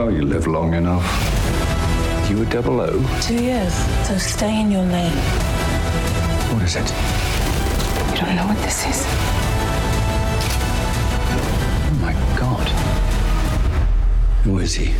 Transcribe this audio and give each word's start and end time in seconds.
Well, 0.00 0.10
you 0.10 0.22
live 0.22 0.46
long 0.46 0.72
enough. 0.72 1.04
You 2.30 2.40
a 2.40 2.46
double 2.46 2.80
O? 2.80 3.20
Two 3.20 3.34
years, 3.34 3.74
so 4.08 4.16
stay 4.16 4.58
in 4.58 4.70
your 4.70 4.82
lane. 4.82 5.12
What 6.54 6.62
is 6.62 6.74
it? 6.74 6.88
You 8.08 8.16
don't 8.16 8.34
know 8.34 8.46
what 8.46 8.56
this 8.62 8.86
is? 8.86 9.04
Oh 11.84 11.98
my 12.00 12.14
god. 12.40 12.66
Who 14.44 14.58
is 14.60 14.72
he? 14.72 14.94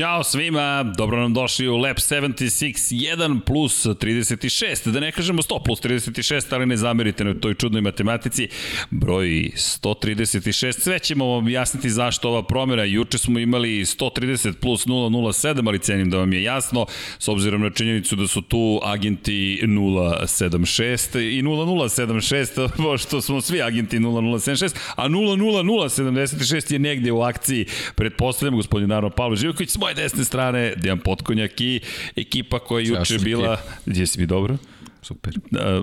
Ćao 0.00 0.24
svima, 0.24 0.92
dobro 0.96 1.20
nam 1.20 1.34
došli 1.34 1.68
u 1.68 1.76
Lab 1.76 1.96
76, 1.96 2.94
1 3.16 3.40
plus 3.40 3.86
36, 3.86 4.90
da 4.90 5.00
ne 5.00 5.12
kažemo 5.12 5.42
100 5.42 5.64
plus 5.64 5.80
36, 5.80 6.54
ali 6.54 6.66
ne 6.66 6.76
zamerite 6.76 7.24
na 7.24 7.34
toj 7.34 7.54
čudnoj 7.54 7.82
matematici. 7.82 8.48
Broj 8.90 9.28
136, 9.28 10.80
sve 10.80 10.98
ćemo 10.98 11.26
vam 11.26 11.38
objasniti 11.38 11.90
zašto 11.90 12.28
ova 12.28 12.42
promjena. 12.42 12.84
Juče 12.84 13.18
smo 13.18 13.38
imali 13.38 13.68
130 13.68 14.52
plus 14.52 14.86
007, 14.86 15.68
ali 15.68 15.78
cenim 15.78 16.10
da 16.10 16.18
vam 16.18 16.32
je 16.32 16.42
jasno, 16.42 16.86
s 17.18 17.28
obzirom 17.28 17.62
na 17.62 17.70
činjenicu 17.70 18.16
da 18.16 18.26
su 18.26 18.42
tu 18.42 18.80
agenti 18.84 19.60
076 19.62 21.18
i 21.18 21.42
0076, 21.42 22.68
pošto 22.84 23.20
smo 23.20 23.40
svi 23.40 23.62
agenti 23.62 23.98
0076, 23.98 24.76
a 24.96 25.08
00076 25.08 26.72
je 26.72 26.78
negde 26.78 27.12
u 27.12 27.22
akciji, 27.22 27.66
pretpostavljam, 27.94 28.56
gospodin 28.56 28.88
Naravno 28.88 29.10
Pavlo 29.10 29.36
Živković, 29.36 29.70
desne 29.94 30.24
strane 30.24 30.72
Dejan 30.76 30.98
Potkonjak 30.98 31.60
i 31.60 31.80
ekipa 32.16 32.58
koja 32.58 32.80
je 32.82 32.86
juče 32.86 33.18
bila... 33.18 33.60
Jesi 33.86 34.20
mi 34.20 34.26
dobro? 34.26 34.56
Super. 35.02 35.34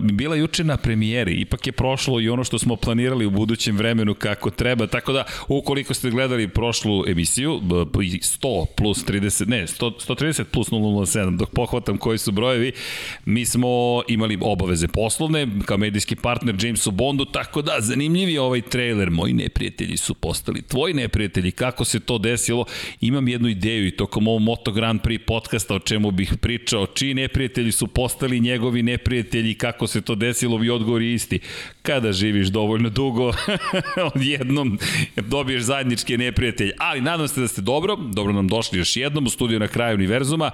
Bila 0.02 0.36
juče 0.36 0.64
na 0.64 0.78
premijeri, 0.78 1.34
ipak 1.34 1.68
je 1.68 1.72
prošlo 1.72 2.22
i 2.22 2.30
ono 2.30 2.44
što 2.44 2.60
smo 2.60 2.76
planirali 2.76 3.26
u 3.26 3.30
budućem 3.30 3.78
vremenu 3.78 4.14
kako 4.14 4.50
treba, 4.50 4.88
tako 4.88 5.14
da 5.14 5.24
ukoliko 5.48 5.94
ste 5.94 6.10
gledali 6.10 6.48
prošlu 6.48 7.04
emisiju, 7.08 7.62
100 7.62 8.66
plus 8.78 9.06
30, 9.06 9.48
ne, 9.48 9.68
100, 9.68 9.92
130 10.08 10.44
plus 10.44 10.70
007, 10.70 11.38
dok 11.38 11.50
pohvatam 11.50 11.98
koji 11.98 12.18
su 12.18 12.32
brojevi, 12.32 12.72
mi 13.26 13.46
smo 13.46 14.02
imali 14.08 14.38
obaveze 14.42 14.88
poslovne, 14.88 15.48
kao 15.66 15.78
medijski 15.78 16.16
partner 16.16 16.56
Jamesu 16.66 16.92
Bondu, 16.92 17.26
tako 17.26 17.62
da 17.62 17.76
zanimljiv 17.80 18.30
je 18.30 18.42
ovaj 18.42 18.62
trailer, 18.62 19.10
moji 19.12 19.34
neprijatelji 19.34 19.98
su 19.98 20.14
postali 20.14 20.62
tvoji 20.62 20.94
neprijatelji, 20.94 21.52
kako 21.52 21.86
se 21.86 22.00
to 22.00 22.18
desilo, 22.18 22.66
imam 23.02 23.28
jednu 23.28 23.50
ideju 23.50 23.88
i 23.88 23.92
tokom 23.92 24.28
ovog 24.28 24.42
Moto 24.42 24.72
Grand 24.72 25.02
Prix 25.02 25.26
podcasta 25.26 25.76
o 25.76 25.80
čemu 25.80 26.12
bih 26.12 26.34
pričao, 26.42 26.86
čiji 26.86 27.14
neprijatelji 27.14 27.72
su 27.72 27.88
postali 27.88 28.40
njegovi 28.40 28.84
neprijatelji 28.84 29.07
neprijatelji, 29.08 29.54
kako 29.54 29.88
se 29.88 30.02
to 30.02 30.16
desilo, 30.16 30.58
vi 30.58 30.70
odgovor 30.70 31.02
isti. 31.02 31.40
Kada 31.82 32.14
živiš 32.14 32.48
dovoljno 32.48 32.90
dugo, 32.90 33.34
odjednom 34.14 34.80
dobiješ 35.16 35.64
zajedničke 35.64 36.18
neprijatelje. 36.18 36.72
Ali 36.78 37.02
nadam 37.02 37.28
se 37.28 37.42
da 37.42 37.48
ste 37.48 37.62
dobro, 37.62 37.96
dobro 37.96 38.34
nam 38.34 38.48
došli 38.48 38.80
još 38.80 38.96
jednom 38.96 39.26
u 39.26 39.30
studiju 39.30 39.60
na 39.60 39.68
kraju 39.68 39.96
univerzuma 39.96 40.52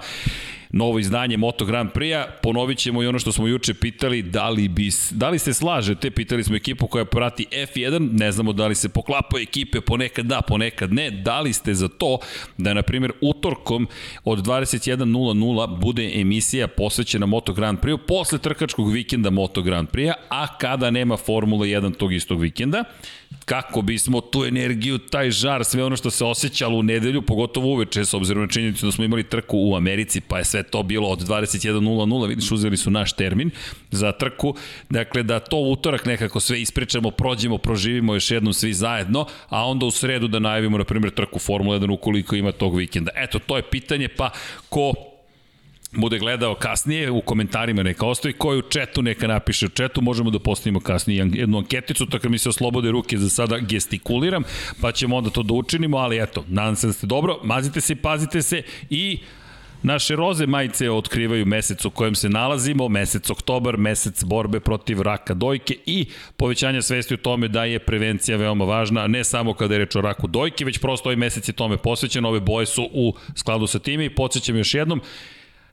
novo 0.74 0.98
izdanje 0.98 1.36
Moto 1.36 1.64
Grand 1.64 1.90
Prix-a. 1.92 2.26
Ponovit 2.42 2.78
ćemo 2.78 3.02
i 3.02 3.06
ono 3.06 3.18
što 3.18 3.32
smo 3.32 3.46
juče 3.46 3.74
pitali, 3.74 4.22
da 4.22 4.48
li, 4.48 4.68
bi, 4.68 4.90
da 5.10 5.28
li 5.28 5.38
se 5.38 5.54
slažete, 5.54 6.10
pitali 6.10 6.44
smo 6.44 6.56
ekipu 6.56 6.86
koja 6.86 7.04
prati 7.04 7.46
F1, 7.50 8.08
ne 8.12 8.32
znamo 8.32 8.52
da 8.52 8.66
li 8.66 8.74
se 8.74 8.88
poklapaju 8.88 9.42
ekipe, 9.42 9.80
ponekad 9.80 10.26
da, 10.26 10.40
ponekad 10.40 10.92
ne, 10.92 11.10
da 11.10 11.40
li 11.40 11.52
ste 11.52 11.74
za 11.74 11.88
to 11.88 12.18
da, 12.58 12.74
na 12.74 12.82
primjer, 12.82 13.12
utorkom 13.20 13.88
od 14.24 14.46
21.00 14.46 15.78
bude 15.78 16.12
emisija 16.14 16.68
posvećena 16.68 17.26
Moto 17.26 17.52
Grand 17.52 17.78
Prix-u 17.78 17.98
posle 17.98 18.38
trkačkog 18.38 18.92
vikenda 18.92 19.30
Moto 19.30 19.62
Grand 19.62 19.88
Prix-a, 19.88 20.14
a 20.28 20.58
kada 20.58 20.90
nema 20.90 21.16
Formula 21.16 21.66
1 21.66 21.96
tog 21.96 22.12
istog 22.12 22.40
vikenda, 22.40 22.84
kako 23.44 23.82
bismo 23.82 24.20
tu 24.20 24.44
energiju, 24.44 24.98
taj 24.98 25.30
žar, 25.30 25.64
sve 25.64 25.84
ono 25.84 25.96
što 25.96 26.10
se 26.10 26.24
osjećalo 26.24 26.78
u 26.78 26.82
nedelju, 26.82 27.22
pogotovo 27.22 27.68
uveče, 27.68 28.04
s 28.04 28.14
obzirom 28.14 28.42
na 28.42 28.48
činjenicu 28.48 28.86
da 28.86 28.92
smo 28.92 29.04
imali 29.04 29.28
trku 29.28 29.58
u 29.58 29.76
Americi, 29.76 30.20
pa 30.20 30.38
je 30.38 30.44
sve 30.44 30.62
to 30.62 30.82
bilo 30.82 31.08
od 31.08 31.28
21.00, 31.28 32.28
vidiš, 32.28 32.50
uzeli 32.50 32.76
su 32.76 32.90
naš 32.90 33.12
termin 33.12 33.50
za 33.90 34.12
trku, 34.12 34.54
dakle 34.90 35.22
da 35.22 35.40
to 35.40 35.56
utorak 35.56 36.06
nekako 36.06 36.40
sve 36.40 36.60
ispričamo, 36.60 37.10
prođemo, 37.10 37.58
proživimo 37.58 38.14
još 38.14 38.30
jednom 38.30 38.52
svi 38.52 38.74
zajedno, 38.74 39.26
a 39.48 39.66
onda 39.66 39.86
u 39.86 39.90
sredu 39.90 40.28
da 40.28 40.38
najavimo, 40.38 40.78
na 40.78 40.84
primjer, 40.84 41.12
trku 41.14 41.38
Formula 41.38 41.78
1 41.78 41.92
ukoliko 41.92 42.36
ima 42.36 42.52
tog 42.52 42.76
vikenda. 42.76 43.10
Eto, 43.14 43.38
to 43.38 43.56
je 43.56 43.62
pitanje, 43.62 44.08
pa 44.08 44.30
ko 44.68 45.13
bude 45.96 46.18
gledao 46.18 46.54
kasnije, 46.54 47.10
u 47.10 47.20
komentarima 47.20 47.82
neka 47.82 48.06
ostavi, 48.06 48.34
koji 48.34 48.58
u 48.58 48.62
četu 48.62 49.02
neka 49.02 49.26
napiše 49.26 49.66
u 49.66 49.68
četu, 49.68 50.02
možemo 50.02 50.30
da 50.30 50.38
postavimo 50.38 50.80
kasnije 50.80 51.30
jednu 51.32 51.58
anketicu, 51.58 52.06
tako 52.06 52.28
mi 52.28 52.38
se 52.38 52.48
oslobode 52.48 52.90
ruke 52.90 53.18
za 53.18 53.28
sada 53.28 53.58
gestikuliram, 53.58 54.42
pa 54.80 54.92
ćemo 54.92 55.16
onda 55.16 55.30
to 55.30 55.42
da 55.42 55.54
učinimo, 55.54 55.96
ali 55.96 56.22
eto, 56.22 56.44
nadam 56.48 56.76
se 56.76 56.86
da 56.86 56.92
ste 56.92 57.06
dobro, 57.06 57.38
mazite 57.42 57.80
se, 57.80 57.96
pazite 57.96 58.42
se 58.42 58.62
i 58.90 59.18
Naše 59.84 60.16
roze 60.16 60.46
majice 60.46 60.90
otkrivaju 60.90 61.46
mesec 61.46 61.84
u 61.84 61.90
kojem 61.90 62.14
se 62.14 62.28
nalazimo, 62.28 62.88
mesec 62.88 63.30
oktobar, 63.30 63.76
mesec 63.76 64.24
borbe 64.24 64.60
protiv 64.60 65.02
raka 65.02 65.34
dojke 65.34 65.76
i 65.86 66.06
povećanja 66.36 66.82
svesti 66.82 67.14
o 67.14 67.16
tome 67.16 67.48
da 67.48 67.64
je 67.64 67.78
prevencija 67.78 68.36
veoma 68.36 68.64
važna, 68.64 69.06
ne 69.06 69.24
samo 69.24 69.54
kada 69.54 69.74
je 69.74 69.78
reč 69.78 69.96
o 69.96 70.00
raku 70.00 70.26
dojke, 70.26 70.64
već 70.64 70.78
prosto 70.78 71.08
ovaj 71.08 71.16
mesec 71.16 71.48
je 71.48 71.52
tome 71.52 71.76
posvećen, 71.76 72.24
ove 72.24 72.40
boje 72.40 72.66
su 72.66 72.88
u 72.92 73.14
skladu 73.34 73.66
sa 73.66 73.78
time 73.78 74.04
i 74.04 74.14
podsjećam 74.14 74.56
još 74.56 74.74
jednom, 74.74 75.00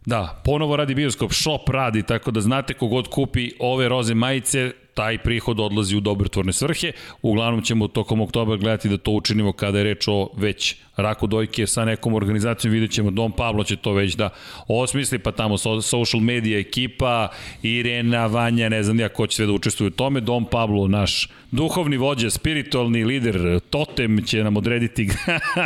Da, 0.05 0.41
ponovo 0.45 0.75
radi 0.75 0.95
bioskop, 0.95 1.33
shop 1.33 1.69
radi, 1.69 2.03
tako 2.03 2.31
da 2.31 2.41
znate 2.41 2.73
kogod 2.73 3.07
kupi 3.07 3.51
ove 3.59 3.89
roze 3.89 4.13
majice, 4.13 4.71
taj 4.93 5.17
prihod 5.17 5.59
odlazi 5.59 5.97
u 5.97 5.99
dobrotvorne 5.99 6.53
svrhe. 6.53 6.91
Uglavnom 7.21 7.61
ćemo 7.61 7.87
tokom 7.87 8.21
oktobra 8.21 8.55
gledati 8.55 8.89
da 8.89 8.97
to 8.97 9.11
učinimo 9.11 9.53
kada 9.53 9.77
je 9.77 9.83
reč 9.83 10.07
o 10.07 10.29
već 10.37 10.75
raku 11.01 11.27
dojke 11.27 11.67
sa 11.67 11.85
nekom 11.85 12.13
organizacijom, 12.13 12.73
vidjet 12.73 12.91
ćemo, 12.91 13.11
Dom 13.11 13.31
Pablo 13.31 13.63
će 13.63 13.75
to 13.75 13.93
već 13.93 14.15
da 14.15 14.29
osmisli, 14.67 15.19
pa 15.19 15.31
tamo 15.31 15.57
social 15.81 16.21
media 16.21 16.59
ekipa, 16.59 17.27
Irena, 17.63 18.25
Vanja, 18.25 18.69
ne 18.69 18.83
znam 18.83 18.99
ja 18.99 19.09
ko 19.09 19.27
će 19.27 19.35
sve 19.35 19.45
da 19.45 19.51
učestvuje 19.51 19.87
u 19.87 19.91
tome, 19.91 20.19
Dom 20.19 20.45
Pablo, 20.45 20.87
naš 20.87 21.29
duhovni 21.51 21.97
vođa, 21.97 22.29
spiritualni 22.29 23.03
lider, 23.03 23.59
totem 23.69 24.23
će 24.25 24.43
nam 24.43 24.57
odrediti 24.57 25.09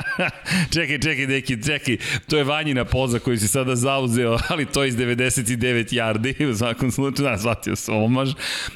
čekaj, 0.74 1.00
čekaj, 1.00 1.28
neki, 1.28 1.64
čekaj, 1.64 1.98
to 2.30 2.38
je 2.38 2.44
Vanjina 2.44 2.86
poza 2.86 3.20
koju 3.20 3.38
si 3.38 3.48
sada 3.48 3.76
zauzeo, 3.76 4.38
ali 4.50 4.66
to 4.66 4.86
iz 4.86 4.96
99 4.98 5.94
yardi, 5.94 6.52
u 6.52 6.56
svakom 6.56 6.92
slučaju, 6.92 7.30
da, 7.30 7.38
shvatio 7.38 7.76
se 7.76 7.92
omaž, 7.92 8.34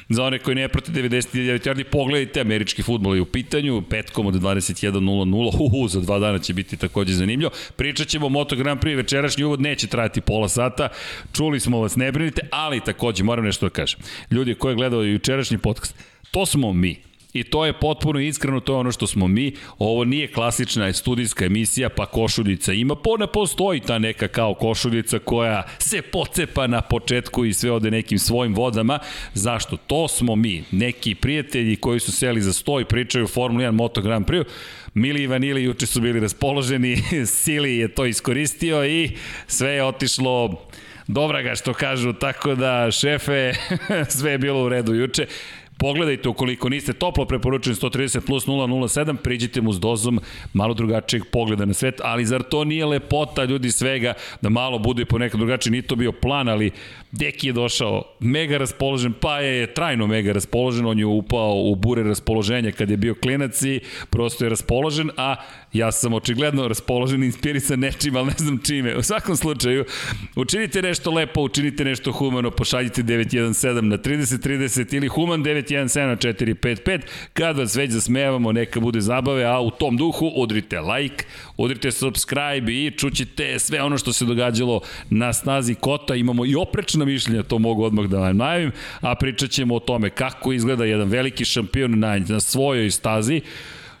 za 0.08 0.24
one 0.24 0.38
koji 0.38 0.54
ne 0.54 0.68
prati 0.68 0.92
99 0.92 1.68
yardi, 1.68 1.84
pogledajte, 1.84 2.40
američki 2.40 2.82
futbol 2.82 3.14
je 3.14 3.22
u 3.22 3.26
pitanju, 3.26 3.82
petkom 3.82 4.26
od 4.26 4.34
21.00, 4.34 5.56
uhu, 5.60 5.88
za 5.88 6.00
dva 6.00 6.18
dana 6.18 6.38
će 6.38 6.49
biti 6.52 6.76
takođe 6.76 7.14
zanimljivo. 7.14 7.50
Pričat 7.76 8.08
ćemo 8.08 8.26
o 8.26 8.28
Moto 8.28 8.56
Grand 8.56 8.80
Prix, 8.80 8.96
večerašnji 8.96 9.44
uvod 9.44 9.60
neće 9.60 9.86
trajati 9.86 10.20
pola 10.20 10.48
sata, 10.48 10.88
čuli 11.32 11.60
smo 11.60 11.80
vas, 11.80 11.96
ne 11.96 12.12
brinite, 12.12 12.42
ali 12.50 12.80
takođe 12.80 13.24
moram 13.24 13.44
nešto 13.44 13.66
da 13.66 13.70
kažem. 13.70 14.00
Ljudi 14.30 14.54
koji 14.54 14.76
gledaju 14.76 15.12
jučerašnji 15.12 15.58
podcast, 15.58 15.94
to 16.30 16.46
smo 16.46 16.72
mi. 16.72 17.10
I 17.32 17.44
to 17.44 17.66
je 17.66 17.72
potpuno 17.72 18.20
iskreno, 18.20 18.60
to 18.60 18.72
je 18.72 18.76
ono 18.76 18.92
što 18.92 19.06
smo 19.06 19.28
mi. 19.28 19.52
Ovo 19.78 20.04
nije 20.04 20.32
klasična 20.32 20.92
studijska 20.92 21.44
emisija, 21.44 21.88
pa 21.88 22.06
košuljica 22.06 22.72
ima. 22.72 22.94
Po 22.94 23.16
ne 23.16 23.26
postoji 23.26 23.80
ta 23.80 23.98
neka 23.98 24.28
kao 24.28 24.54
košuljica 24.54 25.18
koja 25.18 25.62
se 25.78 26.02
pocepa 26.02 26.66
na 26.66 26.80
početku 26.80 27.44
i 27.44 27.52
sve 27.52 27.70
ode 27.70 27.90
nekim 27.90 28.18
svojim 28.18 28.54
vodama. 28.54 28.98
Zašto? 29.34 29.76
To 29.76 30.08
smo 30.08 30.36
mi. 30.36 30.64
Neki 30.70 31.14
prijatelji 31.14 31.76
koji 31.76 32.00
su 32.00 32.12
seli 32.12 32.40
za 32.40 32.52
sto 32.52 32.80
i 32.80 32.84
pričaju 32.84 33.26
Formula 33.26 33.64
1 33.64 33.70
Moto 33.70 34.00
Grand 34.02 34.26
Prix. 34.26 34.44
Mili 34.94 35.22
i 35.22 35.26
Vanili 35.26 35.64
juče 35.64 35.86
su 35.86 36.00
bili 36.00 36.20
raspoloženi, 36.20 37.02
Sili 37.26 37.76
je 37.76 37.88
to 37.88 38.06
iskoristio 38.06 38.84
i 38.84 39.10
sve 39.46 39.70
je 39.70 39.84
otišlo 39.84 40.66
dobra 41.06 41.42
ga 41.42 41.54
što 41.54 41.74
kažu, 41.74 42.12
tako 42.12 42.54
da 42.54 42.90
šefe, 42.90 43.52
sve 44.18 44.30
je 44.30 44.38
bilo 44.38 44.64
u 44.64 44.68
redu 44.68 44.94
juče. 44.94 45.26
Pogledajte 45.80 46.28
ukoliko 46.28 46.68
niste 46.68 46.92
toplo 46.92 47.24
preporučeni 47.24 47.76
130 47.76 48.20
plus 48.20 48.46
007, 48.46 49.16
priđite 49.16 49.60
mu 49.60 49.72
s 49.72 49.80
dozom 49.80 50.20
malo 50.52 50.74
drugačijeg 50.74 51.24
pogleda 51.32 51.64
na 51.64 51.74
svet, 51.74 52.00
ali 52.04 52.26
zar 52.26 52.42
to 52.42 52.64
nije 52.64 52.86
lepota 52.86 53.44
ljudi 53.44 53.70
svega 53.70 54.14
da 54.40 54.48
malo 54.48 54.78
bude 54.78 55.04
ponekad 55.04 55.40
drugačiji, 55.40 55.70
nije 55.70 55.82
to 55.82 55.96
bio 55.96 56.12
plan, 56.12 56.48
ali 56.48 56.70
Deki 57.12 57.46
je 57.46 57.52
došao 57.52 58.02
mega 58.20 58.58
raspoložen, 58.58 59.12
pa 59.20 59.38
je 59.38 59.74
trajno 59.74 60.06
mega 60.06 60.32
raspoložen, 60.32 60.86
on 60.86 60.98
je 60.98 61.06
upao 61.06 61.54
u 61.54 61.74
bure 61.74 62.02
raspoloženja 62.02 62.72
kad 62.72 62.90
je 62.90 62.96
bio 62.96 63.14
klinac 63.14 63.62
i 63.62 63.80
prosto 64.10 64.44
je 64.44 64.50
raspoložen, 64.50 65.10
a 65.16 65.36
ja 65.72 65.92
sam 65.92 66.14
očigledno 66.14 66.68
raspoložen 66.68 67.22
i 67.22 67.26
inspirisan 67.26 67.78
nečim, 67.78 68.16
ali 68.16 68.26
ne 68.26 68.34
znam 68.38 68.58
čime. 68.58 68.96
U 68.96 69.02
svakom 69.02 69.36
slučaju, 69.36 69.84
učinite 70.36 70.82
nešto 70.82 71.10
lepo, 71.10 71.40
učinite 71.40 71.84
nešto 71.84 72.12
humano, 72.12 72.50
pošaljite 72.50 73.02
917 73.02 73.80
na 73.80 73.98
3030 73.98 74.96
ili 74.96 75.08
human 75.08 75.44
917 75.44 76.06
na 76.06 76.16
455. 76.16 77.00
Kad 77.32 77.58
vas 77.58 77.76
već 77.76 77.90
zasmejavamo, 77.90 78.52
neka 78.52 78.80
bude 78.80 79.00
zabave, 79.00 79.44
a 79.44 79.60
u 79.60 79.70
tom 79.70 79.96
duhu 79.96 80.32
udrite 80.36 80.80
like, 80.80 81.24
udrite 81.56 81.90
subscribe 81.90 82.72
i 82.72 82.92
čućite 82.96 83.58
sve 83.58 83.82
ono 83.82 83.98
što 83.98 84.12
se 84.12 84.24
događalo 84.24 84.80
na 85.10 85.32
snazi 85.32 85.74
kota. 85.74 86.14
Imamo 86.14 86.46
i 86.46 86.54
oprečna 86.54 87.04
mišljenja, 87.04 87.42
to 87.42 87.58
mogu 87.58 87.84
odmah 87.84 88.06
da 88.06 88.18
vam 88.18 88.36
najavim, 88.36 88.72
a 89.00 89.14
pričat 89.14 89.50
ćemo 89.50 89.74
o 89.74 89.80
tome 89.80 90.10
kako 90.10 90.52
izgleda 90.52 90.84
jedan 90.84 91.08
veliki 91.08 91.44
šampion 91.44 91.98
na, 91.98 92.18
na 92.18 92.40
svojoj 92.40 92.90
stazi. 92.90 93.40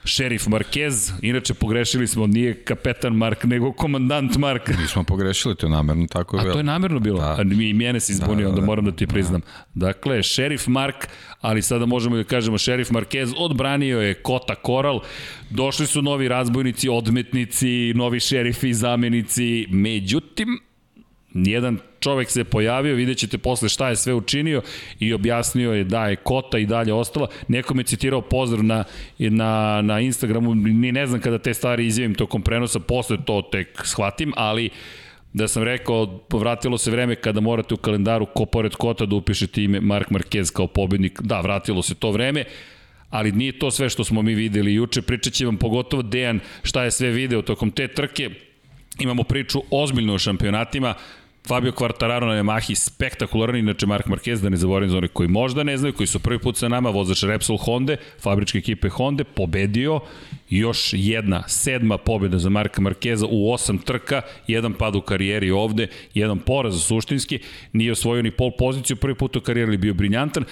Šerif 0.04 0.46
Marquez, 0.46 1.12
inače 1.22 1.54
pogrešili 1.54 2.06
smo, 2.06 2.26
nije 2.26 2.64
kapetan 2.64 3.16
Mark, 3.16 3.44
nego 3.44 3.72
komandant 3.72 4.36
Mark. 4.36 4.68
Nismo 4.82 5.04
pogrešili, 5.04 5.54
to 5.54 5.66
je 5.66 5.70
namerno 5.70 6.06
tako 6.06 6.36
je 6.36 6.50
A 6.50 6.52
to 6.52 6.58
je 6.58 6.64
namerno 6.64 7.00
bilo. 7.00 7.20
Da. 7.20 7.36
A 7.38 7.44
mi 7.44 7.68
i 7.68 7.74
mene 7.74 8.00
se 8.00 8.12
izbunio, 8.12 8.36
da, 8.36 8.42
da, 8.42 8.48
onda 8.48 8.66
moram 8.66 8.84
da 8.84 8.92
ti 8.92 9.06
priznam. 9.06 9.40
Da. 9.74 9.86
Dakle, 9.86 10.22
šerif 10.22 10.66
Mark, 10.66 11.08
ali 11.40 11.62
sada 11.62 11.86
možemo 11.86 12.16
da 12.16 12.24
kažemo 12.24 12.58
šerif 12.58 12.90
Marquez, 12.90 13.34
odbranio 13.36 14.00
je 14.00 14.14
Kota 14.14 14.54
Koral, 14.54 15.00
došli 15.50 15.86
su 15.86 16.02
novi 16.02 16.28
razbojnici, 16.28 16.88
odmetnici, 16.88 17.92
novi 17.94 18.20
šerifi, 18.20 18.74
zamenici, 18.74 19.66
međutim, 19.70 20.60
Jedan 21.34 21.78
čovek 22.00 22.30
se 22.30 22.44
pojavio, 22.44 22.94
vidjet 22.94 23.18
ćete 23.18 23.38
posle 23.38 23.68
šta 23.68 23.88
je 23.88 23.96
sve 23.96 24.14
učinio 24.14 24.62
i 24.98 25.12
objasnio 25.12 25.72
je 25.72 25.84
da 25.84 26.06
je 26.06 26.16
Kota 26.16 26.58
i 26.58 26.66
dalje 26.66 26.92
ostala. 26.92 27.28
Neko 27.48 27.74
me 27.74 27.82
citirao 27.82 28.20
pozdrav 28.20 28.64
na, 28.64 28.84
na, 29.18 29.82
na 29.82 30.00
Instagramu, 30.00 30.54
ni 30.54 30.92
ne 30.92 31.06
znam 31.06 31.20
kada 31.20 31.38
te 31.38 31.54
stvari 31.54 31.86
izjavim 31.86 32.14
tokom 32.14 32.42
prenosa, 32.42 32.80
posle 32.80 33.16
to 33.24 33.42
tek 33.52 33.80
shvatim, 33.84 34.32
ali 34.36 34.70
da 35.32 35.48
sam 35.48 35.62
rekao, 35.62 36.20
vratilo 36.32 36.78
se 36.78 36.90
vreme 36.90 37.14
kada 37.14 37.40
morate 37.40 37.74
u 37.74 37.76
kalendaru 37.76 38.26
ko 38.26 38.46
pored 38.46 38.74
Kota 38.74 39.06
da 39.06 39.16
upišete 39.16 39.62
ime 39.62 39.80
Mark 39.80 40.08
Marquez 40.08 40.52
kao 40.52 40.66
pobednik. 40.66 41.22
Da, 41.22 41.40
vratilo 41.40 41.82
se 41.82 41.94
to 41.94 42.10
vreme 42.10 42.44
ali 43.10 43.32
nije 43.32 43.58
to 43.58 43.70
sve 43.70 43.88
što 43.88 44.04
smo 44.04 44.22
mi 44.22 44.34
videli 44.34 44.74
juče. 44.74 45.02
Pričat 45.02 45.32
će 45.32 45.46
vam 45.46 45.56
pogotovo 45.56 46.02
Dejan 46.02 46.40
šta 46.62 46.84
je 46.84 46.90
sve 46.90 47.10
video 47.10 47.42
tokom 47.42 47.70
te 47.70 47.88
trke. 47.88 48.30
Imamo 48.98 49.22
priču 49.22 49.62
ozbiljno 49.70 50.14
o 50.14 50.18
šampionatima. 50.18 50.94
Fabio 51.50 51.72
Quartararo 51.72 52.26
na 52.26 52.34
Yamahi, 52.34 52.74
spektakularan, 52.74 53.56
inače 53.56 53.86
Mark 53.86 54.06
Marquez, 54.06 54.40
da 54.40 54.48
ne 54.48 54.56
zaboravim 54.56 54.90
za 54.90 54.98
one 54.98 55.08
koji 55.08 55.28
možda 55.28 55.62
ne 55.62 55.76
znaju, 55.76 55.94
koji 55.94 56.06
su 56.06 56.18
prvi 56.18 56.38
put 56.38 56.56
sa 56.56 56.68
nama, 56.68 56.90
vozač 56.90 57.22
Repsol 57.22 57.56
Honda, 57.56 57.96
fabričke 58.22 58.58
ekipe 58.58 58.88
Honda, 58.88 59.24
pobedio, 59.24 60.00
još 60.50 60.90
jedna, 60.92 61.42
sedma 61.48 61.98
pobjeda 61.98 62.38
za 62.38 62.48
Marka 62.48 62.80
Markeza 62.80 63.26
u 63.30 63.52
osam 63.52 63.78
trka, 63.78 64.22
jedan 64.46 64.72
pad 64.72 64.96
u 64.96 65.00
karijeri 65.00 65.50
ovde, 65.50 65.86
jedan 66.14 66.38
poraz 66.38 66.82
suštinski, 66.82 67.38
nije 67.72 67.92
osvojio 67.92 68.22
ni 68.22 68.30
pol 68.30 68.50
poziciju, 68.58 68.96
prvi 68.96 69.14
put 69.14 69.36
u 69.36 69.40
karijeri 69.40 69.76
bio 69.76 69.94
briljantan, 69.94 70.44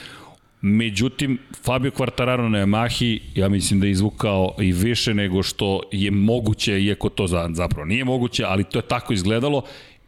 Međutim, 0.61 1.39
Fabio 1.65 1.91
Quartararo 1.91 2.49
na 2.49 2.59
Yamahi, 2.59 3.21
ja 3.35 3.49
mislim 3.49 3.81
da 3.81 3.87
je 3.87 3.91
izvukao 3.91 4.55
i 4.61 4.73
više 4.73 5.15
nego 5.15 5.43
što 5.43 5.81
je 5.93 6.11
moguće, 6.11 6.83
iako 6.83 7.09
to 7.09 7.27
zapravo 7.53 7.85
nije 7.85 8.05
moguće, 8.05 8.45
ali 8.45 8.65
to 8.65 8.79
je 8.79 8.83
tako 8.83 9.13
izgledalo 9.13 9.63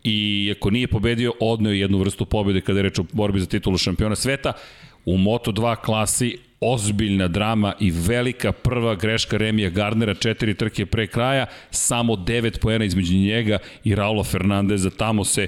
i 0.05 0.52
ako 0.56 0.70
nije 0.70 0.88
pobedio, 0.88 1.32
odneo 1.41 1.73
jednu 1.73 1.99
vrstu 1.99 2.25
pobede 2.25 2.61
kada 2.61 2.79
je 2.79 2.82
reč 2.82 2.99
o 2.99 3.05
borbi 3.12 3.41
za 3.41 3.47
titulu 3.47 3.79
šampiona 3.79 4.17
sveta. 4.17 4.52
U 5.05 5.17
Moto2 5.17 5.76
klasi 5.76 6.37
ozbiljna 6.61 7.29
drama 7.29 7.75
i 7.81 7.91
velika 7.91 8.52
prva 8.52 8.94
greška 8.94 9.37
Remija 9.37 9.70
Gardnera, 9.70 10.14
četiri 10.14 10.55
trke 10.55 10.87
pre 10.87 11.06
kraja, 11.06 11.47
samo 11.70 12.17
devet 12.17 12.61
poena 12.61 12.85
između 12.85 13.14
njega 13.14 13.58
i 13.85 13.94
Raula 13.94 14.25
Fernandeza, 14.25 14.91
tamo 14.91 15.25
se 15.25 15.47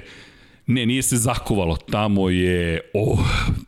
Ne, 0.67 0.85
nije 0.85 1.01
se 1.01 1.17
zakovalo. 1.17 1.75
Tamo 1.75 2.29
je, 2.29 2.79
oh, 2.93 3.19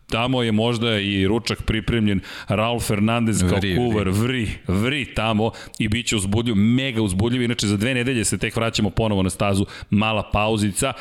tamo 0.09 0.43
je 0.43 0.51
možda 0.51 0.99
i 0.99 1.27
ručak 1.27 1.61
pripremljen 1.61 2.19
Raul 2.47 2.79
Fernandez 2.79 3.39
kao 3.49 3.57
vri, 3.57 3.75
kuvar, 3.75 4.09
vri, 4.09 4.49
vri 4.67 5.05
tamo 5.05 5.51
i 5.79 5.87
bit 5.87 6.07
će 6.07 6.15
uzbudljiv, 6.15 6.55
mega 6.55 7.01
uzbudljiv. 7.01 7.41
Inače, 7.41 7.67
za 7.67 7.77
dve 7.77 7.93
nedelje 7.93 8.25
se 8.25 8.37
tek 8.37 8.55
vraćamo 8.55 8.89
ponovo 8.89 9.23
na 9.23 9.29
stazu, 9.29 9.65
mala 9.89 10.29
pauzica 10.33 10.93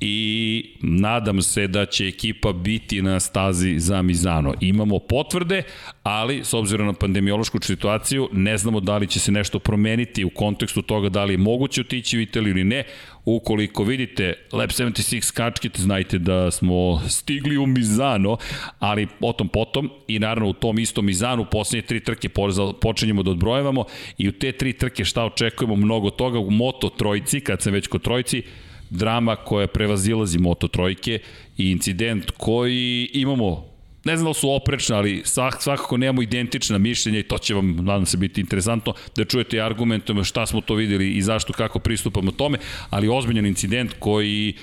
i 0.00 0.64
nadam 0.80 1.42
se 1.42 1.66
da 1.66 1.86
će 1.86 2.08
ekipa 2.08 2.52
biti 2.52 3.02
na 3.02 3.20
stazi 3.20 3.78
za 3.78 4.02
Mizano. 4.02 4.54
Imamo 4.60 4.98
potvrde, 4.98 5.62
ali 6.02 6.44
s 6.44 6.54
obzirom 6.54 6.86
na 6.86 6.92
pandemiološku 6.92 7.58
situaciju 7.62 8.28
ne 8.32 8.58
znamo 8.58 8.80
da 8.80 8.96
li 8.96 9.06
će 9.06 9.20
se 9.20 9.32
nešto 9.32 9.58
promeniti 9.58 10.24
u 10.24 10.30
kontekstu 10.30 10.82
toga 10.82 11.08
da 11.08 11.24
li 11.24 11.34
je 11.34 11.38
moguće 11.38 11.80
otići 11.80 12.18
u 12.18 12.20
Italiju 12.20 12.50
ili 12.50 12.64
ne. 12.64 12.84
Ukoliko 13.24 13.84
vidite 13.84 14.34
Lab 14.52 14.70
76 14.70 15.32
kačkite, 15.34 15.82
znajte 15.82 16.18
da 16.18 16.50
smo 16.50 17.02
stigli 17.08 17.56
u 17.56 17.66
Mizano, 17.66 18.36
ali 18.78 19.08
o 19.20 19.32
tom 19.32 19.48
potom 19.48 19.90
i 20.08 20.18
naravno 20.18 20.50
u 20.50 20.52
tom 20.52 20.78
istom 20.78 21.06
Mizanu 21.06 21.46
poslednje 21.50 21.86
tri 21.86 22.00
trke 22.00 22.28
počinjemo 22.80 23.22
da 23.22 23.30
odbrojevamo 23.30 23.84
i 24.18 24.28
u 24.28 24.32
te 24.32 24.52
tri 24.52 24.72
trke 24.72 25.04
šta 25.04 25.24
očekujemo 25.24 25.76
mnogo 25.76 26.10
toga 26.10 26.38
u 26.38 26.50
Moto 26.50 26.88
trojci, 26.88 27.40
kad 27.40 27.62
sam 27.62 27.72
već 27.72 27.86
kod 27.86 28.02
trojci, 28.02 28.42
drama 28.90 29.36
koja 29.36 29.66
prevazilazi 29.66 30.38
Moto 30.38 30.68
trojke 30.68 31.18
i 31.56 31.70
incident 31.70 32.30
koji 32.30 33.10
imamo 33.12 33.76
ne 34.06 34.16
znam 34.16 34.30
da 34.30 34.34
su 34.34 34.50
oprečne, 34.50 34.96
ali 34.96 35.22
svak, 35.24 35.62
svakako 35.62 35.96
nemamo 35.96 36.22
identična 36.22 36.78
mišljenja 36.78 37.18
i 37.18 37.22
to 37.22 37.38
će 37.38 37.54
vam, 37.54 37.76
nadam 37.76 38.06
se, 38.06 38.16
biti 38.16 38.40
interesantno 38.40 38.94
da 39.16 39.24
čujete 39.24 39.60
argumentom 39.60 40.24
šta 40.24 40.46
smo 40.46 40.60
to 40.60 40.74
videli 40.74 41.12
i 41.12 41.22
zašto, 41.22 41.52
kako 41.52 41.78
pristupamo 41.78 42.30
tome, 42.30 42.58
ali 42.90 43.08
ozbiljan 43.08 43.46
incident 43.46 43.92
koji 43.98 44.54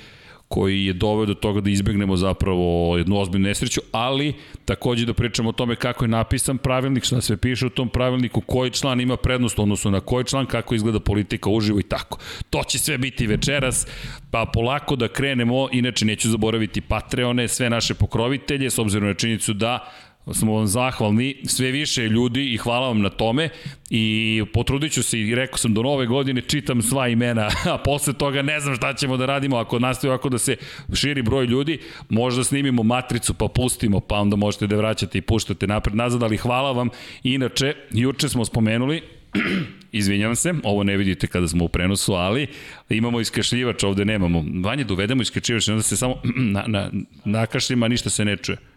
koji 0.54 0.86
je 0.86 0.94
doveo 0.94 1.26
do 1.26 1.34
toga 1.34 1.62
da 1.62 1.70
izbegnemo 1.70 2.16
zapravo 2.18 2.98
jednu 2.98 3.18
ozbiljnu 3.20 3.48
nesreću, 3.48 3.82
ali 3.92 4.34
takođe 4.66 5.06
da 5.06 5.14
pričamo 5.14 5.50
o 5.50 5.52
tome 5.52 5.76
kako 5.76 6.06
je 6.06 6.10
napisan 6.10 6.58
pravilnik, 6.58 7.04
šta 7.04 7.22
sve 7.22 7.38
piše 7.38 7.66
u 7.66 7.70
tom 7.70 7.90
pravilniku, 7.90 8.42
koji 8.42 8.72
član 8.72 9.02
ima 9.02 9.18
prednost, 9.18 9.60
odnosno 9.60 9.92
na 9.92 10.00
koji 10.00 10.26
član, 10.26 10.46
kako 10.46 10.76
izgleda 10.76 11.00
politika 11.00 11.50
uživo 11.50 11.80
i 11.80 11.84
tako. 11.84 12.20
To 12.50 12.64
će 12.64 12.80
sve 12.80 12.98
biti 12.98 13.28
večeras, 13.28 13.88
pa 14.32 14.46
polako 14.54 14.96
da 14.96 15.08
krenemo, 15.08 15.70
inače 15.72 16.06
neću 16.06 16.30
zaboraviti 16.30 16.82
Patreone, 16.82 17.48
sve 17.48 17.70
naše 17.70 17.94
pokrovitelje, 17.94 18.70
s 18.70 18.80
obzirom 18.80 19.08
na 19.08 19.14
činjenicu 19.14 19.54
da 19.54 19.90
smo 20.32 20.54
vam 20.54 20.68
zahvalni, 20.68 21.36
sve 21.46 21.72
više 21.72 22.10
ljudi 22.10 22.54
i 22.54 22.58
hvala 22.58 22.88
vam 22.88 23.02
na 23.02 23.10
tome 23.10 23.50
i 23.90 24.44
potrudit 24.54 24.92
ću 24.92 25.04
se 25.04 25.20
i 25.20 25.36
rekao 25.36 25.58
sam 25.58 25.74
do 25.74 25.82
nove 25.82 26.06
godine 26.06 26.42
čitam 26.42 26.82
sva 26.82 27.08
imena, 27.08 27.50
a 27.74 27.78
posle 27.78 28.14
toga 28.14 28.42
ne 28.42 28.60
znam 28.60 28.76
šta 28.76 28.94
ćemo 28.94 29.18
da 29.18 29.26
radimo 29.26 29.58
ako 29.58 29.80
nastavi 29.80 30.10
ovako 30.10 30.30
da 30.30 30.38
se 30.38 30.56
širi 30.94 31.22
broj 31.22 31.46
ljudi, 31.46 31.80
možda 32.10 32.44
snimimo 32.44 32.84
matricu 32.84 33.34
pa 33.34 33.48
pustimo, 33.48 34.00
pa 34.00 34.16
onda 34.16 34.36
možete 34.36 34.68
da 34.68 34.76
vraćate 34.76 35.18
i 35.18 35.22
puštate 35.22 35.68
napred 35.68 35.96
nazad, 35.96 36.24
ali 36.24 36.38
hvala 36.38 36.72
vam. 36.72 36.90
Inače, 37.24 37.74
juče 37.92 38.30
smo 38.30 38.46
spomenuli, 38.46 39.02
izvinjavam 39.92 40.36
se, 40.36 40.54
ovo 40.64 40.84
ne 40.84 40.98
vidite 40.98 41.28
kada 41.28 41.48
smo 41.48 41.66
u 41.66 41.70
prenosu, 41.70 42.14
ali 42.14 42.48
imamo 42.90 43.20
iskašljivač, 43.20 43.84
ovde 43.84 44.06
nemamo. 44.06 44.44
Vanje, 44.64 44.84
dovedemo 44.84 45.22
iskašljivač, 45.22 45.68
onda 45.70 45.84
se 45.84 45.98
samo 45.98 46.16
na, 46.56 46.64
na, 46.68 46.92
nakašljima, 47.26 47.88
ništa 47.88 48.10
se 48.10 48.26
ne 48.26 48.38
čuje. 48.38 48.73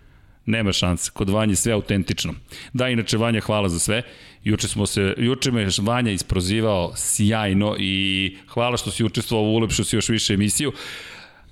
Nema 0.47 0.73
šanse. 0.73 1.11
Kod 1.11 1.31
Vanje 1.31 1.57
sve 1.57 1.73
autentično. 1.73 2.35
Da, 2.73 2.89
inače 2.89 3.17
Vanja, 3.17 3.41
hvala 3.41 3.69
za 3.69 3.79
sve. 3.79 4.03
Juče 4.45 4.69
smo 4.69 4.87
se, 4.87 5.15
juče 5.19 5.51
me 5.51 5.69
Vanja 5.83 6.11
isprozivao 6.11 6.93
sjajno 6.97 7.77
i 7.79 8.37
hvala 8.49 8.77
što 8.77 8.91
si 8.91 9.05
učestvovao, 9.05 9.51
ulepšao 9.51 9.85
si 9.85 9.97
još 9.97 10.09
više 10.09 10.35
emisiju. 10.35 10.73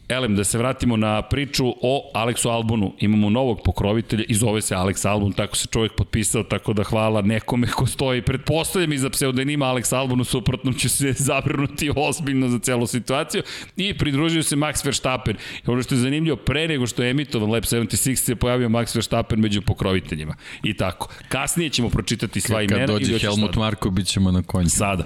Elem, 0.09 0.37
da 0.37 0.45
se 0.45 0.59
vratimo 0.59 0.97
na 0.97 1.23
priču 1.23 1.75
o 1.83 2.11
Aleksu 2.15 2.49
Albonu. 2.49 2.93
Imamo 3.01 3.31
novog 3.31 3.61
pokrovitelja 3.65 4.25
i 4.29 4.35
zove 4.35 4.63
se 4.63 4.75
Alex 4.75 5.09
Albon, 5.09 5.33
tako 5.33 5.57
se 5.57 5.69
čovjek 5.69 5.93
potpisao, 5.97 6.43
tako 6.43 6.73
da 6.73 6.83
hvala 6.83 7.23
nekome 7.23 7.67
ko 7.67 7.87
stoji. 7.87 8.23
Pretpostavljam 8.23 8.93
i 8.93 8.99
za 8.99 9.11
pseudonima 9.11 9.67
Alex 9.67 9.97
Albon, 9.97 10.21
u 10.21 10.25
suprotnom 10.25 10.75
će 10.75 10.89
se 10.89 11.13
zabrinuti 11.29 11.91
ozbiljno 11.97 12.49
za 12.49 12.59
celu 12.59 12.87
situaciju. 12.87 13.43
I 13.77 13.99
pridružio 13.99 14.43
se 14.43 14.57
Max 14.57 14.85
Verstappen. 14.85 15.37
I 15.67 15.71
ono 15.71 15.83
što 15.83 15.95
je 15.95 15.99
zanimljivo, 16.01 16.37
pre 16.37 16.69
nego 16.69 16.87
što 16.87 17.03
je 17.03 17.11
emitovan 17.11 17.51
Lab 17.51 17.63
76 17.63 18.15
se 18.15 18.37
pojavio 18.37 18.69
Max 18.69 18.95
Verstappen 18.95 19.41
među 19.41 19.63
pokroviteljima. 19.63 20.35
I 20.63 20.77
tako. 20.77 21.09
Kasnije 21.29 21.71
ćemo 21.71 21.89
pročitati 21.89 22.41
sva 22.41 22.63
imena. 22.63 22.87
Kad 22.87 22.91
dođe 22.91 23.19
Helmut 23.19 23.57
Marko, 23.57 23.91
bit 23.91 24.07
ćemo 24.07 24.31
na 24.31 24.43
konju. 24.43 24.69
Sada. 24.69 25.05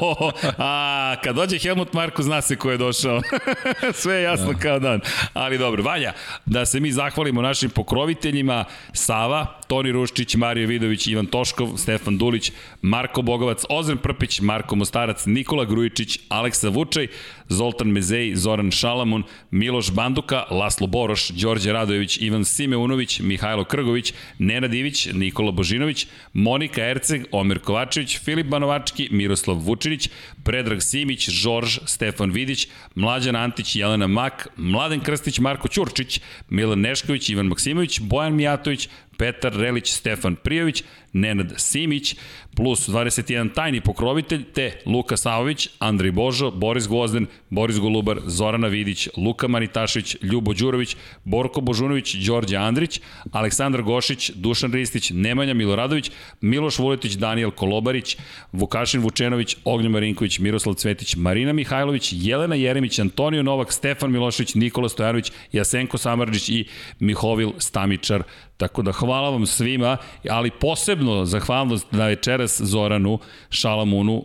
A, 0.58 1.14
kad 1.24 1.36
dođe 1.36 1.58
Helmut 1.58 1.92
Marko, 1.92 2.22
zna 2.22 2.40
se 2.40 2.56
ko 2.56 2.70
je 2.70 2.76
došao. 2.76 3.22
Sve 4.02 4.29
jasno 4.30 4.54
kao 4.62 4.78
dan. 4.78 5.00
Ali 5.32 5.58
dobro, 5.58 5.82
Vanja, 5.82 6.12
da 6.46 6.66
se 6.66 6.80
mi 6.80 6.92
zahvalimo 6.92 7.42
našim 7.42 7.70
pokroviteljima, 7.70 8.64
Sava, 8.92 9.46
Toni 9.66 9.92
Ruščić, 9.92 10.34
Mario 10.34 10.68
Vidović, 10.68 11.06
Ivan 11.06 11.26
Toškov, 11.26 11.76
Stefan 11.76 12.18
Dulić, 12.18 12.52
Marko 12.82 13.22
Bogovac, 13.22 13.64
Ozren 13.68 13.98
Prpić, 13.98 14.40
Marko 14.40 14.76
Mostarac, 14.76 15.26
Nikola 15.26 15.64
Grujičić, 15.64 16.18
Aleksa 16.28 16.68
Vučaj, 16.68 17.08
Zoltan 17.50 17.88
Mezej, 17.88 18.34
Zoran 18.34 18.70
Šalamun, 18.70 19.22
Miloš 19.50 19.90
Banduka, 19.90 20.44
Laslo 20.50 20.86
Boroš, 20.86 21.28
Đorđe 21.28 21.72
Radojević, 21.72 22.18
Ivan 22.20 22.44
Simeunović, 22.44 23.20
Mihajlo 23.20 23.64
Krgović, 23.64 24.12
Nenad 24.38 24.74
Ivić, 24.74 25.08
Nikola 25.12 25.50
Božinović, 25.50 26.06
Monika 26.32 26.82
Erceg, 26.84 27.24
Omer 27.32 27.58
Kovačević, 27.58 28.18
Filip 28.18 28.46
Banovački, 28.46 29.08
Miroslav 29.10 29.56
Vučinić, 29.56 30.08
Predrag 30.44 30.82
Simić, 30.82 31.30
Žorž, 31.30 31.78
Stefan 31.86 32.30
Vidić, 32.30 32.68
Mlađan 32.94 33.36
Antić, 33.36 33.76
Jelena 33.76 34.06
Mak, 34.06 34.48
Mladen 34.56 35.00
Krstić, 35.00 35.38
Marko 35.38 35.68
Ćurčić, 35.68 36.20
Milan 36.48 36.80
Nešković, 36.80 37.28
Ivan 37.28 37.46
Maksimović, 37.46 38.00
Bojan 38.00 38.34
Mijatović, 38.34 38.88
Petar 39.20 39.52
Relić, 39.52 39.92
Stefan 39.92 40.36
Prijović, 40.36 40.84
Nenad 41.12 41.54
Simić, 41.56 42.16
plus 42.56 42.88
21 42.88 43.54
tajni 43.54 43.80
pokrovitelj, 43.80 44.44
te 44.54 44.72
Luka 44.86 45.16
Savović, 45.16 45.68
Andrej 45.78 46.10
Božo, 46.10 46.50
Boris 46.50 46.88
Gvozden, 46.88 47.26
Boris 47.50 47.78
Golubar, 47.78 48.20
Zorana 48.26 48.68
Vidić, 48.68 49.08
Luka 49.16 49.48
Manitašić, 49.48 50.16
Ljubo 50.22 50.54
Đurović, 50.54 50.96
Borko 51.24 51.60
Božunović, 51.60 52.14
Đorđe 52.14 52.56
Andrić, 52.56 53.00
Aleksandar 53.32 53.82
Gošić, 53.82 54.30
Dušan 54.30 54.72
Ristić, 54.72 55.10
Nemanja 55.14 55.54
Miloradović, 55.54 56.10
Miloš 56.40 56.78
Vuletić, 56.78 57.12
Daniel 57.12 57.50
Kolobarić, 57.50 58.16
Vukašin 58.52 59.00
Vučenović, 59.00 59.56
Ognjo 59.64 59.90
Marinković, 59.90 60.38
Miroslav 60.38 60.74
Cvetić, 60.74 61.16
Marina 61.16 61.52
Mihajlović, 61.52 62.12
Jelena 62.12 62.54
Jeremić, 62.54 62.98
Antonio 62.98 63.42
Novak, 63.42 63.72
Stefan 63.72 64.12
Milošević, 64.12 64.54
Nikola 64.54 64.88
Stojanović, 64.88 65.32
Jasenko 65.52 65.98
Samarđić 65.98 66.48
i 66.48 66.64
Mihovil 67.00 67.52
Stamičar. 67.58 68.22
Tako 68.60 68.82
da 68.82 68.92
hvala 68.92 69.30
vam 69.30 69.46
svima, 69.46 69.96
ali 70.30 70.50
posebno 70.50 71.24
zahvalnost 71.24 71.92
na 71.92 72.06
večeras 72.06 72.60
Zoranu 72.60 73.18
Šalamunu, 73.50 74.24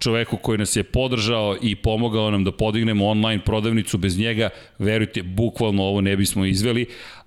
čoveku 0.00 0.36
koji 0.36 0.58
nas 0.58 0.76
je 0.76 0.82
podržao 0.82 1.56
i 1.62 1.76
pomogao 1.76 2.30
nam 2.30 2.44
da 2.44 2.52
podignemo 2.52 3.06
online 3.06 3.44
prodavnicu. 3.44 3.98
Bez 3.98 4.18
njega, 4.18 4.48
verujte, 4.78 5.22
bukvalno 5.22 5.82
ovo 5.82 6.00
ne 6.00 6.16
bismo 6.16 6.44
izveli, 6.44 6.86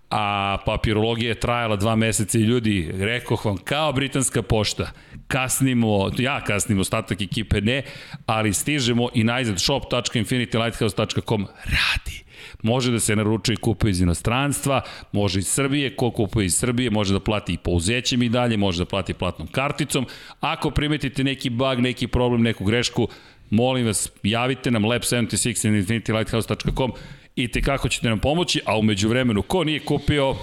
a 0.10 0.58
papirologija 0.66 1.30
je 1.30 1.40
trajala 1.40 1.76
dva 1.76 1.96
meseca 1.96 2.38
i 2.38 2.42
ljudi, 2.42 2.92
rekoh 2.94 3.46
vam, 3.46 3.58
kao 3.58 3.94
britanska 3.94 4.42
pošta, 4.42 4.92
kasnimo, 5.28 6.12
ja 6.18 6.42
kasnimo, 6.44 6.82
ostatak 6.82 7.22
ekipe 7.22 7.62
ne, 7.62 7.84
ali 8.26 8.54
stižemo 8.54 9.10
i 9.14 9.24
najzad 9.24 9.60
shop.infinitylighthouse.com 9.60 11.48
radi 11.66 12.27
Može 12.64 12.92
da 12.92 13.00
se 13.00 13.16
naručuje 13.16 13.54
i 13.54 13.58
kupuje 13.62 13.92
iz 13.92 14.02
inostranstva, 14.02 14.82
može 15.12 15.40
iz 15.40 15.48
Srbije, 15.48 15.96
ko 15.96 16.12
kupuje 16.12 16.46
iz 16.46 16.56
Srbije 16.56 16.90
može 16.90 17.14
da 17.14 17.20
plati 17.20 17.54
i 17.54 17.58
pouzećem 17.58 18.24
i 18.24 18.30
dalje, 18.30 18.58
može 18.58 18.82
da 18.82 18.86
plati 18.86 19.14
platnom 19.14 19.48
karticom. 19.48 20.06
Ako 20.40 20.72
primetite 20.72 21.24
neki 21.24 21.50
bug, 21.50 21.80
neki 21.80 22.08
problem, 22.08 22.42
neku 22.42 22.66
grešku, 22.66 23.08
molim 23.50 23.86
vas, 23.86 24.12
javite 24.24 24.72
nam 24.72 24.84
lab76 24.84 25.68
infinitylighthouse.com 25.70 26.92
i 27.36 27.48
te 27.48 27.62
kako 27.62 27.90
ćete 27.90 28.10
nam 28.10 28.20
pomoći, 28.20 28.62
a 28.66 28.78
umeđu 28.78 29.10
vremenu, 29.10 29.42
ko 29.42 29.64
nije 29.64 29.80
kupio 29.80 30.36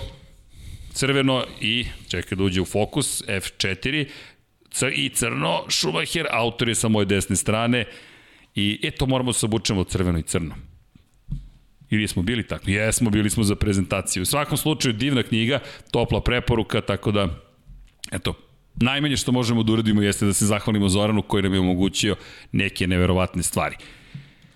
crveno 0.92 1.44
i, 1.61 1.87
čekaj 2.09 2.37
da 2.37 2.44
uđe 2.44 2.61
u 2.61 2.64
fokus, 2.64 3.23
F4, 3.28 4.06
i 4.94 5.09
crno, 5.09 5.64
Schumacher, 5.68 6.26
autor 6.30 6.68
je 6.68 6.75
sa 6.75 6.88
moje 6.88 7.06
desne 7.06 7.37
strane, 7.37 7.85
i 8.54 8.80
eto 8.83 9.06
moramo 9.06 9.33
da 9.33 9.38
se 9.38 9.47
obučemo 9.47 9.85
crveno 9.85 10.18
i 10.18 10.23
crno. 10.23 10.54
Ili 11.94 12.08
smo 12.08 12.22
bili 12.22 12.46
tako? 12.46 12.70
Jesmo, 12.70 13.10
bili 13.10 13.30
smo 13.30 13.44
za 13.44 13.54
prezentaciju. 13.56 14.22
U 14.22 14.26
svakom 14.26 14.56
slučaju, 14.56 14.92
divna 14.92 15.22
knjiga, 15.22 15.58
topla 15.90 16.20
preporuka, 16.20 16.80
tako 16.80 17.12
da, 17.12 17.28
eto, 18.12 18.34
najmanje 18.74 19.16
što 19.16 19.32
možemo 19.32 19.62
da 19.62 19.72
uradimo 19.72 20.02
jeste 20.02 20.26
da 20.26 20.32
se 20.32 20.46
zahvalimo 20.46 20.88
Zoranu 20.88 21.22
koji 21.22 21.42
nam 21.42 21.54
je 21.54 21.60
omogućio 21.60 22.16
neke 22.52 22.86
neverovatne 22.86 23.42
stvari. 23.42 23.76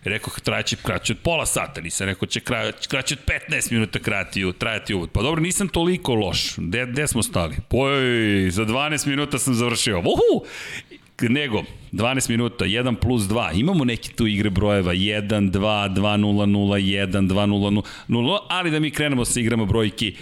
Rekao, 0.04 0.34
trajaće 0.44 0.76
kraće 0.76 1.12
od 1.12 1.18
pola 1.18 1.46
sata, 1.46 1.80
nisam 1.80 2.06
rekao 2.06 2.26
će 2.26 2.40
kraće 2.88 3.14
od 3.14 3.32
15 3.50 3.72
minuta 3.72 3.98
krati, 3.98 4.52
trajati 4.58 4.94
uvod. 4.94 5.10
Pa 5.10 5.22
dobro, 5.22 5.40
nisam 5.40 5.68
toliko 5.68 6.14
loš. 6.14 6.56
Gde, 6.56 6.86
gde 6.86 7.06
smo 7.06 7.22
stali? 7.22 7.56
Poj, 7.68 8.00
za 8.50 8.64
12 8.64 9.06
minuta 9.06 9.38
sam 9.38 9.54
završio. 9.54 9.98
Uhu! 9.98 10.46
Nego 11.20 11.62
12 11.92 12.30
minuta, 12.30 12.64
1 12.64 12.94
plus 12.94 13.22
2, 13.22 13.60
imamo 13.60 13.84
neke 13.84 14.08
tu 14.08 14.26
igre 14.26 14.50
brojeva, 14.50 14.94
1, 14.94 15.50
2, 15.50 15.94
2, 15.94 16.16
0, 16.16 16.46
0, 16.46 16.78
1, 16.78 17.28
2, 17.28 17.46
0, 17.46 17.82
0, 18.08 18.38
ali 18.48 18.70
da 18.70 18.80
mi 18.80 18.90
krenemo 18.90 19.24
sa 19.24 19.40
igrama 19.40 19.64
brojki, 19.64 20.16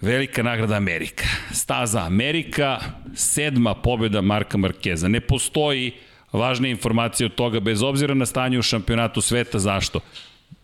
Velika 0.00 0.42
nagrada 0.42 0.76
Amerika. 0.76 1.24
Staza 1.52 2.00
Amerika, 2.00 2.78
sedma 3.14 3.74
pobjeda 3.74 4.20
Marka 4.20 4.58
Markeza. 4.58 5.08
Ne 5.08 5.20
postoji 5.20 5.92
važna 6.32 6.68
informacija 6.68 7.26
od 7.26 7.34
toga, 7.34 7.60
bez 7.60 7.82
obzira 7.82 8.14
na 8.14 8.26
stanje 8.26 8.58
u 8.58 8.62
šampionatu 8.62 9.20
sveta, 9.20 9.58
zašto? 9.58 10.00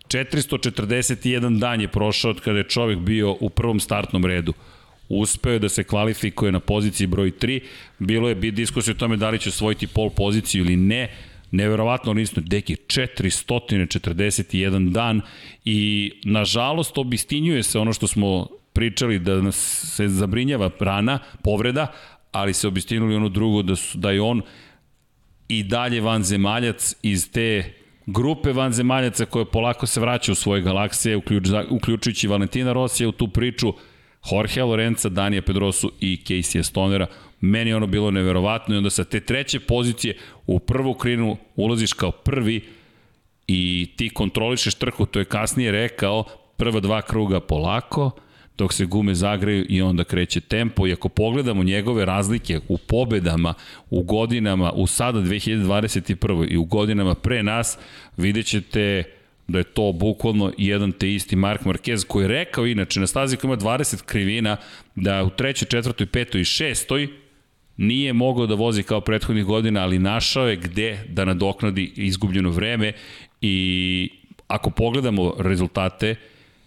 441 0.09 1.59
dan 1.59 1.81
je 1.81 1.89
prošao 1.89 2.31
od 2.31 2.41
kada 2.41 2.59
je 2.59 2.69
čovjek 2.69 2.99
bio 2.99 3.37
u 3.41 3.51
prvom 3.51 3.81
startnom 3.81 4.25
redu 4.25 4.53
uspeo 5.09 5.59
da 5.59 5.69
se 5.69 5.85
kvalifikuje 5.85 6.53
na 6.53 6.61
poziciji 6.61 7.07
broj 7.07 7.31
3. 7.31 7.61
Bilo 7.99 8.29
je 8.29 8.35
bit 8.35 8.55
diskusija 8.55 8.95
o 8.95 8.99
tome 8.99 9.17
da 9.17 9.31
li 9.31 9.39
će 9.39 9.49
osvojiti 9.49 9.87
pol 9.87 10.11
poziciju 10.11 10.65
ili 10.65 10.77
ne. 10.77 11.11
Neverovatno 11.51 12.15
nisno, 12.15 12.43
deki 12.47 12.77
441 12.77 14.91
dan 14.91 15.21
i 15.65 16.13
nažalost 16.25 16.99
obistinjuje 16.99 17.63
se 17.63 17.79
ono 17.79 17.93
što 17.93 18.07
smo 18.07 18.49
pričali 18.73 19.19
da 19.19 19.41
nas 19.41 19.57
se 19.97 20.09
zabrinjava 20.09 20.71
rana, 20.81 21.19
povreda, 21.43 21.87
ali 22.33 22.53
se 22.53 22.69
obistinuli 22.69 23.15
ono 23.15 23.29
drugo 23.29 23.63
da, 23.63 23.77
su, 23.77 23.99
da 23.99 24.11
je 24.11 24.21
on 24.21 24.43
i 25.49 25.63
dalje 25.63 26.01
vanzemaljac 26.01 26.95
iz 27.03 27.31
te 27.31 27.73
grupe 28.07 28.53
vanzemaljaca 28.53 29.25
koje 29.25 29.45
polako 29.45 29.87
se 29.87 30.01
vraća 30.01 30.33
u 30.33 30.35
svoje 30.35 30.63
galaksije, 30.63 31.17
uključ, 31.17 31.49
uključujući 31.71 32.29
Valentina 32.29 32.73
Rosija 32.73 33.09
u 33.09 33.13
tu 33.13 33.29
priču, 33.29 33.73
Jorge 34.31 34.63
Lorenza, 34.63 35.09
Danija 35.09 35.43
Pedrosu 35.43 35.93
i 36.01 36.21
Casey 36.27 36.63
Stonera. 36.63 37.07
Meni 37.41 37.75
ono 37.75 37.87
bilo 37.87 38.11
neverovatno 38.11 38.75
i 38.75 38.79
onda 38.79 38.91
sa 38.91 39.05
te 39.05 39.21
treće 39.21 39.61
pozicije 39.61 40.17
u 40.47 40.59
prvu 40.59 40.95
krinu 40.95 41.37
ulaziš 41.57 41.93
kao 41.93 42.11
prvi 42.11 42.65
i 43.47 43.91
ti 43.97 44.09
kontrolišeš 44.09 44.75
trku, 44.75 45.07
to 45.07 45.19
je 45.19 45.25
kasnije 45.25 45.73
rekao, 45.73 46.25
prva 46.57 46.81
dva 46.81 47.03
kruga 47.03 47.41
polako, 47.41 48.11
dok 48.59 48.73
se 48.73 48.87
gume 48.87 49.15
zagreju 49.15 49.67
i 49.69 49.83
onda 49.83 50.05
kreće 50.05 50.41
tempo 50.41 50.87
i 50.87 50.93
ako 50.93 51.09
pogledamo 51.09 51.63
njegove 51.63 52.05
razlike 52.05 52.61
u 52.69 52.79
pobedama, 52.79 53.55
u 53.91 54.03
godinama, 54.03 54.73
u 54.73 54.87
sada 54.87 55.21
2021. 55.21 56.51
i 56.51 56.57
u 56.57 56.65
godinama 56.65 57.15
pre 57.15 57.43
nas, 57.43 57.79
vidjet 58.17 58.47
ćete 58.47 59.05
da 59.49 59.59
je 59.59 59.65
to 59.65 59.93
bukvalno 59.93 60.53
jedan 60.59 60.93
te 60.93 61.15
isti 61.15 61.37
Mark 61.37 61.63
Marquez 61.63 62.07
koji 62.07 62.25
je 62.25 62.29
rekao 62.29 62.67
inače 62.67 63.01
na 63.01 63.07
stazi 63.07 63.37
koja 63.37 63.49
ima 63.49 63.57
20 63.57 64.03
krivina 64.03 64.57
da 64.95 65.25
u 65.25 65.31
trećoj, 65.31 65.69
četvrtoj, 65.69 66.07
petoj 66.07 66.41
i 66.41 66.45
šestoj 66.45 67.09
nije 67.77 68.13
mogao 68.13 68.47
da 68.47 68.55
vozi 68.55 68.83
kao 68.83 69.01
prethodnih 69.01 69.45
godina, 69.45 69.83
ali 69.83 69.99
našao 69.99 70.49
je 70.49 70.57
gde 70.57 71.05
da 71.09 71.25
nadoknadi 71.25 71.93
izgubljeno 71.97 72.51
vreme 72.51 72.93
i 73.41 74.11
ako 74.49 74.71
pogledamo 74.71 75.35
rezultate, 75.39 76.17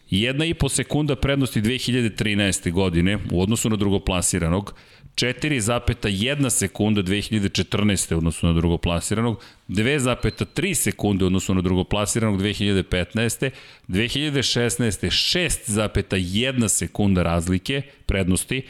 jedna 0.09 0.45
i 0.45 0.53
po 0.53 0.69
sekunda 0.69 1.15
prednosti 1.15 1.61
2013. 1.61 2.71
godine 2.71 3.17
u 3.31 3.41
odnosu 3.41 3.69
na 3.69 3.75
drugoplasiranog, 3.75 4.73
4,1 5.17 6.49
sekunda 6.49 7.03
2014. 7.03 8.15
odnosno 8.15 8.49
na 8.49 8.55
drugoplasiranog, 8.55 9.43
2,3 9.69 10.73
sekunde 10.73 11.25
odnosno 11.25 11.55
na 11.55 11.61
drugoplasiranog 11.61 12.41
2015. 12.41 13.49
2016. 13.87 15.07
6,1 15.07 16.67
sekunda 16.67 17.23
razlike 17.23 17.81
prednosti, 18.05 18.61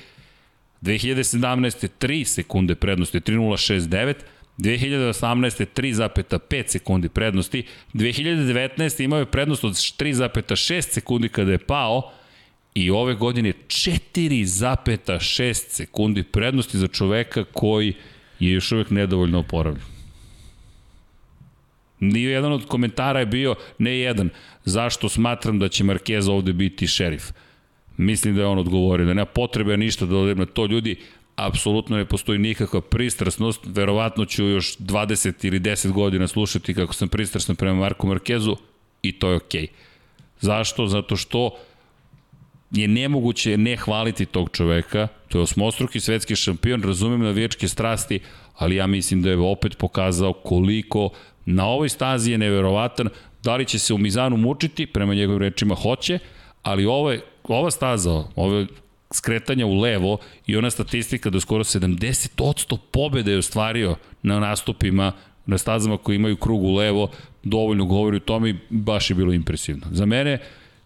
2017. 0.82 1.88
3 2.00 2.26
sekunde 2.26 2.76
prednosti, 2.76 3.20
3,069, 3.20 4.14
2018. 4.58 5.66
3,5 5.76 6.68
sekundi 6.68 7.10
prednosti, 7.10 7.64
2019. 7.94 9.04
imao 9.04 9.20
je 9.20 9.26
prednost 9.26 9.64
od 9.64 9.72
3,6 9.74 10.82
sekundi 10.82 11.30
kada 11.30 11.52
je 11.52 11.58
pao, 11.58 12.12
i 12.78 12.92
ove 12.92 13.16
godine 13.16 13.54
4,6 13.68 15.54
sekundi 15.54 16.24
prednosti 16.24 16.78
za 16.78 16.88
čoveka 16.88 17.44
koji 17.44 17.94
je 18.40 18.52
još 18.52 18.72
uvek 18.72 18.90
nedovoljno 18.90 19.40
oporavljen. 19.40 19.84
Nije 22.00 22.32
jedan 22.32 22.52
od 22.52 22.66
komentara 22.68 23.20
je 23.20 23.26
bio, 23.26 23.56
ne 23.78 23.98
jedan, 23.98 24.30
zašto 24.66 25.10
smatram 25.10 25.60
da 25.60 25.70
će 25.70 25.84
Marquez 25.84 26.30
ovde 26.30 26.54
biti 26.54 26.88
šerif. 26.88 27.24
Mislim 27.98 28.36
da 28.36 28.42
je 28.42 28.48
on 28.48 28.60
odgovorio, 28.60 29.06
da 29.06 29.14
nema 29.14 29.26
potrebe 29.26 29.78
ništa 29.78 30.06
da 30.06 30.18
odem 30.18 30.38
na 30.38 30.46
to 30.46 30.66
ljudi, 30.66 30.96
apsolutno 31.36 31.98
ne 31.98 32.06
postoji 32.06 32.40
nikakva 32.40 32.82
pristrasnost, 32.82 33.62
verovatno 33.66 34.26
ću 34.26 34.46
još 34.46 34.78
20 34.78 35.48
ili 35.48 35.60
10 35.60 35.92
godina 35.92 36.28
slušati 36.28 36.74
kako 36.74 36.94
sam 36.94 37.10
pristrasno 37.10 37.56
prema 37.56 37.80
Marku 37.80 38.08
Markezu, 38.08 38.56
I 39.02 39.12
to 39.20 39.30
je 39.30 39.36
okej. 39.36 39.62
Okay. 39.62 39.70
Zašto? 40.40 40.88
Zato 40.88 41.16
što 41.16 41.58
je 42.72 42.88
nemoguće 42.88 43.58
ne 43.58 43.76
hvaliti 43.76 44.26
tog 44.26 44.50
čoveka, 44.54 45.08
to 45.28 45.38
je 45.38 45.42
osmostruki 45.42 46.00
svetski 46.00 46.36
šampion, 46.36 46.84
razumem 46.84 47.22
navijačke 47.22 47.68
strasti, 47.68 48.20
ali 48.56 48.76
ja 48.76 48.88
mislim 48.88 49.22
da 49.22 49.30
je 49.30 49.38
opet 49.38 49.78
pokazao 49.78 50.34
koliko 50.34 51.10
na 51.46 51.66
ovoj 51.66 51.90
stazi 51.90 52.32
je 52.32 52.38
neverovatan, 52.38 53.10
da 53.44 53.56
li 53.56 53.66
će 53.66 53.80
se 53.80 53.94
u 53.94 53.98
Mizanu 53.98 54.38
mučiti, 54.38 54.86
prema 54.86 55.14
njegovim 55.14 55.42
rečima 55.42 55.76
hoće, 55.76 56.20
ali 56.64 56.86
ovo 56.86 57.12
je, 57.12 57.22
ova 57.44 57.72
staza, 57.72 58.24
ove 58.36 58.66
skretanja 59.12 59.66
u 59.66 59.80
levo 59.80 60.18
i 60.48 60.58
ona 60.58 60.70
statistika 60.70 61.30
da 61.30 61.40
skoro 61.40 61.64
70% 61.64 62.78
pobjede 62.92 63.32
je 63.32 63.38
ostvario 63.38 63.96
na 64.24 64.40
nastupima 64.40 65.12
na 65.46 65.58
stazama 65.58 65.98
koji 65.98 66.16
imaju 66.16 66.38
krug 66.38 66.64
u 66.64 66.76
levo, 66.76 67.10
dovoljno 67.44 67.86
govori 67.86 68.18
o 68.18 68.20
tome 68.20 68.50
i 68.50 68.56
baš 68.70 69.10
je 69.10 69.16
bilo 69.16 69.34
impresivno. 69.34 69.88
Za 69.92 70.06
mene, 70.06 70.40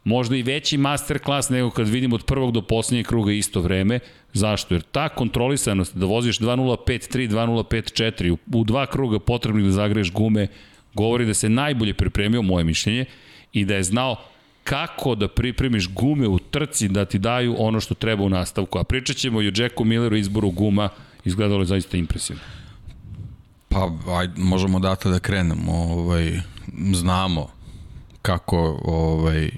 možda 0.04 0.36
i 0.36 0.44
veći 0.44 0.78
masterclass 0.78 1.50
nego 1.50 1.70
kad 1.70 1.88
vidim 1.88 2.14
od 2.14 2.26
prvog 2.26 2.52
do 2.52 2.62
poslednjeg 2.62 3.08
kruga 3.08 3.32
isto 3.32 3.62
vreme. 3.62 4.00
Zašto? 4.34 4.76
Jer 4.76 4.82
ta 4.82 5.10
kontrolisanost 5.10 5.98
da 5.98 6.06
voziš 6.06 6.40
2.05.3, 6.40 7.30
2.05.4 7.30 8.38
u, 8.54 8.64
dva 8.64 8.86
kruga 8.86 9.20
potrebnih 9.20 9.66
da 9.66 9.72
zagreješ 9.72 10.12
gume, 10.12 10.48
govori 10.94 11.26
da 11.26 11.34
se 11.34 11.50
najbolje 11.50 11.94
pripremio, 11.94 12.42
moje 12.42 12.64
mišljenje, 12.64 13.06
i 13.54 13.66
da 13.66 13.76
je 13.76 13.84
znao 13.84 14.16
kako 14.64 15.16
da 15.16 15.28
pripremiš 15.28 15.94
gume 15.94 16.28
u 16.28 16.40
trci 16.40 16.88
da 16.88 17.06
ti 17.06 17.20
daju 17.20 17.56
ono 17.58 17.80
što 17.80 17.94
treba 17.94 18.24
u 18.24 18.30
nastavku. 18.30 18.80
A 18.80 18.84
pričat 18.84 19.18
ćemo 19.18 19.42
i 19.42 19.48
o 19.48 19.52
Jacku 19.56 19.86
Milleru 19.86 20.16
izboru 20.16 20.52
guma, 20.52 20.90
izgledalo 21.26 21.62
je 21.62 21.66
zaista 21.66 21.98
impresivno. 21.98 22.42
Pa, 23.70 23.92
aj, 24.08 24.28
možemo 24.38 24.80
data 24.80 25.10
da 25.10 25.20
krenemo. 25.20 25.72
Ovaj, 25.72 26.40
znamo 26.94 27.48
kako, 28.22 28.80
ovaj, 28.84 29.50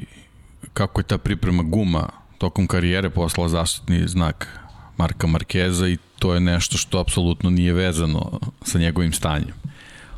kako 0.73 1.01
je 1.01 1.05
ta 1.05 1.17
priprema 1.17 1.63
guma 1.63 2.09
tokom 2.37 2.67
karijere 2.67 3.09
poslala 3.09 3.49
zaštitni 3.49 4.07
znak 4.07 4.59
Marka 4.97 5.27
Markeza 5.27 5.87
i 5.87 5.97
to 6.19 6.33
je 6.33 6.39
nešto 6.39 6.77
što 6.77 6.99
apsolutno 6.99 7.49
nije 7.49 7.73
vezano 7.73 8.39
sa 8.61 8.79
njegovim 8.79 9.13
stanjem. 9.13 9.53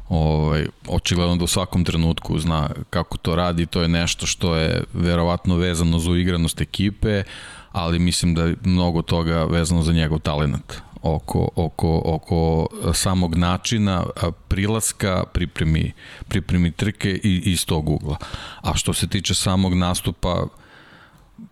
Ovaj, 0.10 0.68
očigledno 0.88 1.36
da 1.36 1.44
u 1.44 1.48
svakom 1.48 1.86
trenutku 1.86 2.40
zna 2.40 2.70
kako 2.90 3.18
to 3.18 3.36
radi, 3.36 3.66
to 3.66 3.82
je 3.82 3.88
nešto 3.88 4.26
što 4.26 4.56
je 4.56 4.84
verovatno 4.94 5.56
vezano 5.56 6.00
za 6.00 6.12
uigranost 6.12 6.62
ekipe, 6.62 7.24
ali 7.72 8.00
mislim 8.00 8.36
da 8.36 8.44
je 8.44 8.56
mnogo 8.64 9.02
toga 9.02 9.44
vezano 9.44 9.82
za 9.82 9.94
njegov 9.94 10.20
talent 10.20 10.74
oko, 11.06 11.50
oko, 11.56 12.02
oko 12.06 12.68
samog 12.94 13.36
načina 13.36 14.06
prilaska 14.48 15.24
pripremi, 15.34 15.92
pripremi 16.28 16.72
trke 16.72 17.20
i 17.24 17.42
iz 17.46 17.66
tog 17.66 17.90
ugla. 17.90 18.18
A 18.62 18.74
što 18.76 18.94
se 18.94 19.08
tiče 19.08 19.34
samog 19.34 19.74
nastupa, 19.74 20.48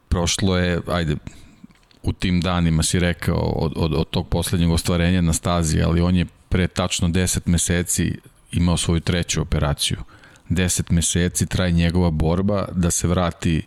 prošlo 0.09 0.57
je, 0.57 0.81
ajde, 0.87 1.15
u 2.03 2.13
tim 2.13 2.41
danima 2.41 2.83
si 2.83 2.99
rekao 2.99 3.39
od, 3.39 3.73
od, 3.75 3.93
od 3.93 4.09
tog 4.09 4.27
poslednjeg 4.27 4.71
ostvarenja 4.71 5.21
na 5.21 5.33
stazi, 5.33 5.81
ali 5.81 6.01
on 6.01 6.15
je 6.15 6.25
pre 6.49 6.67
tačno 6.67 7.07
10 7.07 7.39
meseci 7.45 8.17
imao 8.51 8.77
svoju 8.77 8.99
treću 8.99 9.41
operaciju. 9.41 9.97
10 10.49 10.91
meseci 10.91 11.45
traje 11.45 11.71
njegova 11.71 12.09
borba 12.11 12.67
da 12.71 12.91
se 12.91 13.07
vrati 13.07 13.61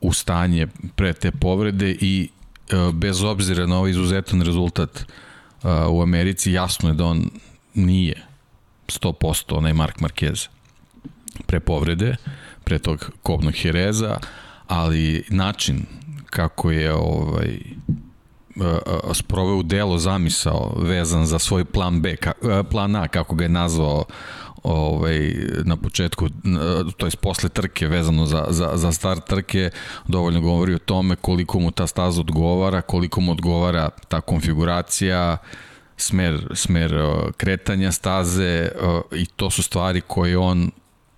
u 0.00 0.12
stanje 0.12 0.66
pre 0.96 1.12
te 1.12 1.30
povrede 1.30 1.96
i 2.00 2.28
e, 2.28 2.39
bez 2.92 3.22
obzira 3.22 3.66
na 3.66 3.78
ovaj 3.78 3.90
izuzetan 3.90 4.42
rezultat 4.42 4.98
e, 4.98 5.04
u 5.88 6.02
Americi, 6.02 6.52
jasno 6.52 6.88
je 6.88 6.94
da 6.94 7.04
on 7.04 7.30
nije 7.74 8.26
100% 8.86 9.56
onaj 9.56 9.72
Mark 9.72 10.00
Marquez 10.00 10.48
pre 11.46 11.60
povrede, 11.60 12.16
pre 12.64 12.78
tog 12.78 13.10
kobnog 13.22 13.54
hereza, 13.54 14.18
ali 14.66 15.24
način 15.28 15.86
kako 16.30 16.70
je 16.70 16.94
ovaj 16.94 17.58
sproveo 19.14 19.56
u 19.56 19.62
delo 19.62 19.98
zamisao 19.98 20.74
vezan 20.76 21.26
za 21.26 21.38
svoj 21.38 21.64
plan 21.64 22.02
B, 22.02 22.16
plan 22.70 22.96
A, 22.96 23.08
kako 23.08 23.34
ga 23.34 23.44
je 23.44 23.48
nazvao 23.48 24.04
ovaj, 24.62 25.34
na 25.64 25.76
početku, 25.76 26.28
to 26.96 27.06
je 27.06 27.12
posle 27.22 27.48
trke 27.48 27.86
vezano 27.86 28.26
za, 28.26 28.46
za, 28.48 28.70
za 28.74 28.92
start 28.92 29.26
trke, 29.26 29.70
dovoljno 30.08 30.40
govori 30.40 30.74
o 30.74 30.78
tome 30.78 31.16
koliko 31.16 31.58
mu 31.58 31.70
ta 31.70 31.86
staza 31.86 32.20
odgovara, 32.20 32.80
koliko 32.80 33.20
mu 33.20 33.32
odgovara 33.32 33.88
ta 34.08 34.20
konfiguracija, 34.20 35.36
smer, 35.96 36.52
smer 36.54 36.94
kretanja 37.36 37.92
staze 37.92 38.68
i 39.12 39.26
to 39.26 39.50
su 39.50 39.62
stvari 39.62 40.00
koje 40.00 40.38
on 40.38 40.70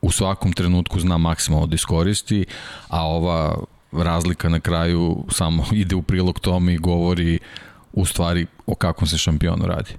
u 0.03 0.11
svakom 0.11 0.53
trenutku 0.53 1.00
zna 1.00 1.19
maksimalno 1.19 1.67
da 1.67 1.75
iskoristi, 1.75 2.45
a 2.89 3.07
ova 3.07 3.65
razlika 3.93 4.49
na 4.49 4.61
kraju 4.61 5.25
samo 5.31 5.65
ide 5.83 5.95
u 5.95 6.02
prilog 6.02 6.41
tome 6.41 6.75
i 6.75 6.78
govori 6.78 7.39
u 7.93 8.05
stvari 8.05 8.47
o 8.67 8.75
kakvom 8.75 9.09
se 9.09 9.19
šampionu 9.19 9.67
radi. 9.67 9.91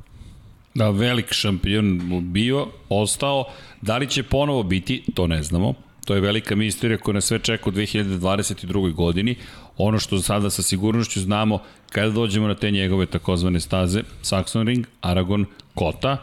Da, 0.74 0.90
velik 0.90 1.34
šampion 1.34 2.02
bio, 2.22 2.68
ostao. 2.90 3.46
Da 3.82 3.98
li 3.98 4.08
će 4.08 4.24
ponovo 4.24 4.64
biti, 4.64 5.04
to 5.14 5.28
ne 5.28 5.44
znamo. 5.44 5.74
To 6.06 6.16
je 6.16 6.22
velika 6.22 6.56
misterija 6.56 6.98
koja 6.98 7.14
nas 7.14 7.26
sve 7.26 7.40
čeka 7.40 7.70
u 7.70 7.74
2022. 7.74 8.94
godini. 8.94 9.36
Ono 9.78 10.00
što 10.00 10.22
sada 10.22 10.50
sa 10.50 10.62
sigurnošću 10.62 11.22
znamo, 11.22 11.60
kada 11.90 12.10
dođemo 12.10 12.48
na 12.48 12.56
te 12.56 12.72
njegove 12.72 13.06
takozvane 13.06 13.60
staze, 13.60 14.04
Saxon 14.24 14.66
Ring, 14.66 14.86
Aragon, 15.02 15.46
Kota, 15.74 16.18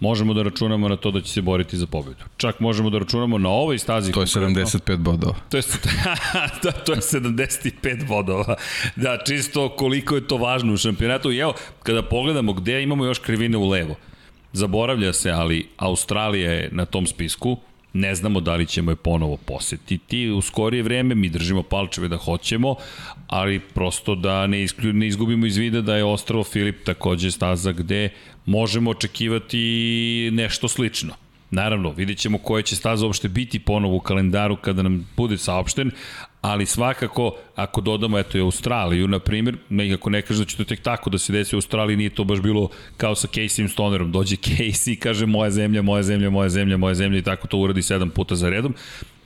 možemo 0.00 0.34
da 0.34 0.42
računamo 0.42 0.88
na 0.88 0.96
to 0.96 1.10
da 1.10 1.20
će 1.20 1.32
se 1.32 1.42
boriti 1.42 1.76
za 1.76 1.86
pobedu. 1.86 2.24
Čak 2.36 2.60
možemo 2.60 2.90
da 2.90 2.98
računamo 2.98 3.38
na 3.38 3.48
ovoj 3.48 3.78
stazi. 3.78 4.12
To 4.12 4.20
je 4.20 4.26
75 4.26 4.96
bodova. 4.96 5.34
To 5.48 5.56
je, 5.56 5.62
da, 6.62 6.72
to 6.72 6.92
je 6.92 7.00
75 7.00 8.06
bodova. 8.08 8.56
Da, 8.96 9.18
čisto 9.26 9.68
koliko 9.68 10.14
je 10.14 10.28
to 10.28 10.36
važno 10.36 10.72
u 10.72 10.76
šampionatu. 10.76 11.32
I 11.32 11.38
evo, 11.38 11.54
kada 11.82 12.02
pogledamo 12.02 12.52
gde 12.52 12.82
imamo 12.82 13.04
još 13.04 13.18
krivine 13.18 13.56
u 13.56 13.68
levo, 13.68 13.94
zaboravlja 14.52 15.12
se, 15.12 15.30
ali 15.30 15.68
Australija 15.76 16.52
je 16.52 16.68
na 16.72 16.84
tom 16.84 17.06
spisku, 17.06 17.56
ne 17.96 18.14
znamo 18.14 18.40
da 18.40 18.54
li 18.54 18.66
ćemo 18.66 18.90
je 18.90 18.96
ponovo 18.96 19.36
posetiti 19.36 20.30
u 20.30 20.42
skorije 20.42 20.82
vreme, 20.82 21.14
mi 21.14 21.28
držimo 21.28 21.62
palčeve 21.62 22.08
da 22.08 22.16
hoćemo, 22.16 22.74
ali 23.26 23.60
prosto 23.60 24.14
da 24.14 24.46
ne, 24.46 24.62
isklju, 24.62 24.92
ne 24.92 25.06
izgubimo 25.06 25.46
iz 25.46 25.56
vida 25.56 25.80
da 25.80 25.96
je 25.96 26.04
Ostrovo 26.04 26.44
Filip 26.44 26.84
takođe 26.84 27.30
staza 27.30 27.72
gde 27.72 28.08
možemo 28.46 28.90
očekivati 28.90 30.30
nešto 30.32 30.68
slično. 30.68 31.14
Naravno, 31.50 31.90
vidjet 31.90 32.18
ćemo 32.18 32.38
koje 32.38 32.62
će 32.62 32.76
staza 32.76 33.06
uopšte 33.06 33.28
biti 33.28 33.58
ponovo 33.58 33.96
u 33.96 34.00
kalendaru 34.00 34.56
kada 34.56 34.82
nam 34.82 35.08
bude 35.16 35.38
saopšten, 35.38 35.90
ali 36.46 36.66
svakako, 36.66 37.36
ako 37.54 37.80
dodamo 37.80 38.18
eto 38.18 38.38
i 38.38 38.40
Australiju, 38.40 39.08
na 39.08 39.18
primjer, 39.18 39.56
nekako 39.68 40.10
ne 40.10 40.22
kaže 40.22 40.44
da 40.44 40.50
će 40.50 40.56
to 40.56 40.64
tek 40.64 40.80
tako 40.82 41.10
da 41.10 41.18
se 41.18 41.32
desi 41.32 41.56
u 41.56 41.58
Australiji, 41.58 41.96
nije 41.96 42.10
to 42.10 42.24
baš 42.24 42.40
bilo 42.40 42.68
kao 42.96 43.14
sa 43.14 43.28
Casey 43.28 43.68
Stonerom, 43.68 44.12
dođe 44.12 44.36
Casey 44.36 44.92
i 44.92 44.96
kaže 44.96 45.26
moja 45.26 45.50
zemlja, 45.50 45.82
moja 45.82 46.02
zemlja, 46.02 46.30
moja 46.30 46.48
zemlja, 46.48 46.76
moja 46.76 46.94
zemlja 46.94 47.18
i 47.18 47.22
tako 47.22 47.48
to 47.48 47.58
uradi 47.58 47.82
sedam 47.82 48.10
puta 48.10 48.34
za 48.34 48.50
redom. 48.50 48.74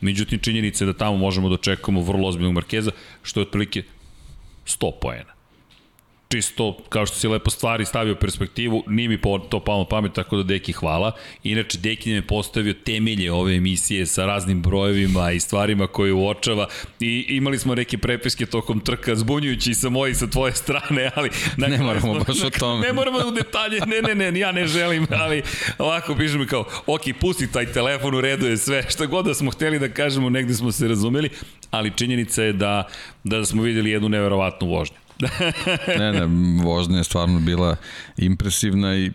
Međutim, 0.01 0.39
činjenica 0.39 0.85
je 0.85 0.87
da 0.87 0.99
tamo 0.99 1.17
možemo 1.17 1.49
da 1.49 1.55
očekujemo 1.55 2.03
vrlo 2.03 2.29
ozbiljnog 2.29 2.55
Markeza, 2.55 2.91
što 3.23 3.41
je 3.41 3.43
otprilike 3.43 3.83
100 4.67 4.93
poena 5.01 5.40
čisto, 6.31 6.77
kao 6.89 7.07
što 7.07 7.17
si 7.17 7.29
lepo 7.29 7.51
stvari 7.51 7.85
stavio 7.85 8.15
perspektivu, 8.15 8.85
nije 8.87 9.09
mi 9.09 9.19
to 9.49 9.61
palo 9.61 9.85
pamet, 9.85 10.13
tako 10.13 10.37
da 10.37 10.43
Deki 10.43 10.73
hvala. 10.73 11.13
Inače, 11.45 11.79
Deki 11.79 12.09
nam 12.09 12.17
je 12.17 12.27
postavio 12.27 12.73
temelje 12.73 13.33
ove 13.33 13.55
emisije 13.55 14.07
sa 14.07 14.27
raznim 14.27 14.63
brojevima 14.63 15.33
i 15.33 15.41
stvarima 15.41 15.87
koje 15.87 16.13
uočava 16.13 16.69
i 17.01 17.25
imali 17.29 17.59
smo 17.59 17.75
neke 17.75 17.99
prepiske 17.99 18.47
tokom 18.47 18.81
trka, 18.81 19.15
zbunjujući 19.15 19.71
i 19.71 19.75
sa 19.75 19.89
moje 19.89 20.11
i 20.11 20.15
sa 20.15 20.27
tvoje 20.27 20.53
strane, 20.53 21.11
ali... 21.15 21.31
Na 21.57 21.67
ne 21.67 21.79
moramo 21.79 22.01
smo, 22.01 22.15
baš 22.15 22.45
o 22.45 22.51
tome. 22.61 22.87
Ne 22.87 22.93
moramo 22.93 23.19
u 23.19 23.31
detalje, 23.31 23.81
ne, 23.87 24.15
ne, 24.15 24.31
ne, 24.33 24.41
ja 24.41 24.53
ne 24.53 24.67
želim, 24.67 25.07
ali 25.11 25.43
ovako 25.79 26.15
piše 26.15 26.39
mi 26.39 26.47
kao, 26.47 26.65
ok, 26.87 27.03
pusti 27.21 27.53
taj 27.53 27.67
telefon, 27.67 28.15
u 28.15 28.21
redu 28.21 28.47
je 28.47 28.57
sve, 28.57 28.85
šta 28.91 29.07
god 29.07 29.25
da 29.25 29.35
smo 29.35 29.51
hteli 29.51 29.79
da 29.79 29.89
kažemo, 29.89 30.31
negde 30.31 30.55
smo 30.55 30.73
se 30.73 30.89
razumeli, 30.89 31.31
ali 31.71 31.93
činjenica 31.97 32.43
je 32.43 32.53
da, 32.53 32.89
da 33.25 33.45
smo 33.45 33.63
videli 33.63 33.91
jednu 33.91 34.09
neverovatnu 34.09 34.69
vožnju. 34.69 35.00
Ne, 35.99 36.13
ne, 36.13 36.27
vožnja 36.65 36.99
je 36.99 37.05
stvarno 37.05 37.41
bila 37.41 37.77
impresivna 38.17 38.97
i 38.97 39.11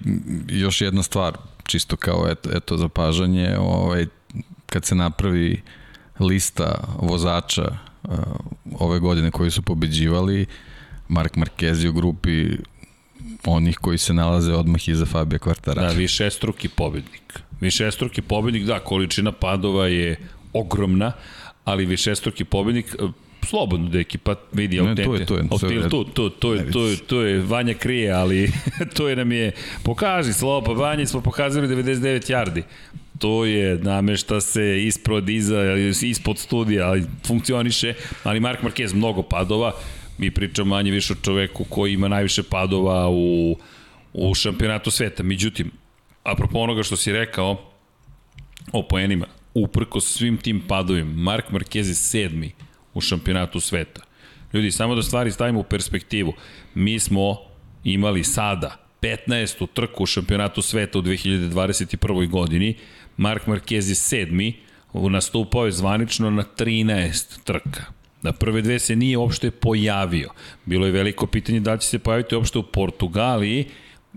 još 0.48 0.82
jedna 0.82 1.04
stvar, 1.04 1.38
čisto 1.66 1.96
kao 1.96 2.28
eto, 2.30 2.50
eto 2.54 2.78
zapažanje, 2.78 3.58
ovaj, 3.60 4.06
kad 4.66 4.86
se 4.86 4.96
napravi 4.96 5.62
lista 6.20 6.84
vozača 7.00 7.78
uh, 8.04 8.12
ove 8.80 9.00
godine 9.00 9.32
koji 9.32 9.52
su 9.52 9.62
pobeđivali, 9.62 10.46
Mark 11.08 11.36
Marquez 11.36 11.84
je 11.84 11.90
u 11.90 11.94
grupi 11.94 12.48
onih 13.46 13.78
koji 13.78 13.98
se 13.98 14.14
nalaze 14.14 14.54
odmah 14.54 14.90
iza 14.90 15.06
Fabio 15.06 15.40
Quartararo. 15.40 15.88
Da, 15.88 15.88
višestruki 15.88 16.70
pobednik. 16.70 17.40
Višestruki 17.62 18.22
pobednik, 18.22 18.64
da, 18.64 18.80
količina 18.80 19.32
padova 19.32 19.88
je 19.88 20.18
ogromna, 20.54 21.12
ali 21.66 21.86
višestruki 21.86 22.44
pobednik, 22.44 22.96
slobodno 23.46 23.90
deki, 23.90 24.18
pa 24.18 24.36
vidi 24.52 24.80
autente. 24.80 25.02
Ne, 25.02 25.08
to 25.08 25.16
je, 25.16 25.26
to 25.26 25.36
je. 25.36 25.44
Autil, 25.52 25.90
to, 25.90 26.04
to, 26.04 26.30
to, 26.30 26.54
je, 26.54 26.72
to, 26.72 26.88
je, 26.88 26.98
to 26.98 27.22
je, 27.22 27.40
Vanja 27.40 27.74
krije, 27.74 28.12
ali 28.12 28.52
to 28.98 29.10
je 29.10 29.16
nam 29.16 29.32
je, 29.32 29.52
pokaži 29.84 30.34
slobo, 30.34 30.74
Vanja 30.74 31.06
smo 31.06 31.22
pokazali 31.22 31.68
99 31.68 32.32
yardi. 32.32 32.64
to 33.20 33.46
je, 33.46 33.78
namešta 33.78 34.42
se 34.42 34.84
ispod, 34.84 35.30
iza, 35.30 35.76
ispod 36.04 36.38
studija, 36.38 36.88
ali 36.88 37.04
funkcioniše, 37.28 37.94
ali 38.24 38.40
Mark 38.40 38.64
Marquez 38.64 38.96
mnogo 38.96 39.22
padova, 39.24 39.72
mi 40.18 40.32
pričamo 40.32 40.76
manje 40.76 40.92
više 40.92 41.14
o 41.14 41.24
čoveku 41.24 41.64
koji 41.64 41.94
ima 41.94 42.08
najviše 42.08 42.44
padova 42.44 43.10
u, 43.10 43.58
u 44.14 44.34
šampionatu 44.34 44.92
sveta. 44.92 45.24
Međutim, 45.24 45.72
apropo 46.24 46.60
onoga 46.60 46.84
što 46.84 46.98
si 46.98 47.12
rekao 47.12 47.58
o 48.72 48.84
poenima, 48.84 49.26
uprko 49.54 50.00
svim 50.00 50.38
tim 50.38 50.62
padovima, 50.68 51.12
Mark 51.14 51.46
Marquez 51.52 51.88
je 51.88 51.96
sedmi 51.96 52.52
u 52.96 53.02
šampionatu 53.02 53.60
sveta. 53.60 54.02
Ljudi, 54.54 54.72
samo 54.72 54.96
da 54.96 55.04
stvari 55.04 55.32
stavimo 55.32 55.60
u 55.60 55.64
perspektivu. 55.64 56.34
Mi 56.74 57.00
smo 57.00 57.38
imali 57.84 58.24
sada 58.24 58.86
15. 59.02 59.68
trku 59.74 60.04
u 60.04 60.06
šampionatu 60.06 60.62
sveta 60.62 61.00
u 61.00 61.02
2021. 61.02 62.30
godini. 62.30 62.76
Mark 63.18 63.46
Marquez 63.48 63.90
je 63.90 63.96
sedmi, 63.96 64.54
nastupao 64.94 65.66
je 65.66 65.72
zvanično 65.72 66.30
na 66.30 66.44
13 66.58 67.44
trka. 67.44 67.84
Na 68.22 68.32
prve 68.32 68.62
dve 68.62 68.80
se 68.80 68.96
nije 68.96 69.18
uopšte 69.18 69.52
pojavio. 69.52 70.30
Bilo 70.66 70.86
je 70.86 70.92
veliko 70.92 71.28
pitanje 71.28 71.60
da 71.60 71.78
će 71.78 71.88
se 71.88 72.00
pojaviti 72.00 72.36
uopšte 72.36 72.60
u 72.60 72.64
Portugaliji 72.64 73.66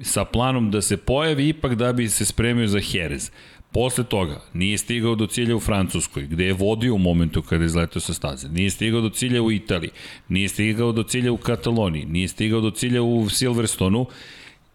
sa 0.03 0.25
planom 0.25 0.71
da 0.71 0.83
se 0.83 0.97
pojavi 0.97 1.49
ipak 1.49 1.75
da 1.75 1.93
bi 1.93 2.09
se 2.09 2.25
spremio 2.25 2.67
za 2.67 2.81
Jerez. 2.93 3.31
Posle 3.79 4.05
toga 4.05 4.41
nije 4.55 4.79
stigao 4.79 5.15
do 5.15 5.27
cilja 5.27 5.57
u 5.57 5.61
Francuskoj, 5.61 6.23
gde 6.23 6.45
je 6.45 6.53
vodio 6.53 6.95
u 6.95 6.99
momentu 6.99 7.43
kada 7.43 7.65
je 7.65 7.67
izletao 7.67 8.01
sa 8.01 8.15
staze. 8.15 8.49
Nije 8.49 8.71
stigao 8.71 9.01
do 9.01 9.11
cilja 9.11 9.43
u 9.43 9.53
Italiji, 9.53 9.91
nije 10.29 10.49
stigao 10.49 10.93
do 10.93 11.03
cilja 11.03 11.33
u 11.33 11.37
Kataloniji, 11.37 12.07
nije 12.07 12.29
stigao 12.29 12.61
do 12.61 12.71
cilja 12.71 13.03
u 13.03 13.29
Silverstonu. 13.29 14.07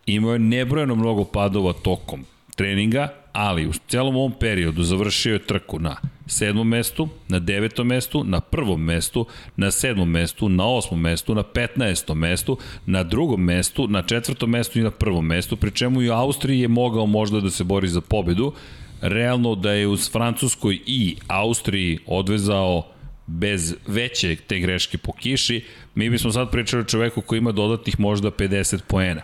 Imao 0.05 0.33
je 0.33 0.39
nebrojeno 0.39 0.95
mnogo 0.95 1.25
padova 1.25 1.73
tokom 1.73 2.25
treninga, 2.55 3.13
ali 3.33 3.67
u 3.67 3.73
celom 3.87 4.15
ovom 4.15 4.33
periodu 4.39 4.83
završio 4.83 5.33
je 5.33 5.45
trku 5.45 5.79
na 5.79 5.95
sedmom 6.27 6.67
mestu, 6.67 7.09
na 7.27 7.39
devetom 7.39 7.87
mestu, 7.87 8.23
na 8.23 8.39
prvom 8.39 8.83
mestu, 8.83 9.25
na 9.55 9.71
sedmom 9.71 10.09
mestu, 10.09 10.49
na 10.49 10.67
osmom 10.67 11.01
mestu, 11.01 11.35
na 11.35 11.43
petnaestom 11.43 12.19
mestu, 12.19 12.57
na 12.85 13.03
drugom 13.03 13.43
mestu, 13.43 13.87
na 13.87 14.01
četvrtom 14.01 14.49
mestu 14.49 14.79
i 14.79 14.83
na 14.83 14.91
prvom 14.91 15.25
mestu, 15.25 15.57
pri 15.57 15.71
čemu 15.71 16.01
i 16.01 16.09
u 16.09 16.13
Austriji 16.13 16.59
je 16.59 16.67
mogao 16.67 17.05
možda 17.05 17.39
da 17.39 17.49
se 17.49 17.63
bori 17.63 17.87
za 17.87 18.01
pobedu, 18.01 18.53
realno 19.03 19.55
da 19.55 19.71
je 19.71 19.87
uz 19.87 20.11
Francuskoj 20.11 20.79
i 20.85 21.15
Austriji 21.27 21.99
odvezao 22.05 22.87
bez 23.27 23.75
veće 23.87 24.35
te 24.35 24.59
greške 24.59 24.97
po 24.97 25.11
kiši, 25.13 25.63
mi 25.95 26.09
bismo 26.09 26.31
sad 26.31 26.51
pričali 26.51 26.81
o 26.81 26.85
čoveku 26.85 27.21
koji 27.21 27.37
ima 27.37 27.51
dodatnih 27.51 27.99
možda 27.99 28.31
50 28.31 28.81
poena 28.87 29.21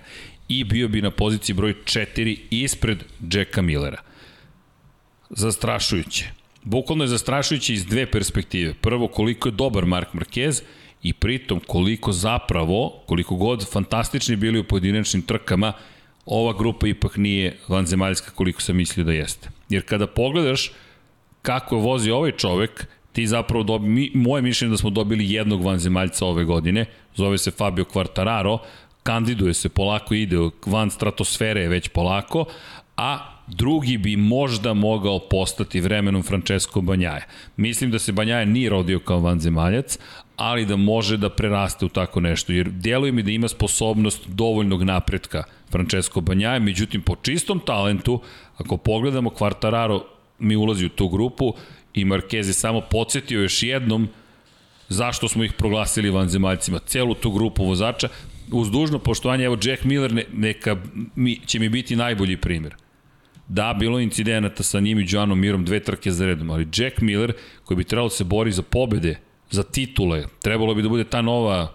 i 0.47 0.63
bio 0.63 0.87
bi 0.87 1.01
na 1.01 1.11
poziciji 1.11 1.55
broj 1.55 1.73
4 1.83 2.37
ispred 2.49 3.03
Jacka 3.31 3.61
Millera. 3.61 4.01
Zastrašujuće. 5.29 6.31
Bukvalno 6.63 7.03
je 7.03 7.07
zastrašujuće 7.07 7.73
iz 7.73 7.85
dve 7.85 8.11
perspektive. 8.11 8.73
Prvo, 8.73 9.07
koliko 9.07 9.47
je 9.49 9.53
dobar 9.53 9.85
Mark 9.85 10.13
Marquez 10.13 10.61
i 11.03 11.13
pritom 11.13 11.61
koliko 11.67 12.11
zapravo, 12.11 13.03
koliko 13.05 13.35
god 13.35 13.71
fantastični 13.71 14.35
bili 14.35 14.59
u 14.59 14.63
pojedinačnim 14.63 15.21
trkama, 15.21 15.73
ova 16.25 16.57
grupa 16.57 16.87
ipak 16.87 17.17
nije 17.17 17.57
vanzemaljska 17.67 18.31
koliko 18.31 18.61
sam 18.61 18.75
mislio 18.75 19.05
da 19.05 19.13
jeste. 19.13 19.58
Jer 19.69 19.85
kada 19.85 20.07
pogledaš 20.07 20.71
kako 21.41 21.75
je 21.75 21.81
vozi 21.81 22.11
ovaj 22.11 22.31
čovek, 22.31 22.87
ti 23.11 23.27
zapravo 23.27 23.63
dobi, 23.63 23.87
mi, 23.87 24.11
moje 24.13 24.41
mišljenje 24.41 24.71
da 24.71 24.77
smo 24.77 24.89
dobili 24.89 25.31
jednog 25.33 25.63
vanzemaljca 25.63 26.25
ove 26.25 26.43
godine, 26.43 26.85
zove 27.15 27.37
se 27.37 27.51
Fabio 27.51 27.85
Quartararo, 27.85 28.57
kandiduje 29.03 29.53
se, 29.53 29.69
polako 29.69 30.13
ide, 30.13 30.37
van 30.65 30.91
stratosfere 30.91 31.67
već 31.67 31.87
polako, 31.87 32.45
a 32.97 33.39
drugi 33.47 33.97
bi 33.97 34.15
možda 34.15 34.73
mogao 34.73 35.19
postati 35.19 35.81
vremenom 35.81 36.23
Francesco 36.23 36.81
Banjaja. 36.81 37.21
Mislim 37.57 37.91
da 37.91 37.99
se 37.99 38.11
Banjaja 38.11 38.45
nije 38.45 38.69
rodio 38.69 38.99
kao 38.99 39.19
vanzemaljac, 39.19 39.97
ali 40.35 40.65
da 40.65 40.75
može 40.75 41.17
da 41.17 41.29
preraste 41.29 41.85
u 41.85 41.89
tako 41.89 42.19
nešto, 42.19 42.53
jer 42.53 42.69
djeluje 42.69 43.11
mi 43.11 43.23
da 43.23 43.31
ima 43.31 43.47
sposobnost 43.47 44.27
dovoljnog 44.27 44.83
napretka 44.83 45.43
Francesco 45.71 46.21
Banjaja, 46.21 46.59
međutim 46.59 47.01
po 47.01 47.15
čistom 47.15 47.61
talentu, 47.65 48.21
ako 48.59 48.77
pogledamo 48.77 49.29
Quartararo 49.29 50.01
mi 50.39 50.55
ulazi 50.55 50.85
u 50.85 50.89
tu 50.89 51.07
grupu 51.07 51.53
i 51.93 52.05
Marquez 52.05 52.47
je 52.47 52.53
samo 52.53 52.81
podsjetio 52.81 53.41
još 53.41 53.63
jednom 53.63 54.09
zašto 54.89 55.27
smo 55.27 55.43
ih 55.43 55.53
proglasili 55.53 56.09
vanzemaljcima, 56.09 56.79
celu 56.79 57.15
tu 57.15 57.31
grupu 57.31 57.65
vozača, 57.65 58.09
uz 58.51 58.71
dužno 58.71 58.99
poštovanje, 58.99 59.45
evo 59.45 59.57
Jack 59.63 59.83
Miller 59.83 60.13
ne, 60.13 60.25
neka 60.33 60.77
mi, 61.15 61.39
će 61.45 61.59
mi 61.59 61.69
biti 61.69 61.95
najbolji 61.95 62.37
primjer. 62.37 62.75
Da, 63.47 63.75
bilo 63.79 63.99
je 63.99 64.03
incidenata 64.03 64.63
sa 64.63 64.79
njim 64.79 64.99
i 64.99 65.05
Joanom 65.09 65.39
Mirom 65.39 65.65
dve 65.65 65.79
trke 65.79 66.11
za 66.11 66.25
redom, 66.25 66.49
ali 66.49 66.67
Jack 66.75 67.01
Miller, 67.01 67.33
koji 67.63 67.77
bi 67.77 67.83
trebalo 67.83 68.09
da 68.09 68.15
se 68.15 68.23
bori 68.23 68.51
za 68.51 68.61
pobede, 68.61 69.19
za 69.49 69.63
titule, 69.63 70.25
trebalo 70.41 70.75
bi 70.75 70.81
da 70.81 70.89
bude 70.89 71.03
ta 71.03 71.21
nova 71.21 71.73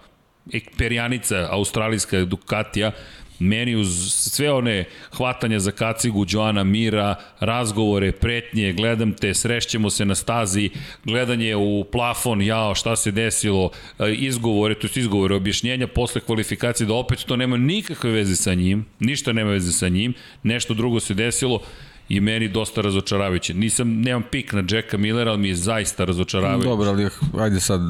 eksperijanica 0.53 1.49
australijska 1.51 2.25
Ducatija, 2.25 2.93
meni 3.39 3.77
uz 3.77 4.13
sve 4.13 4.53
one 4.53 4.85
hvatanja 5.17 5.59
za 5.59 5.71
kacigu 5.71 6.27
Joana 6.29 6.65
Mira, 6.65 7.15
razgovore, 7.41 8.13
pretnje, 8.13 8.73
gledam 8.73 9.13
te, 9.13 9.35
srešćemo 9.35 9.91
se 9.91 10.05
na 10.05 10.15
stazi, 10.15 10.71
gledanje 11.05 11.57
u 11.57 11.85
plafon, 11.93 12.43
jao, 12.43 12.75
šta 12.75 12.97
se 12.97 13.11
desilo, 13.11 13.71
e, 13.99 14.13
izgovore, 14.13 14.75
to 14.75 14.87
je 14.87 14.91
izgovore, 15.01 15.35
objašnjenja 15.35 15.87
posle 15.87 16.21
kvalifikacije, 16.21 16.87
da 16.87 16.95
opet 16.95 17.19
to 17.19 17.37
nema 17.37 17.57
nikakve 17.57 18.11
veze 18.11 18.37
sa 18.37 18.55
njim, 18.55 18.87
ništa 19.01 19.33
nema 19.33 19.51
veze 19.51 19.73
sa 19.73 19.89
njim, 19.89 20.15
nešto 20.43 20.75
drugo 20.75 21.01
se 21.01 21.15
desilo, 21.15 21.61
i 22.09 22.21
meni 22.21 22.49
dosta 22.49 22.81
razočaravajuće. 22.81 23.55
Nisam, 23.55 24.01
nemam 24.01 24.23
pik 24.31 24.53
na 24.53 24.65
Jacka 24.71 24.99
Millera, 24.99 25.31
ali 25.31 25.41
mi 25.41 25.49
je 25.49 25.55
zaista 25.55 26.05
razočaravajuće. 26.05 26.69
Dobro, 26.69 26.89
ali 26.89 27.09
ajde 27.39 27.61
sad 27.61 27.81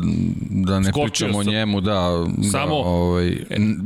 da 0.50 0.81
ne 0.81 0.90
Skočio 0.90 1.07
pričamo 1.07 1.33
sam. 1.33 1.48
o 1.48 1.53
njemu, 1.53 1.81
da, 1.81 2.24
da 2.37 2.48
Samo, 2.48 2.74
da 2.74 2.88
ovaj, 2.88 3.37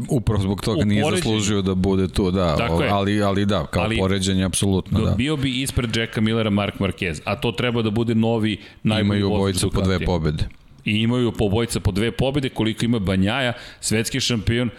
upravo 0.09 0.43
zbog 0.43 0.61
toga 0.61 0.85
nije 0.85 1.05
zaslužio 1.11 1.63
da 1.63 1.75
bude 1.75 2.09
tu, 2.09 2.31
da, 2.31 2.69
ovaj, 2.71 2.89
ali, 2.89 3.23
ali 3.23 3.47
da, 3.47 3.67
kao 3.67 3.83
ali, 3.83 3.99
poređenje, 3.99 4.45
apsolutno, 4.45 5.01
da. 5.01 5.11
Bio 5.11 5.37
bi 5.37 5.63
ispred 5.63 5.97
Jacka 5.97 6.21
Millera 6.21 6.51
Mark 6.51 6.75
Marquez, 6.79 7.21
a 7.25 7.37
to 7.37 7.53
treba 7.53 7.83
da 7.83 7.91
bude 7.91 8.15
novi 8.15 8.57
najbolji 8.83 9.21
Imaju 9.21 9.35
obojica 9.35 9.69
po 9.69 9.81
dve 9.81 10.01
pobede. 10.01 10.49
I 10.85 10.93
imaju 10.93 11.33
po 11.33 11.45
obojica 11.45 11.81
po 11.81 11.91
dve 11.91 12.11
pobede, 12.11 12.49
koliko 12.49 12.85
ima 12.85 12.99
Banjaja, 12.99 13.53
svetski 13.81 14.21
šampion, 14.21 14.71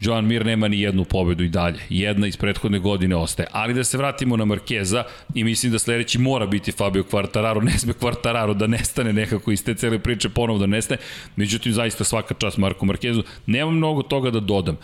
Joan 0.00 0.26
Mir 0.26 0.46
nema 0.46 0.68
ni 0.68 0.80
jednu 0.80 1.04
pobedu 1.04 1.44
i 1.44 1.48
dalje. 1.48 1.80
Jedna 1.88 2.26
iz 2.26 2.36
prethodne 2.36 2.78
godine 2.78 3.16
ostaje. 3.16 3.48
Ali 3.52 3.74
da 3.74 3.84
se 3.84 3.98
vratimo 3.98 4.36
na 4.36 4.44
Markeza 4.44 5.04
i 5.34 5.44
mislim 5.44 5.72
da 5.72 5.78
sledeći 5.78 6.18
mora 6.18 6.46
biti 6.46 6.72
Fabio 6.72 7.02
Quartararo, 7.02 7.64
ne 7.64 7.78
sme 7.78 7.92
Quartararo 7.92 8.54
da 8.54 8.66
nestane 8.66 9.12
nekako 9.12 9.52
iz 9.52 9.64
te 9.64 9.74
cele 9.74 9.98
priče 9.98 10.28
ponovo 10.28 10.58
da 10.58 10.66
nestane. 10.66 11.00
Međutim, 11.36 11.72
zaista 11.72 12.04
svaka 12.04 12.34
čast 12.34 12.58
Marku 12.58 12.86
Markezu. 12.86 13.22
Nema 13.46 13.70
mnogo 13.70 14.02
toga 14.02 14.30
da 14.30 14.40
dodam. 14.40 14.76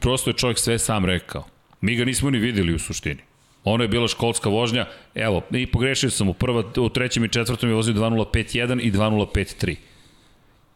Prosto 0.00 0.30
je 0.30 0.34
čovjek 0.34 0.58
sve 0.58 0.78
sam 0.78 1.04
rekao. 1.04 1.44
Mi 1.80 1.96
ga 1.96 2.04
nismo 2.04 2.30
ni 2.30 2.38
videli 2.38 2.74
u 2.74 2.78
suštini. 2.78 3.20
Ono 3.64 3.84
je 3.84 3.88
bila 3.88 4.08
školska 4.08 4.48
vožnja, 4.48 4.86
evo, 5.14 5.42
i 5.50 5.66
pogrešio 5.66 6.10
sam 6.10 6.28
u 6.28 6.34
prva, 6.34 6.64
u 6.76 6.88
trećem 6.88 7.24
i 7.24 7.28
četvrtom 7.28 7.68
je 7.68 7.74
vozio 7.74 7.94
2.05.1 7.94 8.80
i 8.80 8.92
2.05.3. 8.92 9.76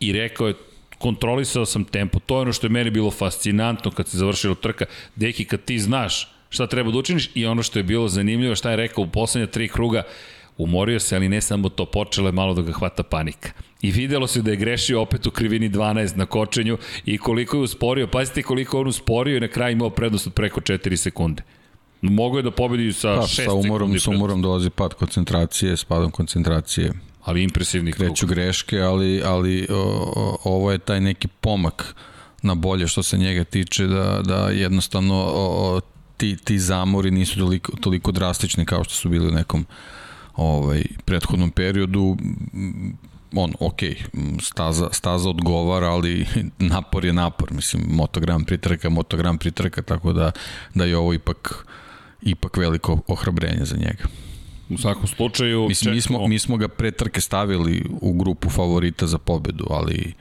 I 0.00 0.12
rekao 0.12 0.48
je, 0.48 0.54
kontrolisao 0.98 1.66
sam 1.66 1.84
tempo. 1.84 2.18
To 2.18 2.36
je 2.36 2.40
ono 2.40 2.52
što 2.52 2.66
je 2.66 2.70
meni 2.70 2.90
bilo 2.90 3.10
fascinantno 3.10 3.90
kad 3.90 4.08
se 4.08 4.18
završila 4.18 4.54
trka. 4.54 4.84
Deki, 5.16 5.44
kad 5.44 5.64
ti 5.64 5.78
znaš 5.78 6.28
šta 6.50 6.66
treba 6.66 6.90
da 6.90 6.98
učiniš 6.98 7.30
i 7.34 7.46
ono 7.46 7.62
što 7.62 7.78
je 7.78 7.82
bilo 7.82 8.08
zanimljivo, 8.08 8.54
šta 8.54 8.70
je 8.70 8.76
rekao 8.76 9.04
u 9.04 9.06
poslednja 9.06 9.46
tri 9.46 9.68
kruga, 9.68 10.02
umorio 10.58 11.00
se, 11.00 11.16
ali 11.16 11.28
ne 11.28 11.40
samo 11.40 11.68
to, 11.68 11.86
počelo 11.86 12.28
je 12.28 12.32
malo 12.32 12.54
da 12.54 12.62
ga 12.62 12.72
hvata 12.72 13.02
panika. 13.02 13.50
I 13.82 13.90
videlo 13.90 14.26
se 14.26 14.42
da 14.42 14.50
je 14.50 14.56
grešio 14.56 15.02
opet 15.02 15.26
u 15.26 15.30
krivini 15.30 15.70
12 15.70 16.16
na 16.16 16.26
kočenju 16.26 16.78
i 17.04 17.18
koliko 17.18 17.56
je 17.56 17.62
usporio, 17.62 18.06
pazite 18.06 18.42
koliko 18.42 18.80
on 18.80 18.86
usporio 18.86 19.36
i 19.36 19.40
na 19.40 19.48
kraju 19.48 19.72
imao 19.72 19.90
prednost 19.90 20.26
od 20.26 20.34
preko 20.34 20.60
4 20.60 20.96
sekunde. 20.96 21.42
Mogu 22.02 22.36
je 22.36 22.42
da 22.42 22.50
pobedi 22.50 22.92
sa 22.92 23.08
6 23.08 23.26
sekundi. 23.26 23.62
Sa 23.62 23.68
umorom, 23.68 23.98
sa 23.98 24.10
umorom 24.10 24.42
dolazi 24.42 24.70
pad 24.70 24.94
koncentracije, 24.94 25.76
s 25.76 25.84
padom 25.84 26.10
koncentracije 26.10 26.92
ali 27.24 27.42
impresivni 27.42 27.92
krug. 27.92 28.08
Kreću 28.08 28.26
greške, 28.26 28.80
ali, 28.80 29.22
ali 29.24 29.66
o, 29.70 30.12
o, 30.16 30.38
ovo 30.44 30.72
je 30.72 30.78
taj 30.78 31.00
neki 31.00 31.28
pomak 31.28 31.94
na 32.42 32.54
bolje 32.54 32.88
što 32.88 33.02
se 33.02 33.18
njega 33.18 33.44
tiče, 33.44 33.86
da, 33.86 34.20
da 34.24 34.48
jednostavno 34.48 35.14
o, 35.14 35.76
o, 35.76 35.80
ti, 36.16 36.36
ti 36.44 36.58
zamori 36.58 37.10
nisu 37.10 37.38
toliko, 37.38 37.76
toliko 37.76 38.12
drastični 38.12 38.64
kao 38.64 38.84
što 38.84 38.94
su 38.94 39.08
bili 39.08 39.28
u 39.28 39.32
nekom 39.32 39.66
ovaj, 40.36 40.84
prethodnom 41.04 41.50
periodu 41.50 42.16
on, 43.36 43.52
ok, 43.60 43.80
staza, 44.42 44.88
staza 44.92 45.28
odgovara, 45.28 45.86
ali 45.86 46.26
napor 46.58 47.04
je 47.04 47.12
napor, 47.12 47.52
mislim, 47.52 47.82
motogram 47.88 48.44
pritrka, 48.44 48.88
motogram 48.88 49.38
pritrka, 49.38 49.82
tako 49.82 50.12
da, 50.12 50.30
da 50.74 50.84
je 50.84 50.96
ovo 50.96 51.14
ipak, 51.14 51.66
ipak 52.22 52.56
veliko 52.56 53.00
ohrabrenje 53.06 53.64
za 53.64 53.76
njega. 53.76 54.04
U 54.68 54.78
svakom 54.78 55.06
slučaju... 55.06 55.68
Mislim, 55.68 55.94
mi 55.94 56.00
smo, 56.00 56.28
mi 56.28 56.38
smo 56.38 56.56
ga 56.56 56.68
pre 56.68 56.90
trke 56.90 57.20
stavili 57.20 57.84
u 58.00 58.12
grupu 58.12 58.50
favorita 58.50 59.06
za 59.06 59.18
pobedu, 59.18 59.66
ali 59.70 60.14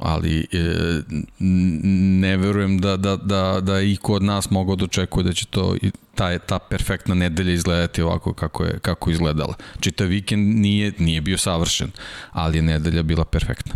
ali 0.00 0.46
e, 0.52 1.02
ne 1.38 2.36
verujem 2.36 2.78
da, 2.78 2.96
da, 2.96 3.16
da, 3.16 3.60
da 3.60 3.80
i 3.80 3.96
ko 3.96 4.14
od 4.14 4.22
nas 4.22 4.50
mogao 4.50 4.76
da 4.76 4.84
očekuje 4.84 5.24
da 5.24 5.32
će 5.32 5.46
to 5.46 5.76
ta, 6.14 6.38
ta 6.38 6.58
perfektna 6.58 7.14
nedelja 7.14 7.52
izgledati 7.52 8.02
ovako 8.02 8.32
kako 8.32 8.64
je 8.64 8.78
kako 8.78 9.10
je 9.10 9.14
izgledala. 9.14 9.54
Čitav 9.80 10.06
vikend 10.06 10.56
nije, 10.56 10.92
nije 10.98 11.20
bio 11.20 11.38
savršen, 11.38 11.90
ali 12.32 12.58
je 12.58 12.62
nedelja 12.62 13.02
bila 13.02 13.24
perfektna. 13.24 13.74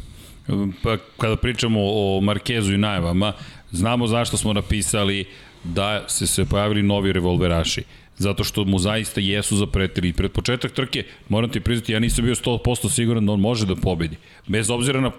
Pa 0.83 0.97
kada 1.19 1.37
pričamo 1.37 1.81
o 1.83 2.21
Markezu 2.23 2.73
i 2.73 2.79
najavama, 2.79 3.33
znamo 3.71 4.07
zašto 4.07 4.37
smo 4.37 4.53
napisali 4.53 5.25
da 5.65 6.05
se 6.09 6.27
se 6.27 6.45
pojavili 6.45 6.83
novi 6.83 7.13
revolveraši 7.13 7.85
zato 8.19 8.45
što 8.45 8.65
mu 8.65 8.79
zaista 8.79 9.21
jesu 9.21 9.57
zapretili. 9.57 10.13
Pred 10.13 10.33
početak 10.33 10.73
trke, 10.73 11.05
moram 11.29 11.51
ti 11.51 11.61
priznati, 11.61 11.93
ja 11.93 11.99
nisam 11.99 12.25
bio 12.25 12.35
100% 12.35 12.91
siguran 12.91 13.27
da 13.27 13.33
on 13.33 13.41
može 13.41 13.67
da 13.67 13.77
pobedi. 13.77 14.17
Bez 14.47 14.71
obzira 14.71 15.01
na, 15.01 15.11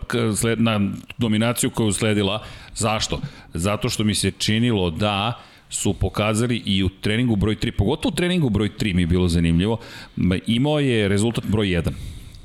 na 0.58 0.92
dominaciju 1.18 1.70
koju 1.70 1.92
sledila. 1.92 2.44
Zašto? 2.76 3.20
Zato 3.54 3.90
što 3.90 4.04
mi 4.04 4.16
se 4.16 4.32
činilo 4.32 4.90
da 4.90 5.42
su 5.70 5.94
pokazali 5.94 6.62
i 6.66 6.84
u 6.84 6.90
treningu 6.90 7.36
broj 7.36 7.56
3, 7.56 7.72
pogotovo 7.72 8.14
u 8.14 8.16
treningu 8.16 8.50
broj 8.50 8.70
3 8.80 8.94
mi 8.94 9.02
je 9.02 9.08
bilo 9.08 9.28
zanimljivo, 9.28 9.78
imao 10.48 10.80
je 10.80 11.08
rezultat 11.08 11.46
broj 11.46 11.68
1 11.68 11.92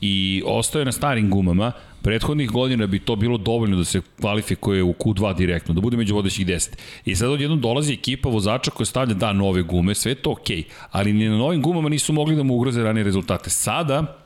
i 0.01 0.43
ostaje 0.47 0.85
na 0.85 0.93
starim 0.93 1.31
gumama, 1.31 1.73
prethodnih 2.03 2.51
godina 2.51 2.87
bi 2.87 2.99
to 2.99 3.17
bilo 3.17 3.39
dovoljno 3.39 3.77
da 3.77 3.85
se 3.85 4.01
kvalifikuje 4.21 4.83
u 4.83 4.93
Q2 4.93 5.37
direktno, 5.37 5.75
da 5.75 5.81
bude 5.81 5.97
među 5.97 6.15
vodećih 6.15 6.47
10. 6.47 6.71
I 7.05 7.17
sad 7.17 7.31
odjednom 7.31 7.61
dolazi 7.61 7.93
ekipa 7.93 8.29
vozača 8.29 8.71
koja 8.71 8.87
stavlja 8.87 9.15
da 9.15 9.33
nove 9.33 9.63
gume, 9.63 9.95
sve 9.95 10.15
to 10.15 10.31
okay, 10.31 10.63
ali 10.91 11.13
ni 11.13 11.29
na 11.29 11.37
novim 11.37 11.63
gumama 11.63 11.89
nisu 11.89 12.13
mogli 12.13 12.37
da 12.37 12.43
mu 12.43 12.57
ugroze 12.57 12.83
ranije 12.83 13.05
rezultate. 13.05 13.51
Sada, 13.51 14.19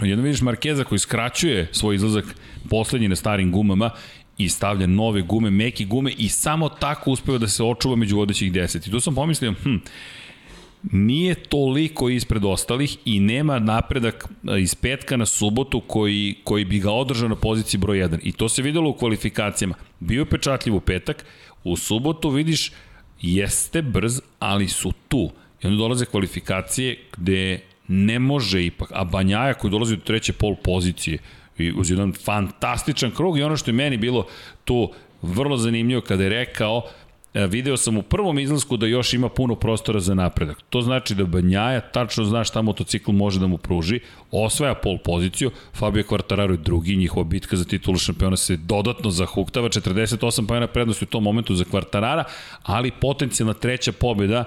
jedno 0.00 0.24
vidiš 0.24 0.40
Markeza 0.40 0.84
koji 0.84 0.98
skraćuje 0.98 1.68
svoj 1.72 1.94
izlazak 1.94 2.24
poslednji 2.70 3.08
na 3.08 3.16
starim 3.16 3.52
gumama 3.52 3.90
i 4.38 4.48
stavlja 4.48 4.86
nove 4.86 5.22
gume, 5.22 5.50
meke 5.50 5.84
gume 5.84 6.12
i 6.18 6.28
samo 6.28 6.68
tako 6.68 7.10
uspeva 7.10 7.38
da 7.38 7.48
se 7.48 7.64
očuva 7.64 7.96
među 7.96 8.16
vodećih 8.16 8.52
10. 8.52 8.88
I 8.88 8.90
tu 8.90 9.00
sam 9.00 9.14
pomislio, 9.14 9.54
hm, 9.62 9.76
nije 10.82 11.34
toliko 11.34 12.08
ispred 12.08 12.44
ostalih 12.44 12.96
i 13.04 13.20
nema 13.20 13.58
napredak 13.58 14.28
iz 14.58 14.74
petka 14.74 15.16
na 15.16 15.26
subotu 15.26 15.80
koji, 15.80 16.34
koji 16.44 16.64
bi 16.64 16.78
ga 16.78 16.90
održao 16.90 17.28
na 17.28 17.36
poziciji 17.36 17.80
broj 17.80 17.98
1. 17.98 18.18
I 18.22 18.32
to 18.32 18.48
se 18.48 18.62
videlo 18.62 18.90
u 18.90 18.94
kvalifikacijama. 18.94 19.74
Bio 20.00 20.20
je 20.20 20.26
pečatljiv 20.30 20.76
u 20.76 20.80
petak, 20.80 21.24
u 21.64 21.76
subotu 21.76 22.30
vidiš 22.30 22.72
jeste 23.20 23.82
brz, 23.82 24.20
ali 24.38 24.68
su 24.68 24.92
tu. 25.08 25.30
I 25.62 25.66
onda 25.66 25.78
dolaze 25.78 26.04
kvalifikacije 26.04 26.96
gde 27.16 27.60
ne 27.88 28.18
može 28.18 28.64
ipak, 28.64 28.88
a 28.94 29.04
Banjaja 29.04 29.54
koji 29.54 29.70
dolazi 29.70 29.96
do 29.96 30.02
treće 30.02 30.32
pol 30.32 30.54
pozicije, 30.64 31.18
i 31.58 31.72
uz 31.72 31.90
jedan 31.90 32.12
fantastičan 32.12 33.10
krug 33.10 33.38
i 33.38 33.42
ono 33.42 33.56
što 33.56 33.70
je 33.70 33.74
meni 33.74 33.96
bilo 33.96 34.26
tu 34.64 34.92
vrlo 35.22 35.56
zanimljivo 35.56 36.00
kada 36.00 36.22
je 36.22 36.28
rekao 36.28 36.82
E, 36.82 37.01
video 37.34 37.76
sam 37.76 37.96
u 37.96 38.02
prvom 38.02 38.38
izlasku 38.38 38.76
da 38.76 38.86
još 38.86 39.14
ima 39.14 39.28
puno 39.28 39.54
prostora 39.54 40.00
za 40.00 40.14
napredak. 40.14 40.62
To 40.70 40.80
znači 40.80 41.14
da 41.14 41.24
Banjaja 41.24 41.80
tačno 41.80 42.24
zna 42.24 42.44
šta 42.44 42.62
motocikl 42.62 43.12
može 43.12 43.40
da 43.40 43.46
mu 43.46 43.58
pruži, 43.58 44.00
osvaja 44.30 44.74
pol 44.74 44.98
poziciju, 45.04 45.50
Fabio 45.74 46.02
Quartararo 46.02 46.50
je 46.50 46.56
drugi, 46.56 46.96
njihova 46.96 47.24
bitka 47.24 47.56
za 47.56 47.64
titulu 47.64 47.98
šampiona 47.98 48.36
se 48.36 48.56
dodatno 48.56 49.10
zahuktava, 49.10 49.68
48 49.68 50.46
pojena 50.46 50.66
prednosti 50.66 51.04
u 51.04 51.08
tom 51.08 51.22
momentu 51.22 51.54
za 51.54 51.64
Quartarara, 51.64 52.24
ali 52.62 52.90
potencijalna 52.90 53.54
treća 53.54 53.92
pobjeda 53.92 54.44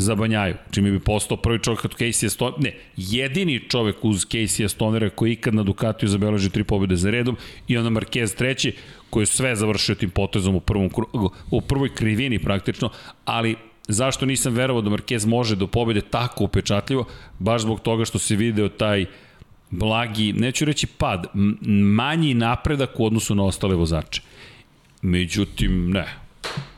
za 0.00 0.14
Banjaju, 0.14 0.54
čime 0.70 0.90
bi 0.90 1.00
postao 1.00 1.36
prvi 1.36 1.58
čovjek 1.58 1.84
od 1.84 1.94
Casey 1.98 2.28
Stoner, 2.28 2.60
ne, 2.60 2.74
jedini 2.96 3.60
čovjek 3.68 4.04
uz 4.04 4.26
Casey 4.26 4.68
Stonera 4.68 5.10
koji 5.10 5.32
ikad 5.32 5.54
na 5.54 5.62
Ducatiju 5.62 6.08
zabeleži 6.08 6.50
tri 6.50 6.64
pobjede 6.64 6.96
za 6.96 7.10
redom 7.10 7.36
i 7.68 7.78
onda 7.78 8.00
Marquez 8.00 8.36
treći, 8.36 8.74
koji 9.10 9.22
je 9.22 9.26
sve 9.26 9.56
završio 9.56 9.94
tim 9.94 10.10
potezom 10.10 10.54
u, 10.54 10.60
prvom, 10.60 10.90
u 11.50 11.60
prvoj 11.60 11.94
krivini 11.94 12.38
praktično, 12.38 12.90
ali 13.24 13.56
zašto 13.88 14.26
nisam 14.26 14.54
verovao 14.54 14.82
da 14.82 14.90
Marquez 14.90 15.26
može 15.26 15.56
do 15.56 15.66
pobjede 15.66 16.00
tako 16.00 16.44
upečatljivo, 16.44 17.04
baš 17.38 17.62
zbog 17.62 17.80
toga 17.80 18.04
što 18.04 18.18
se 18.18 18.36
video 18.36 18.68
taj 18.68 19.06
blagi, 19.70 20.32
neću 20.32 20.64
reći 20.64 20.86
pad, 20.86 21.26
manji 21.96 22.34
napredak 22.34 23.00
u 23.00 23.06
odnosu 23.06 23.34
na 23.34 23.44
ostale 23.44 23.74
vozače. 23.74 24.22
Međutim, 25.02 25.90
ne, 25.90 26.19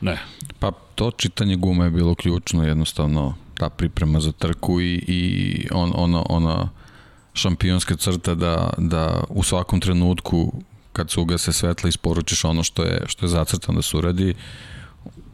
ne. 0.01 0.19
Pa 0.59 0.71
to 0.95 1.11
čitanje 1.11 1.55
gume 1.55 1.85
je 1.85 1.89
bilo 1.91 2.15
ključno, 2.15 2.63
jednostavno 2.63 3.35
ta 3.57 3.69
priprema 3.69 4.19
za 4.19 4.31
trku 4.31 4.81
i, 4.81 5.03
i 5.07 5.67
on, 5.71 5.91
ona, 5.95 6.23
ona 6.29 6.69
šampionska 7.33 7.95
crta 7.95 8.35
da, 8.35 8.73
da 8.77 9.23
u 9.29 9.43
svakom 9.43 9.79
trenutku 9.79 10.53
kad 10.93 11.11
se 11.11 11.19
ugase 11.19 11.53
svetla 11.53 11.89
isporučiš 11.89 12.45
ono 12.45 12.63
što 12.63 12.83
je, 12.83 13.01
što 13.07 13.25
je 13.25 13.29
zacrtano 13.29 13.75
da 13.75 13.81
se 13.81 13.97
uradi, 13.97 14.33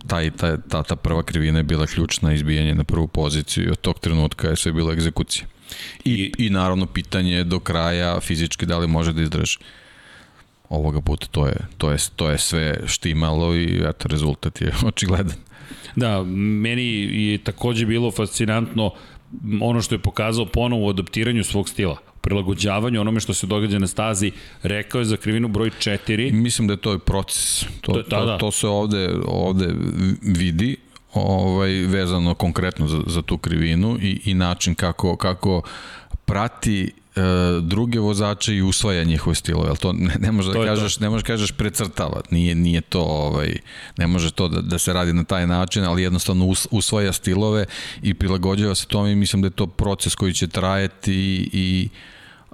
taj, 0.07 0.31
taj, 0.31 0.57
ta, 0.69 0.83
ta 0.83 0.95
prva 0.95 1.23
krivina 1.23 1.59
je 1.59 1.63
bila 1.63 1.87
ključna 1.87 2.33
izbijanje 2.33 2.75
na 2.75 2.83
prvu 2.83 3.07
poziciju 3.07 3.65
i 3.65 3.71
od 3.71 3.77
tog 3.77 3.99
trenutka 3.99 4.47
je 4.47 4.55
sve 4.55 4.71
bilo 4.71 4.93
egzekucija. 4.93 5.45
I, 6.05 6.11
I, 6.11 6.45
i 6.45 6.49
naravno 6.49 6.85
pitanje 6.85 7.43
do 7.43 7.59
kraja 7.59 8.19
fizički 8.19 8.65
da 8.65 8.77
li 8.77 8.87
može 8.87 9.13
da 9.13 9.21
izdrži. 9.21 9.57
Ovoga 10.69 11.01
puta 11.01 11.27
to 11.32 11.47
je, 11.47 11.55
to 11.77 11.91
je, 11.91 11.97
to 12.15 12.29
je 12.29 12.38
sve 12.38 12.79
štimalo 12.86 13.55
i 13.55 13.82
eto, 13.86 14.08
rezultat 14.08 14.62
je 14.62 14.73
očigledan. 14.89 15.38
Da, 15.95 16.23
meni 16.23 16.84
je 17.32 17.38
takođe 17.38 17.86
bilo 17.86 18.12
fascinantno 18.12 18.91
ono 19.62 19.82
što 19.82 19.95
je 19.95 19.99
pokazao 19.99 20.45
ponovo 20.45 20.86
u 20.86 20.89
adaptiranju 20.89 21.43
svog 21.43 21.69
stila 21.69 21.97
prilagođavanju 22.21 23.01
onome 23.01 23.19
što 23.19 23.34
se 23.34 23.47
događa 23.47 23.79
na 23.79 23.88
stazi, 23.88 24.32
rekao 24.63 24.99
je 24.99 25.05
za 25.05 25.17
krivinu 25.17 25.47
broj 25.47 25.69
4. 25.69 26.34
Mislim 26.34 26.67
da 26.67 26.73
je 26.73 26.77
to 26.77 26.99
proces. 26.99 27.65
To, 27.82 27.91
to, 27.91 28.01
da, 28.01 28.25
da. 28.25 28.38
to 28.38 28.51
se 28.51 28.67
ovde, 28.67 29.10
ovde 29.25 29.73
vidi 30.21 30.77
ovaj 31.13 31.71
vezano 31.71 32.34
konkretno 32.34 32.88
za, 32.88 33.01
za 33.08 33.21
tu 33.21 33.38
krivinu 33.38 33.97
i, 34.01 34.21
i 34.25 34.34
način 34.34 34.75
kako, 34.75 35.15
kako 35.15 35.62
prati 36.25 36.91
druge 37.62 37.99
vozače 37.99 38.55
i 38.55 38.62
usvaja 38.62 39.03
njihove 39.03 39.36
stilove, 39.36 39.69
al 39.69 39.77
to 39.77 39.93
ne, 39.93 40.15
ne 40.19 40.32
može 40.32 40.53
da 40.53 40.65
kažeš, 40.65 40.95
to. 40.95 41.03
ne 41.03 41.10
možeš 41.10 41.23
da 41.23 41.27
kažeš 41.27 41.51
precrtava. 41.51 42.21
Nije 42.32 42.55
nije 42.55 42.82
to 42.82 43.01
ovaj 43.01 43.58
ne 43.97 44.08
može 44.08 44.32
to 44.32 44.47
da, 44.47 44.62
da 44.62 44.79
se 44.79 44.93
radi 44.93 45.13
na 45.13 45.23
taj 45.23 45.47
način, 45.47 45.84
ali 45.84 46.03
jednostavno 46.03 46.45
us, 46.45 46.67
usvaja 46.71 47.13
stilove 47.13 47.65
i 48.01 48.13
prilagođava 48.13 48.75
se 48.75 48.88
tome 48.88 49.12
i 49.12 49.15
mislim 49.15 49.41
da 49.41 49.45
je 49.45 49.51
to 49.51 49.67
proces 49.67 50.15
koji 50.15 50.34
će 50.34 50.47
trajati 50.47 51.13
i, 51.13 51.49
i 51.53 51.89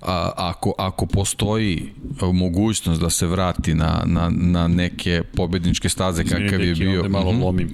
a, 0.01 0.31
ako, 0.35 0.73
ako 0.77 1.05
postoji 1.05 1.93
mogućnost 2.33 3.01
da 3.01 3.09
se 3.09 3.27
vrati 3.27 3.73
na, 3.73 4.03
na, 4.05 4.29
na 4.29 4.67
neke 4.67 5.23
pobedničke 5.35 5.89
staze 5.89 6.23
kakav 6.23 6.63
je 6.63 6.75
bio... 6.75 7.09
malo 7.09 7.31
mm 7.31 7.35
-hmm, 7.35 7.43
lomim. 7.43 7.73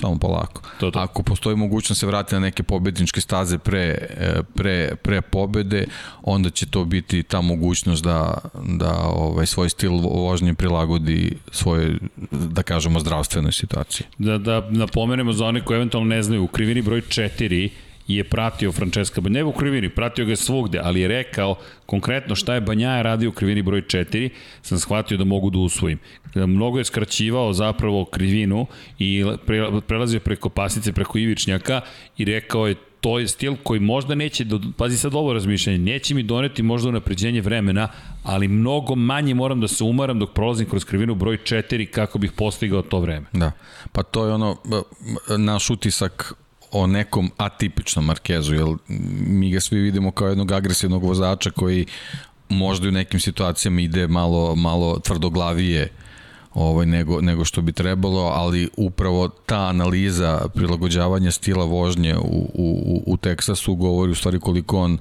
Samo 0.00 0.18
polako. 0.18 0.62
To, 0.80 0.90
to. 0.90 0.98
Ako 0.98 1.22
postoji 1.22 1.56
mogućnost 1.56 1.88
da 1.88 2.00
se 2.00 2.06
vrati 2.06 2.34
na 2.34 2.40
neke 2.40 2.62
pobedničke 2.62 3.20
staze 3.20 3.58
pre, 3.58 4.08
e, 4.10 4.42
pre, 4.54 4.96
pre 5.02 5.20
pobede, 5.20 5.86
onda 6.22 6.50
će 6.50 6.66
to 6.66 6.84
biti 6.84 7.22
ta 7.22 7.40
mogućnost 7.40 8.04
da, 8.04 8.38
da 8.68 8.98
ovaj, 8.98 9.46
svoj 9.46 9.68
stil 9.68 9.92
vožnje 9.92 10.54
prilagodi 10.54 11.36
svoje, 11.50 11.98
da 12.30 12.62
kažemo, 12.62 13.00
zdravstvenoj 13.00 13.52
situaciji. 13.52 14.06
Da, 14.18 14.38
da 14.38 14.70
napomenemo 14.70 15.32
za 15.32 15.46
one 15.46 15.64
koji 15.64 15.76
eventualno 15.76 16.08
ne 16.08 16.22
znaju, 16.22 16.44
u 16.44 16.46
krivini 16.46 16.82
broj 16.82 17.00
4 17.00 17.70
je 18.14 18.24
pratio 18.24 18.72
Francesca 18.72 19.20
Banjaja, 19.20 19.46
u 19.46 19.52
krivini, 19.52 19.88
pratio 19.88 20.24
ga 20.24 20.36
svugde, 20.36 20.80
ali 20.82 21.00
je 21.00 21.08
rekao 21.08 21.54
konkretno 21.86 22.34
šta 22.34 22.54
je 22.54 22.60
Banjaja 22.60 23.02
radio 23.02 23.28
u 23.28 23.32
krivini 23.32 23.62
broj 23.62 23.82
4, 23.82 24.28
sam 24.62 24.78
shvatio 24.78 25.18
da 25.18 25.24
mogu 25.24 25.50
da 25.50 25.58
usvojim. 25.58 25.98
Mnogo 26.34 26.78
je 26.78 26.84
skraćivao 26.84 27.52
zapravo 27.52 28.04
krivinu 28.04 28.66
i 28.98 29.24
prelazio 29.86 30.20
preko 30.20 30.48
pasice, 30.48 30.92
preko 30.92 31.18
ivičnjaka 31.18 31.80
i 32.16 32.24
rekao 32.24 32.66
je 32.66 32.74
to 33.00 33.18
je 33.18 33.28
stil 33.28 33.56
koji 33.62 33.80
možda 33.80 34.14
neće, 34.14 34.44
do, 34.44 34.60
pazi 34.76 34.96
sad 34.96 35.14
ovo 35.14 35.32
razmišljanje, 35.32 35.78
neće 35.78 36.14
mi 36.14 36.22
doneti 36.22 36.62
možda 36.62 36.88
unapređenje 36.88 37.40
vremena, 37.40 37.88
ali 38.22 38.48
mnogo 38.48 38.94
manje 38.94 39.34
moram 39.34 39.60
da 39.60 39.68
se 39.68 39.84
umaram 39.84 40.18
dok 40.18 40.32
prolazim 40.32 40.66
kroz 40.66 40.84
krivinu 40.84 41.14
broj 41.14 41.36
4 41.36 41.86
kako 41.86 42.18
bih 42.18 42.32
postigao 42.32 42.82
to 42.82 43.00
vreme. 43.00 43.26
Da, 43.32 43.52
pa 43.92 44.02
to 44.02 44.26
je 44.26 44.32
ono, 44.32 44.56
naš 45.38 45.70
utisak 45.70 46.34
o 46.72 46.86
nekom 46.86 47.30
atipičnom 47.36 48.04
Markezu, 48.04 48.54
jer 48.54 48.66
mi 49.26 49.50
ga 49.50 49.60
svi 49.60 49.78
vidimo 49.78 50.10
kao 50.10 50.28
jednog 50.28 50.52
agresivnog 50.52 51.04
vozača 51.04 51.50
koji 51.50 51.86
možda 52.48 52.88
u 52.88 52.92
nekim 52.92 53.20
situacijama 53.20 53.80
ide 53.80 54.06
malo, 54.08 54.56
malo 54.56 54.98
tvrdoglavije 54.98 55.88
ovaj, 56.54 56.86
nego, 56.86 57.20
nego 57.20 57.44
što 57.44 57.62
bi 57.62 57.72
trebalo, 57.72 58.20
ali 58.20 58.68
upravo 58.76 59.28
ta 59.28 59.58
analiza 59.58 60.48
prilagođavanja 60.54 61.30
stila 61.30 61.64
vožnje 61.64 62.16
u, 62.16 62.50
u, 62.54 63.02
u 63.06 63.16
Teksasu 63.16 63.74
govori 63.74 64.12
u 64.12 64.14
stvari 64.14 64.40
koliko 64.40 64.78
on 64.78 64.98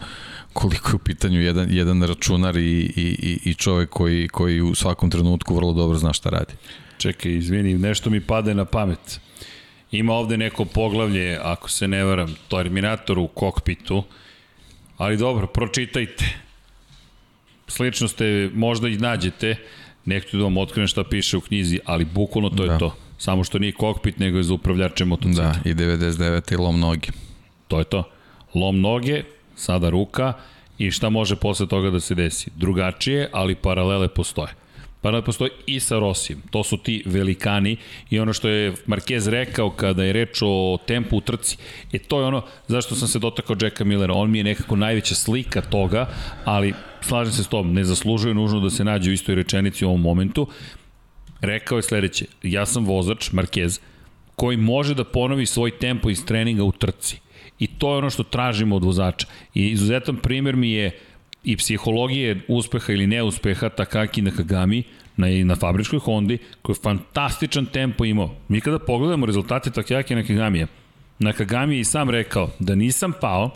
koliko 0.54 0.90
je 0.90 0.96
u 0.96 1.00
pitanju 1.00 1.42
jedan, 1.42 1.68
jedan 1.72 2.04
računar 2.04 2.58
i, 2.58 2.94
i, 2.96 3.40
i 3.44 3.54
čovek 3.54 3.90
koji, 3.90 4.28
koji 4.28 4.62
u 4.62 4.76
svakom 4.76 5.10
trenutku 5.10 5.56
vrlo 5.56 5.74
dobro 5.74 5.98
zna 5.98 6.14
šta 6.14 6.30
radi. 6.30 6.54
Čekaj, 6.98 7.36
izvini, 7.36 7.78
nešto 7.78 8.10
mi 8.10 8.22
pade 8.22 8.54
na 8.54 8.66
pamet. 8.66 9.20
Ima 9.92 10.14
ovde 10.14 10.38
neko 10.38 10.66
poglavlje, 10.66 11.40
ako 11.44 11.70
se 11.70 11.88
ne 11.88 12.04
varam, 12.04 12.36
Terminator 12.50 13.20
u 13.20 13.28
kokpitu, 13.28 14.04
ali 14.98 15.18
dobro, 15.18 15.48
pročitajte. 15.48 16.26
Slično 17.68 18.08
ste, 18.08 18.50
možda 18.54 18.88
i 18.88 18.98
nađete, 18.98 19.56
nekto 20.06 20.38
da 20.38 20.44
vam 20.44 20.58
otkrene 20.58 20.88
šta 20.88 21.04
piše 21.04 21.38
u 21.38 21.42
knjizi, 21.42 21.80
ali 21.86 22.06
bukvalno 22.06 22.50
to 22.50 22.66
da. 22.66 22.74
je 22.74 22.80
to. 22.80 22.96
Samo 23.18 23.44
što 23.44 23.60
nije 23.60 23.72
kokpit, 23.72 24.20
nego 24.20 24.38
je 24.38 24.44
za 24.44 24.54
upravljače 24.54 25.06
motocikla. 25.06 25.44
Da, 25.64 25.70
i 25.70 25.74
99 25.74 26.54
i 26.54 26.56
lom 26.56 26.80
noge. 26.80 27.08
To 27.68 27.80
je 27.80 27.86
to. 27.86 28.04
Lom 28.56 28.82
noge, 28.82 29.24
sada 29.56 29.90
ruka 29.90 30.34
i 30.78 30.92
šta 30.92 31.10
može 31.10 31.36
posle 31.36 31.68
toga 31.68 31.90
da 31.90 32.00
se 32.00 32.16
desi? 32.16 32.50
Drugačije, 32.56 33.30
ali 33.34 33.56
paralele 33.56 34.08
postoje. 34.08 34.54
Paralele 35.02 35.26
postoje 35.26 35.52
i 35.66 35.80
sa 35.80 36.00
Rosijem. 36.00 36.42
To 36.52 36.64
su 36.64 36.78
ti 36.78 37.04
velikani 37.06 37.78
i 38.10 38.20
ono 38.20 38.34
što 38.34 38.50
je 38.50 38.74
Marquez 38.88 39.30
rekao 39.30 39.70
kada 39.70 40.04
je 40.04 40.14
reč 40.14 40.40
o 40.42 40.78
tempu 40.88 41.18
u 41.18 41.22
trci. 41.22 41.58
E 41.94 42.00
to 42.00 42.20
je 42.20 42.26
ono 42.26 42.44
zašto 42.68 42.96
sam 42.96 43.08
se 43.08 43.20
dotakao 43.20 43.56
Jacka 43.62 43.84
Millera. 43.84 44.14
On 44.14 44.32
mi 44.32 44.38
je 44.38 44.44
nekako 44.44 44.76
najveća 44.76 45.16
slika 45.16 45.62
toga, 45.62 46.10
ali 46.46 46.74
slažem 47.02 47.34
se 47.34 47.44
s 47.44 47.48
tom, 47.48 47.74
ne 47.74 47.84
zaslužuje 47.84 48.34
nužno 48.34 48.60
da 48.60 48.70
se 48.70 48.84
nađe 48.84 49.10
u 49.10 49.14
istoj 49.14 49.36
rečenici 49.36 49.86
u 49.86 49.90
ovom 49.90 50.02
momentu. 50.02 50.48
Rekao 51.42 51.78
je 51.78 51.84
sledeće, 51.84 52.26
ja 52.44 52.66
sam 52.66 52.86
vozač, 52.86 53.32
Marquez, 53.32 53.80
koji 54.36 54.58
može 54.58 54.96
da 54.96 55.04
ponovi 55.04 55.46
svoj 55.46 55.72
tempo 55.72 56.10
iz 56.10 56.26
treninga 56.26 56.64
u 56.64 56.72
trci. 56.72 57.20
I 57.60 57.68
to 57.68 57.92
je 57.92 57.98
ono 57.98 58.10
što 58.10 58.24
tražimo 58.24 58.76
od 58.76 58.84
vozača. 58.84 59.28
I 59.54 59.68
izuzetan 59.68 60.18
primer 60.18 60.56
mi 60.56 60.72
je 60.72 61.00
i 61.44 61.58
psihologije 61.58 62.42
uspeha 62.48 62.94
ili 62.94 63.08
neuspeha 63.08 63.70
Takaki 63.70 64.22
Nakagami 64.22 64.84
na, 65.18 65.28
na 65.44 65.56
fabričkoj 65.56 66.00
Hondi, 66.00 66.38
koji 66.62 66.74
je 66.74 66.82
fantastičan 66.84 67.66
tempo 67.66 68.06
imao. 68.06 68.36
Mi 68.48 68.62
kada 68.62 68.80
pogledamo 68.80 69.26
rezultate 69.26 69.72
Takaki 69.72 70.16
Nakagamija, 70.16 70.68
Nakagami 71.20 71.76
je 71.76 71.80
i 71.80 71.84
sam 71.84 72.10
rekao 72.10 72.50
da 72.60 72.76
nisam 72.76 73.14
pao, 73.22 73.52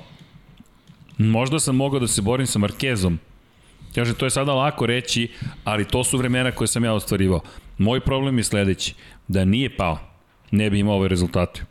možda 1.17 1.60
sam 1.60 1.76
mogao 1.76 2.00
da 2.00 2.08
se 2.08 2.22
borim 2.22 2.48
sa 2.48 2.60
Markezom. 2.60 3.19
Kaže, 3.96 4.13
to 4.13 4.26
je 4.26 4.30
sada 4.30 4.54
lako 4.54 4.86
reći, 4.86 5.28
ali 5.63 5.86
to 5.86 6.04
su 6.04 6.17
vremena 6.17 6.52
koje 6.52 6.67
sam 6.67 6.84
ja 6.84 6.93
ostvarivao. 6.93 7.41
Moj 7.78 8.00
problem 8.00 8.38
je 8.38 8.43
sledeći, 8.43 8.93
da 9.28 9.46
nije 9.46 9.78
pao, 9.78 10.00
ne 10.52 10.69
bi 10.69 10.80
imao 10.80 10.96
ove 10.96 11.08
rezultate. 11.08 11.63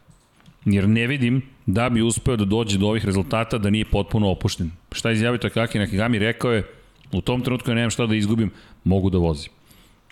Jer 0.64 0.88
ne 0.88 1.06
vidim 1.06 1.42
da 1.66 1.88
bi 1.88 2.02
uspeo 2.02 2.36
da 2.36 2.44
dođe 2.44 2.78
do 2.78 2.86
ovih 2.86 3.04
rezultata 3.04 3.58
da 3.58 3.70
nije 3.70 3.84
potpuno 3.84 4.30
opušten. 4.30 4.70
Šta 4.92 5.08
je 5.08 5.14
izjavio 5.14 5.38
Takaki 5.38 5.78
Nakagami? 5.78 6.18
Rekao 6.18 6.52
je, 6.52 6.66
u 7.12 7.20
tom 7.20 7.40
trenutku 7.40 7.70
ja 7.70 7.74
nemam 7.74 7.90
šta 7.90 8.06
da 8.06 8.14
izgubim, 8.14 8.50
mogu 8.84 9.10
da 9.10 9.18
vozim. 9.18 9.52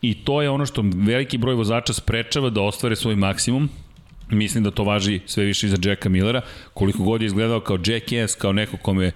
I 0.02 0.14
to 0.24 0.42
je 0.42 0.50
ono 0.50 0.66
što 0.66 0.84
veliki 0.94 1.38
broj 1.38 1.54
vozača 1.54 1.92
sprečava 1.92 2.50
da 2.50 2.62
ostvare 2.62 2.96
svoj 2.96 3.16
maksimum, 3.16 3.68
Mislim 4.30 4.64
da 4.64 4.70
to 4.70 4.84
važi 4.84 5.20
sve 5.26 5.44
više 5.44 5.66
i 5.66 5.70
za 5.70 5.76
Jacka 5.84 6.08
Millera, 6.08 6.40
koliko 6.74 7.02
god 7.02 7.22
je 7.22 7.26
izgledao 7.26 7.60
kao 7.60 7.78
Jackass, 7.86 8.34
kao 8.34 8.52
neko 8.52 8.76
kome 8.76 9.12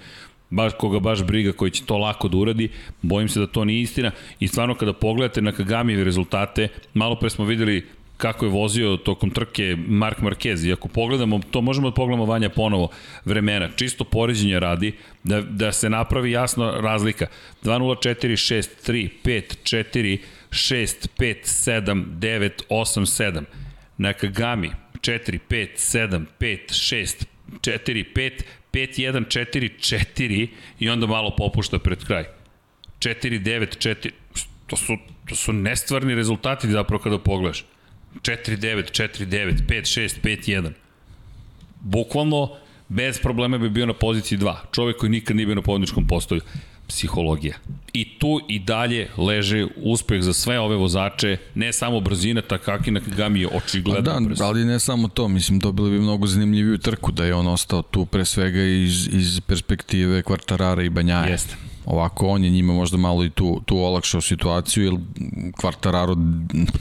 baš 0.50 0.72
koga 0.78 0.98
baš 1.00 1.24
briga 1.24 1.52
koji 1.52 1.70
će 1.70 1.84
to 1.84 1.98
lako 1.98 2.28
da 2.28 2.36
uradi, 2.36 2.68
bojim 3.02 3.28
se 3.28 3.40
da 3.40 3.46
to 3.46 3.64
nije 3.64 3.82
istina 3.82 4.10
i 4.40 4.48
stvarno 4.48 4.74
kada 4.74 4.92
pogledate 4.92 5.42
na 5.42 5.52
Kagamijevi 5.52 6.04
rezultate, 6.04 6.68
malo 6.94 7.18
pre 7.18 7.30
smo 7.30 7.44
videli 7.44 7.86
kako 8.16 8.44
je 8.44 8.50
vozio 8.50 8.96
tokom 8.96 9.30
trke 9.30 9.76
Mark 9.88 10.18
Marquez. 10.18 10.66
I 10.66 10.72
ako 10.72 10.88
pogledamo, 10.88 11.40
to 11.50 11.60
možemo 11.60 11.90
da 11.90 11.94
pogledamo 11.94 12.24
Vanja 12.24 12.48
ponovo 12.48 12.88
vremena, 13.24 13.68
čisto 13.76 14.04
poređenja 14.04 14.58
radi, 14.58 14.92
da, 15.24 15.40
da 15.40 15.72
se 15.72 15.90
napravi 15.90 16.30
jasno 16.30 16.70
razlika. 16.70 17.26
2.04, 17.62 18.28
6, 18.28 18.90
3, 18.92 19.10
5, 19.24 19.42
4, 19.62 20.18
6, 20.50 21.08
5, 21.18 21.36
7, 21.44 22.04
9, 22.18 22.50
8, 22.68 23.00
7. 23.00 23.42
Nakagami, 23.98 24.70
4, 25.00 25.38
5, 25.48 25.68
7, 25.76 26.24
5, 26.38 26.58
6, 26.68 27.24
4, 27.60 28.04
5, 28.14 28.42
5, 28.72 28.98
1, 28.98 29.24
4, 29.28 29.70
4 29.78 30.48
i 30.78 30.88
onda 30.88 31.06
malo 31.06 31.34
popušta 31.36 31.78
pred 31.78 32.04
kraj. 32.04 32.24
4, 32.98 33.42
9, 33.42 33.78
4, 33.78 34.10
to 34.66 34.76
su, 34.76 34.96
to 35.28 35.34
su 35.34 35.52
nestvarni 35.52 36.14
rezultati 36.14 36.68
zapravo 36.68 37.02
kada 37.02 37.18
pogledaš. 37.18 37.64
4, 38.22 38.56
9, 38.56 38.90
4, 38.90 39.26
9, 39.26 39.66
5, 39.68 40.00
6, 40.00 40.20
5, 40.22 40.62
1. 40.62 40.70
Bukvalno, 41.80 42.50
bez 42.88 43.18
problema 43.18 43.58
bi 43.58 43.68
bio 43.68 43.86
na 43.86 43.92
poziciji 43.94 44.38
2. 44.38 44.54
Čovek 44.72 44.96
koji 44.96 45.10
nikad 45.10 45.36
nije 45.36 45.46
bio 45.46 45.54
na 45.54 45.62
pobedničkom 45.62 46.06
postoju 46.06 46.40
psihologija. 46.88 47.54
I 47.92 48.18
tu 48.18 48.40
i 48.48 48.58
dalje 48.58 49.08
leže 49.16 49.66
uspeh 49.76 50.22
za 50.22 50.32
sve 50.32 50.58
ove 50.60 50.76
vozače, 50.76 51.36
ne 51.54 51.72
samo 51.72 52.00
brzina, 52.00 52.42
Takaki 52.42 52.90
Nakagami 52.90 53.40
je 53.40 53.48
očigledno 53.48 54.00
da, 54.00 54.28
brz. 54.28 54.40
ali 54.40 54.64
ne 54.64 54.80
samo 54.80 55.08
to, 55.08 55.28
mislim, 55.28 55.58
dobili 55.58 55.90
bi 55.90 55.98
mnogo 55.98 56.26
zanimljiviju 56.26 56.78
trku 56.78 57.12
da 57.12 57.24
je 57.24 57.34
on 57.34 57.46
ostao 57.46 57.82
tu 57.82 58.06
pre 58.06 58.24
svega 58.24 58.62
iz, 58.62 59.08
iz 59.12 59.40
perspektive 59.40 60.22
Kvartarara 60.22 60.82
i 60.82 60.88
Banjaja. 60.88 61.26
Jeste. 61.26 61.56
Ovako, 61.84 62.28
on 62.28 62.44
je 62.44 62.50
njima 62.50 62.72
možda 62.72 62.96
malo 62.96 63.24
i 63.24 63.30
tu, 63.30 63.60
tu 63.66 63.78
olakšao 63.78 64.20
situaciju, 64.20 64.84
jer 64.84 64.94
Kvartararo, 65.60 66.16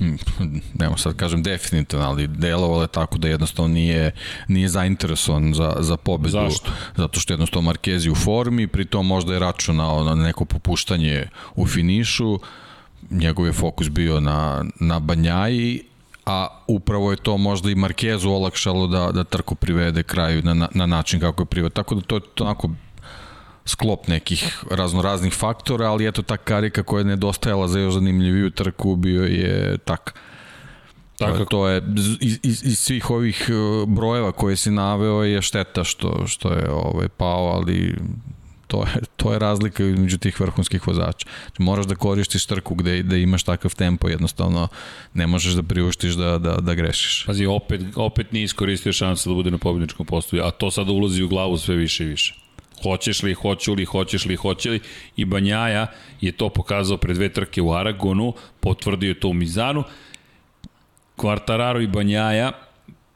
nemo 0.79 0.97
sad 0.97 1.15
kažem 1.15 1.43
definitivno, 1.43 2.05
ali 2.05 2.27
delovalo 2.27 2.81
je 2.81 2.87
tako 2.87 3.17
da 3.17 3.27
jednostavno 3.27 3.73
nije, 3.73 4.11
nije 4.47 4.69
zainteresovan 4.69 5.53
za, 5.53 5.75
za 5.79 5.97
pobedu. 5.97 6.29
Zašto? 6.29 6.71
Zato 6.95 7.19
što 7.19 7.33
jednostavno 7.33 7.65
Markezi 7.65 8.09
u 8.09 8.15
formi, 8.15 8.67
pritom 8.67 9.07
možda 9.07 9.33
je 9.33 9.39
računao 9.39 10.03
na 10.03 10.15
neko 10.15 10.45
popuštanje 10.45 11.29
u 11.55 11.67
finišu, 11.67 12.39
njegov 13.09 13.45
je 13.45 13.53
fokus 13.53 13.89
bio 13.89 14.19
na, 14.19 14.65
na 14.79 14.99
Banjaji, 14.99 15.81
a 16.25 16.47
upravo 16.67 17.11
je 17.11 17.17
to 17.17 17.37
možda 17.37 17.71
i 17.71 17.75
Markezu 17.75 18.29
olakšalo 18.29 18.87
da, 18.87 19.11
da 19.11 19.23
trku 19.23 19.55
privede 19.55 20.03
kraju 20.03 20.41
na, 20.43 20.53
na, 20.53 20.67
na 20.73 20.85
način 20.85 21.19
kako 21.19 21.41
je 21.41 21.45
privede. 21.45 21.73
Tako 21.73 21.95
da 21.95 22.01
to 22.01 22.15
je 22.15 22.21
to 22.35 22.43
onako 22.43 22.69
sklop 23.65 24.07
nekih 24.07 24.63
raznoraznih 24.71 25.33
faktora, 25.33 25.91
ali 25.91 26.07
eto 26.07 26.21
ta 26.21 26.37
karika 26.37 26.83
koja 26.83 26.99
je 26.99 27.05
nedostajala 27.05 27.67
za 27.67 27.79
još 27.79 27.93
zanimljiviju 27.93 28.49
trku 28.49 28.95
bio 28.95 29.23
je 29.23 29.77
tak. 29.77 30.19
Tako. 31.17 31.45
To 31.45 31.67
je 31.67 31.81
iz, 32.21 32.37
iz, 32.43 32.63
iz 32.65 32.79
svih 32.79 33.09
ovih 33.09 33.49
e, 33.49 33.53
brojeva 33.87 34.31
koje 34.31 34.55
si 34.55 34.71
naveo 34.71 35.23
je 35.23 35.41
šteta 35.41 35.83
što 35.83 36.27
što 36.27 36.53
je 36.53 36.69
ovaj 36.69 37.07
pao, 37.09 37.47
ali 37.47 37.95
to 38.67 38.81
je, 38.81 39.01
to 39.15 39.33
je 39.33 39.39
razlika 39.39 39.83
između 39.83 40.17
tih 40.17 40.39
vrhunskih 40.39 40.87
vozača. 40.87 41.27
Moraš 41.57 41.85
da 41.85 41.95
koristiš 41.95 42.45
trku 42.45 42.75
gde, 42.75 43.03
da 43.03 43.17
imaš 43.17 43.43
takav 43.43 43.75
tempo, 43.75 44.09
jednostavno 44.09 44.67
ne 45.13 45.27
možeš 45.27 45.53
da 45.53 45.63
priuštiš 45.63 46.13
da, 46.13 46.37
da, 46.37 46.55
da 46.55 46.73
grešiš. 46.73 47.25
Pazi, 47.25 47.45
opet, 47.45 47.81
opet 47.95 48.31
nije 48.31 48.43
iskoristio 48.43 48.93
šansu 48.93 49.29
da 49.29 49.35
bude 49.35 49.51
na 49.51 49.57
pobedničkom 49.57 50.05
postoju, 50.05 50.43
a 50.43 50.51
to 50.51 50.71
sada 50.71 50.91
ulazi 50.91 51.23
u 51.23 51.27
glavu 51.27 51.57
sve 51.57 51.75
više 51.75 52.03
i 52.03 52.07
više. 52.07 52.42
Hoćeš 52.83 53.23
li, 53.23 53.33
hoću 53.33 53.73
li, 53.73 53.85
hoćeš 53.85 54.25
li, 54.25 54.35
hoće 54.35 54.69
li. 54.69 54.79
I 55.15 55.25
Banjaja 55.25 55.87
je 56.21 56.31
to 56.31 56.49
pokazao 56.49 56.97
pre 56.97 57.13
dve 57.13 57.29
trke 57.29 57.61
u 57.61 57.73
Aragonu, 57.73 58.33
potvrdio 58.59 59.07
je 59.07 59.19
to 59.19 59.27
u 59.27 59.33
Mizanu. 59.33 59.83
Kvartararo 61.15 61.81
i 61.81 61.87
Banjaja, 61.87 62.51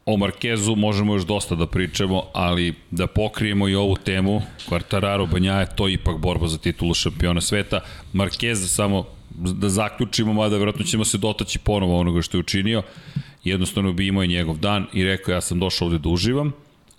o 0.05 0.17
Markezu 0.17 0.75
možemo 0.75 1.13
još 1.13 1.25
dosta 1.25 1.55
da 1.55 1.67
pričamo, 1.67 2.23
ali 2.33 2.73
da 2.91 3.07
pokrijemo 3.07 3.67
i 3.67 3.75
ovu 3.75 3.95
temu, 3.95 4.41
Kvartararo, 4.67 5.25
Banjaja, 5.25 5.65
to 5.65 5.87
je 5.87 5.93
ipak 5.93 6.17
borba 6.17 6.47
za 6.47 6.57
titulu 6.57 6.93
šampiona 6.93 7.41
sveta. 7.41 7.79
Markez, 8.13 8.75
samo 8.75 9.05
da 9.29 9.69
zaključimo, 9.69 10.33
mada 10.33 10.55
vjerojatno 10.55 10.85
ćemo 10.85 11.05
se 11.05 11.17
dotaći 11.17 11.59
ponovo 11.59 11.99
onoga 11.99 12.21
što 12.21 12.37
je 12.37 12.39
učinio, 12.39 12.83
jednostavno 13.43 13.93
bi 13.93 14.07
imao 14.07 14.23
i 14.23 14.27
njegov 14.27 14.57
dan 14.57 14.87
i 14.93 15.03
rekao 15.03 15.33
ja 15.33 15.41
sam 15.41 15.59
došao 15.59 15.85
ovde 15.85 15.99
da 15.99 16.09
uživam, 16.09 16.51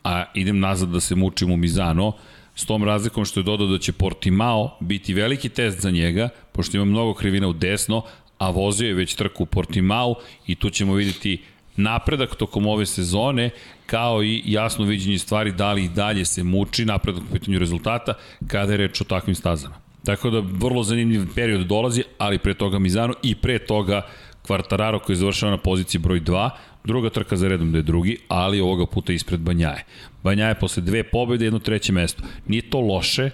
a 0.05 0.25
idem 0.35 0.59
nazad 0.61 0.89
da 0.89 1.01
se 1.01 1.15
mučim 1.15 1.53
u 1.53 1.57
Mizano, 1.57 2.13
s 2.59 2.67
tom 2.67 2.85
razlikom 2.85 3.25
što 3.25 3.41
je 3.41 3.45
dodao 3.45 3.67
da 3.67 3.79
će 3.79 3.93
Portimao 3.93 4.77
biti 4.81 5.15
veliki 5.15 5.49
test 5.49 5.81
za 5.81 5.91
njega, 5.91 6.29
pošto 6.53 6.77
ima 6.77 6.85
mnogo 6.85 7.15
krivina 7.15 7.49
u 7.49 7.53
desno, 7.53 8.03
a 8.39 8.51
vozio 8.51 8.89
je 8.89 8.95
već 8.95 9.15
trku 9.15 9.43
u 9.43 9.47
Portimao 9.47 10.15
i 10.47 10.55
tu 10.55 10.71
ćemo 10.71 10.95
videti 10.95 11.39
napredak 11.77 12.35
tokom 12.35 12.67
ove 12.67 12.87
sezone, 12.87 13.51
kao 13.87 14.23
i 14.23 14.43
jasno 14.47 14.85
viđenje 14.85 15.19
stvari 15.19 15.53
da 15.53 15.73
li 15.73 15.85
i 15.85 15.89
dalje 15.89 16.25
se 16.25 16.43
muči 16.43 16.85
napredak 16.85 17.23
u 17.23 17.33
pitanju 17.33 17.59
rezultata 17.59 18.15
kada 18.47 18.73
je 18.73 18.77
reč 18.77 19.01
o 19.01 19.05
takvim 19.05 19.35
stazama. 19.35 19.75
Tako 20.05 20.31
da 20.31 20.43
vrlo 20.53 20.83
zanimljiv 20.83 21.35
period 21.35 21.67
dolazi, 21.67 22.03
ali 22.19 22.39
pre 22.39 22.55
toga 22.55 22.79
Mizano 22.79 23.15
i 23.23 23.35
pre 23.35 23.59
toga 23.59 24.03
Kvartararo 24.49 24.99
koji 24.99 25.15
je 25.15 25.19
završava 25.19 25.51
na 25.51 25.59
poziciji 25.59 26.01
broj 26.01 26.21
2, 26.21 26.51
druga 26.85 27.11
trka 27.11 27.37
za 27.37 27.49
redom 27.49 27.73
da 27.73 27.79
je 27.79 27.83
drugi, 27.83 28.17
ali 28.29 28.61
ovoga 28.61 28.87
puta 28.87 29.13
ispred 29.13 29.41
Banjaje. 29.41 29.85
Banjaje 30.23 30.55
posle 30.55 30.83
dve 30.83 31.03
pobede, 31.05 31.45
jedno 31.45 31.59
treće 31.59 31.93
mesto. 31.93 32.23
Nije 32.47 32.71
to 32.71 32.81
loše, 32.81 33.31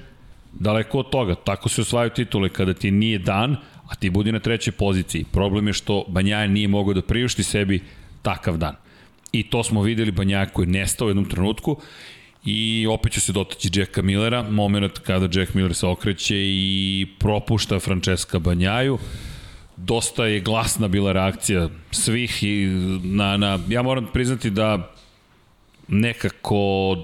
daleko 0.53 0.98
od 0.98 1.11
toga. 1.11 1.35
Tako 1.35 1.68
se 1.68 1.81
osvajaju 1.81 2.11
titule 2.11 2.48
kada 2.48 2.74
ti 2.74 2.90
nije 2.90 3.18
dan, 3.18 3.57
a 3.88 3.94
ti 3.94 4.11
budi 4.11 4.33
na 4.33 4.40
trećoj 4.40 4.72
poziciji. 4.72 5.24
Problem 5.33 5.66
je 5.66 5.72
što 5.72 6.05
Banjaje 6.09 6.48
nije 6.48 6.68
mogao 6.68 6.94
da 6.94 7.03
priušti 7.03 7.42
sebi 7.42 7.81
takav 8.22 8.57
dan. 8.57 8.74
I 9.33 9.42
to 9.50 9.62
smo 9.62 9.83
videli 9.83 10.11
Banjaje 10.11 10.48
koji 10.53 10.66
je 10.66 10.72
nestao 10.72 11.07
u 11.07 11.11
jednom 11.11 11.29
trenutku 11.31 11.79
I 12.44 12.87
opet 12.90 13.12
ću 13.12 13.20
se 13.20 13.33
dotaći 13.33 13.70
Jacka 13.72 14.03
Millera, 14.03 14.42
moment 14.42 14.98
kada 14.98 15.40
Jack 15.40 15.55
Miller 15.55 15.74
se 15.74 15.87
okreće 15.87 16.37
i 16.37 17.07
propušta 17.18 17.81
Francesca 17.81 18.38
Banjaju 18.38 18.98
dosta 19.76 20.26
je 20.26 20.40
glasna 20.40 20.88
bila 20.88 21.12
reakcija 21.12 21.68
svih 21.90 22.42
i 22.42 22.66
na, 23.02 23.37
na, 23.37 23.58
ja 23.68 23.83
moram 23.83 24.06
priznati 24.12 24.50
da 24.50 24.90
nekako, 25.88 26.56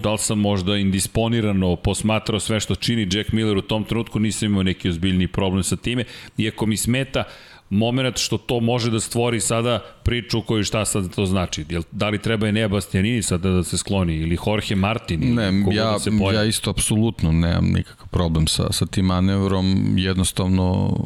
da 0.03 0.13
li 0.13 0.19
sam 0.19 0.39
možda 0.39 0.77
indisponirano 0.77 1.77
posmatrao 1.77 2.41
sve 2.41 2.61
što 2.61 2.75
čini 2.75 3.09
Jack 3.13 3.33
Miller 3.33 3.57
u 3.57 3.63
tom 3.63 3.85
trenutku, 3.85 4.19
nisam 4.19 4.47
imao 4.47 4.63
neki 4.63 4.89
ozbiljni 4.89 5.29
problem 5.29 5.63
sa 5.63 5.77
time, 5.77 6.05
iako 6.39 6.67
mi 6.67 6.77
smeta 6.77 7.25
moment 7.71 8.19
što 8.19 8.39
to 8.39 8.61
može 8.61 8.91
da 8.91 9.01
stvori 9.01 9.41
sada 9.41 9.79
priču 10.03 10.39
u 10.39 10.43
kojoj 10.43 10.65
šta 10.65 10.85
sad 10.85 11.15
to 11.15 11.27
znači. 11.27 11.65
Jel, 11.69 11.83
da 11.93 12.09
li 12.09 12.19
treba 12.19 12.47
je 12.47 12.53
Nea 12.53 12.69
Bastianini 12.69 13.23
sada 13.23 13.51
da 13.51 13.65
se 13.65 13.79
skloni 13.79 14.17
ili 14.17 14.39
Jorge 14.47 14.75
Martin 14.75 15.23
ili 15.23 15.35
Ne, 15.35 15.65
koga 15.65 15.77
ja, 15.77 15.91
da 15.91 15.99
se 15.99 16.11
pojavi? 16.19 16.37
ja 16.37 16.45
isto 16.45 16.71
apsolutno 16.71 17.33
nemam 17.33 17.65
nikakav 17.65 18.09
problem 18.09 18.47
sa, 18.47 18.73
sa 18.73 18.87
tim 18.87 19.05
manevrom, 19.05 19.95
jednostavno 19.97 20.97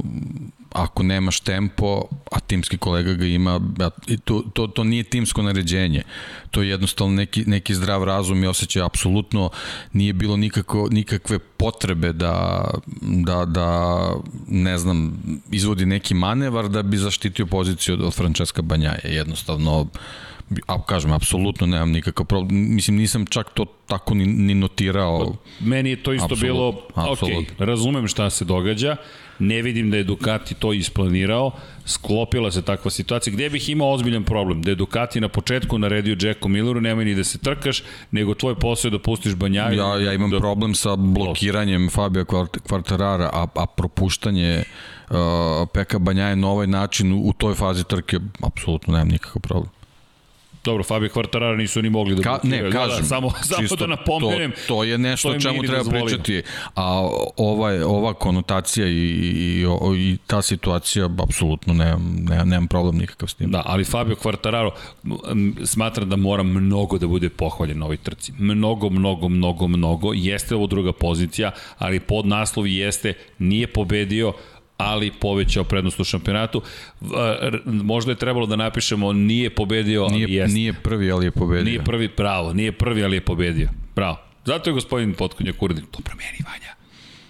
ako 0.74 1.02
nemaš 1.02 1.40
tempo, 1.40 2.02
a 2.30 2.40
timski 2.40 2.78
kolega 2.78 3.12
ga 3.12 3.26
ima, 3.26 3.60
ja, 3.80 3.90
i 4.06 4.16
to, 4.16 4.42
to, 4.52 4.66
to 4.66 4.84
nije 4.84 5.02
timsko 5.02 5.42
naređenje, 5.42 6.02
to 6.50 6.62
je 6.62 6.68
jednostavno 6.68 7.14
neki, 7.14 7.44
neki 7.46 7.74
zdrav 7.74 8.04
razum 8.04 8.44
i 8.44 8.46
osjećaj, 8.46 8.82
apsolutno 8.82 9.50
nije 9.92 10.12
bilo 10.12 10.36
nikako, 10.36 10.88
nikakve 10.90 11.38
potrebe 11.38 12.12
da, 12.12 12.64
da, 13.02 13.44
da, 13.44 14.10
ne 14.48 14.78
znam, 14.78 15.22
izvodi 15.50 15.86
neki 15.86 16.14
manevar 16.14 16.68
da 16.68 16.82
bi 16.82 16.96
zaštitio 16.96 17.46
poziciju 17.46 17.94
od, 17.94 18.02
od 18.02 18.14
Francesca 18.14 18.62
Banjaja, 18.62 18.98
jednostavno 19.04 19.86
a 20.66 20.82
kažem, 20.82 21.12
apsolutno 21.12 21.66
nemam 21.66 21.90
nikakav 21.90 22.26
problem, 22.26 22.74
mislim 22.74 22.96
nisam 22.96 23.26
čak 23.26 23.50
to 23.54 23.64
tako 23.86 24.14
ni, 24.14 24.26
ni 24.26 24.54
notirao. 24.54 25.36
Meni 25.60 25.90
je 25.90 26.02
to 26.02 26.12
isto 26.12 26.24
Apsolutno, 26.24 26.54
bilo, 26.54 26.68
ok, 26.68 27.12
apsolutno. 27.12 27.66
razumem 27.66 28.08
šta 28.08 28.30
se 28.30 28.44
događa, 28.44 28.96
ne 29.38 29.62
vidim 29.62 29.90
da 29.90 29.96
je 29.96 30.04
Ducati 30.04 30.54
to 30.54 30.72
isplanirao, 30.72 31.50
sklopila 31.86 32.50
se 32.50 32.62
takva 32.62 32.90
situacija, 32.90 33.34
gde 33.34 33.50
bih 33.50 33.68
imao 33.68 33.92
ozbiljan 33.92 34.24
problem, 34.24 34.62
da 34.62 34.70
je 34.70 34.74
Ducati 34.74 35.20
na 35.20 35.28
početku 35.28 35.78
naredio 35.78 36.16
Jacku 36.20 36.48
Milleru, 36.48 36.80
nemoj 36.80 37.04
ni 37.04 37.14
da 37.14 37.24
se 37.24 37.38
trkaš, 37.38 37.82
nego 38.10 38.34
tvoj 38.34 38.54
posao 38.54 38.88
je 38.88 38.90
da 38.90 38.98
pustiš 38.98 39.34
Banjaju. 39.34 39.78
Ja, 39.78 39.96
ja 40.00 40.12
imam 40.12 40.30
da, 40.30 40.38
problem 40.38 40.74
sa 40.74 40.96
blokiranjem 40.96 41.90
Fabio 41.90 42.24
Kvartarara, 42.68 43.30
a, 43.32 43.46
a 43.54 43.66
propuštanje 43.66 44.62
uh, 45.10 45.16
Peka 45.72 45.98
Banjaje 45.98 46.36
na 46.36 46.48
ovaj 46.48 46.66
način 46.66 47.12
u, 47.12 47.20
u 47.28 47.32
toj 47.32 47.54
fazi 47.54 47.84
trke, 47.84 48.20
apsolutno 48.42 48.92
nemam 48.92 49.08
nikakav 49.08 49.42
problem. 49.42 49.83
Dobro, 50.64 50.84
Fabio 50.84 51.08
Quartararo 51.08 51.56
nisu 51.56 51.82
ni 51.82 51.90
mogli 51.90 52.14
da 52.14 52.22
Ka, 52.22 52.38
ne, 52.42 52.62
Da, 52.62 52.70
kažem, 52.70 52.98
da, 52.98 53.04
samo, 53.04 53.30
samo 53.42 53.62
čisto 53.62 53.76
da 53.76 53.86
napomenem. 53.86 54.50
To, 54.50 54.56
to 54.66 54.84
je 54.84 54.98
nešto 54.98 55.30
to 55.30 55.36
o 55.36 55.40
čemu 55.40 55.62
treba 55.62 55.78
dozvolio. 55.78 56.04
pričati, 56.04 56.42
a 56.74 57.08
ova, 57.36 57.86
ova 57.86 58.14
konotacija 58.14 58.86
i, 58.86 58.92
i, 58.92 59.66
i, 59.96 60.16
ta 60.26 60.42
situacija, 60.42 61.08
apsolutno 61.18 61.74
nemam, 61.74 62.16
nemam, 62.28 62.48
nemam 62.48 62.66
problem 62.66 62.96
nikakav 62.96 63.28
s 63.28 63.34
tim. 63.34 63.50
Da, 63.50 63.62
ali 63.66 63.84
Fabio 63.84 64.16
Quartararo 64.16 64.70
smatram 65.64 66.08
da 66.08 66.16
mora 66.16 66.42
mnogo 66.42 66.98
da 66.98 67.06
bude 67.06 67.28
pohvaljen 67.28 67.78
na 67.78 67.84
ovoj 67.84 67.96
trci. 67.96 68.32
Mnogo, 68.38 68.90
mnogo, 68.90 69.28
mnogo, 69.28 69.68
mnogo. 69.68 70.12
Jeste 70.14 70.54
ovo 70.54 70.66
druga 70.66 70.92
pozicija, 70.92 71.50
ali 71.78 72.00
pod 72.00 72.26
naslovi 72.26 72.74
jeste 72.74 73.14
nije 73.38 73.66
pobedio, 73.66 74.32
ali 74.76 75.10
povećao 75.20 75.64
prednost 75.64 76.00
u 76.00 76.04
šampionatu. 76.04 76.62
Možda 77.64 78.12
je 78.12 78.16
trebalo 78.16 78.46
da 78.46 78.56
napišemo 78.56 79.12
nije 79.12 79.50
pobedio, 79.54 80.02
ali 80.02 80.14
Nije, 80.14 80.28
jeste. 80.30 80.54
nije 80.54 80.72
prvi, 80.72 81.10
ali 81.10 81.26
je 81.26 81.30
pobedio. 81.30 81.64
Nije 81.64 81.84
prvi, 81.84 82.08
pravo, 82.08 82.52
nije 82.52 82.72
prvi, 82.72 83.04
ali 83.04 83.16
je 83.16 83.20
pobedio. 83.20 83.68
Bravo. 83.96 84.18
Zato 84.44 84.70
je 84.70 84.74
gospodin 84.74 85.14
Potkonjak 85.14 85.62
Urdin. 85.62 85.84
To 85.90 85.98
promeni, 86.02 86.38
Vanja. 86.44 86.74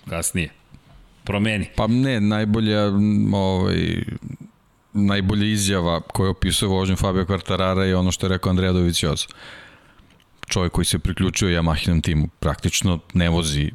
Kasnije. 0.09 0.49
Promeni. 1.25 1.67
Pa 1.77 1.87
ne, 1.87 2.21
najbolja 2.21 2.81
ovaj, 3.33 4.03
najbolja 4.93 5.45
izjava 5.47 6.01
koja 6.01 6.31
opisuje 6.31 6.69
vožnju 6.69 6.97
Fabio 6.97 7.25
Quartarara 7.25 7.81
je 7.81 7.97
ono 7.97 8.13
što 8.13 8.27
je 8.27 8.31
rekao 8.31 8.51
Andreja 8.51 8.73
Dovicioza. 8.73 9.27
Čovjek 10.49 10.73
koji 10.73 10.85
se 10.85 10.99
priključio 10.99 11.49
Yamahinom 11.49 12.03
timu 12.03 12.29
praktično 12.41 12.99
ne 13.15 13.29
vozi 13.29 13.71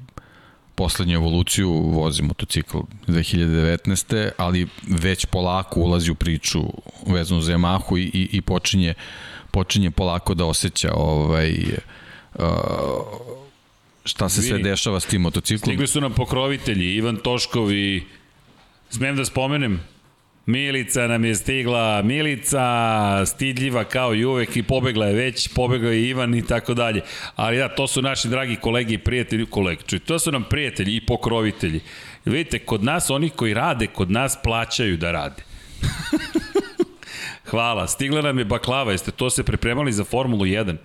poslednju 0.79 1.15
evoluciju, 1.15 1.69
vozi 1.69 2.23
motocikl 2.23 2.77
2019. 3.07 4.29
ali 4.37 4.67
već 4.87 5.25
polako 5.25 5.79
ulazi 5.79 6.11
u 6.11 6.15
priču 6.15 6.61
vezanu 7.07 7.41
za 7.41 7.53
Yamahu 7.53 7.97
i, 7.97 8.03
i, 8.03 8.29
i 8.31 8.41
počinje, 8.41 8.93
počinje 9.51 9.91
polako 9.91 10.33
da 10.33 10.45
osjeća 10.45 10.91
ovaj, 10.93 11.51
uh, 12.39 12.45
šta 14.05 14.29
se 14.29 14.41
sve 14.41 14.57
Vidi. 14.57 14.69
dešava 14.69 14.99
s 14.99 15.05
tim 15.05 15.21
motociklom. 15.21 15.73
Stigli 15.73 15.87
su 15.87 16.01
nam 16.01 16.13
pokrovitelji, 16.13 16.95
Ivan 16.95 17.17
Toškov 17.17 17.71
i... 17.71 18.03
Smem 18.89 19.15
da 19.15 19.25
spomenem? 19.25 19.79
Milica 20.49 21.07
nam 21.07 21.25
je 21.25 21.35
stigla, 21.35 22.01
Milica 22.01 23.25
stidljiva 23.25 23.83
kao 23.83 24.15
i 24.15 24.25
uvek 24.25 24.57
i 24.57 24.63
pobegla 24.63 25.05
je 25.05 25.13
već, 25.13 25.47
pobegao 25.47 25.91
je 25.91 26.09
Ivan 26.09 26.35
i 26.35 26.47
tako 26.47 26.73
dalje. 26.73 27.01
Ali 27.35 27.57
da, 27.57 27.67
to 27.75 27.87
su 27.87 28.01
naši 28.01 28.27
dragi 28.27 28.55
kolegi 28.55 28.93
i 28.93 28.97
prijatelji, 28.97 29.45
kolegi, 29.45 29.83
čuj, 29.87 29.99
to 29.99 30.19
su 30.19 30.31
nam 30.31 30.43
prijatelji 30.43 30.95
i 30.95 31.05
pokrovitelji. 31.05 31.79
Vidite, 32.25 32.59
kod 32.59 32.83
nas 32.83 33.09
oni 33.09 33.29
koji 33.29 33.53
rade, 33.53 33.87
kod 33.87 34.11
nas 34.11 34.37
plaćaju 34.43 34.97
da 34.97 35.11
rade. 35.11 35.43
Hvala, 37.49 37.87
stigla 37.87 38.21
nam 38.21 38.39
je 38.39 38.45
baklava, 38.45 38.91
jeste 38.91 39.11
to 39.11 39.29
se 39.29 39.43
pripremali 39.43 39.91
za 39.91 40.03
Formulu 40.03 40.45
1? 40.45 40.75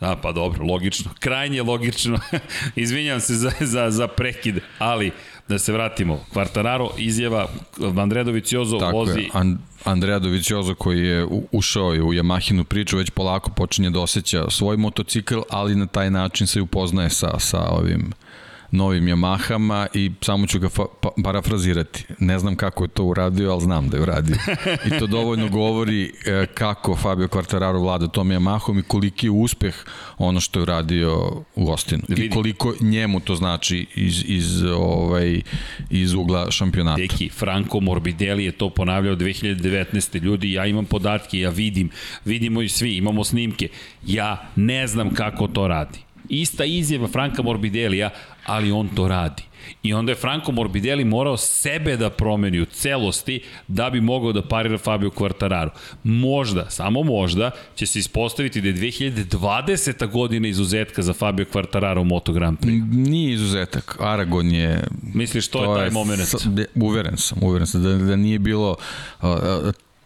A, 0.00 0.16
pa 0.16 0.32
dobro, 0.32 0.64
logično. 0.64 1.10
Krajnje 1.20 1.62
logično. 1.62 2.18
Izvinjam 2.76 3.20
se 3.20 3.34
za, 3.34 3.52
za, 3.60 3.90
za 3.90 4.08
prekid, 4.08 4.60
ali 4.78 5.12
da 5.48 5.58
se 5.58 5.72
vratimo. 5.72 6.20
Kvartararo, 6.32 6.90
izjava, 6.98 7.48
Andrea 7.98 8.24
Doviciozo 8.24 8.78
Tako 8.78 8.96
vozi... 8.96 9.20
je, 9.20 9.28
An 9.32 9.58
Andrea 9.84 10.18
Doviciozo 10.18 10.74
koji 10.74 11.06
je 11.06 11.26
ušao 11.52 11.92
je 11.92 12.02
u 12.02 12.12
Yamahinu 12.12 12.64
priču, 12.64 12.96
već 12.96 13.10
polako 13.10 13.50
počinje 13.50 13.90
da 13.90 14.00
osjeća 14.00 14.50
svoj 14.50 14.76
motocikl, 14.76 15.40
ali 15.50 15.74
na 15.74 15.86
taj 15.86 16.10
način 16.10 16.46
se 16.46 16.60
upoznaje 16.60 17.10
sa, 17.10 17.38
sa 17.38 17.60
ovim 17.60 18.12
novim 18.72 19.04
Yamahama 19.04 19.86
i 19.94 20.10
samo 20.20 20.46
ću 20.46 20.58
ga 20.58 20.68
pa, 21.00 21.08
parafrazirati. 21.24 22.04
Ne 22.18 22.38
znam 22.38 22.56
kako 22.56 22.84
je 22.84 22.88
to 22.88 23.04
uradio, 23.04 23.52
ali 23.52 23.60
znam 23.60 23.88
da 23.88 23.96
je 23.96 24.02
uradio. 24.02 24.36
I 24.86 24.98
to 24.98 25.06
dovoljno 25.06 25.48
govori 25.48 26.12
e, 26.26 26.46
kako 26.54 26.96
Fabio 26.96 27.28
Quartararo 27.28 27.80
vlada 27.80 28.08
tom 28.08 28.28
Yamahom 28.28 28.80
i 28.80 28.82
koliki 28.82 29.26
je 29.26 29.30
uspeh 29.30 29.74
ono 30.18 30.40
što 30.40 30.58
je 30.58 30.62
uradio 30.62 31.16
u 31.54 31.70
Ostinu. 31.70 32.02
I 32.08 32.30
koliko 32.30 32.74
njemu 32.80 33.20
to 33.20 33.34
znači 33.34 33.86
iz, 33.94 34.24
iz, 34.26 34.62
ovaj, 34.62 35.42
iz 35.90 36.14
ugla 36.14 36.50
šampionata. 36.50 36.96
Deki, 36.96 37.28
Franco 37.28 37.80
Morbidelli 37.80 38.44
je 38.44 38.52
to 38.52 38.70
ponavljao 38.70 39.16
2019. 39.16 40.22
Ljudi, 40.22 40.52
ja 40.52 40.66
imam 40.66 40.84
podatke, 40.84 41.40
ja 41.40 41.50
vidim, 41.50 41.90
vidimo 42.24 42.62
i 42.62 42.68
svi, 42.68 42.96
imamo 42.96 43.24
snimke. 43.24 43.68
Ja 44.06 44.50
ne 44.56 44.86
znam 44.86 45.14
kako 45.14 45.48
to 45.48 45.68
radi. 45.68 45.98
Ista 46.32 46.64
izjava 46.64 47.08
Franka 47.08 47.42
Morbidelija, 47.42 48.10
ali 48.46 48.72
on 48.72 48.88
to 48.88 49.08
radi. 49.08 49.42
I 49.82 49.94
onda 49.94 50.12
je 50.12 50.16
Franco 50.16 50.52
Morbidelli 50.52 51.04
morao 51.04 51.36
sebe 51.36 51.96
da 51.96 52.10
promeni 52.10 52.60
u 52.60 52.64
celosti 52.66 53.36
da 53.68 53.90
bi 53.90 54.00
mogao 54.00 54.32
da 54.32 54.42
parira 54.42 54.78
Fabio 54.78 55.10
Quartararo. 55.10 55.68
Možda, 56.04 56.70
samo 56.70 57.02
možda, 57.02 57.50
će 57.74 57.86
se 57.86 57.98
ispostaviti 57.98 58.60
da 58.60 58.68
je 58.68 58.74
2020. 58.74 59.30
godina 60.08 60.48
izuzetka 60.48 61.02
za 61.02 61.12
Fabio 61.12 61.46
Quartararo 61.46 61.98
u 61.98 62.04
Moto 62.04 62.32
Grand 62.32 62.58
Prix. 62.58 62.82
Nije 63.08 63.32
izuzetak. 63.32 63.96
Aragon 64.00 64.46
je 64.48 64.84
Misliš, 65.04 65.48
to, 65.48 65.62
je 65.64 65.80
taj 65.80 65.90
moment? 65.90 66.20
s- 66.20 66.46
de- 66.46 66.66
Uveren 66.76 67.16
sam, 67.16 67.38
uveren 67.42 67.66
sam 67.66 67.82
da, 67.82 67.94
da 67.94 68.16
nije 68.16 68.38
bilo 68.38 68.76
uh, 69.22 69.28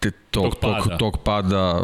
te, 0.01 0.11
tog, 0.11 0.45
Tog 0.45 0.57
pada. 0.57 0.79
tog, 0.79 0.93
tog 0.99 1.18
pada 1.18 1.81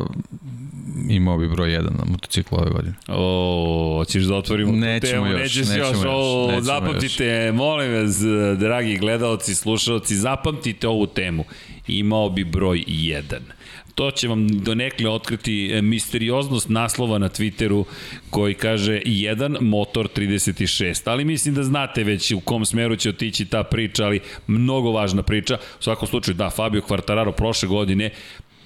imao 1.09 1.39
bi 1.39 1.49
broj 1.49 1.69
1 1.69 1.83
na 1.83 2.05
motociklu 2.05 2.59
ove 2.59 2.71
godine. 2.71 2.95
O, 3.09 3.95
hoćeš 3.99 4.25
da 4.25 4.35
otvorimo 4.35 4.73
Nećemo 4.73 5.25
temu, 5.25 5.27
još, 5.27 5.41
nećeš 5.41 5.69
nećemo 5.69 5.87
još, 5.87 5.97
još, 5.97 6.05
o, 6.09 6.47
nećemo 6.47 6.61
zapamtite, 6.61 7.53
molim 7.53 7.93
vas, 7.93 8.21
dragi 8.59 8.97
gledalci, 8.97 9.55
slušalci, 9.55 10.17
zapamtite 10.17 10.89
ovu 10.89 11.07
temu. 11.07 11.45
Imao 11.89 12.31
bi 12.31 12.45
broj 12.45 12.85
1. 12.87 13.23
To 13.95 14.11
će 14.11 14.29
vam 14.29 14.49
donekle 14.49 15.11
otkriti 15.11 15.71
e, 15.73 15.83
misterioznost 15.83 16.69
naslova 16.69 17.19
na 17.19 17.29
Twitteru 17.29 17.85
koji 18.31 18.55
kaže 18.55 19.01
1 19.07 19.61
motor 19.61 20.09
36. 20.17 21.03
Ali 21.05 21.25
mislim 21.25 21.55
da 21.55 21.63
znate 21.63 22.05
već 22.05 22.31
u 22.31 22.41
kom 22.41 22.65
smeru 22.65 22.97
će 22.97 23.09
otići 23.09 23.45
ta 23.45 23.63
priča, 23.63 24.05
ali 24.05 24.21
mnogo 24.47 24.91
važna 24.91 25.23
priča. 25.23 25.59
U 25.81 25.83
svakom 25.83 26.09
slučaju, 26.09 26.35
da, 26.35 26.51
Fabio 26.51 26.83
Quartararo 26.89 27.33
prošle 27.33 27.69
godine 27.69 28.11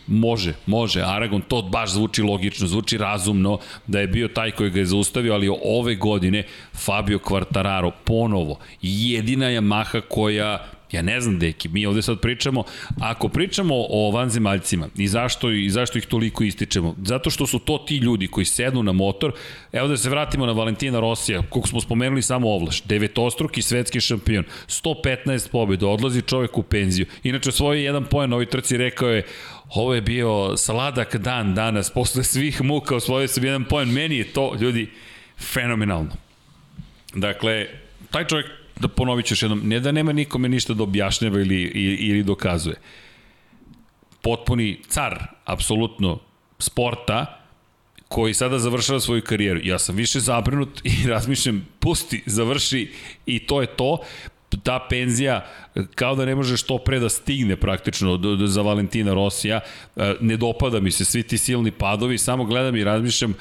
Može, 0.06 0.54
može. 0.66 1.02
Aragon, 1.02 1.42
to 1.48 1.62
baš 1.62 1.90
zvuči 1.90 2.22
logično, 2.22 2.66
zvuči 2.66 2.98
razumno 2.98 3.58
da 3.86 4.00
je 4.00 4.06
bio 4.06 4.28
taj 4.28 4.50
koji 4.50 4.70
ga 4.70 4.78
je 4.78 4.86
zaustavio, 4.86 5.34
ali 5.34 5.50
ove 5.64 5.94
godine 5.94 6.44
Fabio 6.74 7.18
Quartararo 7.18 7.90
ponovo 8.04 8.58
jedina 8.82 9.46
Yamaha 9.46 10.00
koja 10.08 10.66
Ja 10.92 11.02
ne 11.02 11.20
znam, 11.20 11.38
deki, 11.38 11.68
mi 11.68 11.86
ovde 11.86 12.02
sad 12.02 12.20
pričamo, 12.20 12.64
ako 13.00 13.28
pričamo 13.28 13.74
o 13.88 14.10
vanzemaljcima 14.10 14.88
i 14.96 15.08
zašto, 15.08 15.50
i 15.50 15.70
zašto 15.70 15.98
ih 15.98 16.06
toliko 16.06 16.44
ističemo, 16.44 16.94
zato 17.04 17.30
što 17.30 17.46
su 17.46 17.58
to 17.58 17.78
ti 17.78 17.96
ljudi 17.96 18.26
koji 18.26 18.44
sednu 18.44 18.82
na 18.82 18.92
motor, 18.92 19.32
evo 19.72 19.88
da 19.88 19.96
se 19.96 20.10
vratimo 20.10 20.46
na 20.46 20.52
Valentina 20.52 21.00
Rosija, 21.00 21.42
koliko 21.48 21.68
smo 21.68 21.80
spomenuli 21.80 22.22
samo 22.22 22.50
ovlaš, 22.50 22.82
devetostruki 22.82 23.62
svetski 23.62 24.00
šampion, 24.00 24.44
115 24.68 25.50
pobjeda, 25.50 25.88
odlazi 25.88 26.22
čovek 26.22 26.58
u 26.58 26.62
penziju. 26.62 27.06
Inače, 27.22 27.52
svoj 27.52 27.84
jedan 27.84 28.04
poen 28.04 28.32
ovoj 28.32 28.46
trci 28.46 28.76
rekao 28.76 29.08
je, 29.08 29.26
ovo 29.74 29.94
je 29.94 30.00
bio 30.00 30.56
sladak 30.56 31.16
dan 31.16 31.54
danas, 31.54 31.90
posle 31.90 32.24
svih 32.24 32.62
muka 32.62 32.96
osvojio 32.96 33.28
sam 33.28 33.44
jedan 33.44 33.64
poen, 33.64 33.92
meni 33.92 34.16
je 34.16 34.32
to, 34.32 34.54
ljudi, 34.60 34.90
fenomenalno. 35.38 36.10
Dakle, 37.14 37.66
taj 38.10 38.26
čovjek, 38.26 38.46
da 38.80 38.88
ponovit 38.88 39.26
ću 39.26 39.32
još 39.32 39.42
jednom, 39.42 39.60
ne 39.64 39.80
da 39.80 39.92
nema 39.92 40.12
nikome 40.12 40.48
ništa 40.48 40.74
da 40.74 40.82
objašnjava 40.82 41.40
ili, 41.40 41.62
ili, 42.08 42.22
dokazuje. 42.22 42.76
potpuni 44.22 44.80
car, 44.88 45.26
apsolutno, 45.44 46.18
sporta, 46.58 47.40
koji 48.08 48.34
sada 48.34 48.58
završava 48.58 49.00
svoju 49.00 49.22
karijeru. 49.22 49.60
Ja 49.64 49.78
sam 49.78 49.96
više 49.96 50.20
zabrinut 50.20 50.80
i 50.84 51.06
razmišljam, 51.12 51.68
pusti, 51.78 52.22
završi 52.26 52.92
i 53.26 53.38
to 53.38 53.60
je 53.60 53.66
to 53.66 53.98
ta 54.62 54.86
penzija 54.90 55.46
kao 55.94 56.14
da 56.14 56.24
ne 56.24 56.34
može 56.34 56.56
što 56.56 56.78
pre 56.78 56.98
da 56.98 57.08
stigne 57.08 57.56
praktično 57.56 58.20
za 58.46 58.62
Valentina 58.62 59.14
Rosija. 59.14 59.60
E, 59.96 60.14
ne 60.20 60.36
dopada 60.36 60.80
mi 60.80 60.90
se 60.90 61.04
svi 61.04 61.22
ti 61.22 61.38
silni 61.38 61.70
padovi, 61.70 62.18
samo 62.18 62.44
gledam 62.44 62.76
i 62.76 62.84
razmišljam 62.84 63.34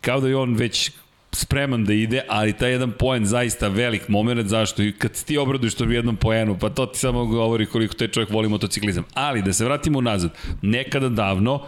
kao 0.00 0.20
da 0.20 0.28
je 0.28 0.36
on 0.36 0.54
već 0.54 0.90
spreman 1.32 1.84
da 1.84 1.92
ide, 1.92 2.22
ali 2.28 2.52
taj 2.52 2.70
jedan 2.70 2.92
poen 2.92 3.26
zaista 3.26 3.68
velik 3.68 4.08
moment, 4.08 4.48
zašto? 4.48 4.82
I 4.82 4.92
kad 4.92 5.24
ti 5.24 5.38
obraduješ 5.38 5.74
to 5.74 5.84
jednom 5.84 6.16
poenu, 6.16 6.58
pa 6.58 6.70
to 6.70 6.86
ti 6.86 6.98
samo 6.98 7.26
govori 7.26 7.66
koliko 7.66 7.94
taj 7.94 8.08
čovjek 8.08 8.30
voli 8.30 8.48
motociklizam. 8.48 9.04
Ali, 9.14 9.42
da 9.42 9.52
se 9.52 9.64
vratimo 9.64 10.00
nazad, 10.00 10.30
nekada 10.62 11.08
davno, 11.08 11.66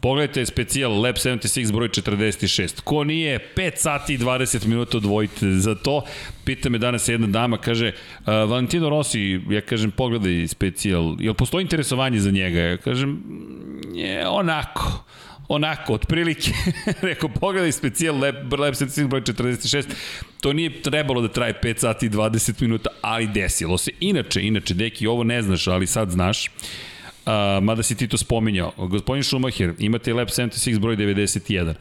Pogledajte 0.00 0.46
specijal 0.46 1.00
Lab 1.00 1.14
76 1.14 1.72
broj 1.72 1.88
46. 1.88 2.80
Ko 2.80 3.04
nije 3.04 3.52
5 3.56 3.76
sati 3.76 4.14
i 4.14 4.18
20 4.18 4.66
minuta 4.66 4.96
odvojite 4.96 5.50
za 5.50 5.74
to? 5.74 6.02
Pita 6.44 6.68
me 6.70 6.78
danas 6.78 7.08
jedna 7.08 7.26
dama, 7.26 7.56
kaže, 7.56 7.92
uh, 7.92 8.26
Valentino 8.26 8.88
Rossi, 8.88 9.40
ja 9.50 9.60
kažem, 9.60 9.90
pogledaj 9.90 10.48
specijal, 10.48 11.16
jel 11.18 11.34
postoji 11.34 11.62
interesovanje 11.62 12.20
za 12.20 12.30
njega? 12.30 12.60
Ja 12.60 12.76
kažem, 12.76 13.22
je, 13.94 14.28
onako 14.28 15.04
onako, 15.48 15.94
otprilike, 15.94 16.50
rekao, 17.02 17.28
pogledaj 17.28 17.72
specijal 17.72 18.18
Lab, 18.18 18.52
Lab 18.52 18.74
76 18.74 19.06
broj 19.06 19.20
46, 19.20 19.84
to 20.40 20.52
nije 20.52 20.82
trebalo 20.82 21.20
da 21.20 21.28
traje 21.28 21.60
5 21.62 21.78
sati 21.78 22.06
i 22.06 22.10
20 22.10 22.62
minuta, 22.62 22.90
ali 23.00 23.26
desilo 23.26 23.78
se. 23.78 23.90
Inače, 24.00 24.42
inače, 24.42 24.74
deki, 24.74 25.06
ovo 25.06 25.24
ne 25.24 25.42
znaš, 25.42 25.66
ali 25.66 25.86
sad 25.86 26.10
znaš, 26.10 26.50
a, 27.26 27.60
mada 27.62 27.82
si 27.82 27.96
ti 27.96 28.08
to 28.08 28.16
spominjao. 28.16 28.72
Gospodin 28.76 29.24
Schumacher, 29.24 29.74
imate 29.78 30.14
Lab 30.14 30.28
76 30.28 30.78
broj 30.78 30.96
91 30.96 31.74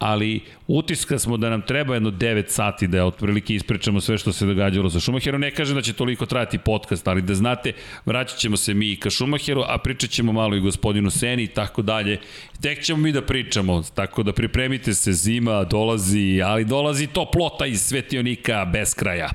ali 0.00 0.40
utiska 0.66 1.18
smo 1.18 1.36
da 1.36 1.50
nam 1.50 1.62
treba 1.62 1.94
jedno 1.94 2.10
9 2.10 2.48
sati 2.48 2.86
da 2.86 3.04
otprilike 3.04 3.54
ispričamo 3.54 4.00
sve 4.00 4.18
što 4.18 4.32
se 4.32 4.46
događalo 4.46 4.90
sa 4.90 5.00
Schumacherom. 5.00 5.40
Ne 5.40 5.50
kažem 5.50 5.76
da 5.76 5.82
će 5.82 5.92
toliko 5.92 6.26
trajati 6.26 6.58
podcast, 6.58 7.08
ali 7.08 7.22
da 7.22 7.34
znate, 7.34 7.72
vraćat 8.06 8.38
ćemo 8.38 8.56
se 8.56 8.74
mi 8.74 8.96
ka 8.96 9.10
Schumacheru, 9.10 9.62
a 9.66 9.78
pričat 9.78 10.10
ćemo 10.10 10.32
malo 10.32 10.56
i 10.56 10.60
gospodinu 10.60 11.10
Seni 11.10 11.42
i 11.42 11.46
tako 11.46 11.82
dalje. 11.82 12.18
Tek 12.60 12.82
ćemo 12.82 12.98
mi 13.00 13.12
da 13.12 13.22
pričamo, 13.22 13.82
tako 13.94 14.22
da 14.22 14.32
pripremite 14.32 14.94
se, 14.94 15.12
zima 15.12 15.64
dolazi, 15.64 16.40
ali 16.44 16.64
dolazi 16.64 17.06
to 17.06 17.30
plota 17.32 17.66
iz 17.66 17.82
svetionika 17.82 18.64
bez 18.64 18.94
kraja. 18.94 19.30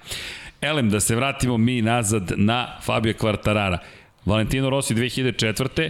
Elem, 0.61 0.89
da 0.89 0.99
se 0.99 1.15
vratimo 1.15 1.57
mi 1.57 1.81
nazad 1.81 2.31
na 2.35 2.79
Fabio 2.81 3.13
Quartarara. 3.13 3.77
Valentino 4.25 4.69
Rossi 4.69 4.95
2004 4.95 5.89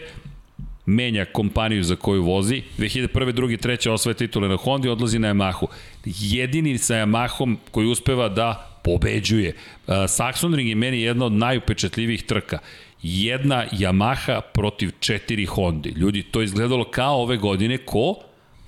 menja 0.85 1.25
kompaniju 1.25 1.83
za 1.83 1.95
koju 1.95 2.23
vozi. 2.23 2.63
2001. 2.77 3.31
drugi, 3.31 3.57
treće 3.57 3.91
osvoje 3.91 4.15
titule 4.15 4.47
na 4.47 4.55
Hondi, 4.55 4.89
odlazi 4.89 5.19
na 5.19 5.27
Yamahu. 5.27 5.67
Jedini 6.05 6.77
sa 6.77 6.93
Yamahom 6.93 7.55
koji 7.71 7.87
uspeva 7.87 8.29
da 8.29 8.79
pobeđuje. 8.83 9.55
Saxon 9.87 10.55
Ring 10.55 10.69
je 10.69 10.75
meni 10.75 11.01
jedna 11.01 11.25
od 11.25 11.31
najupečatljivijih 11.31 12.23
trka. 12.23 12.59
Jedna 13.01 13.65
Yamaha 13.71 14.41
protiv 14.53 14.91
četiri 14.99 15.45
Hondi. 15.45 15.89
Ljudi, 15.89 16.23
to 16.23 16.41
je 16.41 16.45
izgledalo 16.45 16.83
kao 16.83 17.21
ove 17.21 17.37
godine 17.37 17.77
ko? 17.77 18.15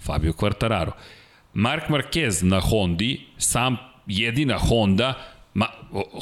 Fabio 0.06 0.34
Quartararo. 0.34 0.92
Mark 1.54 1.84
Marquez 1.90 2.44
na 2.44 2.60
Hondi, 2.60 3.22
sam 3.38 3.78
jedina 4.08 4.58
Honda, 4.58 5.14
Ma, 5.58 5.68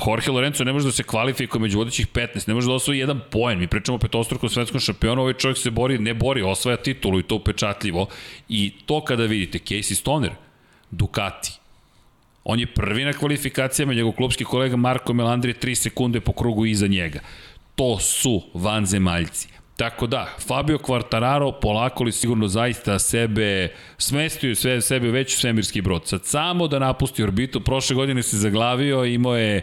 Jorge 0.08 0.32
Lorenzo 0.32 0.64
ne 0.64 0.74
može 0.74 0.86
da 0.86 0.92
se 0.92 1.04
kvalifikuje 1.04 1.62
među 1.62 1.78
vodećih 1.78 2.08
15, 2.08 2.48
ne 2.48 2.54
može 2.54 2.68
da 2.68 2.74
osvoji 2.74 3.00
jedan 3.00 3.22
poen. 3.32 3.60
Mi 3.60 3.68
pričamo 3.68 3.96
o 3.96 4.00
petostrukom 4.00 4.50
svetskom 4.50 4.80
šampionu, 4.80 5.22
ovaj 5.22 5.34
čovjek 5.34 5.58
se 5.58 5.72
bori, 5.72 5.98
ne 6.00 6.14
bori, 6.14 6.42
osvaja 6.42 6.78
titulu 6.78 7.20
i 7.20 7.24
to 7.24 7.36
upečatljivo. 7.36 8.08
I 8.50 8.72
to 8.86 9.02
kada 9.04 9.26
vidite, 9.26 9.60
Casey 9.60 9.96
Stoner, 9.96 10.32
Ducati, 10.92 11.52
on 12.44 12.60
je 12.60 12.66
prvi 12.66 13.04
na 13.04 13.14
kvalifikacijama, 13.14 13.94
njegov 13.94 14.12
klubski 14.12 14.44
kolega 14.44 14.76
Marko 14.76 15.14
Melandri 15.14 15.52
je 15.52 15.60
3 15.60 15.76
sekunde 15.76 16.20
po 16.20 16.34
krugu 16.34 16.66
iza 16.66 16.88
njega. 16.88 17.20
To 17.76 18.00
su 18.00 18.42
vanzemaljci. 18.54 19.48
Tako 19.78 20.08
da, 20.08 20.28
Fabio 20.48 20.78
Quartararo 20.78 21.52
polako 21.62 22.04
li 22.04 22.12
sigurno 22.12 22.48
zaista 22.48 23.00
sebe 23.00 23.74
smestio 23.98 24.56
sve 24.56 24.82
sebe 24.82 25.12
već 25.12 25.36
u 25.36 25.40
svemirski 25.40 25.82
brod. 25.82 26.08
Sad 26.08 26.26
samo 26.26 26.68
da 26.68 26.80
napusti 26.80 27.24
orbitu, 27.24 27.62
prošle 27.62 27.96
godine 27.96 28.24
se 28.24 28.38
zaglavio, 28.38 29.06
imao 29.06 29.38
je 29.38 29.62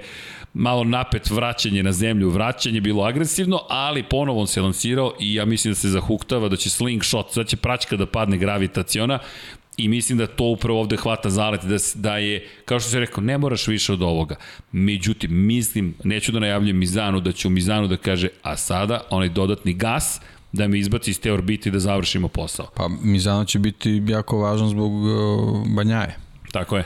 malo 0.55 0.85
napet 0.85 1.31
vraćanje 1.31 1.83
na 1.83 1.93
zemlju, 1.93 2.31
vraćanje 2.31 2.81
bilo 2.81 3.05
agresivno, 3.05 3.61
ali 3.69 4.03
ponovo 4.03 4.41
on 4.41 4.47
se 4.47 4.61
lansirao 4.61 5.15
i 5.21 5.35
ja 5.35 5.45
mislim 5.45 5.73
da 5.73 5.77
se 5.77 5.89
zahuktava 5.89 6.49
da 6.49 6.57
će 6.57 6.71
slingshot, 6.71 7.35
da 7.35 7.45
će 7.45 7.57
praćka 7.57 7.97
da 7.97 8.07
padne 8.07 8.39
gravitaciona 8.39 9.19
I 9.77 9.89
mislim 9.89 10.19
da 10.19 10.27
to 10.27 10.45
upravo 10.45 10.81
ovde 10.81 10.97
hvata 10.97 11.31
zalet, 11.31 11.65
da, 11.65 11.77
da 11.95 12.19
je, 12.19 12.49
kao 12.65 12.81
što 12.81 12.91
se 12.91 13.01
rekao, 13.01 13.25
ne 13.25 13.39
moraš 13.39 13.69
više 13.69 13.93
od 13.93 14.03
ovoga. 14.03 14.37
Međutim, 14.73 15.47
mislim, 15.47 15.95
neću 16.05 16.33
da 16.33 16.41
najavljam 16.41 16.77
Mizanu, 16.77 17.21
da 17.21 17.33
će 17.33 17.49
u 17.49 17.51
Mizanu 17.51 17.89
da 17.89 17.97
kaže, 17.97 18.29
a 18.43 18.57
sada 18.57 19.01
onaj 19.11 19.29
dodatni 19.29 19.75
gas, 19.75 20.21
da 20.53 20.69
me 20.69 20.79
izbaci 20.79 21.11
iz 21.11 21.21
te 21.21 21.33
orbite 21.33 21.69
i 21.69 21.73
da 21.73 21.79
završimo 21.79 22.29
posao. 22.29 22.67
Pa 22.77 22.89
Mizano 23.03 23.45
će 23.45 23.59
biti 23.59 24.03
jako 24.09 24.39
važan 24.39 24.69
zbog 24.69 24.93
uh, 24.93 25.69
Banjaje. 25.77 26.17
Tako 26.53 26.77
je 26.77 26.85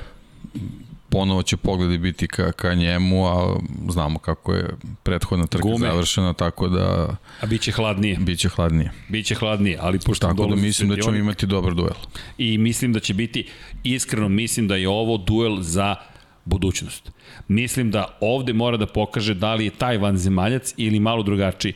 ponovo 1.16 1.42
će 1.42 1.56
pogledi 1.56 1.98
biti 1.98 2.26
ka, 2.28 2.52
ka 2.52 2.74
njemu, 2.74 3.26
a 3.26 3.56
znamo 3.88 4.18
kako 4.18 4.54
je 4.54 4.68
prethodna 5.02 5.46
trka 5.46 5.62
Gume. 5.62 5.88
završena, 5.88 6.32
tako 6.32 6.68
da... 6.68 7.16
A 7.40 7.46
bit 7.46 7.62
će 7.62 7.72
hladnije. 7.72 8.16
Biće 8.20 8.48
hladnije. 8.48 8.92
Biće 9.08 9.34
hladnije, 9.34 9.78
ali 9.80 9.98
pošto 9.98 10.26
Tako 10.26 10.46
da 10.46 10.56
mislim 10.56 10.88
da 10.88 10.96
ćemo 10.96 11.16
imati 11.16 11.46
dobar 11.46 11.74
duel. 11.74 11.96
I 12.38 12.58
mislim 12.58 12.92
da 12.92 13.00
će 13.00 13.14
biti, 13.14 13.48
iskreno 13.84 14.28
mislim 14.28 14.68
da 14.68 14.76
je 14.76 14.88
ovo 14.88 15.16
duel 15.16 15.60
za 15.60 15.96
budućnost. 16.44 17.10
Mislim 17.48 17.90
da 17.90 18.18
ovde 18.20 18.52
mora 18.52 18.76
da 18.76 18.86
pokaže 18.86 19.34
da 19.34 19.54
li 19.54 19.64
je 19.64 19.70
taj 19.70 19.98
vanzemaljac 19.98 20.74
ili 20.76 21.00
malo 21.00 21.22
drugačiji 21.22 21.74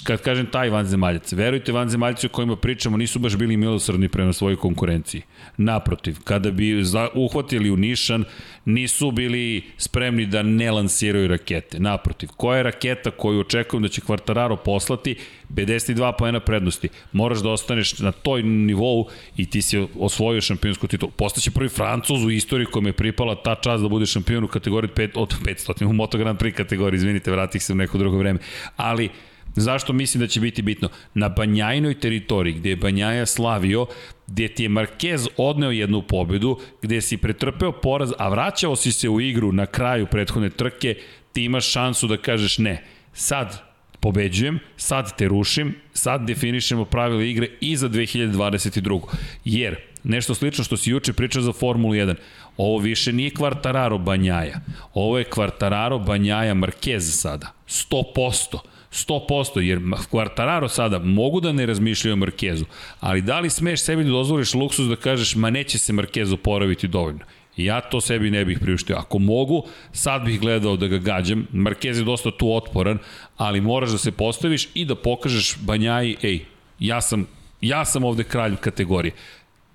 kad 0.00 0.22
kažem 0.22 0.46
taj 0.46 0.70
vanzemaljac, 0.70 1.32
verujte 1.32 1.72
vanzemaljci 1.72 2.26
o 2.26 2.30
kojima 2.30 2.56
pričamo 2.56 2.96
nisu 2.96 3.18
baš 3.18 3.36
bili 3.36 3.56
milosrdni 3.56 4.08
prema 4.08 4.32
svojoj 4.32 4.56
konkurenciji. 4.56 5.22
Naprotiv, 5.56 6.16
kada 6.24 6.50
bi 6.50 6.82
uhvatili 7.14 7.70
u 7.70 7.76
nišan, 7.76 8.24
nisu 8.64 9.10
bili 9.10 9.62
spremni 9.76 10.26
da 10.26 10.42
ne 10.42 10.70
lansiraju 10.70 11.28
rakete. 11.28 11.80
Naprotiv, 11.80 12.28
koja 12.36 12.56
je 12.56 12.62
raketa 12.62 13.10
koju 13.10 13.40
očekujem 13.40 13.82
da 13.82 13.88
će 13.88 14.00
Kvartararo 14.00 14.56
poslati, 14.56 15.16
52 15.50 16.12
poena 16.18 16.40
prednosti. 16.40 16.88
Moraš 17.12 17.38
da 17.38 17.50
ostaneš 17.50 17.98
na 17.98 18.12
toj 18.12 18.42
nivou 18.42 19.08
i 19.36 19.50
ti 19.50 19.62
si 19.62 19.86
osvojio 19.98 20.40
šampionsku 20.40 20.86
titulu. 20.86 21.12
Postaće 21.12 21.50
prvi 21.50 21.68
Francuz 21.68 22.24
u 22.24 22.30
istoriji 22.30 22.66
kojom 22.66 22.86
je 22.86 22.92
pripala 22.92 23.42
ta 23.42 23.54
čast 23.54 23.82
da 23.82 23.88
bude 23.88 24.06
šampion 24.06 24.44
u 24.44 24.48
kategoriji 24.48 24.90
5, 24.96 25.10
od 25.14 25.34
500, 25.44 25.84
u 25.84 25.92
Moto 25.92 26.18
Grand 26.18 26.38
Prix 26.38 26.56
kategoriji, 26.56 26.96
izvinite, 26.96 27.30
vratih 27.30 27.62
se 27.62 27.72
u 27.72 27.76
neko 27.76 27.98
drugo 27.98 28.18
vreme. 28.18 28.38
Ali, 28.76 29.08
Zašto 29.56 29.92
mislim 29.92 30.20
da 30.20 30.26
će 30.26 30.40
biti 30.40 30.62
bitno? 30.62 30.88
Na 31.14 31.28
Banjajnoj 31.28 32.00
teritoriji, 32.00 32.54
gde 32.54 32.70
je 32.70 32.76
Banjaja 32.76 33.26
slavio, 33.26 33.86
gde 34.26 34.48
ti 34.48 34.62
je 34.62 34.68
Marquez 34.68 35.28
odneo 35.36 35.70
jednu 35.70 36.02
pobedu, 36.02 36.58
gde 36.82 37.00
si 37.00 37.16
pretrpeo 37.16 37.72
poraz, 37.72 38.12
a 38.18 38.28
vraćao 38.28 38.76
si 38.76 38.92
se 38.92 39.08
u 39.08 39.20
igru 39.20 39.52
na 39.52 39.66
kraju 39.66 40.06
prethodne 40.06 40.50
trke, 40.50 40.94
ti 41.32 41.44
imaš 41.44 41.72
šansu 41.72 42.06
da 42.06 42.16
kažeš 42.16 42.58
ne. 42.58 42.84
Sad 43.12 43.62
pobeđujem, 44.00 44.58
sad 44.76 45.16
te 45.16 45.28
rušim, 45.28 45.74
sad 45.92 46.26
definišemo 46.26 46.84
pravila 46.84 47.22
igre 47.22 47.48
i 47.60 47.76
za 47.76 47.88
2022. 47.88 49.00
Jer, 49.44 49.76
nešto 50.04 50.34
slično 50.34 50.64
što 50.64 50.76
si 50.76 50.90
juče 50.90 51.12
pričao 51.12 51.42
za 51.42 51.52
Formulu 51.52 51.94
1, 51.94 52.14
ovo 52.56 52.78
više 52.78 53.12
nije 53.12 53.30
Quartararo 53.30 53.98
Banjaja, 53.98 54.60
ovo 54.94 55.18
je 55.18 55.24
Quartararo 55.24 56.06
Banjaja 56.06 56.54
Marquez 56.54 57.00
sada, 57.00 57.52
100%. 57.68 58.58
100%, 58.92 59.60
jer 59.60 59.78
Quartararo 60.10 60.68
sada 60.68 60.98
mogu 60.98 61.40
da 61.40 61.52
ne 61.52 61.66
razmišljaju 61.66 62.12
o 62.12 62.16
Markezu, 62.16 62.64
ali 63.00 63.22
da 63.22 63.40
li 63.40 63.50
smeš 63.50 63.82
sebi 63.82 64.04
da 64.04 64.10
dozvoliš 64.10 64.54
luksus 64.54 64.88
da 64.88 64.96
kažeš 64.96 65.34
ma 65.36 65.50
neće 65.50 65.78
se 65.78 65.92
Markezu 65.92 66.36
poraviti 66.36 66.88
dovoljno? 66.88 67.20
Ja 67.56 67.80
to 67.80 68.00
sebi 68.00 68.30
ne 68.30 68.44
bih 68.44 68.58
priuštio. 68.58 68.96
Ako 68.96 69.18
mogu, 69.18 69.64
sad 69.92 70.24
bih 70.24 70.40
gledao 70.40 70.76
da 70.76 70.86
ga 70.86 70.98
gađam. 70.98 71.46
Marquez 71.52 71.98
je 71.98 72.04
dosta 72.04 72.30
tu 72.30 72.54
otporan, 72.54 72.98
ali 73.36 73.60
moraš 73.60 73.90
da 73.90 73.98
se 73.98 74.12
postaviš 74.12 74.68
i 74.74 74.84
da 74.84 74.94
pokažeš 74.94 75.56
Banjaji, 75.60 76.16
ej, 76.22 76.44
ja 76.78 77.00
sam, 77.00 77.26
ja 77.60 77.84
sam 77.84 78.04
ovde 78.04 78.24
kralj 78.24 78.56
kategorije. 78.56 79.12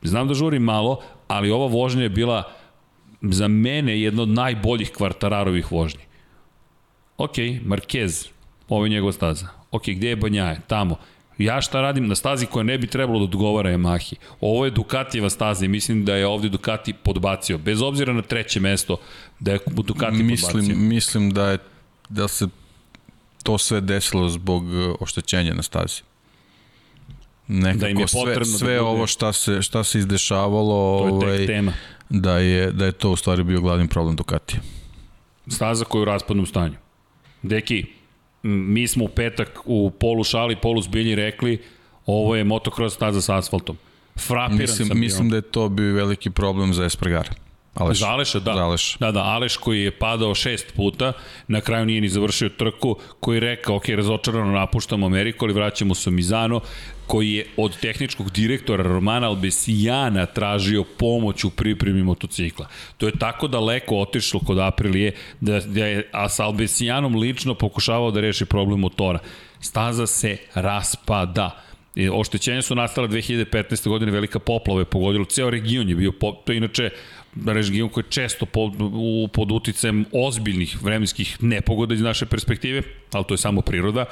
Znam 0.01 0.27
da 0.27 0.33
žurim 0.33 0.63
malo, 0.63 1.01
ali 1.27 1.51
ova 1.51 1.67
vožnja 1.67 2.03
je 2.03 2.09
bila 2.09 2.43
za 3.21 3.47
mene 3.47 4.01
jedna 4.01 4.21
od 4.21 4.29
najboljih 4.29 4.91
kvartararovih 4.91 5.71
vožnji. 5.71 6.01
Ok, 7.17 7.37
Marquez, 7.65 8.27
ovo 8.69 8.85
je 8.85 8.89
njegova 8.89 9.11
staza. 9.13 9.47
Ok, 9.71 9.83
gde 9.87 10.07
je 10.07 10.15
Banjaje? 10.15 10.61
Tamo. 10.67 10.97
Ja 11.37 11.61
šta 11.61 11.81
radim 11.81 12.07
na 12.07 12.15
stazi 12.15 12.45
koja 12.45 12.63
ne 12.63 12.77
bi 12.77 12.87
trebalo 12.87 13.19
da 13.19 13.23
odgovara 13.25 13.69
Yamahi. 13.69 14.15
Ovo 14.41 14.65
je 14.65 14.71
Ducatijeva 14.71 15.29
staza 15.29 15.65
i 15.65 15.69
mislim 15.69 16.05
da 16.05 16.15
je 16.15 16.27
ovde 16.27 16.49
Ducati 16.49 16.93
podbacio. 16.93 17.57
Bez 17.57 17.81
obzira 17.81 18.13
na 18.13 18.21
treće 18.21 18.59
mesto, 18.59 18.97
da 19.39 19.51
je 19.51 19.59
Ducati 19.67 20.23
mislim, 20.23 20.51
podbacio. 20.53 20.75
Mislim 20.77 21.31
da 21.31 21.49
je 21.49 21.57
da 22.09 22.27
se 22.27 22.47
to 23.43 23.57
sve 23.57 23.81
desilo 23.81 24.29
zbog 24.29 24.63
uh, 24.63 24.71
oštećenja 24.99 25.53
na 25.53 25.63
stazi. 25.63 26.01
nekako 27.47 27.79
Da 27.79 27.89
im 27.89 27.99
je 27.99 28.07
sve, 28.07 28.35
da 28.35 28.45
sve 28.45 28.67
bude- 28.67 28.81
ovo 28.81 29.07
šta 29.07 29.33
se, 29.33 29.61
šta 29.61 29.83
se 29.83 29.99
izdešavalo, 29.99 30.99
To 30.99 31.07
je 31.07 31.11
tek 31.11 31.23
ovaj, 31.27 31.45
tema. 31.47 31.73
da, 32.09 32.37
je, 32.37 32.71
da 32.71 32.85
je 32.85 32.91
to 32.91 33.11
u 33.11 33.15
stvari 33.15 33.43
bio 33.43 33.61
glavni 33.61 33.87
problem 33.87 34.15
Ducatija. 34.15 34.59
Staza 35.47 35.85
koja 35.85 35.99
je 35.99 36.03
u 36.03 36.05
raspadnom 36.05 36.45
stanju. 36.45 36.75
Deki, 37.43 37.85
mi 38.43 38.87
smo 38.87 39.05
u 39.05 39.07
petak 39.07 39.59
u 39.65 39.91
polu 39.99 40.23
šali, 40.23 40.55
polu 40.55 40.81
zbilji 40.81 41.15
rekli 41.15 41.61
ovo 42.05 42.35
je 42.35 42.43
motocross 42.43 42.95
staza 42.95 43.21
sa 43.21 43.37
asfaltom. 43.37 43.77
Frapiran 44.15 44.57
Mislim, 44.57 44.87
sam 44.87 44.99
mislim 44.99 45.29
da 45.29 45.35
je 45.35 45.41
to 45.41 45.69
bio 45.69 45.93
veliki 45.93 46.29
problem 46.29 46.73
za 46.73 46.85
Espargara. 46.85 47.29
Aleš, 47.77 47.99
Za 47.99 48.07
Aleša, 48.07 48.39
da. 48.39 48.53
Za 48.53 48.63
Aleša. 48.63 48.97
Da, 48.99 49.11
da, 49.11 49.23
Aleš 49.23 49.57
koji 49.57 49.81
je 49.81 49.91
padao 49.91 50.35
šest 50.35 50.73
puta, 50.75 51.13
na 51.47 51.61
kraju 51.61 51.85
nije 51.85 52.01
ni 52.01 52.09
završio 52.09 52.49
trku, 52.49 52.95
koji 53.19 53.35
je 53.35 53.39
rekao, 53.39 53.75
ok, 53.75 53.89
razočarano 53.89 54.51
napuštamo 54.51 55.05
Ameriku, 55.05 55.45
ali 55.45 55.53
vraćamo 55.53 55.95
se 55.95 56.09
u 56.09 56.13
Mizano, 56.13 56.59
koji 57.07 57.31
je 57.31 57.45
od 57.57 57.79
tehničkog 57.79 58.31
direktora 58.31 58.83
Romana 58.83 59.27
Albesijana 59.27 60.25
tražio 60.25 60.83
pomoć 60.83 61.43
u 61.43 61.49
pripremi 61.49 62.03
motocikla. 62.03 62.67
To 62.97 63.05
je 63.05 63.19
tako 63.19 63.47
daleko 63.47 63.97
otišlo 63.97 64.39
kod 64.39 64.59
Aprilije, 64.59 65.11
da, 65.41 65.59
da 65.59 65.85
je 65.85 66.09
a 66.11 66.29
sa 66.29 66.45
Albesijanom 66.45 67.15
lično 67.15 67.53
pokušavao 67.53 68.11
da 68.11 68.21
reši 68.21 68.45
problem 68.45 68.79
motora. 68.79 69.19
Staza 69.59 70.07
se 70.07 70.37
raspada. 70.53 71.63
E, 71.95 72.11
Oštećenja 72.11 72.61
su 72.61 72.75
nastala 72.75 73.07
2015. 73.07 73.89
godine, 73.89 74.11
velika 74.11 74.39
poplava 74.39 74.81
je 74.81 74.85
pogodila, 74.85 75.25
ceo 75.25 75.49
region 75.49 75.89
je 75.89 75.95
bio, 75.95 76.11
pop, 76.11 76.45
to 76.45 76.51
je 76.51 76.57
inače 76.57 76.89
region 77.45 77.89
koji 77.89 78.03
je 78.03 78.11
često 78.11 78.45
pod, 78.45 78.73
u, 78.79 79.29
pod 79.33 79.51
uticajem 79.51 80.05
ozbiljnih 80.11 80.83
vremenskih 80.83 81.43
nepogoda 81.43 81.93
iz 81.93 82.01
naše 82.01 82.25
perspektive, 82.25 82.81
ali 83.11 83.25
to 83.27 83.33
je 83.33 83.37
samo 83.37 83.61
priroda. 83.61 84.05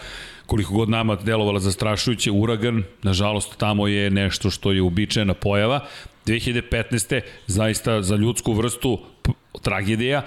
Koliko 0.46 0.74
god 0.74 0.90
nama 0.90 1.16
delovala 1.16 1.60
zastrašujuće 1.60 2.32
uragan, 2.32 2.84
nažalost 3.04 3.58
tamo 3.58 3.88
je 3.88 4.10
nešto 4.10 4.50
što 4.50 4.72
je 4.72 4.82
uobičajena 4.82 5.34
pojava. 5.34 5.80
2015. 6.26 7.22
zaista 7.48 8.02
za 8.02 8.16
ljudsku 8.16 8.54
vrstu 8.54 9.00
tragedija, 9.62 10.22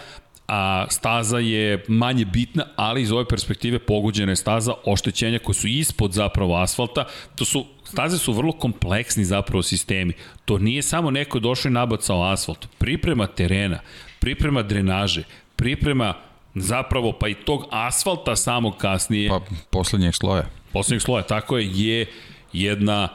a 0.48 0.86
staza 0.90 1.38
je 1.38 1.84
manje 1.88 2.24
bitna, 2.24 2.64
ali 2.76 3.02
iz 3.02 3.12
ove 3.12 3.28
perspektive 3.28 3.78
pogođena 3.78 4.32
je 4.32 4.36
staza, 4.36 4.74
oštećenja 4.84 5.38
koje 5.38 5.54
su 5.54 5.66
ispod 5.68 6.12
zapravo 6.12 6.56
asfalta, 6.56 7.04
to 7.36 7.44
su 7.44 7.64
Staze 7.88 8.18
su 8.18 8.32
vrlo 8.32 8.52
kompleksni 8.52 9.24
zapravo 9.24 9.62
sistemi. 9.62 10.12
To 10.44 10.58
nije 10.58 10.82
samo 10.82 11.10
neko 11.10 11.38
došao 11.38 11.70
i 11.70 11.72
nabacao 11.72 12.32
asfalt. 12.32 12.66
Priprema 12.78 13.26
terena, 13.26 13.80
priprema 14.18 14.62
drenaže, 14.62 15.22
priprema 15.56 16.14
zapravo 16.54 17.12
pa 17.12 17.28
i 17.28 17.34
tog 17.34 17.64
asfalta 17.70 18.36
samog 18.36 18.76
kasnije, 18.76 19.28
pa, 19.30 19.40
Pa 19.40 19.44
poslednjeg 19.70 20.14
sloja. 20.14 20.44
poslednjeg 20.72 21.02
sloja, 21.02 21.22
tako 21.22 21.58
je, 21.58 21.70
je 21.72 22.06
jedna 22.52 23.08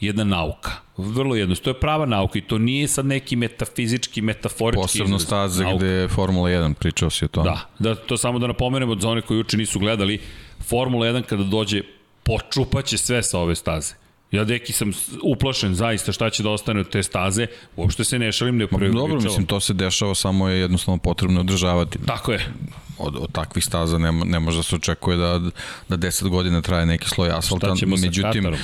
jedna 0.00 0.24
nauka. 0.24 0.70
Vrlo 0.96 1.34
jednostavno. 1.36 1.64
To 1.64 1.76
je 1.76 1.80
prava 1.80 2.06
nauka 2.06 2.38
i 2.38 2.42
to 2.42 2.58
nije 2.58 2.88
sad 2.88 3.06
neki 3.06 3.36
metafizički, 3.36 4.22
metaforički 4.22 4.82
Posebno 4.82 5.16
izraz. 5.16 5.22
staze 5.22 5.62
Nauka. 5.62 5.76
gde 5.76 5.86
je 5.86 6.08
Formula 6.08 6.48
1, 6.50 6.74
pričao 6.74 7.10
si 7.10 7.24
o 7.24 7.28
tome. 7.28 7.50
Da, 7.50 7.68
da, 7.78 7.94
to 7.94 8.16
samo 8.16 8.38
da 8.38 8.46
napomenemo 8.46 8.96
za 9.00 9.08
one 9.08 9.22
koji 9.22 9.40
uče 9.40 9.56
nisu 9.56 9.78
gledali, 9.78 10.20
Formula 10.68 11.06
1 11.06 11.22
kada 11.22 11.44
dođe, 11.44 11.82
počupaće 12.22 12.98
sve 12.98 13.22
sa 13.22 13.38
ove 13.38 13.54
staze. 13.54 13.94
Ja 14.30 14.44
deki 14.44 14.72
sam 14.72 14.92
uplašen 15.22 15.74
zaista 15.74 16.12
šta 16.12 16.30
će 16.30 16.42
da 16.42 16.50
ostane 16.50 16.80
od 16.80 16.90
te 16.90 17.02
staze, 17.02 17.46
uopšte 17.76 18.04
se 18.04 18.18
ne 18.18 18.32
šalim, 18.32 18.56
ne 18.56 18.64
Ma, 18.70 18.78
preuveličavam. 18.78 19.10
Dobro, 19.10 19.24
mislim, 19.24 19.46
to 19.46 19.60
se 19.60 19.74
dešava, 19.74 20.14
samo 20.14 20.48
je 20.48 20.60
jednostavno 20.60 20.98
potrebno 20.98 21.40
održavati. 21.40 21.98
Tako 22.06 22.32
je. 22.32 22.52
Od, 22.98 23.16
od 23.16 23.32
takvih 23.32 23.64
staza 23.64 23.98
ne, 23.98 24.12
ne 24.12 24.40
može 24.40 24.56
da 24.56 24.62
se 24.62 24.76
očekuje 24.76 25.16
da, 25.16 25.40
da 25.88 25.96
10 25.96 26.28
godina 26.28 26.62
traje 26.62 26.86
neki 26.86 27.08
sloj 27.08 27.30
asfalta. 27.30 27.74
Međutim, 27.86 28.56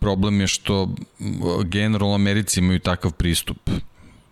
problem 0.00 0.40
je 0.40 0.46
što 0.46 0.88
generalno 1.64 2.14
Americi 2.14 2.60
imaju 2.60 2.78
takav 2.78 3.12
pristup. 3.12 3.70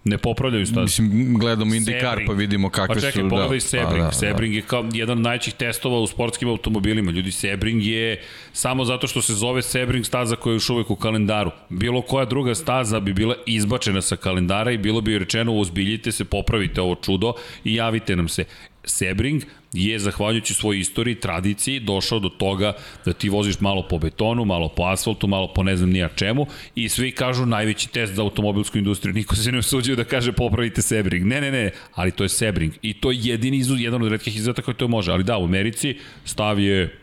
Ne 0.09 0.19
popravljaju 0.19 0.67
staze. 0.67 0.81
Mislim, 0.81 1.39
gledamo 1.39 1.75
IndyCar 1.75 2.27
pa 2.27 2.33
vidimo 2.33 2.71
kakve 2.71 2.95
pa 2.95 3.01
čekaj, 3.01 3.23
su... 3.23 3.29
pogledaj 3.29 3.61
Sebring. 3.61 3.99
Pa, 3.99 4.05
da, 4.05 4.13
Sebring 4.13 4.55
je 4.55 4.63
kao 4.63 4.89
jedan 4.93 5.19
od 5.19 5.25
najvećih 5.25 5.55
testova 5.55 6.01
u 6.01 6.07
sportskim 6.07 6.49
automobilima. 6.49 7.11
Ljudi, 7.11 7.33
Sebring 7.33 7.87
je 7.87 8.23
samo 8.53 8.85
zato 8.85 9.07
što 9.07 9.23
se 9.23 9.35
zove 9.35 9.63
Sebring 9.63 10.07
staza 10.07 10.37
koja 10.37 10.53
je 10.53 10.57
još 10.57 10.71
uvek 10.71 10.91
u 10.91 10.97
kalendaru. 10.97 11.51
Bilo 11.69 12.03
koja 12.03 12.25
druga 12.25 12.55
staza 12.55 13.01
bi 13.01 13.13
bila 13.13 13.35
izbačena 13.47 14.03
sa 14.03 14.17
kalendara 14.17 14.71
i 14.71 14.79
bilo 14.79 15.01
bi 15.01 15.19
rečeno 15.19 15.53
uzbiljite 15.53 16.13
se, 16.13 16.25
popravite 16.25 16.81
ovo 16.81 16.95
čudo 16.95 17.33
i 17.65 17.75
javite 17.75 18.17
nam 18.17 18.29
se. 18.29 18.45
Sebring 18.85 19.43
je, 19.73 19.99
zahvaljujući 19.99 20.55
svojoj 20.55 20.81
istoriji, 20.81 21.15
tradiciji, 21.15 21.81
došao 21.81 22.19
do 22.19 22.29
toga 22.29 22.73
da 23.05 23.13
ti 23.13 23.29
voziš 23.29 23.61
malo 23.61 23.89
po 23.89 23.99
betonu, 23.99 24.45
malo 24.45 24.69
po 24.69 24.83
asfaltu, 24.83 25.27
malo 25.27 25.53
po 25.55 25.63
ne 25.63 25.77
znam 25.77 25.91
nija 25.91 26.09
čemu 26.09 26.47
i 26.75 26.89
svi 26.89 27.13
kažu 27.13 27.47
najveći 27.47 27.89
test 27.89 28.15
za 28.15 28.23
automobilsku 28.23 28.79
industriju. 28.79 29.15
Niko 29.15 29.37
se 29.37 29.53
ne 29.53 29.59
usuđuje 29.59 29.97
da 29.97 30.05
kaže 30.05 30.33
popravite 30.33 30.83
Sebring. 30.83 31.27
Ne, 31.27 31.41
ne, 31.41 31.51
ne, 31.51 31.71
ali 31.95 32.11
to 32.11 32.25
je 32.25 32.29
Sebring. 32.29 32.73
I 32.83 32.95
to 32.95 33.11
je 33.11 33.19
jedini 33.23 33.57
izuz, 33.57 33.81
jedan 33.81 34.03
od 34.03 34.11
redkih 34.11 34.37
izuzetaka 34.37 34.65
koji 34.65 34.75
to 34.75 34.89
može. 34.89 35.13
Ali 35.13 35.25
da, 35.25 35.39
u 35.39 35.45
Americi 35.45 35.97
stav 36.25 36.61
je 36.61 36.98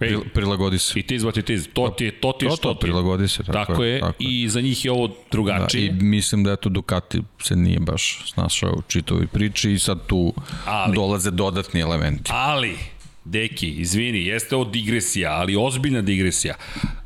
Pril- 0.00 0.22
Prilagodi 0.30 0.78
se. 0.78 1.00
it 1.00 1.10
is 1.10 1.22
what 1.22 1.38
it 1.38 1.50
is. 1.50 1.68
To 1.68 1.88
ti 1.88 2.04
je, 2.04 2.10
to 2.12 2.32
ti 2.32 2.44
je 2.44 2.48
To, 2.48 2.56
što 2.56 2.62
to, 2.64 2.74
ti 2.74 2.78
je. 2.78 2.80
prilagodi 2.82 3.28
se. 3.28 3.42
Tako, 3.42 3.52
Tako 3.52 3.84
je, 3.84 4.00
Tako 4.00 4.14
je. 4.18 4.28
i 4.30 4.48
za 4.48 4.60
njih 4.60 4.84
je 4.84 4.90
ovo 4.90 5.08
Da, 5.08 5.14
drugačije. 5.30 5.86
I 5.86 5.92
mislim 5.92 6.44
da 6.44 6.52
eto 6.52 6.68
Ducati 6.68 7.22
se 7.40 7.56
nije 7.56 7.80
baš 7.80 8.22
snašao 8.26 8.70
u 8.70 8.82
čitovi 8.82 9.26
priči 9.26 9.72
i 9.72 9.78
sad 9.78 10.06
tu 10.06 10.34
Ali- 10.66 10.94
dolaze 10.94 11.30
dodatni 11.30 11.80
elementi. 11.80 12.30
Ali, 12.34 12.76
deki, 13.30 13.68
izvini, 13.68 14.26
jeste 14.26 14.56
ovo 14.56 14.64
digresija, 14.64 15.32
ali 15.32 15.56
ozbiljna 15.56 16.02
digresija. 16.02 16.54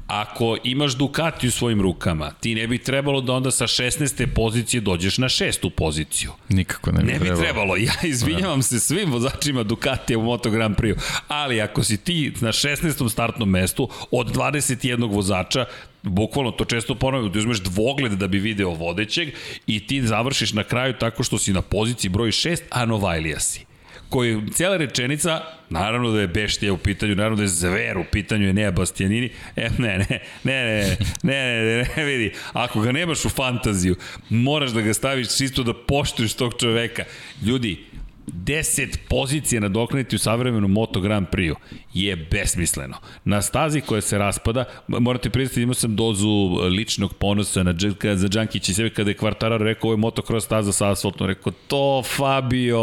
Ako 0.07 0.57
imaš 0.65 0.93
Ducati 0.93 1.49
u 1.49 1.51
svojim 1.51 1.81
rukama, 1.81 2.31
ti 2.41 2.55
ne 2.55 2.67
bi 2.67 2.79
trebalo 2.79 3.21
da 3.21 3.33
onda 3.33 3.51
sa 3.51 3.67
16. 3.67 4.27
pozicije 4.35 4.81
dođeš 4.81 5.19
na 5.19 5.29
šestu 5.29 5.71
poziciju. 5.71 6.33
Nikako 6.49 6.93
ne 6.93 7.03
bi 7.03 7.13
Ne 7.13 7.19
bi 7.19 7.25
trebalo. 7.25 7.43
trebalo, 7.43 7.77
ja 7.77 7.93
izvinjavam 8.03 8.63
se 8.63 8.81
svim 8.81 9.13
vozačima 9.13 9.63
Ducatija 9.63 10.19
u 10.19 10.23
Moto 10.23 10.51
Grand 10.51 10.77
Prix, 10.77 11.01
ali 11.29 11.61
ako 11.61 11.83
si 11.85 11.97
ti 11.97 12.33
na 12.41 12.53
16. 12.53 13.09
startnom 13.11 13.51
mestu 13.51 13.89
od 14.11 14.37
21 14.37 15.13
vozača, 15.13 15.65
bukvalno 16.03 16.51
to 16.51 16.65
često 16.65 16.95
ponavljam, 16.95 17.33
da 17.33 17.39
uzmeš 17.39 17.61
dvogled 17.61 18.13
da 18.13 18.27
bi 18.29 18.39
video 18.39 18.71
vodećeg 18.71 19.29
i 19.67 19.87
ti 19.87 20.07
završiš 20.07 20.53
na 20.53 20.65
kraju 20.65 20.95
tako 21.01 21.23
što 21.23 21.39
si 21.39 21.53
na 21.53 21.63
poziciji 21.63 22.09
broj 22.11 22.31
6, 22.31 22.61
a 22.71 22.85
Novajlija 22.87 23.41
si 23.41 23.72
koji 24.13 24.43
cijela 24.53 24.77
rečenica, 24.77 25.41
naravno 25.71 26.11
da 26.11 26.21
je 26.21 26.29
Beštija 26.29 26.73
u 26.73 26.79
pitanju, 26.79 27.15
naravno 27.15 27.37
da 27.37 27.43
je 27.43 27.49
Zver 27.49 27.99
u 27.99 28.05
pitanju, 28.13 28.53
Nea 28.53 28.71
Bastianini, 28.71 29.31
e, 29.57 29.69
ne, 29.79 29.99
ne, 29.99 30.07
ne, 30.45 30.65
ne, 30.65 30.85
ne, 31.25 31.65
ne, 31.65 31.89
ne, 31.97 32.05
vidi, 32.05 32.33
ako 32.53 32.81
ga 32.81 32.93
nemaš 32.93 33.25
u 33.25 33.29
fantaziju, 33.29 33.97
moraš 34.29 34.71
da 34.71 34.81
ga 34.81 34.95
staviš 34.95 35.37
čisto 35.37 35.63
da 35.63 35.75
poštuješ 35.75 36.35
tog 36.35 36.55
čoveka. 36.61 37.05
Ljudi, 37.43 37.79
10 38.27 38.97
pozicija 39.09 39.61
nadoknaditi 39.61 40.17
u 40.17 40.19
savremenom 40.19 40.73
Moto 40.73 41.01
Grand 41.01 41.27
Prix 41.29 41.55
je 41.95 42.17
besmisleno. 42.17 42.97
Na 43.25 43.43
stazi 43.43 43.81
koja 43.81 44.01
se 44.01 44.19
raspada, 44.19 44.65
morate 44.89 45.31
priznati, 45.31 45.63
imao 45.63 45.75
sam 45.75 45.97
dozu 45.97 46.29
ličnog 46.71 47.15
ponosa 47.15 47.63
na, 47.63 47.75
za 48.15 48.29
Đankić 48.29 48.69
i 48.69 48.75
sebe 48.75 48.91
kada 48.91 49.11
je 49.11 49.17
Kvartarar 49.17 49.61
rekao 49.61 49.89
ovo 49.89 49.93
je 49.93 49.97
motocross 49.97 50.47
staza 50.47 50.73
sa 50.73 50.91
asfaltom, 50.91 51.27
rekao 51.27 51.53
to 51.67 52.03
Fabio, 52.17 52.81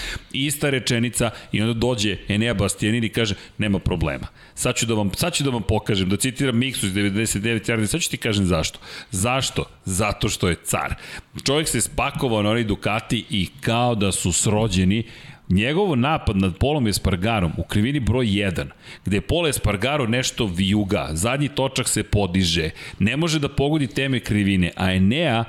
ista 0.32 0.70
rečenica 0.70 1.30
i 1.52 1.62
onda 1.62 1.74
dođe 1.74 2.16
Enea 2.28 2.54
Bastianini 2.54 3.06
i 3.06 3.10
kaže 3.10 3.34
nema 3.58 3.78
problema. 3.78 4.26
Sad 4.54 4.76
ću 4.76 4.86
da 4.86 4.94
vam, 4.94 5.10
sad 5.14 5.34
ću 5.34 5.44
da 5.44 5.50
vam 5.50 5.62
pokažem, 5.62 6.08
da 6.08 6.16
citiram 6.16 6.58
Miksu 6.58 6.86
iz 6.86 6.92
99 6.92 7.70
yardi, 7.70 7.86
sad 7.86 8.00
ću 8.00 8.10
ti 8.10 8.16
kažem 8.16 8.46
zašto. 8.46 8.78
Zašto? 9.10 9.64
Zato 9.84 10.28
što 10.28 10.48
je 10.48 10.56
car. 10.64 10.94
Čovjek 11.44 11.68
se 11.68 11.80
spakovao 11.80 12.42
na 12.42 12.50
onaj 12.50 12.64
Ducati 12.64 13.24
i 13.30 13.48
kao 13.60 13.94
da 13.94 14.12
su 14.12 14.32
srođeni, 14.32 15.04
njegov 15.48 15.96
napad 15.96 16.36
nad 16.36 16.56
Polom 16.58 16.86
Espargarom 16.86 17.52
u 17.56 17.62
krivini 17.62 18.00
broj 18.00 18.26
1, 18.26 18.66
gde 19.04 19.16
je 19.16 19.20
Pol 19.20 19.46
Espargaro 19.46 20.06
nešto 20.06 20.46
vijuga, 20.46 21.08
zadnji 21.12 21.48
točak 21.48 21.88
se 21.88 22.02
podiže, 22.02 22.70
ne 22.98 23.16
može 23.16 23.38
da 23.38 23.48
pogodi 23.48 23.86
teme 23.86 24.20
krivine, 24.20 24.72
a 24.76 24.92
Enea 24.92 25.44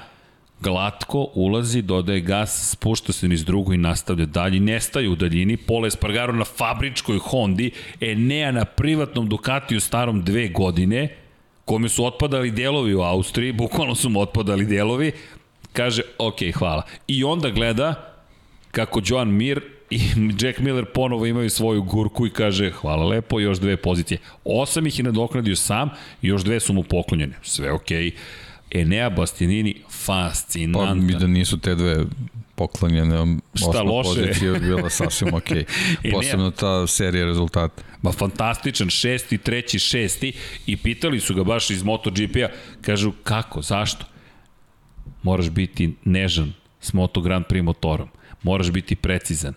glatko 0.64 1.28
ulazi, 1.34 1.82
dodaje 1.82 2.22
gas, 2.22 2.72
spušta 2.72 3.14
se 3.14 3.28
niz 3.28 3.46
drugu 3.46 3.74
i 3.74 3.78
nastavlja 3.78 4.26
dalje. 4.26 4.60
Nestaje 4.60 5.10
u 5.10 5.16
daljini. 5.16 5.58
Pola 5.58 5.88
Espargaro 5.88 6.34
na 6.34 6.46
fabričkoj 6.46 7.18
Hondi, 7.18 7.72
Enea 8.02 8.52
na 8.52 8.66
privatnom 8.66 9.30
Ducatiju 9.30 9.80
starom 9.80 10.24
dve 10.24 10.48
godine, 10.48 11.08
kome 11.66 11.90
su 11.90 12.06
otpadali 12.06 12.52
delovi 12.52 12.96
u 12.96 13.02
Austriji, 13.02 13.52
bukvalno 13.52 13.96
su 13.96 14.10
mu 14.10 14.22
otpadali 14.22 14.66
delovi, 14.66 15.12
kaže, 15.74 16.02
ok, 16.18 16.40
hvala. 16.56 16.84
I 17.08 17.24
onda 17.24 17.50
gleda 17.50 18.14
kako 18.72 19.02
Joan 19.06 19.30
Mir 19.30 19.62
i 19.90 20.00
Jack 20.42 20.60
Miller 20.60 20.86
ponovo 20.86 21.26
imaju 21.26 21.50
svoju 21.50 21.84
gurku 21.84 22.28
i 22.28 22.30
kaže 22.30 22.72
hvala 22.72 23.06
lepo, 23.06 23.40
još 23.40 23.60
dve 23.60 23.78
pozicije. 23.78 24.18
Osam 24.44 24.88
ih 24.88 25.00
je 25.00 25.04
nadoknadio 25.04 25.56
sam, 25.56 25.90
još 26.22 26.44
dve 26.44 26.60
su 26.60 26.74
mu 26.74 26.84
poklonjene. 26.84 27.36
Sve 27.42 27.72
okej. 27.72 28.12
Enea 28.74 29.10
Bastianini, 29.10 29.74
Pa 29.74 29.90
fascinantan. 29.90 31.06
mi 31.06 31.16
da 31.16 31.28
nisu 31.28 31.58
te 31.58 31.76
dve 31.76 32.06
poklonjene 32.56 33.38
Šta 33.56 33.70
osma 33.70 33.82
loše? 33.82 34.10
pozicija 34.22 34.54
bi 34.54 34.60
bila 34.60 34.90
sasvim 34.90 35.34
ok. 35.40 35.50
ne. 35.50 35.66
Posebno 36.12 36.52
ta 36.52 36.88
serija 36.88 37.26
rezultata. 37.26 37.84
Ma 38.02 38.12
fantastičan, 38.12 38.90
šesti, 38.90 39.38
treći, 39.38 39.80
šesti 39.80 40.34
i 40.66 40.78
pitali 40.78 41.20
su 41.20 41.36
ga 41.36 41.44
baš 41.44 41.70
iz 41.70 41.84
MotoGP-a, 41.84 42.48
kažu 42.82 43.12
kako, 43.24 43.62
zašto? 43.62 44.06
Moraš 45.24 45.50
biti 45.50 45.94
nežan 46.06 46.54
s 46.82 46.94
Moto 46.94 47.22
Grand 47.22 47.46
Prix 47.46 47.62
motorom, 47.64 48.08
moraš 48.44 48.72
biti 48.72 48.96
precizan. 48.96 49.54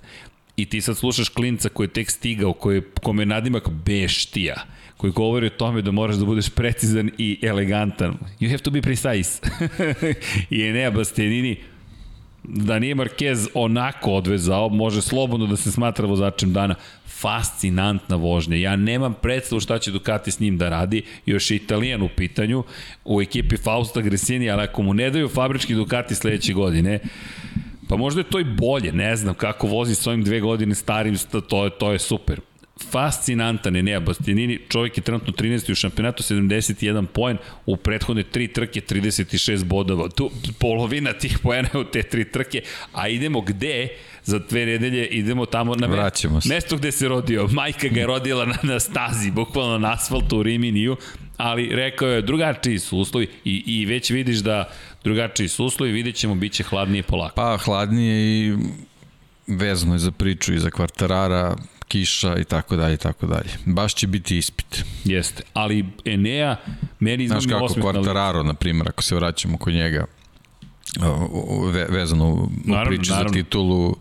I 0.56 0.66
ti 0.66 0.80
sad 0.80 0.96
slušaš 0.96 1.28
klinca 1.28 1.68
koji 1.68 1.84
je 1.86 1.92
tek 1.92 2.10
stigao, 2.10 2.52
koji, 2.52 2.82
kome 3.02 3.22
je 3.22 3.26
nadimak 3.26 3.68
Beštija, 3.70 4.54
koji 4.96 5.12
govori 5.12 5.46
o 5.46 5.50
tome 5.50 5.82
da 5.82 5.90
moraš 5.90 6.16
da 6.16 6.24
budeš 6.24 6.48
precizan 6.48 7.10
i 7.18 7.38
elegantan. 7.42 8.14
You 8.40 8.48
have 8.50 8.58
to 8.58 8.70
be 8.70 8.82
precise. 8.82 9.40
I 10.50 10.62
Enea 10.62 10.90
Bastianini, 10.90 11.56
da 12.44 12.78
nije 12.78 12.94
Marquez 12.94 13.48
onako 13.54 14.12
odvezao, 14.12 14.68
može 14.68 15.02
slobodno 15.02 15.46
da 15.46 15.56
se 15.56 15.72
smatra 15.72 16.06
vozačem 16.06 16.52
dana. 16.52 16.74
Fascinantna 17.06 18.16
vožnja. 18.16 18.56
Ja 18.56 18.76
nemam 18.76 19.14
predstavu 19.22 19.60
šta 19.60 19.78
će 19.78 19.90
Ducati 19.90 20.30
s 20.30 20.40
njim 20.40 20.58
da 20.58 20.68
radi. 20.68 21.02
Još 21.26 21.50
je 21.50 21.56
Italijan 21.56 22.02
u 22.02 22.08
pitanju 22.08 22.64
u 23.04 23.22
ekipi 23.22 23.56
Fausta 23.56 24.00
Gresini, 24.00 24.50
ali 24.50 24.62
ako 24.62 24.82
mu 24.82 24.94
ne 24.94 25.10
daju 25.10 25.28
fabrički 25.28 25.74
Ducati 25.74 26.14
sledeće 26.14 26.52
godine, 26.52 26.98
pa 27.88 27.96
možda 27.96 28.20
je 28.20 28.30
to 28.30 28.40
i 28.40 28.44
bolje, 28.44 28.92
ne 28.92 29.16
znam 29.16 29.34
kako 29.34 29.66
vozi 29.66 29.94
s 29.94 30.06
ovim 30.06 30.24
dve 30.24 30.40
godine 30.40 30.74
starim, 30.74 31.16
to 31.48 31.64
je, 31.64 31.70
to 31.70 31.92
je 31.92 31.98
super 31.98 32.40
fascinantan 32.90 33.76
je 33.76 33.82
Nea 33.82 34.00
Bastianini, 34.00 34.58
čovjek 34.68 34.96
je 34.96 35.02
trenutno 35.02 35.32
13. 35.32 35.72
u 35.72 35.74
šampionatu, 35.74 36.22
71 36.22 37.06
poen, 37.06 37.38
u 37.66 37.76
prethodne 37.76 38.22
tri 38.22 38.48
trke 38.48 38.80
36 38.80 39.64
bodova. 39.64 40.08
Tu 40.08 40.30
polovina 40.58 41.12
tih 41.12 41.38
poena 41.38 41.68
u 41.74 41.84
te 41.84 42.02
tri 42.02 42.32
trke, 42.32 42.62
a 42.92 43.08
idemo 43.08 43.40
gde? 43.40 43.88
Za 44.24 44.38
dve 44.38 44.66
nedelje 44.66 45.06
idemo 45.06 45.46
tamo 45.46 45.74
na 45.74 45.86
Vraćamo 45.86 46.40
se. 46.40 46.48
mesto 46.48 46.76
gde 46.76 46.92
se 46.92 47.08
rodio. 47.08 47.48
Majka 47.52 47.88
ga 47.88 48.00
je 48.00 48.06
rodila 48.06 48.44
na, 48.44 48.56
na 48.62 48.80
stazi, 48.80 49.30
bukvalno 49.30 49.78
na 49.78 49.92
asfaltu 49.92 50.38
u 50.38 50.42
Riminiju, 50.42 50.96
ali 51.36 51.68
rekao 51.72 52.08
je 52.08 52.22
drugačiji 52.22 52.78
su 52.78 52.98
uslovi 52.98 53.28
i, 53.44 53.62
i 53.66 53.86
već 53.86 54.10
vidiš 54.10 54.38
da 54.38 54.70
drugačiji 55.04 55.48
su 55.48 55.64
uslovi, 55.64 55.92
vidjet 55.92 56.16
ćemo, 56.16 56.34
bit 56.34 56.52
će 56.52 56.62
hladnije 56.62 57.02
polako. 57.02 57.34
Pa 57.34 57.56
hladnije 57.56 58.46
i 58.46 58.56
vezano 59.46 59.94
je 59.94 59.98
za 59.98 60.10
priču 60.10 60.54
i 60.54 60.58
za 60.58 60.70
kvartarara, 60.70 61.56
kiša 61.88 62.36
i 62.38 62.44
tako 62.44 62.76
dalje 62.76 62.94
i 62.94 62.98
tako 62.98 63.26
dalje. 63.26 63.50
Baš 63.64 63.94
će 63.94 64.06
biti 64.06 64.38
ispit. 64.38 64.84
Jeste, 65.04 65.42
ali 65.52 65.86
Enea 66.04 66.56
meni 67.00 67.28
Znaš 67.28 67.44
izgleda 67.44 67.66
kako 67.66 67.92
na 67.92 67.98
licu. 67.98 68.10
Quartararo, 68.10 68.42
na 68.42 68.54
primjer, 68.54 68.88
ako 68.88 69.02
se 69.02 69.14
vraćamo 69.14 69.58
kod 69.58 69.74
njega, 69.74 70.04
ve, 71.72 71.86
vezano 71.88 72.28
u 72.28 72.48
Naravno, 72.64 72.90
priči 72.96 73.10
naravno. 73.10 73.28
za 73.28 73.34
titulu, 73.34 73.96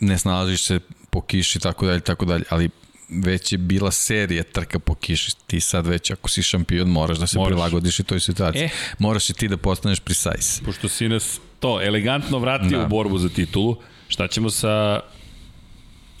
ne 0.00 0.18
snalaziš 0.18 0.62
se 0.62 0.80
po 1.10 1.20
kiši 1.20 1.58
i 1.58 1.60
tako 1.60 1.86
dalje, 1.86 1.98
i 1.98 2.02
tako 2.02 2.24
dalje, 2.24 2.44
ali 2.50 2.70
već 3.08 3.52
je 3.52 3.58
bila 3.58 3.90
serija 3.90 4.42
trka 4.42 4.78
po 4.78 4.94
kiši. 4.94 5.32
Ti 5.46 5.60
sad 5.60 5.86
već, 5.86 6.10
ako 6.10 6.28
si 6.28 6.42
šampion, 6.42 6.88
moraš 6.88 7.18
da 7.18 7.26
se 7.26 7.38
Moraš. 7.38 7.48
prilagodiš 7.50 7.98
i 8.00 8.02
toj 8.04 8.20
situaciji. 8.20 8.62
E. 8.62 8.64
E. 8.64 8.70
Moraš 8.98 9.30
i 9.30 9.32
ti 9.32 9.48
da 9.48 9.56
postaneš 9.56 10.00
precise. 10.00 10.62
Pošto 10.64 10.88
si 10.88 11.08
nas 11.08 11.40
to 11.60 11.80
elegantno 11.82 12.38
vratio. 12.38 12.78
Da. 12.78 12.84
u 12.84 12.88
borbu 12.88 13.18
za 13.18 13.28
titulu, 13.28 13.76
šta 14.08 14.28
ćemo 14.28 14.50
sa 14.50 15.00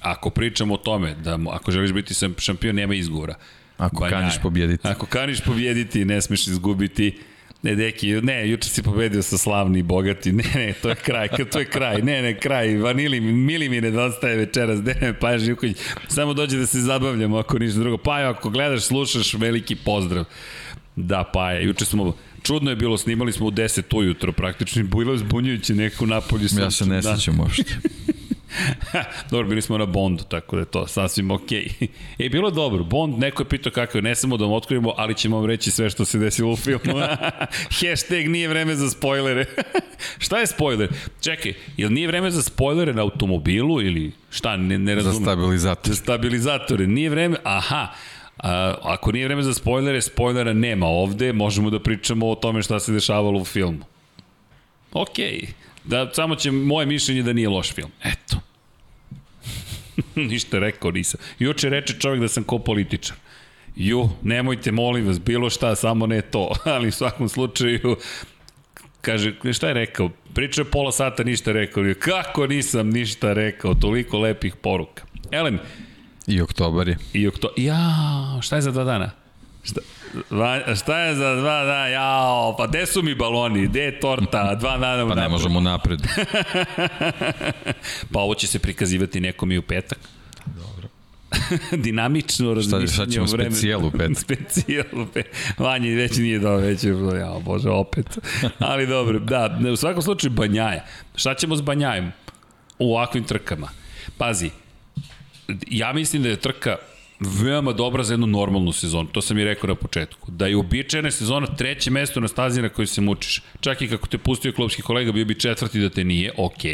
ako 0.00 0.30
pričamo 0.30 0.74
o 0.74 0.78
tome 0.78 1.14
da 1.14 1.38
ako 1.50 1.70
želiš 1.70 1.92
biti 1.92 2.14
sam- 2.14 2.34
šampion 2.38 2.76
nema 2.76 2.94
izgovora. 2.94 3.34
Ako 3.78 3.96
Banjaja. 3.96 4.20
kaniš 4.20 4.42
pobjediti. 4.42 4.88
Ako 4.88 5.06
kaniš 5.06 5.40
pobjediti, 5.40 6.04
ne 6.04 6.20
smeš 6.20 6.46
izgubiti. 6.46 7.18
Ne, 7.62 7.74
deki, 7.74 8.12
ne, 8.12 8.50
juče 8.50 8.68
si 8.68 8.82
pobedio 8.82 9.22
sa 9.22 9.38
slavni 9.38 9.78
i 9.78 9.82
bogati. 9.82 10.32
Ne, 10.32 10.44
ne, 10.56 10.72
to 10.72 10.88
je 10.88 10.94
kraj, 10.94 11.28
to 11.52 11.58
je 11.58 11.64
kraj. 11.64 12.02
Ne, 12.02 12.22
ne, 12.22 12.38
kraj. 12.38 12.76
Vanili 12.76 13.20
mi, 13.20 13.32
mili 13.32 13.68
mi 13.68 13.80
nedostaje 13.80 14.36
večeras. 14.36 14.80
Ne, 14.80 14.94
ne, 15.00 15.12
Paja 15.14 15.38
Živković. 15.38 15.76
Samo 16.08 16.34
dođe 16.34 16.58
da 16.58 16.66
se 16.66 16.80
zabavljamo 16.80 17.38
ako 17.38 17.58
ništa 17.58 17.78
drugo. 17.80 17.96
Paja, 17.98 18.30
ako 18.30 18.50
gledaš, 18.50 18.82
slušaš, 18.82 19.34
veliki 19.34 19.76
pozdrav. 19.76 20.24
Da, 20.96 21.24
Paja, 21.24 21.60
juče 21.60 21.84
smo 21.84 22.16
Čudno 22.42 22.70
je 22.70 22.76
bilo, 22.76 22.98
snimali 22.98 23.32
smo 23.32 23.46
u 23.46 23.50
10 23.50 23.96
ujutro 23.96 24.32
praktično, 24.32 24.82
bilo 24.84 25.12
je 25.12 25.18
zbunjujuće 25.18 25.74
neko 25.74 26.06
napolju. 26.06 26.48
Ja 26.58 26.70
se 26.70 26.86
ne 26.86 27.00
Da. 27.00 27.16
sećam 27.16 27.40
uopšte. 27.40 27.74
dobro, 29.30 29.48
bili 29.48 29.62
smo 29.62 29.78
na 29.78 29.86
Bondu, 29.86 30.24
tako 30.24 30.56
da 30.56 30.62
je 30.62 30.66
to 30.66 30.86
sasvim 30.86 31.30
okej. 31.30 31.68
Okay. 31.80 31.86
E, 32.18 32.28
bilo 32.28 32.48
je 32.48 32.52
dobro. 32.52 32.84
Bond, 32.84 33.18
neko 33.18 33.42
je 33.42 33.48
pitao 33.48 33.72
kako 33.72 33.98
je, 33.98 34.02
ne 34.02 34.14
samo 34.14 34.36
da 34.36 34.44
vam 34.44 34.52
otkrivimo, 34.52 34.94
ali 34.96 35.14
ćemo 35.14 35.36
vam 35.36 35.46
reći 35.46 35.70
sve 35.70 35.90
što 35.90 36.04
se 36.04 36.18
desilo 36.18 36.52
u 36.52 36.56
filmu. 36.56 37.00
Hashtag 37.80 38.28
nije 38.28 38.48
vreme 38.48 38.74
za 38.74 38.90
spoilere. 38.90 39.44
šta 40.18 40.38
je 40.38 40.46
spoiler? 40.46 40.88
Čekaj, 41.20 41.54
jel 41.76 41.92
nije 41.92 42.06
vreme 42.06 42.30
za 42.30 42.42
spoilere 42.42 42.94
na 42.94 43.02
automobilu 43.02 43.82
ili 43.82 44.12
šta, 44.30 44.56
ne, 44.56 44.78
ne 44.78 44.94
Za 44.94 45.08
razumem. 45.08 45.24
stabilizator. 45.24 45.94
Za 45.94 45.96
stabilizatore. 46.02 46.86
Nije 46.86 47.10
vreme, 47.10 47.36
aha, 47.44 47.88
A, 48.42 48.74
ako 48.82 49.12
nije 49.12 49.26
vreme 49.26 49.42
za 49.42 49.54
spoilere, 49.54 50.00
spoilera 50.00 50.52
nema 50.52 50.86
ovde, 50.86 51.32
možemo 51.32 51.70
da 51.70 51.80
pričamo 51.80 52.30
o 52.30 52.34
tome 52.34 52.62
šta 52.62 52.80
se 52.80 52.92
dešavalo 52.92 53.40
u 53.40 53.44
filmu. 53.44 53.84
Okej. 54.92 55.48
Da, 55.84 56.10
samo 56.14 56.36
će 56.36 56.50
moje 56.50 56.86
mišljenje 56.86 57.22
da 57.22 57.32
nije 57.32 57.48
loš 57.48 57.72
film. 57.72 57.90
Eto. 58.04 58.40
Ništa 60.30 60.58
rekao 60.58 60.90
nisam. 60.90 61.20
Juče 61.38 61.68
reče 61.68 61.94
čovjek 61.98 62.20
da 62.20 62.28
sam 62.28 62.44
ko 62.44 62.58
političar. 62.58 63.16
Ju, 63.76 64.08
nemojte, 64.22 64.72
molim 64.72 65.06
vas, 65.06 65.20
bilo 65.20 65.50
šta, 65.50 65.76
samo 65.76 66.06
ne 66.06 66.22
to. 66.22 66.50
Ali 66.74 66.88
u 66.88 66.92
svakom 66.92 67.28
slučaju, 67.28 67.96
kaže, 69.00 69.34
šta 69.52 69.68
je 69.68 69.74
rekao? 69.74 70.10
Pričao 70.34 70.62
je 70.62 70.70
pola 70.70 70.92
sata, 70.92 71.22
ništa 71.24 71.52
rekao. 71.52 71.84
Kako 71.98 72.46
nisam 72.46 72.90
ništa 72.90 73.32
rekao? 73.32 73.74
Toliko 73.74 74.18
lepih 74.18 74.56
poruka. 74.56 75.04
Elem, 75.30 75.58
I 76.26 76.40
oktobar 76.40 76.88
je. 76.88 76.96
I 77.12 77.28
okto... 77.28 77.48
Ja, 77.56 78.38
šta 78.42 78.56
je 78.56 78.62
za 78.62 78.70
dva 78.70 78.84
dana? 78.84 79.10
Šta, 79.62 79.80
va, 80.30 80.76
šta 80.76 80.98
je 80.98 81.14
za 81.14 81.34
dva 81.34 81.64
dana? 81.64 81.86
Jao, 81.86 82.54
pa 82.58 82.66
gde 82.66 82.86
su 82.86 83.02
mi 83.02 83.14
baloni? 83.14 83.66
Gde 83.66 83.80
je 83.80 84.00
torta? 84.00 84.54
Dva 84.54 84.78
dana 84.78 85.08
Pa 85.08 85.14
ne 85.14 85.28
možemo 85.28 85.60
napred. 85.60 86.00
Pa 88.12 88.20
ovo 88.20 88.34
će 88.34 88.46
se 88.46 88.58
prikazivati 88.58 89.20
nekom 89.20 89.52
i 89.52 89.58
u 89.58 89.62
petak. 89.62 89.98
Dobro. 90.46 90.88
Dinamično 91.84 92.54
razmišljanje 92.54 92.86
šta 92.86 93.06
ćemo, 93.06 93.26
o 93.26 93.28
vremenu. 93.28 93.56
specijal 93.56 93.86
u 93.86 93.90
petak? 93.90 94.18
specijal 94.24 94.86
u 94.92 95.06
petak. 95.06 95.32
Vanje 95.58 95.94
već 95.94 96.16
nije 96.16 96.38
dobro, 96.38 96.66
već 96.66 96.84
je, 96.84 96.90
jao 97.18 97.40
bože, 97.40 97.70
opet. 97.70 98.18
Ali 98.58 98.86
dobro, 98.86 99.18
da, 99.18 99.58
u 99.72 99.76
svakom 99.76 100.02
slučaju 100.02 100.30
Banjaja. 100.30 100.84
Šta 101.14 101.34
ćemo 101.34 101.56
s 101.56 101.60
Banjajem 101.60 102.12
u 102.78 102.94
ovakvim 102.94 103.24
trkama? 103.24 103.68
Pazi, 104.18 104.50
ja 105.68 105.92
mislim 105.92 106.22
da 106.22 106.28
je 106.28 106.36
trka 106.36 106.76
veoma 107.20 107.72
dobra 107.72 108.02
za 108.02 108.12
jednu 108.14 108.26
normalnu 108.26 108.72
sezonu. 108.72 109.08
To 109.08 109.22
sam 109.22 109.38
i 109.38 109.44
rekao 109.44 109.68
na 109.68 109.74
početku. 109.74 110.30
Da 110.30 110.46
je 110.46 110.56
uobičajena 110.56 111.10
sezona 111.10 111.46
treće 111.46 111.90
mesto 111.90 112.20
na 112.20 112.28
stazi 112.28 112.62
na 112.62 112.68
kojoj 112.68 112.86
se 112.86 113.00
mučiš. 113.00 113.42
Čak 113.60 113.82
i 113.82 113.88
kako 113.88 114.08
te 114.08 114.18
pustio 114.18 114.52
klubski 114.52 114.82
kolega, 114.82 115.12
bio 115.12 115.24
bi 115.24 115.40
četvrti 115.40 115.80
da 115.80 115.90
te 115.90 116.04
nije, 116.04 116.32
ok, 116.36 116.64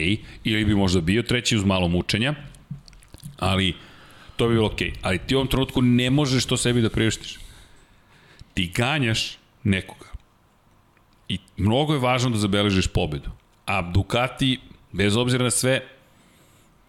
ili 0.44 0.64
bi 0.64 0.74
možda 0.74 1.00
bio 1.00 1.22
treći 1.22 1.56
uz 1.56 1.64
malo 1.64 1.88
mučenja, 1.88 2.34
ali 3.38 3.74
to 4.36 4.48
bi 4.48 4.54
bilo 4.54 4.66
ok. 4.66 4.80
Ali 5.02 5.18
ti 5.18 5.34
u 5.34 5.38
ovom 5.38 5.48
trenutku 5.48 5.82
ne 5.82 6.10
možeš 6.10 6.46
to 6.46 6.56
sebi 6.56 6.82
da 6.82 6.90
priuštiš. 6.90 7.38
Ti 8.54 8.72
ganjaš 8.74 9.38
nekoga. 9.64 10.06
I 11.28 11.38
mnogo 11.56 11.92
je 11.92 12.00
važno 12.00 12.30
da 12.30 12.38
zabeležiš 12.38 12.86
pobedu. 12.86 13.30
A 13.66 13.82
Ducati, 13.82 14.58
bez 14.92 15.16
obzira 15.16 15.44
na 15.44 15.50
sve, 15.50 15.80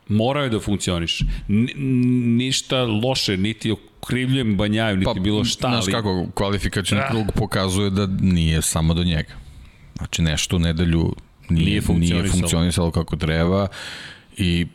morao 0.09 0.43
je 0.43 0.49
da 0.49 0.59
funkcioniš. 0.59 1.21
N 1.49 1.67
ništa 2.37 2.83
loše, 2.83 3.37
niti 3.37 3.71
okrivljujem 3.71 4.57
Banjaju, 4.57 4.97
niti 4.97 5.05
pa, 5.05 5.13
bilo 5.13 5.45
šta, 5.45 5.67
Znaš 5.67 5.83
ali... 5.83 5.91
kako, 5.91 6.27
kvalifikačni 6.33 6.97
Ah. 6.97 7.07
krug 7.09 7.25
pokazuje 7.35 7.89
da 7.89 8.07
nije 8.07 8.61
samo 8.61 8.93
do 8.93 9.03
njega. 9.03 9.33
Znači 9.97 10.21
nešto 10.21 10.55
u 10.55 10.59
nedelju 10.59 10.99
nije, 10.99 11.15
Nije 11.49 11.65
nije, 11.65 11.81
funkcionisalo. 11.81 12.21
nije 12.21 12.31
funkcionisalo 12.31 12.91
kako 12.91 13.15
treba 13.15 13.67
i 14.37 14.67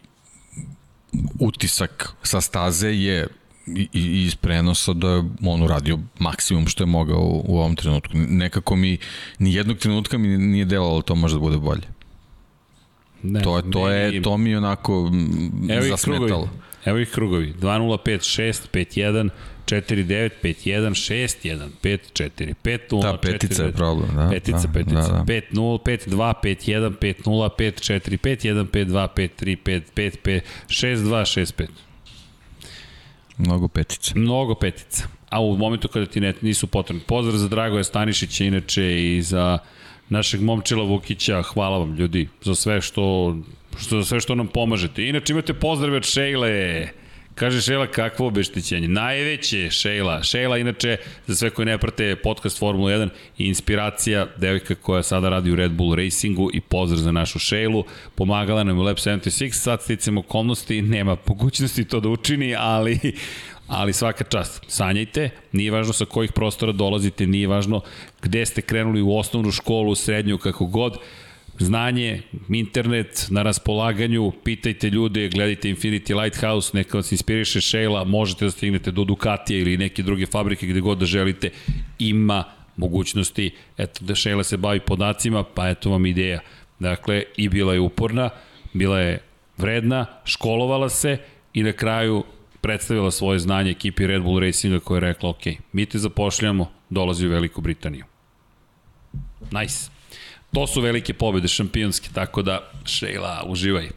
utisak 1.40 2.12
sa 2.22 2.40
staze 2.40 2.88
je 2.88 3.26
i, 3.66 3.88
i 3.92 4.24
iz 4.24 4.34
prenosa 4.34 4.92
da 4.92 5.08
je 5.08 5.22
on 5.46 5.62
uradio 5.62 5.98
maksimum 6.18 6.66
što 6.66 6.82
je 6.82 6.88
mogao 6.88 7.20
u, 7.20 7.44
u 7.48 7.58
ovom 7.58 7.76
trenutku. 7.76 8.10
Nekako 8.14 8.76
mi, 8.76 8.98
ni 9.38 9.54
jednog 9.54 9.78
trenutka 9.78 10.18
mi 10.18 10.28
nije 10.28 10.64
delalo 10.64 10.96
da 10.96 11.02
to 11.02 11.14
može 11.14 11.34
da 11.34 11.40
bude 11.40 11.58
bolje. 11.58 11.82
Ne, 13.22 13.42
To 13.42 13.56
je, 13.56 13.62
to 13.62 13.78
meni- 13.80 14.14
je, 14.14 14.22
to 14.22 14.36
mi 14.36 14.50
je 14.50 14.58
onako 14.58 15.02
mm, 15.04 15.70
Evo 15.70 15.82
zasmetalo. 15.82 16.26
krugovi. 16.28 16.48
Evo 16.84 16.98
ih 16.98 17.10
krugovi. 17.10 17.54
2-0-5-6, 17.54 18.52
5-1, 18.68 19.28
4-9, 19.66 20.30
5-1, 20.42 20.90
6-1, 20.90 21.68
5-4, 21.82 22.54
5-0, 22.56 23.02
Ta 23.02 23.16
petica 23.18 23.62
je 23.62 23.72
problem, 23.72 24.08
da, 24.16 24.28
Petica, 24.30 24.58
da, 24.58 24.68
petica. 24.68 24.94
da, 24.94 25.08
da. 25.08 25.24
5-0, 25.24 25.78
5-2, 25.80 26.32
5-1, 26.34 26.90
5-0, 26.92 27.48
5-4, 27.50 28.18
5-1, 28.18 28.66
5-2, 28.66 29.08
5-3, 29.08 29.56
5-5, 29.94 30.40
6-2, 30.68 31.06
6-5. 31.52 31.66
Mnogo 33.38 33.68
petice. 33.68 34.12
Mnogo 34.14 34.54
petica. 34.54 35.02
A 35.28 35.40
u 35.40 35.56
momentu 35.56 35.88
kada 35.88 36.06
ti 36.06 36.20
ne, 36.20 36.34
nisu 36.40 36.66
potrebni. 36.66 37.02
Pozdrav 37.02 37.36
za 37.36 37.48
Dragoja 37.48 37.84
Stanišića, 37.84 38.44
inače 38.44 38.84
i 39.06 39.22
za 39.22 39.58
našeg 40.12 40.40
momčila 40.40 40.84
Vukića. 40.84 41.42
Hvala 41.42 41.78
vam 41.78 41.96
ljudi 41.96 42.28
za 42.42 42.54
sve 42.54 42.80
što, 42.80 43.36
što, 43.80 44.00
za 44.00 44.04
sve 44.04 44.20
što 44.20 44.34
nam 44.34 44.48
pomažete. 44.48 45.08
Inače 45.08 45.32
imate 45.32 45.54
pozdrave 45.54 45.96
od 45.96 46.04
Šejle. 46.04 46.88
Kaže 47.34 47.60
Šejla 47.60 47.86
kakvo 47.86 48.26
obeštećenje. 48.26 48.88
Najveće 48.88 49.70
Šejla. 49.70 50.22
Šejla 50.22 50.58
inače 50.58 50.96
za 51.26 51.34
sve 51.34 51.50
koji 51.50 51.66
ne 51.66 51.78
prate 51.78 52.16
podcast 52.16 52.58
Formula 52.58 52.90
1 52.90 53.08
inspiracija 53.38 54.26
devojka 54.36 54.74
koja 54.74 55.02
sada 55.02 55.28
radi 55.28 55.50
u 55.50 55.56
Red 55.56 55.72
Bull 55.72 55.94
Racingu 55.94 56.50
i 56.54 56.60
pozdrav 56.60 56.98
za 56.98 57.12
našu 57.12 57.38
Šejlu. 57.38 57.84
Pomagala 58.14 58.64
nam 58.64 58.78
u 58.78 58.82
Lab 58.82 58.96
76, 58.96 59.52
sad 59.52 59.82
sticamo 59.82 60.20
okolnosti, 60.20 60.82
nema 60.82 61.16
mogućnosti 61.26 61.84
to 61.84 62.00
da 62.00 62.08
učini, 62.08 62.54
ali 62.58 62.98
ali 63.72 63.92
svaka 63.92 64.24
čast. 64.24 64.64
Sanjajte, 64.68 65.30
nije 65.52 65.70
važno 65.70 65.92
sa 65.92 66.04
kojih 66.04 66.32
prostora 66.32 66.72
dolazite, 66.72 67.26
nije 67.26 67.48
važno 67.48 67.80
gde 68.22 68.46
ste 68.46 68.62
krenuli 68.62 69.02
u 69.02 69.16
osnovnu 69.16 69.50
školu, 69.50 69.94
srednju, 69.94 70.38
kako 70.38 70.66
god. 70.66 70.98
Znanje, 71.58 72.22
internet 72.48 73.26
na 73.30 73.42
raspolaganju, 73.42 74.32
pitajte 74.44 74.90
ljude, 74.90 75.28
gledajte 75.28 75.68
Infinity 75.68 76.22
Lighthouse, 76.22 76.70
neka 76.74 76.98
vas 76.98 77.12
inspiriše 77.12 77.60
Sheila, 77.60 78.04
možete 78.04 78.44
da 78.44 78.50
stignete 78.50 78.90
do 78.90 79.04
Ducatija 79.04 79.60
ili 79.60 79.76
neke 79.76 80.02
druge 80.02 80.26
fabrike 80.26 80.66
gde 80.66 80.80
god 80.80 80.98
da 80.98 81.06
želite, 81.06 81.50
ima 81.98 82.44
mogućnosti, 82.76 83.50
eto 83.78 84.04
da 84.04 84.14
Sheila 84.14 84.44
se 84.44 84.56
bavi 84.56 84.80
podacima, 84.80 85.44
pa 85.44 85.68
eto 85.68 85.90
vam 85.90 86.06
ideja. 86.06 86.40
Dakle, 86.78 87.22
i 87.36 87.48
bila 87.48 87.74
je 87.74 87.80
uporna, 87.80 88.30
bila 88.72 89.00
je 89.00 89.18
vredna, 89.58 90.06
školovala 90.24 90.88
se 90.88 91.18
i 91.54 91.62
na 91.62 91.72
kraju 91.72 92.24
predstavila 92.62 93.10
svoje 93.10 93.38
znanje 93.38 93.70
ekipi 93.70 94.06
Red 94.06 94.22
Bull 94.22 94.40
Racinga 94.40 94.80
koja 94.80 94.96
je 94.96 95.00
rekla, 95.00 95.30
ok, 95.30 95.42
mi 95.72 95.86
te 95.86 95.98
zapošljamo, 95.98 96.70
dolazi 96.90 97.26
u 97.26 97.30
Veliku 97.30 97.60
Britaniju. 97.60 98.04
Nice. 99.50 99.90
To 100.52 100.66
su 100.66 100.80
velike 100.80 101.14
pobede 101.14 101.48
šampionske, 101.48 102.08
tako 102.14 102.42
da, 102.42 102.70
Sheila, 102.86 103.44
uživaj. 103.46 103.88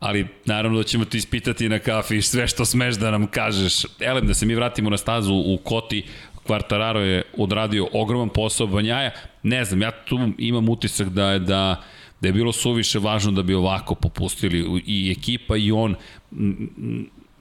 Ali 0.00 0.26
naravno 0.44 0.78
da 0.78 0.84
ćemo 0.84 1.04
ti 1.04 1.18
ispitati 1.18 1.68
na 1.68 1.78
kafi 1.78 2.22
sve 2.22 2.48
što 2.48 2.64
smeš 2.64 2.94
da 2.94 3.10
nam 3.10 3.26
kažeš. 3.26 3.84
Elem, 4.00 4.26
da 4.26 4.34
se 4.34 4.46
mi 4.46 4.54
vratimo 4.54 4.90
na 4.90 4.96
stazu 4.96 5.34
u 5.34 5.58
Koti, 5.64 6.04
Kvartararo 6.46 7.00
je 7.00 7.22
odradio 7.36 7.88
ogroman 7.92 8.28
posao 8.28 8.66
Banjaja. 8.66 9.10
Ne 9.42 9.64
znam, 9.64 9.82
ja 9.82 9.90
tu 9.90 10.18
imam 10.38 10.68
utisak 10.68 11.08
da 11.08 11.30
je 11.30 11.38
da 11.38 11.82
da 12.20 12.28
je 12.28 12.32
bilo 12.32 12.52
suviše 12.52 12.98
važno 12.98 13.32
da 13.32 13.42
bi 13.42 13.54
ovako 13.54 13.94
popustili 13.94 14.82
i 14.86 15.14
ekipa 15.18 15.56
i 15.56 15.72
on 15.72 15.94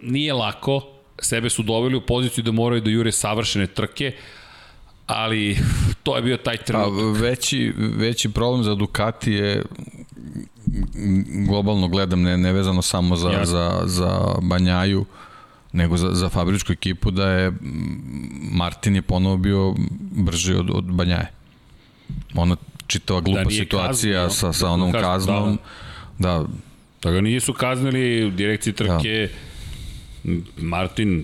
nije 0.02 0.34
lako, 0.34 0.82
sebe 1.20 1.50
su 1.50 1.64
doveli 1.64 1.96
u 1.96 2.02
poziciju 2.02 2.44
da 2.44 2.52
moraju 2.52 2.82
da 2.82 2.90
jure 2.90 3.12
savršene 3.12 3.68
trke, 3.68 4.12
ali 5.08 5.58
to 6.04 6.16
je 6.16 6.22
bio 6.22 6.38
taj 6.38 6.58
trenutak. 6.58 7.18
A 7.18 7.22
veći, 7.22 7.74
veći 7.78 8.30
problem 8.30 8.64
za 8.64 8.76
Ducati 8.76 9.32
je 9.32 9.64
globalno 11.48 11.88
gledam, 11.88 12.22
ne, 12.22 12.38
ne 12.38 12.54
vezano 12.54 12.82
samo 12.82 13.16
za, 13.16 13.30
Jasne. 13.30 13.46
za, 13.46 13.82
za 13.86 14.36
Banjaju, 14.42 15.06
nego 15.74 15.98
za, 15.98 16.10
za 16.14 16.30
fabričku 16.30 16.74
ekipu 16.74 17.12
da 17.12 17.30
je 17.30 17.52
Martin 18.52 18.96
je 18.96 19.02
ponovo 19.02 19.38
bio 19.38 19.76
brži 20.12 20.54
od, 20.54 20.70
od 20.70 20.86
Banjaje. 20.86 21.32
Ona 22.36 22.56
čitava 22.88 23.22
glupa 23.22 23.44
da 23.44 23.50
situacija 23.50 24.24
kazni, 24.24 24.38
sa, 24.38 24.54
sa 24.54 24.70
onom 24.70 24.92
kaznom. 24.92 25.58
Da, 26.20 26.30
da. 26.30 26.46
da 27.04 27.12
ga 27.12 27.22
nisu 27.22 27.54
kaznili 27.54 28.26
u 28.26 28.32
direkciji 28.32 28.74
trke 28.74 29.30
da 29.32 29.55
Martin, 30.58 31.24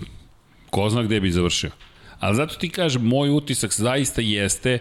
ko 0.69 0.89
zna 0.89 1.03
gde 1.03 1.19
bi 1.19 1.31
završio. 1.31 1.71
Ali 2.19 2.35
zato 2.35 2.55
ti 2.55 2.69
kažem, 2.69 3.05
moj 3.05 3.29
utisak 3.29 3.73
zaista 3.73 4.21
jeste, 4.21 4.79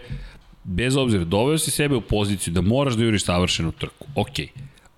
bez 0.63 0.95
obzira, 0.95 1.23
doveo 1.23 1.57
si 1.57 1.71
sebe 1.71 1.95
u 1.95 2.01
poziciju 2.01 2.53
da 2.53 2.61
moraš 2.61 2.93
da 2.93 3.03
juriš 3.03 3.25
savršenu 3.25 3.71
trku. 3.71 4.07
Okej. 4.15 4.47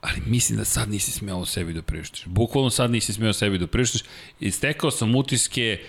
Ali 0.01 0.21
mislim 0.25 0.57
da 0.57 0.65
sad 0.65 0.89
nisi 0.89 1.11
smeo 1.11 1.45
sebi 1.45 1.73
da 1.73 1.81
priuštiš. 1.81 2.25
Bukvalno 2.25 2.69
sad 2.69 2.91
nisi 2.91 3.13
smeo 3.13 3.33
sebi 3.33 3.57
da 3.57 3.67
priuštiš. 3.67 4.01
I 4.39 4.51
stekao 4.51 4.91
sam 4.91 5.15
utiske 5.15 5.79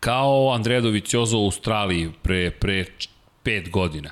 kao 0.00 0.52
Andrea 0.54 0.80
Doviciozo 0.80 1.38
u 1.38 1.44
Australiji 1.44 2.10
pre, 2.22 2.50
pre 2.50 2.84
pet 3.42 3.70
godina 3.70 4.10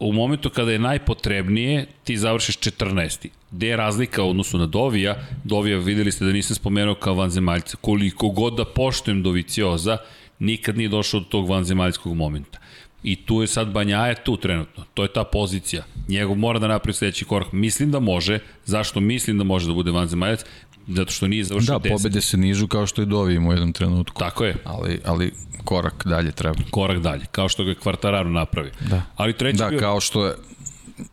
u 0.00 0.12
momentu 0.12 0.50
kada 0.50 0.72
je 0.72 0.78
najpotrebnije, 0.78 1.86
ti 2.04 2.16
završiš 2.16 2.58
14. 2.58 3.28
Gde 3.50 3.66
je 3.66 3.76
razlika 3.76 4.22
u 4.22 4.30
odnosu 4.30 4.58
na 4.58 4.66
Dovija? 4.66 5.16
Dovija 5.44 5.78
videli 5.78 6.12
ste 6.12 6.24
da 6.24 6.32
nisam 6.32 6.56
spomenuo 6.56 6.94
kao 6.94 7.14
vanzemaljca. 7.14 7.76
Koliko 7.80 8.28
god 8.28 8.54
da 8.54 8.64
poštujem 8.64 9.22
Dovicioza, 9.22 9.96
nikad 10.38 10.76
nije 10.76 10.88
došao 10.88 11.20
do 11.20 11.26
tog 11.26 11.48
vanzemaljskog 11.48 12.16
momenta. 12.16 12.58
I 13.02 13.16
tu 13.16 13.40
je 13.40 13.46
sad 13.46 13.72
Banjaje 13.72 14.14
tu 14.24 14.36
trenutno. 14.36 14.84
To 14.94 15.02
je 15.02 15.12
ta 15.12 15.24
pozicija. 15.24 15.84
Njegov 16.08 16.36
mora 16.36 16.58
da 16.58 16.68
napravi 16.68 16.94
sledeći 16.94 17.24
korak. 17.24 17.52
Mislim 17.52 17.90
da 17.90 18.00
može. 18.00 18.38
Zašto 18.64 19.00
mislim 19.00 19.38
da 19.38 19.44
može 19.44 19.66
da 19.66 19.72
bude 19.72 19.90
vanzemaljac? 19.90 20.44
Zato 20.88 21.12
što 21.12 21.26
nije 21.26 21.44
završio 21.44 21.74
10. 21.74 21.82
Da, 21.82 21.88
pobede 21.96 22.20
se 22.20 22.36
nižu 22.36 22.68
kao 22.68 22.86
što 22.86 23.02
je 23.02 23.06
Dovijim 23.06 23.46
u 23.46 23.52
jednom 23.52 23.72
trenutku. 23.72 24.18
Tako 24.18 24.44
je. 24.44 24.56
Ali, 24.64 25.00
ali 25.04 25.32
korak 25.64 26.06
dalje 26.06 26.32
treba. 26.32 26.58
Korak 26.70 26.98
dalje, 26.98 27.24
kao 27.32 27.48
što 27.48 27.64
ga 27.64 27.74
Kvartararo 27.74 28.30
napravi. 28.30 28.70
Da, 28.80 29.02
Ali 29.16 29.32
treći 29.36 29.58
da 29.58 29.68
bio... 29.68 29.78
kao 29.78 30.00
što 30.00 30.26
je 30.26 30.34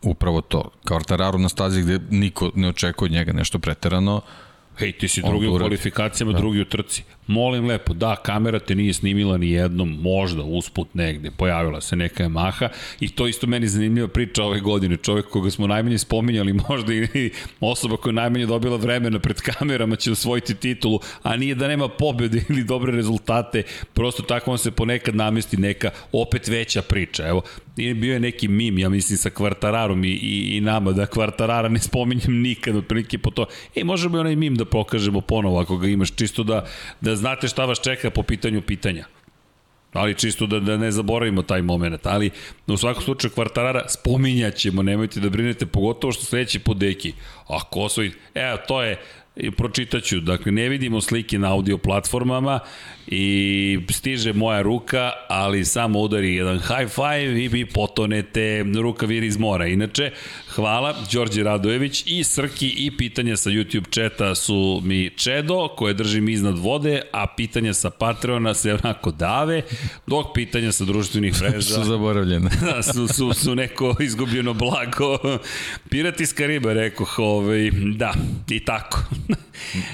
upravo 0.01 0.41
to. 0.41 0.69
Kvartararo 0.87 1.37
na 1.37 1.49
stazi 1.49 1.81
gde 1.81 1.99
niko 2.09 2.51
ne 2.55 2.67
očekuje 2.69 3.07
od 3.07 3.11
njega 3.11 3.33
nešto 3.33 3.59
preterano, 3.59 4.21
Hej, 4.77 4.91
ti 4.91 5.07
si 5.07 5.21
drugi 5.21 5.47
u 5.47 5.57
kvalifikacijama, 5.57 6.31
da. 6.31 6.37
drugi 6.37 6.61
u 6.61 6.65
trci. 6.65 7.03
Molim 7.27 7.65
lepo, 7.65 7.93
da, 7.93 8.15
kamera 8.15 8.59
te 8.59 8.75
nije 8.75 8.93
snimila 8.93 9.37
ni 9.37 9.51
jednom, 9.51 9.97
možda 10.01 10.43
usput 10.43 10.93
negde, 10.93 11.31
pojavila 11.31 11.81
se 11.81 11.95
neka 11.95 12.23
Yamaha 12.23 12.69
i 12.99 13.09
to 13.09 13.27
isto 13.27 13.47
meni 13.47 13.67
zanimljiva 13.67 14.07
priča 14.07 14.43
ove 14.43 14.59
godine. 14.59 14.97
Čovek 14.97 15.25
koga 15.29 15.49
smo 15.49 15.67
najmanje 15.67 15.97
spominjali, 15.97 16.53
možda 16.69 16.93
i 16.93 17.31
osoba 17.59 17.97
koja 17.97 18.11
je 18.11 18.15
najmanje 18.15 18.45
dobila 18.45 18.77
vremena 18.77 19.19
pred 19.19 19.41
kamerama 19.41 19.95
će 19.95 20.11
osvojiti 20.11 20.55
titulu, 20.55 20.99
a 21.23 21.35
nije 21.35 21.55
da 21.55 21.67
nema 21.67 21.87
pobede 21.87 22.43
ili 22.49 22.63
dobre 22.63 22.91
rezultate, 22.91 23.63
prosto 23.93 24.23
tako 24.23 24.51
vam 24.51 24.57
se 24.57 24.71
ponekad 24.71 25.15
namesti 25.15 25.57
neka 25.57 25.89
opet 26.11 26.47
veća 26.47 26.81
priča. 26.81 27.27
Evo, 27.27 27.41
bio 27.75 28.13
je 28.13 28.19
neki 28.19 28.47
mim, 28.47 28.79
ja 28.79 28.89
mislim, 28.89 29.17
sa 29.17 29.29
Kvartararom 29.29 30.03
i, 30.03 30.09
i, 30.09 30.57
i 30.57 30.61
nama, 30.61 30.91
da 30.91 31.05
Kvartarara 31.05 31.69
ne 31.69 31.79
spominjem 31.79 32.41
nikad, 32.41 32.75
otprilike 32.75 33.17
po 33.17 33.31
to. 33.31 33.45
E, 33.75 33.83
možemo 33.83 34.17
i 34.17 34.19
onaj 34.19 34.35
mim 34.35 34.55
da 34.55 34.65
pokažemo 34.69 35.21
ponovo 35.21 35.59
ako 35.59 35.77
ga 35.77 35.87
imaš, 35.87 36.15
čisto 36.15 36.43
da, 36.43 36.65
da 37.01 37.15
znate 37.15 37.47
šta 37.47 37.65
vas 37.65 37.81
čeka 37.83 38.09
po 38.09 38.23
pitanju 38.23 38.61
pitanja. 38.61 39.05
Ali 39.93 40.15
čisto 40.15 40.45
da, 40.45 40.59
da 40.59 40.77
ne 40.77 40.91
zaboravimo 40.91 41.41
taj 41.41 41.61
moment. 41.61 42.05
Ali 42.05 42.29
u 42.67 42.77
svakom 42.77 43.03
slučaju 43.03 43.31
Kvartarara 43.31 43.89
spominjaćemo, 43.89 44.83
nemojte 44.83 45.19
da 45.19 45.29
brinete, 45.29 45.65
pogotovo 45.65 46.13
što 46.13 46.25
sledeći 46.25 46.59
po 46.59 46.73
deki. 46.73 47.13
A 47.47 47.59
ko 47.69 47.89
su... 47.89 48.03
Evo, 48.33 48.57
to 48.67 48.83
je 48.83 48.97
pročitaću. 49.57 50.19
Dakle, 50.19 50.51
ne 50.51 50.69
vidimo 50.69 51.01
slike 51.01 51.39
na 51.39 51.51
audio 51.51 51.77
platformama 51.77 52.59
i 53.07 53.79
stiže 53.89 54.33
moja 54.33 54.61
ruka, 54.61 55.11
ali 55.29 55.65
samo 55.65 55.99
udari 55.99 56.35
jedan 56.35 56.59
high 56.59 56.91
five 56.95 57.43
i 57.43 57.47
vi 57.47 57.65
potonete, 57.65 58.65
ruka 58.81 59.05
viri 59.05 59.27
iz 59.27 59.37
mora. 59.37 59.67
Inače, 59.67 60.11
hvala, 60.57 60.95
Đorđe 61.13 61.43
Radojević 61.43 62.03
i 62.05 62.23
Srki 62.23 62.67
i 62.67 62.91
pitanja 62.97 63.37
sa 63.37 63.49
YouTube 63.49 63.89
četa 63.89 64.35
su 64.35 64.81
mi 64.83 65.09
Čedo, 65.15 65.67
koje 65.67 65.93
držim 65.93 66.29
iznad 66.29 66.57
vode, 66.57 67.01
a 67.11 67.27
pitanja 67.37 67.73
sa 67.73 67.89
Patreona 67.89 68.53
se 68.53 68.73
onako 68.73 69.11
dave, 69.11 69.61
dok 70.07 70.25
pitanja 70.33 70.71
sa 70.71 70.85
društvenih 70.85 71.33
mreža 71.41 71.61
su 71.61 71.83
zaboravljene. 71.91 72.49
da, 72.61 72.83
su, 72.93 73.07
su, 73.07 73.33
su 73.33 73.55
neko 73.55 73.95
izgubljeno 73.99 74.53
blago. 74.53 75.39
Pirati 75.89 76.23
iz 76.23 76.33
Kariba, 76.33 76.73
rekao, 76.73 77.05
ovaj, 77.17 77.71
da, 77.95 78.13
i 78.49 78.59
tako. 78.59 79.03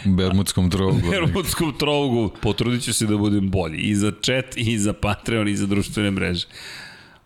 Bermudskom 0.05 0.69
trovugu. 0.69 1.09
Bermudskom 1.09 1.73
trovugu. 1.79 2.31
Potrudit 2.41 2.83
ću 2.83 2.93
se 2.93 3.05
da 3.05 3.17
budem 3.17 3.49
bolji. 3.49 3.77
I 3.77 3.95
za 3.95 4.11
chat, 4.11 4.57
i 4.57 4.77
za 4.77 4.93
Patreon, 4.93 5.47
i 5.47 5.55
za 5.55 5.65
društvene 5.65 6.11
mreže. 6.11 6.45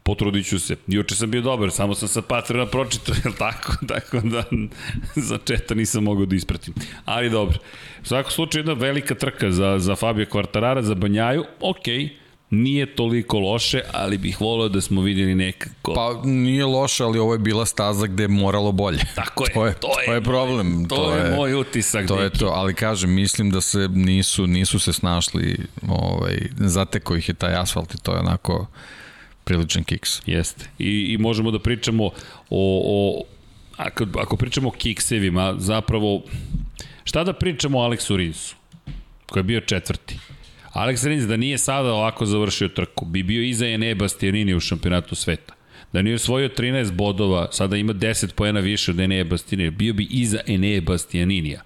Potrudit 0.07 0.47
ću 0.47 0.59
se. 0.59 0.75
Juče 0.87 1.15
sam 1.15 1.31
bio 1.31 1.41
dobar, 1.41 1.71
samo 1.71 1.95
sam 1.95 2.07
sa 2.07 2.21
Patreona 2.21 2.65
pročitao, 2.65 3.15
jel 3.23 3.33
tako? 3.33 3.73
Tako 3.87 4.19
da 4.19 4.43
za 5.29 5.37
četa 5.45 5.75
nisam 5.75 6.03
mogao 6.03 6.25
da 6.25 6.35
ispratim. 6.35 6.73
Ali 7.05 7.29
dobro. 7.29 7.57
U 8.01 8.05
svakom 8.05 8.31
slučaju 8.31 8.59
jedna 8.59 8.73
velika 8.73 9.15
trka 9.15 9.51
za, 9.51 9.79
za 9.79 9.95
Fabio 9.95 10.25
Kvartarara, 10.25 10.81
za 10.81 10.95
Banjaju. 10.95 11.43
Okej. 11.61 11.97
Okay 11.97 12.09
Nije 12.49 12.95
toliko 12.95 13.39
loše, 13.39 13.81
ali 13.91 14.17
bih 14.17 14.41
volio 14.41 14.69
da 14.69 14.81
smo 14.81 15.01
videli 15.01 15.35
nekako... 15.35 15.93
Pa 15.93 16.21
nije 16.23 16.65
loše, 16.65 17.03
ali 17.03 17.19
ovo 17.19 17.33
je 17.33 17.39
bila 17.39 17.65
staza 17.65 18.07
gde 18.07 18.23
je 18.23 18.27
moralo 18.27 18.71
bolje. 18.71 18.99
Tako 19.15 19.43
je. 19.43 19.53
to 19.53 19.65
je, 19.65 19.73
to 19.73 19.99
je, 19.99 20.05
to 20.05 20.13
je 20.13 20.21
problem. 20.21 20.85
To, 20.85 20.95
to 20.95 21.15
je, 21.15 21.25
je 21.25 21.35
moj 21.35 21.53
utisak. 21.53 22.07
To 22.07 22.15
neki. 22.15 22.23
je 22.23 22.29
to, 22.39 22.45
ali 22.45 22.73
kažem, 22.73 23.13
mislim 23.13 23.49
da 23.49 23.61
se 23.61 23.87
nisu, 23.87 24.47
nisu 24.47 24.79
se 24.79 24.93
snašli, 24.93 25.57
ovaj, 25.87 26.37
zateko 26.57 27.15
ih 27.15 27.29
je 27.29 27.33
taj 27.33 27.55
asfalt 27.55 27.93
i 27.93 27.97
to 28.03 28.13
je 28.13 28.19
onako 28.19 28.67
priličan 29.47 29.83
kiks. 29.83 30.21
Jeste. 30.25 30.69
I, 30.79 31.13
i 31.13 31.17
možemo 31.17 31.51
da 31.51 31.59
pričamo 31.59 32.05
o, 32.05 32.11
o 32.49 33.23
ako, 33.77 34.05
ako 34.19 34.37
pričamo 34.37 34.67
o 34.67 34.71
kiksevima, 34.71 35.55
zapravo, 35.57 36.21
šta 37.03 37.23
da 37.23 37.33
pričamo 37.33 37.79
o 37.79 37.81
Aleksu 37.81 38.17
Rinsu, 38.17 38.55
koji 39.25 39.41
je 39.41 39.43
bio 39.43 39.61
četvrti? 39.61 40.19
Alex 40.73 41.07
Rins 41.07 41.23
da 41.25 41.37
nije 41.37 41.57
sada 41.57 41.93
ovako 41.93 42.25
završio 42.25 42.67
trku, 42.67 43.05
bi 43.05 43.23
bio 43.23 43.43
iza 43.43 43.67
Ene 43.67 43.95
Bastianini 43.95 44.55
u 44.55 44.59
šampionatu 44.59 45.15
sveta. 45.15 45.53
Da 45.93 46.01
nije 46.01 46.15
osvojio 46.15 46.49
13 46.49 46.91
bodova, 46.91 47.47
sada 47.51 47.77
ima 47.77 47.93
10 47.93 48.33
poena 48.33 48.59
više 48.59 48.91
od 48.91 48.99
Ene 48.99 49.23
Bastianini, 49.23 49.69
bio 49.71 49.93
bi 49.93 50.07
iza 50.09 50.39
Ene 50.47 50.81
Bastianinija. 50.81 51.61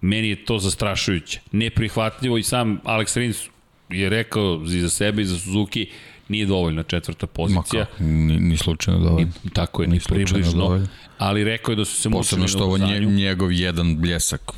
Meni 0.00 0.28
je 0.28 0.44
to 0.44 0.58
zastrašujuće. 0.58 1.40
Neprihvatljivo 1.52 2.38
i 2.38 2.42
sam 2.42 2.80
Alex 2.84 3.18
Rins 3.18 3.48
je 3.90 4.08
rekao 4.08 4.62
i 4.66 4.80
za 4.80 4.90
sebe 4.90 5.22
i 5.22 5.24
za 5.24 5.38
Suzuki 5.38 5.86
nije 6.28 6.46
dovoljna 6.46 6.82
četvrta 6.82 7.26
pozicija. 7.26 7.86
Ma 7.98 8.06
ni, 8.06 8.40
ni 8.40 8.56
slučajno 8.56 9.00
dovoljno. 9.00 9.32
Ni, 9.44 9.50
tako 9.50 9.82
je, 9.82 9.88
ni, 9.88 9.94
ni 9.94 10.00
približno. 10.08 10.60
Dovoljno. 10.62 10.86
Ali 11.18 11.44
rekao 11.44 11.72
je 11.72 11.76
da 11.76 11.84
su 11.84 11.96
se 11.96 12.08
mučili 12.08 12.20
Posebno 12.20 12.48
što 12.48 12.64
ovo 12.64 12.78
nje, 12.78 13.00
njegov 13.00 13.52
jedan 13.52 14.00
bljesak 14.00 14.52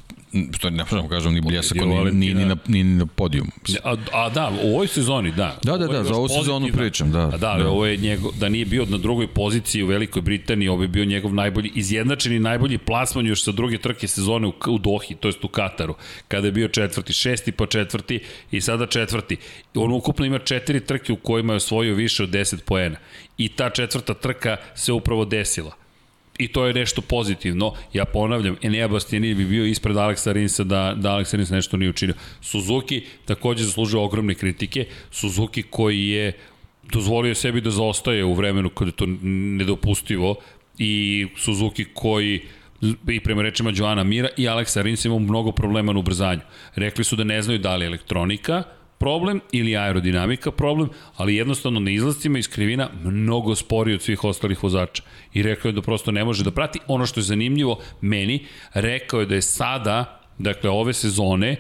što 0.53 0.70
ne 0.70 0.85
možemo 0.91 1.09
kažem 1.09 1.35
ni 1.35 1.41
bljesak, 1.41 1.76
ni, 1.76 2.11
ni, 2.12 2.35
ni, 2.35 2.45
na, 2.45 2.57
ni 2.66 2.85
na 2.85 3.07
podijum. 3.07 3.51
A, 3.85 3.97
a 4.12 4.28
da, 4.28 4.53
u 4.62 4.74
ovoj 4.74 4.89
sezoni, 4.89 5.31
da. 5.31 5.59
Da, 5.62 5.76
da, 5.76 5.87
da, 5.87 6.05
za 6.05 6.14
ovu 6.14 6.28
sezonu 6.28 6.68
pričam, 6.72 7.12
da. 7.12 7.20
A 7.20 7.31
da, 7.31 7.57
da. 7.59 7.68
ovo 7.68 7.87
je 7.87 7.97
njegov, 7.97 8.33
da 8.39 8.49
nije 8.49 8.64
bio 8.64 8.85
na 8.85 8.99
drugoj 8.99 9.26
poziciji 9.26 9.83
u 9.83 9.87
Velikoj 9.87 10.22
Britaniji, 10.22 10.68
ovo 10.68 10.83
je 10.83 10.89
bio 10.89 11.05
njegov 11.05 11.35
najbolji, 11.35 11.72
izjednačeni 11.74 12.39
najbolji 12.39 12.78
plasman 12.78 13.26
još 13.26 13.45
sa 13.45 13.53
druge 13.53 13.78
trke 13.78 14.09
sezone 14.09 14.47
u, 14.47 14.53
u 14.68 14.78
Dohi, 14.78 15.14
to 15.14 15.28
jest 15.28 15.45
u 15.45 15.49
Kataru, 15.49 15.95
kada 16.28 16.47
je 16.47 16.53
bio 16.53 16.68
četvrti, 16.68 17.12
šesti 17.12 17.53
pa 17.53 17.66
četvrti 17.66 18.20
i 18.51 18.61
sada 18.61 18.87
četvrti. 18.87 19.37
On 19.74 19.93
ukupno 19.93 20.26
ima 20.26 20.39
četiri 20.39 20.81
trke 20.81 21.12
u 21.12 21.16
kojima 21.16 21.53
je 21.53 21.57
osvojio 21.57 21.95
više 21.95 22.22
od 22.22 22.31
10 22.31 22.57
poena. 22.64 22.97
I 23.39 23.49
ta 23.49 23.70
četvrta 23.70 24.14
trka 24.14 24.57
se 24.74 24.93
upravo 24.93 25.24
desila 25.24 25.81
i 26.41 26.49
to 26.49 26.66
je 26.66 26.74
nešto 26.74 27.01
pozitivno. 27.01 27.74
Ja 27.93 28.05
ponavljam, 28.05 28.57
Enea 28.62 28.88
Bastianini 28.88 29.34
bi 29.34 29.45
bio 29.45 29.64
ispred 29.64 29.97
Aleksa 29.97 30.32
Rinsa 30.32 30.64
da, 30.64 30.95
da 30.97 31.12
Aleksa 31.12 31.36
Rins 31.36 31.51
nešto 31.51 31.76
nije 31.76 31.91
učinio. 31.91 32.14
Suzuki 32.41 33.03
takođe 33.24 33.64
zaslužuje 33.64 34.03
ogromne 34.03 34.34
kritike. 34.34 34.86
Suzuki 35.11 35.62
koji 35.62 36.09
je 36.09 36.32
dozvolio 36.93 37.34
sebi 37.34 37.61
da 37.61 37.70
zaostaje 37.70 38.24
u 38.24 38.34
vremenu 38.34 38.68
kada 38.68 38.88
je 38.88 38.97
to 38.97 39.07
nedopustivo 39.59 40.34
i 40.78 41.26
Suzuki 41.36 41.84
koji 41.95 42.41
i 43.09 43.20
prema 43.20 43.43
rečima 43.43 43.72
Joana 43.74 44.05
Mira 44.05 44.28
i 44.36 44.49
Aleksa 44.49 44.82
Rinsa 44.82 45.09
imao 45.09 45.18
mnogo 45.18 45.53
problema 45.53 45.93
na 45.93 45.99
ubrzanju. 45.99 46.41
Rekli 46.74 47.05
su 47.05 47.16
da 47.16 47.24
ne 47.24 47.43
znaju 47.43 47.59
da 47.59 47.76
li 47.76 47.86
elektronika, 47.86 48.62
problem 49.01 49.40
ili 49.53 49.76
aerodinamika 49.76 50.51
problem, 50.51 50.88
ali 51.16 51.36
jednostavno 51.36 51.80
na 51.80 51.90
izlascima 51.90 52.38
iz 52.38 52.48
krivina 52.48 52.90
mnogo 53.05 53.55
sporiji 53.55 53.94
od 53.94 54.03
svih 54.03 54.24
ostalih 54.24 54.62
vozača. 54.62 55.03
I 55.34 55.42
rekao 55.42 55.68
je 55.68 55.72
da 55.72 55.82
prosto 55.82 56.12
ne 56.12 56.24
može 56.24 56.44
da 56.44 56.51
prati. 56.51 56.78
Ono 56.86 57.07
što 57.07 57.20
je 57.20 57.24
zanimljivo 57.24 57.78
meni, 58.01 58.46
rekao 58.74 59.20
je 59.20 59.26
da 59.26 59.34
je 59.34 59.42
sada, 59.42 60.20
dakle 60.38 60.70
ove 60.70 60.92
sezone, 60.92 61.57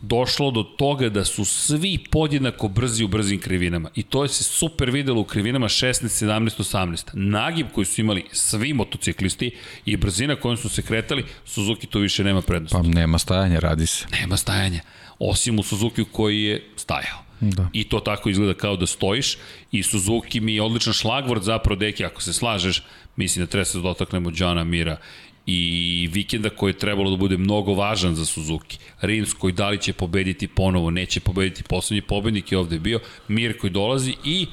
došlo 0.00 0.50
do 0.50 0.62
toga 0.62 1.08
da 1.08 1.24
su 1.24 1.44
svi 1.44 1.98
podjednako 2.10 2.68
brzi 2.68 3.04
u 3.04 3.08
brzim 3.08 3.40
krivinama. 3.40 3.90
I 3.94 4.02
to 4.02 4.22
je 4.22 4.28
se 4.28 4.44
super 4.44 4.90
videlo 4.90 5.20
u 5.20 5.24
krivinama 5.24 5.68
16, 5.68 6.26
17, 6.26 6.60
18. 6.62 7.10
Nagib 7.12 7.66
koji 7.74 7.84
su 7.84 8.00
imali 8.00 8.24
svi 8.32 8.72
motociklisti 8.72 9.50
i 9.84 9.96
brzina 9.96 10.36
kojom 10.36 10.56
su 10.56 10.68
se 10.68 10.82
kretali, 10.82 11.24
Suzuki 11.44 11.86
to 11.86 11.98
više 11.98 12.24
nema 12.24 12.42
prednosti. 12.42 12.76
Pa 12.76 12.82
nema 12.82 13.18
stajanja, 13.18 13.58
radi 13.58 13.86
se. 13.86 14.06
Nema 14.20 14.36
stajanja 14.36 14.80
osim 15.18 15.58
u 15.58 15.62
Suzuki 15.62 16.04
koji 16.12 16.42
je 16.42 16.70
stajao. 16.76 17.24
Da. 17.40 17.68
I 17.72 17.84
to 17.84 18.00
tako 18.00 18.28
izgleda 18.28 18.54
kao 18.54 18.76
da 18.76 18.86
stojiš 18.86 19.36
i 19.72 19.82
Suzuki 19.82 20.40
mi 20.40 20.54
je 20.54 20.62
odličan 20.62 20.92
šlagvord 20.92 21.42
zapravo 21.42 21.76
deki, 21.78 22.04
ako 22.04 22.22
se 22.22 22.32
slažeš, 22.32 22.82
mislim 23.16 23.44
da 23.44 23.50
treba 23.50 23.64
se 23.64 23.78
dotaknemo 23.78 24.30
Johna 24.34 24.64
Mira 24.64 24.96
i 25.46 26.08
vikenda 26.12 26.50
koji 26.50 26.70
je 26.70 26.78
trebalo 26.78 27.10
da 27.10 27.16
bude 27.16 27.36
mnogo 27.36 27.74
važan 27.74 28.14
za 28.14 28.24
Suzuki. 28.24 28.78
Rins 29.00 29.34
koji 29.34 29.52
da 29.52 29.68
li 29.68 29.82
će 29.82 29.92
pobediti 29.92 30.48
ponovo, 30.48 30.90
neće 30.90 31.20
pobediti, 31.20 31.62
poslednji 31.62 32.02
pobednik 32.02 32.52
je 32.52 32.58
ovde 32.58 32.78
bio, 32.78 33.00
Mir 33.28 33.58
koji 33.58 33.70
dolazi 33.70 34.16
i 34.24 34.46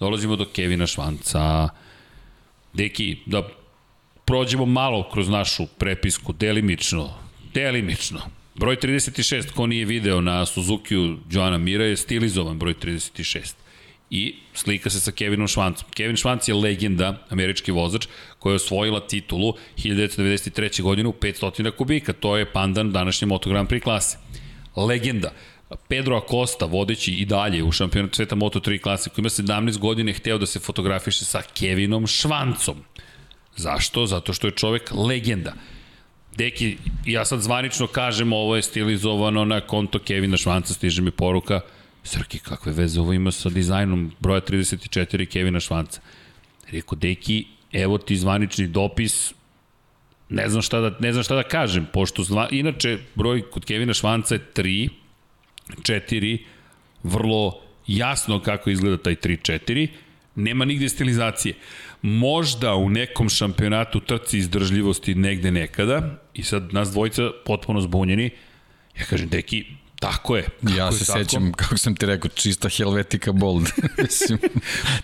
dolazimo 0.00 0.36
do 0.36 0.44
Kevina 0.44 0.86
Švanca. 0.86 1.68
Deki, 2.72 3.16
da 3.26 3.48
prođemo 4.24 4.66
malo 4.66 5.10
kroz 5.12 5.28
našu 5.28 5.66
prepisku, 5.66 6.32
delimično, 6.32 7.14
delimično, 7.54 8.20
Broj 8.60 8.76
36, 8.76 9.52
ko 9.52 9.66
nije 9.66 9.84
video 9.84 10.20
na 10.20 10.46
Suzuki-u 10.46 11.16
Joana 11.30 11.58
Mira, 11.58 11.84
je 11.84 11.96
stilizovan 11.96 12.58
broj 12.58 12.74
36. 12.74 13.54
I 14.10 14.34
slika 14.54 14.90
se 14.90 15.00
sa 15.00 15.12
Kevinom 15.12 15.48
Švancom. 15.48 15.88
Kevin 15.94 16.16
Švanc 16.16 16.48
je 16.48 16.54
legenda, 16.54 17.26
američki 17.30 17.72
vozač, 17.72 18.06
koja 18.38 18.52
je 18.52 18.56
osvojila 18.56 19.00
titulu 19.00 19.54
1993. 19.76 20.82
godine 20.82 21.08
u 21.08 21.12
500 21.12 21.70
kubika. 21.70 22.12
To 22.12 22.36
je 22.36 22.52
pandan 22.52 22.92
današnje 22.92 23.26
Moto 23.26 23.50
Grand 23.50 23.68
Prix 23.68 23.82
klase. 23.82 24.18
Legenda. 24.76 25.32
Pedro 25.88 26.16
Acosta, 26.16 26.64
vodeći 26.64 27.12
i 27.12 27.24
dalje 27.24 27.64
u 27.64 27.72
šampionatu 27.72 28.14
sveta 28.14 28.36
Moto3 28.36 28.80
klase, 28.80 29.10
koji 29.10 29.22
ima 29.22 29.28
17 29.28 29.78
godina, 29.78 30.10
je 30.10 30.14
hteo 30.14 30.38
da 30.38 30.46
se 30.46 30.60
fotografiše 30.60 31.24
sa 31.24 31.42
Kevinom 31.54 32.06
Švancom. 32.06 32.84
Zašto? 33.56 34.06
Zato 34.06 34.32
što 34.32 34.46
je 34.46 34.56
čovek 34.56 34.90
legenda. 34.92 35.54
Deki, 36.36 36.76
ja 37.06 37.24
sad 37.24 37.40
zvanično 37.40 37.86
kažem, 37.86 38.32
ovo 38.32 38.56
je 38.56 38.62
stilizovano 38.62 39.44
na 39.44 39.60
konto 39.60 39.98
Kevina 39.98 40.36
Švanca, 40.36 40.74
stiže 40.74 41.02
mi 41.02 41.10
poruka, 41.10 41.60
Srki, 42.04 42.38
kakve 42.38 42.72
veze 42.72 43.00
ovo 43.00 43.12
ima 43.12 43.30
sa 43.30 43.48
dizajnom 43.48 44.12
broja 44.20 44.40
34 44.40 45.26
Kevina 45.26 45.60
Švanca. 45.60 46.00
Rekao, 46.70 46.96
Deki, 46.98 47.44
evo 47.72 47.98
ti 47.98 48.16
zvanični 48.16 48.66
dopis, 48.66 49.34
ne 50.28 50.48
znam 50.48 50.62
šta 50.62 50.80
da, 50.80 50.96
ne 51.00 51.12
znam 51.12 51.24
šta 51.24 51.34
da 51.34 51.42
kažem, 51.42 51.86
pošto 51.92 52.22
zva, 52.22 52.48
inače 52.50 52.98
broj 53.14 53.42
kod 53.50 53.64
Kevina 53.64 53.94
Švanca 53.94 54.34
je 54.34 54.40
3, 54.54 54.88
4, 55.82 56.38
vrlo 57.02 57.60
jasno 57.86 58.40
kako 58.42 58.70
izgleda 58.70 58.96
taj 58.96 59.16
3-4, 59.16 59.88
nema 60.34 60.64
nigde 60.64 60.88
stilizacije 60.88 61.54
možda 62.02 62.74
u 62.74 62.90
nekom 62.90 63.28
šampionatu 63.28 64.00
trci 64.00 64.38
izdržljivosti 64.38 65.14
negde 65.14 65.50
nekada 65.50 66.02
i 66.34 66.42
sad 66.42 66.72
nas 66.72 66.90
dvojica 66.90 67.30
potpuno 67.46 67.80
zbunjeni, 67.80 68.30
ja 68.98 69.04
kažem, 69.04 69.28
deki, 69.28 69.64
Tako 70.00 70.36
je. 70.36 70.42
Kako 70.42 70.76
ja 70.78 70.92
se 70.92 71.06
tako? 71.06 71.18
sećam, 71.18 71.52
kako 71.52 71.78
sam 71.78 71.94
ti 71.94 72.06
rekao, 72.06 72.28
čista 72.28 72.68
Helvetica 72.68 73.32
Bold. 73.32 73.68
Mislim, 74.02 74.38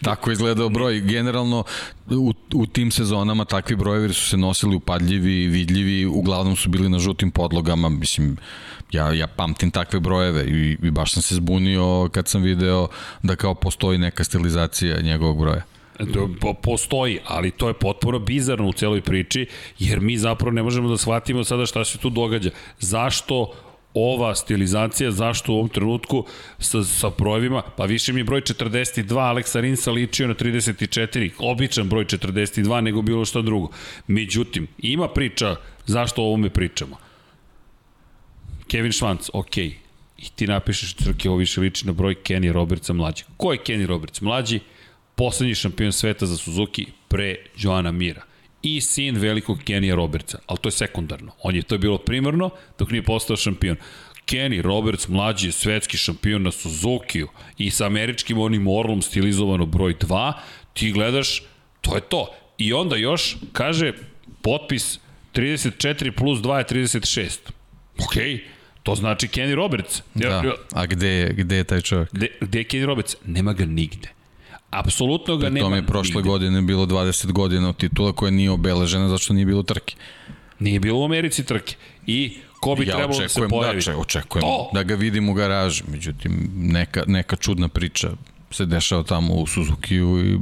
tako 0.03 0.31
izgledao 0.31 0.69
broj. 0.69 1.01
Generalno, 1.01 1.65
u, 2.11 2.33
u 2.55 2.67
tim 2.67 2.91
sezonama 2.91 3.45
takvi 3.45 3.77
brojevi 3.77 4.15
su 4.15 4.29
se 4.29 4.37
nosili 4.37 4.77
upadljivi, 4.77 5.47
vidljivi, 5.47 6.07
uglavnom 6.07 6.57
su 6.57 6.69
bili 6.69 6.89
na 6.89 6.99
žutim 6.99 7.31
podlogama. 7.31 7.89
Mislim, 7.89 8.37
ja, 8.93 9.13
ja 9.13 9.27
pamtim 9.27 9.71
takve 9.71 10.01
brojeve 10.01 10.45
i, 10.45 10.77
i 10.83 10.91
baš 10.91 11.13
sam 11.13 11.23
se 11.23 11.35
zbunio 11.35 12.09
kad 12.13 12.29
sam 12.29 12.43
video 12.43 12.89
da 13.23 13.37
kao 13.37 13.55
postoji 13.55 13.99
neka 13.99 14.25
stilizacija 14.25 15.01
njegovog 15.01 15.39
broja. 15.39 15.63
Po, 16.41 16.55
postoji, 16.55 17.19
ali 17.25 17.51
to 17.51 17.69
je 17.69 17.75
potpuno 17.75 18.19
bizarno 18.19 18.69
u 18.69 18.73
celoj 18.73 19.01
priči, 19.01 19.47
jer 19.79 20.01
mi 20.01 20.19
zapravo 20.19 20.51
ne 20.51 20.63
možemo 20.63 20.89
da 20.89 20.97
shvatimo 20.97 21.45
sada 21.45 21.67
šta 21.67 21.85
se 21.85 21.99
tu 21.99 22.11
događa. 22.11 22.51
Zašto 22.79 23.53
ova 23.95 24.35
stilizacija, 24.35 25.11
zašto 25.11 25.53
u 25.53 25.57
ovom 25.57 25.69
trenutku 25.69 26.25
sa, 26.59 26.85
sa 26.85 27.11
brojevima, 27.19 27.63
pa 27.77 27.85
više 27.85 28.13
mi 28.13 28.21
je 28.21 28.25
broj 28.25 28.41
42 28.41 29.19
Aleksa 29.19 29.61
Rinsa 29.61 29.91
ličio 29.91 30.29
na 30.29 30.35
34, 30.35 31.31
običan 31.39 31.89
broj 31.89 32.05
42 32.05 32.81
nego 32.81 33.03
bilo 33.03 33.25
šta 33.25 33.43
drugo. 33.43 33.69
Međutim, 34.07 34.67
ima 34.79 35.09
priča 35.09 35.57
zašto 35.87 36.23
o 36.23 36.27
ovome 36.27 36.51
pričamo. 36.51 36.97
Kevin 38.69 38.93
Švanc, 38.93 39.31
ok, 39.33 39.57
i 39.57 40.31
ti 40.35 40.47
napišeš 40.47 40.95
trke 40.95 41.29
ovo 41.29 41.39
više 41.39 41.61
liči 41.61 41.87
na 41.87 41.93
broj 41.93 42.15
Kenny 42.15 42.53
Robertsa 42.53 42.93
mlađi. 42.93 43.25
Ko 43.37 43.53
je 43.53 43.59
Kenny 43.59 43.87
Roberts 43.87 44.21
mlađi? 44.21 44.61
Poslednji 45.17 45.55
šampion 45.55 45.93
sveta 45.93 46.27
za 46.27 46.37
Suzuki 46.37 46.87
pre 47.09 47.37
Joana 47.59 47.93
Mira 47.93 48.23
i 48.63 48.81
sin 48.81 49.17
velikog 49.17 49.59
Kenija 49.65 49.95
Robertsa, 49.95 50.39
ali 50.47 50.59
to 50.59 50.69
je 50.69 50.73
sekundarno. 50.73 51.33
On 51.43 51.57
je 51.57 51.63
to 51.63 51.75
je 51.75 51.79
bilo 51.79 51.99
primarno 51.99 52.51
dok 52.79 52.91
nije 52.91 53.03
postao 53.03 53.37
šampion. 53.37 53.77
Kenny 54.27 54.63
Roberts, 54.63 55.09
mlađi 55.09 55.49
je 55.49 55.53
svetski 55.53 55.97
šampion 55.97 56.43
na 56.43 56.51
Suzukiju 56.51 57.29
i 57.59 57.71
sa 57.71 57.87
američkim 57.87 58.39
onim 58.39 58.67
orlom 58.69 59.03
stilizovano 59.03 59.67
broj 59.67 59.95
2, 59.95 60.33
ti 60.73 60.93
gledaš, 60.93 61.43
to 61.81 61.95
je 61.95 62.01
to. 62.01 62.35
I 62.59 62.73
onda 62.73 62.97
još, 62.97 63.37
kaže, 63.53 63.93
potpis 64.43 64.99
34 65.35 66.11
plus 66.11 66.39
2 66.39 66.59
je 66.59 66.65
36. 66.65 67.39
Okej, 68.09 68.35
okay. 68.35 68.41
To 68.83 68.95
znači 68.95 69.29
Kenny 69.29 69.55
Roberts. 69.55 70.03
Da. 70.15 70.55
A 70.73 70.87
gde, 70.87 71.35
gde 71.37 71.57
je 71.57 71.65
taj 71.65 71.81
čovjek? 71.81 72.13
Gde, 72.13 72.29
gde 72.41 72.59
je 72.59 72.65
Kenny 72.65 72.85
Roberts? 72.85 73.17
Nema 73.25 73.53
ga 73.53 73.65
nigde. 73.65 74.16
Apsolutno 74.71 75.37
ga 75.37 75.51
nema. 75.51 75.67
Tome 75.67 75.77
je 75.77 75.87
prošle 75.87 76.15
nigde. 76.15 76.29
godine 76.29 76.63
bilo 76.63 76.87
20 76.87 77.33
godina 77.33 77.69
od 77.69 77.77
titula 77.77 78.13
koja 78.13 78.31
nije 78.31 78.51
obeležena 78.51 79.09
zato 79.09 79.19
što 79.19 79.35
nije 79.35 79.47
bilo 79.47 79.63
trke. 79.63 79.95
Nije 80.59 80.81
bilo 80.81 81.01
u 81.01 81.05
Americi 81.05 81.45
trke. 81.45 81.77
I 82.07 82.37
ko 82.61 82.75
bi 82.75 82.87
ja 82.87 82.97
trebalo 82.97 83.21
da 83.21 83.29
se 83.29 83.49
pojavi? 83.49 83.81
Da, 83.87 83.97
očekujem 83.97 84.43
to. 84.43 84.71
da 84.75 84.83
ga 84.83 84.95
vidim 84.95 85.29
u 85.29 85.35
garaži. 85.35 85.83
Međutim, 85.89 86.51
neka, 86.57 87.05
neka 87.07 87.37
čudna 87.37 87.69
priča 87.69 88.11
se 88.51 88.67
dešava 88.67 89.03
tamo 89.03 89.35
u 89.35 89.47
Suzuki-u 89.47 90.21
i 90.21 90.39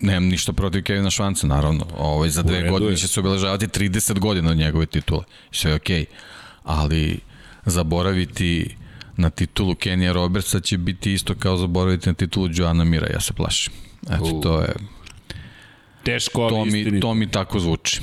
nemam 0.00 0.24
ništa 0.28 0.52
protiv 0.52 0.82
Kevina 0.82 1.10
Švanca, 1.10 1.46
naravno. 1.46 1.86
Ovo, 1.98 2.28
za 2.28 2.42
dve 2.42 2.70
godine 2.70 2.96
će 2.96 3.08
se 3.08 3.20
obeležavati 3.20 3.66
30 3.66 4.18
godina 4.18 4.50
od 4.50 4.56
njegove 4.56 4.86
titule. 4.86 5.24
Sve 5.50 5.70
je 5.70 5.74
okej. 5.74 6.00
Okay. 6.00 6.06
Ali 6.64 7.20
zaboraviti 7.66 8.76
na 9.18 9.30
titulu 9.30 9.74
Kenija 9.74 10.12
Robertsa 10.12 10.60
će 10.60 10.78
biti 10.78 11.12
isto 11.12 11.34
kao 11.34 11.56
zaboraviti 11.56 12.08
na 12.08 12.14
titulu 12.14 12.48
Joana 12.52 12.84
Mira, 12.84 13.06
ja 13.12 13.20
se 13.20 13.32
plašim. 13.32 13.72
Eto, 14.10 14.24
U. 14.24 14.40
to 14.40 14.60
je, 14.60 14.74
Teško, 16.02 16.42
ali 16.42 16.50
to 16.50 16.64
mi, 16.64 16.78
istinito. 16.78 17.06
to 17.06 17.14
mi 17.14 17.30
tako 17.30 17.58
zvuči. 17.60 18.00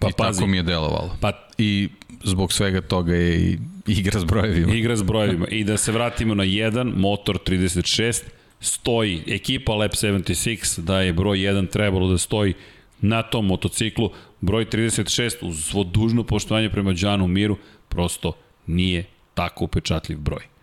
Pa 0.00 0.08
I 0.08 0.12
pazi. 0.18 0.38
tako 0.38 0.46
mi 0.46 0.56
je 0.56 0.62
delovalo. 0.62 1.16
Pa 1.20 1.32
I 1.58 1.88
zbog 2.24 2.52
svega 2.52 2.80
toga 2.80 3.14
je 3.14 3.36
i 3.38 3.58
igra 3.86 4.20
s 4.20 4.24
brojevima. 4.24 4.74
Igra 4.74 4.96
s 4.96 5.02
brojevima. 5.02 5.46
I 5.48 5.64
da 5.64 5.76
se 5.76 5.92
vratimo 5.92 6.34
na 6.34 6.44
1, 6.44 6.92
motor 6.96 7.38
36, 7.46 8.22
stoji 8.60 9.22
ekipa 9.26 9.72
Lab 9.74 9.90
76, 9.90 10.80
da 10.80 11.00
je 11.00 11.12
broj 11.12 11.38
1 11.38 11.70
trebalo 11.70 12.08
da 12.08 12.18
stoji 12.18 12.54
na 13.00 13.22
tom 13.22 13.46
motociklu. 13.46 14.10
Broj 14.40 14.64
36, 14.66 15.34
uz 15.42 15.64
svo 15.64 15.84
dužno 15.84 16.24
poštovanje 16.24 16.70
prema 16.70 16.92
Đanu 16.92 17.26
Miru, 17.26 17.56
prosto 17.88 18.32
nije 18.66 19.04
tako 19.34 19.64
upečatljiv 19.64 20.18
broj. 20.18 20.53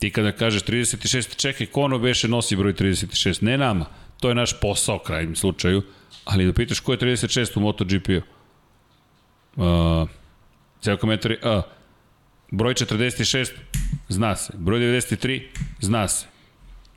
Ti 0.00 0.10
kada 0.10 0.32
kažeš 0.32 0.62
36, 0.62 1.36
čekaj, 1.36 1.66
ko 1.66 1.82
ono 1.82 1.98
beše 1.98 2.28
nosi 2.28 2.56
broj 2.56 2.72
36? 2.72 3.42
Ne 3.42 3.58
nama, 3.58 3.86
to 4.20 4.28
je 4.28 4.34
naš 4.34 4.60
posao 4.60 4.96
u 4.96 4.98
krajnjem 4.98 5.36
slučaju, 5.36 5.82
ali 6.24 6.46
da 6.46 6.52
pitaš 6.52 6.80
ko 6.80 6.92
je 6.92 6.98
36 6.98 7.56
u 7.56 7.60
MotoGP-u? 7.60 8.20
Uh, 9.56 10.08
Ceo 10.80 10.96
komentar 10.96 11.30
je, 11.30 11.38
uh, 11.44 11.62
broj 12.50 12.74
46, 12.74 13.50
zna 14.08 14.36
se. 14.36 14.52
Broj 14.56 14.80
93, 14.80 15.42
zna 15.80 16.08
se. 16.08 16.26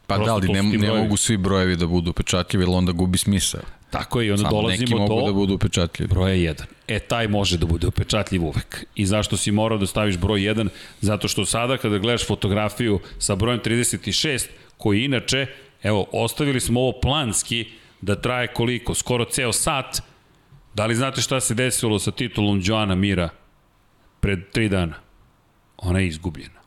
Pa 0.08 0.16
Prosto 0.16 0.26
da, 0.26 0.34
ali 0.34 0.48
ne, 0.48 0.78
ne 0.78 0.94
mogu 0.94 1.18
svi 1.18 1.38
brojevi 1.38 1.76
da 1.76 1.88
budu 1.88 2.10
upečatljivi, 2.12 2.64
jer 2.64 2.70
onda 2.70 2.92
gubi 2.92 3.18
smisao. 3.18 3.62
Tako 3.94 4.22
je, 4.22 4.28
i 4.28 4.32
onda 4.32 4.44
Samo 4.44 4.62
dolazimo 4.62 4.82
neki 4.82 4.96
mogu 4.96 5.22
do 5.22 5.28
da 5.28 5.34
budu 5.34 5.54
upečatljivi. 5.54 6.08
broja 6.10 6.36
1. 6.36 6.64
E, 6.88 7.00
taj 7.00 7.28
može 7.28 7.58
da 7.58 7.66
bude 7.66 7.88
upečatljiv 7.88 8.46
uvek. 8.46 8.86
I 8.96 9.06
zašto 9.06 9.38
si 9.38 9.52
morao 9.52 9.78
da 9.78 9.86
staviš 9.86 10.18
broj 10.18 10.40
1? 10.40 10.70
Zato 11.02 11.28
što 11.28 11.46
sada 11.46 11.78
kada 11.78 11.98
gledaš 11.98 12.28
fotografiju 12.28 13.00
sa 13.20 13.36
brojem 13.36 13.60
36, 13.60 14.48
koji 14.78 15.04
inače, 15.04 15.46
evo, 15.84 16.08
ostavili 16.12 16.60
smo 16.60 16.82
ovo 16.82 17.00
planski 17.02 17.66
da 18.02 18.16
traje 18.22 18.48
koliko? 18.48 18.94
Skoro 18.94 19.26
ceo 19.26 19.54
sat. 19.54 20.02
Da 20.74 20.86
li 20.86 20.96
znate 20.96 21.22
šta 21.22 21.40
se 21.40 21.54
desilo 21.54 22.00
sa 22.00 22.12
titulom 22.12 22.62
Joana 22.64 22.96
Mira 22.96 23.30
pred 24.20 24.40
tri 24.52 24.70
dana? 24.70 24.96
Ona 25.78 26.00
je 26.00 26.08
izgubljena. 26.08 26.60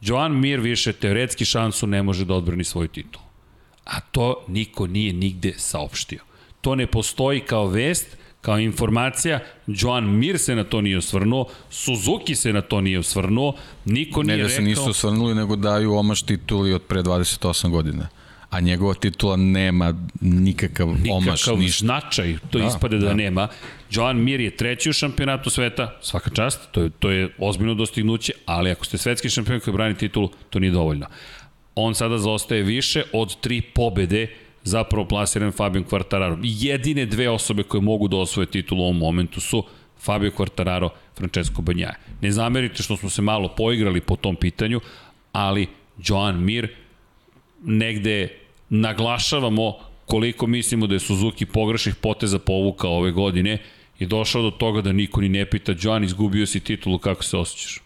Joan 0.00 0.40
Mir 0.40 0.60
više 0.60 0.92
teoretski 0.92 1.44
šansu 1.44 1.86
ne 1.86 2.02
može 2.02 2.24
da 2.24 2.34
odbrani 2.34 2.64
svoju 2.64 2.88
titulu. 2.88 3.24
A 3.84 4.00
to 4.00 4.44
niko 4.48 4.86
nije 4.86 5.12
nigde 5.12 5.54
saopštio. 5.56 6.33
To 6.64 6.74
ne 6.74 6.86
postoji 6.86 7.40
kao 7.40 7.66
vest, 7.66 8.16
kao 8.40 8.58
informacija, 8.58 9.40
Joan 9.66 10.04
Mir 10.18 10.38
se 10.38 10.54
na 10.56 10.64
to 10.64 10.80
nije 10.80 10.98
osvrnuo, 10.98 11.46
Suzuki 11.70 12.34
se 12.34 12.52
na 12.52 12.60
to 12.60 12.80
nije 12.80 12.98
osvrnuo, 12.98 13.54
niko 13.84 14.22
Ne 14.22 14.26
nije 14.26 14.42
da 14.42 14.48
rekao... 14.48 14.56
se 14.56 14.62
nisu 14.62 14.90
osvrnuli, 14.90 15.34
nego 15.34 15.56
daju 15.56 15.94
omaš 15.94 16.22
tituli 16.22 16.72
od 16.72 16.82
pre 16.82 17.02
28 17.02 17.70
godina. 17.70 18.08
A 18.50 18.60
njegova 18.60 18.94
titula 18.94 19.36
nema 19.36 19.94
nikakav, 20.20 20.88
omaš, 20.88 21.04
nikakav 21.24 21.58
ništa. 21.58 21.84
značaj, 21.84 22.36
to 22.50 22.58
da, 22.58 22.64
Da, 22.64 22.68
ispade 22.70 22.98
da, 22.98 23.06
da. 23.06 23.14
nema. 23.14 23.48
Joan 23.90 24.16
Mir 24.16 24.40
je 24.40 24.56
treći 24.56 24.90
u 24.90 24.92
šampionatu 24.92 25.50
sveta, 25.50 25.98
svaka 26.02 26.30
čast, 26.30 26.60
to 26.72 26.82
je, 26.82 26.90
to 26.90 27.10
je 27.10 27.28
ozbiljno 27.38 27.74
dostignuće, 27.74 28.32
ali 28.46 28.70
ako 28.70 28.84
ste 28.84 28.98
svetski 28.98 29.30
šampion 29.30 29.60
koji 29.60 29.74
brani 29.74 29.94
titulu, 29.94 30.30
to 30.50 30.58
nije 30.58 30.70
dovoljno. 30.72 31.06
On 31.74 31.94
sada 31.94 32.18
zaostaje 32.18 32.62
više 32.62 33.02
od 33.12 33.40
tri 33.40 33.60
pobede 33.60 34.26
zapravo 34.64 35.08
plasiran 35.08 35.52
Fabio 35.52 35.82
Quartararo. 35.82 36.38
Jedine 36.42 37.06
dve 37.06 37.28
osobe 37.30 37.62
koje 37.62 37.80
mogu 37.80 38.08
da 38.08 38.16
osvoje 38.16 38.46
titulu 38.46 38.80
u 38.80 38.84
ovom 38.84 38.98
momentu 38.98 39.40
su 39.40 39.64
Fabio 40.00 40.30
Quartararo, 40.30 40.88
Francesco 41.16 41.62
Banjaja. 41.62 41.94
Ne 42.20 42.32
zamerite 42.32 42.82
što 42.82 42.96
smo 42.96 43.10
se 43.10 43.22
malo 43.22 43.48
poigrali 43.48 44.00
po 44.00 44.16
tom 44.16 44.36
pitanju, 44.36 44.80
ali 45.32 45.66
Joan 46.06 46.44
Mir 46.44 46.68
negde 47.64 48.28
naglašavamo 48.68 49.74
koliko 50.06 50.46
mislimo 50.46 50.86
da 50.86 50.94
je 50.94 51.00
Suzuki 51.00 51.46
pogrešnih 51.46 51.94
poteza 51.94 52.38
povukao 52.38 52.96
ove 52.96 53.10
godine 53.10 53.58
i 53.98 54.06
došao 54.06 54.42
do 54.42 54.50
toga 54.50 54.80
da 54.80 54.92
niko 54.92 55.20
ni 55.20 55.28
ne 55.28 55.46
pita 55.46 55.74
Joan, 55.80 56.04
izgubio 56.04 56.46
si 56.46 56.60
titulu, 56.60 56.98
kako 56.98 57.24
se 57.24 57.36
osjećaš? 57.36 57.80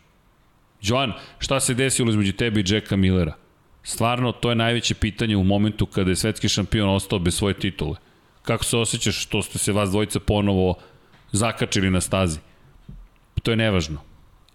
Joan, 0.82 1.12
šta 1.38 1.60
se 1.60 1.74
desilo 1.74 2.10
između 2.10 2.32
tebe 2.32 2.60
i 2.60 2.64
Jacka 2.66 2.96
Millera? 2.96 3.36
Stvarno, 3.88 4.32
to 4.32 4.50
je 4.50 4.54
najveće 4.54 4.94
pitanje 4.94 5.36
u 5.36 5.44
momentu 5.44 5.86
kada 5.86 6.10
je 6.10 6.16
svetski 6.16 6.48
šampion 6.48 6.88
ostao 6.88 7.18
bez 7.18 7.34
svoje 7.34 7.54
titule. 7.54 7.96
Kako 8.42 8.64
se 8.64 8.76
osjećaš 8.76 9.22
što 9.22 9.42
ste 9.42 9.58
se 9.58 9.72
vas 9.72 9.90
dvojica 9.90 10.20
ponovo 10.20 10.74
zakačili 11.32 11.90
na 11.90 12.00
stazi? 12.00 12.38
To 13.42 13.50
je 13.50 13.56
nevažno. 13.56 14.00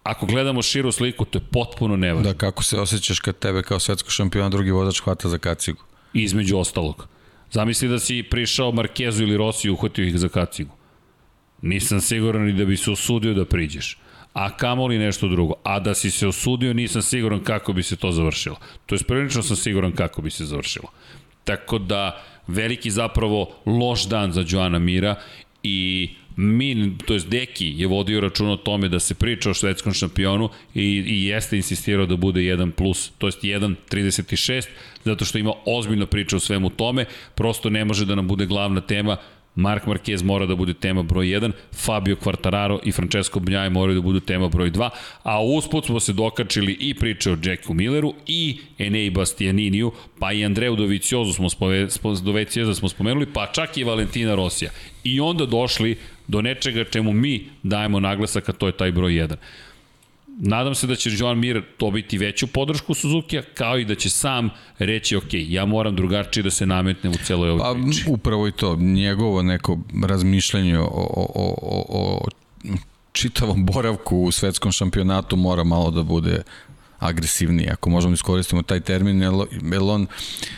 Ako 0.03 0.25
gledamo 0.25 0.61
širu 0.61 0.91
sliku, 0.91 1.25
to 1.25 1.39
je 1.39 1.43
potpuno 1.51 1.95
nevažno. 1.95 2.33
Da, 2.33 2.37
kako 2.37 2.63
se 2.63 2.79
osjećaš 2.79 3.19
kad 3.19 3.37
tebe 3.39 3.63
kao 3.63 3.79
svetsko 3.79 4.09
šampiona 4.09 4.49
drugi 4.49 4.71
vozač 4.71 5.01
hvata 5.01 5.29
za 5.29 5.37
kacigu? 5.37 5.83
između 6.13 6.57
ostalog. 6.57 7.07
Zamisli 7.51 7.89
da 7.89 7.99
si 7.99 8.23
prišao 8.23 8.71
Markezu 8.71 9.23
ili 9.23 9.37
Rosiju 9.37 9.71
i 9.71 9.73
uhvatio 9.73 10.05
ih 10.05 10.19
za 10.19 10.29
kacigu. 10.29 10.75
Nisam 11.61 12.01
siguran 12.01 12.45
ni 12.45 12.53
da 12.53 12.65
bi 12.65 12.77
se 12.77 12.91
osudio 12.91 13.33
da 13.33 13.45
priđeš. 13.45 13.97
A 14.33 14.57
kamoli 14.57 14.97
nešto 14.97 15.27
drugo. 15.27 15.53
A 15.63 15.79
da 15.79 15.93
si 15.93 16.11
se 16.11 16.27
osudio, 16.27 16.73
nisam 16.73 17.01
siguran 17.01 17.43
kako 17.43 17.73
bi 17.73 17.83
se 17.83 17.95
to 17.95 18.11
završilo. 18.11 18.57
To 18.85 18.95
je 18.95 18.99
prilično 19.07 19.43
sam 19.43 19.55
siguran 19.55 19.91
kako 19.91 20.21
bi 20.21 20.29
se 20.29 20.45
završilo. 20.45 20.87
Tako 21.43 21.77
da, 21.77 22.23
veliki 22.47 22.91
zapravo 22.91 23.55
loš 23.65 24.05
dan 24.05 24.31
za 24.31 24.45
Joana 24.47 24.79
Mira 24.79 25.15
i 25.63 26.09
mi, 26.35 26.97
to 27.05 27.13
jest 27.13 27.29
Deki 27.29 27.73
je 27.77 27.87
vodio 27.87 28.21
račun 28.21 28.49
o 28.49 28.57
tome 28.57 28.89
da 28.89 28.99
se 28.99 29.15
priča 29.15 29.49
o 29.49 29.53
švedskom 29.53 29.93
šampionu 29.93 30.49
i, 30.73 30.83
i 31.07 31.25
jeste 31.25 31.57
insistirao 31.57 32.05
da 32.05 32.15
bude 32.15 32.41
1 32.41 32.71
plus, 32.71 33.11
to 33.17 33.27
jest 33.27 33.43
1.36, 33.43 34.67
zato 35.03 35.25
što 35.25 35.37
ima 35.37 35.53
ozbiljno 35.65 36.05
priča 36.05 36.35
o 36.35 36.39
svemu 36.39 36.69
tome, 36.69 37.05
prosto 37.35 37.69
ne 37.69 37.85
može 37.85 38.05
da 38.05 38.15
nam 38.15 38.27
bude 38.27 38.45
glavna 38.45 38.81
tema, 38.81 39.17
Mark 39.55 39.85
Marquez 39.85 40.23
mora 40.23 40.45
da 40.45 40.55
bude 40.55 40.73
tema 40.73 41.03
broj 41.03 41.25
1, 41.25 41.51
Fabio 41.73 42.15
Quartararo 42.15 42.79
i 42.83 42.91
Francesco 42.91 43.39
Bnjaj 43.39 43.69
moraju 43.69 43.95
da 43.95 44.01
budu 44.01 44.19
tema 44.19 44.47
broj 44.47 44.71
2, 44.71 44.89
a 45.23 45.43
usput 45.43 45.85
smo 45.85 45.99
se 45.99 46.13
dokačili 46.13 46.77
i 46.79 46.93
priče 46.93 47.31
o 47.31 47.37
Jacku 47.43 47.73
Milleru 47.73 48.13
i 48.27 48.59
Enei 48.77 49.09
Bastianiniju, 49.09 49.91
pa 50.19 50.31
i 50.31 50.45
Andreu 50.45 50.75
Doviciozu 50.75 51.33
smo, 51.33 51.49
spove, 51.49 51.89
spo, 51.89 52.13
Doviciozu 52.13 52.73
smo 52.73 52.89
spomenuli, 52.89 53.25
pa 53.33 53.45
čak 53.45 53.77
i 53.77 53.83
Valentina 53.83 54.35
Rosija. 54.35 54.71
I 55.03 55.19
onda 55.19 55.45
došli 55.45 55.97
do 56.27 56.41
nečega 56.41 56.83
čemu 56.83 57.13
mi 57.13 57.45
dajemo 57.63 57.99
naglasak, 57.99 58.49
a 58.49 58.53
to 58.53 58.67
je 58.67 58.77
taj 58.77 58.91
broj 58.91 59.11
1. 59.11 59.35
Nadam 60.39 60.75
se 60.75 60.87
da 60.87 60.95
će 60.95 61.09
Joan 61.13 61.39
Mir 61.39 61.63
dobiti 61.79 62.17
veću 62.17 62.47
podršku 62.47 62.93
Suzuki, 62.93 63.39
kao 63.53 63.77
i 63.77 63.85
da 63.85 63.95
će 63.95 64.09
sam 64.09 64.49
reći, 64.79 65.15
ok, 65.15 65.33
ja 65.33 65.65
moram 65.65 65.95
drugačije 65.95 66.43
da 66.43 66.51
se 66.51 66.65
nametnem 66.65 67.13
u 67.13 67.17
celoj 67.25 67.49
ovoj 67.49 67.59
Pa 67.59 67.81
priči. 67.83 68.05
upravo 68.07 68.47
i 68.47 68.51
to, 68.51 68.75
njegovo 68.75 69.41
neko 69.43 69.79
razmišljanje 70.05 70.79
o, 70.79 70.83
o, 70.83 71.27
o, 71.35 71.85
o 71.89 72.27
čitavom 73.11 73.65
boravku 73.65 74.17
u 74.17 74.31
svetskom 74.31 74.71
šampionatu 74.71 75.35
mora 75.35 75.63
malo 75.63 75.91
da 75.91 76.03
bude 76.03 76.43
agresivniji, 77.07 77.69
ako 77.69 77.89
možemo 77.89 78.11
da 78.11 78.13
iskoristimo 78.13 78.61
taj 78.61 78.79
termin, 78.79 79.21
jer 79.21 79.31
on 79.81 80.07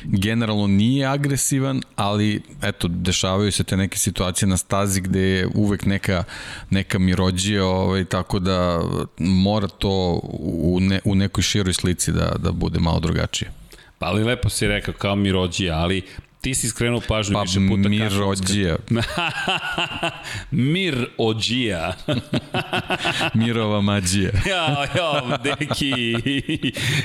generalno 0.04 0.68
nije 0.68 1.08
agresivan, 1.08 1.82
ali 1.96 2.41
eto, 2.62 2.88
dešavaju 2.88 3.52
se 3.52 3.64
te 3.64 3.78
neke 3.78 3.98
situacije 3.98 4.48
na 4.50 4.58
stazi 4.58 5.02
gde 5.02 5.22
je 5.22 5.48
uvek 5.54 5.86
neka, 5.86 6.24
neka 6.70 7.00
mirođija, 7.00 7.66
ovaj, 7.66 8.06
tako 8.06 8.39
da 8.39 8.82
mora 9.18 9.68
to 9.68 10.20
u, 10.39 10.78
ne, 10.82 11.00
u 11.06 11.16
nekoj 11.16 11.41
široj 11.41 11.74
slici 11.74 12.12
da, 12.12 12.36
da 12.39 12.52
bude 12.52 12.80
malo 12.80 13.00
drugačije. 13.00 13.52
Pa 14.00 14.06
ali 14.06 14.24
lepo 14.24 14.50
si 14.50 14.68
rekao, 14.68 14.93
kao 14.93 15.16
Mirođija, 15.16 15.78
ali 15.78 16.02
ti 16.46 16.54
si 16.54 16.70
skrenuo 16.70 17.02
pažnju 17.08 17.34
Pa 17.34 17.41
više 17.41 17.60
puta 17.70 17.89
mirođija, 17.89 18.76
Mir 20.52 21.08
ođija. 21.18 21.93
mirova 23.34 23.82
mađija. 23.82 24.32
ja, 24.50 24.88
ja, 24.96 25.38
deki. 25.43 25.93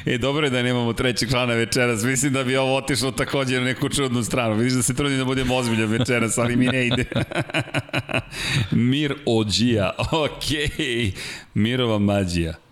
E, 0.06 0.18
dobro 0.18 0.46
je 0.46 0.50
da 0.50 0.62
nemamo 0.62 0.92
trećeg 0.92 1.30
člana 1.30 1.54
večeras. 1.54 2.02
Mislim 2.02 2.32
da 2.32 2.44
bi 2.44 2.56
ovo 2.56 2.76
otišlo 2.76 3.10
takođe 3.10 3.58
na 3.58 3.64
neku 3.64 3.88
čudnu 3.88 4.24
stranu. 4.24 4.54
Vidiš 4.54 4.72
da 4.72 4.82
se 4.82 4.94
trudim 4.94 5.18
da 5.18 5.24
budem 5.24 5.50
ozbiljan 5.50 5.90
večeras, 5.90 6.38
ali 6.38 6.56
mi 6.56 6.66
ne 6.66 6.86
ide. 6.86 7.04
Mir 8.70 9.14
ođija. 9.26 9.90
Okej. 10.12 11.12
Mirova 11.54 11.98
mađija. 11.98 12.69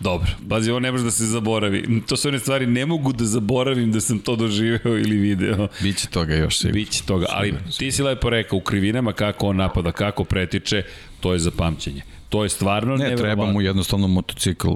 Dobro, 0.00 0.26
pazi, 0.48 0.70
ovo 0.70 0.80
ne 0.80 0.92
može 0.92 1.04
da 1.04 1.10
se 1.10 1.26
zaboravi. 1.26 2.02
To 2.02 2.16
su 2.16 2.28
one 2.28 2.38
stvari, 2.38 2.66
ne 2.66 2.86
mogu 2.86 3.12
da 3.12 3.24
zaboravim 3.24 3.92
da 3.92 4.00
sam 4.00 4.18
to 4.18 4.36
doživeo 4.36 4.98
ili 4.98 5.16
video. 5.16 5.68
Biće 5.82 6.08
toga 6.08 6.34
još 6.34 6.58
sigurno. 6.58 6.74
Biće 6.74 7.02
toga, 7.02 7.26
ali 7.28 7.54
ti 7.78 7.92
si 7.92 8.02
lepo 8.02 8.30
rekao, 8.30 8.56
u 8.56 8.62
krivinama 8.62 9.12
kako 9.12 9.46
on 9.46 9.56
napada, 9.56 9.92
kako 9.92 10.24
pretiče, 10.24 10.82
to 11.20 11.32
je 11.32 11.38
za 11.38 11.50
pamćenje. 11.50 12.02
To 12.28 12.42
je 12.42 12.48
stvarno 12.48 12.90
Ne, 12.90 12.98
neverovatno. 12.98 13.24
treba 13.24 13.46
mu 13.46 13.60
jednostavno 13.60 14.08
motocikl, 14.08 14.68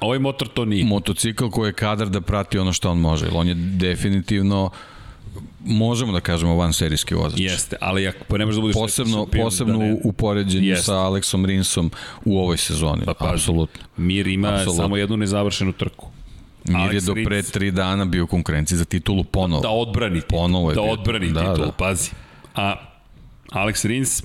Ovaj 0.00 0.18
motor 0.18 0.48
to 0.48 0.64
nije. 0.64 0.84
motocikl 0.84 1.46
koji 1.46 1.68
je 1.68 1.72
kadar 1.72 2.08
da 2.08 2.20
prati 2.20 2.58
ono 2.58 2.72
što 2.72 2.90
on 2.90 2.98
može. 2.98 3.26
On 3.32 3.48
je 3.48 3.54
definitivno 3.54 4.70
možemo 5.60 6.12
da 6.12 6.20
kažemo 6.20 6.54
van 6.54 6.72
serijski 6.72 7.14
vozač. 7.14 7.40
Jeste, 7.40 7.76
ali 7.80 8.08
ako 8.08 8.24
pa 8.24 8.38
ne 8.38 8.46
može 8.46 8.56
da 8.56 8.60
budeš 8.60 8.74
Posebno, 8.74 9.12
šampion, 9.14 9.44
posebno 9.44 9.78
da 9.78 9.84
ne- 9.84 10.00
u, 10.04 10.12
poređenju 10.12 10.64
Jeste. 10.64 10.84
sa 10.84 10.94
Aleksom 10.94 11.44
Rinsom 11.44 11.90
u 12.24 12.38
ovoj 12.38 12.56
sezoni. 12.56 13.02
Pa, 13.04 13.14
pazi, 13.14 13.32
Apsolutno. 13.34 13.80
Mir 13.96 14.26
ima 14.26 14.48
Apsolutno. 14.48 14.74
samo 14.74 14.96
jednu 14.96 15.16
nezavršenu 15.16 15.72
trku. 15.72 16.08
Mir 16.64 16.76
je 16.84 17.00
Alex 17.00 17.06
do 17.06 17.14
pre 17.24 17.42
tri 17.42 17.70
dana 17.70 18.04
bio 18.04 18.24
u 18.24 18.28
konkurenciji 18.28 18.78
za 18.78 18.84
titulu 18.84 19.24
ponovo. 19.24 19.62
Da 19.62 19.68
odbrani 19.70 20.20
titulu. 20.20 20.40
Ponovo 20.40 20.70
je 20.70 20.74
da 20.74 20.82
bio. 20.82 20.90
odbrani 20.92 21.28
Da, 21.28 21.40
titulu, 21.40 21.66
da. 21.66 21.72
pazi. 21.72 22.10
A 22.54 22.74
Alex 23.50 23.84
Rins 23.84 24.22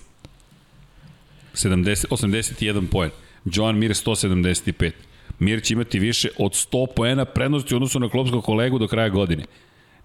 70, 1.53 2.05
81 2.07 2.87
poen. 2.87 3.09
Joan 3.45 3.77
Mir 3.77 3.91
175. 3.91 4.91
Mir 5.39 5.63
će 5.63 5.73
imati 5.73 5.99
više 5.99 6.29
od 6.37 6.51
100 6.51 6.85
poena 6.87 7.25
prednosti 7.25 7.73
u 7.73 7.77
odnosu 7.77 7.99
na 7.99 8.09
klopskog 8.09 8.43
kolegu 8.43 8.79
do 8.79 8.87
kraja 8.87 9.09
godine. 9.09 9.43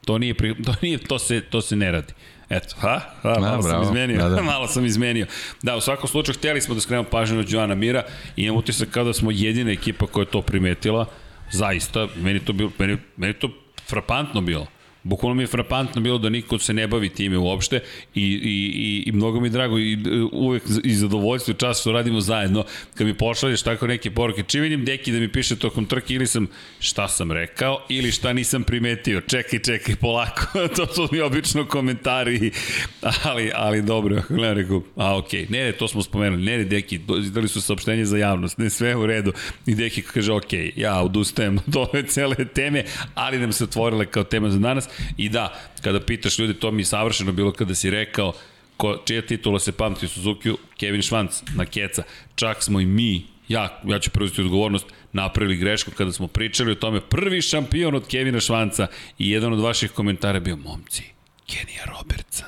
To 0.04 0.18
nije, 0.18 0.34
pri, 0.34 0.62
to 0.64 0.74
nije, 0.82 0.98
to 0.98 1.18
se, 1.18 1.40
to 1.40 1.60
se 1.60 1.76
ne 1.76 1.90
radi. 1.92 2.12
Eto, 2.50 2.74
ha? 2.78 3.00
ha 3.22 3.28
malo 3.40 3.62
sam 3.62 3.70
bravo. 3.70 3.84
izmenio. 3.84 4.16
Da, 4.16 4.28
da. 4.28 4.42
malo 4.52 4.68
sam 4.68 4.84
izmenio. 4.84 5.26
Da, 5.62 5.76
u 5.76 5.80
svakom 5.80 6.08
slučaju 6.08 6.38
hteli 6.38 6.60
smo 6.60 6.74
da 6.74 6.80
skrenemo 6.80 7.08
pažnju 7.10 7.36
na 7.36 7.44
Joana 7.48 7.74
Mira 7.74 8.02
i 8.36 8.42
imam 8.42 8.56
utisak 8.56 8.88
kao 8.88 9.04
da 9.04 9.12
smo 9.12 9.30
jedina 9.30 9.70
ekipa 9.70 10.06
koja 10.06 10.22
je 10.22 10.30
to 10.30 10.42
primetila. 10.42 11.06
Zaista, 11.52 12.08
meni 12.16 12.40
to 12.40 12.52
bilo, 12.52 12.70
meni, 12.78 12.98
meni 13.16 13.34
to 13.34 13.48
frapantno 13.88 14.40
bilo. 14.40 14.66
Bukvalno 15.04 15.34
mi 15.34 15.42
je 15.42 15.46
frapantno 15.46 16.00
bilo 16.00 16.18
da 16.18 16.28
niko 16.28 16.58
se 16.58 16.74
ne 16.74 16.86
bavi 16.86 17.08
time 17.08 17.38
uopšte 17.38 17.80
i, 18.14 18.22
i, 18.22 18.72
i, 18.74 19.04
i 19.06 19.12
mnogo 19.12 19.40
mi 19.40 19.46
je 19.46 19.50
drago 19.50 19.78
i 19.78 19.92
e, 19.92 19.96
uvek 20.32 20.62
i 20.84 20.94
zadovoljstvo 20.94 21.52
i 21.52 21.54
čast 21.54 21.80
što 21.80 21.92
radimo 21.92 22.20
zajedno. 22.20 22.64
Kad 22.94 23.06
mi 23.06 23.14
pošalješ 23.14 23.62
tako 23.62 23.86
neke 23.86 24.10
poruke, 24.10 24.42
či 24.42 24.60
vidim 24.60 24.84
deki 24.84 25.12
da 25.12 25.18
mi 25.18 25.32
piše 25.32 25.56
tokom 25.56 25.86
trke 25.86 26.14
ili 26.14 26.26
sam 26.26 26.46
šta 26.80 27.08
sam 27.08 27.32
rekao 27.32 27.86
ili 27.88 28.12
šta 28.12 28.32
nisam 28.32 28.62
primetio. 28.62 29.20
Čekaj, 29.20 29.58
čekaj, 29.58 29.96
polako. 29.96 30.46
to 30.76 30.86
su 30.86 31.08
mi 31.12 31.20
obično 31.20 31.66
komentari, 31.66 32.50
ali, 33.24 33.50
ali 33.54 33.82
dobro. 33.82 34.22
Gledam, 34.28 34.56
rekao, 34.56 34.82
a 34.96 35.16
okej, 35.18 35.46
okay. 35.46 35.50
ne, 35.50 35.64
ne, 35.64 35.72
to 35.72 35.88
smo 35.88 36.02
spomenuli. 36.02 36.42
Ne, 36.42 36.58
ne, 36.58 36.64
deki, 36.64 37.00
izdali 37.20 37.48
su 37.48 37.60
saopštenje 37.60 38.04
za 38.04 38.16
javnost, 38.16 38.58
ne, 38.58 38.70
sve 38.70 38.96
u 38.96 39.06
redu. 39.06 39.32
I 39.66 39.74
deki 39.74 40.02
kaže, 40.02 40.32
okej, 40.32 40.60
okay, 40.60 40.72
ja 40.76 41.00
odustajem 41.02 41.58
od 41.66 41.76
ove 41.76 42.02
cele 42.02 42.36
teme, 42.54 42.84
ali 43.14 43.38
nam 43.38 43.52
se 43.52 43.64
otvorile 43.64 44.06
kao 44.06 44.24
tema 44.24 44.50
za 44.50 44.58
danas. 44.58 44.88
I 45.16 45.28
da, 45.28 45.54
kada 45.82 46.00
pitaš 46.00 46.38
ljudi, 46.38 46.54
to 46.54 46.70
mi 46.70 46.82
je 46.82 46.86
savršeno 46.86 47.32
bilo 47.32 47.52
kada 47.52 47.74
si 47.74 47.90
rekao 47.90 48.32
ko, 48.76 48.98
čija 49.06 49.22
titula 49.22 49.58
se 49.58 49.72
pamti 49.72 50.06
u 50.06 50.08
Suzuki, 50.08 50.52
Kevin 50.76 51.02
Švanc 51.02 51.42
na 51.54 51.66
keca. 51.66 52.02
Čak 52.34 52.62
smo 52.62 52.80
i 52.80 52.86
mi, 52.86 53.26
ja, 53.48 53.80
ja 53.84 53.98
ću 53.98 54.10
preuzeti 54.10 54.40
odgovornost, 54.40 54.86
napravili 55.12 55.56
grešku 55.56 55.90
kada 55.90 56.12
smo 56.12 56.26
pričali 56.26 56.72
o 56.72 56.74
tome. 56.74 57.00
Prvi 57.00 57.42
šampion 57.42 57.94
od 57.94 58.06
Kevina 58.06 58.40
Švanca 58.40 58.86
i 59.18 59.30
jedan 59.30 59.52
od 59.52 59.60
vaših 59.60 59.90
komentara 59.90 60.40
bio, 60.40 60.56
momci, 60.56 61.02
Kenija 61.46 61.84
Robertsa. 61.84 62.44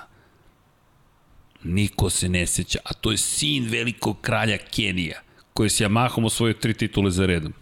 Niko 1.65 2.11
se 2.11 2.29
ne 2.29 2.47
seća, 2.47 2.79
a 2.85 2.93
to 2.93 3.11
je 3.11 3.17
sin 3.17 3.69
velikog 3.71 4.21
kralja 4.21 4.59
Kenija, 4.59 5.21
koji 5.53 5.67
je 5.67 5.71
s 5.71 5.81
Yamahom 5.81 6.27
osvojio 6.27 6.55
tri 6.55 6.75
titule 6.75 7.11
za 7.11 7.27
redom 7.27 7.53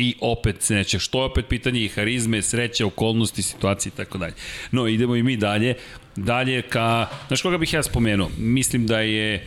i 0.00 0.14
opet 0.20 0.62
se 0.62 0.74
neće, 0.74 0.98
što 0.98 1.18
je 1.18 1.24
opet 1.24 1.44
pitanje 1.48 1.80
i 1.80 1.88
harizme, 1.88 2.42
sreće, 2.42 2.84
okolnosti, 2.84 3.42
situacije 3.42 3.90
i 3.94 3.96
tako 3.96 4.18
dalje. 4.18 4.34
No, 4.70 4.86
idemo 4.86 5.16
i 5.16 5.22
mi 5.22 5.36
dalje. 5.36 5.74
Dalje 6.16 6.62
ka, 6.62 7.06
znaš 7.26 7.42
koga 7.42 7.58
bih 7.58 7.72
ja 7.72 7.82
spomenuo? 7.82 8.30
Mislim 8.38 8.86
da 8.86 9.00
je, 9.00 9.46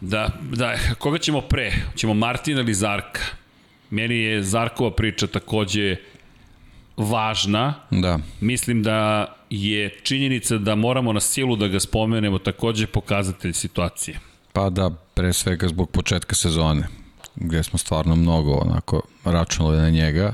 da, 0.00 0.28
da, 0.52 0.76
koga 0.98 1.18
ćemo 1.18 1.40
pre? 1.40 1.72
Ćemo 1.96 2.14
Martina 2.14 2.60
ili 2.60 2.74
Zarka? 2.74 3.20
Meni 3.90 4.16
je 4.16 4.42
Zarkova 4.42 4.90
priča 4.90 5.26
takođe 5.26 5.96
važna. 6.96 7.74
Da. 7.90 8.18
Mislim 8.40 8.82
da 8.82 9.26
je 9.50 9.98
činjenica 10.02 10.58
da 10.58 10.74
moramo 10.74 11.12
na 11.12 11.20
silu 11.20 11.56
da 11.56 11.68
ga 11.68 11.80
spomenemo 11.80 12.38
takođe 12.38 12.86
pokazatelj 12.86 13.52
situacije. 13.52 14.18
Pa 14.52 14.70
da, 14.70 14.90
pre 15.14 15.32
svega 15.32 15.68
zbog 15.68 15.90
početka 15.90 16.34
sezone, 16.34 16.88
gde 17.36 17.62
smo 17.62 17.78
stvarno 17.78 18.16
mnogo 18.16 18.52
onako 18.52 19.02
računali 19.24 19.76
na 19.76 19.90
njega. 19.90 20.32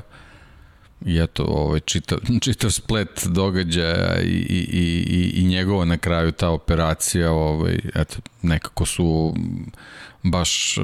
I 1.05 1.19
eto, 1.19 1.43
ovaj, 1.43 1.79
čitav, 1.79 2.17
čitav 2.45 2.69
splet 2.69 3.23
događaja 3.25 4.21
i, 4.21 4.27
i, 4.29 4.65
i, 4.69 5.41
i, 5.41 5.45
njegova 5.45 5.85
na 5.85 5.97
kraju 5.97 6.31
ta 6.31 6.49
operacija, 6.49 7.31
ovaj, 7.31 7.79
eto, 7.95 8.17
nekako 8.41 8.85
su 8.85 9.35
baš 10.23 10.77
eh, 10.77 10.81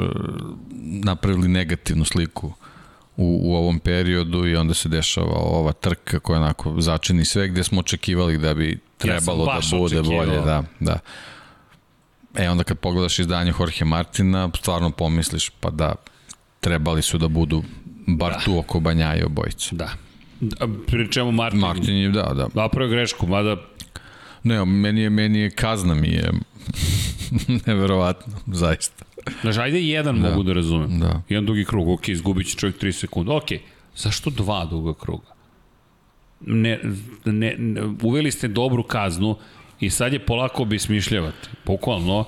napravili 0.82 1.48
negativnu 1.48 2.06
sliku 2.06 2.54
u, 3.18 3.40
u 3.44 3.56
ovom 3.56 3.80
periodu 3.80 4.48
i 4.48 4.56
onda 4.56 4.74
se 4.74 4.90
dešava 4.90 5.36
ova 5.36 5.72
trka 5.72 6.20
koja 6.20 6.40
onako 6.40 6.82
začini 6.82 7.26
sve 7.26 7.48
gde 7.48 7.64
smo 7.64 7.80
očekivali 7.80 8.38
da 8.38 8.54
bi 8.54 8.80
trebalo 8.98 9.46
da 9.46 9.52
baš 9.52 9.72
bude 9.72 10.00
očekivao. 10.00 10.26
bolje, 10.26 10.42
da, 10.42 10.64
da. 10.80 11.00
E 12.36 12.50
onda 12.50 12.64
kad 12.64 12.80
pogledaš 12.80 13.20
izdanje 13.20 13.54
Jorge 13.60 13.86
Martina, 13.86 14.50
stvarno 14.58 14.92
pomisliš 14.92 15.50
pa 15.50 15.70
da 15.70 15.96
trebali 16.60 17.02
su 17.02 17.18
da 17.18 17.28
budu 17.28 17.64
bar 18.08 18.32
da. 18.32 18.40
tu 18.40 18.58
oko 18.60 18.80
Banjaja 18.80 19.26
obojicu. 19.26 19.76
Da. 19.76 19.90
Da, 20.40 20.68
Pri 20.88 21.12
čemu 21.12 21.32
Martin, 21.32 21.60
Martin 21.60 21.96
je, 21.96 22.10
da, 22.10 22.34
da. 22.34 22.48
napravio 22.54 22.90
grešku, 22.90 23.28
mada 23.28 23.56
Ne, 24.44 24.66
meni 24.66 25.02
je, 25.02 25.10
meni 25.10 25.40
je 25.40 25.50
kazna 25.50 25.96
mi 25.96 26.08
je 26.08 26.32
neverovatno, 27.66 28.34
zaista. 28.48 29.06
Znaš, 29.42 29.58
ajde 29.58 29.82
jedan 29.82 30.22
da. 30.22 30.30
mogu 30.30 30.44
da 30.44 30.54
razumem. 30.54 31.00
Da. 31.00 31.22
Jedan 31.30 31.46
dugi 31.46 31.66
krug, 31.66 31.90
ok, 31.90 32.10
izgubit 32.10 32.48
će 32.48 32.56
čovjek 32.56 32.82
3 32.82 32.92
sekunde. 32.92 33.32
Ok, 33.32 33.50
zašto 33.96 34.30
dva 34.30 34.66
duga 34.66 34.94
kruga? 34.94 35.28
Ne, 36.46 36.80
ne, 37.26 37.56
ne, 37.58 37.82
uveli 38.04 38.32
ste 38.32 38.48
dobru 38.48 38.84
kaznu 38.84 39.36
i 39.80 39.90
sad 39.90 40.14
je 40.14 40.20
polako 40.26 40.64
obismišljavate. 40.64 41.50
Bukvalno, 41.66 42.26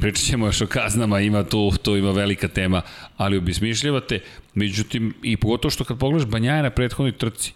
pričat 0.00 0.24
ćemo 0.24 0.46
još 0.46 0.60
o 0.60 0.66
kaznama, 0.66 1.20
ima 1.20 1.44
tu, 1.44 1.72
tu 1.82 1.96
ima 1.96 2.10
velika 2.10 2.48
tema, 2.48 2.82
ali 3.16 3.36
obismišljavate, 3.36 4.20
međutim, 4.54 5.14
i 5.22 5.36
pogotovo 5.36 5.70
što 5.70 5.84
kad 5.84 5.98
pogledaš 5.98 6.28
Banjaja 6.28 6.62
na 6.62 6.70
prethodnoj 6.70 7.12
trci, 7.12 7.52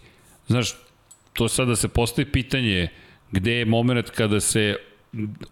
znaš, 0.47 0.73
to 1.33 1.47
sada 1.47 1.75
se 1.75 1.87
postoji 1.87 2.25
pitanje 2.25 2.87
gde 3.31 3.53
je 3.53 3.65
moment 3.65 4.09
kada 4.09 4.39
se 4.39 4.75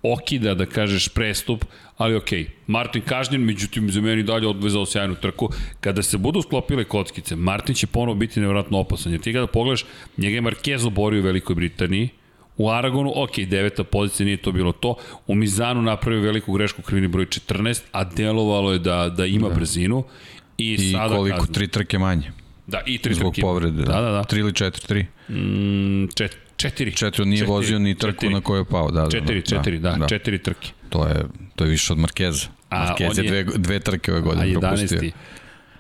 okida, 0.04 0.54
da 0.54 0.66
kažeš, 0.66 1.08
prestup, 1.08 1.66
ali 1.98 2.16
okej, 2.16 2.48
Martin 2.68 3.02
kažnjen, 3.02 3.42
međutim, 3.42 3.92
za 3.92 4.02
meni 4.02 4.24
dalje 4.24 4.48
odvezao 4.48 4.86
sjajnu 4.86 5.16
trku. 5.16 5.50
Kada 5.80 6.04
se 6.04 6.18
budu 6.18 6.42
sklopile 6.42 6.84
kockice, 6.84 7.36
Martin 7.36 7.76
će 7.76 7.88
ponovo 7.88 8.16
biti 8.16 8.40
nevjerojatno 8.40 8.80
opasan, 8.80 9.12
jer 9.12 9.22
ti 9.22 9.34
kada 9.34 9.48
pogledaš, 9.48 9.86
njega 10.18 10.36
je 10.36 10.42
Marquez 10.42 10.88
oborio 10.88 11.22
u 11.22 11.24
Velikoj 11.24 11.56
Britaniji, 11.56 12.10
U 12.58 12.70
Aragonu, 12.70 13.12
ok, 13.16 13.40
deveta 13.40 13.84
pozicija, 13.84 14.26
nije 14.26 14.38
to 14.38 14.52
bilo 14.52 14.72
to. 14.72 14.96
U 15.28 15.36
Mizanu 15.36 15.82
napravio 15.82 16.22
veliku 16.22 16.54
grešku 16.54 16.82
krivini 16.82 17.08
broj 17.08 17.26
14, 17.26 17.82
a 17.92 18.04
delovalo 18.04 18.72
je 18.74 18.80
da, 18.80 19.10
da 19.10 19.26
ima 19.26 19.50
da. 19.50 19.56
brzinu. 19.56 20.04
I, 20.58 20.74
I 20.74 20.92
sada 20.92 21.16
koliko, 21.16 21.38
kazna. 21.38 21.54
tri 21.54 21.68
trke 21.68 22.00
manje. 22.00 22.32
Da, 22.68 22.82
i 22.86 22.98
tri 22.98 23.14
Zbog 23.14 23.34
trke. 23.34 23.42
povrede. 23.42 23.84
Da, 23.84 24.02
da, 24.02 24.12
da. 24.12 24.24
Tri 24.24 24.40
ili 24.40 24.54
četiri, 24.54 24.88
tri. 24.88 25.06
Mm, 25.30 26.08
čet, 26.16 26.38
četiri. 26.58 26.92
Četiri, 26.96 27.22
on 27.22 27.30
nije 27.30 27.40
Četiri, 27.40 27.52
vozio 27.52 27.80
ni 27.80 27.96
trku 27.96 28.14
četiri. 28.14 28.34
na 28.34 28.42
kojoj 28.42 28.62
je 28.62 28.66
pao. 28.66 28.92
Da, 28.92 29.02
da, 29.02 29.10
Četiri, 29.10 29.40
da, 29.40 29.46
četiri, 29.46 29.80
da, 29.80 29.92
da, 29.92 30.08
četiri 30.08 30.38
trke. 30.44 30.70
To 30.90 31.08
je, 31.08 31.26
to 31.56 31.64
je 31.64 31.70
više 31.70 31.94
od 31.94 32.00
Markeza. 32.00 32.48
A, 32.70 32.96
Marquez 32.96 33.10
on 33.10 33.26
je 33.26 33.32
dve, 33.32 33.44
dve 33.44 33.80
trke 33.80 34.12
ove 34.12 34.20
A 34.20 34.24
godine 34.24 34.54
propustio. 34.60 35.00
11. 35.00 35.12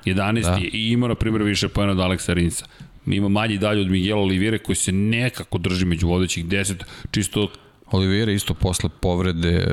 11. 0.05 0.41
Da. 0.41 0.57
i 0.73 0.91
ima, 0.91 1.07
na 1.07 1.15
primjer, 1.15 1.43
više 1.43 1.67
pojena 1.67 1.91
od 1.91 1.99
Aleksa 1.99 2.33
Rinsa. 2.33 2.65
Ima 3.07 3.29
manji 3.29 3.57
dalje 3.57 3.81
od 3.81 3.87
Miguela 3.87 4.21
Olivire 4.21 4.57
koji 4.57 4.75
se 4.75 4.91
nekako 4.91 5.57
drži 5.57 5.85
među 5.85 6.07
vodećih 6.07 6.45
10, 6.45 6.73
čisto 7.11 7.51
Oliveira 7.91 8.31
isto 8.31 8.53
posle 8.53 8.89
povrede. 8.99 9.67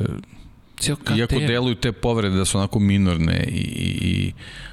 Iako 1.17 1.39
deluju 1.39 1.75
te 1.75 1.93
povrede 1.93 2.37
da 2.37 2.45
su 2.45 2.59
onako 2.59 2.79
minorne 2.79 3.45
i, 3.49 3.61
i, 3.61 4.11
i 4.11 4.33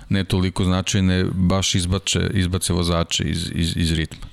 ne 0.10 0.24
toliko 0.24 0.64
značajne, 0.64 1.26
baš 1.34 1.76
izbače, 1.76 2.30
izbace 2.34 2.74
vozače 2.74 3.24
iz, 3.24 3.52
iz, 3.56 3.78
iz 3.78 3.92
ritma. 3.92 4.28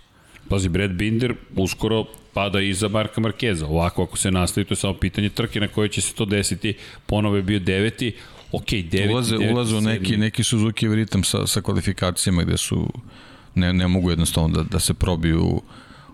Pazi, 0.48 0.68
Brad 0.68 0.90
Binder 0.90 1.34
uskoro 1.56 2.04
pada 2.34 2.60
iza 2.60 2.88
Marka 2.88 3.20
Markeza. 3.20 3.66
Ovako, 3.66 4.02
ako 4.02 4.16
se 4.16 4.30
nastavi, 4.30 4.64
to 4.64 4.72
je 4.72 4.76
samo 4.76 4.94
pitanje 4.94 5.28
trke 5.28 5.60
na 5.60 5.68
kojoj 5.68 5.88
će 5.88 6.00
se 6.00 6.14
to 6.14 6.24
desiti. 6.24 6.74
Ponovo 7.06 7.36
je 7.36 7.42
bio 7.42 7.58
deveti. 7.58 8.12
Ok, 8.52 8.70
deveti, 8.70 9.12
Ulaze, 9.12 9.36
deveti, 9.36 9.54
ulaze 9.54 9.76
u 9.76 9.80
neki, 9.80 10.16
neki 10.16 10.44
Suzuki 10.44 10.88
ritam 10.88 11.24
sa, 11.24 11.46
sa 11.46 11.60
kvalifikacijama 11.60 12.42
gde 12.42 12.56
su 12.56 12.88
ne, 13.54 13.72
ne 13.72 13.88
mogu 13.88 14.10
jednostavno 14.10 14.48
da, 14.48 14.62
da 14.62 14.80
se 14.80 14.94
probiju 14.94 15.60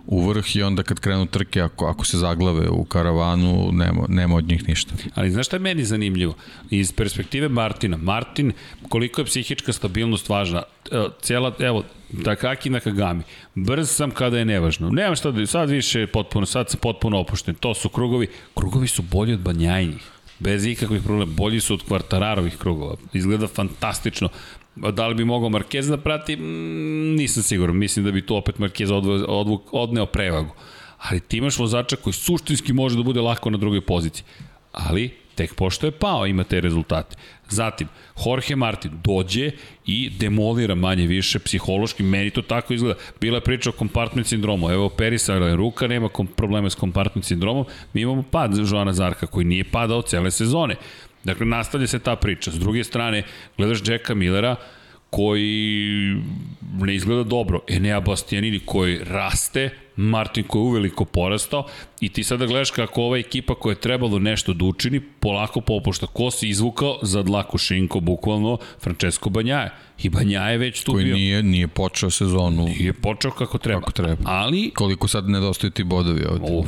u 0.06 0.28
vrh 0.28 0.56
i 0.56 0.62
onda 0.62 0.82
kad 0.82 1.00
krenu 1.00 1.26
trke, 1.26 1.60
ako, 1.60 1.86
ako 1.86 2.04
se 2.04 2.18
zaglave 2.18 2.68
u 2.68 2.84
karavanu, 2.84 3.70
nema, 3.72 4.04
nema 4.08 4.36
od 4.36 4.48
njih 4.48 4.68
ništa. 4.68 4.94
Ali 5.14 5.30
znaš 5.30 5.46
šta 5.46 5.56
je 5.56 5.60
meni 5.60 5.84
zanimljivo? 5.84 6.34
Iz 6.70 6.92
perspektive 6.92 7.48
Martina. 7.48 7.96
Martin, 7.96 8.52
koliko 8.88 9.20
je 9.20 9.24
psihička 9.24 9.72
stabilnost 9.72 10.28
važna? 10.28 10.62
E, 10.92 11.04
Cela, 11.20 11.52
evo, 11.58 11.84
Takaki 12.24 12.70
Nakagami. 12.70 13.22
Brz 13.54 13.90
sam 13.90 14.10
kada 14.10 14.38
je 14.38 14.44
nevažno. 14.44 14.90
Nemam 14.90 15.16
šta 15.16 15.30
da, 15.30 15.46
sad 15.46 15.70
više 15.70 16.06
potpuno, 16.06 16.46
sad 16.46 16.70
sam 16.70 16.80
potpuno 16.80 17.18
opušten. 17.18 17.54
To 17.54 17.74
su 17.74 17.88
krugovi. 17.88 18.26
Krugovi 18.54 18.88
su 18.88 19.02
bolji 19.02 19.34
od 19.34 19.40
Banjajnih. 19.40 20.10
Bez 20.38 20.66
ikakvih 20.66 21.02
problema. 21.02 21.32
Bolji 21.32 21.60
su 21.60 21.74
od 21.74 21.82
Kvartararovih 21.88 22.56
krugova. 22.56 22.96
Izgleda 23.12 23.46
fantastično. 23.46 24.28
Da 24.92 25.06
li 25.06 25.14
bi 25.14 25.24
mogao 25.24 25.48
Marquez 25.48 25.88
da 25.88 25.96
prati? 25.96 26.36
Mm, 26.36 27.14
nisam 27.16 27.42
siguran. 27.42 27.76
Mislim 27.76 28.04
da 28.04 28.12
bi 28.12 28.26
tu 28.26 28.36
opet 28.36 28.58
Marquez 28.58 28.92
odvuk, 29.28 29.62
odneo 29.72 30.06
prevagu. 30.06 30.54
ali 30.98 31.20
ti 31.20 31.36
imaš 31.36 31.58
vozača 31.58 31.96
koji 31.96 32.14
suštinski 32.14 32.72
može 32.72 32.96
da 32.96 33.02
bude 33.02 33.20
lako 33.20 33.50
na 33.50 33.58
drugoj 33.58 33.80
poziciji. 33.80 34.24
Ali 34.72 35.10
tek 35.34 35.54
pošto 35.54 35.86
je 35.86 35.90
pao 35.90 36.26
ima 36.26 36.44
te 36.44 36.60
rezultate. 36.60 37.16
Zatim, 37.48 37.88
Jorge 38.26 38.56
Martin 38.56 38.90
dođe 39.04 39.50
i 39.86 40.10
demolira 40.18 40.74
manje 40.74 41.06
više 41.06 41.38
psihološki, 41.38 42.02
meni 42.02 42.30
to 42.30 42.42
tako 42.42 42.74
izgleda. 42.74 43.00
Bila 43.20 43.36
je 43.36 43.40
priča 43.40 43.70
o 43.70 43.72
kompartment 43.72 44.26
sindromu, 44.26 44.70
evo 44.70 44.88
Perisa 44.88 45.54
ruka, 45.54 45.86
nema 45.86 46.08
kom, 46.08 46.26
problema 46.26 46.70
s 46.70 46.74
kompartment 46.74 47.24
sindromom, 47.24 47.64
mi 47.92 48.00
imamo 48.00 48.22
pad 48.22 48.52
Joana 48.70 48.92
Zarka 48.92 49.26
koji 49.26 49.46
nije 49.46 49.64
padao 49.64 50.02
cele 50.02 50.30
sezone. 50.30 50.76
Dakle, 51.24 51.46
nastavlja 51.46 51.86
se 51.86 51.98
ta 51.98 52.16
priča. 52.16 52.50
S 52.50 52.58
druge 52.58 52.84
strane, 52.84 53.22
gledaš 53.56 53.78
Jacka 53.88 54.14
Millera, 54.14 54.56
koji 55.10 56.16
ne 56.80 56.94
izgleda 56.94 57.22
dobro. 57.24 57.60
Enea 57.68 58.00
Bastianini 58.00 58.60
koji 58.66 58.98
raste, 59.04 59.70
Martin 59.96 60.44
koji 60.44 60.60
je 60.60 60.64
uveliko 60.64 61.04
porastao 61.04 61.66
i 62.00 62.08
ti 62.08 62.24
sada 62.24 62.46
gledaš 62.46 62.70
kako 62.70 63.02
ova 63.02 63.18
ekipa 63.18 63.54
koja 63.54 63.72
je 63.72 63.80
trebalo 63.80 64.18
nešto 64.18 64.52
da 64.52 64.64
učini, 64.64 65.00
polako 65.00 65.60
popušta. 65.60 66.06
Ko 66.06 66.30
si 66.30 66.48
izvukao 66.48 66.98
za 67.02 67.22
dlaku 67.22 67.58
šinko, 67.58 68.00
bukvalno, 68.00 68.58
Francesco 68.82 69.30
Banjaje. 69.30 69.70
I 70.02 70.08
Banjaje 70.08 70.58
već 70.58 70.84
tu 70.84 70.92
koji 70.92 71.04
bio. 71.04 71.14
nije, 71.14 71.42
nije 71.42 71.68
počeo 71.68 72.10
sezonu 72.10 72.64
Nije 72.64 72.92
počeo 72.92 73.30
kako 73.30 73.58
treba. 73.58 73.80
kako 73.80 73.92
treba. 73.92 74.22
Ali, 74.24 74.70
Koliko 74.74 75.08
sad 75.08 75.28
nedostaju 75.28 75.70
ti 75.70 75.84
bodovi 75.84 76.24
ovde? 76.24 76.44
uf, 76.50 76.66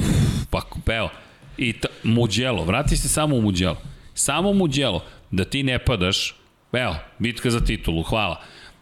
pa 0.50 0.62
evo, 0.96 1.10
i 1.58 1.72
ta, 1.72 1.88
Muđelo, 2.02 2.64
vrati 2.64 2.96
se 2.96 3.08
samo 3.08 3.36
u 3.36 3.40
Muđelo. 3.40 3.76
Samo 4.14 4.52
Muđelo, 4.52 5.04
da 5.30 5.44
ti 5.44 5.62
ne 5.62 5.78
padaš, 5.78 6.34
evo, 6.72 6.96
bitka 7.18 7.50
za 7.50 7.60
titulu, 7.60 8.02
hvala. 8.02 8.40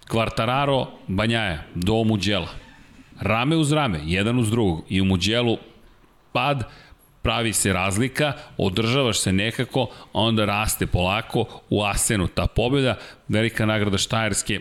Kvartararo, 0.09 0.87
Banjaje, 1.07 1.63
do 1.75 2.05
Muđela. 2.05 2.49
Rame 3.21 3.57
uz 3.57 3.73
rame, 3.73 4.01
jedan 4.05 4.39
uz 4.39 4.51
drugog. 4.51 4.85
I 4.89 5.01
u 5.01 5.05
Muđelu 5.05 5.59
pad, 6.33 6.65
pravi 7.23 7.53
se 7.53 7.73
razlika, 7.73 8.33
održavaš 8.57 9.19
se 9.19 9.33
nekako, 9.33 9.91
onda 10.13 10.45
raste 10.45 10.87
polako 10.87 11.45
u 11.71 11.83
Asenu 11.83 12.29
ta 12.29 12.47
pobjeda, 12.47 12.97
velika 13.29 13.67
nagrada 13.67 13.99
Štajerske, 13.99 14.61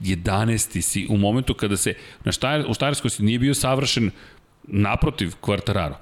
11. 0.00 0.80
si 0.80 1.06
u 1.10 1.16
momentu 1.16 1.54
kada 1.54 1.76
se 1.76 1.94
na 2.24 2.32
Štajer, 2.32 2.64
u 2.68 2.74
Štajerskoj 2.74 3.10
si 3.10 3.22
nije 3.22 3.38
bio 3.38 3.54
savršen 3.54 4.10
naprotiv 4.62 5.32
Kvartararo. 5.40 5.96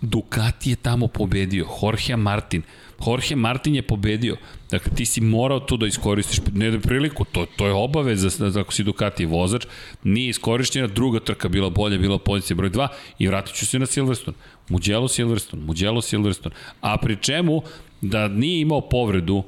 Ducati 0.00 0.70
je 0.70 0.76
tamo 0.76 1.06
pobedio, 1.06 1.66
Jorge 1.82 2.16
Martin. 2.16 2.62
Jorge 3.06 3.36
Martin 3.36 3.74
je 3.74 3.82
pobedio. 3.82 4.36
Dakle, 4.70 4.92
ti 4.94 5.04
si 5.06 5.20
morao 5.20 5.60
to 5.60 5.76
da 5.76 5.86
iskoristiš, 5.86 6.40
ne 6.52 6.70
da 6.70 6.78
priliku, 6.78 7.24
to, 7.24 7.46
to 7.56 7.66
je 7.66 7.72
obaveza 7.72 8.60
ako 8.60 8.72
si 8.72 8.84
Ducati 8.84 9.26
vozač. 9.26 9.66
Nije 10.04 10.28
iskorišćena, 10.28 10.86
druga 10.86 11.20
trka 11.20 11.48
bila 11.48 11.70
bolja, 11.70 11.98
bila 11.98 12.18
pozicija 12.18 12.56
broj 12.56 12.70
2 12.70 12.88
i 13.18 13.28
vratit 13.28 13.56
ću 13.56 13.66
se 13.66 13.78
na 13.78 13.86
Silverstone. 13.86 14.36
Mugello 14.68 15.08
Silverstone, 15.08 15.62
Mugello 15.64 16.02
Silverstone. 16.02 16.54
A 16.80 16.96
pri 16.96 17.16
čemu, 17.16 17.62
da 18.00 18.28
nije 18.28 18.60
imao 18.60 18.80
povredu 18.80 19.42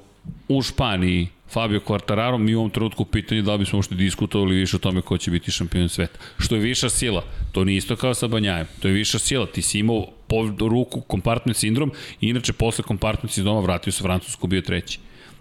u 0.49 0.63
Španiji, 0.63 1.29
Fabio 1.53 1.81
Quartararo, 1.81 2.39
mi 2.39 2.55
u 2.55 2.59
ovom 2.59 2.71
trenutku 2.71 3.05
pitanje 3.05 3.43
da 3.43 3.53
li 3.53 3.59
bismo 3.59 3.79
uopšte 3.79 3.95
diskutovali 3.95 4.57
više 4.57 4.77
o 4.77 4.79
tome 4.79 5.03
ko 5.03 5.19
će 5.19 5.31
biti 5.31 5.51
šampion 5.51 5.89
sveta. 5.89 6.19
Što 6.39 6.55
je 6.55 6.61
viša 6.61 6.89
sila, 6.89 7.25
to 7.53 7.65
nije 7.65 7.77
isto 7.77 7.97
kao 7.97 8.15
sa 8.15 8.27
Banjajem, 8.29 8.67
to 8.81 8.89
je 8.89 8.95
viša 8.95 9.19
sila, 9.19 9.47
ti 9.47 9.63
si 9.63 9.79
imao 9.79 10.07
po 10.33 10.69
ruku 10.69 11.01
kompartment 11.01 11.57
sindrom 11.57 11.93
i 12.21 12.29
inače 12.29 12.53
posle 12.53 12.85
kompartment 12.85 13.33
sindroma 13.33 13.61
vratio 13.61 13.93
se 13.93 14.03
Francusku, 14.03 14.47
bio 14.47 14.61
treći. 14.61 14.99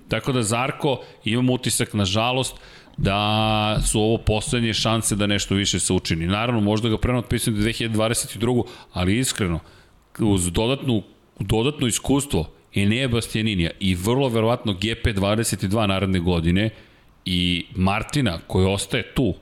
Tako 0.08 0.32
da 0.32 0.44
Zarko, 0.44 1.00
imam 1.26 1.50
utisak, 1.50 1.94
nažalost, 1.94 2.56
da 2.98 3.78
su 3.86 4.02
ovo 4.02 4.18
poslednje 4.18 4.74
šanse 4.74 5.16
da 5.16 5.28
nešto 5.28 5.56
više 5.56 5.80
se 5.80 5.94
učini. 5.94 6.28
Naravno, 6.28 6.62
možda 6.62 6.90
ga 6.90 6.98
preno 6.98 7.20
otpisujem 7.20 7.58
do 7.58 7.64
2022. 7.64 8.64
ali 8.94 9.18
iskreno, 9.18 9.60
uz 10.20 10.52
dodatnu, 10.52 11.04
dodatno 11.40 11.88
iskustvo 11.88 12.50
Enea 12.76 13.08
Bastianinija 13.08 13.72
i 13.80 13.96
vrlo 13.96 14.30
verovatno 14.30 14.74
GP22 14.74 15.88
naredne 15.88 16.20
godine 16.20 16.70
i 17.26 17.66
Martina 17.76 18.40
koji 18.48 18.66
ostaje 18.66 19.14
tu 19.14 19.34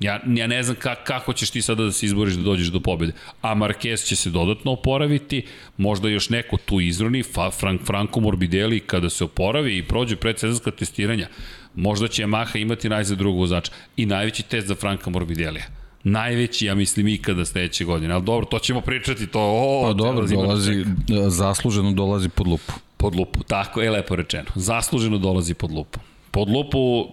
Ja, 0.00 0.20
ja 0.26 0.46
ne 0.46 0.62
znam 0.62 0.76
ka, 0.76 0.94
kako 0.94 1.32
ćeš 1.32 1.50
ti 1.50 1.62
sada 1.62 1.84
da 1.84 1.92
se 1.92 2.06
izboriš 2.06 2.34
da 2.34 2.42
dođeš 2.42 2.66
do 2.66 2.80
pobjede. 2.80 3.12
A 3.42 3.54
Marquez 3.54 4.06
će 4.06 4.16
se 4.16 4.30
dodatno 4.30 4.72
oporaviti, 4.72 5.46
možda 5.76 6.08
još 6.08 6.30
neko 6.30 6.56
tu 6.56 6.80
izroni, 6.80 7.22
Fa, 7.22 7.50
Frank, 7.50 7.80
Franco 7.86 8.20
Morbidelli 8.20 8.80
kada 8.80 9.10
se 9.10 9.24
oporavi 9.24 9.78
i 9.78 9.82
prođe 9.82 10.16
predsezonska 10.16 10.70
testiranja, 10.70 11.28
možda 11.74 12.08
će 12.08 12.22
Yamaha 12.22 12.58
imati 12.58 12.88
najzad 12.88 13.18
drugog 13.18 13.38
vozača. 13.38 13.72
I 13.96 14.06
najveći 14.06 14.42
test 14.42 14.66
za 14.66 14.74
Franka 14.74 15.10
Morbidelija. 15.10 15.64
Najveći, 16.04 16.66
ja 16.66 16.74
mislim, 16.74 17.08
ikada 17.08 17.44
sledeće 17.44 17.84
godine. 17.84 18.14
Ali 18.14 18.24
dobro, 18.24 18.46
to 18.46 18.58
ćemo 18.58 18.80
pričati, 18.80 19.26
to... 19.26 19.40
O, 19.40 19.82
Pa 19.86 19.92
dobro, 19.92 20.26
dolazi, 20.26 20.84
zasluženo 21.28 21.92
dolazi 21.92 22.28
pod 22.28 22.46
lupu. 22.46 22.72
Pod 22.96 23.16
lupu, 23.16 23.42
tako 23.42 23.82
je 23.82 23.90
lepo 23.90 24.16
rečeno. 24.16 24.50
Zasluženo 24.54 25.18
dolazi 25.18 25.54
pod 25.54 25.70
lupu. 25.72 26.00
Pod 26.30 26.48
lupu 26.48 27.08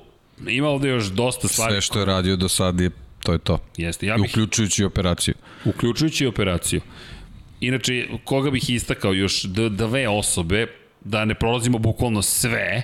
ima 0.47 0.67
ovde 0.67 0.89
još 0.89 1.05
dosta 1.05 1.47
stvari. 1.47 1.73
Sve 1.73 1.81
što 1.81 1.99
je 1.99 2.05
radio 2.05 2.35
do 2.35 2.49
sad 2.49 2.79
je, 2.79 2.89
to 3.23 3.31
je 3.31 3.39
to. 3.39 3.59
Jeste, 3.77 4.05
ja 4.05 4.15
bih, 4.15 4.31
uključujući 4.31 4.83
operaciju. 4.83 5.33
uključujući 5.65 6.25
operaciju. 6.25 6.81
Inače, 7.59 8.07
koga 8.23 8.51
bih 8.51 8.69
istakao 8.69 9.13
još 9.13 9.43
dve 9.69 10.07
osobe, 10.09 10.67
da 11.03 11.25
ne 11.25 11.35
prolazimo 11.35 11.77
bukvalno 11.77 12.21
sve, 12.21 12.81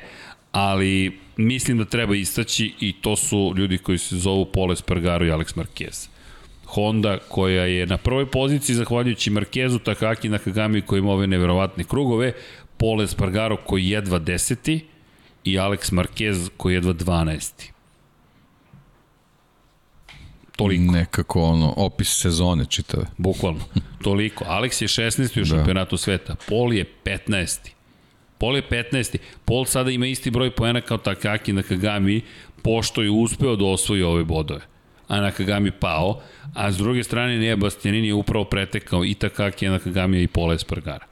ali 0.52 1.20
mislim 1.38 1.78
da 1.78 1.86
treba 1.86 2.16
istaći 2.16 2.74
i 2.80 2.94
to 3.02 3.16
su 3.16 3.54
ljudi 3.58 3.78
koji 3.78 3.98
se 3.98 4.18
zovu 4.18 4.46
Pole 4.46 4.76
Spargaro 4.76 5.26
i 5.26 5.30
Alex 5.30 5.56
Marquez. 5.56 6.08
Honda 6.66 7.18
koja 7.30 7.64
je 7.64 7.86
na 7.86 7.98
prvoj 7.98 8.32
poziciji 8.32 8.76
zahvaljujući 8.76 9.32
Marquezu, 9.32 9.84
Takaki 9.84 10.30
Nakagami 10.30 10.82
koji 10.82 11.00
ima 11.00 11.12
ove 11.12 11.28
neverovatne 11.28 11.84
krugove, 11.84 12.34
Pole 12.78 13.08
Spargaro 13.08 13.58
koji 13.58 13.90
jedva 13.90 14.20
deseti 14.20 14.86
i 15.52 15.60
Alex 15.60 15.92
Marquez 15.92 16.50
koji 16.58 16.74
jedva 16.74 16.94
12. 16.94 17.52
Toliko. 20.56 20.92
Nekako 20.92 21.42
ono, 21.42 21.74
opis 21.78 22.20
sezone 22.22 22.66
čitave. 22.66 23.06
Bukvalno. 23.18 23.60
Toliko. 24.04 24.46
Alex 24.46 24.82
je 24.82 24.88
16. 24.88 25.38
u 25.38 25.44
Da. 25.44 25.46
šampionatu 25.46 25.98
sveta. 25.98 26.36
Pol 26.48 26.74
je 26.74 26.86
15. 27.04 27.60
Pol 28.38 28.56
je 28.56 28.64
15. 28.70 29.18
Pol 29.46 29.66
sada 29.66 29.92
ima 29.92 30.06
isti 30.06 30.32
broj 30.32 30.52
poena 30.52 30.82
kao 30.82 30.98
Takaki 30.98 31.54
Nakagami, 31.54 32.22
pošto 32.62 33.02
je 33.02 33.10
uspeo 33.10 33.56
da 33.56 33.66
osvoji 33.66 34.04
ove 34.04 34.24
bodove. 34.24 34.62
A 35.08 35.22
Nakagami 35.22 35.72
pao, 35.72 36.22
a 36.54 36.72
s 36.72 36.78
druge 36.78 37.04
strane 37.04 37.38
Nea 37.38 37.56
Bastianini 37.56 38.08
je 38.08 38.14
upravo 38.14 38.46
pretekao 38.46 39.06
i 39.06 39.14
Takaki 39.14 39.68
Nakagami 39.68 40.22
i 40.24 40.28
Pola 40.28 40.54
Espargara. 40.54 41.06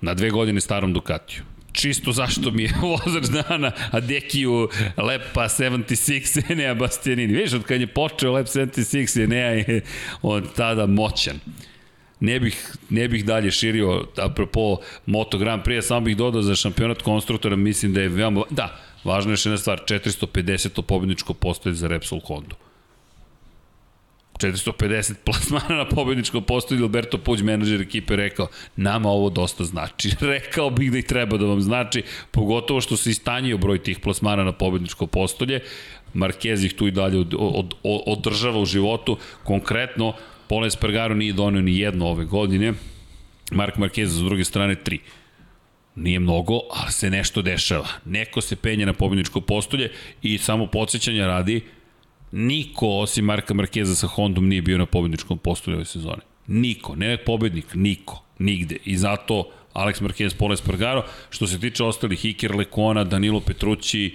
Na 0.00 0.14
dve 0.14 0.30
godine 0.30 0.60
starom 0.60 0.92
Ducatiju 0.92 1.42
čisto 1.80 2.12
zašto 2.12 2.50
mi 2.50 2.62
je 2.62 2.72
vozač 2.82 3.24
dana, 3.24 3.72
a 3.90 4.00
Dekiju 4.00 4.68
Lepa 4.96 5.48
76 5.48 6.52
Enea 6.52 6.74
Bastianini. 6.74 7.32
Vidiš, 7.32 7.52
od 7.52 7.64
kad 7.64 7.80
je 7.80 7.86
počeo 7.86 8.32
Lep 8.32 8.46
76 8.46 9.24
Enea 9.24 9.50
je 9.50 9.80
od 10.22 10.54
tada 10.54 10.86
moćan. 10.86 11.40
Ne 12.20 12.40
bih, 12.40 12.76
ne 12.90 13.08
bih 13.08 13.24
dalje 13.24 13.50
širio, 13.50 14.04
apropo 14.16 14.76
Moto 15.06 15.38
Grand 15.38 15.62
Prix, 15.62 15.82
samo 15.82 16.00
bih 16.00 16.16
dodao 16.16 16.42
za 16.42 16.54
šampionat 16.54 17.02
konstruktora, 17.02 17.56
mislim 17.56 17.92
da 17.92 18.00
je 18.00 18.08
veoma... 18.08 18.42
Da, 18.50 18.80
važna 19.04 19.30
je 19.30 19.32
još 19.32 19.46
jedna 19.46 19.58
stvar, 19.58 19.80
450. 19.88 20.82
pobjedničko 20.82 21.34
postoje 21.34 21.74
za 21.74 21.88
Repsol 21.88 22.20
Honda. 22.20 22.67
450 24.38 25.14
plasmana 25.24 25.76
na 25.76 25.88
pobedničkom 25.88 26.44
postoju 26.44 26.82
Alberto 26.82 27.18
Puć, 27.18 27.40
menadžer 27.40 27.80
ekipe, 27.80 28.16
rekao 28.16 28.48
nama 28.76 29.08
ovo 29.08 29.30
dosta 29.30 29.64
znači. 29.64 30.10
rekao 30.34 30.70
bih 30.70 30.92
da 30.92 30.98
i 30.98 31.02
treba 31.02 31.36
da 31.36 31.46
vam 31.46 31.60
znači, 31.60 32.02
pogotovo 32.30 32.80
što 32.80 32.96
se 32.96 33.10
istanjio 33.10 33.58
broj 33.58 33.82
tih 33.82 33.98
plasmana 33.98 34.44
na 34.44 34.52
pobedničko 34.52 35.06
postolje. 35.06 35.60
Marquez 36.14 36.64
ih 36.64 36.74
tu 36.74 36.86
i 36.86 36.90
dalje 36.90 37.18
od, 37.18 37.34
od, 37.38 37.74
od, 37.82 38.02
održava 38.06 38.60
u 38.60 38.66
životu. 38.66 39.16
Konkretno, 39.44 40.14
Pola 40.48 40.66
Espargaro 40.66 41.14
nije 41.14 41.32
donio 41.32 41.62
ni 41.62 41.78
jedno 41.78 42.06
ove 42.06 42.24
godine. 42.24 42.72
Mark 43.50 43.76
Marquez 43.76 44.06
sa 44.06 44.24
druge 44.24 44.44
strane 44.44 44.74
tri. 44.74 44.98
Nije 45.94 46.20
mnogo, 46.20 46.60
ali 46.70 46.92
se 46.92 47.10
nešto 47.10 47.42
dešava. 47.42 47.86
Neko 48.04 48.40
se 48.40 48.56
penje 48.56 48.86
na 48.86 48.92
pobedničko 48.92 49.40
postolje 49.40 49.90
i 50.22 50.38
samo 50.38 50.66
podsjećanja 50.66 51.26
radi, 51.26 51.60
Niko 52.32 52.88
osim 52.88 53.24
Marka 53.24 53.54
Markeza 53.54 53.94
sa 53.94 54.06
Hondom 54.06 54.48
nije 54.48 54.62
bio 54.62 54.78
na 54.78 54.86
pobedničkom 54.86 55.38
postolju 55.38 55.76
ove 55.76 55.84
sezone. 55.84 56.22
Niko, 56.46 56.94
ne 56.96 57.16
pobednik, 57.16 57.66
niko, 57.74 58.22
nigde. 58.38 58.76
I 58.84 58.96
zato 58.96 59.44
Alex 59.74 60.02
Marquez, 60.02 60.34
Paul 60.34 60.52
Espargaro, 60.52 61.04
što 61.30 61.46
se 61.46 61.60
tiče 61.60 61.84
ostalih, 61.84 62.24
Iker 62.24 62.54
Lekona, 62.54 63.04
Danilo 63.04 63.40
Petrucci, 63.40 64.14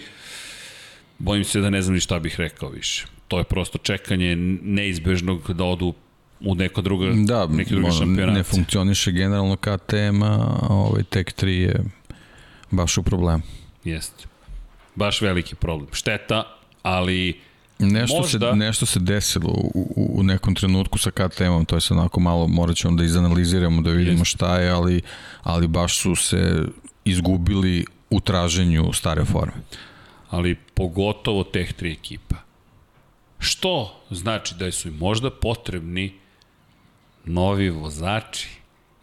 bojim 1.20 1.44
se 1.44 1.60
da 1.60 1.70
ne 1.70 1.82
znam 1.82 1.94
ni 1.94 2.00
šta 2.00 2.20
bih 2.20 2.40
rekao 2.40 2.70
više. 2.70 3.06
To 3.28 3.38
je 3.38 3.44
prosto 3.44 3.78
čekanje 3.78 4.36
neizbežnog 4.62 5.54
da 5.54 5.64
odu 5.64 5.94
u 6.40 6.56
neko 6.56 6.82
druga, 6.82 7.12
Da, 7.18 7.48
neki 7.48 7.70
drugi 7.70 7.86
ono, 7.86 7.94
šampionat. 7.96 8.36
ne 8.36 8.44
funkcioniše 8.44 9.12
generalno 9.12 9.56
KTM, 9.56 10.24
a 10.24 10.48
ovaj 10.70 11.04
tek 11.04 11.44
3 11.44 11.48
je 11.48 11.84
baš 12.72 12.98
u 12.98 13.04
problemu. 13.04 13.44
Jeste. 13.84 14.24
Baš 14.96 15.22
veliki 15.22 15.56
problem. 15.56 15.88
Šteta, 15.94 16.44
ali 16.84 17.40
Nešto, 17.92 18.18
Možda- 18.18 18.52
se, 18.52 18.56
nešto 18.56 18.86
se 18.86 19.00
desilo 19.00 19.50
u, 19.54 19.88
u, 20.16 20.24
nekom 20.24 20.56
trenutku 20.56 20.98
sa 20.98 21.12
KTM-om, 21.12 21.66
to 21.66 21.76
je 21.76 21.82
sad 21.82 21.98
onako 21.98 22.20
malo, 22.20 22.48
morat 22.48 22.76
ćemo 22.76 22.98
da 22.98 23.04
izanaliziramo, 23.04 23.82
da 23.82 23.90
vidimo 23.90 24.12
Jeste. 24.22 24.26
šta 24.26 24.60
je, 24.60 24.70
ali, 24.70 25.02
ali 25.44 25.68
baš 25.68 25.98
su 25.98 26.16
se 26.16 26.62
izgubili 27.06 27.86
u 28.10 28.20
traženju 28.20 28.94
stare 28.94 29.26
forme. 29.26 29.54
ali 30.30 30.56
pogotovo 30.56 31.44
teh 31.44 31.74
tri 31.74 31.92
ekipa. 31.92 32.36
Što 33.40 34.02
znači 34.12 34.56
da 34.56 34.72
su 34.72 34.88
im 34.88 34.98
možda 34.98 35.30
potrebni 35.32 36.14
novi 37.26 37.70
vozači? 37.70 38.50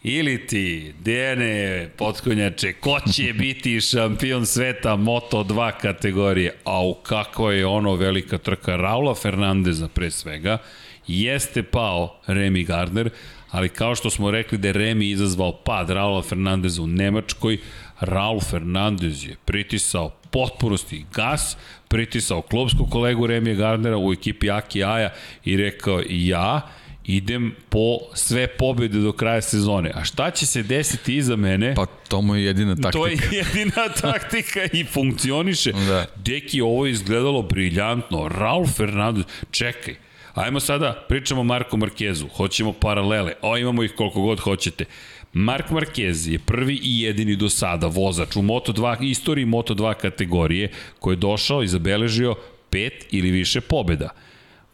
Ili 0.03 0.47
ti, 0.47 0.95
Dejane 1.01 1.89
Potkonjače, 1.97 2.73
ko 2.73 3.01
će 3.13 3.33
biti 3.33 3.81
šampion 3.81 4.47
sveta 4.47 4.91
Moto2 4.91 5.73
kategorije? 5.81 6.55
A 6.65 6.87
u 6.87 6.95
kakva 6.95 7.53
je 7.53 7.67
ono 7.67 7.95
velika 7.95 8.39
trka 8.39 8.77
Raula 8.77 9.15
Fernandeza 9.15 9.89
pre 9.89 10.11
svega, 10.11 10.59
jeste 11.07 11.63
pao 11.63 12.21
Remy 12.27 12.67
Gardner, 12.67 13.11
ali 13.51 13.69
kao 13.69 13.95
što 13.95 14.11
smo 14.11 14.31
rekli 14.31 14.59
da 14.59 14.69
je 14.69 14.75
Remy 14.75 15.13
izazvao 15.13 15.53
pad 15.53 15.91
Raula 15.91 16.23
Fernandeza 16.23 16.83
u 16.83 16.87
Nemačkoj, 16.87 17.59
Raul 18.01 18.41
Fernandez 18.41 19.25
je 19.25 19.37
pritisao 19.45 20.11
potpunosti 20.31 21.05
gas, 21.15 21.57
pritisao 21.89 22.43
klubskog 22.43 22.91
kolegu 22.91 23.27
Remija 23.27 23.57
Gardnera 23.57 23.99
u 23.99 24.13
ekipi 24.13 24.51
Aki 24.51 24.85
Aja 24.85 25.13
i 25.45 25.57
rekao 25.57 26.03
ja 26.09 26.71
idem 27.05 27.55
po 27.69 27.99
sve 28.15 28.47
pobjede 28.47 28.99
do 28.99 29.13
kraja 29.13 29.43
sezone. 29.43 29.93
A 29.95 30.05
šta 30.05 30.31
će 30.31 30.47
se 30.47 30.63
desiti 30.63 31.17
iza 31.17 31.37
mene? 31.37 31.75
Pa 31.75 31.87
to 31.87 32.23
mu 32.23 32.37
je 32.37 32.45
jedina 32.45 32.75
taktika. 32.77 32.91
To 32.93 33.07
je 33.07 33.19
jedina 33.39 33.89
taktika 34.01 34.61
i 34.73 34.85
funkcioniše. 34.85 35.73
Da. 35.73 36.07
Deki, 36.17 36.61
ovo 36.61 36.87
je 36.87 36.93
izgledalo 36.93 37.43
briljantno. 37.43 38.29
Raul 38.29 38.67
Fernandez, 38.67 39.25
čekaj, 39.51 39.95
ajmo 40.35 40.61
sada, 40.61 41.05
pričamo 41.09 41.41
o 41.41 41.45
Marku 41.45 41.77
Markezu, 41.77 42.29
hoćemo 42.29 42.73
paralele, 42.73 43.33
o 43.43 43.57
imamo 43.57 43.83
ih 43.83 43.93
koliko 43.97 44.21
god 44.21 44.41
hoćete. 44.41 44.85
Mark 45.33 45.71
Marquez 45.71 46.33
je 46.33 46.39
prvi 46.39 46.81
i 46.83 47.01
jedini 47.01 47.37
do 47.37 47.49
sada 47.49 47.87
vozač 47.87 48.37
u 48.37 48.43
Moto2, 48.43 48.97
istoriji 49.03 49.47
Moto2 49.47 49.95
kategorije 49.95 50.71
koji 50.99 51.13
je 51.13 51.19
došao 51.19 51.63
i 51.63 51.69
zabeležio 51.69 52.35
pet 52.71 53.07
ili 53.11 53.31
više 53.31 53.61
pobjeda. 53.61 54.11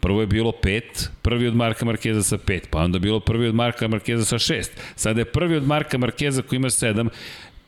Prvo 0.06 0.20
je 0.20 0.26
bilo 0.26 0.52
pet, 0.52 1.10
prvi 1.22 1.48
od 1.48 1.54
Marka 1.56 1.84
Markeza 1.84 2.22
sa 2.22 2.38
pet, 2.38 2.68
pa 2.70 2.78
onda 2.78 2.98
bilo 2.98 3.20
prvi 3.20 3.48
od 3.48 3.54
Marka 3.54 3.88
Markeza 3.88 4.24
sa 4.24 4.38
šest. 4.38 4.72
Sada 4.96 5.20
je 5.20 5.24
prvi 5.24 5.56
od 5.56 5.66
Marka 5.66 5.98
Markeza 5.98 6.42
koji 6.42 6.56
ima 6.56 6.70
sedam, 6.70 7.08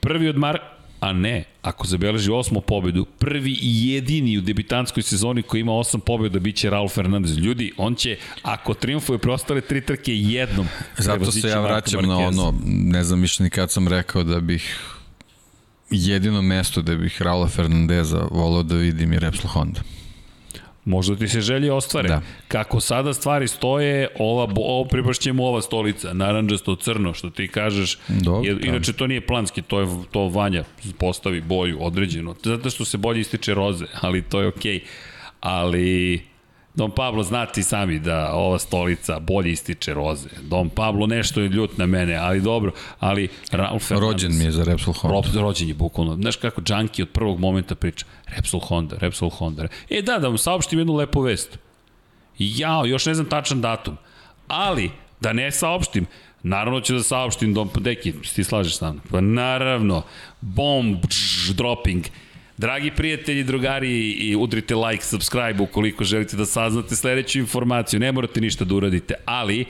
prvi 0.00 0.28
od 0.28 0.36
Marka 0.36 0.64
A 1.00 1.12
ne, 1.12 1.44
ako 1.62 1.86
zabeleži 1.86 2.30
osmu 2.30 2.60
pobedu, 2.60 3.04
prvi 3.04 3.50
i 3.62 3.90
jedini 3.90 4.38
u 4.38 4.40
debitanskoj 4.40 5.02
sezoni 5.02 5.42
koji 5.42 5.60
ima 5.60 5.72
osam 5.72 6.00
pobeda 6.00 6.38
biće 6.38 6.70
Raul 6.70 6.88
Fernandez. 6.88 7.38
Ljudi, 7.38 7.72
on 7.76 7.94
će, 7.94 8.16
ako 8.42 8.74
triumfuje 8.74 9.18
preostale 9.18 9.60
tri 9.60 9.80
trke 9.80 10.16
jednom, 10.16 10.66
Zato 10.98 11.32
se 11.32 11.48
ja 11.48 11.60
vraćam 11.60 12.08
na 12.08 12.18
ono, 12.18 12.54
ne 12.66 13.04
znam 13.04 13.20
više 13.20 13.42
ni 13.42 13.50
kad 13.50 13.70
sam 13.70 13.88
rekao 13.88 14.22
da 14.22 14.40
bih 14.40 14.78
jedino 15.90 16.42
mesto 16.42 16.82
da 16.82 16.94
bih 16.94 17.22
Raula 17.22 17.48
Fernandeza 17.48 18.28
volao 18.30 18.62
da 18.62 18.74
vidim 18.74 19.12
je 19.12 19.20
Repsol 19.20 19.50
Honda. 19.50 19.80
Možda 20.88 21.16
ti 21.16 21.28
se 21.28 21.40
želje 21.40 21.72
ostvare. 21.72 22.08
Da. 22.08 22.22
Kako 22.48 22.80
sada 22.80 23.14
stvari 23.14 23.48
stoje, 23.48 24.08
ova, 24.18 24.48
ovo 24.56 24.84
pripašće 24.84 25.32
mu 25.32 25.44
ova 25.44 25.62
stolica, 25.62 26.12
naranđasto 26.12 26.76
crno, 26.76 27.14
što 27.14 27.30
ti 27.30 27.48
kažeš. 27.48 27.98
Dobro, 28.08 28.48
je, 28.48 28.54
da. 28.54 28.66
inače, 28.66 28.92
to 28.92 29.06
nije 29.06 29.26
planski, 29.26 29.62
to 29.62 29.80
je 29.80 29.86
to 30.10 30.28
Vanja 30.28 30.64
postavi 30.98 31.40
boju 31.40 31.78
određeno. 31.80 32.34
Zato 32.44 32.70
što 32.70 32.84
se 32.84 32.98
bolje 32.98 33.20
ističe 33.20 33.54
roze, 33.54 33.84
ali 34.00 34.22
to 34.22 34.40
je 34.40 34.46
okej. 34.48 34.78
Okay. 34.78 34.82
Ali... 35.40 36.27
Don 36.78 36.90
Pablo, 36.90 37.22
znate 37.22 37.60
i 37.60 37.64
sami 37.64 37.98
da 37.98 38.32
ova 38.32 38.58
stolica 38.58 39.18
bolje 39.18 39.52
ističe 39.52 39.94
roze. 39.94 40.28
Don 40.42 40.68
Pablo 40.68 41.06
nešto 41.06 41.40
je 41.40 41.48
ljut 41.48 41.78
na 41.78 41.86
mene, 41.86 42.16
ali 42.16 42.40
dobro. 42.40 42.72
Ali 43.00 43.28
Raul 43.50 43.78
Fernandez... 43.78 44.08
Rođen 44.08 44.38
mi 44.38 44.44
je 44.44 44.50
za 44.50 44.64
Repsol 44.64 44.94
Honda. 44.94 45.14
Rob, 45.14 45.24
rođen 45.34 45.68
je 45.68 45.74
bukvalno. 45.74 46.14
Znaš 46.14 46.36
kako 46.36 46.62
Junkie 46.68 47.02
od 47.02 47.08
prvog 47.08 47.40
momenta 47.40 47.74
priča. 47.74 48.06
Repsol 48.26 48.60
Honda, 48.60 48.96
Repsol 48.98 49.30
Honda. 49.30 49.66
E 49.90 50.02
da, 50.02 50.18
da 50.18 50.28
vam 50.28 50.38
saopštim 50.38 50.78
jednu 50.78 50.94
lepu 50.94 51.20
vest. 51.20 51.58
Jao, 52.38 52.86
još 52.86 53.06
ne 53.06 53.14
znam 53.14 53.26
tačan 53.26 53.60
datum. 53.60 53.96
Ali, 54.48 54.90
da 55.20 55.32
ne 55.32 55.50
saopštim, 55.50 56.06
Naravno 56.42 56.80
ću 56.80 56.94
da 56.94 57.02
saopštim, 57.02 57.54
Dom 57.54 57.70
Deki, 57.80 58.12
ti 58.34 58.44
slažeš 58.44 58.78
sa 58.78 58.92
mnom? 58.92 59.02
Pa 59.10 59.20
naravno, 59.20 60.02
bomb, 60.40 61.04
dž, 61.08 61.52
dropping. 61.52 62.04
Dragi 62.58 62.90
prijatelji, 62.90 63.44
drugari, 63.44 64.10
i 64.10 64.36
udrite 64.36 64.74
like, 64.74 65.04
subscribe 65.04 65.62
ukoliko 65.62 66.04
želite 66.04 66.36
da 66.36 66.46
saznate 66.46 66.96
sledeću 66.96 67.38
informaciju. 67.38 68.00
Ne 68.00 68.12
morate 68.12 68.40
ništa 68.40 68.64
da 68.64 68.74
uradite, 68.74 69.14
ali 69.24 69.64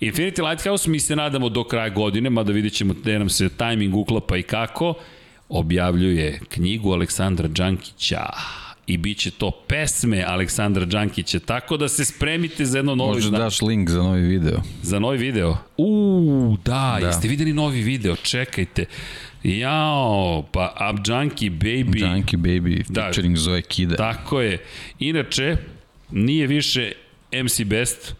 Infinity 0.00 0.48
Lighthouse 0.48 0.90
mi 0.90 1.00
se 1.00 1.16
nadamo 1.16 1.48
do 1.48 1.64
kraja 1.64 1.88
godine, 1.88 2.30
mada 2.30 2.52
vidjet 2.52 2.72
ćemo 2.72 2.94
gde 2.94 3.18
nam 3.18 3.28
se 3.28 3.48
tajming 3.48 3.94
uklapa 3.94 4.36
i 4.36 4.42
kako, 4.42 4.94
objavljuje 5.48 6.40
knjigu 6.48 6.92
Aleksandra 6.92 7.48
Đankića 7.48 8.26
i 8.86 8.96
bit 8.96 9.18
će 9.18 9.30
to 9.30 9.50
pesme 9.66 10.24
Aleksandra 10.26 10.84
Đankića, 10.84 11.38
tako 11.38 11.76
da 11.76 11.88
se 11.88 12.04
spremite 12.04 12.64
za 12.64 12.78
jedno 12.78 12.94
novo 12.94 13.12
Možda 13.12 13.26
izdanje. 13.26 13.44
daš 13.44 13.62
link 13.62 13.90
za 13.90 14.02
novi 14.02 14.20
video. 14.20 14.58
Za 14.82 14.98
novi 14.98 15.18
video? 15.18 15.56
Uuu, 15.76 16.56
da, 16.64 16.70
da, 16.94 16.98
Da. 17.00 17.06
jeste 17.06 17.28
videli 17.28 17.52
novi 17.52 17.80
video, 17.82 18.16
čekajte. 18.16 18.84
Jao, 19.44 20.42
pa 20.52 20.90
Up 20.92 21.00
Junkie 21.08 21.50
Baby. 21.50 22.00
Junkie 22.00 22.38
Baby 22.38 22.82
Da. 22.88 23.02
featuring 23.02 23.36
Zoe 23.36 23.62
Kida. 23.62 23.96
Tako 23.96 24.40
je. 24.40 24.58
Inače, 24.98 25.56
nije 26.10 26.46
više 26.46 26.92
MC 27.44 27.64
Best 27.64 28.14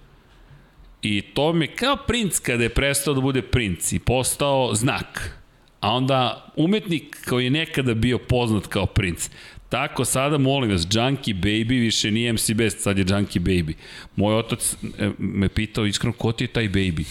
i 1.02 1.22
to 1.34 1.52
mi 1.52 1.64
je 1.64 1.76
kao 1.76 1.96
princ 1.96 2.38
kada 2.38 2.62
je 2.62 2.68
prestao 2.68 3.14
da 3.14 3.20
bude 3.20 3.42
princ 3.42 3.92
i 3.92 3.98
postao 3.98 4.74
znak. 4.74 5.38
A 5.80 5.90
onda 5.90 6.46
umetnik 6.56 7.16
koji 7.28 7.44
je 7.44 7.50
nekada 7.50 7.94
bio 7.94 8.18
poznat 8.18 8.66
kao 8.66 8.86
princ. 8.86 9.30
Tako 9.72 10.04
sada, 10.04 10.38
molim 10.38 10.70
vas, 10.70 10.86
Junkie 10.90 11.34
Baby 11.34 11.80
više 11.80 12.10
nije 12.10 12.32
MC 12.32 12.52
Best, 12.54 12.80
sad 12.80 12.98
je 12.98 13.04
Junkie 13.08 13.42
Baby. 13.42 13.72
Moj 14.16 14.34
otac 14.34 14.76
e, 14.98 15.10
me 15.18 15.48
pitao 15.48 15.86
iskreno, 15.86 16.12
ko 16.12 16.32
ti 16.32 16.44
je 16.44 16.48
taj 16.48 16.68
baby? 16.68 17.04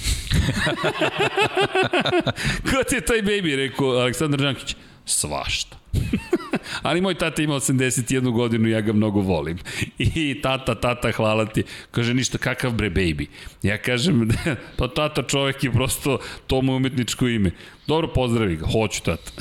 ko 2.69 2.83
ti 2.89 2.95
je 2.95 3.01
taj 3.01 3.21
baby? 3.21 3.55
Rekao 3.55 3.87
Aleksandar 3.87 4.39
Đankić. 4.39 4.75
Svašta. 5.05 5.77
Ali 6.81 7.01
moj 7.01 7.15
tata 7.15 7.41
ima 7.41 7.55
81 7.55 8.31
godinu 8.31 8.67
i 8.67 8.71
ja 8.71 8.81
ga 8.81 8.93
mnogo 8.93 9.21
volim. 9.21 9.57
I 10.15 10.41
tata, 10.41 10.75
tata, 10.75 11.11
hvala 11.11 11.45
ti. 11.45 11.63
Kaže, 11.91 12.13
ništa, 12.13 12.37
kakav 12.37 12.71
bre 12.71 12.89
baby. 12.89 13.25
Ja 13.63 13.77
kažem, 13.77 14.29
pa 14.77 14.87
tata 14.87 15.23
čovek 15.23 15.63
je 15.63 15.71
prosto 15.71 16.19
to 16.47 16.61
mu 16.61 16.73
je 16.73 16.75
umetničko 16.75 17.27
ime. 17.27 17.51
Dobro, 17.87 18.07
pozdravi 18.07 18.55
ga, 18.55 18.67
hoću 18.67 19.03
tata. 19.03 19.31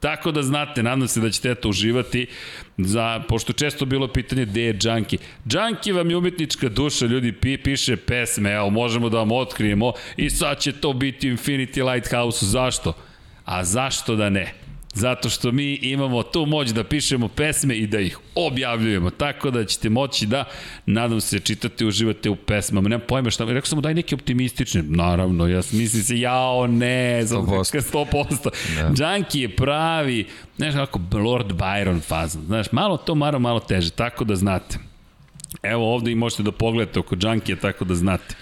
Tako 0.00 0.32
da 0.32 0.42
znate, 0.42 0.82
nadam 0.82 1.08
se 1.08 1.20
da 1.20 1.30
ćete 1.30 1.50
eto 1.50 1.68
uživati, 1.68 2.26
za, 2.78 3.22
pošto 3.28 3.52
često 3.52 3.84
bilo 3.84 4.08
pitanje 4.08 4.44
gde 4.44 4.62
je 4.62 4.78
Junkie. 4.82 5.18
Junkie 5.44 5.92
vam 5.92 6.10
je 6.10 6.16
umetnička 6.16 6.68
duša, 6.68 7.06
ljudi 7.06 7.32
pi, 7.32 7.56
piše 7.58 7.96
pesme, 7.96 8.52
evo, 8.52 8.70
možemo 8.70 9.08
da 9.08 9.18
vam 9.18 9.32
otkrijemo 9.32 9.92
i 10.16 10.30
sad 10.30 10.60
će 10.60 10.72
to 10.72 10.92
biti 10.92 11.30
Infinity 11.30 11.92
Lighthouse. 11.92 12.46
Zašto? 12.46 12.92
A 13.44 13.64
zašto 13.64 14.16
da 14.16 14.30
ne? 14.30 14.65
Zato 14.96 15.30
što 15.30 15.52
mi 15.52 15.74
imamo 15.74 16.22
tu 16.22 16.46
moć 16.46 16.68
da 16.68 16.84
pišemo 16.84 17.28
pesme 17.28 17.76
i 17.76 17.86
da 17.86 18.00
ih 18.00 18.18
objavljujemo. 18.34 19.10
Tako 19.10 19.50
da 19.50 19.64
ćete 19.64 19.88
moći 19.90 20.26
da, 20.26 20.44
nadam 20.86 21.20
se, 21.20 21.40
čitate, 21.40 21.86
uživate 21.86 22.30
u 22.30 22.36
pesmama. 22.36 22.88
Nemam 22.88 23.06
pojma 23.08 23.30
šta, 23.30 23.44
rekao 23.44 23.66
sam 23.66 23.76
mu 23.76 23.82
daj 23.82 23.94
neke 23.94 24.14
optimistične. 24.14 24.82
Naravno, 24.82 25.46
ja 25.46 25.56
mislim 25.56 26.02
se, 26.02 26.20
jao 26.20 26.66
ne, 26.66 27.22
100%. 27.24 27.80
100%. 27.92 28.48
Da. 28.96 29.14
Junkie 29.14 29.42
je 29.42 29.56
pravi, 29.56 30.26
znaš 30.56 30.74
kako, 30.74 31.00
Lord 31.12 31.52
Byron 31.52 32.00
fazan. 32.02 32.44
Znaš, 32.44 32.72
malo 32.72 32.96
to, 32.96 33.14
malo, 33.14 33.38
malo 33.38 33.60
teže, 33.60 33.90
tako 33.90 34.24
da 34.24 34.36
znate. 34.36 34.78
Evo 35.62 35.94
ovde 35.94 36.10
i 36.10 36.14
možete 36.14 36.42
da 36.42 36.52
pogledate 36.52 36.98
oko 36.98 37.16
Junkija, 37.20 37.56
tako 37.56 37.84
da 37.84 37.94
znate 37.94 38.34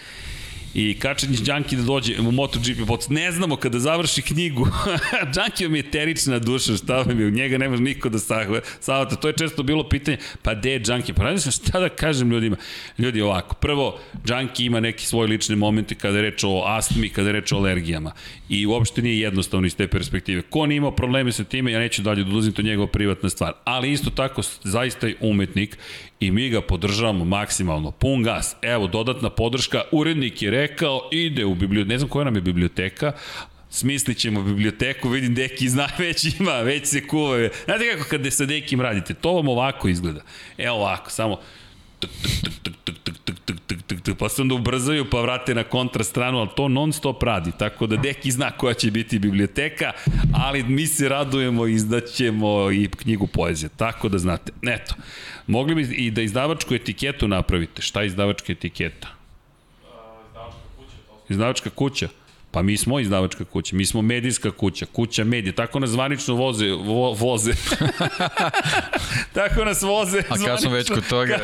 i 0.74 0.98
Kačanić 0.98 1.40
Đanki 1.40 1.76
da 1.76 1.82
dođe 1.82 2.20
u 2.20 2.32
MotoGP 2.32 2.86
podcast. 2.86 3.10
Ne 3.10 3.32
znamo 3.32 3.56
kada 3.56 3.78
završi 3.78 4.22
knjigu. 4.22 4.68
Đanki 5.34 5.64
vam 5.66 5.74
je 5.74 5.80
eterična 5.80 6.38
duša, 6.38 6.76
šta 6.76 6.96
vam 6.96 7.20
je, 7.20 7.26
u 7.26 7.30
njega 7.30 7.58
ne 7.58 7.68
može 7.68 7.82
niko 7.82 8.08
da 8.08 8.18
savata. 8.80 9.16
To 9.16 9.28
je 9.28 9.34
često 9.34 9.62
bilo 9.62 9.88
pitanje, 9.88 10.18
pa 10.42 10.54
gde 10.54 10.72
je 10.72 10.78
Đanki? 10.78 11.12
Pa 11.12 11.24
ne 11.24 11.36
znam 11.36 11.52
šta 11.52 11.80
da 11.80 11.88
kažem 11.88 12.30
ljudima. 12.30 12.56
Ljudi 12.98 13.20
ovako, 13.20 13.54
prvo, 13.54 13.98
Đanki 14.24 14.64
ima 14.64 14.80
neki 14.80 15.06
svoj 15.06 15.26
lične 15.26 15.56
momente 15.56 15.94
kada 15.94 16.18
je 16.18 16.22
reč 16.22 16.44
o 16.44 16.62
astmi, 16.66 17.08
kada 17.08 17.28
je 17.28 17.32
reč 17.32 17.52
o 17.52 17.56
alergijama. 17.56 18.12
I 18.54 18.66
uopšte 18.66 19.02
nije 19.02 19.20
jednostavno 19.20 19.66
iz 19.66 19.76
te 19.76 19.88
perspektive. 19.88 20.42
Ko 20.42 20.66
nije 20.66 20.76
imao 20.76 20.90
probleme 20.90 21.32
sa 21.32 21.44
time, 21.44 21.72
ja 21.72 21.78
neću 21.78 22.02
dalje 22.02 22.24
da 22.24 22.30
oduzim 22.30 22.52
to 22.52 22.62
njegova 22.62 22.88
privatna 22.88 23.30
stvar. 23.30 23.52
Ali 23.64 23.92
isto 23.92 24.10
tako, 24.10 24.42
zaista 24.62 25.06
je 25.06 25.16
umetnik 25.20 25.78
i 26.20 26.30
mi 26.30 26.48
ga 26.48 26.60
podržavamo 26.60 27.24
maksimalno. 27.24 27.90
Pun 27.90 28.22
gas. 28.22 28.56
Evo, 28.62 28.86
dodatna 28.86 29.30
podrška. 29.30 29.82
Urednik 29.92 30.42
je 30.42 30.50
rekao, 30.50 31.08
ide 31.12 31.44
u 31.44 31.54
biblioteku. 31.54 31.88
Ne 31.88 31.98
znam 31.98 32.08
koja 32.10 32.24
nam 32.24 32.34
je 32.34 32.40
biblioteka, 32.40 33.12
smislit 33.70 34.18
ćemo 34.18 34.42
biblioteku, 34.42 35.08
vidim 35.08 35.34
Deki 35.34 35.68
zna, 35.68 35.88
već 35.98 36.24
ima, 36.40 36.60
već 36.60 36.86
se 36.86 37.06
kuva. 37.06 37.48
Znate 37.64 37.90
kako 37.92 38.08
kada 38.10 38.30
sa 38.30 38.46
Dekim 38.46 38.80
radite? 38.80 39.14
To 39.14 39.32
vam 39.32 39.48
ovako 39.48 39.88
izgleda. 39.88 40.20
Evo 40.58 40.76
ovako, 40.76 41.10
samo 41.10 41.40
pa 44.18 44.28
se 44.28 44.42
onda 44.42 44.54
ubrzaju 44.54 45.10
pa 45.10 45.20
vrate 45.20 45.54
na 45.54 45.64
kontrastranu, 45.64 46.38
ali 46.38 46.48
to 46.56 46.68
non 46.68 46.92
stop 46.92 47.22
radi, 47.22 47.52
tako 47.58 47.86
da 47.86 47.96
deki 47.96 48.30
zna 48.30 48.50
koja 48.50 48.74
će 48.74 48.90
biti 48.90 49.18
biblioteka, 49.18 49.92
ali 50.32 50.62
mi 50.62 50.86
se 50.86 51.08
radujemo 51.08 51.66
i 51.66 51.72
izdaćemo 51.72 52.70
i 52.70 52.88
knjigu 52.88 53.26
poezije, 53.26 53.68
tako 53.76 54.08
da 54.08 54.18
znate. 54.18 54.52
Eto, 54.62 54.94
mogli 55.46 55.74
bi 55.74 55.82
i 55.82 56.10
da 56.10 56.22
izdavačku 56.22 56.74
etiketu 56.74 57.28
napravite. 57.28 57.82
Šta 57.82 58.00
je 58.00 58.06
izdavačka 58.06 58.52
etiketa? 58.52 59.08
Izdavačka 59.78 60.60
kuća. 60.76 60.96
To... 61.06 61.22
Izdavačka 61.28 61.70
kuća? 61.70 62.08
Pa 62.54 62.62
mi 62.62 62.76
smo 62.76 63.00
izdavačka 63.00 63.44
kuća, 63.44 63.76
mi 63.76 63.86
smo 63.86 64.02
medijska 64.02 64.50
kuća, 64.50 64.86
kuća 64.92 65.24
medija, 65.24 65.52
tako 65.52 65.78
nas 65.78 65.90
zvanično 65.90 66.34
voze, 66.34 66.70
vo, 66.70 67.12
voze. 67.12 67.52
tako 69.34 69.64
nas 69.64 69.82
voze 69.82 70.22
A 70.28 70.34
kad 70.46 70.60
smo 70.60 70.70
već 70.70 70.90
kod 70.90 71.08
toga, 71.08 71.38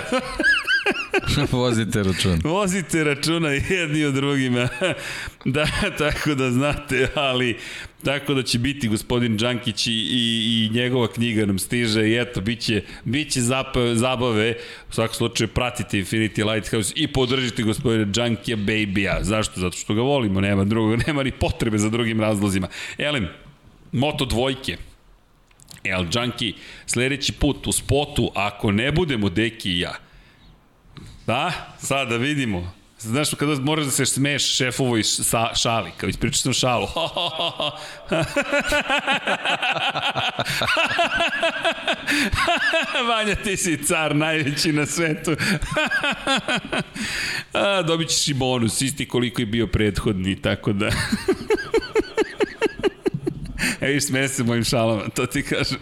vozite 1.52 2.02
račun. 2.02 2.40
Vozite 2.44 3.04
računa 3.04 3.48
jedni 3.48 4.04
od 4.04 4.14
drugima. 4.14 4.68
da, 5.44 5.66
tako 5.98 6.34
da 6.34 6.50
znate, 6.50 7.08
ali 7.14 7.56
tako 8.04 8.34
da 8.34 8.42
će 8.42 8.58
biti 8.58 8.88
gospodin 8.88 9.36
Đankić 9.36 9.86
i, 9.86 9.92
i, 9.92 10.64
i 10.64 10.74
njegova 10.74 11.12
knjiga 11.12 11.46
nam 11.46 11.58
stiže 11.58 12.08
i 12.08 12.16
eto, 12.20 12.40
bit 12.40 12.60
će, 12.60 12.82
bit 13.04 13.32
će 13.32 13.40
zapa, 13.40 13.94
zabave. 13.94 14.54
U 14.90 14.92
svakom 14.92 15.14
slučaju 15.14 15.48
pratite 15.48 15.98
Infinity 15.98 16.52
Lighthouse 16.52 16.92
i 16.96 17.12
podržite 17.12 17.62
gospodina 17.62 18.04
Đankija 18.04 18.56
Baby-a. 18.56 19.18
Zašto? 19.22 19.60
Zato 19.60 19.76
što 19.76 19.94
ga 19.94 20.02
volimo, 20.02 20.40
nema 20.40 20.64
drugog, 20.64 20.98
nema 21.06 21.22
ni 21.22 21.30
potrebe 21.30 21.78
za 21.78 21.88
drugim 21.88 22.20
razlozima. 22.20 22.68
Elem, 22.98 23.28
Moto 23.92 24.24
dvojke, 24.24 24.76
El 25.84 26.06
Junkie, 26.12 26.52
sledeći 26.86 27.32
put 27.32 27.66
u 27.66 27.72
spotu, 27.72 28.30
ako 28.34 28.72
ne 28.72 28.92
budemo 28.92 29.28
Deki 29.28 29.70
i 29.70 29.80
ja, 29.80 29.94
Da? 31.30 31.52
Sad 31.78 32.08
da 32.08 32.16
vidimo. 32.16 32.72
Znaš, 32.98 33.34
kada 33.34 33.54
moraš 33.54 33.84
da 33.84 33.90
se 33.90 34.06
smeješ 34.06 34.56
šefovoj 34.56 35.02
sa, 35.02 35.54
šali, 35.54 35.90
kao 35.96 36.08
ispričao 36.08 36.38
sam 36.38 36.52
šalu. 36.52 36.86
Vanja, 43.08 43.34
ti 43.34 43.56
si 43.56 43.84
car 43.84 44.16
najveći 44.16 44.72
na 44.72 44.86
svetu. 44.86 45.30
A, 47.52 47.82
dobit 47.82 48.08
ćeš 48.08 48.28
i 48.28 48.34
bonus, 48.34 48.80
isti 48.80 49.08
koliko 49.08 49.42
je 49.42 49.46
bio 49.46 49.66
prethodni, 49.66 50.42
tako 50.42 50.72
da... 50.72 50.90
E, 53.80 53.86
viš, 53.86 54.06
smeje 54.06 54.28
mojim 54.44 54.64
šalama, 54.64 55.08
to 55.08 55.26
ti 55.26 55.42
kažem. 55.42 55.78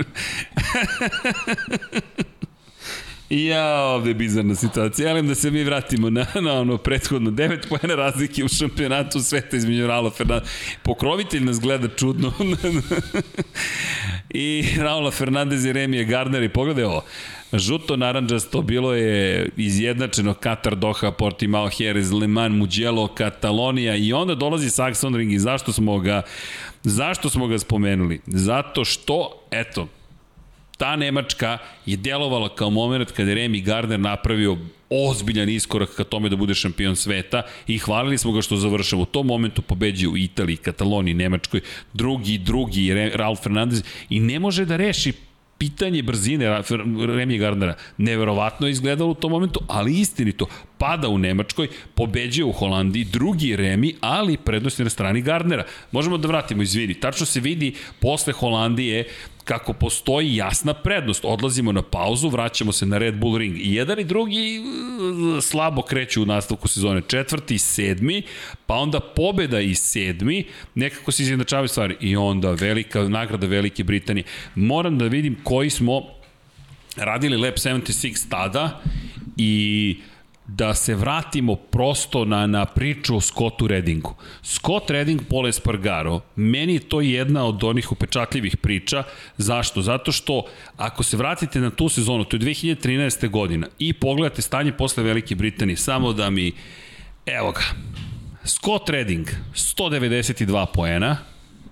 Ja, 3.30 3.84
ovde 3.84 4.10
je 4.10 4.14
bizarna 4.14 4.54
situacija. 4.54 5.08
Jelim 5.08 5.28
da 5.28 5.34
se 5.34 5.50
mi 5.50 5.64
vratimo 5.64 6.10
na, 6.10 6.26
na 6.40 6.52
ono 6.52 6.78
prethodno. 6.78 7.30
9 7.30 7.68
pojene 7.68 7.96
razlike 7.96 8.44
u 8.44 8.48
šampionatu 8.48 9.20
sveta 9.20 9.56
između 9.56 9.86
Raula 9.86 10.10
Fernandez. 10.10 10.48
Pokrovitelj 10.82 11.44
nas 11.44 11.60
gleda 11.60 11.88
čudno. 11.88 12.32
I 14.30 14.64
Raula 14.78 15.10
Fernandez 15.10 15.64
i 15.64 15.72
Remije 15.72 16.04
Gardner 16.04 16.42
i 16.42 16.48
pogledaj 16.48 16.84
ovo. 16.84 17.04
Žuto 17.52 17.96
naranđasto 17.96 18.62
bilo 18.62 18.94
je 18.94 19.48
izjednačeno 19.56 20.34
Katar, 20.34 20.76
Doha, 20.76 21.10
Portimao, 21.10 21.70
Jerez, 21.78 22.12
Le 22.12 22.26
Mans, 22.26 22.56
Mugello, 22.56 23.08
Katalonija 23.08 23.96
i 23.96 24.12
onda 24.12 24.34
dolazi 24.34 24.70
Saxon 24.70 25.16
Ring 25.16 25.32
i 25.32 25.38
zašto 25.38 25.72
smo 25.72 25.98
ga 25.98 26.22
zašto 26.82 27.30
smo 27.30 27.46
ga 27.46 27.58
spomenuli? 27.58 28.20
Zato 28.26 28.84
što, 28.84 29.46
eto, 29.50 29.88
ta 30.78 30.96
Nemačka 30.96 31.58
je 31.86 31.96
delovala 31.96 32.48
kao 32.54 32.70
moment 32.70 33.12
kada 33.12 33.30
je 33.30 33.36
Remy 33.36 33.62
Gardner 33.64 34.00
napravio 34.00 34.56
ozbiljan 34.90 35.48
iskorak 35.48 35.90
ka 35.96 36.04
tome 36.04 36.28
da 36.28 36.36
bude 36.36 36.54
šampion 36.54 36.96
sveta 36.96 37.42
i 37.66 37.78
hvalili 37.78 38.18
smo 38.18 38.32
ga 38.32 38.42
što 38.42 38.56
završava. 38.56 39.02
U 39.02 39.06
tom 39.06 39.26
momentu 39.26 39.62
pobeđuje 39.62 40.08
u 40.08 40.16
Italiji, 40.16 40.56
Kataloniji, 40.56 41.14
Nemačkoj, 41.14 41.60
drugi, 41.92 42.38
drugi, 42.38 42.94
Ralf 43.14 43.42
Fernandez 43.42 43.82
i 44.10 44.20
ne 44.20 44.38
može 44.38 44.64
da 44.64 44.76
reši 44.76 45.12
pitanje 45.58 46.02
brzine 46.02 46.62
Remi 47.06 47.38
Gardnera 47.38 47.74
neverovatno 47.96 48.66
je 48.66 48.70
izgledalo 48.70 49.10
u 49.10 49.14
tom 49.14 49.30
momentu, 49.30 49.60
ali 49.68 50.00
istinito. 50.00 50.46
Pada 50.78 51.08
u 51.08 51.18
Nemačkoj, 51.18 51.68
pobeđuje 51.94 52.44
u 52.44 52.52
Holandiji, 52.52 53.04
drugi 53.04 53.56
Remi, 53.56 53.94
ali 54.00 54.36
prednost 54.36 54.78
je 54.78 54.84
na 54.84 54.90
strani 54.90 55.22
Gardnera. 55.22 55.64
Možemo 55.92 56.18
da 56.18 56.28
vratimo, 56.28 56.62
izvini. 56.62 56.94
Tačno 56.94 57.26
se 57.26 57.40
vidi 57.40 57.74
posle 58.00 58.32
Holandije 58.32 59.04
kako 59.48 59.72
postoji 59.72 60.36
jasna 60.36 60.74
prednost. 60.74 61.24
Odlazimo 61.24 61.72
na 61.72 61.82
pauzu, 61.82 62.28
vraćamo 62.28 62.72
se 62.72 62.86
na 62.86 62.98
Red 62.98 63.16
Bull 63.16 63.38
Ring. 63.38 63.56
I 63.58 63.74
jedan 63.74 63.98
i 63.98 64.04
drugi 64.04 64.60
uh, 64.60 65.42
slabo 65.42 65.82
kreću 65.82 66.22
u 66.22 66.26
nastavku 66.26 66.68
sezone. 66.68 67.02
Četvrti 67.06 67.54
i 67.54 67.58
sedmi, 67.58 68.22
pa 68.66 68.74
onda 68.74 69.00
pobeda 69.00 69.60
i 69.60 69.74
sedmi, 69.74 70.44
nekako 70.74 71.12
se 71.12 71.22
izjednačavaju 71.22 71.68
stvari. 71.68 71.96
I 72.00 72.16
onda 72.16 72.50
velika 72.50 73.08
nagrada 73.08 73.46
Velike 73.46 73.84
Britanije. 73.84 74.24
Moram 74.54 74.98
da 74.98 75.04
vidim 75.04 75.36
koji 75.44 75.70
smo 75.70 76.02
radili 76.96 77.36
Lab 77.36 77.54
76 77.54 78.30
tada 78.30 78.82
i 79.36 79.96
da 80.48 80.74
se 80.74 80.94
vratimo 80.94 81.56
prosto 81.56 82.24
na, 82.24 82.46
na 82.46 82.64
priču 82.64 83.16
o 83.16 83.20
Scottu 83.20 83.66
Reddingu. 83.66 84.14
Scott 84.42 84.90
Redding, 84.90 85.20
Paul 85.30 85.46
Espargaro, 85.48 86.20
meni 86.36 86.74
je 86.74 86.80
to 86.80 87.00
jedna 87.00 87.44
od 87.44 87.64
onih 87.64 87.92
upečatljivih 87.92 88.56
priča. 88.56 89.02
Zašto? 89.36 89.82
Zato 89.82 90.12
što 90.12 90.42
ako 90.76 91.02
se 91.02 91.16
vratite 91.16 91.60
na 91.60 91.70
tu 91.70 91.88
sezonu, 91.88 92.24
to 92.24 92.36
je 92.36 92.40
2013. 92.40 93.28
godina, 93.28 93.66
i 93.78 93.92
pogledate 93.92 94.42
stanje 94.42 94.72
posle 94.72 95.02
Velike 95.02 95.34
Britanije, 95.34 95.76
samo 95.76 96.12
da 96.12 96.30
mi, 96.30 96.52
evo 97.26 97.52
ga, 97.52 97.62
Scott 98.44 98.90
Redding, 98.90 99.28
192 99.54 100.66
poena, 100.74 101.16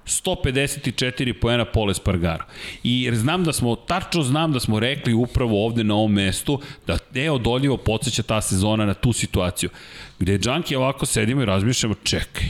154 0.07 1.33
poena 1.33 1.65
Pole 1.65 1.95
Spargaro. 1.95 2.45
I 2.83 3.11
znam 3.13 3.45
da 3.45 3.53
smo, 3.53 3.77
tačno 3.77 4.23
znam 4.23 4.53
da 4.53 4.61
smo 4.61 4.81
rekli 4.81 5.15
upravo 5.15 5.67
ovde 5.67 5.85
na 5.85 5.95
ovom 5.95 6.13
mestu 6.13 6.61
da 6.87 6.99
neodoljivo 7.15 7.77
podsjeća 7.77 8.23
ta 8.23 8.41
sezona 8.41 8.87
na 8.87 8.95
tu 8.95 9.13
situaciju. 9.13 9.71
Gde 10.19 10.39
Džanki 10.39 10.77
ovako 10.77 11.07
sedimo 11.07 11.43
i 11.43 11.45
razmišljamo, 11.45 11.95
čekaj, 12.03 12.47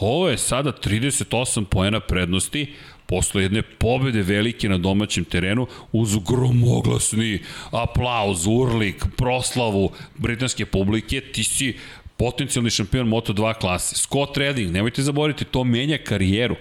ovo 0.00 0.28
je 0.28 0.38
sada 0.38 0.72
38 0.72 1.64
poena 1.64 2.00
prednosti, 2.00 2.74
posle 3.06 3.42
jedne 3.42 3.62
pobede 3.62 4.22
velike 4.22 4.68
na 4.68 4.78
domaćem 4.78 5.24
terenu 5.24 5.66
uz 5.92 6.16
gromoglasni 6.16 7.38
aplauz, 7.70 8.46
urlik, 8.46 9.04
proslavu 9.16 9.90
britanske 10.18 10.66
publike, 10.66 11.20
ti 11.20 11.44
si 11.44 11.74
potencijalni 12.16 12.70
šampion 12.70 13.08
Moto2 13.08 13.54
klase. 13.60 13.96
Scott 13.96 14.36
Redding, 14.36 14.70
nemojte 14.72 15.02
zaboraviti, 15.02 15.44
to 15.44 15.64
menja 15.64 15.98
karijeru. 15.98 16.56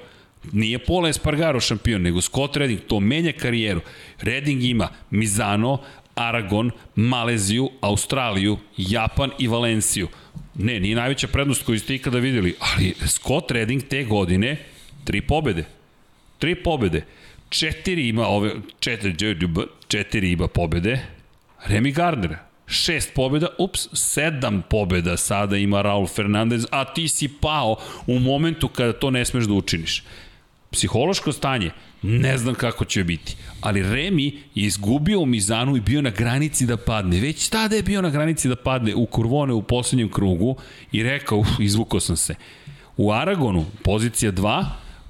Nije 0.52 0.80
Pola 0.80 1.10
Espargaro 1.10 1.60
šampion, 1.60 2.02
nego 2.02 2.22
Scott 2.22 2.58
Redding, 2.58 2.80
to 2.88 3.00
menja 3.00 3.32
karijeru. 3.32 3.82
Redding 4.22 4.64
ima 4.64 4.90
Mizano, 5.10 5.78
Aragon, 6.16 6.72
Maleziju, 6.96 7.70
Australiju, 7.82 8.58
Japan 8.78 9.32
i 9.40 9.48
Valenciju. 9.48 10.08
Ne, 10.56 10.80
nije 10.80 10.96
najveća 10.96 11.28
prednost 11.28 11.66
koju 11.66 11.80
ste 11.80 11.96
ikada 11.96 12.20
videli, 12.20 12.56
ali 12.60 12.94
Scott 13.06 13.52
Redding 13.52 13.84
te 13.84 14.04
godine, 14.04 14.58
tri 15.04 15.22
pobede. 15.22 15.64
Tri 16.40 16.56
pobede. 16.64 17.06
Četiri 17.50 18.08
ima 18.08 18.28
ove, 18.28 18.52
četiri, 18.80 19.16
četiri 19.88 20.32
ima 20.32 20.48
pobede. 20.48 21.00
Remy 21.68 21.94
Gardner, 21.94 22.36
šest 22.68 23.14
pobjeda, 23.14 23.48
ups, 23.58 23.88
sedam 23.94 24.64
pobjeda 24.70 25.18
sada 25.18 25.58
ima 25.58 25.82
Raul 25.82 26.08
Fernandez, 26.08 26.66
a 26.72 26.94
ti 26.94 27.08
si 27.08 27.28
pao 27.42 27.76
u 28.08 28.20
momentu 28.20 28.68
kada 28.68 28.94
to 28.94 29.10
ne 29.10 29.26
smeš 29.26 29.46
da 29.46 29.54
učiniš 29.54 30.04
psihološko 30.72 31.32
stanje, 31.32 31.72
ne 32.02 32.38
znam 32.38 32.56
kako 32.56 32.86
će 32.86 33.04
biti. 33.04 33.36
Ali 33.62 33.82
Remi 33.82 34.26
je 34.56 34.66
izgubio 34.66 35.26
Mizanu 35.26 35.78
i 35.78 35.82
bio 35.82 36.02
na 36.02 36.10
granici 36.10 36.66
da 36.66 36.78
padne. 36.78 37.20
Već 37.20 37.50
tada 37.50 37.76
je 37.76 37.84
bio 37.84 38.02
na 38.02 38.10
granici 38.10 38.50
da 38.50 38.56
padne 38.56 38.96
u 38.96 39.06
Kurvone 39.06 39.54
u 39.54 39.62
poslednjem 39.62 40.10
krugu 40.10 40.56
i 40.92 41.04
rekao, 41.04 41.38
uf, 41.38 41.48
izvukao 41.60 42.00
sam 42.00 42.18
se. 42.18 42.36
U 42.98 43.12
Aragonu, 43.12 43.66
pozicija 43.84 44.32
2, 44.32 44.66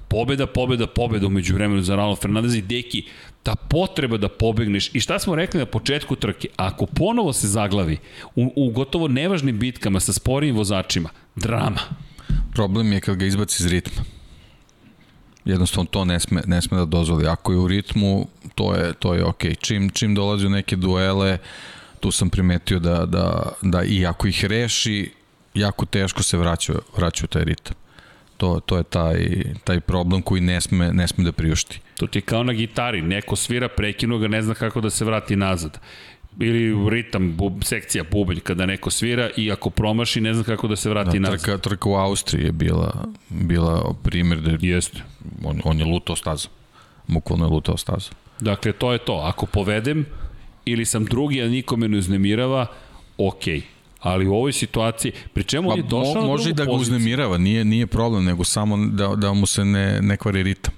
pobeda, 0.08 0.48
pobeda, 0.48 0.88
pobeda 0.88 1.28
umeđu 1.28 1.54
vremenu 1.54 1.82
za 1.82 1.96
Raul 1.96 2.16
Fernandez 2.16 2.56
i 2.56 2.62
Deki, 2.62 3.04
ta 3.44 3.56
potreba 3.56 4.18
da 4.18 4.30
pobegneš 4.30 4.96
i 4.96 5.00
šta 5.00 5.20
smo 5.20 5.36
rekli 5.36 5.60
na 5.60 5.66
početku 5.66 6.16
trke, 6.16 6.48
ako 6.56 6.86
ponovo 6.86 7.34
se 7.34 7.48
zaglavi 7.48 7.98
u, 8.36 8.54
u 8.56 8.72
gotovo 8.72 9.08
nevažnim 9.08 9.60
bitkama 9.60 10.00
sa 10.00 10.14
sporijim 10.14 10.56
vozačima, 10.56 11.10
drama. 11.36 11.80
Problem 12.54 12.94
je 12.94 13.02
kad 13.02 13.16
ga 13.16 13.26
izbaci 13.26 13.64
iz 13.64 13.72
ritma 13.72 14.21
jednostavno 15.46 15.90
to 15.92 16.06
ne 16.06 16.20
sme, 16.20 16.42
ne 16.46 16.62
sme 16.62 16.78
da 16.78 16.86
dozvoli. 16.86 17.28
Ako 17.28 17.52
je 17.52 17.58
u 17.58 17.68
ritmu, 17.68 18.28
to 18.56 18.76
je, 18.76 18.94
to 18.94 19.14
je 19.14 19.26
ok. 19.26 19.44
Čim, 19.62 19.90
čim 19.90 20.16
dolazi 20.16 20.46
u 20.46 20.50
neke 20.50 20.76
duele, 20.76 21.38
tu 22.00 22.12
sam 22.12 22.30
primetio 22.30 22.80
da, 22.80 23.06
da, 23.06 23.52
da 23.62 23.84
i 23.84 24.06
ako 24.06 24.28
ih 24.28 24.46
reši, 24.46 25.12
jako 25.54 25.86
teško 25.86 26.24
se 26.24 26.38
vraća, 26.38 26.74
vraća 26.98 27.26
u 27.26 27.28
taj 27.28 27.44
ritam. 27.44 27.76
To, 28.38 28.60
to 28.66 28.78
je 28.78 28.84
taj, 28.84 29.44
taj 29.64 29.80
problem 29.80 30.22
koji 30.22 30.42
ne 30.42 30.62
sme, 30.62 30.94
ne 30.94 31.08
sme 31.08 31.24
da 31.24 31.32
priušti. 31.32 31.80
To 31.98 32.08
ti 32.08 32.18
je 32.18 32.22
kao 32.22 32.44
na 32.44 32.54
gitari, 32.54 33.02
neko 33.02 33.36
svira, 33.36 33.68
prekinu 33.68 34.18
ga, 34.18 34.28
ne 34.28 34.42
zna 34.42 34.54
kako 34.54 34.82
da 34.82 34.90
se 34.90 35.06
vrati 35.06 35.36
nazad 35.36 35.80
ili 36.40 36.90
ritam, 36.90 37.38
bub, 37.38 37.64
sekcija 37.64 38.04
bubanj 38.12 38.40
kada 38.40 38.66
neko 38.66 38.90
svira 38.90 39.30
i 39.38 39.52
ako 39.52 39.70
promaši 39.70 40.22
ne 40.22 40.34
znam 40.34 40.46
kako 40.46 40.68
da 40.68 40.76
se 40.76 40.90
vrati 40.90 41.20
Da, 41.20 41.30
nazad. 41.30 41.40
trka, 41.42 41.58
trka 41.58 41.90
u 41.90 41.96
Austriji 41.96 42.46
je 42.46 42.52
bila, 42.52 43.06
bila 43.30 43.94
primjer 44.04 44.42
da 44.42 44.52
je, 44.52 44.58
Jeste. 44.62 45.02
on, 45.44 45.62
on 45.64 45.80
je 45.80 45.86
lutao 45.86 46.16
stazu. 46.16 46.48
Bukvalno 47.08 47.46
je 47.46 47.50
lutao 47.52 47.78
stazu. 47.78 48.10
Dakle, 48.40 48.72
to 48.72 48.92
je 48.92 48.98
to. 48.98 49.14
Ako 49.14 49.46
povedem 49.46 50.06
ili 50.66 50.86
sam 50.86 51.06
drugi, 51.06 51.42
a 51.42 51.48
niko 51.48 51.78
me 51.78 51.88
ne 51.88 51.98
uznemirava, 51.98 52.66
okej. 53.18 53.58
Okay. 53.58 53.62
Ali 54.00 54.28
u 54.28 54.34
ovoj 54.34 54.52
situaciji, 54.54 55.12
pri 55.34 55.44
čemu 55.44 55.70
on 55.70 55.78
je 55.78 55.84
došao 55.84 56.14
Pa 56.14 56.20
mo, 56.20 56.26
na 56.26 56.32
može 56.32 56.54
da 56.54 56.66
ga 56.66 56.72
poziciju. 56.72 56.96
uznemirava, 56.96 57.38
nije, 57.38 57.66
nije 57.66 57.88
problem, 57.88 58.26
nego 58.26 58.44
samo 58.44 58.78
da, 58.88 59.08
da 59.08 59.34
mu 59.34 59.46
se 59.46 59.66
ne, 59.66 60.02
ne 60.02 60.18
kvari 60.18 60.44
ritam. 60.44 60.74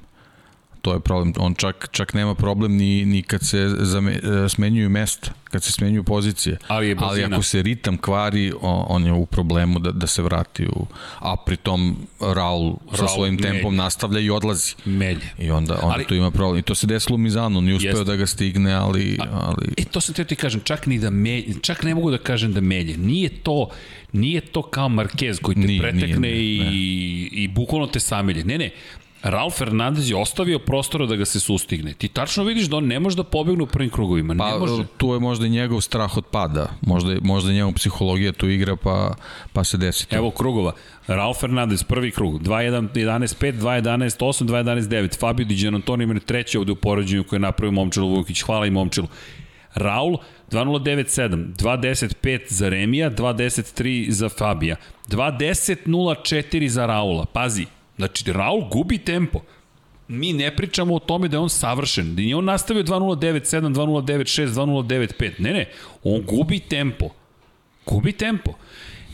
To 0.84 0.94
je 0.94 1.00
problem. 1.00 1.34
On 1.40 1.56
čak, 1.56 1.88
čak 1.92 2.14
nema 2.14 2.36
problem 2.36 2.76
ni, 2.76 3.06
ni 3.06 3.22
kad 3.24 3.42
se 3.48 3.70
zame, 3.80 4.12
e, 4.12 4.50
smenjuju 4.50 4.90
mesta, 4.90 5.32
kad 5.44 5.64
se 5.64 5.72
smenjuju 5.72 6.04
pozicije. 6.04 6.58
Ali 6.68 6.88
je 6.88 6.96
Ali 7.00 7.24
ako 7.24 7.44
se 7.44 7.62
ritam 7.62 7.98
kvari, 7.98 8.52
on, 8.62 8.86
on 8.88 9.06
je 9.06 9.12
u 9.14 9.26
problemu 9.26 9.80
da, 9.80 9.92
da 9.92 10.08
se 10.08 10.22
vrati. 10.22 10.68
U, 10.68 10.86
a 11.20 11.36
pritom 11.46 11.96
Raul 12.20 12.76
sa 12.92 12.98
Raul 12.98 13.08
svojim 13.16 13.38
tempom 13.38 13.76
nastavlja 13.76 14.20
i 14.20 14.30
odlazi. 14.30 14.76
Melje. 14.86 15.30
I 15.40 15.52
onda, 15.52 15.74
onda 15.74 15.96
Ali- 15.96 16.06
tu 16.06 16.16
ima 16.16 16.32
problem. 16.32 16.60
I 16.60 16.62
to 16.62 16.76
se 16.76 16.88
desilo 16.88 17.16
u 17.16 17.18
Mizanu, 17.18 17.58
on 17.58 17.64
nije 17.64 17.76
uspeo 17.76 17.90
Jeste. 17.90 18.04
da 18.04 18.16
ga 18.16 18.28
stigne, 18.28 18.74
ali... 18.74 19.18
ali 19.32 19.68
E, 19.78 19.84
to 19.84 20.02
sam 20.02 20.16
teo 20.16 20.26
ti 20.26 20.36
kažem, 20.36 20.62
čak 20.64 20.86
ni 20.86 21.00
da 21.00 21.10
melje, 21.10 21.54
čak 21.62 21.84
ne 21.84 21.96
mogu 21.96 22.12
da 22.12 22.18
kažem 22.18 22.54
da 22.54 22.62
melje. 22.62 22.98
Nije 22.98 23.30
to, 23.30 23.70
nije 24.12 24.42
to 24.42 24.62
kao 24.62 24.90
Marquez 24.90 25.42
koji 25.42 25.56
te 25.56 25.62
Nije, 25.62 25.82
pretekne 25.82 26.08
nije, 26.08 26.20
ne, 26.20 26.30
i, 26.32 27.30
i 27.32 27.48
bukvalno 27.48 27.88
te 27.88 28.00
samelje. 28.00 28.44
Ne, 28.44 28.58
ne, 28.58 28.70
Ralf 29.24 29.58
Fernandez 29.58 30.10
je 30.10 30.16
ostavio 30.16 30.60
prostora 30.60 31.06
da 31.06 31.16
ga 31.16 31.26
se 31.26 31.40
sustigne. 31.40 31.94
Ti 31.94 32.08
tačno 32.08 32.44
vidiš 32.44 32.66
da 32.66 32.78
on 32.78 32.88
ne 32.88 33.00
može 33.00 33.16
da 33.16 33.24
pobegne 33.24 33.64
u 33.64 33.68
prvim 33.68 33.90
krugovima. 33.90 34.36
Pa 34.38 34.52
ne 34.52 34.60
može. 34.60 34.84
tu 34.98 35.14
je 35.14 35.20
možda 35.20 35.46
i 35.46 35.50
njegov 35.50 35.82
strah 35.82 36.18
od 36.18 36.26
pada. 36.26 36.70
Možda, 36.82 37.16
možda 37.22 37.50
je 37.50 37.56
njegov 37.56 37.74
psihologija 37.74 38.32
tu 38.32 38.50
igra 38.50 38.76
pa, 38.76 39.16
pa 39.54 39.64
se 39.64 39.78
desi 39.78 40.08
to. 40.08 40.16
Evo 40.16 40.32
krugova. 40.32 40.72
Ralf 41.08 41.40
Fernandez, 41.40 41.84
prvi 41.84 42.12
krug, 42.12 42.42
2-1-11-5, 42.42 43.54
2-11-8, 43.54 44.46
2-11-9. 44.46 45.20
Fabio 45.20 45.46
Di 45.46 45.56
Giannantonio 45.56 46.04
ima 46.04 46.20
treći 46.20 46.58
ovde 46.58 46.72
u 46.72 46.76
poređenju 46.76 47.24
koje 47.24 47.38
je 47.38 47.42
napravio 47.42 47.72
Momčilo 47.72 48.08
Vukić. 48.08 48.42
Hvala 48.42 48.66
i 48.66 48.72
Momčilu. 48.72 49.08
Raul 49.74 50.18
2-0-9-7, 50.52 51.56
2-10-5 51.56 52.42
za 52.48 52.70
Remija, 52.70 53.12
2-10-3 53.12 54.10
za 54.10 54.30
Fabija, 54.30 54.76
2-10-0-4 55.08 56.68
za 56.68 56.86
Raula. 56.86 57.26
Pazi, 57.26 57.66
znači 58.08 58.34
Raul 58.34 58.70
gubi 58.70 58.98
tempo. 58.98 59.42
Mi 60.08 60.34
ne 60.34 60.56
pričamo 60.56 60.96
o 60.96 61.00
tome 61.00 61.28
da 61.28 61.38
je 61.38 61.42
on 61.42 61.50
savršen. 61.50 62.16
Da 62.16 62.22
nije 62.22 62.36
on 62.36 62.46
nastavio 62.46 62.84
2-0-9-7, 62.84 63.74
2-0-9-6, 63.74 64.48
2-0-9-5. 64.48 65.32
Ne, 65.40 65.54
ne, 65.54 65.70
on 66.04 66.22
gubi 66.22 66.60
tempo. 66.60 67.10
Gubi 67.86 68.12
tempo. 68.12 68.54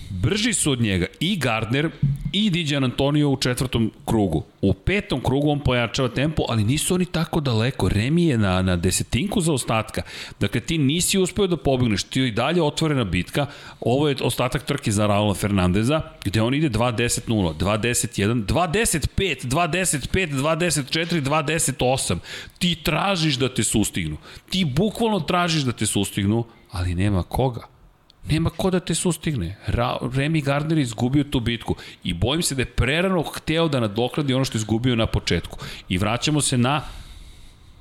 Brži 0.09 0.53
su 0.53 0.71
od 0.71 0.81
njega 0.81 1.05
i 1.19 1.37
Gardner 1.37 1.89
i 2.31 2.49
Diđan 2.49 2.83
Antonio 2.83 3.29
u 3.29 3.37
četvrtom 3.37 3.91
krugu. 4.05 4.43
U 4.61 4.73
petom 4.73 5.23
krugu 5.23 5.49
on 5.49 5.59
pojačava 5.59 6.09
tempo, 6.09 6.43
ali 6.49 6.63
nisu 6.63 6.95
oni 6.95 7.05
tako 7.05 7.39
daleko. 7.39 7.89
Remi 7.89 8.25
je 8.25 8.37
na, 8.37 8.61
na 8.61 8.75
desetinku 8.75 9.41
za 9.41 9.53
ostatka. 9.53 10.01
Dakle, 10.39 10.61
ti 10.61 10.77
nisi 10.77 11.17
uspeo 11.17 11.47
da 11.47 11.57
pobegneš, 11.57 12.03
ti 12.03 12.19
je 12.19 12.27
i 12.27 12.31
dalje 12.31 12.61
otvorena 12.61 13.03
bitka. 13.03 13.45
Ovo 13.81 14.09
je 14.09 14.15
ostatak 14.21 14.63
trke 14.63 14.91
za 14.91 15.07
Raula 15.07 15.33
Fernandeza, 15.33 16.01
gde 16.25 16.41
on 16.41 16.53
ide 16.53 16.69
2-10-0, 16.69 17.53
2-10-1, 17.57 18.45
2-10-5, 18.45 19.45
2-10-5, 19.45 20.33
2-10-4, 20.33 21.21
2-10-8. 21.21 22.17
Ti 22.59 22.75
tražiš 22.83 23.35
da 23.35 23.53
te 23.53 23.63
sustignu. 23.63 24.17
Ti 24.49 24.65
bukvalno 24.65 25.19
tražiš 25.19 25.63
da 25.63 25.71
te 25.71 25.85
sustignu, 25.85 26.43
ali 26.71 26.95
nema 26.95 27.23
koga. 27.23 27.78
Nema 28.27 28.49
ko 28.49 28.69
da 28.69 28.79
te 28.79 28.95
sustigne. 28.95 29.55
Ra 29.67 29.97
Remy 30.01 30.43
Gardner 30.43 30.77
izgubio 30.77 31.23
tu 31.23 31.39
bitku 31.39 31.75
i 32.03 32.13
bojim 32.13 32.41
se 32.41 32.55
da 32.55 32.61
je 32.61 32.65
prerano 32.65 33.23
hteo 33.23 33.67
da 33.67 33.79
nadokradi 33.79 34.33
ono 34.33 34.45
što 34.45 34.57
je 34.57 34.59
izgubio 34.59 34.95
na 34.95 35.07
početku. 35.07 35.57
I 35.89 35.97
vraćamo 35.97 36.41
se 36.41 36.57
na 36.57 36.81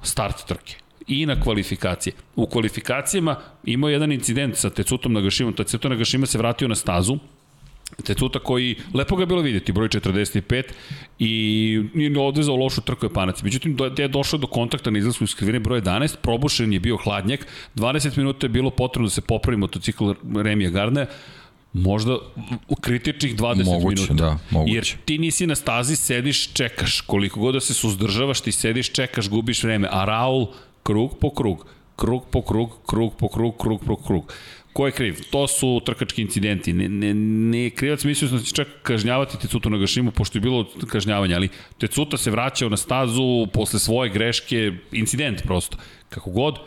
start 0.03 0.47
trke 0.47 0.75
i 1.07 1.27
na 1.27 1.41
kvalifikacije. 1.41 2.13
U 2.37 2.47
kvalifikacijama 2.47 3.37
imao 3.65 3.91
jedan 3.91 4.13
incident 4.13 4.57
sa 4.57 4.71
Tecutom 4.71 5.13
Nagashimom. 5.13 5.53
Tecuta 5.53 5.89
Nagashima 5.89 6.27
se 6.27 6.39
vratio 6.39 6.69
na 6.69 6.75
stazu, 6.75 7.19
Tecuta 8.05 8.39
koji, 8.39 8.77
lepo 8.95 9.17
ga 9.17 9.23
je 9.23 9.27
bilo 9.27 9.41
vidjeti, 9.41 9.73
broj 9.73 9.89
45 9.89 10.63
i 11.19 11.83
nije 11.95 12.21
odvezao 12.21 12.57
lošu 12.57 12.81
trku 12.81 13.07
je 13.07 13.13
panac. 13.13 13.43
Međutim, 13.43 13.77
do, 13.77 13.91
je 13.99 14.09
došao 14.09 14.39
do 14.39 14.47
kontakta 14.47 14.91
na 14.91 14.99
izlasku 14.99 15.25
iz 15.25 15.35
krivine 15.35 15.61
broj 15.61 15.81
11, 15.81 16.17
probušen 16.23 16.73
je 16.73 16.81
bio 16.81 16.97
hladnjak, 16.97 17.47
20 17.77 18.19
minuta 18.19 18.47
je 18.47 18.51
bilo 18.51 18.71
potrebno 18.71 19.07
da 19.07 19.11
se 19.11 19.21
popravi 19.21 19.57
motocikl 19.57 20.13
Remija 20.37 20.71
Gardner, 20.71 21.07
možda 21.73 22.19
u 22.69 22.77
kritičnih 22.77 23.37
20 23.37 23.65
Moguće, 23.65 24.03
minuta. 24.03 24.25
da, 24.25 24.39
moguće. 24.51 24.75
Jer 24.75 24.87
ti 25.05 25.19
nisi 25.19 25.47
na 25.47 25.55
stazi, 25.55 25.97
sediš, 25.97 26.53
čekaš. 26.53 27.01
Koliko 27.01 27.41
god 27.41 27.55
da 27.55 27.61
se 27.61 27.75
suzdržavaš, 27.75 28.41
ti 28.41 28.53
sediš, 28.53 28.93
čekaš, 28.93 29.29
gubiš 29.29 29.63
vreme. 29.63 29.89
A 29.91 30.05
Raul, 30.05 30.47
krug 30.83 31.19
po 31.21 31.31
krug, 31.31 31.67
krug 31.97 32.27
po 32.31 32.43
krug, 32.43 32.71
krug 32.87 33.17
po 33.17 33.29
krug, 33.29 33.57
krug 33.59 33.85
po 33.87 33.97
krug. 33.97 34.33
Ko 34.79 34.87
je 34.87 34.93
kriv? 34.93 35.17
To 35.31 35.47
su 35.51 35.81
trkački 35.87 36.23
incidenti. 36.23 36.73
Ne, 36.73 36.89
ne, 36.89 37.15
ne 37.51 37.71
krivac 37.71 38.05
mislio 38.05 38.29
sam 38.29 38.39
da 38.39 38.45
će 38.45 38.55
čak 38.55 38.69
kažnjavati 38.83 39.39
Tecutu 39.39 39.71
Nagashimu, 39.71 40.11
pošto 40.11 40.39
je 40.39 40.43
bilo 40.43 40.67
kažnjavanja, 40.89 41.37
ali 41.37 41.49
Tecuta 41.79 42.17
se 42.17 42.31
vraćao 42.31 42.69
na 42.69 42.77
stazu 42.77 43.47
posle 43.53 43.81
svoje 43.81 44.11
greške, 44.11 44.73
incident 44.93 45.43
prosto. 45.43 45.77
Kako 46.09 46.31
god, 46.31 46.59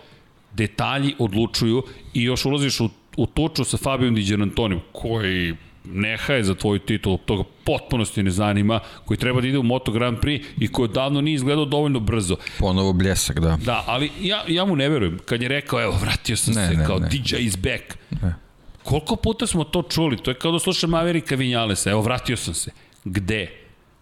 detalji 0.54 1.14
odlučuju 1.20 1.84
i 2.14 2.24
još 2.24 2.46
ulaziš 2.46 2.80
u, 2.80 2.90
u 3.18 3.26
tuču 3.26 3.64
sa 3.64 3.78
Fabijom 3.78 4.16
Di 4.16 4.24
Giannantonijom, 4.24 4.82
koji 4.92 5.56
neha 5.86 6.34
je 6.34 6.44
za 6.44 6.56
tvoju 6.56 6.80
titulu, 6.80 7.18
toga 7.18 7.44
potpunosti 7.64 8.24
ne 8.24 8.32
zanima, 8.32 8.80
koji 9.06 9.18
treba 9.18 9.41
da 9.41 9.48
ide 9.48 9.58
u 9.58 9.64
Moto 9.64 9.91
Grand 9.91 10.18
Prix 10.18 10.44
i 10.58 10.68
koji 10.68 10.84
odavno 10.90 11.22
nije 11.22 11.36
izgledao 11.36 11.66
dovoljno 11.66 11.99
brzo. 11.99 12.36
Ponovo 12.60 12.94
bljesak, 12.94 13.40
da. 13.40 13.58
Da, 13.66 13.84
ali 13.88 14.12
ja, 14.22 14.44
ja 14.48 14.66
mu 14.66 14.76
ne 14.76 14.90
verujem. 14.90 15.20
Kad 15.26 15.41
je 15.41 15.48
rekao, 15.48 15.82
evo, 15.82 15.98
vratio 16.02 16.38
sam 16.38 16.53
Ne, 16.53 16.68
se, 16.68 16.74
ne, 16.74 16.86
kao 16.86 16.99
ne. 16.99 17.10
DJ 17.10 17.36
is 17.36 17.58
back. 17.58 17.98
Ne. 18.22 18.36
Koliko 18.84 19.16
puta 19.16 19.48
smo 19.48 19.64
to 19.64 19.82
čuli? 19.82 20.18
To 20.18 20.32
je 20.32 20.36
kao 20.36 20.52
da 20.52 20.60
slušam 20.60 20.90
Maverika 20.90 21.36
Vinjalesa. 21.36 21.91
Evo, 21.91 22.02
vratio 22.02 22.38
sam 22.38 22.53
se. 22.53 22.72
Gde? 23.03 23.52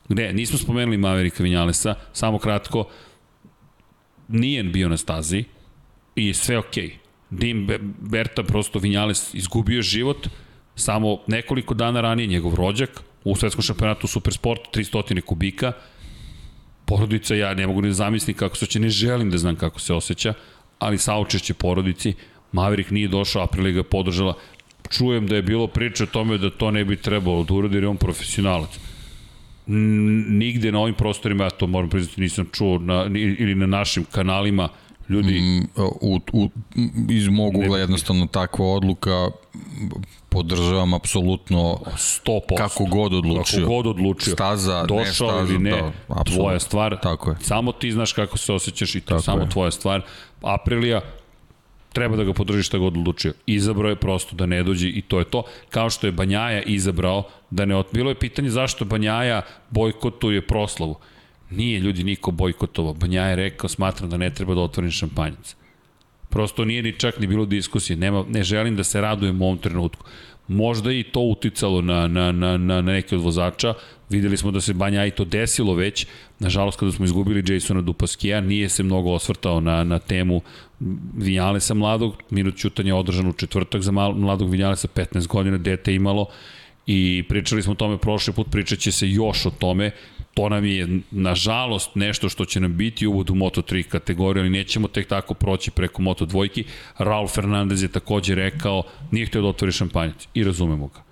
Gde? 0.10 0.34
Nismo 0.34 0.58
spomenuli 0.58 0.98
Maverika 0.98 1.44
Vinjalesa. 1.44 1.96
Samo 2.14 2.40
kratko. 2.40 2.90
Nije 4.28 4.64
bio 4.64 4.90
na 4.90 4.98
stazi 4.98 5.44
i 6.16 6.34
sve 6.34 6.58
okej. 6.58 6.88
Okay. 6.88 6.94
Dim 7.30 7.68
Be- 7.68 7.80
Berta, 8.00 8.44
prosto 8.44 8.80
Vinjales 8.80 9.34
izgubio 9.34 9.82
život 9.82 10.28
samo 10.80 11.18
nekoliko 11.28 11.74
dana 11.74 12.02
ranije 12.02 12.28
njegov 12.28 12.56
rođak 12.56 13.04
u 13.24 13.36
svetskom 13.36 13.62
šampionatu 13.62 14.08
Supersport 14.08 14.62
300 14.74 15.22
kubika. 15.22 15.72
Porodica, 16.86 17.36
ja 17.36 17.54
ne 17.54 17.68
mogu 17.68 17.82
ni 17.82 17.88
da 17.88 17.94
zamislim 17.94 18.36
kako 18.36 18.58
se 18.58 18.66
će, 18.66 18.80
ne 18.80 18.90
želim 18.90 19.30
da 19.30 19.38
znam 19.38 19.56
kako 19.56 19.80
se 19.80 19.94
osjeća, 19.94 20.34
ali 20.80 20.98
saučešće 20.98 21.54
porodici, 21.54 22.14
Maverick 22.52 22.92
nije 22.92 23.08
došao, 23.08 23.44
Aprilia 23.44 23.72
ga 23.72 23.84
podržala, 23.84 24.34
čujem 24.90 25.28
da 25.28 25.36
je 25.36 25.42
bilo 25.42 25.68
priče 25.68 26.04
o 26.04 26.08
tome 26.08 26.38
da 26.38 26.50
to 26.50 26.72
ne 26.72 26.86
bi 26.86 26.96
trebalo 26.96 27.44
da 27.44 27.54
uradi 27.54 27.76
jer 27.76 27.84
je 27.84 27.90
on 27.90 27.98
profesionalac. 27.98 28.80
Nigde 30.30 30.72
na 30.72 30.80
ovim 30.80 30.96
prostorima, 30.96 31.44
ja 31.44 31.50
to 31.50 31.68
moram 31.68 31.90
priznati, 31.90 32.22
nisam 32.22 32.50
čuo, 32.54 32.80
na, 32.80 33.06
ili 33.14 33.56
na 33.56 33.68
našim 33.68 34.06
kanalima, 34.12 34.70
ljudi, 35.10 35.40
mm, 35.40 35.68
u, 36.02 36.20
u, 36.34 36.50
iz 37.10 37.28
mog 37.28 37.56
ugla 37.58 37.76
Ne- 37.76 37.80
jednostavno 37.80 38.26
takva 38.26 38.66
odluka 38.66 39.28
podržavam 40.30 40.94
apsolutno 40.94 41.80
100%. 41.98 42.58
kako 42.58 42.86
god 42.86 43.14
odlučio. 43.14 43.60
Kako 43.60 43.74
god 43.74 43.88
odlučio. 43.88 44.34
Staza, 44.34 44.82
ne 44.82 44.88
Došao 44.88 45.30
staza, 45.30 45.54
ili 45.54 45.60
ne, 45.60 45.72
da, 45.72 45.92
apsolutno. 46.08 46.36
tvoja 46.36 46.60
stvar. 46.60 47.00
Tako 47.02 47.30
je. 47.30 47.36
Samo 47.42 47.72
ti 47.72 47.92
znaš 47.92 48.14
kako 48.14 48.38
se 48.38 48.54
osjećaš 48.54 48.96
i 48.96 49.02
to 49.02 49.08
Tako 49.10 49.22
samo 49.22 49.42
je. 49.42 49.50
tvoja 49.50 49.72
stvar. 49.72 50.02
Aprilija, 50.42 51.02
treba 51.94 52.16
da 52.16 52.24
ga 52.24 52.34
podržiš 52.34 52.68
šta 52.68 52.78
god 52.78 52.98
odlučio. 52.98 53.34
Izabrao 53.46 53.90
je 53.90 53.96
prosto 53.96 54.36
da 54.36 54.46
ne 54.46 54.64
dođe 54.64 54.88
i 54.88 55.02
to 55.02 55.20
je 55.20 55.26
to. 55.26 55.44
Kao 55.70 55.90
što 55.90 56.08
je 56.08 56.12
Banjaja 56.12 56.62
izabrao 56.62 57.24
da 57.50 57.66
ne... 57.66 57.76
Ot... 57.76 57.88
Bilo 57.94 58.12
je 58.12 58.16
pitanje 58.16 58.50
zašto 58.50 58.86
Banjaja 58.86 59.42
bojkotuje 59.70 60.48
proslavu. 60.48 60.96
Nije 61.50 61.80
ljudi 61.80 62.04
niko 62.04 62.32
bojkotovao. 62.32 62.94
Banjaja 62.94 63.30
je 63.30 63.36
rekao, 63.36 63.70
smatram 63.70 64.10
da 64.10 64.18
ne 64.18 64.30
treba 64.34 64.56
da 64.56 64.62
otvorim 64.62 64.92
šampanjac. 64.92 65.56
Prosto 66.30 66.66
nije 66.66 66.84
ni 66.84 67.00
čak 67.00 67.20
ni 67.20 67.28
bilo 67.28 67.46
diskusije. 67.46 67.98
Nema, 67.98 68.26
ne 68.30 68.44
želim 68.44 68.76
da 68.76 68.84
se 68.84 69.02
radujem 69.02 69.42
u 69.42 69.46
ovom 69.46 69.58
trenutku. 69.58 70.06
Možda 70.48 70.92
i 70.92 71.04
to 71.04 71.20
uticalo 71.20 71.82
na, 71.82 72.08
na, 72.08 72.32
na, 72.32 72.58
na, 72.58 72.82
neke 72.82 73.16
od 73.16 73.22
vozača. 73.22 73.74
Videli 74.10 74.38
smo 74.38 74.52
da 74.52 74.62
se 74.62 74.74
Banja 74.74 75.06
i 75.06 75.12
to 75.12 75.26
desilo 75.26 75.74
već. 75.74 76.08
Nažalost, 76.40 76.80
kada 76.80 76.92
smo 76.92 77.06
izgubili 77.06 77.54
Jasona 77.54 77.82
Dupaskija, 77.82 78.42
nije 78.42 78.70
se 78.70 78.84
mnogo 78.84 79.12
osvrtao 79.12 79.60
na, 79.62 79.84
na 79.84 80.00
temu 80.00 80.42
Vinjalesa 81.16 81.74
mladog. 81.74 82.24
Minut 82.30 82.58
čutanja 82.58 82.90
je 82.90 82.94
održan 82.94 83.28
u 83.28 83.34
četvrtak 83.34 83.82
za 83.82 83.92
mal, 83.92 84.14
mladog 84.14 84.50
Vinjalesa, 84.50 84.88
15 84.88 85.28
godina, 85.28 85.58
dete 85.58 85.94
imalo. 85.96 86.26
I 86.88 87.24
pričali 87.30 87.62
smo 87.62 87.72
o 87.72 87.76
tome 87.76 87.98
prošli 87.98 88.34
put, 88.34 88.48
pričat 88.52 88.80
će 88.80 88.92
se 88.92 89.10
još 89.10 89.46
o 89.46 89.50
tome. 89.50 89.92
To 90.40 90.50
nam 90.50 90.66
je, 90.66 90.88
nažalost, 91.12 91.96
nešto 91.96 92.30
što 92.30 92.46
će 92.46 92.60
nam 92.60 92.78
biti 92.78 93.08
uvod 93.08 93.30
u 93.30 93.34
Moto3 93.34 93.84
kategoriju, 93.84 94.42
ali 94.42 94.50
nećemo 94.50 94.88
tek 94.88 95.08
tako 95.08 95.34
proći 95.34 95.72
preko 95.72 96.02
Moto2. 96.02 96.64
Raul 96.98 97.28
Fernandez 97.28 97.84
je 97.84 97.92
takođe 97.92 98.36
rekao, 98.36 98.84
nije 99.12 99.26
htio 99.26 99.42
da 99.42 99.48
otvori 99.48 99.72
šampanjac 99.72 100.28
i 100.34 100.44
razumemo 100.44 100.88
ga. 100.88 101.04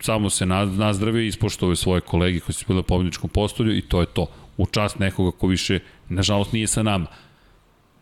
Samo 0.00 0.30
se 0.30 0.46
nazdravio 0.46 1.22
i 1.22 1.26
ispoštovuje 1.26 1.76
svoje 1.76 2.00
kolege 2.00 2.40
koji 2.40 2.54
su 2.54 2.64
bili 2.68 2.80
u 2.80 2.82
pobjedničkom 2.82 3.30
postolju 3.30 3.76
i 3.76 3.82
to 3.82 4.00
je 4.00 4.06
to. 4.06 4.26
U 4.56 4.66
čast 4.66 4.98
nekoga 4.98 5.38
ko 5.38 5.46
više, 5.46 5.78
nažalost, 6.08 6.52
nije 6.52 6.66
sa 6.66 6.82
nama. 6.82 7.06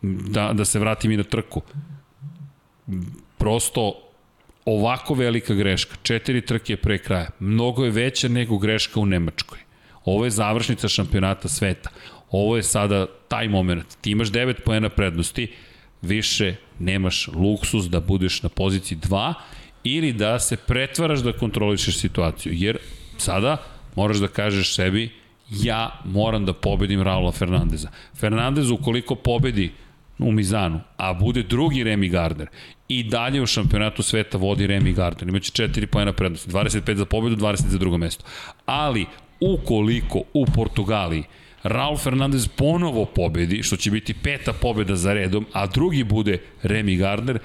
Da, 0.01 0.53
da 0.53 0.65
se 0.65 0.79
vratim 0.79 1.11
i 1.11 1.17
na 1.17 1.23
trku. 1.23 1.61
Prosto 3.37 3.93
ovako 4.65 5.13
velika 5.13 5.53
greška, 5.53 5.95
četiri 6.03 6.45
trke 6.45 6.77
pre 6.77 6.97
kraja, 6.97 7.29
mnogo 7.39 7.85
je 7.85 7.91
veća 7.91 8.27
nego 8.27 8.57
greška 8.57 8.99
u 8.99 9.05
Nemačkoj. 9.05 9.70
Ovo 10.05 10.25
je 10.25 10.31
završnica 10.31 10.87
šampionata 10.87 11.47
sveta. 11.47 11.89
Ovo 12.31 12.57
je 12.57 12.63
sada 12.63 13.05
taj 13.27 13.47
moment. 13.47 13.85
Ti 14.01 14.11
imaš 14.11 14.31
9 14.31 14.61
poena 14.65 14.89
prednosti, 14.89 15.47
više 16.01 16.55
nemaš 16.79 17.27
luksus 17.27 17.85
da 17.85 17.99
budeš 17.99 18.43
na 18.43 18.49
poziciji 18.49 18.97
2 18.97 19.33
ili 19.83 20.13
da 20.13 20.39
se 20.39 20.57
pretvaraš 20.57 21.19
da 21.19 21.33
kontrolišeš 21.33 21.97
situaciju. 21.97 22.53
Jer 22.55 22.77
sada 23.17 23.57
moraš 23.95 24.17
da 24.17 24.27
kažeš 24.27 24.75
sebi 24.75 25.09
ja 25.51 26.01
moram 26.05 26.45
da 26.45 26.53
pobedim 26.53 27.01
Raula 27.01 27.31
Fernandeza. 27.31 27.89
Fernandez 28.15 28.69
ukoliko 28.69 29.15
pobedi 29.15 29.71
u 30.19 30.31
Mizanu, 30.31 30.81
a 30.97 31.13
bude 31.13 31.43
drugi 31.43 31.83
Remy 31.83 32.09
Gardner 32.09 32.47
i 32.87 33.03
dalje 33.03 33.41
u 33.41 33.45
šampionatu 33.45 34.03
sveta 34.03 34.37
vodi 34.37 34.67
Remy 34.67 34.93
Gardner. 34.93 35.29
Imaće 35.29 35.51
4 35.67 35.85
pojena 35.85 36.13
prednosti, 36.13 36.49
25 36.49 36.95
za 36.95 37.05
pobedu, 37.05 37.35
20 37.35 37.67
za 37.67 37.77
drugo 37.77 37.97
mesto. 37.97 38.25
Ali 38.65 39.05
ukoliko 39.41 40.21
u 40.33 40.45
Portugaliji 40.45 41.23
Raul 41.63 41.97
Fernandez 41.97 42.47
ponovo 42.47 43.05
pobedi, 43.05 43.63
što 43.63 43.77
će 43.77 43.91
biti 43.91 44.13
peta 44.13 44.53
pobeda 44.53 44.95
za 44.95 45.13
redom, 45.13 45.45
a 45.53 45.67
drugi 45.67 46.03
bude 46.03 46.41
Remy 46.63 46.97
Gardner, 46.97 47.39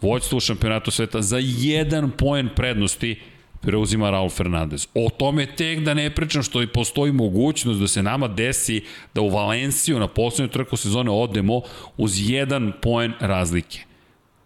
vođstvo 0.00 0.36
u 0.36 0.40
šampionatu 0.40 0.90
sveta 0.90 1.22
za 1.22 1.38
jedan 1.40 2.10
poen 2.10 2.48
prednosti 2.56 3.20
preuzima 3.60 4.10
Raul 4.10 4.30
Fernandez. 4.30 4.86
O 4.94 5.10
tome 5.10 5.46
tek 5.46 5.80
da 5.80 5.94
ne 5.94 6.10
pričam 6.10 6.42
što 6.42 6.62
i 6.62 6.66
postoji 6.66 7.12
mogućnost 7.12 7.80
da 7.80 7.88
se 7.88 8.02
nama 8.02 8.28
desi 8.28 8.84
da 9.14 9.20
u 9.20 9.28
Valenciju 9.28 9.98
na 9.98 10.08
poslednju 10.08 10.52
trku 10.52 10.76
sezone 10.76 11.10
odemo 11.10 11.60
uz 11.96 12.30
jedan 12.30 12.72
poen 12.82 13.12
razlike. 13.20 13.80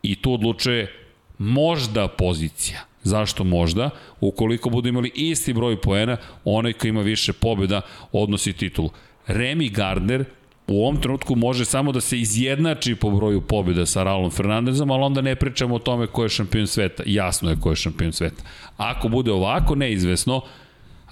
I 0.03 0.16
tu 0.16 0.32
odlučuje 0.32 0.93
možda 1.39 2.09
pozicija. 2.09 2.91
Zašto 3.02 3.44
možda? 3.44 3.90
Ukoliko 4.20 4.70
budu 4.70 4.88
imali 4.88 5.10
isti 5.14 5.52
broj 5.52 5.80
poena, 5.80 6.16
onaj 6.44 6.72
koji 6.72 6.88
ima 6.88 7.00
više 7.00 7.32
pobjeda 7.32 7.80
odnosi 8.12 8.52
titulu. 8.52 8.90
Remy 9.26 9.72
Gardner 9.72 10.24
u 10.66 10.82
ovom 10.82 11.00
trenutku 11.00 11.36
može 11.36 11.64
samo 11.64 11.92
da 11.92 12.00
se 12.00 12.18
izjednači 12.18 12.94
po 12.94 13.10
broju 13.10 13.40
pobjeda 13.40 13.86
sa 13.86 14.02
Raulom 14.02 14.30
Fernandezom, 14.30 14.90
ali 14.90 15.02
onda 15.02 15.20
ne 15.20 15.36
pričamo 15.36 15.74
o 15.74 15.78
tome 15.78 16.06
ko 16.06 16.22
je 16.22 16.28
šampion 16.28 16.66
sveta. 16.66 17.02
Jasno 17.06 17.50
je 17.50 17.56
ko 17.60 17.70
je 17.70 17.76
šampion 17.76 18.12
sveta. 18.12 18.42
Ako 18.76 19.08
bude 19.08 19.32
ovako 19.32 19.74
neizvesno, 19.74 20.40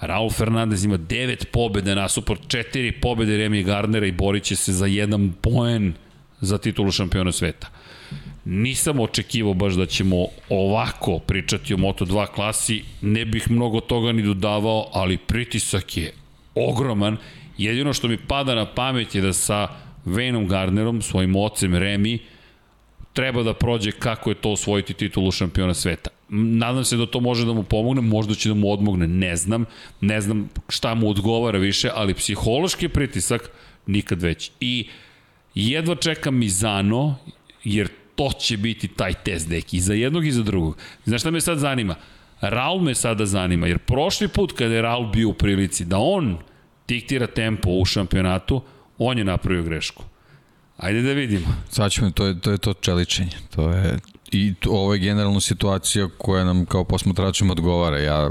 Raul 0.01 0.31
Fernandez 0.31 0.85
ima 0.85 0.99
9 0.99 1.45
pobjede 1.53 1.95
nasuprot 1.95 2.41
4 2.47 3.01
pobjede 3.03 3.33
Remy 3.33 3.65
Gardnera 3.65 4.07
i 4.07 4.13
borit 4.13 4.43
će 4.43 4.57
se 4.57 4.73
za 4.73 4.87
jedan 4.87 5.33
poen 5.41 5.95
za 6.41 6.59
titulu 6.59 6.91
šampiona 6.91 7.33
sveta. 7.33 7.69
Nisam 8.45 9.01
očekivao 9.01 9.55
baš 9.55 9.75
da 9.75 9.87
ćemo 9.87 10.27
ovako 10.49 11.19
pričati 11.19 11.75
o 11.75 11.77
Moto2 11.77 12.27
klasi, 12.27 12.83
ne 13.03 13.25
bih 13.25 13.51
mnogo 13.51 13.81
toga 13.81 14.13
ni 14.13 14.23
dodavao, 14.23 14.89
ali 14.93 15.17
pritisak 15.17 15.97
je 15.97 16.13
ogroman. 16.55 17.17
Jedino 17.59 17.93
što 17.93 18.09
mi 18.09 18.17
pada 18.17 18.55
na 18.55 18.67
pamet 18.67 19.15
je 19.15 19.21
da 19.21 19.33
sa 19.33 19.69
Venom 20.05 20.49
Gardnerom, 20.49 21.03
svojim 21.03 21.37
ocem 21.37 21.75
Remi, 21.75 22.19
treba 23.13 23.43
da 23.43 23.55
prođe 23.55 23.93
kako 23.93 24.31
je 24.31 24.35
to 24.35 24.53
osvojiti 24.53 24.95
titulu 24.95 25.31
šampiona 25.31 25.75
sveta. 25.75 26.11
Nadam 26.29 26.85
se 26.85 26.97
da 26.97 27.07
to 27.07 27.21
može 27.21 27.47
da 27.47 27.53
mu 27.53 27.63
pomogne, 27.63 28.01
možda 28.01 28.35
će 28.35 28.49
da 28.49 28.55
mu 28.55 28.73
odmogne, 28.73 29.07
ne 29.07 29.37
znam, 29.37 29.65
ne 30.01 30.21
znam 30.21 30.49
šta 30.69 30.95
mu 30.95 31.11
odgovara 31.11 31.59
više, 31.59 31.91
ali 31.95 32.15
psihološki 32.15 32.89
pritisak 32.89 33.51
nikad 33.87 34.23
već. 34.23 34.51
I 34.61 34.89
jedva 35.55 35.95
čekam 35.95 36.39
Mizano, 36.39 37.17
jer 37.65 37.89
to 38.21 38.31
će 38.39 38.57
biti 38.57 38.89
taj 38.89 39.15
test, 39.15 39.49
deki, 39.49 39.81
za 39.81 39.95
jednog 39.95 40.27
i 40.27 40.33
za 40.33 40.43
drugog. 40.43 40.77
Znaš 41.05 41.21
šta 41.21 41.31
me 41.31 41.41
sad 41.41 41.59
zanima? 41.59 41.95
Raul 42.41 42.81
me 42.81 42.95
sada 42.95 43.27
zanima, 43.27 43.67
jer 43.67 43.79
prošli 43.79 44.29
put 44.29 44.53
kada 44.53 44.75
je 44.75 44.83
Raul 44.83 45.07
bio 45.07 45.29
u 45.29 45.33
prilici 45.33 45.85
da 45.85 45.99
on 45.99 46.39
diktira 46.89 47.27
tempo 47.27 47.71
u 47.71 47.85
šampionatu, 47.85 48.63
on 48.99 49.19
je 49.19 49.25
napravio 49.25 49.63
grešku. 49.63 50.05
Ajde 50.77 51.03
da 51.03 51.13
vidimo. 51.13 51.47
Sad 51.71 51.93
ćemo, 51.93 52.11
to 52.11 52.27
je 52.27 52.41
to, 52.41 52.51
je 52.51 52.59
to 52.59 52.75
čeličenje. 52.75 53.37
To 53.55 53.71
je, 53.71 53.99
I 54.31 54.55
to, 54.55 54.71
ovo 54.71 54.95
je 54.95 55.01
generalno 55.01 55.41
situacija 55.41 56.09
koja 56.19 56.45
nam 56.45 56.67
kao 56.67 56.85
posmatračima 56.85 57.53
odgovara. 57.53 57.99
Ja 57.99 58.31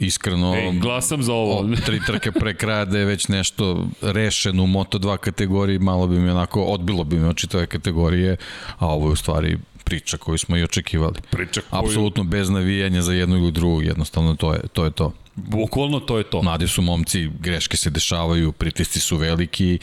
iskreno 0.00 0.54
Ej, 0.54 0.78
glasam 0.78 1.22
za 1.22 1.32
ovo. 1.32 1.76
Tri 1.86 2.00
trke 2.06 2.32
pre 2.32 2.54
kraja 2.54 2.84
da 2.84 2.98
je 2.98 3.04
već 3.04 3.28
nešto 3.28 3.88
rešeno 4.02 4.62
u 4.62 4.66
Moto2 4.66 5.16
kategoriji, 5.16 5.78
malo 5.78 6.06
bi 6.06 6.18
mi 6.18 6.30
onako, 6.30 6.62
odbilo 6.62 7.04
bi 7.04 7.18
mi 7.18 7.28
oči 7.28 7.46
tove 7.46 7.66
kategorije, 7.66 8.36
a 8.78 8.86
ovo 8.86 9.08
je 9.08 9.12
u 9.12 9.16
stvari 9.16 9.58
priča 9.84 10.16
koju 10.16 10.38
smo 10.38 10.56
i 10.56 10.62
očekivali. 10.62 11.20
Priča 11.30 11.60
koju... 11.70 11.80
Apsolutno 11.80 12.24
bez 12.24 12.50
navijanja 12.50 13.02
za 13.02 13.12
jednog 13.12 13.42
ili 13.42 13.52
drugog, 13.52 13.84
jednostavno 13.84 14.34
to 14.34 14.52
je 14.54 14.60
to. 14.72 14.84
Je 14.84 14.90
to. 14.90 15.12
Bukvalno 15.34 16.00
to 16.00 16.18
je 16.18 16.24
to. 16.24 16.42
Mladi 16.42 16.68
su 16.68 16.82
momci, 16.82 17.30
greške 17.40 17.76
se 17.76 17.90
dešavaju, 17.90 18.52
pritisci 18.52 19.00
su 19.00 19.16
veliki, 19.16 19.78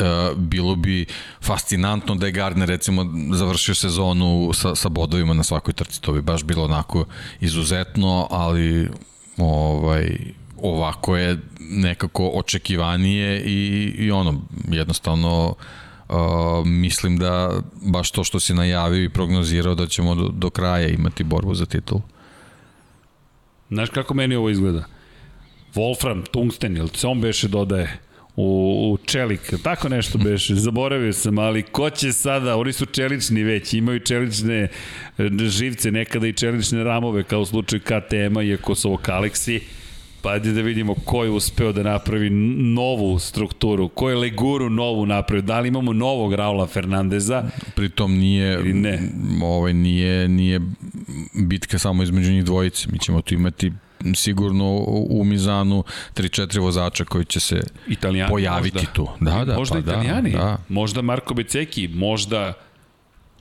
uh, 0.00 0.06
bilo 0.36 0.74
bi 0.76 1.06
fascinantno 1.42 2.14
da 2.14 2.26
je 2.26 2.32
Gardner 2.32 2.68
recimo 2.68 3.06
završio 3.34 3.74
sezonu 3.74 4.50
sa, 4.54 4.74
sa 4.74 4.88
bodovima 4.88 5.34
na 5.34 5.42
svakoj 5.42 5.74
trci, 5.74 6.00
to 6.00 6.12
bi 6.12 6.22
baš 6.22 6.44
bilo 6.44 6.64
onako 6.64 7.04
izuzetno, 7.40 8.26
ali 8.30 8.88
ovaj, 9.38 10.18
ovako 10.62 11.16
je 11.16 11.38
nekako 11.60 12.30
očekivanije 12.34 13.42
i, 13.46 13.92
i 13.98 14.10
ono, 14.10 14.42
jednostavno 14.68 15.54
uh, 16.08 16.16
mislim 16.66 17.18
da 17.18 17.60
baš 17.82 18.10
to 18.10 18.24
što 18.24 18.40
si 18.40 18.54
najavio 18.54 19.04
i 19.04 19.08
prognozirao 19.08 19.74
da 19.74 19.86
ćemo 19.86 20.14
do, 20.14 20.28
do 20.28 20.50
kraja 20.50 20.88
imati 20.88 21.24
borbu 21.24 21.54
za 21.54 21.66
titul. 21.66 22.00
Znaš 23.68 23.90
kako 23.90 24.14
meni 24.14 24.34
ovo 24.34 24.50
izgleda? 24.50 24.84
Wolfram, 25.74 26.24
tungsten, 26.30 26.76
ili 26.76 26.90
on 27.04 27.20
beše 27.20 27.48
dodaje? 27.48 27.98
U, 28.40 28.92
u 28.92 28.96
čelik, 29.06 29.52
tako 29.62 29.88
nešto 29.88 30.18
beše, 30.18 30.54
zaboravio 30.54 31.12
sam, 31.12 31.38
ali 31.38 31.62
ko 31.62 31.90
će 31.90 32.12
sada, 32.12 32.56
oni 32.56 32.72
su 32.72 32.86
čelični 32.86 33.42
već, 33.42 33.74
imaju 33.74 34.00
čelične 34.00 34.68
živce, 35.48 35.90
nekada 35.90 36.26
i 36.26 36.32
čelične 36.32 36.84
ramove, 36.84 37.22
kao 37.22 37.40
u 37.40 37.46
slučaju 37.46 37.80
KTM-a, 37.80 38.42
iako 38.42 38.74
su 38.74 38.88
ovo 38.88 38.96
Kaleksi, 38.96 39.60
Pa 40.22 40.30
ajde 40.30 40.52
da 40.52 40.60
vidimo 40.60 40.94
ko 40.94 41.24
je 41.24 41.30
uspeo 41.30 41.72
da 41.72 41.82
napravi 41.82 42.30
novu 42.74 43.18
strukturu, 43.18 43.88
ko 43.88 44.10
je 44.10 44.16
Leguru 44.16 44.70
novu 44.70 45.06
napravio, 45.06 45.42
da 45.42 45.60
li 45.60 45.68
imamo 45.68 45.92
novog 45.92 46.34
Raula 46.34 46.66
Fernandeza? 46.66 47.44
Pritom 47.74 48.18
nije, 48.18 48.58
ne? 48.58 48.98
ovaj, 49.42 49.74
nije, 49.74 50.28
nije 50.28 50.60
bitka 51.34 51.78
samo 51.78 52.02
između 52.02 52.32
njih 52.32 52.44
dvojice, 52.44 52.88
mi 52.92 52.98
ćemo 52.98 53.22
tu 53.22 53.34
imati 53.34 53.72
sigurno 54.14 54.84
u 55.10 55.24
Mizanu 55.24 55.84
3-4 56.14 56.60
vozača 56.60 57.04
koji 57.04 57.24
će 57.24 57.40
se 57.40 57.60
italijani, 57.88 58.30
pojaviti 58.30 58.76
možda. 58.76 58.92
tu. 58.92 59.08
Da, 59.20 59.44
da, 59.44 59.56
možda 59.56 59.74
pa 59.74 59.80
da, 59.80 59.92
italijani, 59.92 60.30
da, 60.30 60.38
da. 60.38 60.58
možda 60.68 61.02
Marko 61.02 61.34
Beceki, 61.34 61.88
možda 61.88 62.52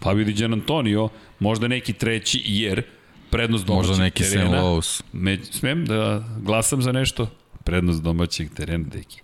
Fabio 0.04 0.26
Di 0.26 0.34
Gian 0.34 0.54
Antonio, 0.54 1.10
možda 1.40 1.68
neki 1.68 1.94
treći, 1.94 2.42
jer 2.46 2.84
prednost 3.30 3.66
domaćeg 3.66 3.90
Možda 3.90 4.04
neki 4.04 4.24
terena. 4.24 4.52
Sam 4.52 4.66
Lowe's. 4.66 5.02
Me, 5.14 5.38
smem 5.52 5.86
da 5.86 6.24
glasam 6.42 6.82
za 6.82 6.92
nešto? 6.92 7.28
Prednost 7.64 8.02
domaćeg 8.02 8.54
terena, 8.54 8.86
deki. 8.94 9.22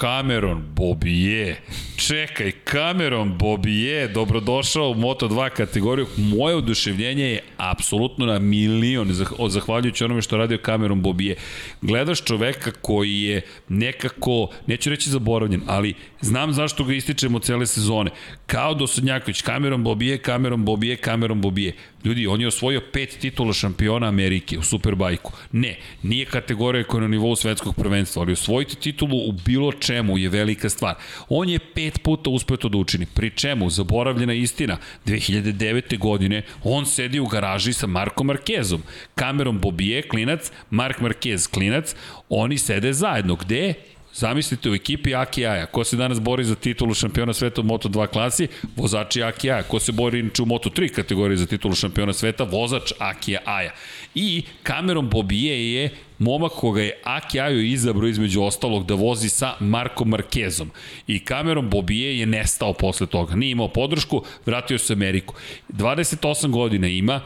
Cameron 0.00 0.62
Bobije. 0.74 1.60
Čekaj, 1.96 2.52
Cameron 2.70 3.38
Bobije, 3.38 4.08
dobrodošao 4.08 4.90
u 4.90 4.94
Moto2 4.94 5.50
kategoriju. 5.50 6.06
Moje 6.16 6.56
oduševljenje 6.56 7.24
je 7.24 7.42
apsolutno 7.56 8.26
na 8.26 8.38
milion, 8.38 9.08
zahvaljujući 9.48 10.04
onome 10.04 10.22
što 10.22 10.36
radio 10.36 10.58
Cameron 10.64 11.02
Bobije. 11.02 11.36
Gledaš 11.82 12.24
čoveka 12.24 12.70
koji 12.70 13.20
je 13.20 13.42
nekako, 13.68 14.48
neću 14.66 14.90
reći 14.90 15.10
zaboravljen, 15.10 15.62
ali 15.66 15.94
znam 16.20 16.52
zašto 16.52 16.84
ga 16.84 16.94
ističemo 16.94 17.38
cele 17.38 17.66
sezone. 17.66 18.10
Kao 18.46 18.74
Dosadnjaković, 18.74 19.42
Cameron 19.42 19.84
Bobije, 19.84 20.18
Cameron 20.18 20.64
Bobije, 20.64 20.96
Cameron 20.96 21.40
Bobije. 21.40 21.72
Ljudi, 22.04 22.26
on 22.26 22.40
je 22.40 22.46
osvojio 22.46 22.80
pet 22.92 23.16
titula 23.20 23.52
šampiona 23.52 24.08
Amerike 24.08 24.58
u 24.58 24.62
Superbajku. 24.62 25.32
Ne, 25.52 25.76
nije 26.02 26.24
kategorija 26.24 26.84
koja 26.84 26.98
je 26.98 27.02
na 27.02 27.08
nivou 27.08 27.36
svetskog 27.36 27.74
prvenstva, 27.74 28.22
ali 28.22 28.32
osvojiti 28.32 28.76
titulu 28.76 29.28
u 29.28 29.32
bilo 29.32 29.72
čemu 29.72 30.18
je 30.18 30.28
velika 30.28 30.68
stvar. 30.68 30.94
On 31.28 31.48
je 31.48 31.58
pet 31.58 32.02
puta 32.02 32.30
uspeo 32.30 32.56
to 32.56 32.68
da 32.68 32.78
učini. 32.78 33.06
Pri 33.14 33.30
čemu, 33.30 33.70
zaboravljena 33.70 34.34
istina, 34.34 34.78
2009. 35.06 35.98
godine 35.98 36.42
on 36.64 36.86
sedi 36.86 37.20
u 37.20 37.26
garaži 37.26 37.72
sa 37.72 37.86
Markom 37.86 38.26
Markezom. 38.26 38.82
Kamerom 39.14 39.58
Bobije, 39.58 40.02
klinac, 40.02 40.50
Mark 40.70 41.00
Marquez, 41.00 41.50
klinac, 41.50 41.94
oni 42.28 42.58
sede 42.58 42.92
zajedno. 42.92 43.36
Gde? 43.36 43.74
Zamislite 44.14 44.70
u 44.70 44.74
ekipi 44.74 45.14
Aki 45.14 45.46
Aja, 45.46 45.66
ko 45.66 45.84
se 45.84 45.96
danas 45.96 46.20
bori 46.20 46.44
za 46.44 46.54
titulu 46.54 46.94
šampiona 46.94 47.32
sveta 47.32 47.60
u 47.60 47.64
Moto2 47.64 48.06
klasi, 48.06 48.48
vozači 48.76 49.22
Aki 49.22 49.50
Aja, 49.50 49.62
ko 49.62 49.80
se 49.80 49.92
bori 49.92 50.18
inače 50.20 50.42
u 50.42 50.46
Moto3 50.46 50.88
kategoriji 50.88 51.36
za 51.36 51.46
titulu 51.46 51.74
šampiona 51.74 52.12
sveta, 52.12 52.44
vozač 52.44 52.92
Aki 52.98 53.36
Aja. 53.44 53.72
I 54.14 54.42
kamerom 54.62 55.10
Bobije 55.10 55.72
je 55.74 55.90
momak 56.18 56.52
koga 56.52 56.82
je 56.82 57.00
Aki 57.04 57.40
Ajo 57.40 57.60
izabro 57.60 58.06
između 58.08 58.42
ostalog 58.42 58.86
da 58.86 58.94
vozi 58.94 59.28
sa 59.28 59.54
Markom 59.60 60.08
Markezom. 60.08 60.70
I 61.06 61.18
kamerom 61.18 61.70
Bobije 61.70 62.18
je 62.18 62.26
nestao 62.26 62.72
posle 62.72 63.06
toga. 63.06 63.34
Nije 63.34 63.50
imao 63.50 63.68
podršku, 63.68 64.24
vratio 64.46 64.78
se 64.78 64.92
Ameriku. 64.92 65.34
28 65.68 66.50
godina 66.50 66.88
ima, 66.88 67.20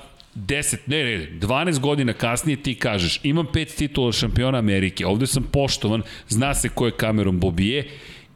10, 0.47 0.77
ne, 0.87 1.05
ne, 1.05 1.29
12 1.41 1.79
godina 1.79 2.13
kasnije 2.13 2.63
ti 2.63 2.75
kažeš 2.75 3.21
imam 3.23 3.47
pet 3.53 3.75
titula 3.77 4.13
šampiona 4.13 4.59
Amerike, 4.59 5.07
ovde 5.07 5.27
sam 5.27 5.43
poštovan, 5.53 6.03
zna 6.29 6.55
se 6.55 6.69
ko 6.69 6.87
je 6.87 6.93
Cameron 7.01 7.41
Bobije, 7.41 7.89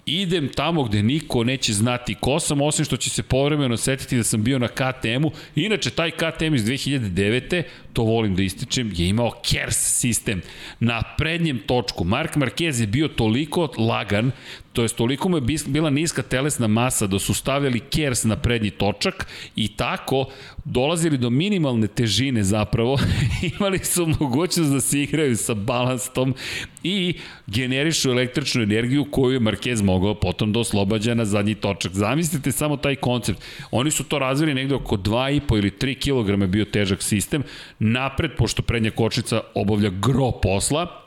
idem 0.07 0.49
tamo 0.49 0.85
gde 0.85 1.03
niko 1.03 1.45
neće 1.45 1.73
znati 1.73 2.15
ko 2.15 2.41
sam, 2.41 2.61
osim 2.61 2.85
što 2.85 2.97
će 2.97 3.11
se 3.11 3.23
povremeno 3.23 3.77
setiti 3.77 4.17
da 4.17 4.23
sam 4.23 4.43
bio 4.43 4.59
na 4.59 4.69
KTM-u. 4.69 5.31
Inače, 5.55 5.91
taj 5.91 6.11
KTM 6.11 6.55
iz 6.55 6.65
2009. 6.65 7.63
to 7.93 8.03
volim 8.03 8.35
da 8.35 8.43
ističem, 8.43 8.93
je 8.97 9.09
imao 9.09 9.31
KERS 9.31 9.77
sistem. 9.77 10.43
Na 10.81 11.03
prednjem 11.19 11.59
točku 11.67 12.05
Mark 12.05 12.37
Marquez 12.37 12.81
je 12.81 12.87
bio 12.87 13.09
toliko 13.09 13.69
lagan, 13.79 14.31
to 14.73 14.83
je 14.83 14.89
toliko 14.89 15.29
mu 15.29 15.37
je 15.37 15.43
bila 15.67 15.91
niska 15.91 16.23
telesna 16.23 16.67
masa 16.67 17.07
da 17.07 17.19
su 17.19 17.35
stavljali 17.35 17.81
KERS 17.81 18.25
na 18.25 18.37
prednji 18.37 18.71
točak 18.71 19.27
i 19.57 19.69
tako 19.69 20.27
dolazili 20.65 21.19
do 21.19 21.31
minimalne 21.31 21.87
težine 21.87 22.43
zapravo, 22.43 22.99
imali 23.59 23.79
su 23.79 24.07
mogućnost 24.21 24.73
da 24.73 24.81
se 24.81 25.03
igraju 25.03 25.37
sa 25.37 25.55
balastom 25.55 26.35
i 26.83 27.15
generišu 27.47 28.11
električnu 28.11 28.63
energiju 28.63 29.05
koju 29.11 29.33
je 29.33 29.41
Marquez 29.41 29.83
mogao 29.83 30.15
potom 30.15 30.53
da 30.53 30.61
oslobađa 30.61 31.15
na 31.15 31.25
zadnji 31.25 31.55
točak. 31.55 31.93
Zamislite 31.93 32.53
samo 32.53 32.77
taj 32.77 32.97
koncept. 32.97 33.43
Oni 33.71 33.91
su 33.91 34.05
to 34.05 34.19
razvili 34.19 34.55
negde 34.55 34.75
oko 34.75 34.97
2,5 34.97 35.59
ili 35.59 35.71
3 35.71 36.45
kg 36.45 36.51
bio 36.51 36.65
težak 36.65 37.03
sistem. 37.03 37.43
Napred, 37.79 38.31
pošto 38.39 38.63
prednja 38.63 38.91
kočnica 38.91 39.41
obavlja 39.55 39.91
gro 39.91 40.31
posla, 40.31 41.02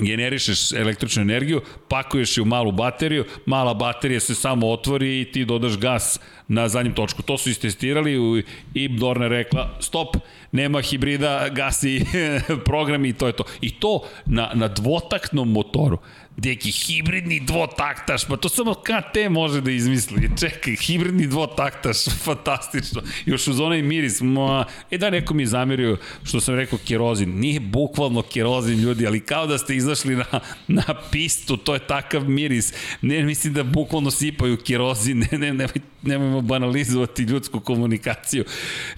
generišeš 0.00 0.72
električnu 0.72 1.22
energiju, 1.22 1.60
pakuješ 1.88 2.36
je 2.36 2.42
u 2.42 2.44
malu 2.44 2.72
bateriju, 2.72 3.24
mala 3.46 3.74
baterija 3.74 4.20
se 4.20 4.34
samo 4.34 4.70
otvori 4.70 5.20
i 5.20 5.24
ti 5.32 5.44
dodaš 5.44 5.78
gas 5.78 6.20
na 6.48 6.68
zadnjem 6.68 6.94
točku. 6.94 7.22
To 7.22 7.38
su 7.38 7.50
istestirali 7.50 8.44
i 8.74 8.88
Dorna 8.88 9.28
rekla 9.28 9.76
stop, 9.80 10.16
nema 10.52 10.80
hibrida, 10.80 11.48
gasi 11.48 12.04
program 12.64 13.04
i 13.04 13.12
to 13.12 13.26
je 13.26 13.32
to. 13.32 13.44
I 13.60 13.70
to 13.70 14.00
na, 14.26 14.50
na 14.54 14.68
dvotaktnom 14.68 15.52
motoru. 15.52 15.98
Deki, 16.36 16.70
hibridni 16.70 17.40
dvotaktaš, 17.40 18.24
pa 18.24 18.36
to 18.36 18.48
samo 18.48 18.74
KT 18.74 19.30
može 19.30 19.60
da 19.60 19.70
izmisli. 19.70 20.30
Čekaj, 20.40 20.76
hibridni 20.76 21.26
dvotaktaš, 21.26 21.96
fantastično. 22.24 23.02
Još 23.26 23.48
uz 23.48 23.60
onaj 23.60 23.82
miris, 23.82 24.20
ma, 24.20 24.64
e 24.90 24.98
da 24.98 25.10
neko 25.10 25.34
mi 25.34 25.42
je 25.42 25.96
što 26.24 26.40
sam 26.40 26.54
rekao 26.54 26.78
kerozin. 26.88 27.38
Nije 27.38 27.60
bukvalno 27.60 28.22
kerozin 28.22 28.80
ljudi, 28.80 29.06
ali 29.06 29.20
kao 29.20 29.46
da 29.46 29.58
ste 29.58 29.76
izašli 29.76 30.16
na, 30.16 30.40
na 30.68 30.84
pistu, 31.10 31.56
to 31.56 31.74
je 31.74 31.86
takav 31.86 32.28
miris. 32.28 32.74
Ne, 33.02 33.22
mislim 33.22 33.54
da 33.54 33.62
bukvalno 33.62 34.10
sipaju 34.10 34.56
kerozin, 34.56 35.18
ne, 35.32 35.38
ne, 35.38 35.52
nemoj, 35.52 35.80
nemojmo 36.02 36.40
banalizovati 36.40 37.22
ljudsku 37.22 37.60
komunikaciju. 37.60 38.44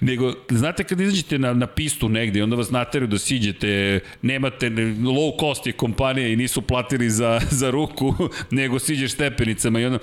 Nego, 0.01 0.33
znate 0.49 0.83
kad 0.83 0.99
izađete 0.99 1.39
na, 1.39 1.53
na 1.53 1.67
pistu 1.67 2.09
negde 2.09 2.43
onda 2.43 2.55
vas 2.55 2.71
nateraju 2.71 3.07
da 3.07 3.19
siđete, 3.19 3.99
nemate, 4.21 4.69
low 4.69 5.39
cost 5.39 5.67
je 5.67 5.73
kompanija 5.73 6.27
i 6.27 6.35
nisu 6.35 6.61
platili 6.61 7.09
za 7.09 7.28
za, 7.51 7.69
ruku, 7.69 8.15
nego 8.51 8.79
siđeš 8.79 9.11
stepenicama 9.11 9.79
i 9.79 9.85
onda 9.85 9.99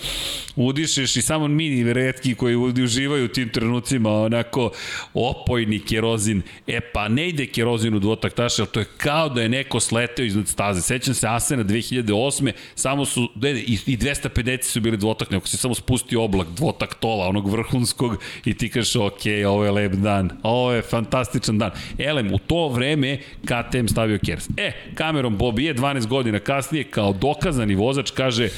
udišeš 0.56 1.16
i 1.16 1.22
samo 1.22 1.48
mini 1.48 1.92
redki 1.92 2.34
koji 2.34 2.56
uživaju 2.56 3.24
u 3.24 3.28
tim 3.28 3.48
trenucima, 3.48 4.10
onako 4.10 4.70
opojni 5.14 5.78
kerozin. 5.80 6.42
E 6.66 6.80
pa 6.80 7.08
ne 7.08 7.28
ide 7.28 7.46
kerozin 7.46 7.94
u 7.94 7.98
dvotaktaša, 7.98 8.62
ali 8.62 8.70
to 8.70 8.80
je 8.80 8.86
kao 8.96 9.28
da 9.28 9.42
je 9.42 9.48
neko 9.48 9.80
sleteo 9.80 10.24
iznad 10.24 10.48
staze. 10.48 10.82
Sećam 10.82 11.14
se 11.14 11.28
Asena 11.28 11.64
2008. 11.64 12.52
Samo 12.74 13.04
su, 13.04 13.28
dede, 13.34 13.60
i, 13.60 13.78
i 13.86 13.96
250 13.96 14.62
su 14.62 14.80
bili 14.80 14.96
dvotakne, 14.96 15.36
ako 15.36 15.48
se 15.48 15.56
samo 15.56 15.74
spusti 15.74 16.16
oblak 16.16 16.48
dvotaktola, 16.56 17.28
onog 17.28 17.50
vrhunskog 17.50 18.22
i 18.44 18.54
ti 18.54 18.68
kažeš, 18.68 18.96
ok, 18.96 19.22
ovo 19.48 19.64
je 19.64 19.70
lep 19.70 19.92
dan, 19.92 20.30
ovo 20.42 20.72
je 20.72 20.82
fantastičan 20.82 21.58
dan. 21.58 21.70
Elem, 21.98 22.34
u 22.34 22.38
to 22.38 22.68
vreme 22.68 23.18
KTM 23.44 23.86
stavio 23.86 24.18
Kers. 24.26 24.48
E, 24.56 24.72
kamerom 24.94 25.36
Bobije 25.36 25.74
12 25.74 26.06
godina 26.06 26.38
kasnije 26.38 26.84
kao 26.84 27.12
dokazani 27.16 27.74
vozač 27.74 28.10
kaže 28.10 28.48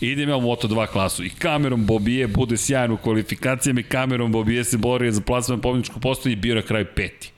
idem 0.00 0.28
ja 0.28 0.36
u 0.36 0.40
Moto2 0.40 0.86
klasu 0.86 1.24
i 1.24 1.30
kamerom 1.30 1.86
Bobije 1.86 2.26
bude 2.26 2.56
sjajan 2.56 2.92
u 2.92 2.96
kvalifikacijama 2.96 3.80
i 3.80 3.82
kamerom 3.82 4.32
Bobije 4.32 4.64
se 4.64 4.78
bori 4.78 5.12
za 5.12 5.20
plasman 5.20 5.60
pobjedničku 5.60 6.00
postoji 6.00 6.32
i 6.32 6.36
bio 6.36 6.54
na 6.54 6.62
kraju 6.62 6.86
peti. 6.96 7.32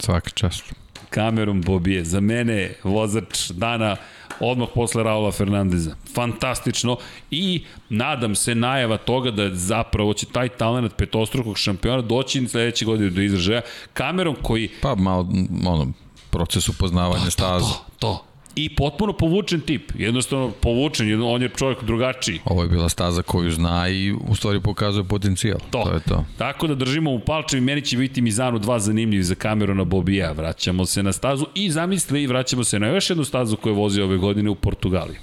Svaka 0.00 0.30
čast. 0.30 0.74
Kamerom 1.10 1.62
Bobije, 1.62 2.04
za 2.04 2.20
mene 2.20 2.74
vozač 2.82 3.50
dana 3.50 3.96
odmah 4.40 4.68
posle 4.74 5.02
Raula 5.02 5.32
Fernandeza. 5.32 5.96
Fantastično 6.14 6.96
i 7.30 7.64
nadam 7.88 8.34
se 8.34 8.54
najava 8.54 8.96
toga 8.96 9.30
da 9.30 9.54
zapravo 9.54 10.14
će 10.14 10.26
taj 10.26 10.48
talent 10.48 10.96
petostrukog 10.96 11.58
šampiona 11.58 12.02
doći 12.02 12.48
sledeće 12.48 12.84
godine 12.84 13.10
do 13.10 13.20
izražaja. 13.20 13.60
Kamerom 13.92 14.36
koji... 14.42 14.68
Pa 14.82 14.94
malo, 14.94 15.28
ono, 15.66 15.92
proces 16.30 16.68
upoznavanja 16.68 17.30
staza. 17.30 17.66
To, 17.66 17.84
to, 17.98 17.98
to 17.98 18.33
i 18.56 18.74
potpuno 18.74 19.12
povučen 19.12 19.60
tip. 19.60 19.92
Jednostavno 19.98 20.50
povučen, 20.50 21.22
on 21.22 21.42
je 21.42 21.48
čovjek 21.48 21.84
drugačiji. 21.84 22.40
Ovo 22.44 22.62
je 22.62 22.68
bila 22.68 22.88
staza 22.88 23.22
koju 23.22 23.50
zna 23.50 23.88
i 23.88 24.12
u 24.12 24.34
stvari 24.34 24.60
pokazuje 24.60 25.04
potencijal. 25.04 25.58
To, 25.70 25.82
to 25.84 25.94
je 25.94 26.00
to. 26.00 26.24
Tako 26.38 26.66
da 26.66 26.74
držimo 26.74 27.10
u 27.10 27.20
palčevi, 27.20 27.60
meni 27.60 27.82
će 27.82 27.96
biti 27.96 28.20
Mizanu 28.20 28.58
dva 28.58 28.78
zanimljivi 28.78 29.22
za 29.22 29.34
kameru 29.34 29.74
na 29.74 29.84
Bobija. 29.84 30.32
Vraćamo 30.32 30.86
se 30.86 31.02
na 31.02 31.12
stazu 31.12 31.46
i 31.54 31.70
zamisli 31.70 32.22
i 32.22 32.26
vraćamo 32.26 32.64
se 32.64 32.78
na 32.78 32.86
još 32.86 33.10
jednu 33.10 33.24
stazu 33.24 33.56
koju 33.56 33.72
je 33.72 33.76
vozio 33.76 34.04
ove 34.04 34.16
godine 34.16 34.50
u 34.50 34.54
Portugaliji. 34.54 35.16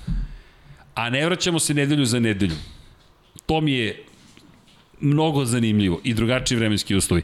A 0.96 1.10
ne 1.10 1.26
vraćamo 1.26 1.60
se 1.60 1.74
nedelju 1.74 2.06
za 2.06 2.20
nedelju. 2.20 2.56
To 3.46 3.62
mi 3.62 3.72
je 3.72 4.04
mnogo 5.00 5.46
zanimljivo 5.46 6.00
i 6.04 6.14
drugačiji 6.14 6.58
vremenski 6.58 6.96
uslovi. 6.96 7.24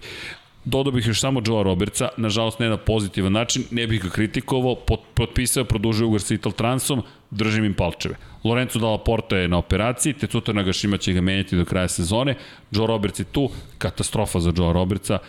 Dodao 0.67 0.91
bih 0.91 1.07
još 1.07 1.19
samo 1.19 1.41
Joe 1.45 1.63
Robertsa, 1.63 2.09
nažalost 2.17 2.59
ne 2.59 2.69
na 2.69 2.77
pozitivan 2.77 3.31
način, 3.31 3.63
ne 3.71 3.87
bih 3.87 4.03
ga 4.03 4.09
kritikovao, 4.09 4.75
pot, 4.75 4.99
potpisao, 5.13 5.63
produžio 5.63 6.07
ugar 6.07 6.21
sa 6.21 6.33
Ital 6.33 6.51
Transom, 6.51 7.03
držim 7.31 7.65
im 7.65 7.73
palčeve. 7.73 8.15
Lorenzo 8.43 8.79
Dalla 8.79 8.97
Porta 8.97 9.37
je 9.37 9.47
na 9.47 9.57
operaciji, 9.57 10.13
Tetsuta 10.13 10.53
Nagashima 10.53 10.97
će 10.97 11.13
ga 11.13 11.21
menjati 11.21 11.55
do 11.57 11.65
kraja 11.65 11.87
sezone, 11.87 12.35
Joe 12.71 12.87
Roberts 12.87 13.19
je 13.19 13.23
tu, 13.23 13.49
katastrofa 13.77 14.39
za 14.39 14.53
Joe 14.57 14.73
Robertsa, 14.73 15.19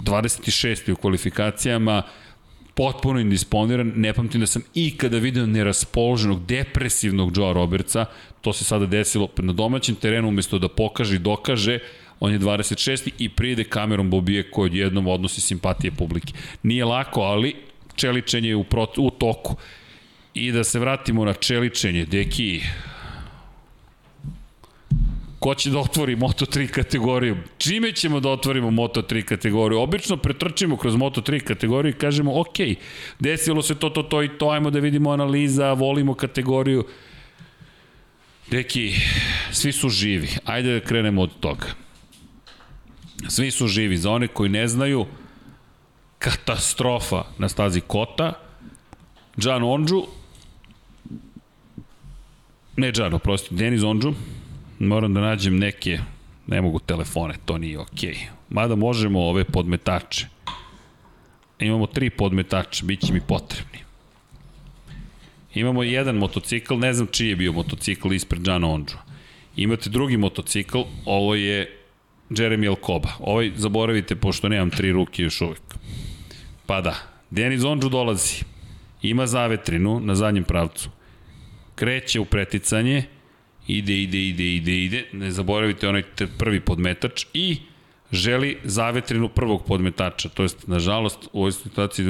26. 0.00 0.92
u 0.92 0.96
kvalifikacijama, 0.96 2.02
potpuno 2.74 3.20
indisponiran, 3.20 3.92
ne 3.96 4.12
pamtim 4.12 4.40
da 4.40 4.46
sam 4.46 4.62
ikada 4.74 5.18
video 5.18 5.46
neraspoloženog, 5.46 6.46
depresivnog 6.46 7.36
Joe 7.36 7.52
Robertsa, 7.52 8.06
to 8.40 8.52
se 8.52 8.64
sada 8.64 8.86
desilo 8.86 9.28
na 9.36 9.52
domaćem 9.52 9.94
terenu, 9.94 10.28
umesto 10.28 10.58
da 10.58 10.68
pokaže 10.68 11.16
i 11.16 11.18
dokaže, 11.18 11.78
on 12.22 12.32
je 12.32 12.38
26. 12.38 13.10
i 13.18 13.28
pride 13.28 13.64
kamerom 13.64 14.10
Bobije 14.10 14.50
koji 14.50 14.66
odjednom 14.66 15.06
odnosi 15.06 15.40
simpatije 15.40 15.90
publike. 15.90 16.32
Nije 16.62 16.84
lako, 16.84 17.20
ali 17.20 17.56
čeličenje 17.94 18.48
je 18.48 18.56
u, 18.56 18.64
prot, 18.64 18.98
u 18.98 19.10
toku. 19.10 19.56
I 20.34 20.52
da 20.52 20.64
se 20.64 20.78
vratimo 20.78 21.24
na 21.24 21.34
čeličenje, 21.34 22.04
deki, 22.04 22.60
ko 25.38 25.54
će 25.54 25.70
da 25.70 25.78
otvori 25.78 26.16
Moto3 26.16 26.68
kategoriju? 26.70 27.36
Čime 27.58 27.92
ćemo 27.92 28.20
da 28.20 28.30
otvorimo 28.30 28.70
Moto3 28.70 29.24
kategoriju? 29.24 29.80
Obično 29.80 30.16
pretrčimo 30.16 30.76
kroz 30.76 30.94
Moto3 30.94 31.40
kategoriju 31.40 31.90
i 31.90 31.98
kažemo, 31.98 32.40
ok, 32.40 32.56
desilo 33.18 33.62
se 33.62 33.74
to, 33.74 33.90
to, 33.90 34.02
to 34.02 34.22
i 34.22 34.28
to, 34.38 34.50
ajmo 34.50 34.70
da 34.70 34.78
vidimo 34.78 35.10
analiza, 35.10 35.72
volimo 35.72 36.14
kategoriju. 36.14 36.84
Deki, 38.50 38.94
svi 39.52 39.72
su 39.72 39.88
živi. 39.88 40.28
Ajde 40.44 40.78
da 40.78 40.86
krenemo 40.86 41.22
od 41.22 41.40
toga. 41.40 41.81
Svi 43.28 43.50
su 43.50 43.68
živi. 43.68 43.96
Za 43.96 44.10
one 44.10 44.28
koji 44.28 44.50
ne 44.50 44.68
znaju, 44.68 45.06
katastrofa 46.18 47.24
na 47.38 47.48
stazi 47.48 47.80
Kota. 47.80 48.32
Džan 49.38 49.62
Ondžu, 49.62 50.02
ne 52.76 52.92
Džan, 52.92 53.14
oprosti, 53.14 53.54
Denis 53.54 53.82
Ondžu, 53.82 54.12
moram 54.78 55.14
da 55.14 55.20
nađem 55.20 55.58
neke, 55.58 55.98
ne 56.46 56.60
mogu 56.60 56.78
telefone, 56.78 57.34
to 57.44 57.58
nije 57.58 57.78
okej. 57.78 58.14
Okay. 58.14 58.26
Mada 58.48 58.74
možemo 58.76 59.20
ove 59.20 59.44
podmetače. 59.44 60.26
Imamo 61.58 61.86
tri 61.86 62.10
podmetača, 62.10 62.84
bit 62.84 63.06
će 63.06 63.12
mi 63.12 63.20
potrebni. 63.20 63.78
Imamo 65.54 65.82
jedan 65.82 66.16
motocikl, 66.16 66.74
ne 66.74 66.92
znam 66.92 67.08
čiji 67.12 67.28
je 67.28 67.36
bio 67.36 67.52
motocikl 67.52 68.12
ispred 68.12 68.42
Džana 68.42 68.68
Ondžu. 68.68 68.96
Imate 69.56 69.90
drugi 69.90 70.16
motocikl, 70.16 70.78
ovo 71.04 71.34
je 71.34 71.81
Jeremy 72.30 72.68
Alcoba. 72.68 73.08
Ovaj 73.20 73.52
zaboravite, 73.56 74.16
pošto 74.16 74.48
nemam 74.48 74.70
tri 74.70 74.92
ruke 74.92 75.22
još 75.22 75.40
uvek. 75.40 75.62
Pa 76.66 76.80
da, 76.80 76.94
Denis 77.30 77.64
Ondžu 77.64 77.88
dolazi. 77.88 78.44
Ima 79.02 79.26
zavetrinu 79.26 80.00
na 80.00 80.14
zadnjem 80.14 80.44
pravcu. 80.44 80.90
Kreće 81.74 82.20
u 82.20 82.24
preticanje, 82.24 83.04
ide, 83.66 84.02
ide, 84.02 84.18
ide, 84.18 84.44
ide, 84.44 84.84
ide. 84.84 85.04
Ne 85.12 85.30
zaboravite 85.30 85.88
onaj 85.88 86.02
prvi 86.38 86.60
podmetač 86.60 87.26
i 87.34 87.56
želi 88.12 88.56
zavetrinu 88.64 89.28
prvog 89.28 89.64
podmetača. 89.66 90.28
To 90.28 90.42
jest, 90.42 90.66
nažalost, 90.66 91.28
u 91.32 91.38
ovoj 91.38 91.52
situaciji 91.52 92.06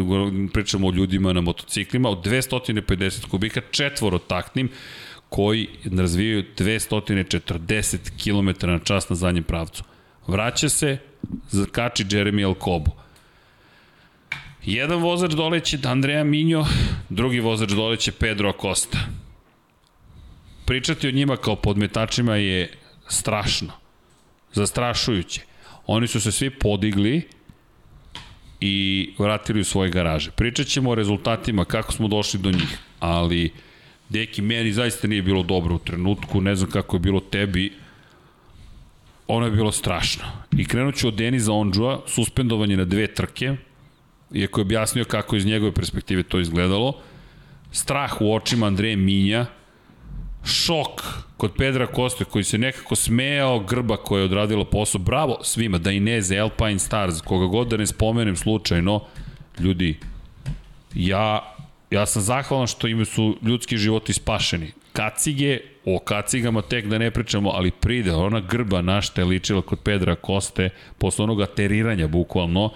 pričamo 0.53 0.89
o 0.89 0.93
ljudima 0.93 1.33
na 1.33 1.41
motociklima, 1.41 2.09
od 2.09 2.27
250 2.27 3.29
kubika, 3.29 3.61
četvorotaktnim, 3.71 4.69
koji 5.29 5.69
razvijaju 5.99 6.45
240 6.59 7.99
km 8.25 8.67
na 8.67 8.79
čas 8.79 9.09
na 9.09 9.17
zadnjem 9.17 9.45
pravcu. 9.45 9.85
Vraća 10.27 10.69
se, 10.69 10.99
zakači 11.51 12.05
Jeremy 12.05 12.47
Alcobo. 12.47 12.91
Jedan 14.65 15.01
vozač 15.01 15.33
doleće 15.33 15.79
Andreja 15.85 16.25
Minjo, 16.25 16.65
drugi 17.09 17.41
vozač 17.41 17.71
doleće 17.71 18.13
Pedro 18.13 18.49
Acosta. 18.49 18.99
Pričati 20.65 21.09
o 21.09 21.11
njima 21.11 21.37
kao 21.37 21.57
podmetačima 21.57 22.37
je 22.37 22.73
strašno, 23.09 23.73
zastrašujuće. 24.53 25.41
Oni 25.87 26.07
su 26.07 26.21
se 26.21 26.33
svi 26.33 26.51
podigli 26.51 27.23
i 28.61 29.11
vratili 29.19 29.61
u 29.61 29.65
svoje 29.65 29.91
garaže. 29.91 30.31
Pričat 30.31 30.67
ćemo 30.67 30.91
o 30.91 30.95
rezultatima, 30.95 31.65
kako 31.65 31.93
smo 31.93 32.09
došli 32.09 32.41
do 32.41 32.51
njih, 32.51 32.79
ali 33.01 33.53
deki, 34.09 34.43
meni 34.43 34.73
zaista 34.73 35.07
nije 35.09 35.23
bilo 35.23 35.43
dobro 35.43 35.75
u 35.75 35.79
trenutku, 35.79 36.41
ne 36.41 36.57
znam 36.57 36.71
kako 36.71 36.97
je 36.97 37.01
bilo 37.01 37.21
tebi, 37.21 37.73
ono 39.33 39.47
je 39.47 39.53
bilo 39.53 39.73
strašno. 39.73 40.25
I 40.57 40.65
krenut 40.65 40.95
ću 40.95 41.09
od 41.09 41.15
Deniza 41.15 41.53
Ondžua, 41.53 42.01
suspendovanje 42.07 42.77
na 42.77 42.85
dve 42.85 43.07
trke, 43.15 43.57
iako 44.35 44.61
je 44.61 44.63
objasnio 44.63 45.05
kako 45.05 45.37
iz 45.37 45.47
njegove 45.47 45.73
perspektive 45.73 46.23
to 46.23 46.41
izgledalo, 46.41 46.93
strah 47.71 48.21
u 48.21 48.35
očima 48.35 48.67
Andreje 48.67 48.97
Minja, 48.97 49.47
šok 50.45 51.03
kod 51.37 51.53
Pedra 51.57 51.87
Koste 51.87 52.25
koji 52.25 52.45
se 52.45 52.59
nekako 52.59 52.95
smejao 52.95 53.61
grba 53.61 53.97
koja 53.97 54.21
je 54.21 54.25
odradila 54.25 54.65
posao. 54.65 55.01
Bravo 55.01 55.39
svima, 55.43 55.79
da 55.79 55.91
Ineze, 55.91 56.39
Alpine 56.39 56.79
Stars, 56.79 57.21
koga 57.21 57.47
god 57.47 57.69
da 57.69 57.77
ne 57.77 57.87
spomenem 57.87 58.37
slučajno, 58.37 59.01
ljudi, 59.59 59.99
ja, 60.95 61.55
ja 61.91 62.07
sam 62.07 62.23
zahvalan 62.23 62.67
što 62.67 62.87
im 62.87 63.05
su 63.05 63.37
ljudski 63.43 63.77
životi 63.77 64.13
spašeni. 64.13 64.73
Kacige, 64.93 65.59
o 65.85 65.99
kacigama 65.99 66.63
tek 66.63 66.87
da 66.87 66.99
ne 66.99 67.11
pričamo, 67.11 67.51
ali 67.51 67.71
pride, 67.71 68.15
ona 68.15 68.41
grba 68.41 68.83
našta 68.83 69.21
je 69.21 69.25
ličila 69.25 69.63
kod 69.63 69.81
Pedra 69.81 70.15
Koste, 70.15 70.71
posle 70.99 71.25
onog 71.25 71.41
ateriranja 71.41 72.09
bukvalno, 72.09 72.71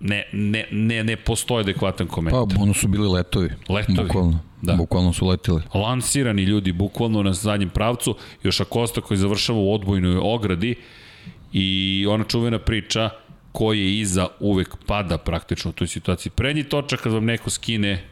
ne, 0.00 0.24
ne, 0.32 0.64
ne, 0.70 1.04
ne 1.04 1.16
postoje 1.16 1.60
adekvatan 1.60 2.06
komentar. 2.06 2.56
Pa, 2.56 2.62
ono 2.62 2.74
su 2.74 2.88
bili 2.88 3.08
letovi. 3.08 3.50
Letovi. 3.68 4.06
Bukvalno. 4.06 4.40
Da. 4.62 4.72
Bukvalno 4.72 5.12
su 5.12 5.26
letili. 5.26 5.62
Lansirani 5.74 6.42
ljudi, 6.42 6.72
bukvalno 6.72 7.22
na 7.22 7.32
zadnjem 7.32 7.70
pravcu, 7.70 8.16
još 8.42 8.60
Akosta 8.60 9.00
koji 9.00 9.18
završava 9.18 9.58
u 9.58 9.74
odbojnoj 9.74 10.18
ogradi 10.22 10.74
i 11.52 12.06
ona 12.08 12.24
čuvena 12.24 12.58
priča 12.58 13.10
ko 13.52 13.72
je 13.72 13.98
iza 13.98 14.28
uvek 14.40 14.76
pada 14.86 15.18
praktično 15.18 15.70
u 15.70 15.72
toj 15.74 15.86
situaciji. 15.86 16.32
Prednji 16.32 16.64
točak 16.64 17.00
kad 17.00 17.12
vam 17.12 17.24
neko 17.24 17.50
skine, 17.50 18.04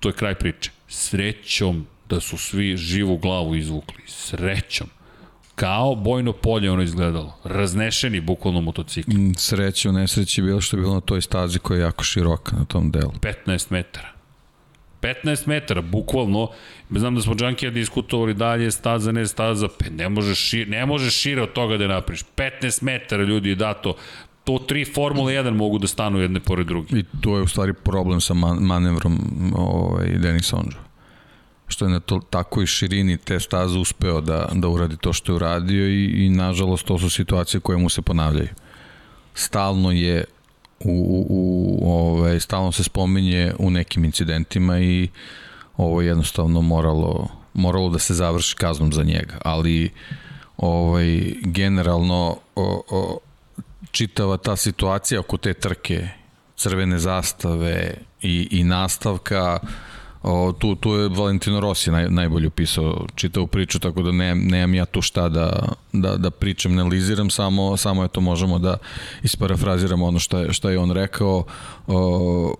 to 0.00 0.08
je 0.08 0.12
kraj 0.12 0.34
priče. 0.34 0.70
Srećom 0.88 1.86
da 2.08 2.20
su 2.20 2.38
svi 2.38 2.76
živu 2.76 3.16
glavu 3.18 3.54
izvukli. 3.54 4.02
Srećom. 4.06 4.88
Kao 5.54 5.94
bojno 5.94 6.32
polje 6.32 6.70
ono 6.70 6.82
izgledalo. 6.82 7.38
Raznešeni 7.44 8.20
bukvalno 8.20 8.60
motocikl. 8.60 9.10
Mm, 9.10 9.34
Sreće 9.34 9.88
u 9.88 9.92
nesreći 9.92 10.40
je 10.40 10.44
bilo 10.44 10.60
što 10.60 10.76
je 10.76 10.80
bilo 10.80 10.94
na 10.94 11.00
toj 11.00 11.22
stazi 11.22 11.58
koja 11.58 11.76
je 11.76 11.82
jako 11.82 12.04
široka 12.04 12.56
na 12.56 12.64
tom 12.64 12.90
delu. 12.90 13.12
15 13.46 13.66
metara. 13.70 14.16
15 15.00 15.48
metara, 15.48 15.80
bukvalno. 15.80 16.50
Znam 16.90 17.14
da 17.14 17.20
smo 17.20 17.34
Džankija 17.34 17.70
diskutovali 17.70 18.34
dalje, 18.34 18.70
staza, 18.70 19.12
ne 19.12 19.26
staza, 19.26 19.68
pe, 19.78 19.90
ne 19.90 20.08
možeš, 20.08 20.38
šir, 20.38 20.68
ne 20.68 20.86
možeš 20.86 21.14
šire 21.14 21.42
od 21.42 21.52
toga 21.52 21.76
da 21.76 21.86
napriš. 21.86 22.24
15 22.36 22.82
metara 22.82 23.22
ljudi 23.22 23.48
je 23.48 23.54
dato. 23.54 23.96
To 24.46 24.58
tri 24.58 24.84
Formule 24.84 25.32
1 25.32 25.50
mogu 25.50 25.78
da 25.78 25.86
stanu 25.86 26.18
jedne 26.18 26.40
pored 26.40 26.66
druge. 26.66 26.98
I 26.98 27.04
to 27.20 27.36
je 27.36 27.42
u 27.42 27.48
stvari 27.48 27.72
problem 27.72 28.20
sa 28.20 28.34
man 28.34 28.58
manevrom 28.60 29.18
ovaj, 29.56 30.06
Denis 30.06 30.52
Ondžo 30.52 30.86
što 31.68 31.84
je 31.84 31.90
na 31.90 32.00
to, 32.00 32.20
takoj 32.30 32.66
širini 32.66 33.16
te 33.16 33.40
staze 33.40 33.78
uspeo 33.78 34.20
da, 34.20 34.48
da 34.52 34.68
uradi 34.68 34.96
to 34.96 35.12
što 35.12 35.32
je 35.32 35.36
uradio 35.36 35.88
i, 35.88 36.26
i 36.26 36.28
nažalost 36.28 36.86
to 36.86 36.98
su 36.98 37.10
situacije 37.10 37.60
koje 37.60 37.78
mu 37.78 37.88
se 37.88 38.02
ponavljaju. 38.02 38.48
Stalno 39.34 39.92
je 39.92 40.24
u, 40.80 40.90
u, 40.90 41.26
u 41.28 41.92
ovaj, 41.92 42.40
stalno 42.40 42.72
se 42.72 42.84
spominje 42.84 43.52
u 43.58 43.70
nekim 43.70 44.04
incidentima 44.04 44.78
i 44.78 45.08
ovo 45.76 46.00
je 46.00 46.08
jednostavno 46.08 46.62
moralo, 46.62 47.28
moralo 47.54 47.90
da 47.90 47.98
se 47.98 48.14
završi 48.14 48.56
kaznom 48.56 48.92
za 48.92 49.02
njega, 49.02 49.38
ali 49.44 49.90
ovaj, 50.56 51.32
generalno 51.42 52.36
o, 52.56 52.82
o, 52.90 53.18
čitava 53.96 54.36
ta 54.36 54.56
situacija 54.56 55.20
oko 55.20 55.36
te 55.36 55.54
trke, 55.54 56.08
crvene 56.56 56.98
zastave 56.98 57.94
i, 58.22 58.48
i 58.50 58.64
nastavka, 58.64 59.58
O, 60.26 60.52
tu, 60.52 60.74
tu 60.74 60.90
je 60.90 61.08
Valentino 61.08 61.60
Rossi 61.60 61.90
naj, 61.90 62.08
najbolje 62.10 62.48
upisao 62.48 63.06
čitavu 63.14 63.46
priču, 63.46 63.78
tako 63.78 64.02
da 64.02 64.12
ne, 64.12 64.34
nemam 64.34 64.74
ja 64.74 64.84
tu 64.84 65.02
šta 65.02 65.28
da, 65.28 65.68
da, 65.92 66.16
da 66.16 66.30
pričam, 66.30 66.74
ne 66.74 66.82
liziram, 66.84 67.30
samo, 67.30 67.76
samo 67.76 68.02
je 68.02 68.08
to 68.08 68.20
možemo 68.20 68.58
da 68.58 68.76
isparafraziramo 69.22 70.06
ono 70.06 70.18
šta 70.18 70.40
je, 70.40 70.52
šta 70.52 70.70
je 70.70 70.78
on 70.78 70.90
rekao. 70.90 71.44
O, 71.86 72.54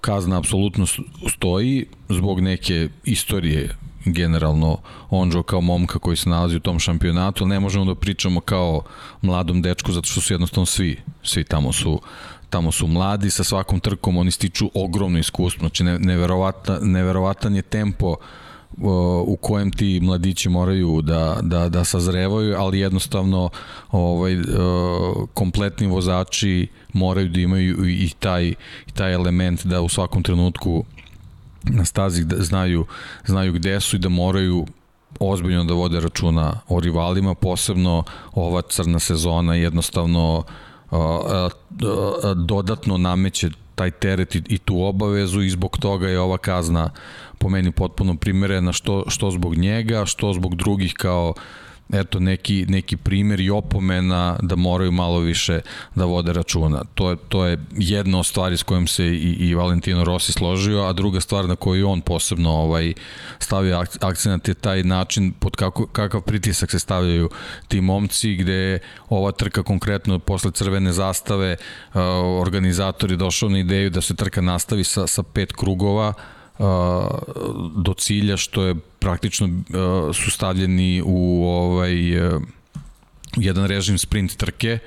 kazna 0.00 0.38
apsolutno 0.38 0.86
stoji 1.28 1.86
zbog 2.08 2.40
neke 2.40 2.88
istorije 3.04 3.76
generalno 4.12 4.78
Onđo 5.10 5.42
kao 5.42 5.60
momka 5.60 5.98
koji 5.98 6.16
se 6.16 6.28
nalazi 6.28 6.56
u 6.56 6.60
tom 6.60 6.78
šampionatu, 6.78 7.46
ne 7.46 7.60
možemo 7.60 7.84
da 7.84 7.94
pričamo 7.94 8.40
kao 8.40 8.82
mladom 9.22 9.62
dečku 9.62 9.92
zato 9.92 10.06
što 10.06 10.20
su 10.20 10.34
jednostavno 10.34 10.66
svi, 10.66 11.00
svi 11.22 11.44
tamo 11.44 11.72
su 11.72 12.00
tamo 12.50 12.72
su 12.72 12.86
mladi, 12.86 13.30
sa 13.30 13.44
svakom 13.44 13.80
trkom 13.80 14.16
oni 14.16 14.30
stiču 14.30 14.70
ogromno 14.74 15.18
iskustvo, 15.18 15.60
znači 15.60 15.84
neverovatan, 15.84 16.78
neverovatan 16.82 17.56
je 17.56 17.62
tempo 17.62 18.16
u 19.26 19.36
kojem 19.40 19.72
ti 19.72 20.00
mladići 20.02 20.48
moraju 20.48 21.02
da, 21.02 21.38
da, 21.42 21.68
da 21.68 21.84
sazrevaju, 21.84 22.56
ali 22.58 22.78
jednostavno 22.78 23.50
ovaj, 23.90 24.36
kompletni 25.34 25.86
vozači 25.86 26.68
moraju 26.92 27.28
da 27.28 27.40
imaju 27.40 27.88
i 27.88 28.10
taj, 28.18 28.46
i 28.86 28.92
taj 28.94 29.12
element 29.12 29.66
da 29.66 29.80
u 29.80 29.88
svakom 29.88 30.22
trenutku 30.22 30.84
na 31.62 31.84
stazi 31.84 32.24
da 32.24 32.36
znaju, 32.42 32.86
znaju 33.26 33.52
gde 33.52 33.80
su 33.80 33.96
i 33.96 33.98
da 33.98 34.08
moraju 34.08 34.66
ozbiljno 35.20 35.64
da 35.64 35.74
vode 35.74 36.00
računa 36.00 36.60
o 36.68 36.80
rivalima, 36.80 37.34
posebno 37.34 38.04
ova 38.32 38.62
crna 38.62 38.98
sezona 38.98 39.54
jednostavno 39.54 40.44
uh, 40.90 40.98
dodatno 42.36 42.96
nameće 42.96 43.50
taj 43.74 43.90
teret 43.90 44.34
i, 44.34 44.42
i 44.48 44.58
tu 44.58 44.82
obavezu 44.82 45.42
i 45.42 45.50
zbog 45.50 45.78
toga 45.78 46.08
je 46.08 46.20
ova 46.20 46.38
kazna 46.38 46.90
po 47.38 47.48
meni 47.48 47.72
potpuno 47.72 48.16
primerena 48.16 48.72
što, 48.72 49.04
što 49.08 49.30
zbog 49.30 49.56
njega, 49.56 50.04
što 50.04 50.32
zbog 50.32 50.56
drugih 50.56 50.94
kao 50.94 51.34
eto 51.92 52.20
neki, 52.20 52.66
neki 52.68 52.96
primjer 52.96 53.40
i 53.40 53.50
opomena 53.50 54.36
da 54.42 54.56
moraju 54.56 54.92
malo 54.92 55.18
više 55.18 55.60
da 55.94 56.04
vode 56.04 56.32
računa. 56.32 56.84
To 56.94 57.10
je, 57.10 57.16
to 57.28 57.46
je 57.46 57.58
jedna 57.76 58.18
od 58.18 58.26
stvari 58.26 58.56
s 58.56 58.62
kojom 58.62 58.86
se 58.86 59.06
i, 59.06 59.36
i 59.48 59.54
Valentino 59.54 60.04
Rossi 60.04 60.32
složio, 60.32 60.82
a 60.82 60.92
druga 60.92 61.20
stvar 61.20 61.48
na 61.48 61.56
koju 61.56 61.88
on 61.88 62.00
posebno 62.00 62.50
ovaj, 62.50 62.94
stavio 63.38 63.84
akcent 64.00 64.48
je 64.48 64.54
taj 64.54 64.82
način 64.82 65.32
pod 65.32 65.56
kako, 65.56 65.86
kakav 65.86 66.20
pritisak 66.20 66.70
se 66.70 66.78
stavljaju 66.78 67.30
ti 67.68 67.80
momci, 67.80 68.34
gde 68.34 68.78
ova 69.08 69.32
trka 69.32 69.62
konkretno 69.62 70.18
posle 70.18 70.50
crvene 70.50 70.92
zastave 70.92 71.56
uh, 71.56 72.00
organizator 72.40 73.10
je 73.10 73.16
došao 73.16 73.48
na 73.48 73.58
ideju 73.58 73.90
da 73.90 74.00
se 74.00 74.16
trka 74.16 74.40
nastavi 74.40 74.84
sa, 74.84 75.06
sa 75.06 75.22
pet 75.22 75.52
krugova, 75.52 76.12
do 77.76 77.94
cilja 77.98 78.36
što 78.36 78.62
je 78.62 78.74
praktično 78.98 79.48
su 80.14 80.30
stavljeni 80.30 81.02
u 81.06 81.44
ovaj 81.44 81.94
jedan 83.36 83.66
režim 83.66 83.98
sprint 83.98 84.36
trke 84.36 84.78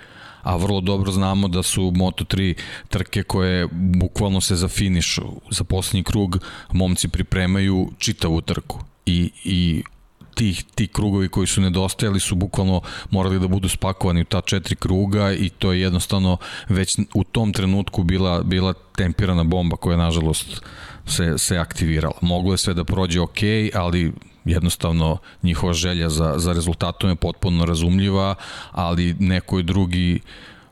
a 0.43 0.55
vrlo 0.55 0.81
dobro 0.81 1.11
znamo 1.11 1.47
da 1.47 1.63
su 1.63 1.81
Moto3 1.81 2.53
trke 2.89 3.23
koje 3.23 3.67
bukvalno 3.71 4.41
se 4.41 4.55
za 4.55 4.67
finiš, 4.67 5.19
za 5.49 5.63
poslednji 5.63 6.03
krug 6.03 6.37
momci 6.71 7.07
pripremaju 7.07 7.91
čitavu 7.97 8.41
trku. 8.41 8.79
I, 9.05 9.31
i 9.43 9.83
ti, 10.35 10.63
ti 10.75 10.87
krugovi 10.87 11.29
koji 11.29 11.47
su 11.47 11.61
nedostajali 11.61 12.19
su 12.19 12.35
bukvalno 12.35 12.81
morali 13.09 13.39
da 13.39 13.47
budu 13.47 13.69
spakovani 13.69 14.21
u 14.21 14.25
ta 14.25 14.41
četiri 14.41 14.75
kruga 14.75 15.33
i 15.33 15.49
to 15.49 15.71
je 15.71 15.81
jednostavno 15.81 16.37
već 16.69 16.99
u 17.13 17.23
tom 17.23 17.53
trenutku 17.53 18.03
bila, 18.03 18.43
bila 18.43 18.73
tempirana 18.95 19.43
bomba 19.43 19.75
koja 19.75 19.97
nažalost 19.97 20.61
se, 21.05 21.37
se 21.37 21.57
aktivirala. 21.57 22.17
Moglo 22.21 22.53
je 22.53 22.57
sve 22.57 22.73
da 22.73 22.83
prođe 22.83 23.19
ok, 23.19 23.39
ali 23.73 24.11
jednostavno 24.45 25.17
njihova 25.43 25.73
želja 25.73 26.09
za, 26.09 26.33
za 26.37 26.53
rezultatom 26.53 27.09
je 27.09 27.15
potpuno 27.15 27.65
razumljiva, 27.65 28.35
ali 28.71 29.15
neko 29.19 29.61
drugi 29.61 30.19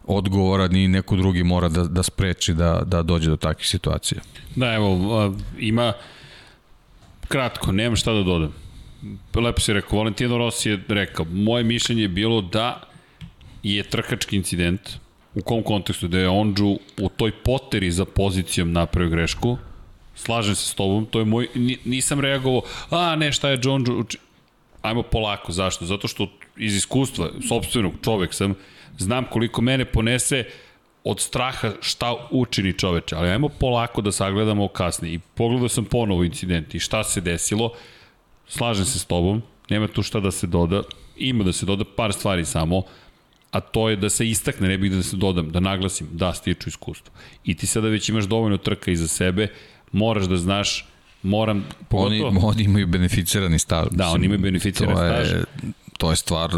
odgovoran 0.05 0.75
i 0.75 0.87
neko 0.87 1.15
drugi 1.15 1.43
mora 1.43 1.69
da, 1.69 1.83
da 1.83 2.03
spreči 2.03 2.53
da, 2.53 2.81
da 2.85 3.03
dođe 3.03 3.29
do 3.29 3.35
takvih 3.35 3.67
situacija. 3.67 4.21
Da, 4.55 4.73
evo, 4.73 5.33
ima 5.59 5.93
kratko, 7.27 7.71
nemam 7.71 7.95
šta 7.95 8.13
da 8.13 8.23
dodam. 8.23 8.53
Lepo 9.35 9.61
si 9.61 9.73
rekao, 9.73 9.97
Valentino 9.97 10.37
Rossi 10.37 10.69
je 10.69 10.79
rekao, 10.87 11.25
moje 11.25 11.63
mišljenje 11.63 12.01
je 12.01 12.07
bilo 12.07 12.41
da 12.41 12.81
je 13.63 13.83
trkački 13.83 14.35
incident, 14.35 14.81
u 15.35 15.41
kom 15.41 15.63
kontekstu, 15.63 16.07
da 16.07 16.19
je 16.19 16.29
Onđu 16.29 16.77
u 17.01 17.09
toj 17.17 17.31
poteri 17.31 17.91
za 17.91 18.05
pozicijom 18.05 18.71
napravio 18.71 19.09
grešku, 19.09 19.57
slažem 20.25 20.55
se 20.55 20.69
s 20.69 20.73
tobom, 20.73 21.05
to 21.05 21.19
je 21.19 21.25
moj, 21.25 21.47
nisam 21.85 22.19
reagovao, 22.19 22.61
a 22.89 23.15
ne, 23.15 23.31
šta 23.31 23.49
je 23.49 23.59
John 23.63 23.85
Ju, 23.87 24.05
ajmo 24.81 25.03
polako, 25.03 25.51
zašto? 25.51 25.85
Zato 25.85 26.07
što 26.07 26.27
iz 26.57 26.75
iskustva, 26.75 27.29
sobstvenog 27.47 27.93
čovek 28.03 28.33
sam, 28.33 28.55
znam 28.97 29.25
koliko 29.29 29.61
mene 29.61 29.85
ponese 29.85 30.43
od 31.03 31.19
straha 31.19 31.71
šta 31.81 32.15
učini 32.31 32.73
čoveče, 32.73 33.15
ali 33.15 33.29
ajmo 33.29 33.49
polako 33.49 34.01
da 34.01 34.11
sagledamo 34.11 34.67
kasnije. 34.67 35.13
I 35.13 35.19
pogledao 35.19 35.69
sam 35.69 35.85
ponovo 35.85 36.23
incident 36.23 36.75
i 36.75 36.79
šta 36.79 37.03
se 37.03 37.21
desilo, 37.21 37.71
slažem 38.47 38.85
se 38.85 38.99
s 38.99 39.05
tobom, 39.05 39.41
nema 39.69 39.87
tu 39.87 40.03
šta 40.03 40.19
da 40.19 40.31
se 40.31 40.47
doda, 40.47 40.83
ima 41.17 41.43
da 41.43 41.53
se 41.53 41.65
doda 41.65 41.85
par 41.95 42.13
stvari 42.13 42.45
samo, 42.45 42.83
a 43.51 43.59
to 43.59 43.89
je 43.89 43.95
da 43.95 44.09
se 44.09 44.27
istakne, 44.29 44.67
ne 44.67 44.77
bih 44.77 44.91
da 44.91 45.03
se 45.03 45.17
dodam, 45.17 45.51
da 45.51 45.59
naglasim, 45.59 46.07
da 46.11 46.33
stiču 46.33 46.69
iskustvo. 46.69 47.13
I 47.43 47.55
ti 47.55 47.67
sada 47.67 47.87
već 47.87 48.09
imaš 48.09 48.25
dovoljno 48.25 48.57
trka 48.57 48.91
iza 48.91 49.07
sebe, 49.07 49.47
moraš 49.91 50.25
da 50.25 50.37
znaš 50.37 50.85
moram 51.23 51.65
pogotovo... 51.89 52.27
Oni, 52.27 52.39
oni 52.41 52.63
imaju 52.63 52.87
beneficirani 52.87 53.59
staž. 53.59 53.87
Da, 53.91 54.07
oni 54.09 54.25
imaju 54.25 54.39
beneficirani 54.39 54.95
staž 54.95 55.43
to 55.99 56.09
je 56.09 56.15
stvar 56.15 56.49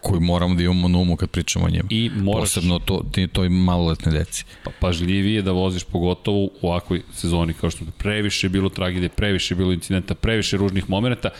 koju 0.00 0.20
moramo 0.20 0.54
da 0.54 0.62
imamo 0.62 0.88
na 0.88 0.98
umu 0.98 1.16
kad 1.16 1.30
pričamo 1.30 1.64
o 1.64 1.70
njima. 1.70 1.84
I 1.90 2.10
moraš, 2.14 2.40
Posebno 2.40 2.78
to, 2.78 3.04
to 3.32 3.44
i 3.44 3.48
maloletne 3.48 4.12
deci. 4.12 4.44
Pa, 4.64 4.70
pažljivije 4.80 5.42
da 5.42 5.52
voziš 5.52 5.84
pogotovo 5.84 6.44
u 6.44 6.50
ovakvoj 6.62 7.02
sezoni 7.12 7.52
kao 7.52 7.70
što 7.70 7.84
previše 7.98 8.46
je 8.46 8.50
bilo 8.50 8.68
tragedije, 8.68 9.08
previše 9.08 9.54
je 9.54 9.56
bilo 9.56 9.72
incidenta, 9.72 10.14
previše 10.14 10.56
ružnih 10.56 10.90
momenta. 10.90 11.30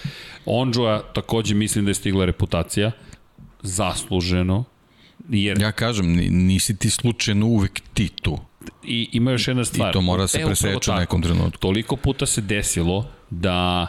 Onđoa 0.46 1.02
takođe 1.14 1.54
mislim 1.54 1.84
da 1.84 1.90
je 1.90 1.94
stigla 1.94 2.24
reputacija, 2.24 2.90
zasluženo, 3.62 4.64
jer... 5.28 5.62
Ja 5.62 5.72
kažem, 5.72 6.06
nisi 6.30 6.76
ti 6.76 6.90
slučajno 6.90 7.46
uvek 7.46 7.80
ti 7.94 8.08
tu. 8.22 8.38
I 8.84 9.08
ima 9.12 9.30
još 9.30 9.48
jedna 9.48 9.64
stvar. 9.64 9.90
I 9.90 9.92
to 9.92 10.00
mora 10.00 10.26
se 10.26 10.42
preseći 10.46 10.90
u 10.90 10.94
nekom 10.94 11.22
trenutku. 11.22 11.60
Toliko 11.60 11.96
puta 11.96 12.26
se 12.26 12.40
desilo 12.40 13.06
da 13.30 13.86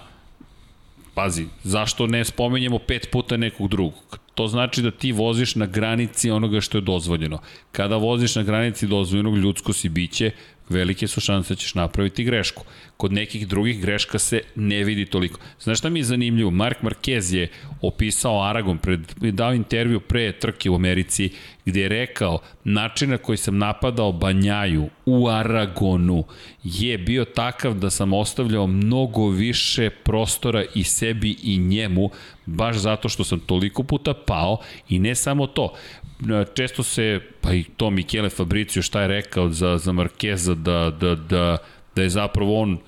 pazi, 1.13 1.45
zašto 1.63 2.07
ne 2.07 2.25
spomenjemo 2.25 2.79
pet 2.79 3.07
puta 3.11 3.37
nekog 3.37 3.67
drugog? 3.67 4.19
To 4.35 4.47
znači 4.47 4.81
da 4.81 4.91
ti 4.91 5.11
voziš 5.11 5.55
na 5.55 5.65
granici 5.65 6.31
onoga 6.31 6.61
što 6.61 6.77
je 6.77 6.81
dozvoljeno. 6.81 7.39
Kada 7.71 7.95
voziš 7.95 8.35
na 8.35 8.43
granici 8.43 8.87
dozvoljenog, 8.87 9.37
ljudsko 9.37 9.73
si 9.73 9.89
biće, 9.89 10.31
velike 10.71 11.07
su 11.07 11.21
šanse 11.21 11.53
da 11.53 11.59
ćeš 11.59 11.75
napraviti 11.75 12.23
grešku. 12.23 12.63
Kod 12.97 13.13
nekih 13.13 13.47
drugih 13.47 13.81
greška 13.81 14.19
se 14.19 14.41
ne 14.55 14.83
vidi 14.83 15.05
toliko. 15.05 15.39
Znaš 15.59 15.79
šta 15.79 15.89
mi 15.89 15.99
je 15.99 16.03
zanimljivo? 16.03 16.51
Mark 16.51 16.77
Marquez 16.81 17.35
je 17.35 17.47
opisao 17.81 18.43
Aragon, 18.43 18.77
pred, 18.77 18.99
dao 19.17 19.53
intervju 19.53 19.99
pre 19.99 20.31
trke 20.31 20.69
u 20.69 20.75
Americi, 20.75 21.29
gde 21.65 21.81
je 21.81 21.89
rekao 21.89 22.39
način 22.63 23.09
na 23.09 23.17
koji 23.17 23.37
sam 23.37 23.57
napadao 23.57 24.11
Banjaju 24.11 24.89
u 25.05 25.27
Aragonu 25.27 26.23
je 26.63 26.97
bio 26.97 27.25
takav 27.25 27.73
da 27.73 27.89
sam 27.89 28.13
ostavljao 28.13 28.67
mnogo 28.67 29.27
više 29.27 29.89
prostora 29.89 30.63
i 30.75 30.83
sebi 30.83 31.37
i 31.43 31.57
njemu, 31.57 32.09
baš 32.45 32.77
zato 32.77 33.09
što 33.09 33.23
sam 33.23 33.39
toliko 33.39 33.83
puta 33.83 34.13
pao 34.13 34.57
i 34.89 34.99
ne 34.99 35.15
samo 35.15 35.47
to, 35.47 35.73
često 36.53 36.83
se, 36.83 37.19
pa 37.41 37.53
i 37.53 37.63
to 37.63 37.89
Michele 37.89 38.29
Fabricio 38.29 38.81
šta 38.81 39.01
je 39.01 39.07
rekao 39.07 39.49
za, 39.49 39.77
za 39.77 39.91
Markeza, 39.91 40.55
da, 40.55 40.91
da, 40.99 41.15
da, 41.15 41.57
da 41.95 42.01
je 42.01 42.09
zapravo 42.09 42.61
on 42.61 42.79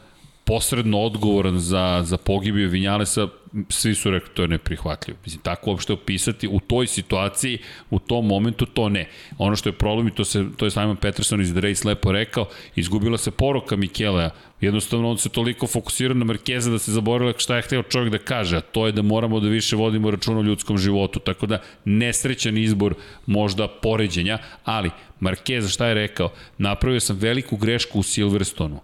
posredno 0.44 1.00
odgovoran 1.00 1.60
za, 1.60 2.02
za 2.04 2.18
pogibiju 2.18 2.70
Vinjalesa, 2.70 3.28
svi 3.70 3.96
su 3.96 4.12
rekli 4.12 4.30
to 4.34 4.42
je 4.42 4.48
neprihvatljivo. 4.48 5.20
Mislim, 5.26 5.42
tako 5.42 5.70
uopšte 5.70 5.94
opisati 5.94 6.48
u 6.48 6.60
toj 6.60 6.88
situaciji, 6.88 7.58
u 7.90 8.00
tom 8.00 8.28
momentu, 8.28 8.66
to 8.66 8.90
ne. 8.90 9.10
Ono 9.38 9.56
što 9.56 9.70
je 9.70 9.74
problem, 9.74 10.08
i 10.08 10.12
to, 10.12 10.26
se, 10.26 10.46
to 10.58 10.66
je 10.66 10.72
Simon 10.72 10.96
Peterson 10.96 11.42
iz 11.42 11.52
The 11.52 11.62
Race 11.62 11.88
lepo 11.88 12.12
rekao, 12.12 12.46
izgubila 12.76 13.18
se 13.18 13.32
poruka 13.32 13.76
Mikelea. 13.76 14.30
Jednostavno, 14.62 15.10
on 15.10 15.18
se 15.18 15.30
toliko 15.30 15.68
fokusirao 15.68 16.16
na 16.16 16.26
Markeza 16.26 16.72
da 16.72 16.80
se 16.80 16.92
zaboravila 16.92 17.34
šta 17.38 17.56
je 17.56 17.62
hteo 17.62 17.84
čovjek 17.84 18.12
da 18.12 18.18
kaže, 18.18 18.58
a 18.58 18.62
to 18.62 18.86
je 18.86 18.92
da 18.92 19.02
moramo 19.02 19.40
da 19.40 19.48
više 19.48 19.76
vodimo 19.76 20.12
račun 20.12 20.38
o 20.38 20.42
ljudskom 20.42 20.78
životu. 20.78 21.20
Tako 21.20 21.46
da, 21.46 21.62
nesrećan 21.86 22.58
izbor 22.58 22.96
možda 23.26 23.68
poređenja, 23.68 24.38
ali 24.64 24.90
Markeza 25.20 25.70
šta 25.70 25.88
je 25.88 25.94
rekao? 25.94 26.32
Napravio 26.58 27.00
sam 27.00 27.18
veliku 27.18 27.58
grešku 27.58 28.00
u 28.00 28.04
Silverstonu 28.04 28.80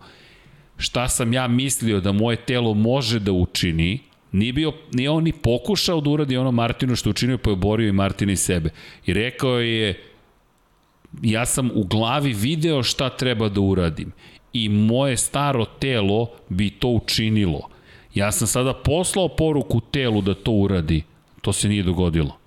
šta 0.80 1.10
sam 1.10 1.34
ja 1.34 1.48
mislio 1.48 2.00
da 2.00 2.12
moje 2.12 2.36
telo 2.36 2.74
može 2.74 3.20
da 3.20 3.32
učini, 3.32 4.00
Nije, 4.32 4.54
bio, 4.54 4.74
nije 4.94 5.10
on 5.10 5.24
ni 5.24 5.32
pokušao 5.32 6.02
da 6.02 6.10
uradi 6.10 6.38
ono 6.38 6.52
Martinu 6.52 6.96
što 6.96 7.10
učinio, 7.10 7.38
pa 7.38 7.50
je 7.50 7.54
oborio 7.54 7.90
i 7.90 7.92
Martina 7.92 8.32
i 8.32 8.36
sebe. 8.36 8.70
I 9.06 9.14
rekao 9.14 9.60
je, 9.60 10.04
ja 11.22 11.46
sam 11.46 11.72
u 11.74 11.84
glavi 11.84 12.34
video 12.34 12.84
šta 12.84 13.10
treba 13.10 13.50
da 13.50 13.62
uradim 13.62 14.12
i 14.54 14.70
moje 14.70 15.18
staro 15.18 15.66
telo 15.66 16.28
bi 16.50 16.70
to 16.70 16.88
učinilo. 16.88 17.70
Ja 18.14 18.32
sam 18.32 18.48
sada 18.48 18.74
poslao 18.74 19.28
poruku 19.28 19.82
telu 19.92 20.22
da 20.22 20.34
to 20.34 20.52
uradi. 20.52 21.04
To 21.42 21.54
se 21.54 21.70
nije 21.70 21.84
dogodilo. 21.84 22.38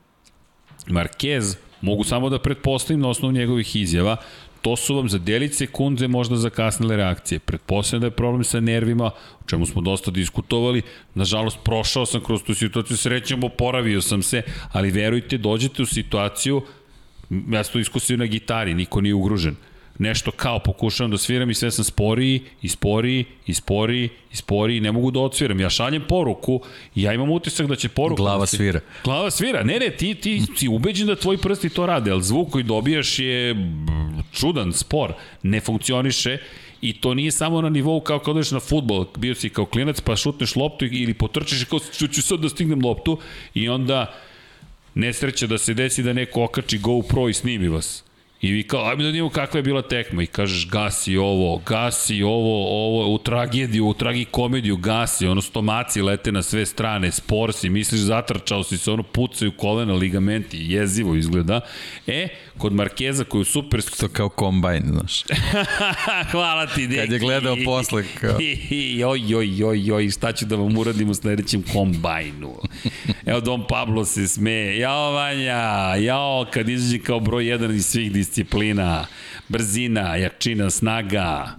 Marquez, 0.87 1.57
mogu 1.81 2.05
samo 2.05 2.31
da 2.31 2.39
pretpostavim 2.39 3.01
na 3.01 3.09
osnovu 3.09 3.33
njegovih 3.33 3.77
izjava, 3.77 4.17
to 4.63 4.77
su 4.77 4.95
vam 4.97 5.09
za 5.09 5.19
delić 5.19 5.55
sekunde 5.55 6.09
možda 6.09 6.37
zakasnile 6.37 6.97
reakcije. 6.97 7.39
Pretpostavljam 7.39 8.01
da 8.01 8.07
je 8.07 8.11
problem 8.11 8.45
sa 8.45 8.61
nervima, 8.61 9.07
o 9.41 9.47
čemu 9.47 9.67
smo 9.67 9.83
dosta 9.83 10.11
diskutovali. 10.11 10.83
Nažalost, 11.15 11.59
prošao 11.65 12.07
sam 12.07 12.25
kroz 12.25 12.43
tu 12.43 12.55
situaciju, 12.55 12.97
srećem, 12.97 13.45
oporavio 13.45 14.03
sam 14.03 14.23
se, 14.23 14.43
ali 14.73 14.91
verujte, 14.91 15.39
dođete 15.39 15.83
u 15.83 15.87
situaciju, 15.87 16.63
ja 17.51 17.65
sam 17.65 17.73
to 17.73 17.79
iskusio 17.79 18.17
na 18.17 18.27
gitari, 18.27 18.75
niko 18.75 19.01
nije 19.01 19.15
ugružen 19.15 19.57
nešto 19.99 20.31
kao 20.31 20.59
pokušavam 20.59 21.11
da 21.11 21.19
sviram 21.19 21.51
i 21.51 21.55
sve 21.55 21.71
sam 21.71 21.85
sporiji 21.85 22.41
i 22.63 22.69
sporiji 22.69 23.25
i 23.47 23.55
sporiji 23.55 24.09
i 24.33 24.37
sporiji 24.37 24.81
ne 24.81 24.93
mogu 24.93 25.11
da 25.11 25.21
odsviram. 25.21 25.61
Ja 25.61 25.71
šaljem 25.71 26.03
poruku 26.09 26.61
i 26.95 27.03
ja 27.03 27.13
imam 27.13 27.31
utisak 27.31 27.67
da 27.67 27.77
će 27.77 27.89
poruka... 27.89 28.23
Glava 28.23 28.47
svira. 28.47 28.81
Glava 29.05 29.31
svira. 29.31 29.63
Ne, 29.63 29.79
ne, 29.79 29.91
ti, 29.91 30.15
ti 30.15 30.43
si 30.57 30.69
ubeđen 30.69 31.07
da 31.07 31.17
tvoji 31.17 31.39
prsti 31.39 31.69
to 31.69 31.87
rade, 31.87 32.11
ali 32.11 32.23
zvuk 32.23 32.51
koji 32.51 32.65
dobijaš 32.65 33.19
je 33.19 33.57
čudan, 34.33 34.73
spor, 34.73 35.13
ne 35.43 35.61
funkcioniše 35.61 36.39
I 36.83 36.93
to 37.01 37.15
nije 37.15 37.31
samo 37.31 37.61
na 37.63 37.69
nivou 37.69 38.01
kao 38.01 38.19
kad 38.19 38.37
odeš 38.37 38.51
na 38.51 38.61
futbol, 38.61 39.07
bio 39.17 39.35
si 39.35 39.49
kao 39.49 39.67
klinac 39.67 40.01
pa 40.01 40.17
šutneš 40.17 40.57
loptu 40.57 40.85
ili 40.85 41.15
potrčiš 41.15 41.65
kao 41.65 41.79
ću 42.13 42.23
sad 42.23 42.41
da 42.41 42.49
stignem 42.49 42.83
loptu 42.85 43.19
i 43.55 43.69
onda 43.69 44.15
nesreća 44.95 45.47
da 45.47 45.59
se 45.59 45.75
desi 45.75 46.03
da 46.03 46.13
neko 46.13 46.45
okači 46.45 46.79
GoPro 46.79 47.29
i 47.29 47.35
snimi 47.35 47.69
vas. 47.69 48.05
I 48.43 48.53
vi 48.53 48.63
kao, 48.63 48.85
ajme 48.85 49.03
da 49.03 49.07
vidimo 49.07 49.29
kakva 49.31 49.59
je 49.59 49.63
bila 49.63 49.83
tekma. 49.83 50.23
I 50.23 50.27
kažeš, 50.27 50.69
gasi 50.69 51.17
ovo, 51.17 51.63
gasi 51.67 52.23
ovo, 52.23 52.87
ovo, 52.87 53.15
u 53.15 53.19
tragediju, 53.19 53.87
u 53.87 53.95
tragikomediju, 53.95 54.77
gasi, 54.77 55.27
ono 55.27 55.41
stomaci 55.41 56.03
lete 56.03 56.33
na 56.33 56.43
sve 56.43 56.67
strane, 56.67 57.13
spor 57.13 57.53
si, 57.53 57.69
misliš 57.69 58.01
zatrčao 58.01 58.65
si 58.65 58.79
se, 58.79 58.91
ono 58.91 59.03
pucaju 59.03 59.53
kolena, 59.57 59.95
ligamenti, 59.95 60.59
jezivo 60.61 61.15
izgleda. 61.15 61.61
E, 62.07 62.29
kod 62.59 62.73
Markeza 62.73 63.25
koji 63.25 63.41
je 63.41 63.45
super... 63.45 63.83
To 63.83 64.09
kao 64.09 64.29
kombajn, 64.29 64.83
znaš. 64.87 65.25
Hvala 66.33 66.67
ti, 66.67 66.87
deki. 66.87 67.01
Kad 67.01 67.13
je 67.13 67.19
gledao 67.19 67.57
posle, 67.65 68.05
kao... 68.21 68.39
joj, 69.01 69.21
joj, 69.27 69.59
joj, 69.59 69.87
joj, 69.87 70.11
šta 70.11 70.33
ću 70.33 70.47
da 70.47 70.57
vam 70.57 70.79
uradim 70.79 71.11
u 71.11 71.15
sledećem 71.15 71.63
kombajnu? 71.73 72.55
Evo, 73.27 73.41
Don 73.41 73.65
Pablo 73.69 74.05
se 74.05 74.29
smeje. 74.29 74.79
Jao, 74.79 75.13
Vanja, 75.13 75.95
jao, 75.97 76.47
kad 76.53 76.69
izađe 76.69 76.99
kao 76.99 77.21
broj 77.21 77.49
jedan 77.49 77.75
iz 77.75 77.87
svih 77.87 78.13
disciplina. 78.13 78.32
Brzina, 79.49 80.17
jačina, 80.17 80.71
snaga. 80.71 81.57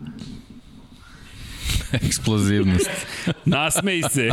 Eksplozivnost. 2.06 2.90
Nasmej 3.46 4.02
se. 4.10 4.30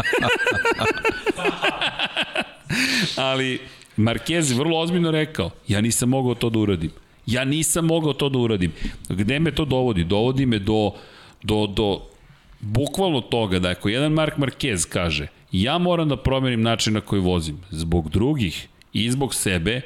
Ali, 3.17 3.61
Marquez 3.97 4.51
je 4.51 4.59
vrlo 4.59 4.79
ozbiljno 4.79 5.11
rekao, 5.11 5.51
ja 5.69 5.81
nisam 5.81 6.09
mogao 6.09 6.35
to 6.35 6.51
da 6.51 6.59
uradim. 6.59 6.91
Ja 7.27 7.45
nisam 7.45 7.87
mogao 7.87 8.13
to 8.13 8.29
da 8.29 8.39
uradim. 8.39 8.73
Gde 9.09 9.39
me 9.39 9.55
to 9.55 9.65
dovodi? 9.65 10.05
Dovodi 10.05 10.47
me 10.47 10.59
do, 10.59 10.93
do, 11.43 11.67
do 11.67 12.01
bukvalno 12.61 13.21
toga 13.21 13.59
da 13.59 13.71
ako 13.71 13.89
jedan 13.89 14.13
Mark 14.13 14.37
Marquez 14.37 14.89
kaže 14.89 15.29
ja 15.53 15.79
moram 15.79 16.09
da 16.09 16.17
promenim 16.17 16.63
način 16.63 16.95
na 16.95 17.01
koji 17.01 17.23
vozim 17.23 17.59
zbog 17.71 18.11
drugih 18.11 18.69
i 18.93 19.11
zbog 19.11 19.35
sebe, 19.35 19.81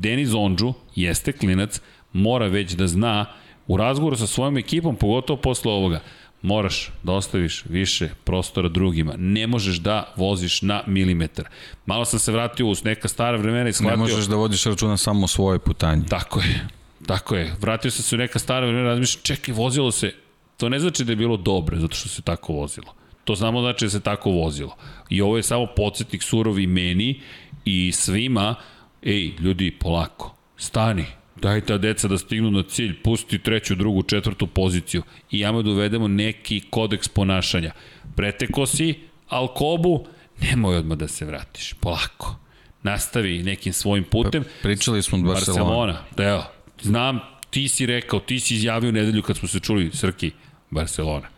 Denis 0.00 0.34
Ondžu 0.34 0.72
jeste 0.94 1.32
klinac, 1.32 1.80
mora 2.12 2.46
već 2.46 2.72
da 2.72 2.86
zna 2.86 3.26
u 3.66 3.76
razgovoru 3.76 4.16
sa 4.16 4.26
svojom 4.26 4.56
ekipom, 4.56 4.96
pogotovo 4.96 5.40
posle 5.40 5.72
ovoga, 5.72 6.00
moraš 6.42 6.90
da 7.02 7.12
ostaviš 7.12 7.64
više 7.68 8.08
prostora 8.24 8.68
drugima. 8.68 9.14
Ne 9.18 9.46
možeš 9.46 9.76
da 9.76 10.12
voziš 10.16 10.62
na 10.62 10.82
milimetar. 10.86 11.48
Malo 11.86 12.04
sam 12.04 12.18
se 12.18 12.32
vratio 12.32 12.66
u 12.66 12.74
neka 12.84 13.08
stara 13.08 13.36
vremena 13.36 13.68
i 13.68 13.72
shvatio... 13.72 13.90
Ne 13.90 13.96
možeš 13.96 14.26
da 14.26 14.36
vodiš 14.36 14.64
računa 14.64 14.96
samo 14.96 15.24
o 15.24 15.28
svojoj 15.28 15.58
putanji. 15.58 16.06
Tako 16.08 16.40
je. 16.40 16.68
Tako 17.06 17.36
je. 17.36 17.54
Vratio 17.60 17.90
sam 17.90 18.02
se 18.02 18.14
u 18.14 18.18
neka 18.18 18.38
stara 18.38 18.66
vremena, 18.66 18.88
razmišljam, 18.88 19.22
čekaj, 19.22 19.54
vozilo 19.54 19.90
se. 19.90 20.12
To 20.56 20.68
ne 20.68 20.78
znači 20.78 21.04
da 21.04 21.12
je 21.12 21.16
bilo 21.16 21.36
dobro, 21.36 21.80
zato 21.80 21.96
što 21.96 22.08
se 22.08 22.22
tako 22.22 22.52
vozilo. 22.52 22.94
To 23.24 23.34
znamo 23.34 23.60
znači 23.60 23.84
da 23.84 23.90
se 23.90 24.00
tako 24.00 24.30
vozilo. 24.30 24.76
I 25.08 25.20
ovo 25.20 25.36
je 25.36 25.42
samo 25.42 25.66
podsjetnik 25.76 26.22
surovi 26.22 26.66
meni 26.66 27.20
i 27.64 27.92
svima, 27.92 28.54
ej, 29.02 29.32
ljudi, 29.40 29.70
polako, 29.70 30.34
stani, 30.56 31.04
daj 31.36 31.60
ta 31.60 31.78
deca 31.78 32.08
da 32.08 32.18
stignu 32.18 32.50
na 32.50 32.62
cilj, 32.62 33.02
pusti 33.02 33.38
treću, 33.38 33.74
drugu, 33.74 34.02
četvrtu 34.02 34.46
poziciju 34.46 35.02
i 35.30 35.40
jamo 35.40 35.62
da 35.62 35.70
uvedemo 35.70 36.08
neki 36.08 36.60
kodeks 36.70 37.08
ponašanja. 37.08 37.72
Preteko 38.16 38.66
si 38.66 38.94
Alkobu, 39.28 40.06
nemoj 40.40 40.76
odmah 40.76 40.98
da 40.98 41.08
se 41.08 41.24
vratiš, 41.24 41.74
polako. 41.80 42.36
Nastavi 42.82 43.42
nekim 43.42 43.72
svojim 43.72 44.04
putem. 44.04 44.42
Pa, 44.42 44.48
pričali 44.62 45.02
smo 45.02 45.18
od 45.18 45.24
Barcelona. 45.24 45.64
Barcelona, 45.64 46.04
da 46.16 46.24
evo, 46.24 46.44
znam, 46.82 47.20
ti 47.50 47.68
si 47.68 47.86
rekao, 47.86 48.20
ti 48.20 48.40
si 48.40 48.54
izjavio 48.54 48.92
nedelju 48.92 49.22
kad 49.22 49.36
smo 49.36 49.48
se 49.48 49.60
čuli, 49.60 49.90
Srki, 49.92 50.30
Barcelona. 50.70 51.28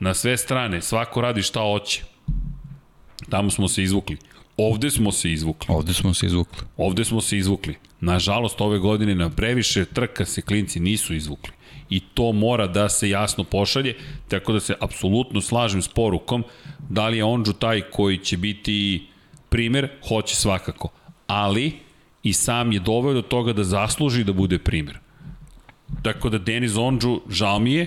Na 0.00 0.14
sve 0.14 0.36
strane, 0.36 0.82
svako 0.82 1.20
radi 1.20 1.42
šta 1.42 1.60
hoće. 1.60 2.02
Tamo 3.30 3.50
smo 3.50 3.68
se 3.68 3.82
izvukli. 3.82 4.16
Ovde 4.56 4.90
smo 4.90 5.12
se 5.12 5.32
izvukli. 5.32 5.74
Ovde 5.74 5.92
smo 5.92 6.14
se 6.14 6.26
izvukli. 6.26 6.58
Ovde 6.76 7.04
smo 7.04 7.20
se 7.20 7.38
izvukli. 7.38 7.76
Nažalost, 8.00 8.60
ove 8.60 8.78
godine 8.78 9.14
na 9.14 9.30
previše 9.30 9.84
trka 9.84 10.24
se 10.24 10.42
klinci 10.42 10.80
nisu 10.80 11.14
izvukli. 11.14 11.52
I 11.90 12.00
to 12.00 12.32
mora 12.32 12.66
da 12.66 12.88
se 12.88 13.08
jasno 13.08 13.44
pošalje, 13.44 13.96
tako 14.28 14.52
da 14.52 14.60
se 14.60 14.74
apsolutno 14.80 15.40
slažem 15.40 15.82
s 15.82 15.88
porukom 15.88 16.44
da 16.88 17.08
li 17.08 17.16
je 17.16 17.24
Onđu 17.24 17.52
taj 17.52 17.80
koji 17.80 18.18
će 18.18 18.36
biti 18.36 19.06
primer, 19.48 19.88
hoće 20.08 20.36
svakako. 20.36 20.88
Ali 21.26 21.72
i 22.22 22.32
sam 22.32 22.72
je 22.72 22.80
doveo 22.80 23.14
do 23.14 23.22
toga 23.22 23.52
da 23.52 23.64
zasluži 23.64 24.24
da 24.24 24.32
bude 24.32 24.58
primer. 24.58 24.98
Tako 26.02 26.28
da 26.28 26.38
Denis 26.38 26.76
Onđu, 26.76 27.20
žao 27.30 27.58
mi 27.58 27.72
je, 27.72 27.86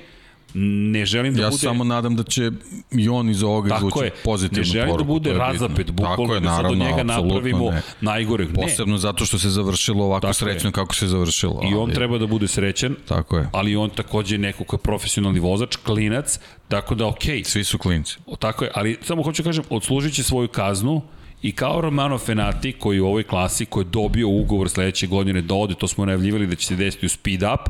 ne 0.54 1.06
želim 1.06 1.34
da 1.34 1.42
ja 1.42 1.50
bude... 1.50 1.56
Ja 1.56 1.70
samo 1.70 1.84
nadam 1.84 2.16
da 2.16 2.24
će 2.24 2.52
i 2.92 3.10
on 3.10 3.30
iz 3.30 3.44
ovoga 3.44 3.76
izvući 3.76 4.00
je. 4.00 4.12
pozitivnu 4.24 4.64
poruku. 4.64 4.78
Ne 4.78 4.80
želim 4.80 4.90
poruku, 4.90 5.08
da 5.08 5.14
bude 5.14 5.34
razapet, 5.34 5.92
bukvalno 5.92 6.40
da 6.40 6.56
sad 6.56 6.66
od 6.66 6.78
njega 6.78 7.04
napravimo 7.04 7.72
ne. 7.72 7.82
najgoreg. 8.02 8.48
Ne. 8.48 8.54
Posebno 8.54 8.98
zato 8.98 9.26
što 9.26 9.38
se 9.38 9.50
završilo 9.50 10.06
ovako 10.06 10.22
tako 10.22 10.34
srećno 10.34 10.70
je. 10.70 10.74
kako 10.74 10.96
se 10.96 11.08
završilo. 11.08 11.62
I 11.72 11.74
on 11.74 11.82
ali... 11.82 11.94
treba 11.94 12.18
da 12.18 12.28
bude 12.28 12.48
srećan, 12.48 12.96
tako 13.08 13.38
je. 13.38 13.50
ali 13.52 13.76
on 13.76 13.90
takođe 13.90 14.36
je 14.36 14.40
neko 14.40 14.64
kao 14.64 14.80
profesionalni 14.80 15.40
vozač, 15.40 15.76
klinac, 15.76 16.40
tako 16.68 16.96
da 16.96 17.08
okej. 17.08 17.40
Okay. 17.40 17.44
Svi 17.44 17.64
su 17.64 17.78
klinci. 17.78 18.18
O, 18.26 18.36
tako 18.36 18.66
je, 18.66 18.72
ali 18.74 18.98
samo 19.02 19.24
hoću 19.24 19.44
kažem, 19.44 19.64
odslužit 19.70 20.14
će 20.14 20.24
svoju 20.24 20.48
kaznu, 20.48 21.02
I 21.42 21.52
kao 21.52 21.82
Romano 21.82 22.18
Fenati, 22.18 22.72
koji 22.74 23.00
u 23.00 23.08
ovoj 23.08 23.24
klasi, 23.24 23.66
koji 23.66 23.84
je 23.86 23.90
dobio 23.90 24.30
ugovor 24.30 24.70
sledeće 24.70 25.08
godine 25.08 25.42
da 25.42 25.56
ode, 25.56 25.76
to 25.76 25.88
smo 25.88 26.06
najavljivali 26.06 26.48
da 26.48 26.56
će 26.56 26.68
se 26.68 26.76
desiti 26.76 27.06
u 27.06 27.10
speed 27.10 27.44
up, 27.44 27.70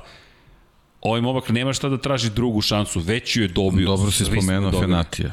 ovaj 1.01 1.21
momak 1.21 1.49
nema 1.49 1.73
šta 1.73 1.89
da 1.89 1.97
traži 1.97 2.29
drugu 2.29 2.61
šansu, 2.61 2.99
već 2.99 3.35
ju 3.35 3.41
je 3.41 3.47
dobio. 3.47 3.85
Dobro 3.87 4.11
si 4.11 4.25
spomenuo 4.25 4.81
Fenatija. 4.81 5.31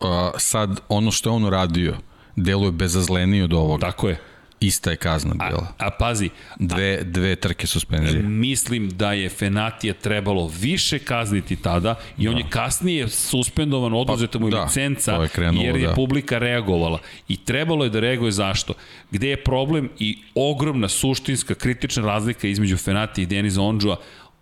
Uh, 0.00 0.08
sad, 0.38 0.80
ono 0.88 1.10
što 1.10 1.30
je 1.30 1.34
on 1.34 1.44
uradio, 1.44 1.96
deluje 2.36 2.72
bezazleniji 2.72 3.42
od 3.42 3.52
ovoga. 3.52 3.86
Tako 3.86 4.08
je. 4.08 4.18
Ista 4.60 4.90
je 4.90 4.96
kazna 4.96 5.34
bila. 5.34 5.72
A, 5.78 5.86
a 5.86 5.90
pazi. 5.90 6.30
Dve, 6.58 7.04
dve 7.04 7.36
trke 7.36 7.66
suspenzije. 7.66 8.22
Mislim 8.22 8.88
da 8.88 9.12
je 9.12 9.28
Fenatija 9.28 9.94
trebalo 9.94 10.50
više 10.60 10.98
kazniti 10.98 11.56
tada 11.56 11.94
i 12.18 12.28
on 12.28 12.34
da. 12.34 12.40
je 12.40 12.46
kasnije 12.50 13.08
suspendovan, 13.08 13.94
oduzeta 13.94 14.38
mu 14.38 14.50
da, 14.50 14.62
licenca 14.62 15.12
je 15.12 15.28
krenulo, 15.28 15.64
jer 15.64 15.76
je 15.76 15.88
da. 15.88 15.94
publika 15.94 16.38
reagovala. 16.38 16.98
I 17.28 17.36
trebalo 17.36 17.84
je 17.84 17.90
da 17.90 18.00
reaguje 18.00 18.32
zašto? 18.32 18.74
Gde 19.10 19.28
je 19.28 19.44
problem 19.44 19.88
i 19.98 20.18
ogromna 20.34 20.88
suštinska 20.88 21.54
kritična 21.54 22.02
razlika 22.02 22.48
između 22.48 22.76
Fenatija 22.76 23.22
i 23.22 23.26
Deniza 23.26 23.62
Ondžua, 23.62 23.96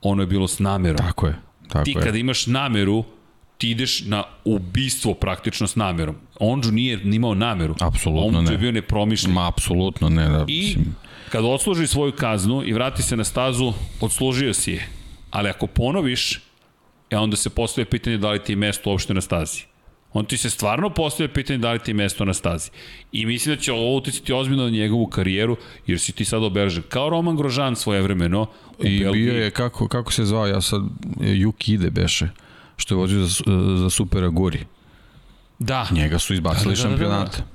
ono 0.04 0.22
je 0.22 0.26
bilo 0.26 0.48
s 0.48 0.58
namerom. 0.58 0.96
Tako 0.96 1.26
je. 1.26 1.38
Tako 1.68 1.84
ti 1.84 1.90
je. 1.90 2.02
kada 2.02 2.18
imaš 2.18 2.46
nameru, 2.46 3.04
ti 3.58 3.70
ideš 3.70 4.04
na 4.04 4.24
ubistvo 4.44 5.14
praktično 5.14 5.66
s 5.66 5.76
namerom. 5.76 6.16
Onđu 6.40 6.72
nije 6.72 7.00
imao 7.04 7.34
nameru. 7.34 7.74
Apsolutno 7.80 8.42
ne. 8.42 8.52
je 8.52 8.58
bio 8.58 8.72
nepromišljen. 8.72 9.32
Ma, 9.32 9.48
apsolutno 9.48 10.08
ne. 10.08 10.28
Da, 10.28 10.44
I 10.48 10.76
kada 11.32 11.46
odsluži 11.46 11.86
svoju 11.86 12.12
kaznu 12.12 12.62
i 12.64 12.72
vrati 12.72 13.02
se 13.02 13.16
na 13.16 13.24
stazu, 13.24 13.72
odslužio 14.00 14.54
si 14.54 14.72
je. 14.72 14.88
Ali 15.30 15.48
ako 15.48 15.66
ponoviš, 15.66 16.40
e 17.10 17.16
onda 17.16 17.36
se 17.36 17.50
postoje 17.50 17.84
pitanje 17.84 18.18
da 18.18 18.30
li 18.30 18.42
ti 18.42 18.52
je 18.52 18.56
mesto 18.56 18.90
uopšte 18.90 19.14
na 19.14 19.20
stazi. 19.20 19.62
On 20.14 20.24
ti 20.24 20.36
se 20.36 20.50
stvarno 20.50 20.90
postavlja 20.90 21.32
pitanje 21.32 21.58
da 21.58 21.72
li 21.72 21.78
ti 21.78 21.90
je 21.90 21.94
mesto 21.94 22.24
na 22.24 22.34
stazi. 22.34 22.70
I 23.12 23.26
mislim 23.26 23.54
da 23.54 23.60
će 23.62 23.72
ovo 23.72 23.96
uticati 23.96 24.32
ozbiljno 24.32 24.64
na 24.64 24.70
njegovu 24.70 25.06
karijeru, 25.06 25.56
jer 25.86 26.00
si 26.00 26.12
ti 26.12 26.24
sad 26.24 26.42
obeležen. 26.42 26.82
Kao 26.88 27.10
Roman 27.10 27.36
Grožan 27.36 27.76
svoje 27.76 28.02
vremeno. 28.02 28.46
I 28.82 29.04
bio 29.12 29.32
je, 29.32 29.50
kako, 29.50 29.88
kako 29.88 30.12
se 30.12 30.24
zvao, 30.24 30.46
ja 30.46 30.60
sad, 30.60 30.82
Juki 31.20 31.74
Ide 31.74 31.90
beše, 31.90 32.28
što 32.76 32.94
je 32.94 32.98
vozio 32.98 33.20
za, 33.20 33.44
za 33.76 33.90
Super 33.90 34.24
Aguri. 34.24 34.64
Da. 35.58 35.86
Njega 35.90 36.18
su 36.18 36.34
izbacili 36.34 36.74
da, 36.74 36.82
da, 36.82 36.88
da, 36.88 36.88
šampionata. 36.88 37.53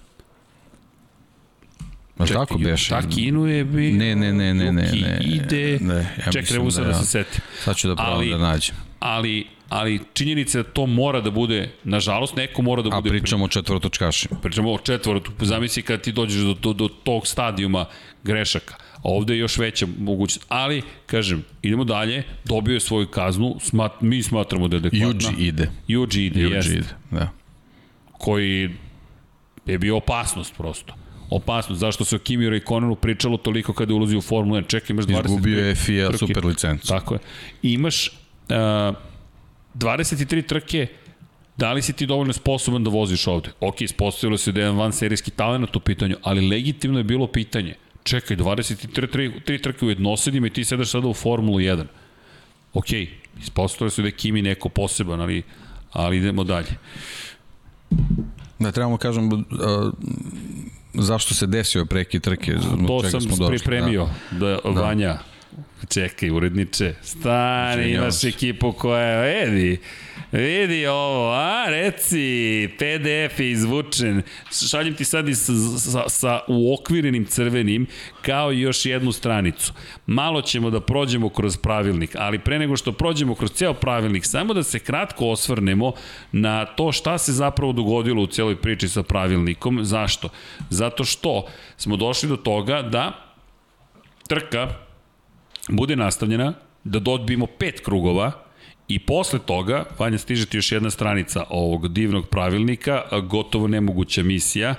Ma 2.20 2.26
Ček, 2.26 2.38
tako 2.38 2.58
beše? 2.58 2.90
Takinu 2.90 3.48
je 3.48 3.64
bi... 3.64 3.92
Ne, 3.92 4.16
ne, 4.16 4.34
ne, 4.34 4.54
ne, 4.54 4.72
ne. 4.72 4.92
ne, 4.92 5.20
ide... 5.22 5.78
Ne, 5.82 6.16
ja 6.26 6.32
Ček, 6.32 6.48
treba 6.48 6.72
sad 6.72 6.84
da, 6.84 6.92
da 6.92 6.94
se 6.94 7.06
seti. 7.06 7.40
Sad 7.64 7.76
ću 7.78 7.88
da 7.88 7.96
probam 7.96 8.30
da 8.30 8.38
nađem. 8.38 8.76
Ali 9.00 9.48
ali 9.70 10.00
činjenica 10.14 10.58
je 10.58 10.64
da 10.64 10.70
to 10.70 10.86
mora 10.86 11.22
da 11.22 11.32
bude, 11.32 11.70
nažalost, 11.84 12.36
neko 12.36 12.62
mora 12.62 12.82
da 12.82 12.90
bude... 12.90 13.10
A 13.10 13.12
pričamo 13.12 13.46
o 13.46 13.48
četvorotočkašima. 13.48 14.40
Pričamo 14.40 14.74
o 14.74 14.78
četvorotu, 14.78 15.32
zamisli 15.42 15.82
kad 15.82 16.02
ti 16.02 16.12
dođeš 16.12 16.42
do, 16.42 16.54
do, 16.54 16.74
do 16.74 16.88
tog 16.88 17.28
stadijuma 17.28 17.86
grešaka. 18.24 18.76
A 18.96 19.02
ovde 19.04 19.34
je 19.34 19.40
još 19.40 19.58
veća 19.58 19.88
mogućnost. 20.00 20.46
Ali, 20.50 20.82
kažem, 21.06 21.46
idemo 21.62 21.84
dalje, 21.84 22.24
dobio 22.46 22.74
je 22.74 22.80
svoju 22.80 23.08
kaznu, 23.08 23.58
smat, 23.62 24.02
mi 24.02 24.24
smatramo 24.24 24.68
da 24.68 24.76
je 24.76 24.80
adekvatna. 24.80 25.08
Juji 25.08 25.48
ide. 25.48 25.70
Juji 25.88 26.26
ide, 26.26 26.42
jest. 26.42 26.70
ide, 26.70 26.88
da. 27.12 27.30
Koji 28.12 28.70
je 29.66 29.78
bio 29.78 29.98
opasnost 29.98 30.54
prosto 30.58 30.94
opasnost. 31.30 31.80
Zašto 31.80 32.06
se 32.06 32.16
o 32.16 32.20
Kimi 32.20 32.50
Raikkonenu 32.50 32.96
pričalo 32.96 33.38
toliko 33.38 33.74
kada 33.74 33.94
ulazi 33.94 34.18
u 34.18 34.22
Formulu 34.22 34.62
1? 34.62 34.68
Čekaj, 34.68 34.94
imaš 34.94 35.06
20... 35.06 35.26
Izgubio 35.26 35.66
je 35.66 35.76
FIA 35.76 36.18
super 36.18 36.46
licencu. 36.46 36.88
Tako 36.88 37.14
je. 37.14 37.20
I 37.64 37.74
imaš 37.74 38.08
uh, 38.08 38.96
23 39.76 40.48
trke, 40.48 40.88
da 41.58 41.74
li 41.74 41.82
si 41.82 41.94
ti 41.94 42.06
dovoljno 42.06 42.34
sposoban 42.34 42.84
da 42.84 42.90
voziš 42.90 43.28
ovde? 43.28 43.52
Ok, 43.60 43.82
ispostavilo 43.82 44.38
se 44.38 44.52
da 44.52 44.60
je 44.60 44.64
jedan 44.64 44.78
van 44.78 44.94
serijski 44.94 45.32
talent 45.32 45.76
u 45.76 45.80
pitanju, 45.80 46.16
ali 46.24 46.48
legitimno 46.48 46.98
je 47.00 47.04
bilo 47.04 47.28
pitanje. 47.28 47.76
Čekaj, 48.04 48.38
23 48.38 49.12
tri, 49.12 49.42
tri 49.46 49.62
trke 49.62 49.86
u 49.86 49.90
jednosedima 49.90 50.48
i 50.48 50.50
ti 50.50 50.66
sedaš 50.66 50.90
sada 50.90 51.08
u 51.08 51.14
Formulu 51.14 51.60
1. 51.60 51.86
Ok, 52.74 52.86
ispostavilo 53.42 53.90
se 53.90 54.02
da 54.02 54.08
je 54.08 54.12
Kimi 54.12 54.42
neko 54.42 54.70
poseban, 54.70 55.22
ali, 55.22 55.44
ali 55.92 56.18
idemo 56.18 56.44
dalje. 56.44 56.78
Da, 58.60 58.72
trebamo 58.72 58.98
kažem, 58.98 59.34
uh, 59.34 59.42
zašto 60.94 61.34
se 61.34 61.48
desio 61.48 61.86
preki 61.86 62.20
trke? 62.20 62.56
To 62.88 63.04
sam 63.10 63.22
smo 63.22 63.48
pripremio, 63.48 64.10
da, 64.32 64.48
da, 64.48 64.60
da. 64.64 64.82
Vanja 64.82 65.18
Čekaj, 65.90 66.30
uredniče, 66.30 66.94
stani, 67.02 67.92
imaš 67.92 68.24
ekipu 68.24 68.72
koja 68.72 69.02
je, 69.02 69.44
edi, 69.44 69.80
vidi 70.32 70.88
ovo, 70.88 71.32
a, 71.32 71.66
reci, 71.70 72.70
PDF 72.78 73.40
je 73.40 73.52
izvučen, 73.52 74.22
šaljem 74.70 74.96
ti 74.96 75.06
sad 75.06 75.30
i 75.30 75.36
sa, 75.36 75.54
sa, 75.78 76.10
sa 76.10 76.40
uokvirenim 76.48 77.26
crvenim, 77.26 77.88
kao 78.22 78.52
i 78.52 78.62
još 78.62 78.86
jednu 78.86 79.12
stranicu. 79.12 79.74
Malo 80.06 80.42
ćemo 80.42 80.70
da 80.70 80.82
prođemo 80.82 81.30
kroz 81.30 81.58
pravilnik, 81.58 82.16
ali 82.16 82.40
pre 82.40 82.60
nego 82.60 82.78
što 82.78 82.92
prođemo 82.92 83.36
kroz 83.36 83.52
ceo 83.52 83.74
pravilnik, 83.74 84.26
samo 84.26 84.54
da 84.54 84.64
se 84.64 84.80
kratko 84.80 85.28
osvrnemo 85.28 85.94
na 86.32 86.66
to 86.66 86.92
šta 86.92 87.18
se 87.18 87.32
zapravo 87.34 87.74
dogodilo 87.74 88.24
u 88.24 88.28
celoj 88.28 88.56
priči 88.56 88.88
sa 88.88 89.04
pravilnikom. 89.04 89.80
Zašto? 89.86 90.30
Zato 90.70 91.04
što 91.04 91.46
smo 91.78 91.98
došli 91.98 92.30
do 92.30 92.38
toga 92.38 92.82
da 92.82 93.12
trka 94.28 94.68
bude 95.70 95.96
nastavljena, 95.96 96.54
da 96.84 97.00
dobijemo 97.00 97.46
pet 97.46 97.80
krugova 97.80 98.49
i 98.90 99.00
posle 99.00 99.40
toga, 99.40 99.86
Vanja, 100.00 100.18
stiže 100.18 100.46
ti 100.46 100.58
još 100.58 100.72
jedna 100.72 100.90
stranica 100.90 101.44
ovog 101.50 101.88
divnog 101.88 102.30
pravilnika, 102.30 103.04
gotovo 103.24 103.68
nemoguća 103.68 104.24
misija. 104.24 104.76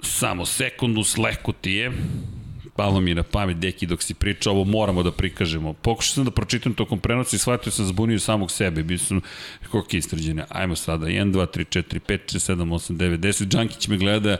Samo 0.00 0.46
sekundu, 0.46 1.04
sleku 1.04 1.52
ti 1.52 1.72
je. 1.72 1.92
Palo 2.76 3.00
mi 3.00 3.10
je 3.10 3.14
na 3.14 3.22
pamet, 3.22 3.56
deki, 3.56 3.86
dok 3.86 4.02
si 4.02 4.14
pričao, 4.14 4.52
ovo 4.52 4.64
moramo 4.64 5.02
da 5.02 5.12
prikažemo. 5.12 5.72
Pokušao 5.72 6.14
sam 6.14 6.24
da 6.24 6.30
pročitam 6.30 6.74
tokom 6.74 6.98
prenosa 6.98 7.36
i 7.36 7.38
shvatio 7.38 7.72
sam 7.72 7.86
zbunio 7.86 8.18
samog 8.18 8.50
sebe. 8.50 8.82
Bio 8.82 8.98
sam, 8.98 9.20
kako 9.62 9.86
je 9.92 9.98
istrađene, 9.98 10.44
ajmo 10.48 10.76
sada, 10.76 11.06
1, 11.06 11.32
2, 11.32 11.46
3, 11.56 11.82
4, 11.82 12.00
5, 12.08 12.18
6, 12.34 12.54
7, 12.54 12.68
8, 12.74 12.96
9, 12.96 13.16
10. 13.18 13.48
Džankić 13.48 13.88
me 13.88 13.96
gleda 13.96 14.36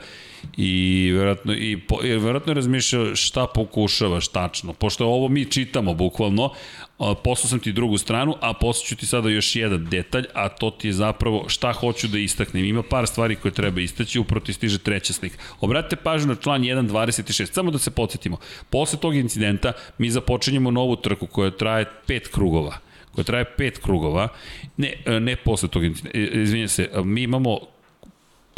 i 0.56 1.12
verovatno, 1.14 1.54
i, 1.54 1.80
po, 1.88 1.98
i 2.04 2.08
verovatno 2.08 2.54
razmišljao 2.54 3.16
šta 3.16 3.46
pokušavaš 3.46 4.28
tačno, 4.28 4.72
pošto 4.72 5.06
ovo 5.06 5.28
mi 5.28 5.44
čitamo 5.44 5.94
bukvalno, 5.94 6.50
poslao 6.98 7.48
sam 7.48 7.58
ti 7.58 7.72
drugu 7.72 7.98
stranu, 7.98 8.34
a 8.40 8.52
poslao 8.52 8.86
ću 8.86 8.96
ti 8.96 9.06
sada 9.06 9.28
još 9.28 9.56
jedan 9.56 9.84
detalj, 9.84 10.24
a 10.34 10.48
to 10.48 10.70
ti 10.70 10.88
je 10.88 10.92
zapravo 10.92 11.44
šta 11.48 11.72
hoću 11.72 12.08
da 12.08 12.18
istaknem. 12.18 12.64
Ima 12.64 12.82
par 12.82 13.06
stvari 13.06 13.36
koje 13.36 13.52
treba 13.52 13.80
istaći, 13.80 14.18
upravo 14.18 14.44
ti 14.44 14.52
stiže 14.52 14.78
treća 14.78 15.12
slika. 15.12 15.36
Obratite 15.60 15.96
pažnju 15.96 16.28
na 16.28 16.34
član 16.34 16.62
1.26, 16.62 17.52
samo 17.52 17.70
da 17.70 17.78
se 17.78 17.90
podsjetimo. 17.90 18.36
Posle 18.70 18.98
tog 18.98 19.14
incidenta 19.16 19.72
mi 19.98 20.10
započinjemo 20.10 20.70
novu 20.70 20.96
trku 20.96 21.26
koja 21.26 21.50
traje 21.50 21.84
pet 22.06 22.28
krugova 22.28 22.78
koja 23.18 23.24
traje 23.24 23.44
pet 23.44 23.78
krugova, 23.78 24.28
ne, 24.76 24.92
ne 25.20 25.36
posle 25.36 25.68
tog 25.68 25.84
incidenta, 25.84 26.18
e, 26.18 26.42
izvinjam 26.42 26.68
se, 26.68 26.90
mi 27.04 27.22
imamo 27.22 27.58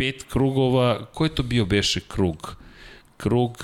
pet 0.01 0.24
krugova, 0.32 1.05
ko 1.12 1.24
je 1.24 1.35
to 1.35 1.43
bio 1.43 1.64
beše 1.64 2.01
krug? 2.09 2.56
Krug, 3.16 3.59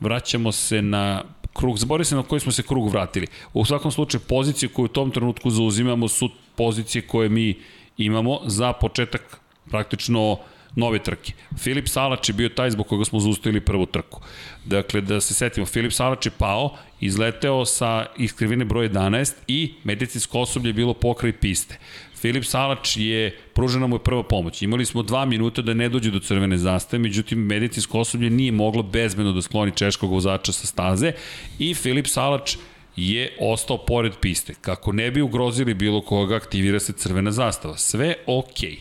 vraćamo 0.00 0.52
se 0.52 0.82
na 0.82 1.24
krug, 1.52 1.78
zaboravim 1.78 2.04
se 2.04 2.16
na 2.16 2.22
koji 2.22 2.40
smo 2.40 2.52
se 2.52 2.62
krug 2.62 2.90
vratili. 2.90 3.26
U 3.52 3.64
svakom 3.64 3.90
slučaju, 3.90 4.20
pozicije 4.28 4.68
koje 4.68 4.84
u 4.84 4.88
tom 4.88 5.10
trenutku 5.10 5.50
zauzimamo 5.50 6.08
su 6.08 6.30
pozicije 6.56 7.02
koje 7.02 7.28
mi 7.28 7.58
imamo 7.98 8.40
za 8.46 8.72
početak 8.72 9.40
praktično 9.70 10.38
nove 10.76 10.98
trke. 10.98 11.32
Filip 11.58 11.88
Salač 11.88 12.28
je 12.28 12.32
bio 12.32 12.48
taj 12.48 12.70
zbog 12.70 12.86
koga 12.86 13.04
smo 13.04 13.20
zaustavili 13.20 13.60
prvu 13.60 13.86
trku. 13.86 14.20
Dakle, 14.64 15.00
da 15.00 15.20
se 15.20 15.34
setimo, 15.34 15.66
Filip 15.66 15.92
Salač 15.92 16.26
je 16.26 16.32
pao, 16.38 16.76
izleteo 17.00 17.64
sa 17.64 18.06
iskrivine 18.18 18.64
broj 18.64 18.88
11 18.88 19.34
i 19.48 19.74
medicinsko 19.84 20.40
osoblje 20.40 20.68
je 20.68 20.72
bilo 20.72 20.94
pokraj 20.94 21.32
piste. 21.32 21.78
Filip 22.22 22.44
Salač 22.44 22.96
je, 22.96 23.32
pružena 23.54 23.86
mu 23.86 23.96
je 23.96 24.04
prva 24.06 24.22
pomoć. 24.22 24.62
Imali 24.62 24.84
smo 24.86 25.02
dva 25.02 25.24
minuta 25.24 25.62
da 25.62 25.74
ne 25.74 25.88
dođe 25.88 26.10
do 26.10 26.20
crvene 26.20 26.58
zastave, 26.58 27.00
međutim 27.02 27.38
medicinsko 27.38 27.98
osoblje 27.98 28.30
nije 28.30 28.52
moglo 28.52 28.82
bezbedno 28.82 29.32
da 29.32 29.42
skloni 29.42 29.72
češkog 29.74 30.12
vozača 30.12 30.52
sa 30.52 30.66
staze 30.66 31.12
i 31.58 31.74
Filip 31.74 32.06
Salač 32.06 32.56
je 32.96 33.36
ostao 33.40 33.78
pored 33.78 34.12
piste. 34.20 34.54
Kako 34.60 34.92
ne 34.92 35.10
bi 35.10 35.22
ugrozili 35.22 35.74
bilo 35.74 36.00
koga, 36.00 36.36
aktivira 36.36 36.80
se 36.80 36.92
crvena 36.92 37.30
zastava. 37.30 37.76
Sve. 37.76 38.14
Okay. 38.26 38.76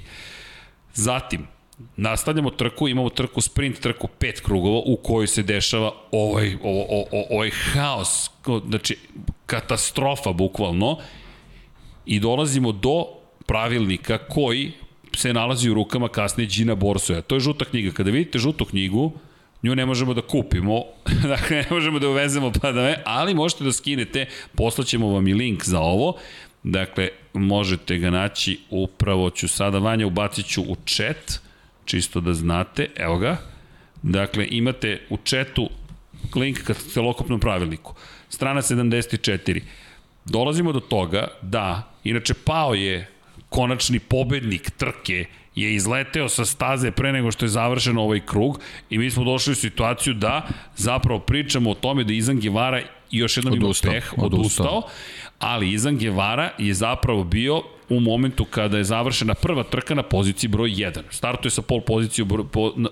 Zatim, 0.94 1.48
nastavljamo 1.98 2.50
trku, 2.50 2.88
imamo 2.88 3.10
trku 3.10 3.42
sprint, 3.42 3.80
trku 3.80 4.08
pet 4.08 4.42
krugova 4.42 4.82
u 4.86 4.98
kojoj 4.98 5.28
se 5.28 5.44
dešava 5.44 5.94
ovaj, 6.12 6.58
ovaj, 6.64 7.26
ovaj 7.30 7.50
haos, 7.50 8.30
znači 8.68 8.98
katastrofa 9.46 10.34
bukvalno 10.34 10.98
i 12.06 12.20
dolazimo 12.20 12.72
do 12.72 13.21
pravilnika 13.52 14.18
koji 14.18 14.72
se 15.16 15.34
nalazi 15.34 15.70
u 15.70 15.74
rukama 15.74 16.08
kasnije 16.08 16.48
Gina 16.48 16.76
Borsoja. 16.76 17.22
To 17.22 17.36
je 17.36 17.40
žuta 17.40 17.66
knjiga. 17.66 17.92
Kada 17.92 18.12
vidite 18.12 18.40
žutu 18.40 18.66
knjigu, 18.66 19.12
nju 19.64 19.76
ne 19.76 19.86
možemo 19.86 20.14
da 20.14 20.22
kupimo, 20.22 20.84
dakle 21.34 21.58
ne 21.58 21.66
možemo 21.70 22.00
da 22.00 22.10
uvezemo 22.10 22.52
pa 22.62 22.72
da 22.72 22.82
ne, 22.82 23.02
ali 23.06 23.34
možete 23.34 23.64
da 23.64 23.72
skinete, 23.72 24.26
poslaćemo 24.56 25.10
vam 25.10 25.28
i 25.28 25.34
link 25.34 25.66
za 25.66 25.80
ovo, 25.80 26.16
dakle 26.64 27.10
možete 27.34 27.98
ga 27.98 28.10
naći, 28.10 28.60
upravo 28.70 29.30
ću 29.30 29.48
sada 29.48 29.80
Vanja 29.80 30.08
ubacit 30.08 30.46
ću 30.46 30.62
u 30.62 30.76
chat, 30.86 31.40
čisto 31.86 32.22
da 32.22 32.34
znate, 32.34 32.88
evo 32.96 33.18
ga, 33.18 33.38
dakle 34.02 34.48
imate 34.52 35.02
u 35.10 35.18
chatu 35.18 35.70
link 36.36 36.64
ka 36.64 36.74
celokupnom 36.74 37.40
pravilniku, 37.40 37.96
strana 38.30 38.62
74, 38.62 39.62
dolazimo 40.26 40.72
do 40.72 40.80
toga 40.80 41.28
da, 41.42 41.94
inače 42.04 42.34
pao 42.34 42.74
je 42.74 43.08
konačni 43.52 44.00
pobednik 44.00 44.70
trke 44.70 45.26
je 45.56 45.76
izleteo 45.76 46.30
sa 46.30 46.46
staze 46.46 46.92
pre 46.92 47.12
nego 47.12 47.32
što 47.32 47.46
je 47.46 47.50
završen 47.50 47.98
ovaj 47.98 48.20
krug 48.26 48.60
i 48.90 48.98
mi 48.98 49.12
smo 49.12 49.24
došli 49.24 49.52
u 49.52 49.56
situaciju 49.56 50.14
da 50.14 50.48
zapravo 50.76 51.20
pričamo 51.20 51.70
o 51.72 51.74
tome 51.74 52.04
da 52.04 52.14
Izan 52.14 52.40
Gevara 52.40 52.82
još 53.12 53.38
jednom 53.38 53.56
ima 53.56 53.68
peh, 53.84 54.14
odustao, 54.18 54.26
odustao, 54.26 54.82
ali 55.40 55.72
Izan 55.72 55.98
Gevara 55.98 56.52
je 56.58 56.74
zapravo 56.74 57.24
bio 57.24 57.62
u 57.90 58.00
momentu 58.00 58.46
kada 58.46 58.78
je 58.78 58.84
završena 58.84 59.34
prva 59.34 59.64
trka 59.64 59.96
na 59.96 60.04
poziciji 60.04 60.48
broj 60.48 60.70
1. 60.70 61.02
Startuje 61.10 61.52
sa 61.52 61.62
pol 61.62 61.82
poziciju 61.82 62.28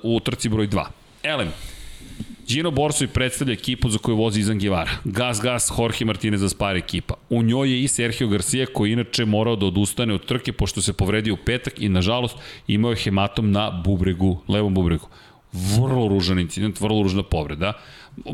u 0.04 0.20
trci 0.20 0.50
broj 0.50 0.68
2. 0.68 0.86
Elem, 1.24 1.52
Gino 2.50 2.72
Borso 2.72 3.04
i 3.04 3.08
predstavlja 3.08 3.54
ekipu 3.54 3.90
za 3.90 3.98
koju 3.98 4.18
vozi 4.18 4.40
Izan 4.40 4.58
Givara. 4.58 4.92
Gas, 5.04 5.42
gas, 5.42 5.72
Jorge 5.78 6.06
Martinez 6.06 6.42
za 6.42 6.50
spar 6.50 6.76
ekipa. 6.76 7.14
U 7.30 7.44
njoj 7.44 7.72
je 7.72 7.84
i 7.84 7.88
Sergio 7.88 8.28
Garcia 8.28 8.66
koji 8.74 8.92
inače 8.92 9.26
morao 9.26 9.56
da 9.56 9.66
odustane 9.66 10.14
od 10.14 10.26
trke 10.26 10.54
pošto 10.54 10.82
se 10.82 10.94
povredio 10.94 11.34
u 11.34 11.38
petak 11.46 11.82
i 11.82 11.90
nažalost 11.90 12.38
imao 12.68 12.92
je 12.92 12.98
hematom 13.04 13.52
na 13.52 13.72
bubregu, 13.86 14.42
levom 14.48 14.74
bubregu. 14.74 15.08
Vrlo 15.54 16.08
ružan 16.08 16.40
incident, 16.40 16.82
vrlo 16.82 17.04
ružna 17.04 17.24
povreda. 17.24 17.74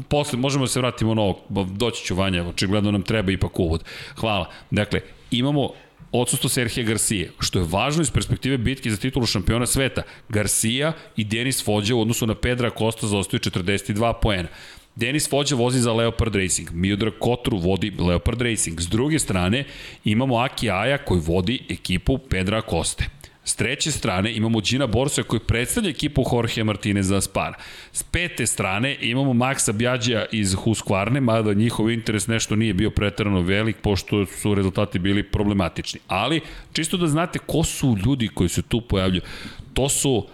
Posle 0.09 0.39
možemo 0.39 0.63
da 0.63 0.69
se 0.69 0.79
vratimo 0.79 1.13
na 1.13 1.21
ovo, 1.21 1.65
doći 1.65 2.05
ću 2.05 2.15
Vanja, 2.15 2.47
očigledno 2.47 2.91
nam 2.91 3.01
treba 3.01 3.31
ipak 3.31 3.59
uvod. 3.59 3.83
Hvala. 4.15 4.49
Dakle, 4.71 5.01
imamo 5.31 5.69
odsustvo 6.11 6.49
Serhija 6.49 6.85
Garcia, 6.85 7.29
što 7.39 7.59
je 7.59 7.67
važno 7.69 8.01
iz 8.01 8.11
perspektive 8.11 8.57
bitke 8.57 8.91
za 8.91 8.97
titulu 8.97 9.25
šampiona 9.25 9.65
sveta. 9.65 10.01
Garcia 10.29 10.93
i 11.15 11.23
Denis 11.23 11.63
Fođa 11.65 11.95
u 11.95 12.01
odnosu 12.01 12.27
na 12.27 12.35
Pedra 12.35 12.69
Costa 12.77 13.07
zaostaju 13.07 13.39
42 13.39 14.13
poena. 14.21 14.47
Denis 14.95 15.29
Fođa 15.29 15.55
vozi 15.55 15.79
za 15.79 15.93
Leopard 15.93 16.35
Racing, 16.35 16.69
Miodrag 16.71 17.13
Kotru 17.19 17.57
vodi 17.57 17.91
Leopard 17.99 18.41
Racing. 18.41 18.81
S 18.81 18.87
druge 18.87 19.19
strane 19.19 19.63
imamo 20.03 20.37
Aki 20.37 20.69
Aja 20.69 20.97
koji 20.97 21.21
vodi 21.21 21.59
ekipu 21.69 22.17
Pedra 22.17 22.61
Koste. 22.61 23.05
S 23.45 23.55
treće 23.55 23.91
strane 23.91 24.35
imamo 24.35 24.59
Gina 24.59 24.87
Borsa 24.87 25.23
koji 25.23 25.39
predstavlja 25.39 25.89
ekipu 25.89 26.23
Jorge 26.33 26.63
Martinez 26.63 27.07
za 27.07 27.21
Spar. 27.21 27.53
S 27.91 28.03
pete 28.03 28.45
strane 28.45 28.97
imamo 29.01 29.33
Maxa 29.33 29.71
Bjađija 29.71 30.25
iz 30.31 30.55
Husqvarne, 30.55 31.19
mada 31.19 31.53
njihov 31.53 31.91
interes 31.91 32.27
nešto 32.27 32.55
nije 32.55 32.73
bio 32.73 32.89
pretarano 32.89 33.41
velik, 33.41 33.75
pošto 33.81 34.25
su 34.25 34.55
rezultati 34.55 34.99
bili 34.99 35.23
problematični. 35.23 35.99
Ali, 36.07 36.41
čisto 36.73 36.97
da 36.97 37.07
znate 37.07 37.39
ko 37.39 37.63
su 37.63 37.97
ljudi 38.05 38.27
koji 38.27 38.49
se 38.49 38.61
tu 38.61 38.81
pojavljuju. 38.81 39.21
To 39.73 39.89
su 39.89 40.27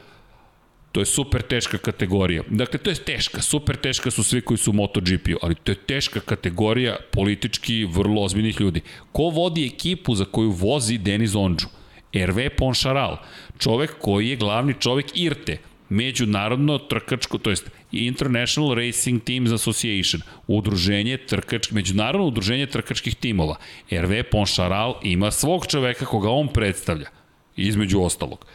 To 0.91 0.99
je 0.99 1.05
super 1.05 1.41
teška 1.41 1.77
kategorija. 1.77 2.43
Dakle, 2.49 2.79
to 2.79 2.89
je 2.89 2.95
teška, 2.95 3.41
super 3.41 3.77
teška 3.77 4.11
su 4.11 4.23
svi 4.23 4.41
koji 4.41 4.57
su 4.57 4.71
u 4.71 4.73
MotoGP-u, 4.73 5.37
ali 5.41 5.55
to 5.55 5.71
je 5.71 5.75
teška 5.75 6.19
kategorija 6.19 6.97
politički 7.11 7.85
vrlo 7.85 8.21
ozbiljnih 8.21 8.61
ljudi. 8.61 8.81
Ko 9.11 9.23
vodi 9.23 9.65
ekipu 9.65 10.15
za 10.15 10.25
koju 10.25 10.51
vozi 10.51 10.97
Denis 10.97 11.35
Ondžu? 11.35 11.67
Hervé 12.13 12.49
Poncharal, 12.49 13.17
čovek 13.59 13.95
koji 13.99 14.29
je 14.29 14.35
glavni 14.35 14.73
čovek 14.79 15.05
IRTE, 15.15 15.57
međunarodno 15.89 16.77
trkačko, 16.77 17.37
to 17.37 17.49
jest 17.49 17.69
International 17.91 18.75
Racing 18.75 19.23
Teams 19.23 19.51
Association, 19.51 20.21
udruženje 20.47 21.17
trkač, 21.17 21.71
međunarodno 21.71 22.27
udruženje 22.27 22.65
trkačkih 22.65 23.15
timova. 23.15 23.55
Hervé 23.89 24.23
Poncharal 24.23 24.95
ima 25.03 25.31
svog 25.31 25.67
čoveka 25.67 26.05
koga 26.05 26.29
on 26.29 26.47
predstavlja, 26.47 27.07
između 27.55 28.01
ostalog. 28.01 28.45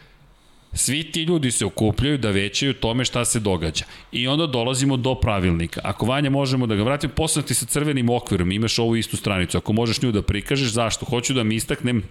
Svi 0.72 1.02
ti 1.12 1.22
ljudi 1.22 1.50
se 1.50 1.64
okupljaju 1.64 2.18
da 2.18 2.30
većaju 2.30 2.74
tome 2.74 3.04
šta 3.04 3.24
se 3.24 3.40
događa. 3.40 3.84
I 4.12 4.28
onda 4.28 4.46
dolazimo 4.46 4.96
do 4.96 5.14
pravilnika. 5.14 5.80
Ako 5.84 6.06
Vanja 6.06 6.30
možemo 6.30 6.66
da 6.66 6.74
ga 6.74 6.82
vratim, 6.82 7.10
poslati 7.10 7.54
sa 7.54 7.66
crvenim 7.66 8.10
okvirom, 8.10 8.52
imaš 8.52 8.78
ovu 8.78 8.96
istu 8.96 9.16
stranicu. 9.16 9.58
Ako 9.58 9.72
možeš 9.72 10.02
nju 10.02 10.12
da 10.12 10.22
prikažeš, 10.22 10.72
zašto? 10.72 11.06
Hoću 11.06 11.34
da 11.34 11.44
mi 11.44 11.54
istaknem 11.54 12.02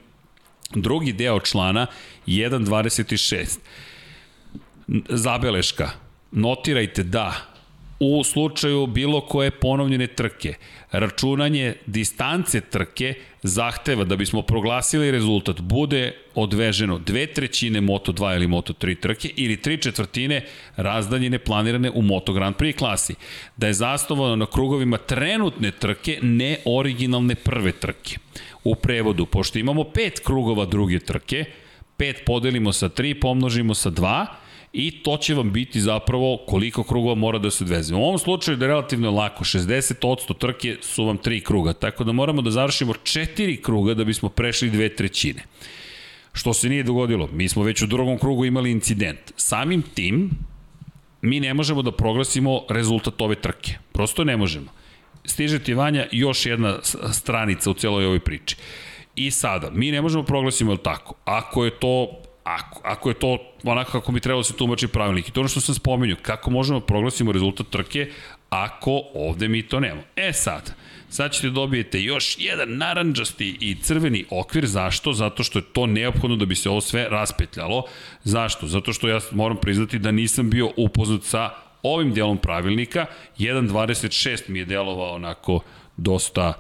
Drugi 0.74 1.14
deo 1.14 1.40
člana 1.40 1.88
1.26. 2.28 3.58
Zabeleška. 5.10 5.90
Notirajte 6.32 7.04
da 7.04 7.55
u 8.00 8.24
slučaju 8.24 8.88
bilo 8.88 9.22
koje 9.22 9.52
ponovljene 9.52 10.08
trke, 10.08 10.54
računanje 10.92 11.74
distance 11.86 12.62
trke 12.62 13.14
zahteva 13.44 14.04
da 14.04 14.16
bismo 14.16 14.42
proglasili 14.42 15.12
rezultat 15.12 15.62
bude 15.62 16.14
odveženo 16.36 17.00
dve 17.00 17.28
trećine 17.28 17.82
Moto2 17.82 18.36
ili 18.36 18.48
Moto3 18.48 19.00
trke 19.00 19.30
ili 19.36 19.62
tri 19.62 19.82
četvrtine 19.82 20.42
razdaljine 20.76 21.40
planirane 21.40 21.92
u 21.92 22.02
Moto 22.02 22.34
Grand 22.34 22.56
Prix 22.56 22.78
klasi. 22.78 23.16
Da 23.58 23.68
je 23.68 23.74
zasnovano 23.74 24.36
na 24.36 24.46
krugovima 24.46 24.98
trenutne 24.98 25.72
trke, 25.72 26.20
ne 26.22 26.58
originalne 26.66 27.36
prve 27.36 27.72
trke. 27.72 28.18
U 28.64 28.76
prevodu, 28.76 29.26
pošto 29.26 29.60
imamo 29.60 29.84
pet 29.84 30.20
krugova 30.20 30.66
druge 30.66 31.00
trke, 31.00 31.46
pet 31.98 32.22
podelimo 32.26 32.74
sa 32.74 32.90
3, 32.90 33.20
pomnožimo 33.22 33.74
sa 33.74 33.92
2, 33.92 34.26
i 34.78 34.92
to 35.04 35.18
će 35.18 35.34
vam 35.34 35.52
biti 35.52 35.82
zapravo 35.82 36.38
koliko 36.48 36.84
krugova 36.84 37.16
mora 37.16 37.40
da 37.40 37.52
se 37.52 37.64
odveze. 37.64 37.96
U 37.96 38.04
ovom 38.04 38.20
slučaju 38.20 38.58
da 38.58 38.66
je 38.66 38.70
relativno 38.70 39.12
lako, 39.12 39.44
60% 39.44 40.38
trke 40.38 40.78
su 40.82 41.06
vam 41.06 41.18
tri 41.18 41.42
kruga, 41.42 41.74
tako 41.74 42.04
da 42.04 42.12
moramo 42.12 42.42
da 42.42 42.52
završimo 42.52 42.94
četiri 43.04 43.62
kruga 43.62 43.94
da 43.94 44.04
bismo 44.04 44.30
prešli 44.30 44.70
dve 44.70 44.96
trećine. 44.96 45.44
Što 46.34 46.54
se 46.54 46.70
nije 46.70 46.84
dogodilo, 46.84 47.30
mi 47.32 47.48
smo 47.50 47.64
već 47.64 47.82
u 47.82 47.88
drugom 47.88 48.20
krugu 48.20 48.46
imali 48.46 48.72
incident. 48.72 49.20
Samim 49.36 49.82
tim, 49.82 50.30
mi 51.22 51.40
ne 51.40 51.54
možemo 51.54 51.82
da 51.82 51.92
proglasimo 51.92 52.62
rezultat 52.70 53.22
ove 53.22 53.36
trke. 53.36 53.78
Prosto 53.92 54.24
ne 54.24 54.38
možemo. 54.38 54.72
Stiže 55.26 55.60
ti 55.60 55.74
Vanja 55.74 56.08
još 56.12 56.46
jedna 56.46 56.80
stranica 57.12 57.72
u 57.72 57.74
celoj 57.74 58.06
ovoj 58.06 58.20
priči. 58.20 58.56
I 59.16 59.32
sada, 59.32 59.70
mi 59.72 59.92
ne 59.92 60.02
možemo 60.02 60.24
proglasimo, 60.24 60.72
je 60.72 60.84
tako? 60.84 61.16
Ako 61.26 61.66
je 61.66 61.80
to 61.80 62.25
Ako, 62.46 62.82
ako 62.84 63.10
je 63.10 63.14
to 63.14 63.38
onako 63.64 63.92
kako 63.92 64.12
bi 64.12 64.20
trebalo 64.20 64.40
da 64.40 64.44
se 64.44 64.58
tumači 64.58 64.88
pravilnik. 64.88 65.30
I 65.30 65.32
to 65.32 65.40
ono 65.40 65.50
što 65.50 65.62
sam 65.62 65.76
spomenuo, 65.76 66.18
kako 66.22 66.52
možemo 66.52 66.80
da 66.80 66.86
proglasimo 66.86 67.32
rezultat 67.32 67.68
trke 67.68 68.12
ako 68.50 69.02
ovde 69.14 69.48
mi 69.48 69.68
to 69.68 69.80
nemamo. 69.80 70.02
E 70.16 70.34
sad, 70.34 70.74
sad 71.10 71.32
ćete 71.32 71.50
dobijete 71.50 72.02
još 72.02 72.38
jedan 72.40 72.78
naranđasti 72.78 73.58
i 73.60 73.76
crveni 73.76 74.26
okvir. 74.30 74.66
Zašto? 74.66 75.14
Zato 75.14 75.44
što 75.44 75.60
je 75.60 75.64
to 75.74 75.86
neophodno 75.86 76.36
da 76.36 76.46
bi 76.46 76.56
se 76.56 76.70
ovo 76.70 76.82
sve 76.82 77.08
raspetljalo. 77.10 77.84
Zašto? 78.24 78.68
Zato 78.68 78.94
što 78.94 79.08
ja 79.08 79.20
moram 79.32 79.58
priznati 79.58 80.00
da 80.00 80.12
nisam 80.12 80.50
bio 80.50 80.72
upoznat 80.78 81.24
sa 81.24 81.50
ovim 81.84 82.14
delom 82.14 82.38
pravilnika. 82.38 83.06
1.26 83.38 84.50
mi 84.50 84.60
je 84.60 84.66
delovao 84.66 85.16
onako 85.16 85.60
dosta 85.98 86.54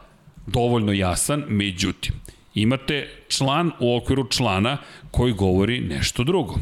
dovoljno 0.47 0.91
jasan, 0.91 1.43
međutim, 1.47 2.13
imate 2.55 3.09
član 3.27 3.71
u 3.79 3.97
okviru 3.97 4.27
člana 4.29 4.77
koji 5.11 5.33
govori 5.33 5.79
nešto 5.79 6.23
drugo. 6.23 6.55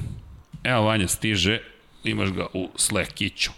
Evo 0.64 0.84
Vanja 0.84 1.08
stiže, 1.08 1.60
imaš 2.04 2.30
ga 2.30 2.46
u 2.54 2.70
Slackiću. 2.76 3.52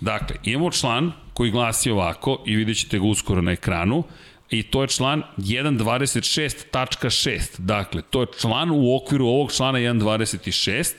Dakle, 0.00 0.36
imamo 0.44 0.70
član 0.70 1.12
koji 1.34 1.50
glasi 1.50 1.90
ovako 1.90 2.42
i 2.46 2.56
vidjet 2.56 2.78
ćete 2.78 2.98
ga 2.98 3.04
uskoro 3.04 3.42
na 3.42 3.52
ekranu 3.52 4.04
i 4.50 4.62
to 4.62 4.82
je 4.82 4.88
član 4.88 5.22
1.26.6. 5.36 7.58
Dakle, 7.58 8.02
to 8.10 8.20
je 8.20 8.26
član 8.40 8.70
u 8.70 8.96
okviru 8.96 9.26
ovog 9.26 9.52
člana 9.52 9.78
1.26 9.78 10.92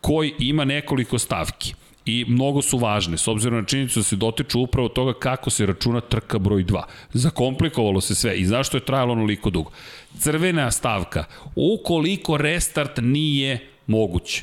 koji 0.00 0.34
ima 0.38 0.64
nekoliko 0.64 1.18
stavki 1.18 1.74
i 2.06 2.24
mnogo 2.28 2.62
su 2.62 2.78
važne, 2.78 3.18
s 3.18 3.28
obzirom 3.28 3.60
na 3.60 3.66
činjenicu 3.66 4.00
da 4.00 4.04
se 4.04 4.16
dotiču 4.16 4.60
upravo 4.60 4.88
toga 4.88 5.12
kako 5.18 5.50
se 5.50 5.66
računa 5.66 6.00
trka 6.00 6.38
broj 6.38 6.64
2. 6.64 6.82
Zakomplikovalo 7.12 8.00
se 8.00 8.14
sve 8.14 8.36
i 8.36 8.46
zašto 8.46 8.76
je 8.76 8.84
trajalo 8.84 9.12
onoliko 9.12 9.50
dugo. 9.50 9.70
Crvena 10.18 10.70
stavka, 10.70 11.24
ukoliko 11.54 12.36
restart 12.36 12.98
nije 13.02 13.68
moguć, 13.86 14.42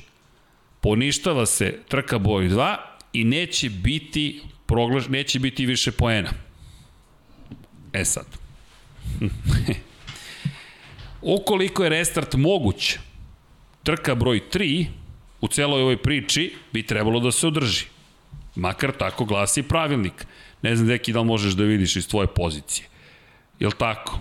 poništava 0.81 1.45
se 1.45 1.79
trka 1.87 2.19
broj 2.19 2.49
2 2.49 2.75
i 3.13 3.23
neće 3.23 3.69
biti 3.69 4.41
proglaš, 4.65 5.07
neće 5.07 5.39
biti 5.39 5.65
više 5.65 5.91
poena. 5.91 6.29
E 7.93 8.05
sad. 8.05 8.25
ukoliko 11.21 11.83
je 11.83 11.89
restart 11.89 12.33
moguć, 12.35 12.97
trka 13.83 14.15
broj 14.15 14.41
3 14.53 14.85
u 15.41 15.47
celoj 15.47 15.81
ovoj 15.81 15.97
priči 15.97 16.53
bi 16.73 16.83
trebalo 16.83 17.19
da 17.19 17.31
se 17.31 17.47
održi. 17.47 17.85
Makar 18.55 18.91
tako 18.91 19.25
glasi 19.25 19.63
pravilnik. 19.63 20.25
Ne 20.61 20.75
znam, 20.75 20.87
deki, 20.87 21.13
da 21.13 21.19
li 21.19 21.25
možeš 21.25 21.53
da 21.53 21.63
vidiš 21.63 21.95
iz 21.95 22.07
tvoje 22.07 22.27
pozicije. 22.27 22.87
Jel 23.59 23.71
tako? 23.71 24.19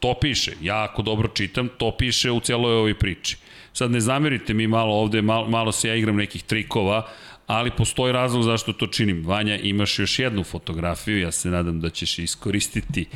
To 0.00 0.14
piše. 0.20 0.52
Ja 0.62 0.84
ako 0.84 1.02
dobro 1.02 1.28
čitam, 1.28 1.68
to 1.78 1.96
piše 1.98 2.30
u 2.30 2.40
celoj 2.40 2.74
ovoj 2.74 2.98
priči. 2.98 3.36
Sad 3.72 3.90
ne 3.90 4.00
zamerite 4.00 4.54
mi 4.54 4.66
malo 4.66 4.94
ovde, 4.94 5.22
malo, 5.22 5.48
malo 5.48 5.72
se 5.72 5.88
ja 5.88 5.94
igram 5.94 6.16
nekih 6.16 6.42
trikova, 6.42 7.06
ali 7.46 7.70
postoji 7.70 8.12
razlog 8.12 8.42
zašto 8.42 8.72
to 8.72 8.86
činim. 8.86 9.26
Vanja, 9.26 9.56
imaš 9.56 9.98
još 9.98 10.18
jednu 10.18 10.44
fotografiju, 10.44 11.20
ja 11.20 11.32
se 11.32 11.50
nadam 11.50 11.80
da 11.80 11.90
ćeš 11.90 12.18
iskoristiti. 12.18 13.06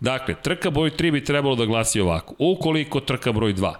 Dakle, 0.00 0.34
trka 0.42 0.70
broj 0.70 0.90
3 0.90 1.12
bi 1.12 1.24
trebalo 1.24 1.56
da 1.56 1.66
glasi 1.66 2.00
ovako. 2.00 2.34
Ukoliko 2.38 3.00
trka 3.00 3.32
broj 3.32 3.54
2 3.54 3.74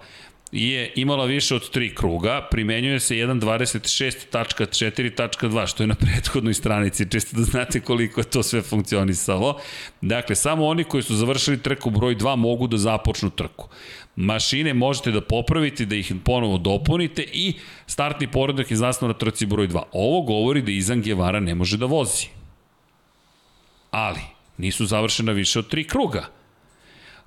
je 0.53 0.91
imala 0.95 1.25
više 1.25 1.55
od 1.55 1.69
tri 1.69 1.95
kruga, 1.95 2.47
primenjuje 2.51 2.99
se 2.99 3.15
1.26.4.2, 3.15 5.67
što 5.67 5.83
je 5.83 5.87
na 5.87 5.95
prethodnoj 5.95 6.53
stranici, 6.53 7.09
čisto 7.09 7.37
da 7.37 7.43
znate 7.43 7.79
koliko 7.79 8.21
je 8.21 8.29
to 8.29 8.43
sve 8.43 8.61
funkcionisalo. 8.61 9.59
Dakle, 10.01 10.35
samo 10.35 10.65
oni 10.65 10.83
koji 10.83 11.03
su 11.03 11.15
završili 11.15 11.63
trku 11.63 11.89
broj 11.89 12.15
2 12.15 12.35
mogu 12.35 12.67
da 12.67 12.77
započnu 12.77 13.29
trku. 13.29 13.67
Mašine 14.15 14.73
možete 14.73 15.11
da 15.11 15.21
popravite, 15.21 15.85
da 15.85 15.95
ih 15.95 16.13
ponovo 16.25 16.57
dopunite 16.57 17.25
i 17.33 17.53
startni 17.87 18.31
poredak 18.31 18.71
je 18.71 18.77
zasnovan 18.77 19.13
na 19.13 19.19
trci 19.19 19.45
broj 19.45 19.67
2. 19.67 19.81
Ovo 19.91 20.21
govori 20.21 20.61
da 20.61 20.71
Izan 20.71 21.01
Gevara 21.01 21.39
ne 21.39 21.55
može 21.55 21.77
da 21.77 21.85
vozi. 21.85 22.25
Ali, 23.91 24.21
nisu 24.57 24.85
završena 24.85 25.31
više 25.31 25.59
od 25.59 25.67
tri 25.67 25.83
kruga. 25.83 26.42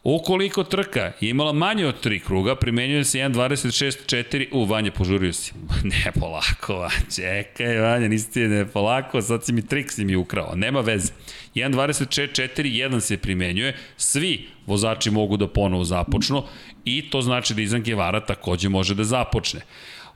Ukoliko 0.09 0.65
trka 0.65 1.12
je 1.20 1.31
imala 1.31 1.53
manje 1.53 1.87
od 1.87 2.01
tri 2.01 2.20
kruga, 2.20 2.55
primenjuje 2.55 3.05
se 3.05 3.19
1.26.4, 3.19 4.47
u, 4.53 4.65
Vanja, 4.65 4.91
požurio 4.91 5.33
si. 5.33 5.53
ne, 5.91 6.12
polako, 6.20 6.89
čekaj, 7.16 7.78
Vanja, 7.78 8.09
nisi 8.09 8.33
ti 8.33 8.41
ne, 8.41 8.66
polako, 8.66 9.23
sad 9.23 9.45
si 9.45 9.53
mi 9.53 9.66
trik 9.66 9.93
si 9.93 10.05
mi 10.05 10.16
ukrao, 10.16 10.55
nema 10.55 10.81
veze. 10.81 11.12
1.26.4, 11.55 12.89
1 12.89 13.01
se 13.01 13.16
primenjuje, 13.16 13.77
svi 13.97 14.49
vozači 14.66 15.11
mogu 15.11 15.37
da 15.37 15.49
ponovo 15.49 15.85
započnu 15.85 16.43
i 16.85 17.11
to 17.11 17.23
znači 17.23 17.55
da 17.55 17.62
Izan 17.62 17.83
Gevara 17.83 18.20
takođe 18.20 18.69
može 18.69 18.95
da 18.95 19.05
započne. 19.05 19.61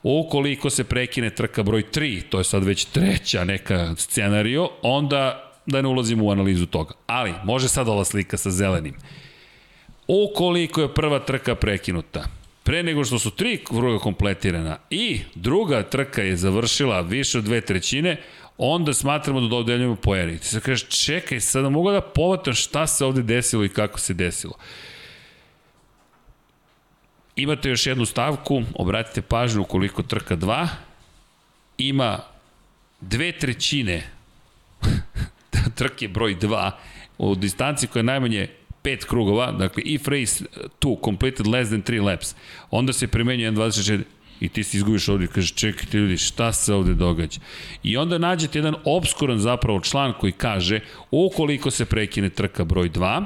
Ukoliko 0.03 0.69
se 0.69 0.83
prekine 0.83 1.29
trka 1.29 1.63
broj 1.63 1.83
3, 1.93 2.21
to 2.29 2.37
je 2.37 2.43
sad 2.43 2.63
već 2.63 2.85
treća 2.85 3.43
neka 3.43 3.95
scenario, 3.97 4.69
onda 4.81 5.51
da 5.65 5.81
ne 5.81 5.87
ulazimo 5.87 6.25
u 6.25 6.31
analizu 6.31 6.65
toga. 6.65 6.93
Ali, 7.07 7.33
može 7.43 7.67
sad 7.67 7.87
ova 7.87 8.05
slika 8.05 8.37
sa 8.37 8.51
zelenim. 8.51 8.95
Ukoliko 10.13 10.81
je 10.81 10.93
prva 10.93 11.19
trka 11.19 11.55
prekinuta, 11.55 12.27
pre 12.63 12.83
nego 12.83 13.03
što 13.03 13.19
su 13.19 13.31
tri 13.31 13.63
kruga 13.63 13.99
kompletirana 13.99 14.77
i 14.89 15.19
druga 15.35 15.83
trka 15.83 16.21
je 16.21 16.37
završila 16.37 17.01
više 17.01 17.37
od 17.37 17.43
dve 17.43 17.61
trećine, 17.61 18.17
onda 18.57 18.93
smatramo 18.93 19.41
da 19.41 19.47
dodeljujemo 19.47 19.95
poeni. 19.95 20.37
Ti 20.37 20.47
se 20.47 20.59
kažeš, 20.59 21.05
čekaj, 21.05 21.39
sada 21.39 21.69
mogu 21.69 21.91
da 21.91 22.01
povatam 22.01 22.53
šta 22.53 22.87
se 22.87 23.05
ovde 23.05 23.21
desilo 23.21 23.65
i 23.65 23.69
kako 23.69 23.99
se 23.99 24.13
desilo. 24.13 24.53
Imate 27.35 27.69
još 27.69 27.87
jednu 27.87 28.05
stavku, 28.05 28.61
obratite 28.75 29.21
pažnju 29.21 29.61
ukoliko 29.61 30.03
trka 30.03 30.35
2, 30.35 30.67
ima 31.77 32.19
dve 33.01 33.31
trećine 33.31 34.09
trke 35.77 36.07
broj 36.07 36.35
2 36.35 36.71
u 37.17 37.35
distanci 37.35 37.87
koja 37.87 37.99
je 37.99 38.03
najmanje 38.03 38.60
pet 38.81 39.05
krugova, 39.05 39.51
dakle 39.51 39.83
if 39.83 40.07
race 40.07 40.45
2 40.81 40.97
completed 41.03 41.47
less 41.47 41.69
than 41.69 41.83
3 41.83 42.03
laps, 42.03 42.35
onda 42.71 42.93
se 42.93 43.07
primenjuje 43.07 43.51
1.24 43.51 44.01
i 44.39 44.49
ti 44.49 44.63
se 44.63 44.77
izgubiš 44.77 45.09
ovdje 45.09 45.25
i 45.25 45.27
kažeš 45.27 45.53
čekajte 45.53 45.97
ljudi 45.97 46.17
šta 46.17 46.53
se 46.53 46.73
ovde 46.73 46.93
događa. 46.93 47.39
I 47.83 47.97
onda 47.97 48.17
nađete 48.17 48.59
jedan 48.59 48.75
obskuran 48.85 49.39
zapravo 49.39 49.79
član 49.79 50.13
koji 50.19 50.31
kaže 50.31 50.79
ukoliko 51.11 51.71
se 51.71 51.85
prekine 51.85 52.29
trka 52.29 52.63
broj 52.63 52.89
2, 52.89 53.25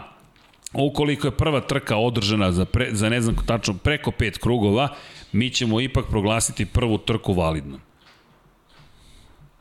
ukoliko 0.73 1.27
je 1.27 1.37
prva 1.37 1.61
trka 1.61 1.97
održana 1.97 2.51
za, 2.51 2.65
pre, 2.65 2.89
za 2.91 3.09
ne 3.09 3.21
znam 3.21 3.35
tačno 3.45 3.73
preko 3.73 4.11
pet 4.11 4.37
krugova, 4.37 4.89
mi 5.31 5.49
ćemo 5.49 5.81
ipak 5.81 6.05
proglasiti 6.09 6.65
prvu 6.65 6.97
trku 6.97 7.33
validnom. 7.33 7.79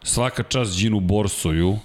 Svaka 0.02 0.42
čast 0.42 0.78
Ginu 0.78 1.00
Borsoju 1.00 1.78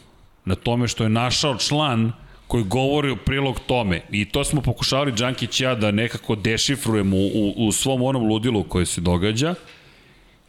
na 0.45 0.55
tome 0.55 0.87
što 0.87 1.03
je 1.03 1.09
našao 1.09 1.57
član 1.57 2.11
koji 2.49 2.63
govori 2.63 3.11
u 3.11 3.17
prilog 3.17 3.59
tome. 3.59 4.01
I 4.11 4.25
to 4.25 4.43
smo 4.43 4.61
pokušavali 4.61 5.11
Đankić 5.11 5.59
ja 5.61 5.75
da 5.75 5.91
nekako 5.91 6.35
dešifrujemo 6.35 7.17
u, 7.17 7.27
u, 7.33 7.67
u 7.67 7.71
svom 7.71 8.01
onom 8.01 8.23
ludilu 8.23 8.63
koje 8.63 8.85
se 8.85 9.01
događa. 9.01 9.55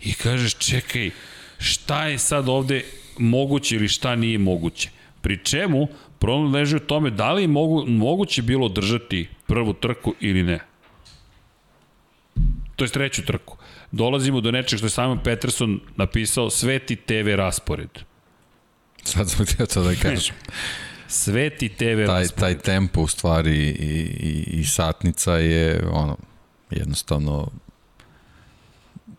I 0.05 0.15
kažeš, 0.15 0.55
čekaj, 0.55 1.11
šta 1.59 2.07
je 2.07 2.19
sad 2.19 2.49
ovde 2.49 2.85
moguće 3.19 3.77
ili 3.77 3.89
šta 3.89 4.17
nije 4.17 4.39
moguće? 4.39 4.91
Pri 5.21 5.45
čemu 5.45 5.89
problem 6.19 6.55
leži 6.55 6.77
u 6.77 6.81
tome 6.81 7.11
da 7.11 7.33
li 7.33 7.43
je 7.43 7.49
mogu, 7.49 7.85
moguće 7.87 8.43
bilo 8.43 8.69
držati 8.69 9.29
prvu 9.47 9.73
trku 9.73 10.15
ili 10.21 10.43
ne. 10.43 10.61
To 12.77 12.85
je 12.85 12.89
treću 12.89 13.25
trku. 13.25 13.57
Dolazimo 13.93 14.41
do 14.41 14.51
nečeg 14.51 14.79
što 14.79 14.87
je 14.87 14.91
Simon 14.91 15.19
Peterson 15.25 15.81
napisao 15.97 16.51
Sveti 16.51 16.97
TV 16.97 17.35
raspored. 17.37 17.91
Sad 19.05 19.31
sam 19.31 19.47
htio 19.47 19.67
to 19.67 19.83
da 19.83 19.95
kažem. 19.95 20.35
Sveti 21.11 21.69
TV 21.69 22.07
taj, 22.07 22.29
taj 22.29 22.59
tempo 22.59 23.01
u 23.01 23.07
stvari 23.07 23.57
i, 23.57 24.01
i, 24.21 24.61
i 24.61 24.65
satnica 24.65 25.33
je 25.33 25.89
ono 25.93 26.17
jednostavno 26.71 27.49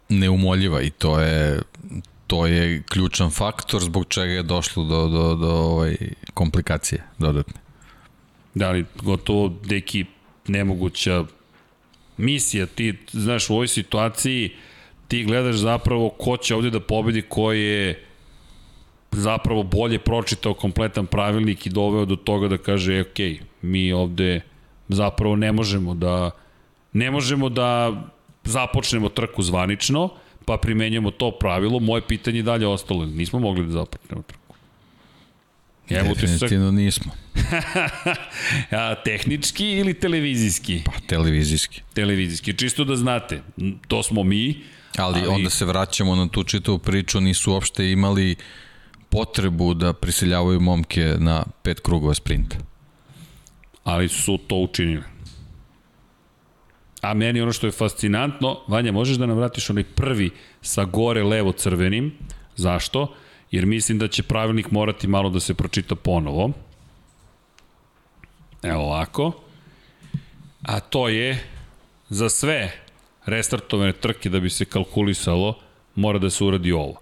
neumoljiva 0.09 0.81
i 0.81 0.89
to 0.89 1.19
je 1.19 1.61
to 2.27 2.45
je 2.45 2.83
ključan 2.89 3.29
faktor 3.29 3.81
zbog 3.81 4.05
čega 4.09 4.31
je 4.31 4.43
došlo 4.43 4.83
do, 4.83 5.07
do, 5.07 5.35
do 5.35 5.51
ovaj, 5.51 5.97
komplikacije 6.33 7.03
dodatne. 7.17 7.59
Da 8.53 8.71
li 8.71 8.85
gotovo 9.03 9.59
deki 9.63 10.05
nemoguća 10.47 11.25
misija, 12.17 12.65
ti 12.65 12.97
znaš 13.11 13.49
u 13.49 13.53
ovoj 13.53 13.67
situaciji 13.67 14.55
ti 15.07 15.23
gledaš 15.23 15.55
zapravo 15.55 16.09
ko 16.09 16.37
će 16.37 16.55
ovde 16.55 16.69
da 16.69 16.79
pobedi, 16.79 17.21
ko 17.21 17.51
je 17.51 18.05
zapravo 19.11 19.63
bolje 19.63 19.99
pročitao 19.99 20.53
kompletan 20.53 21.05
pravilnik 21.05 21.65
i 21.65 21.69
doveo 21.69 22.05
do 22.05 22.15
toga 22.15 22.47
da 22.47 22.57
kaže, 22.57 22.97
e, 22.97 23.01
ok, 23.01 23.45
mi 23.61 23.93
ovde 23.93 24.41
zapravo 24.89 25.35
ne 25.35 25.51
možemo 25.51 25.93
da 25.95 26.31
ne 26.93 27.11
možemo 27.11 27.49
da 27.49 28.01
započnemo 28.43 29.09
trku 29.09 29.43
zvanično, 29.43 30.09
pa 30.45 30.57
primenjamo 30.57 31.11
to 31.11 31.31
pravilo. 31.31 31.79
Moje 31.79 32.01
pitanje 32.07 32.41
dalje 32.43 32.67
ostalo, 32.67 33.05
nismo 33.05 33.39
mogli 33.39 33.65
da 33.65 33.71
započnemo 33.71 34.21
trku. 34.21 34.41
Utisak, 35.91 36.19
Definitivno 36.21 36.71
nismo. 36.71 37.11
a, 38.71 38.95
tehnički 38.95 39.71
ili 39.71 39.93
televizijski? 39.93 40.81
Pa, 40.85 40.91
televizijski. 41.07 41.81
Televizijski, 41.93 42.53
čisto 42.53 42.83
da 42.83 42.95
znate, 42.95 43.41
to 43.87 44.03
smo 44.03 44.23
mi, 44.23 44.63
Ali, 44.97 45.19
ali 45.19 45.27
onda 45.27 45.49
se 45.49 45.65
vraćamo 45.65 46.15
na 46.15 46.27
tu 46.27 46.43
čitavu 46.43 46.79
priču, 46.79 47.21
nisu 47.21 47.51
uopšte 47.51 47.91
imali 47.91 48.35
potrebu 49.11 49.73
da 49.73 49.93
prisiljavaju 49.93 50.59
momke 50.59 51.15
na 51.19 51.43
pet 51.63 51.79
krugova 51.79 52.13
sprinta. 52.13 52.55
ali 53.83 54.07
su 54.07 54.37
to 54.37 54.55
učinili. 54.55 55.03
A 57.01 57.13
meni 57.13 57.41
ono 57.41 57.51
što 57.53 57.67
je 57.67 57.71
fascinantno, 57.71 58.59
Vanja, 58.67 58.91
možeš 58.91 59.17
da 59.17 59.25
nam 59.25 59.37
vratiš 59.37 59.69
onaj 59.69 59.83
prvi 59.83 60.29
sa 60.61 60.85
gore 60.85 61.23
levo 61.23 61.51
crvenim. 61.51 62.13
Zašto? 62.55 63.15
Jer 63.51 63.65
mislim 63.65 63.97
da 63.97 64.07
će 64.07 64.23
pravilnik 64.23 64.71
morati 64.71 65.07
malo 65.07 65.29
da 65.29 65.39
se 65.39 65.53
pročita 65.53 65.95
ponovo. 65.95 66.51
Evo 68.63 68.83
ovako. 68.83 69.31
A 70.61 70.79
to 70.79 71.09
je 71.09 71.43
za 72.09 72.29
sve 72.29 72.71
restartovane 73.25 73.93
trke 73.93 74.29
da 74.29 74.39
bi 74.39 74.49
se 74.49 74.65
kalkulisalo, 74.65 75.57
mora 75.95 76.19
da 76.19 76.29
se 76.29 76.43
uradi 76.43 76.71
ovo. 76.71 77.01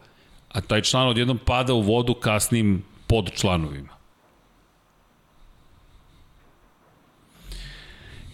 A 0.51 0.61
taj 0.61 0.81
član 0.81 1.07
odjednom 1.07 1.37
pada 1.37 1.73
u 1.73 1.81
vodu 1.81 2.13
kasnim 2.13 2.83
pod 3.07 3.31
članovima. 3.35 3.99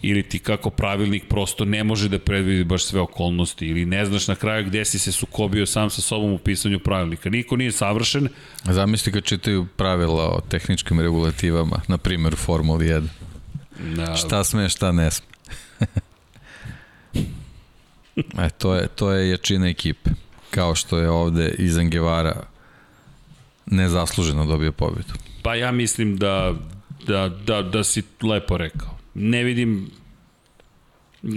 ili 0.08 0.22
ti 0.22 0.38
kako 0.38 0.70
pravilnik 0.70 1.28
prosto 1.28 1.64
ne 1.64 1.84
može 1.84 2.08
da 2.08 2.18
predvidi 2.18 2.64
baš 2.64 2.84
sve 2.84 3.00
okolnosti 3.00 3.66
ili 3.66 3.86
ne 3.86 4.06
znaš 4.06 4.28
na 4.28 4.34
kraju 4.34 4.66
gde 4.66 4.84
si 4.84 4.98
se 4.98 5.12
sukobio 5.12 5.66
sam 5.66 5.90
sa 5.90 6.00
sobom 6.00 6.32
u 6.32 6.38
pisanju 6.38 6.78
pravilnika. 6.78 7.30
Niko 7.30 7.56
nije 7.56 7.72
savršen. 7.72 8.28
Zamisli 8.64 9.12
kad 9.12 9.24
čitaju 9.24 9.66
pravila 9.76 10.28
o 10.28 10.40
tehničkim 10.40 11.00
regulativama, 11.00 11.80
na 11.88 11.98
primjer 11.98 12.34
u 12.34 12.36
Formuli 12.36 12.86
1. 12.86 13.06
Na, 13.78 14.16
Šta 14.16 14.44
sme, 14.44 14.68
šta 14.68 14.92
ne 14.92 15.10
sme. 15.10 15.26
e, 18.44 18.50
to 18.58 18.74
je, 18.74 18.88
to 18.88 19.12
je 19.12 19.30
jačina 19.30 19.68
ekipe. 19.68 20.10
Kao 20.56 20.74
što 20.74 20.98
je 20.98 21.10
ovde 21.10 21.54
iz 21.58 21.78
Angevara 21.78 22.42
nezasluženo 23.66 24.46
dobio 24.46 24.72
pobedu. 24.72 25.12
Pa 25.42 25.54
ja 25.54 25.72
mislim 25.72 26.16
da, 26.16 26.54
da, 27.06 27.28
da, 27.28 27.62
da 27.62 27.84
si 27.84 28.02
lepo 28.22 28.56
rekao. 28.56 28.98
Ne 29.14 29.44
vidim 29.44 29.90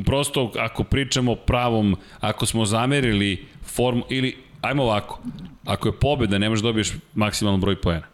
prosto 0.05 0.51
ako 0.57 0.83
pričamo 0.83 1.35
pravom, 1.35 1.97
ako 2.19 2.45
smo 2.45 2.65
zamerili 2.65 3.45
formu, 3.65 4.03
ili 4.09 4.37
ajmo 4.61 4.83
ovako, 4.83 5.19
ako 5.65 5.87
je 5.87 5.99
pobeda 5.99 6.37
ne 6.37 6.49
možeš 6.49 6.63
da 6.63 6.67
dobiješ 6.67 6.91
maksimalan 7.13 7.61
broj 7.61 7.81
poena. 7.81 8.07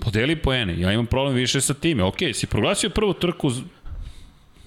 Podeli 0.00 0.36
poene, 0.36 0.80
ja 0.80 0.92
imam 0.92 1.06
problem 1.06 1.34
više 1.34 1.60
sa 1.60 1.74
time. 1.74 2.02
Ok, 2.02 2.18
si 2.34 2.46
proglasio 2.46 2.90
prvu 2.90 3.12
trku 3.12 3.52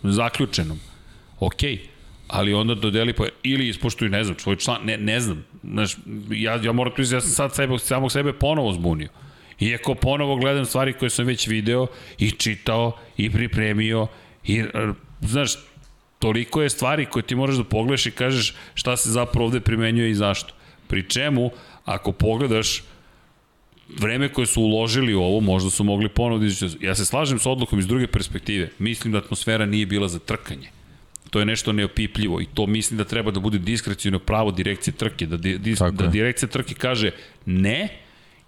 zaključenom. 0.03 0.79
Ok, 1.39 1.61
ali 2.29 2.53
onda 2.53 2.75
dodeli 2.75 3.13
po 3.13 3.25
ili 3.43 3.67
ispoštuju, 3.67 4.09
ne 4.09 4.23
znam, 4.23 4.35
tvoj 4.35 4.55
član, 4.55 4.81
ne, 4.85 4.97
ne 4.97 5.19
znam. 5.19 5.45
Znaš, 5.63 5.97
ja, 6.31 6.59
ja 6.63 6.71
moram 6.71 6.93
tu 6.95 7.01
ja 7.01 7.21
sam 7.21 7.21
sad 7.21 7.55
sebe, 7.55 7.79
samog 7.79 8.11
sebe 8.11 8.33
ponovo 8.33 8.73
zbunio. 8.73 9.09
Iako 9.59 9.95
ponovo 9.95 10.35
gledam 10.35 10.65
stvari 10.65 10.93
koje 10.93 11.09
sam 11.09 11.25
već 11.25 11.47
video 11.47 11.87
i 12.17 12.31
čitao 12.31 12.97
i 13.17 13.29
pripremio 13.29 14.07
i, 14.43 14.63
znaš, 15.21 15.53
toliko 16.19 16.61
je 16.61 16.69
stvari 16.69 17.05
koje 17.05 17.23
ti 17.23 17.35
moraš 17.35 17.55
da 17.55 17.63
pogledaš 17.63 18.05
i 18.05 18.11
kažeš 18.11 18.55
šta 18.73 18.97
se 18.97 19.11
zapravo 19.11 19.45
ovde 19.45 19.59
primenjuje 19.59 20.09
i 20.09 20.15
zašto. 20.15 20.53
Pri 20.87 21.09
čemu, 21.09 21.51
ako 21.85 22.11
pogledaš 22.11 22.83
vreme 23.97 24.29
koje 24.29 24.45
su 24.45 24.61
uložili 24.61 25.13
u 25.13 25.21
ovo, 25.21 25.39
možda 25.39 25.69
su 25.69 25.83
mogli 25.83 26.09
ponovo 26.09 26.39
da. 26.39 26.77
Ja 26.81 26.95
se 26.95 27.05
slažem 27.05 27.39
s 27.39 27.45
odlukom 27.45 27.79
iz 27.79 27.87
druge 27.87 28.07
perspektive. 28.07 28.69
Mislim 28.79 29.13
da 29.13 29.19
atmosfera 29.19 29.65
nije 29.65 29.85
bila 29.85 30.07
za 30.07 30.19
trkanje. 30.19 30.69
To 31.29 31.39
je 31.39 31.45
nešto 31.45 31.71
neopipljivo 31.71 32.41
i 32.41 32.45
to 32.53 32.65
mislim 32.67 32.97
da 32.97 33.03
treba 33.03 33.31
da 33.31 33.39
bude 33.39 33.57
diskrecijno 33.57 34.19
pravo 34.19 34.51
direkcije 34.51 34.93
trke, 34.93 35.25
da, 35.25 35.37
di, 35.37 35.75
Tako 35.75 35.91
da 35.91 36.03
je. 36.03 36.09
direkcija 36.09 36.49
trke 36.49 36.73
kaže 36.73 37.11
ne 37.45 37.89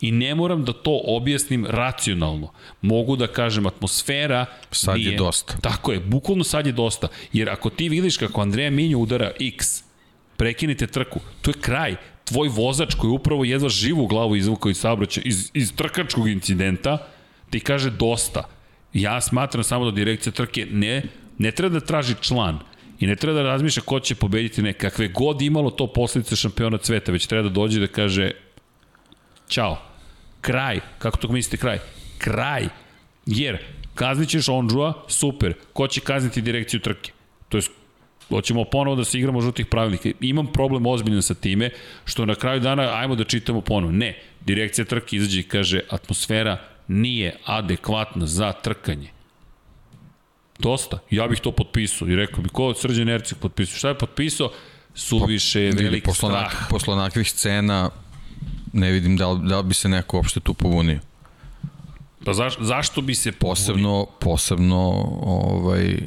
i 0.01 0.11
ne 0.11 0.35
moram 0.35 0.65
da 0.65 0.73
to 0.73 1.01
objasnim 1.03 1.65
racionalno. 1.65 2.51
Mogu 2.81 3.15
da 3.15 3.27
kažem 3.27 3.65
atmosfera 3.65 4.45
Sad 4.71 4.97
je 4.97 5.05
nije, 5.05 5.17
dosta. 5.17 5.57
Tako 5.57 5.91
je, 5.91 5.99
bukvalno 5.99 6.43
sad 6.43 6.65
je 6.65 6.71
dosta. 6.71 7.07
Jer 7.33 7.49
ako 7.49 7.69
ti 7.69 7.89
vidiš 7.89 8.17
kako 8.17 8.41
Andreja 8.41 8.69
Minjo 8.69 8.99
udara 8.99 9.31
X, 9.39 9.83
prekinite 10.37 10.87
trku, 10.87 11.19
to 11.41 11.51
je 11.51 11.61
kraj. 11.61 11.95
Tvoj 12.23 12.49
vozač 12.49 12.95
koji 12.95 13.11
upravo 13.11 13.45
jedva 13.45 13.69
živu 13.69 14.07
glavu 14.07 14.35
izvukao 14.35 14.69
iz 14.69 14.77
saobraćaja, 14.77 15.23
iz, 15.25 15.51
iz 15.53 15.75
trkačkog 15.75 16.27
incidenta, 16.27 17.07
ti 17.49 17.59
kaže 17.59 17.89
dosta. 17.89 18.43
Ja 18.93 19.21
smatram 19.21 19.63
samo 19.63 19.85
da 19.85 19.91
direkcija 19.91 20.33
trke 20.33 20.67
ne, 20.71 21.03
ne 21.37 21.51
treba 21.51 21.79
da 21.79 21.85
traži 21.85 22.15
član 22.21 22.59
i 23.01 23.07
ne 23.07 23.15
treba 23.15 23.37
da 23.37 23.43
razmišlja 23.43 23.83
ko 23.83 23.99
će 23.99 24.15
pobediti 24.15 24.61
ne. 24.61 24.73
Kakve 24.73 25.07
god 25.07 25.41
imalo 25.41 25.69
to 25.69 25.87
posledice 25.87 26.35
šampiona 26.35 26.77
sveta, 26.81 27.11
već 27.11 27.27
treba 27.27 27.49
da 27.49 27.53
dođe 27.53 27.79
da 27.79 27.87
kaže 27.87 28.31
Ćao. 29.49 29.77
Kraj. 30.41 30.79
Kako 30.99 31.17
to 31.17 31.27
mislite 31.27 31.57
kraj? 31.57 31.79
Kraj. 32.17 32.67
Jer 33.25 33.57
kaznit 33.95 34.29
ćeš 34.29 34.49
Ondžua, 34.49 34.93
super. 35.07 35.53
Ko 35.73 35.87
će 35.87 36.01
kazniti 36.01 36.41
direkciju 36.41 36.79
trke? 36.79 37.11
To 37.49 37.57
je 37.57 37.63
hoćemo 38.29 38.63
ponovo 38.63 38.95
da 38.95 39.03
se 39.03 39.19
igramo 39.19 39.41
žutih 39.41 39.65
pravilnika. 39.65 40.09
Imam 40.19 40.47
problem 40.47 40.85
ozbiljno 40.85 41.21
sa 41.21 41.33
time, 41.33 41.69
što 42.05 42.25
na 42.25 42.35
kraju 42.35 42.59
dana 42.59 42.89
ajmo 42.93 43.15
da 43.15 43.23
čitamo 43.23 43.61
ponovo. 43.61 43.91
Ne, 43.91 44.17
direkcija 44.45 44.85
trke 44.85 45.15
izađe 45.15 45.39
i 45.39 45.43
kaže 45.43 45.81
atmosfera 45.89 46.57
nije 46.87 47.35
adekvatna 47.45 48.25
za 48.25 48.53
trkanje. 48.53 49.09
Dosta. 50.61 50.99
Ja 51.09 51.27
bih 51.27 51.39
to 51.39 51.51
potpisao 51.51 52.07
i 52.07 52.15
rekao 52.15 52.43
bi 52.43 52.49
ko 52.49 52.73
Srđan 52.73 53.09
Ercik 53.09 53.37
potpisao. 53.37 53.77
Šta 53.77 53.87
je 53.87 53.97
potpisao? 53.97 54.51
Suviše 54.95 55.71
Pa, 55.71 55.83
veliki 55.83 56.05
posle, 56.05 56.29
strah. 56.29 56.53
onak, 56.53 56.69
posle 56.69 56.93
onakvih 56.93 57.31
scena 57.31 57.89
ne 58.73 58.91
vidim 58.91 59.17
da 59.17 59.29
li, 59.31 59.49
da 59.49 59.57
li 59.57 59.63
bi 59.63 59.73
se 59.73 59.89
neko 59.89 60.17
uopšte 60.17 60.39
tu 60.39 60.53
pobunio. 60.53 60.99
Pa 62.25 62.33
zaš, 62.33 62.57
zašto 62.59 63.01
bi 63.01 63.15
se 63.15 63.31
Posebno, 63.31 64.07
posebno 64.19 64.77
ovaj, 65.21 65.97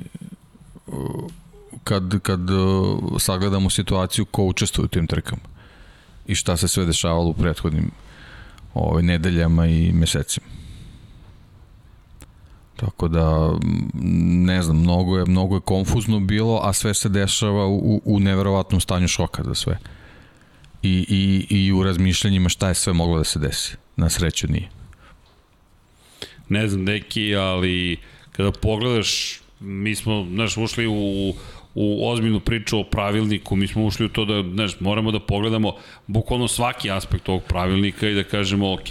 kad, 1.84 2.20
kad 2.22 2.50
uh, 2.50 2.98
sagledamo 3.18 3.70
situaciju 3.70 4.24
ko 4.24 4.44
učestvuje 4.44 4.84
u 4.84 4.88
tim 4.88 5.06
trkama 5.06 5.42
i 6.26 6.34
šta 6.34 6.56
se 6.56 6.68
sve 6.68 6.84
dešavalo 6.84 7.28
u 7.28 7.34
prethodnim 7.34 7.90
ovaj, 8.74 9.02
nedeljama 9.02 9.66
i 9.66 9.92
mesecima. 9.92 10.46
Tako 12.76 13.08
da, 13.08 13.58
ne 14.46 14.62
znam, 14.62 14.80
mnogo 14.80 15.18
je, 15.18 15.24
mnogo 15.24 15.54
je 15.54 15.60
konfuzno 15.60 16.20
bilo, 16.20 16.60
a 16.62 16.72
sve 16.72 16.94
se 16.94 17.08
dešava 17.08 17.66
u, 17.66 18.00
u 18.04 18.20
neverovatnom 18.20 18.80
stanju 18.80 19.08
šoka 19.08 19.42
za 19.42 19.54
sve. 19.54 19.78
I, 20.82 21.06
i, 21.08 21.46
I 21.56 21.72
u 21.72 21.82
razmišljanjima 21.82 22.48
šta 22.48 22.68
je 22.68 22.74
sve 22.74 22.92
moglo 22.92 23.18
da 23.18 23.24
se 23.24 23.38
desi. 23.38 23.76
Na 23.96 24.10
sreću 24.10 24.48
nije. 24.48 24.68
ne 26.48 26.68
znam 26.68 26.84
neki, 26.84 27.36
ali 27.36 27.96
kada 28.32 28.52
pogledaš, 28.52 29.40
mi 29.60 29.94
smo, 29.94 30.26
znaš, 30.30 30.56
ušli 30.56 30.86
u, 30.86 31.34
u 31.74 32.08
ozbiljnu 32.10 32.40
priču 32.40 32.78
o 32.78 32.84
pravilniku, 32.84 33.56
mi 33.56 33.66
smo 33.66 33.84
ušli 33.86 34.06
u 34.06 34.08
to 34.08 34.24
da, 34.24 34.42
znaš, 34.54 34.80
moramo 34.80 35.12
da 35.12 35.20
pogledamo 35.20 35.76
bukvalno 36.06 36.48
svaki 36.48 36.90
aspekt 36.90 37.28
ovog 37.28 37.42
pravilnika 37.42 38.08
i 38.08 38.14
da 38.14 38.24
kažemo, 38.24 38.72
ok, 38.72 38.88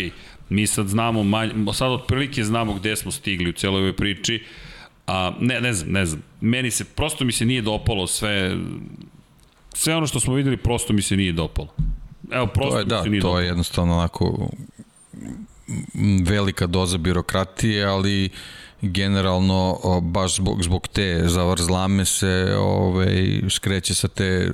mi 0.49 0.67
sad 0.67 0.87
znamo, 0.87 1.23
manje, 1.23 1.53
sad 1.73 1.91
otprilike 1.91 2.43
znamo 2.43 2.73
gde 2.73 2.95
smo 2.95 3.11
stigli 3.11 3.49
u 3.49 3.53
celoj 3.53 3.79
ovoj 3.79 3.95
priči, 3.95 4.43
a 5.07 5.33
ne, 5.39 5.61
ne 5.61 5.73
znam, 5.73 5.91
ne 5.91 6.05
znam, 6.05 6.23
meni 6.41 6.71
se, 6.71 6.85
prosto 6.85 7.25
mi 7.25 7.31
se 7.31 7.45
nije 7.45 7.61
dopalo 7.61 8.07
sve, 8.07 8.57
sve 9.73 9.95
ono 9.95 10.07
što 10.07 10.19
smo 10.19 10.33
videli, 10.33 10.57
prosto 10.57 10.93
mi 10.93 11.01
se 11.01 11.17
nije 11.17 11.31
dopalo. 11.31 11.67
Evo, 12.31 12.47
prosto 12.47 12.71
To 12.71 12.79
je, 12.79 12.83
mi 12.83 12.89
da, 12.89 13.03
se 13.03 13.09
nije 13.09 13.21
to 13.21 13.27
dopalo. 13.27 13.39
je 13.39 13.47
jednostavno 13.47 13.93
onako 13.93 14.49
velika 16.25 16.67
doza 16.67 16.97
birokratije, 16.97 17.85
ali 17.85 18.29
generalno 18.81 19.77
baš 20.01 20.35
zbog, 20.35 20.63
zbog 20.63 20.87
te 20.87 21.23
zavrzlame 21.25 22.05
se 22.05 22.55
ovaj, 22.59 23.41
skreće 23.49 23.95
sa 23.95 24.07
te 24.07 24.51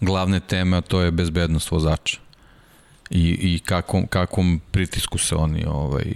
glavne 0.00 0.40
teme, 0.40 0.76
a 0.76 0.80
to 0.80 1.00
je 1.00 1.10
bezbednost 1.10 1.70
vozača. 1.70 2.18
I, 3.10 3.54
i 3.54 3.58
kakvom, 3.58 4.06
kakvom 4.06 4.60
pritisku 4.70 5.18
se 5.18 5.34
oni 5.34 5.64
ovaj, 5.68 6.14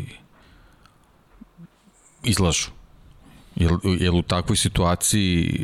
izlažu. 2.25 2.71
Jer, 3.57 3.73
jer 4.01 4.15
u 4.15 4.23
takvoj 4.23 4.57
situaciji 4.57 5.61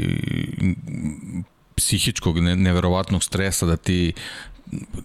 psihičkog, 1.76 2.38
ne, 2.38 2.56
neverovatnog 2.56 3.24
stresa 3.24 3.66
da 3.66 3.76
ti 3.76 4.12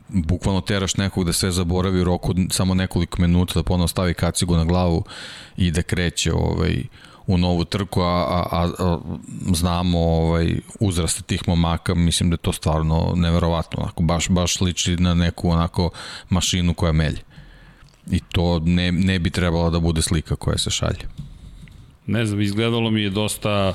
bukvalno 0.07 0.61
teraš 0.61 0.97
nekog 0.97 1.25
da 1.25 1.33
sve 1.33 1.51
zaboravi 1.51 2.01
u 2.01 2.03
roku 2.03 2.33
samo 2.49 2.73
nekoliko 2.73 3.21
minuta, 3.21 3.53
da 3.53 3.63
ponovo 3.63 3.87
stavi 3.87 4.13
kacigu 4.13 4.55
na 4.55 4.65
glavu 4.65 5.03
i 5.57 5.71
da 5.71 5.81
kreće 5.81 6.33
ovaj, 6.33 6.83
u 7.27 7.37
novu 7.37 7.65
trku, 7.65 8.01
a, 8.01 8.05
a, 8.05 8.69
a, 8.79 8.97
znamo 9.53 9.99
ovaj, 9.99 10.55
uzraste 10.79 11.23
tih 11.23 11.47
momaka, 11.47 11.95
mislim 11.95 12.29
da 12.29 12.33
je 12.33 12.37
to 12.37 12.51
stvarno 12.53 13.13
neverovatno, 13.15 13.83
onako, 13.83 14.03
baš, 14.03 14.29
baš 14.29 14.61
liči 14.61 14.95
na 14.95 15.13
neku 15.13 15.49
onako 15.49 15.89
mašinu 16.29 16.73
koja 16.73 16.91
melje. 16.91 17.19
I 18.11 18.19
to 18.31 18.59
ne, 18.59 18.91
ne 18.91 19.19
bi 19.19 19.29
trebalo 19.29 19.69
da 19.69 19.79
bude 19.79 20.01
slika 20.01 20.35
koja 20.35 20.57
se 20.57 20.69
šalje. 20.69 21.07
Ne 22.07 22.25
znam, 22.25 22.41
izgledalo 22.41 22.91
mi 22.91 23.01
je 23.01 23.09
dosta 23.09 23.73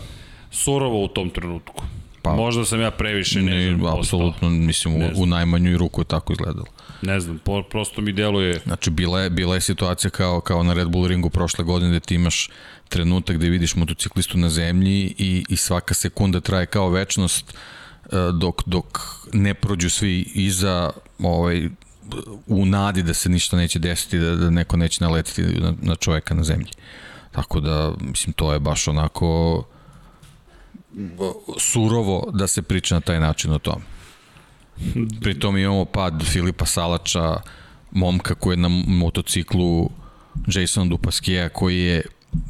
surovo 0.51 1.05
u 1.05 1.09
tom 1.09 1.31
trenutku. 1.31 1.85
Pa, 2.22 2.35
Možda 2.35 2.64
sam 2.64 2.81
ja 2.81 2.90
previše 2.90 3.43
ne, 3.43 3.55
ne 3.55 3.77
znam, 3.77 3.98
apsolutno, 3.98 4.51
mislim, 4.51 4.98
ne 4.98 5.12
u, 5.16 5.22
u 5.22 5.27
najmanju 5.27 5.78
ruku 5.78 6.01
je 6.01 6.05
tako 6.05 6.32
izgledalo. 6.32 6.66
Ne 7.02 7.20
znam, 7.20 7.39
po, 7.39 7.62
prosto 7.62 8.01
mi 8.01 8.12
deluje... 8.12 8.60
Znači, 8.64 8.90
bila 8.90 9.20
je, 9.20 9.31
bila 9.31 9.55
je 9.55 9.60
situacija 9.60 10.10
kao, 10.10 10.40
kao 10.40 10.62
na 10.62 10.72
Red 10.72 10.89
Bull 10.89 11.06
ringu 11.06 11.31
prošle 11.31 11.64
godine 11.64 11.90
gde 11.90 12.01
ti 12.01 12.14
imaš 12.14 12.51
trenutak 12.89 13.36
gde 13.36 13.48
vidiš 13.48 13.74
motociklistu 13.77 14.39
na 14.39 14.48
zemlji 14.48 15.14
i, 15.18 15.44
i 15.48 15.56
svaka 15.56 15.94
sekunda 15.94 16.40
traje 16.40 16.66
kao 16.66 16.90
večnost 16.90 17.55
e, 18.05 18.16
dok, 18.40 18.62
dok 18.66 18.98
ne 19.32 19.55
prođu 19.55 19.90
svi 19.90 20.20
iza 20.35 20.90
ovaj, 21.18 21.68
u 22.47 22.66
nadi 22.66 23.02
da 23.02 23.14
se 23.14 23.28
ništa 23.28 23.56
neće 23.56 23.78
desiti, 23.78 24.18
da, 24.18 24.36
da 24.36 24.51
neko 24.51 24.77
neće 24.77 25.05
naletiti 25.05 25.43
na, 25.43 25.74
na 25.82 25.94
čoveka 25.94 26.35
na 26.35 26.44
zemlji. 26.44 26.70
Tako 27.32 27.60
da, 27.60 27.93
mislim, 28.01 28.32
to 28.32 28.52
je 28.52 28.59
baš 28.59 28.89
onako 28.89 29.64
surovo 31.59 32.31
da 32.35 32.47
se 32.47 32.62
priča 32.62 32.94
na 32.94 33.01
taj 33.01 33.20
način 33.20 33.52
o 33.52 33.59
tome. 33.59 33.85
Pritom 35.20 35.57
imamo 35.59 35.85
pad 35.85 36.24
Filipa 36.24 36.66
Salača, 36.66 37.40
momka 37.90 38.35
koji 38.35 38.52
je 38.52 38.57
na 38.57 38.69
motociklu 38.69 39.90
Jason 40.47 40.89
Dupaskija 40.89 41.48
koji 41.48 41.81
je 41.81 42.02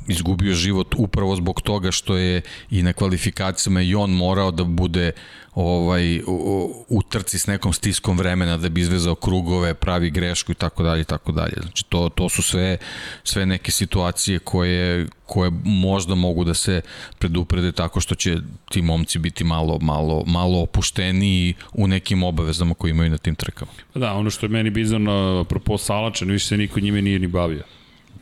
izgubio 0.08 0.54
život 0.54 0.94
upravo 0.96 1.36
zbog 1.36 1.60
toga 1.60 1.90
što 1.90 2.16
je 2.16 2.42
i 2.70 2.82
na 2.82 2.92
kvalifikacijama 2.92 3.82
i 3.82 3.94
on 3.94 4.10
morao 4.10 4.50
da 4.50 4.64
bude 4.64 5.12
ovaj 5.54 6.20
u, 6.26 6.84
u 6.88 7.02
trci 7.02 7.38
s 7.38 7.46
nekom 7.46 7.72
stiskom 7.72 8.18
vremena 8.18 8.56
da 8.56 8.68
bi 8.68 8.80
izvezao 8.80 9.14
krugove, 9.14 9.74
pravi 9.74 10.10
grešku 10.10 10.52
i 10.52 10.54
tako 10.54 10.82
dalje 10.82 11.00
i 11.00 11.04
tako 11.04 11.32
dalje. 11.32 11.54
Znači 11.62 11.84
to 11.88 12.08
to 12.08 12.28
su 12.28 12.42
sve 12.42 12.76
sve 13.24 13.46
neke 13.46 13.70
situacije 13.70 14.38
koje 14.38 15.06
koje 15.26 15.50
možda 15.64 16.14
mogu 16.14 16.44
da 16.44 16.54
se 16.54 16.80
preduprede 17.18 17.72
tako 17.72 18.00
što 18.00 18.14
će 18.14 18.36
ti 18.70 18.82
momci 18.82 19.18
biti 19.18 19.44
malo 19.44 19.78
malo 19.78 20.24
malo 20.26 20.62
opušteniji 20.62 21.54
u 21.72 21.86
nekim 21.86 22.22
obavezama 22.22 22.74
koje 22.74 22.90
imaju 22.90 23.10
na 23.10 23.18
tim 23.18 23.34
trkama. 23.34 23.70
Da, 23.94 24.12
ono 24.12 24.30
što 24.30 24.46
je 24.46 24.50
meni 24.50 24.70
bizarno 24.70 25.40
apropo 25.40 25.78
Salača, 25.78 26.24
više 26.24 26.46
se 26.46 26.56
niko 26.56 26.80
njime 26.80 27.02
nije 27.02 27.18
ni 27.18 27.26
bavio. 27.26 27.62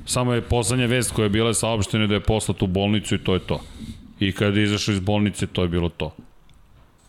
Samo 0.08 0.32
je 0.32 0.40
poslednja 0.40 0.86
vest 0.86 1.12
koja 1.12 1.24
je 1.24 1.30
bila 1.30 1.54
saopštena 1.54 2.06
da 2.06 2.14
je 2.14 2.20
poslat 2.20 2.62
u 2.62 2.66
bolnicu 2.66 3.14
i 3.14 3.18
to 3.18 3.34
je 3.34 3.40
to. 3.40 3.60
I 4.20 4.32
kada 4.32 4.58
je 4.58 4.64
izašao 4.64 4.92
iz 4.92 5.00
bolnice, 5.00 5.46
to 5.46 5.62
je 5.62 5.68
bilo 5.68 5.88
to. 5.88 6.14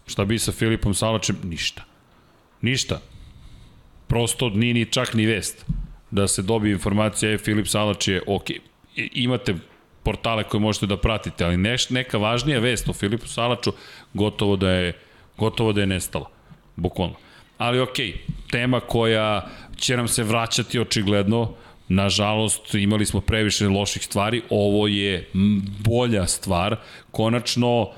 Šta 0.07 0.25
bi 0.25 0.39
sa 0.39 0.51
Filipom 0.51 0.93
Salačem? 0.93 1.37
Ništa. 1.43 1.81
Ništa. 2.61 2.99
Prosto 4.07 4.49
nije 4.49 4.73
ni 4.73 4.85
čak 4.85 5.13
ni 5.13 5.25
vest. 5.25 5.65
Da 6.11 6.27
se 6.27 6.41
dobije 6.41 6.73
informacija, 6.73 7.31
je 7.31 7.37
Filip 7.37 7.67
Salač 7.67 8.07
je 8.07 8.21
ok. 8.27 8.51
Imate 8.95 9.55
portale 10.03 10.43
koje 10.43 10.61
možete 10.61 10.85
da 10.85 10.97
pratite, 10.97 11.45
ali 11.45 11.57
neš, 11.57 11.89
neka 11.89 12.17
važnija 12.17 12.59
vest 12.59 12.89
o 12.89 12.93
Filipu 12.93 13.27
Salaču 13.27 13.71
gotovo 14.13 14.55
da 14.55 14.71
je, 14.71 14.93
gotovo 15.37 15.73
da 15.73 15.81
je 15.81 15.87
nestala. 15.87 16.29
Bukvalno. 16.75 17.15
Ali 17.57 17.79
ok, 17.79 17.95
tema 18.51 18.79
koja 18.79 19.47
će 19.77 19.97
nam 19.97 20.07
se 20.07 20.23
vraćati 20.23 20.79
očigledno, 20.79 21.53
Nažalost, 21.89 22.73
imali 22.73 23.05
smo 23.05 23.21
previše 23.21 23.67
loših 23.67 24.03
stvari, 24.03 24.41
ovo 24.49 24.87
je 24.87 25.29
bolja 25.83 26.27
stvar. 26.27 26.75
Konačno, 27.11 27.89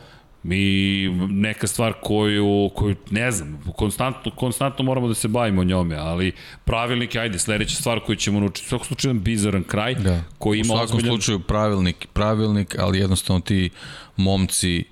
mi 0.44 1.10
neka 1.30 1.68
stvar 1.68 1.94
koju, 2.02 2.70
koju 2.76 2.96
ne 3.10 3.32
znam, 3.32 3.64
konstantno, 3.78 4.32
konstantno 4.32 4.86
moramo 4.86 5.08
da 5.08 5.14
se 5.14 5.28
bavimo 5.28 5.64
njome, 5.64 5.96
ali 5.96 6.32
pravilnik, 6.66 7.16
ajde, 7.16 7.40
sledeća 7.40 7.76
stvar 7.76 8.00
koju 8.00 8.16
ćemo 8.16 8.40
naučiti, 8.40 8.66
u 8.66 8.70
svakom 8.70 8.88
slučaju 8.88 9.10
jedan 9.10 9.24
bizaran 9.24 9.64
kraj, 9.64 9.96
da. 9.96 10.24
koji 10.38 10.60
ima 10.60 10.74
U 10.74 10.78
svakom 10.78 10.96
ozbiljan... 10.96 11.16
slučaju 11.16 11.40
pravilnik, 11.40 12.08
pravilnik, 12.14 12.76
ali 12.80 13.00
jednostavno 13.00 13.40
ti 13.40 13.70
momci 14.16 14.84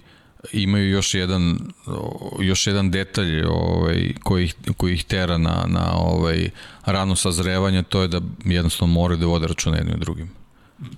imaju 0.51 0.89
još 0.89 1.13
jedan 1.13 1.59
još 2.39 2.67
jedan 2.67 2.91
detalj 2.91 3.43
ovaj 3.43 4.13
koji 4.23 4.43
ih, 4.43 4.55
koji 4.77 4.93
ih 4.93 5.03
tera 5.03 5.37
na 5.37 5.65
na 5.67 5.93
ovaj 5.93 6.49
rano 6.85 7.15
sazrevanje 7.15 7.83
to 7.83 8.01
je 8.01 8.07
da 8.07 8.21
jednostavno 8.45 8.93
moraju 8.93 9.17
da 9.17 9.25
vode 9.25 9.47
računa 9.47 9.77
jednim 9.77 9.95
i 9.95 9.99
drugim. 9.99 10.29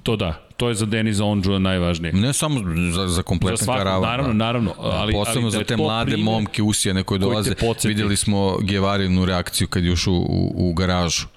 To 0.03 0.15
da, 0.15 0.45
to 0.57 0.69
je 0.69 0.75
za 0.75 0.85
Deniza 0.85 1.25
Ondžua 1.25 1.59
najvažnije. 1.59 2.13
Ne 2.13 2.33
samo 2.33 2.59
za, 2.91 3.07
za 3.07 3.23
kompletan 3.23 3.65
za 3.65 3.77
karavan. 3.77 4.01
Naravno, 4.01 4.33
da. 4.33 4.37
naravno. 4.37 4.73
Ali, 4.77 5.13
Posebno 5.13 5.41
ali 5.41 5.51
da 5.51 5.57
za 5.57 5.63
te 5.63 5.77
mlade 5.77 6.11
primjer, 6.11 6.25
momke 6.25 6.63
usijane 6.63 7.03
koje 7.03 7.19
dolaze. 7.19 7.53
Videli 7.83 8.15
smo 8.15 8.57
Gevarinu 8.57 9.25
reakciju 9.25 9.67
kad 9.67 9.83
je 9.83 9.91
ušao 9.91 10.13
u, 10.13 10.51
u 10.55 10.73
garažu 10.73 11.27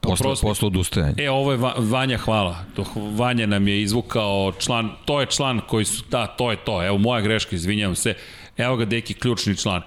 Posle, 0.00 0.34
posle 0.42 0.66
odustajanja. 0.66 1.14
E, 1.18 1.30
ovo 1.30 1.52
je 1.52 1.58
Vanja, 1.76 2.18
hvala. 2.18 2.64
Vanja 2.94 3.46
nam 3.46 3.68
je 3.68 3.82
izvukao 3.82 4.52
član, 4.58 4.90
to 5.04 5.20
je 5.20 5.26
član 5.26 5.60
koji 5.66 5.84
su, 5.84 6.04
da, 6.10 6.26
to 6.26 6.50
je 6.50 6.56
to. 6.56 6.86
Evo, 6.86 6.98
moja 6.98 7.20
greška, 7.20 7.56
izvinjavam 7.56 7.96
se. 7.96 8.14
Evo 8.56 8.76
ga, 8.76 8.84
deki, 8.84 9.14
ključni 9.14 9.56
član. 9.56 9.82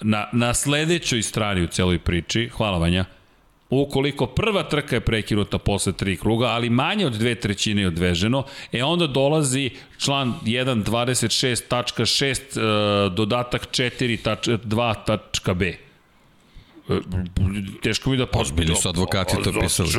Na, 0.00 0.28
na 0.32 0.54
sledećoj 0.54 1.22
strani 1.22 1.62
u 1.62 1.66
celoj 1.66 1.98
priči, 1.98 2.50
hvala 2.56 2.78
Vanja, 2.78 3.04
ukoliko 3.70 4.26
prva 4.26 4.62
trka 4.62 4.96
je 4.96 5.00
prekinuta 5.00 5.58
posle 5.58 5.92
tri 5.92 6.16
kruga, 6.16 6.46
ali 6.46 6.70
manje 6.70 7.06
od 7.06 7.12
dve 7.12 7.34
trećine 7.34 7.82
je 7.82 7.88
odveženo, 7.88 8.44
e 8.72 8.84
onda 8.84 9.06
dolazi 9.06 9.70
član 9.98 10.34
1.26.6, 10.44 12.40
e, 12.40 13.10
dodatak 13.10 13.68
4.2.b 13.70 15.89
teško 17.82 18.10
mi 18.10 18.16
da... 18.16 18.26
Ozbiljni 18.32 18.76
su 18.76 18.88
advokati 18.88 19.34
to 19.44 19.60
pisali. 19.60 19.90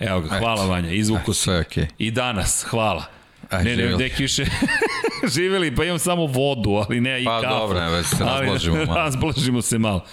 Evo 0.00 0.20
ga, 0.20 0.38
hvala 0.38 0.66
Vanja, 0.66 0.90
izvuko 0.92 1.34
se. 1.34 1.50
Okay. 1.50 1.86
I 1.98 2.10
danas, 2.10 2.64
hvala. 2.68 3.04
Aj, 3.50 3.64
ne, 3.64 3.76
ne, 3.76 3.96
neki 3.96 4.22
više 4.22 4.44
živeli, 5.34 5.74
pa 5.76 5.84
imam 5.84 5.98
samo 5.98 6.26
vodu, 6.26 6.70
ali 6.70 7.00
ne 7.00 7.22
i 7.22 7.24
pa, 7.24 7.40
kafu. 7.40 7.52
Pa 7.54 7.58
dobro, 7.58 7.90
već 7.90 8.06
se 8.06 8.24
razblažimo 8.24 8.76
malo. 8.86 8.94
razblažimo 8.94 9.62
se 9.62 9.78
malo. 9.78 10.04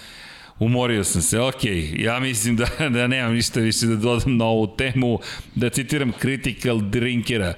Umorio 0.58 1.04
sam 1.04 1.22
se, 1.22 1.40
ok. 1.40 1.64
Ja 1.96 2.20
mislim 2.20 2.56
da, 2.56 2.66
da 2.98 3.06
nemam 3.06 3.34
ništa 3.34 3.60
više 3.60 3.86
da 3.86 3.96
dodam 3.96 4.36
na 4.36 4.44
ovu 4.44 4.76
temu. 4.76 5.18
Da 5.54 5.70
citiram 5.70 6.12
Critical 6.20 6.80
Drinkera. 6.80 7.54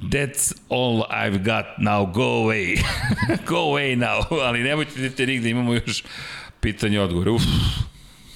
That's 0.00 0.54
all 0.68 1.02
I've 1.10 1.38
got, 1.38 1.66
now 1.78 2.12
go 2.12 2.22
away. 2.22 2.82
go 3.46 3.56
away 3.56 3.96
now. 3.96 4.40
Ali 4.42 4.62
nemojte 4.62 4.92
da 4.94 5.00
idete 5.06 5.26
nigde, 5.26 5.50
imamo 5.50 5.74
još 5.74 6.04
pitanje 6.60 7.00
odgovore. 7.00 7.30
Uf. 7.30 7.42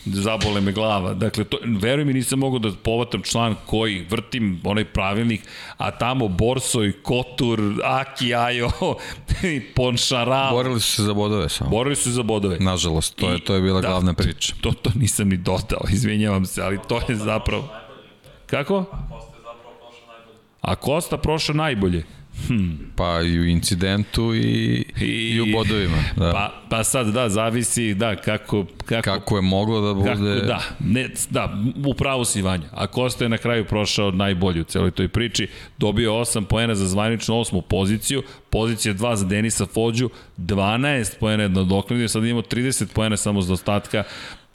Zabole 0.07 0.61
me 0.61 0.73
glava. 0.73 1.15
Dakle, 1.15 1.45
to, 1.45 1.59
veruj 1.65 2.05
mi, 2.05 2.13
nisam 2.13 2.39
mogao 2.39 2.59
da 2.59 2.71
povatam 2.83 3.23
član 3.23 3.55
koji 3.67 4.07
vrtim 4.11 4.61
onaj 4.65 4.85
pravilnik, 4.85 5.41
a 5.77 5.91
tamo 5.91 6.29
Borsoj, 6.29 6.93
Kotur, 7.03 7.61
Aki, 7.85 8.35
Ajo, 8.35 8.71
Ponšaral. 9.77 10.51
Borili 10.51 10.81
su 10.81 10.97
se 10.97 11.03
za 11.03 11.15
bodove 11.15 11.49
samo. 11.49 11.71
Borili 11.71 11.97
su 11.97 12.03
se 12.03 12.11
za 12.11 12.23
bodove. 12.23 12.57
Nažalost, 12.61 13.17
to 13.17 13.31
je, 13.31 13.45
to 13.45 13.55
je 13.55 13.61
bila 13.61 13.81
da, 13.81 13.89
glavna 13.89 14.15
priča. 14.15 14.55
To, 14.61 14.73
to 14.73 14.91
nisam 14.95 15.29
ni 15.29 15.37
dodao, 15.37 15.81
izvinjavam 15.93 16.47
se, 16.47 16.63
ali 16.63 16.79
to 16.89 17.01
je 17.09 17.17
zapravo... 17.17 17.69
Kako? 18.47 18.85
A 20.61 20.75
Kosta 20.75 21.17
prošao 21.17 21.55
najbolje. 21.55 22.05
Hmm. 22.49 22.79
Pa 22.97 23.23
i 23.23 23.39
u 23.41 23.45
incidentu 23.45 24.35
i, 24.35 24.85
I, 25.01 25.05
i 25.05 25.41
u 25.41 25.47
bodovima. 25.53 25.97
Da. 26.17 26.31
Pa, 26.33 26.53
pa 26.71 26.85
sad, 26.85 27.07
da, 27.07 27.29
zavisi, 27.29 27.95
da, 27.95 28.17
kako... 28.17 28.67
Kako, 28.85 29.03
kako 29.03 29.37
je 29.37 29.43
moglo 29.43 29.81
da 29.81 29.95
bude... 29.95 30.11
Kako, 30.11 30.23
da, 30.23 30.61
ne, 30.81 31.09
da, 31.31 31.59
upravo 31.87 32.25
si 32.25 32.43
Vanja. 32.43 32.69
A 32.73 32.87
Kosta 32.87 33.25
je 33.25 33.29
na 33.29 33.39
kraju 33.39 33.65
prošao 33.65 34.11
najbolje 34.11 34.61
u 34.61 34.65
celoj 34.65 34.91
toj 34.91 35.09
priči. 35.09 35.49
Dobio 35.79 36.13
8 36.13 36.45
poena 36.45 36.75
za 36.75 36.87
zvaničnu 36.87 37.41
osmu 37.41 37.63
poziciju, 37.63 38.23
pozicija 38.51 38.95
2 38.95 39.15
za 39.15 39.27
Denisa 39.27 39.67
Fođu, 39.67 40.11
12 40.39 41.19
poena 41.21 41.43
jedno 41.43 41.65
dokladnije, 41.65 42.09
sad 42.09 42.25
imamo 42.25 42.43
30 42.43 42.87
poena 42.95 43.17
samo 43.17 43.43
za 43.43 43.53
ostatka 43.53 44.05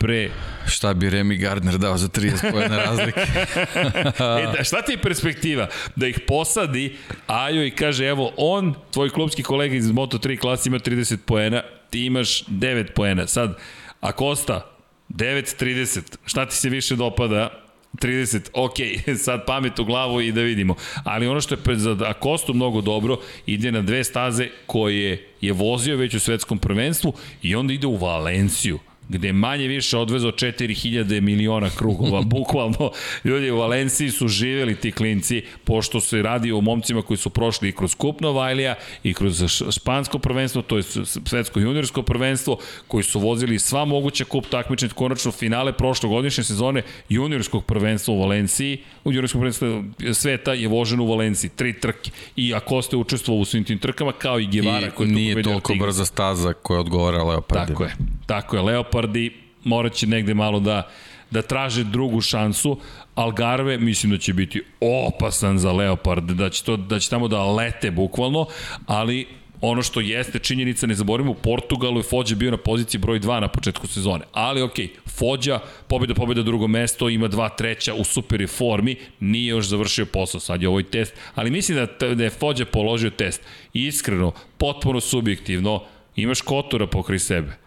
pre... 0.01 0.29
Šta 0.67 0.93
bi 0.93 1.09
Remy 1.09 1.39
Gardner 1.39 1.77
dao 1.77 1.97
za 1.97 2.07
30 2.07 2.51
pojene 2.51 2.77
razlike? 2.77 3.19
e, 4.41 4.57
da, 4.57 4.63
šta 4.63 4.81
ti 4.81 4.91
je 4.91 4.97
perspektiva? 4.97 5.67
Da 5.95 6.07
ih 6.07 6.19
posadi 6.27 6.95
Ajo 7.27 7.65
i 7.65 7.71
kaže, 7.71 8.05
evo, 8.05 8.31
on, 8.37 8.73
tvoj 8.91 9.09
klubski 9.09 9.43
kolega 9.43 9.75
iz 9.75 9.91
Moto3 9.91 10.39
klasi 10.39 10.69
ima 10.69 10.79
30 10.79 11.17
poena, 11.25 11.63
ti 11.89 12.05
imaš 12.05 12.45
9 12.45 12.93
poena. 12.95 13.27
Sad, 13.27 13.57
a 14.01 14.11
Kosta, 14.11 14.71
9-30, 15.09 16.17
šta 16.25 16.45
ti 16.45 16.55
se 16.55 16.69
više 16.69 16.95
dopada? 16.95 17.49
30, 17.93 18.49
ok, 18.53 18.75
sad 19.25 19.45
pamet 19.45 19.79
u 19.79 19.85
glavu 19.85 20.21
i 20.21 20.31
da 20.31 20.41
vidimo. 20.41 20.75
Ali 21.03 21.27
ono 21.27 21.41
što 21.41 21.55
je 21.55 21.75
za 21.75 21.97
Akostu 22.07 22.53
mnogo 22.53 22.81
dobro, 22.81 23.17
ide 23.45 23.71
na 23.71 23.81
dve 23.81 24.03
staze 24.03 24.47
koje 24.65 25.27
je 25.41 25.53
vozio 25.53 25.97
već 25.97 26.13
u 26.13 26.19
svetskom 26.19 26.57
prvenstvu 26.57 27.13
i 27.41 27.55
onda 27.55 27.73
ide 27.73 27.87
u 27.87 27.97
Valenciju 27.97 28.79
gde 29.11 29.33
manje 29.33 29.67
više 29.67 29.97
odvezo 29.97 30.31
4000 30.31 31.21
miliona 31.21 31.69
krugova, 31.69 32.21
bukvalno 32.35 32.91
ljudi 33.23 33.51
u 33.51 33.57
Valenciji 33.57 34.09
su 34.09 34.27
živeli 34.27 34.75
ti 34.75 34.91
klinci, 34.91 35.43
pošto 35.63 35.99
se 35.99 36.21
radi 36.21 36.51
o 36.51 36.61
momcima 36.61 37.01
koji 37.01 37.17
su 37.17 37.29
prošli 37.29 37.69
i 37.69 37.71
kroz 37.71 37.95
Kup 37.95 38.21
Novajlija 38.21 38.75
i 39.03 39.13
kroz 39.13 39.43
špansko 39.71 40.19
prvenstvo, 40.19 40.61
to 40.61 40.77
je 40.77 40.83
svetsko 41.25 41.59
juniorsko 41.59 42.01
prvenstvo, 42.01 42.57
koji 42.87 43.03
su 43.03 43.19
vozili 43.19 43.59
sva 43.59 43.85
moguća 43.85 44.25
kup 44.25 44.45
takmičenja, 44.49 44.93
konačno 44.93 45.31
finale 45.31 45.73
prošlogodišnje 45.73 46.43
sezone 46.43 46.83
juniorskog 47.09 47.65
prvenstva 47.65 48.13
u 48.13 48.19
Valenciji, 48.19 48.77
u 49.03 49.11
juniorskom 49.11 49.41
prvenstvu 49.41 49.83
sveta 50.13 50.53
je 50.53 50.67
vožen 50.67 50.99
u 50.99 51.07
Valenciji, 51.07 51.49
tri 51.49 51.79
trke. 51.79 52.11
I 52.35 52.53
ako 52.53 52.81
ste 52.81 52.97
učestvovali 52.97 53.41
u 53.41 53.45
svim 53.45 53.63
tim 53.63 53.79
trkama, 53.79 54.11
kao 54.11 54.39
i 54.39 54.47
Guevara 54.47 54.87
I 54.87 54.91
koji 54.91 55.07
je 55.07 55.15
nije 55.15 55.43
toliko 55.43 55.73
brza 55.79 56.05
staza 56.05 56.53
koja 56.53 56.79
odgovara 56.79 57.23
Leopardima. 57.23 57.67
Tako 57.67 57.83
je, 57.83 57.95
tako 58.25 58.55
je, 58.55 58.61
Leopard 58.61 59.00
Leopardi 59.01 59.31
morat 59.63 59.93
će 59.93 60.07
negde 60.07 60.33
malo 60.33 60.59
da, 60.59 60.89
da 61.31 61.41
traže 61.41 61.83
drugu 61.83 62.21
šansu. 62.21 62.77
Algarve 63.15 63.77
mislim 63.77 64.11
da 64.11 64.17
će 64.17 64.33
biti 64.33 64.61
opasan 64.79 65.57
za 65.57 65.71
Leopard, 65.71 66.31
da 66.31 66.49
će, 66.49 66.63
to, 66.63 66.77
da 66.77 66.99
će 66.99 67.09
tamo 67.09 67.27
da 67.27 67.45
lete 67.45 67.91
bukvalno, 67.91 68.45
ali 68.85 69.27
ono 69.61 69.81
što 69.81 70.01
jeste 70.01 70.39
činjenica, 70.39 70.87
ne 70.87 70.95
zaboravimo, 70.95 71.31
u 71.31 71.35
Portugalu 71.35 71.99
je 71.99 72.03
Fođa 72.03 72.35
bio 72.35 72.51
na 72.51 72.57
poziciji 72.57 72.99
broj 72.99 73.19
2 73.19 73.39
na 73.39 73.47
početku 73.47 73.87
sezone. 73.87 74.25
Ali 74.31 74.61
ok, 74.61 74.75
Fođa, 75.05 75.59
pobjeda, 75.87 76.13
pobjeda 76.13 76.43
drugo 76.43 76.67
mesto, 76.67 77.09
ima 77.09 77.27
dva 77.27 77.49
treća 77.49 77.93
u 77.93 78.03
super 78.03 78.47
formi, 78.47 78.95
nije 79.19 79.49
još 79.49 79.67
završio 79.67 80.05
posao, 80.05 80.39
sad 80.39 80.61
je 80.61 80.67
ovoj 80.67 80.83
test, 80.83 81.13
ali 81.35 81.51
mislim 81.51 81.77
da, 81.77 82.15
da 82.15 82.23
je 82.23 82.29
Fođa 82.29 82.65
položio 82.65 83.09
test. 83.09 83.41
Iskreno, 83.73 84.31
potpuno 84.57 84.99
subjektivno, 84.99 85.83
imaš 86.15 86.41
Kotora 86.41 86.87
pokri 86.87 87.19
sebe 87.19 87.61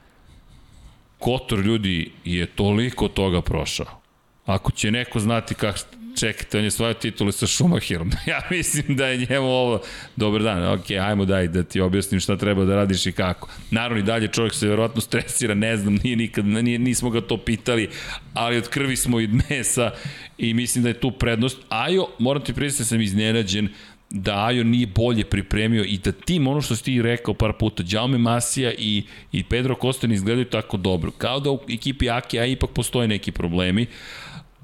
Kotor 1.24 1.58
ljudi 1.58 2.10
je 2.24 2.46
toliko 2.46 3.08
toga 3.08 3.42
prošao. 3.42 4.00
Ako 4.46 4.72
će 4.72 4.90
neko 4.90 5.20
znati 5.20 5.54
kako 5.54 5.78
čekajte, 6.20 6.58
on 6.58 6.64
je 6.64 6.70
svoje 6.70 6.94
titule 6.94 7.32
sa 7.32 7.46
Schumacherom. 7.46 8.10
ja 8.26 8.40
mislim 8.50 8.96
da 8.96 9.06
je 9.06 9.26
njemu 9.30 9.46
ovo, 9.46 9.80
dobar 10.16 10.42
dan, 10.42 10.64
ok, 10.64 10.90
ajmo 10.90 11.24
daj 11.24 11.48
da 11.48 11.62
ti 11.62 11.80
objasnim 11.80 12.20
šta 12.20 12.36
treba 12.36 12.64
da 12.64 12.74
radiš 12.74 13.06
i 13.06 13.12
kako. 13.12 13.48
Naravno 13.70 13.98
i 13.98 14.02
dalje 14.02 14.28
čovjek 14.28 14.54
se 14.54 14.68
verovatno 14.68 15.00
stresira, 15.00 15.54
ne 15.54 15.76
znam, 15.76 15.94
nije 15.94 16.16
nikad, 16.16 16.46
nije, 16.46 16.78
nismo 16.78 17.10
ga 17.10 17.20
to 17.20 17.36
pitali, 17.36 17.88
ali 18.34 18.56
od 18.56 18.68
krvi 18.68 18.96
smo 18.96 19.20
i 19.20 19.28
mesa 19.50 19.90
i 20.38 20.54
mislim 20.54 20.82
da 20.82 20.88
je 20.88 21.00
tu 21.00 21.10
prednost. 21.10 21.58
Ajo, 21.68 22.06
moram 22.18 22.44
ti 22.44 22.52
priznati 22.52 22.82
da 22.82 22.86
sam 22.86 23.00
iznenađen, 23.00 23.68
da 24.10 24.46
Ajo 24.46 24.64
nije 24.64 24.86
bolje 24.86 25.24
pripremio 25.24 25.84
i 25.84 25.98
da 25.98 26.12
tim, 26.12 26.46
ono 26.46 26.60
što 26.60 26.76
si 26.76 26.84
ti 26.84 27.02
rekao 27.02 27.34
par 27.34 27.52
puta, 27.52 27.82
Jaume 27.86 28.18
Masija 28.18 28.72
i, 28.78 29.04
i 29.32 29.44
Pedro 29.44 29.76
Costa 29.80 30.06
ne 30.06 30.14
izgledaju 30.14 30.44
tako 30.44 30.76
dobro. 30.76 31.10
Kao 31.18 31.40
da 31.40 31.50
u 31.50 31.60
ekipi 31.68 32.10
Aki, 32.10 32.38
a 32.38 32.46
ipak 32.46 32.70
postoje 32.70 33.08
neki 33.08 33.32
problemi. 33.32 33.86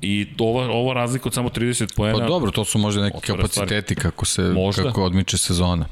I 0.03 0.27
ova, 0.39 0.71
ova 0.71 0.95
razlika 0.95 1.29
od 1.29 1.35
samo 1.35 1.49
30 1.49 1.97
poena... 1.97 2.19
Pa 2.19 2.27
dobro, 2.27 2.51
to 2.51 2.65
su 2.65 2.79
možda 2.79 3.03
neki 3.03 3.21
kapaciteti 3.21 3.95
stvari. 3.95 4.11
kako 4.11 4.25
se 4.25 4.43
možda. 4.43 4.83
kako 4.83 5.05
odmiče 5.05 5.39
sezona. 5.39 5.87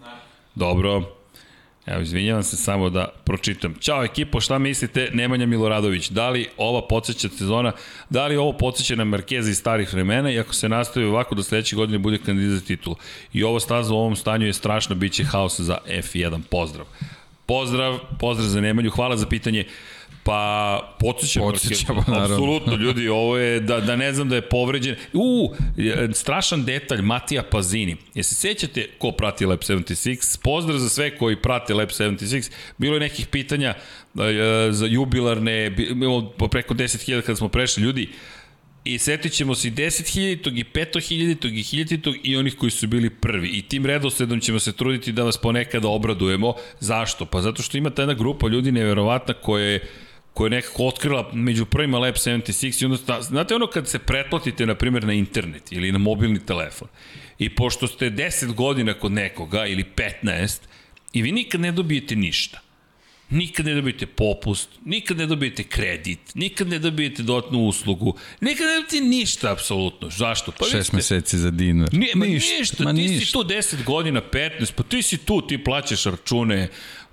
Ne. 0.00 0.06
Dobro. 0.54 1.18
Evo, 1.86 2.00
izvinjavam 2.00 2.42
se 2.42 2.56
samo 2.56 2.90
da 2.90 3.08
pročitam. 3.24 3.74
Ćao 3.80 4.04
ekipo, 4.04 4.40
šta 4.40 4.58
mislite 4.58 5.10
Nemanja 5.12 5.46
Miloradović? 5.46 6.08
Da 6.08 6.30
li 6.30 6.48
ova 6.56 6.88
podsjeća 6.88 7.28
sezona, 7.28 7.72
da 8.10 8.26
li 8.26 8.36
ovo 8.36 8.52
podsjeća 8.52 8.96
na 8.96 9.04
Markeza 9.04 9.50
iz 9.50 9.58
starih 9.58 9.92
vremena 9.92 10.30
i 10.30 10.38
ako 10.38 10.54
se 10.54 10.68
nastavi 10.68 11.06
ovako 11.06 11.34
da 11.34 11.42
sledeće 11.42 11.76
godine 11.76 11.98
bude 11.98 12.18
kandidat 12.18 12.60
za 12.60 12.66
titulu? 12.66 12.96
I 13.32 13.42
ovo 13.44 13.60
staza 13.60 13.94
u 13.94 13.96
ovom 13.96 14.16
stanju 14.16 14.46
je 14.46 14.52
strašno, 14.52 14.94
bit 14.94 15.12
će 15.12 15.24
haos 15.24 15.60
za 15.60 15.78
F1. 15.86 16.42
Pozdrav. 16.50 16.86
Pozdrav, 17.46 17.98
pozdrav 18.18 18.48
za 18.48 18.60
Nemanju, 18.60 18.90
hvala 18.90 19.16
za 19.16 19.26
pitanje. 19.26 19.64
Pa, 20.28 20.96
podsjećamo. 21.00 21.50
Podsjećamo, 21.50 22.04
naravno. 22.08 22.34
Apsolutno, 22.34 22.74
ljudi, 22.74 23.08
ovo 23.08 23.36
je, 23.38 23.60
da, 23.60 23.80
da 23.80 23.96
ne 23.96 24.12
znam 24.12 24.28
da 24.28 24.34
je 24.34 24.42
povređen. 24.42 24.96
U, 25.12 25.54
strašan 26.12 26.64
detalj, 26.64 27.02
Matija 27.02 27.42
Pazini. 27.42 27.96
Jesi 28.14 28.34
se 28.34 28.40
sećate 28.40 28.88
ko 28.98 29.12
prati 29.12 29.46
Lab 29.46 29.58
76? 29.58 30.40
Pozdrav 30.42 30.78
za 30.78 30.88
sve 30.88 31.16
koji 31.16 31.36
prate 31.36 31.74
Lab 31.74 31.88
76. 31.88 32.50
Bilo 32.78 32.94
je 32.94 33.00
nekih 33.00 33.26
pitanja 33.26 33.74
uh, 34.14 34.20
za 34.70 34.86
jubilarne, 34.86 35.76
preko 36.50 36.74
10.000 36.74 37.20
kada 37.20 37.36
smo 37.36 37.48
prešli. 37.48 37.82
Ljudi, 37.82 38.08
i 38.84 38.98
setit 38.98 39.32
ćemo 39.32 39.54
se 39.54 39.68
i 39.68 39.70
10.000 39.70 40.58
i 40.60 40.64
5.000 40.64 41.14
i 41.14 41.84
1.000 41.84 42.20
i 42.22 42.36
onih 42.36 42.56
koji 42.56 42.70
su 42.70 42.86
bili 42.86 43.10
prvi. 43.10 43.48
I 43.48 43.62
tim 43.62 43.86
redosledom 43.86 44.40
ćemo 44.40 44.58
se 44.58 44.72
truditi 44.72 45.12
da 45.12 45.22
vas 45.22 45.36
ponekada 45.36 45.88
obradujemo. 45.88 46.54
Zašto? 46.80 47.24
Pa 47.24 47.42
zato 47.42 47.62
što 47.62 47.78
ima 47.78 47.90
ta 47.90 48.02
jedna 48.02 48.14
grupa 48.14 48.48
ljudi 48.48 48.72
neverovatna 48.72 49.34
koja 49.34 49.64
je 49.64 49.88
koja 50.38 50.46
je 50.46 50.50
nekako 50.50 50.86
otkrila 50.86 51.30
među 51.32 51.66
prvima 51.66 51.98
Lab 51.98 52.14
76 52.14 52.82
i 52.82 52.84
onda, 52.84 53.22
znate 53.22 53.54
ono 53.54 53.66
kad 53.66 53.88
se 53.88 53.98
pretplatite 53.98 54.66
na 54.66 54.74
primjer 54.74 55.04
na 55.04 55.12
internet 55.12 55.72
ili 55.72 55.92
na 55.92 55.98
mobilni 55.98 56.46
telefon 56.46 56.88
i 57.38 57.54
pošto 57.54 57.86
ste 57.86 58.10
10 58.10 58.54
godina 58.54 58.94
kod 58.94 59.12
nekoga 59.12 59.66
ili 59.66 59.84
15 60.22 60.58
i 61.12 61.22
vi 61.22 61.32
nikad 61.32 61.60
ne 61.60 61.72
dobijete 61.72 62.16
ništa 62.16 62.60
nikad 63.30 63.66
ne 63.66 63.74
dobijete 63.74 64.06
popust, 64.06 64.68
nikad 64.84 65.18
ne 65.18 65.26
dobijete 65.26 65.62
kredit, 65.62 66.34
nikad 66.34 66.68
ne 66.68 66.78
dobijete 66.78 67.22
dodatnu 67.22 67.58
uslugu, 67.58 68.14
nikad 68.40 68.66
ne 68.66 68.74
dobijete 68.74 69.06
ništa 69.06 69.52
apsolutno. 69.52 70.10
Zašto? 70.10 70.52
Pa 70.52 70.64
Šest 70.64 70.92
meseci 70.92 71.38
za 71.38 71.50
dinar. 71.50 71.88
Nije, 71.92 72.12
ma 72.14 72.26
ništa, 72.26 72.54
ništa 72.58 72.84
ma 72.84 72.92
ti 72.92 73.00
ništa. 73.00 73.26
si 73.26 73.32
tu 73.32 73.38
10 73.38 73.84
godina, 73.84 74.22
15, 74.32 74.72
pa 74.72 74.82
ti 74.82 75.02
si 75.02 75.18
tu, 75.18 75.46
ti 75.46 75.64
plaćaš 75.64 76.04
račune, 76.04 76.68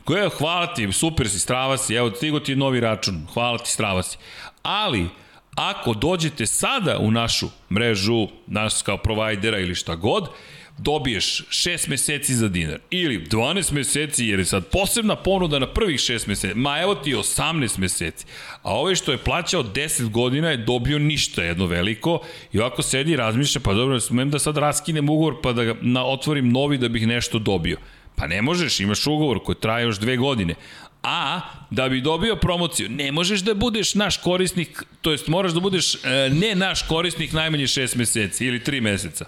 Evo, 0.09 0.30
hvala 0.30 0.74
ti, 0.74 0.92
super 0.92 1.30
si, 1.30 1.40
strava 1.40 1.77
si, 1.77 1.93
evo, 1.93 2.11
stigo 2.16 2.40
ti 2.40 2.56
novi 2.56 2.80
račun, 2.80 3.27
hvala 3.34 3.58
ti, 3.58 3.69
strava 3.69 4.03
si. 4.03 4.17
Ali, 4.64 5.08
ako 5.56 5.93
dođete 5.93 6.45
sada 6.45 6.98
u 6.98 7.11
našu 7.11 7.48
mrežu, 7.72 8.27
nas 8.48 8.82
kao 8.82 8.98
provajdera 8.98 9.59
ili 9.59 9.75
šta 9.75 9.95
god, 9.95 10.30
dobiješ 10.77 11.48
6 11.50 11.90
meseci 11.90 12.35
za 12.35 12.48
dinar 12.48 12.80
ili 12.90 13.25
12 13.25 13.74
meseci 13.74 14.25
jer 14.25 14.40
je 14.40 14.45
sad 14.45 14.67
posebna 14.67 15.16
ponuda 15.16 15.59
na 15.59 15.67
prvih 15.74 16.00
6 16.00 16.27
meseci, 16.27 16.56
ma 16.56 16.80
evo 16.80 16.95
ti 16.95 17.14
18 17.14 17.80
meseci. 17.80 18.25
A 18.61 18.74
ovaj 18.74 18.95
što 18.95 19.11
je 19.11 19.17
plaćao 19.17 19.64
10 19.64 20.09
godina 20.09 20.50
je 20.50 20.58
dobio 20.58 21.00
ništa 21.00 21.43
jedno 21.43 21.66
veliko 21.66 22.19
i 22.53 22.59
ovako 22.59 22.82
sedi 22.82 23.11
i 23.11 23.16
razmišlja, 23.16 23.61
pa 23.61 23.74
dobro, 23.74 24.00
smem 24.00 24.30
da 24.30 24.40
sad 24.40 24.58
raskinem 24.58 25.09
ugovor 25.09 25.35
pa 25.43 25.53
da 25.53 25.64
ga 25.64 25.75
na, 25.82 26.06
otvorim 26.06 26.50
novi 26.50 26.77
da 26.77 26.90
bih 26.90 27.08
nešto 27.08 27.40
dobio. 27.40 27.77
Pa 28.16 28.27
ne 28.27 28.42
možeš, 28.42 28.80
imaš 28.80 29.08
ugovor 29.08 29.44
koji 29.44 29.56
traje 29.56 29.84
još 29.84 30.00
dve 30.00 30.18
godine. 30.18 30.56
A, 31.03 31.42
da 31.69 31.90
bi 31.90 32.02
dobio 32.02 32.35
promociju, 32.35 32.90
ne 32.90 33.11
možeš 33.11 33.40
da 33.40 33.53
budeš 33.53 33.95
naš 33.95 34.18
korisnik, 34.18 34.84
to 35.02 35.11
jest 35.11 35.27
moraš 35.27 35.52
da 35.52 35.60
budeš 35.60 35.95
e, 35.95 36.30
ne 36.34 36.56
naš 36.56 36.82
korisnik 36.88 37.34
najmanje 37.34 37.64
6 37.64 37.98
meseci 37.98 38.45
ili 38.45 38.60
3 38.60 38.82
meseca. 38.82 39.26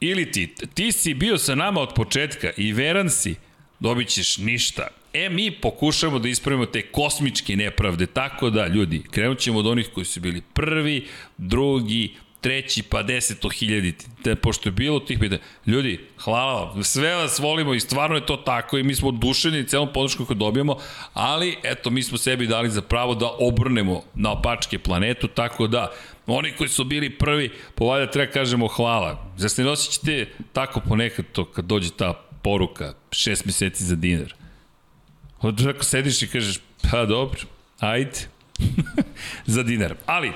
Ili 0.00 0.32
ti, 0.32 0.54
ti 0.74 0.92
si 0.92 1.14
bio 1.14 1.38
sa 1.38 1.54
nama 1.54 1.80
od 1.80 1.94
početka 1.94 2.50
i 2.56 2.72
veran 2.72 3.10
si, 3.10 3.34
dobit 3.80 4.08
ćeš 4.08 4.38
ništa. 4.38 4.88
E, 5.12 5.28
mi 5.28 5.50
pokušamo 5.50 6.18
da 6.18 6.28
ispravimo 6.28 6.66
te 6.66 6.82
kosmičke 6.82 7.56
nepravde, 7.56 8.06
tako 8.06 8.50
da, 8.50 8.66
ljudi, 8.66 9.02
krenut 9.10 9.38
ćemo 9.38 9.58
od 9.58 9.66
onih 9.66 9.88
koji 9.94 10.04
su 10.04 10.20
bili 10.20 10.42
prvi, 10.52 11.06
drugi, 11.38 12.14
treći, 12.44 12.82
pa 12.82 13.02
deseto 13.02 13.48
hiljaditi. 13.48 14.06
Te, 14.22 14.34
pošto 14.34 14.68
je 14.68 14.72
bilo 14.72 15.00
tih 15.00 15.18
pitanja. 15.18 15.40
Ljudi, 15.66 16.00
hvala 16.18 16.64
vam, 16.64 16.84
sve 16.84 17.14
vas 17.14 17.38
volimo 17.38 17.74
i 17.74 17.80
stvarno 17.80 18.16
je 18.16 18.26
to 18.26 18.36
tako 18.36 18.78
i 18.78 18.82
mi 18.82 18.94
smo 18.94 19.08
odušeni 19.08 19.66
celom 19.66 19.88
podršku 19.92 20.24
koju 20.24 20.36
dobijamo, 20.36 20.76
ali 21.12 21.56
eto, 21.62 21.90
mi 21.90 22.02
smo 22.02 22.18
sebi 22.18 22.46
dali 22.46 22.70
za 22.70 22.82
pravo 22.82 23.14
da 23.14 23.30
obrnemo 23.38 24.02
na 24.14 24.32
opačke 24.32 24.78
planetu, 24.78 25.28
tako 25.28 25.66
da 25.66 25.92
Oni 26.26 26.52
koji 26.56 26.68
su 26.68 26.84
bili 26.84 27.10
prvi, 27.18 27.50
povalja 27.74 28.10
treba 28.10 28.32
kažemo 28.32 28.68
hvala. 28.68 29.32
Zar 29.36 29.50
se 29.50 29.64
ne 29.64 29.70
osjećate 29.70 30.28
tako 30.52 30.80
ponekad 30.80 31.24
to 31.32 31.44
kad 31.44 31.64
dođe 31.64 31.90
ta 31.90 32.12
poruka, 32.42 32.94
šest 33.10 33.44
meseci 33.44 33.84
za 33.84 33.96
dinar? 33.96 34.34
Onda 35.40 35.70
ako 35.70 35.84
sediš 35.84 36.22
i 36.22 36.28
kažeš, 36.28 36.60
pa 36.90 37.04
dobro, 37.04 37.40
ajde, 37.80 38.28
za 39.54 39.62
dinar. 39.62 39.94
Ali, 40.06 40.32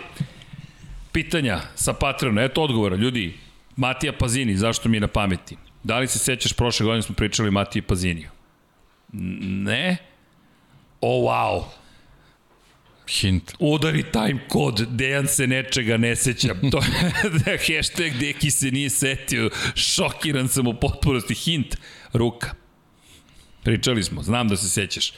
pitanja 1.19 1.61
sa 1.75 1.93
Patreona, 1.93 2.43
eto 2.43 2.63
odgovora, 2.63 2.97
ljudi, 2.97 3.35
Matija 3.77 4.13
Pazini, 4.13 4.57
zašto 4.57 4.89
mi 4.89 4.97
je 4.97 5.01
na 5.01 5.09
pameti? 5.09 5.57
Da 5.83 5.99
li 5.99 6.07
se 6.07 6.19
sećaš, 6.19 6.53
prošle 6.53 6.87
godine 6.87 7.03
smo 7.03 7.15
pričali 7.15 7.51
Matiji 7.51 7.83
Paziniju? 7.83 8.31
Ne? 9.13 9.97
O, 11.01 11.19
oh, 11.19 11.25
wow. 11.27 11.65
Hint. 13.09 13.55
Udari 13.59 14.03
time 14.13 14.39
kod, 14.49 14.87
Dejan 14.91 15.27
se 15.27 15.47
nečega 15.47 15.97
ne 15.97 16.17
seća. 16.17 16.55
To 16.73 17.51
je 17.51 17.59
hashtag 17.59 18.13
Deki 18.21 18.51
se 18.51 18.71
nije 18.71 18.91
setio. 18.91 19.51
Šokiran 19.75 20.49
sam 20.49 20.67
u 20.67 20.75
potpunosti. 20.75 21.35
Hint, 21.35 21.77
ruka. 22.13 22.55
Pričali 23.63 24.05
smo, 24.05 24.23
znam 24.23 24.49
da 24.49 24.57
se 24.57 24.69
sećaš. 24.69 25.13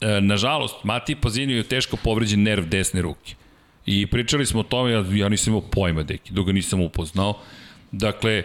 E, 0.00 0.20
nažalost, 0.20 0.84
Mati 0.84 1.14
Pazinio 1.14 1.56
je 1.56 1.68
teško 1.68 1.96
povređen 1.96 2.42
nerv 2.42 2.68
desne 2.68 3.02
ruke. 3.02 3.34
I 3.90 4.06
pričali 4.06 4.46
smo 4.46 4.60
o 4.60 4.62
tome, 4.62 4.90
ja, 4.90 5.04
ja 5.12 5.28
nisam 5.28 5.52
imao 5.52 5.70
pojma, 5.70 6.02
Deki, 6.02 6.32
dok 6.32 6.46
ga 6.46 6.52
nisam 6.52 6.80
upoznao. 6.80 7.34
Dakle, 7.92 8.44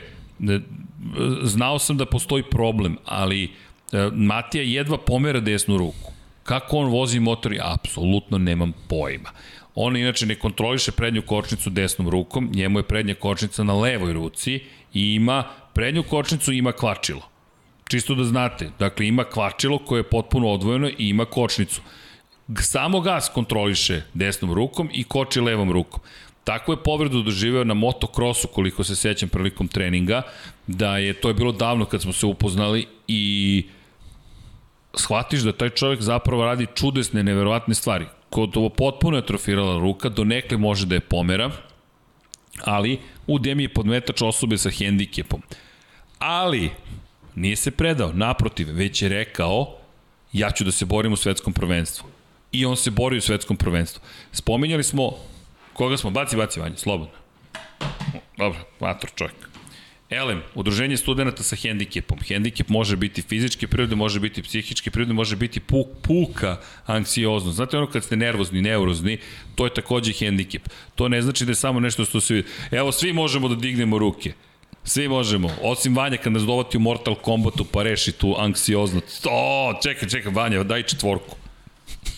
znao 1.44 1.80
sam 1.80 1.98
da 1.98 2.06
postoji 2.06 2.44
problem, 2.44 2.98
ali 3.06 3.44
e, 3.44 3.50
Matija 4.14 4.64
jedva 4.64 4.98
pomera 4.98 5.40
desnu 5.40 5.78
ruku. 5.78 6.12
Kako 6.44 6.78
on 6.78 6.92
vozi 6.92 7.20
motor, 7.20 7.54
ja 7.54 7.74
apsolutno 7.74 8.38
nemam 8.38 8.74
pojma. 8.90 9.30
On 9.76 9.98
inače 9.98 10.26
ne 10.26 10.36
kontroliše 10.36 10.92
prednju 10.92 11.22
kočnicu 11.22 11.70
desnom 11.70 12.10
rukom, 12.10 12.50
njemu 12.54 12.80
je 12.80 12.84
prednja 12.84 13.16
kočnica 13.16 13.64
na 13.64 13.74
levoj 13.74 14.14
ruci 14.14 14.60
i 14.94 15.14
ima 15.16 15.44
prednju 15.74 16.04
kočnicu 16.04 16.54
ima 16.54 16.72
kvačilo. 16.72 17.22
Čisto 17.88 18.16
da 18.16 18.24
znate, 18.24 18.72
dakle 18.80 19.08
ima 19.08 19.24
kvačilo 19.24 19.78
koje 19.78 20.00
je 20.00 20.10
potpuno 20.10 20.50
odvojeno 20.50 20.90
i 20.90 21.10
ima 21.10 21.26
kočnicu. 21.26 21.82
Samo 22.62 23.02
gas 23.02 23.30
kontroliše 23.34 24.02
desnom 24.14 24.54
rukom 24.54 24.90
i 24.94 25.04
koči 25.04 25.42
levom 25.42 25.72
rukom. 25.72 26.00
Tako 26.44 26.72
je 26.72 26.84
povredu 26.84 27.22
doživeo 27.22 27.64
na 27.64 27.74
motokrosu, 27.74 28.48
koliko 28.48 28.84
se 28.84 28.96
sećam 28.96 29.30
prilikom 29.30 29.68
treninga, 29.68 30.22
da 30.68 30.98
je 30.98 31.14
to 31.14 31.28
je 31.28 31.34
bilo 31.34 31.52
davno 31.52 31.86
kad 31.86 32.02
smo 32.02 32.14
se 32.14 32.26
upoznali 32.26 32.88
i 33.08 33.66
shvatiš 34.94 35.40
da 35.40 35.52
taj 35.52 35.70
čovjek 35.70 36.02
zapravo 36.02 36.46
radi 36.46 36.68
čudesne, 36.76 37.24
neverovatne 37.24 37.76
stvari. 37.76 38.06
Kod 38.30 38.58
ovo 38.58 38.70
potpuno 38.70 39.18
je 39.18 39.24
atrofirala 39.24 39.80
ruka, 39.80 40.10
do 40.10 40.24
nekle 40.24 40.58
može 40.58 40.86
da 40.86 40.96
je 40.96 41.00
pomera, 41.00 41.52
ali 42.64 43.00
u 43.28 43.40
Demi 43.40 43.64
je 43.64 43.74
podmetač 43.74 44.22
osobe 44.22 44.58
sa 44.58 44.70
hendikepom. 44.70 45.42
Ali, 46.20 46.70
nije 47.36 47.56
se 47.56 47.72
predao, 47.72 48.14
naprotiv, 48.14 48.68
već 48.72 49.02
je 49.02 49.10
rekao, 49.10 49.78
ja 50.34 50.52
ću 50.52 50.64
da 50.64 50.72
se 50.72 50.86
borim 50.86 51.14
u 51.14 51.16
svetskom 51.18 51.54
prvenstvu. 51.54 52.15
I 52.52 52.66
on 52.66 52.78
se 52.78 52.92
bori 52.92 53.18
u 53.18 53.22
svetskom 53.22 53.58
prvenstvu. 53.58 54.02
Spominjali 54.32 54.84
smo, 54.84 55.12
koga 55.74 55.98
smo, 55.98 56.10
baci, 56.10 56.36
baci 56.36 56.60
vanje, 56.60 56.78
slobodno. 56.78 57.16
Dobro, 58.38 58.60
vator 58.80 59.10
čovjek. 59.16 59.36
Elem, 60.10 60.42
udruženje 60.56 60.98
studenta 60.98 61.44
sa 61.44 61.56
hendikepom. 61.56 62.20
Hendikep 62.28 62.70
može 62.70 62.96
biti 62.96 63.22
fizičke 63.22 63.68
prirode, 63.68 63.96
može 63.96 64.20
biti 64.20 64.44
psihičke 64.44 64.92
prirode, 64.92 65.14
može 65.14 65.36
biti 65.36 65.60
puk, 65.60 65.88
puka 66.02 66.58
anksioznost. 66.86 67.56
Znate 67.56 67.78
ono 67.78 67.88
kad 67.88 68.04
ste 68.04 68.16
nervozni, 68.16 68.62
neurozni, 68.62 69.18
to 69.56 69.66
je 69.66 69.74
takođe 69.74 70.14
hendikep. 70.14 70.70
To 70.96 71.08
ne 71.08 71.22
znači 71.22 71.46
da 71.46 71.52
je 71.52 71.56
samo 71.56 71.80
nešto 71.80 72.06
što 72.06 72.22
se... 72.22 72.44
Evo, 72.72 72.92
svi 72.92 73.14
možemo 73.14 73.48
da 73.48 73.56
dignemo 73.56 73.98
ruke. 73.98 74.34
Svi 74.84 75.08
možemo. 75.08 75.50
Osim 75.62 75.96
Vanja 75.96 76.18
kad 76.18 76.34
nas 76.34 76.44
dovati 76.44 76.78
u 76.78 76.80
Mortal 76.80 77.16
Kombatu 77.16 77.66
pa 77.66 77.84
reši 77.84 78.12
tu 78.12 78.36
anksioznost. 78.38 79.28
O, 79.32 79.74
čekaj, 79.84 80.10
čekaj, 80.10 80.32
Vanja, 80.32 80.64
daj 80.64 80.84
četvorku. 80.84 81.36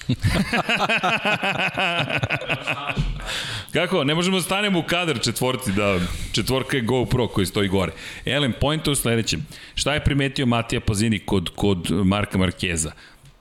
Kako? 3.74 4.04
Ne 4.04 4.16
možemo 4.16 4.38
da 4.38 4.44
stanemo 4.44 4.80
u 4.80 4.84
kadar 4.84 5.20
četvorci, 5.20 5.72
da 5.72 6.00
četvorka 6.32 6.78
je 6.78 6.84
GoPro 6.84 7.28
koji 7.28 7.46
stoji 7.46 7.70
gore. 7.70 7.92
Elem, 8.26 8.54
point 8.62 8.88
je 8.88 8.92
u 8.92 8.96
sledećem. 8.96 9.46
Šta 9.76 9.94
je 9.94 10.04
primetio 10.04 10.46
Matija 10.46 10.82
Pazini 10.82 11.20
kod, 11.20 11.50
kod 11.50 11.92
Marka 11.92 12.38
Markeza? 12.38 12.92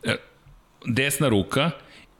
E, 0.03 0.17
desna 0.87 1.29
ruka 1.29 1.71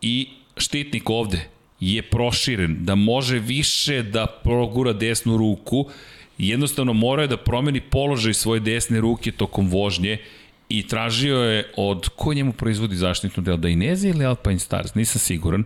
i 0.01 0.29
štitnik 0.57 1.11
ovde 1.11 1.49
je 1.81 2.03
proširen, 2.03 2.77
da 2.85 2.95
može 2.95 3.39
više 3.39 4.03
da 4.03 4.27
progura 4.27 4.93
desnu 4.93 5.37
ruku, 5.37 5.91
jednostavno 6.39 6.93
mora 6.93 7.27
da 7.27 7.37
promeni 7.37 7.81
položaj 7.81 8.35
svoje 8.35 8.61
desne 8.61 9.01
ruke 9.01 9.33
tokom 9.33 9.69
vožnje 9.69 10.19
i 10.69 10.87
tražio 10.87 11.37
je 11.37 11.73
od, 11.77 12.09
ko 12.09 12.35
njemu 12.35 12.53
proizvodi 12.53 12.97
zaštitnu 12.97 13.43
delo, 13.43 13.57
da 13.57 13.69
Inezi 13.69 14.09
ili 14.09 14.25
Alpine 14.25 14.59
Stars, 14.59 14.95
nisam 14.95 15.19
siguran, 15.19 15.65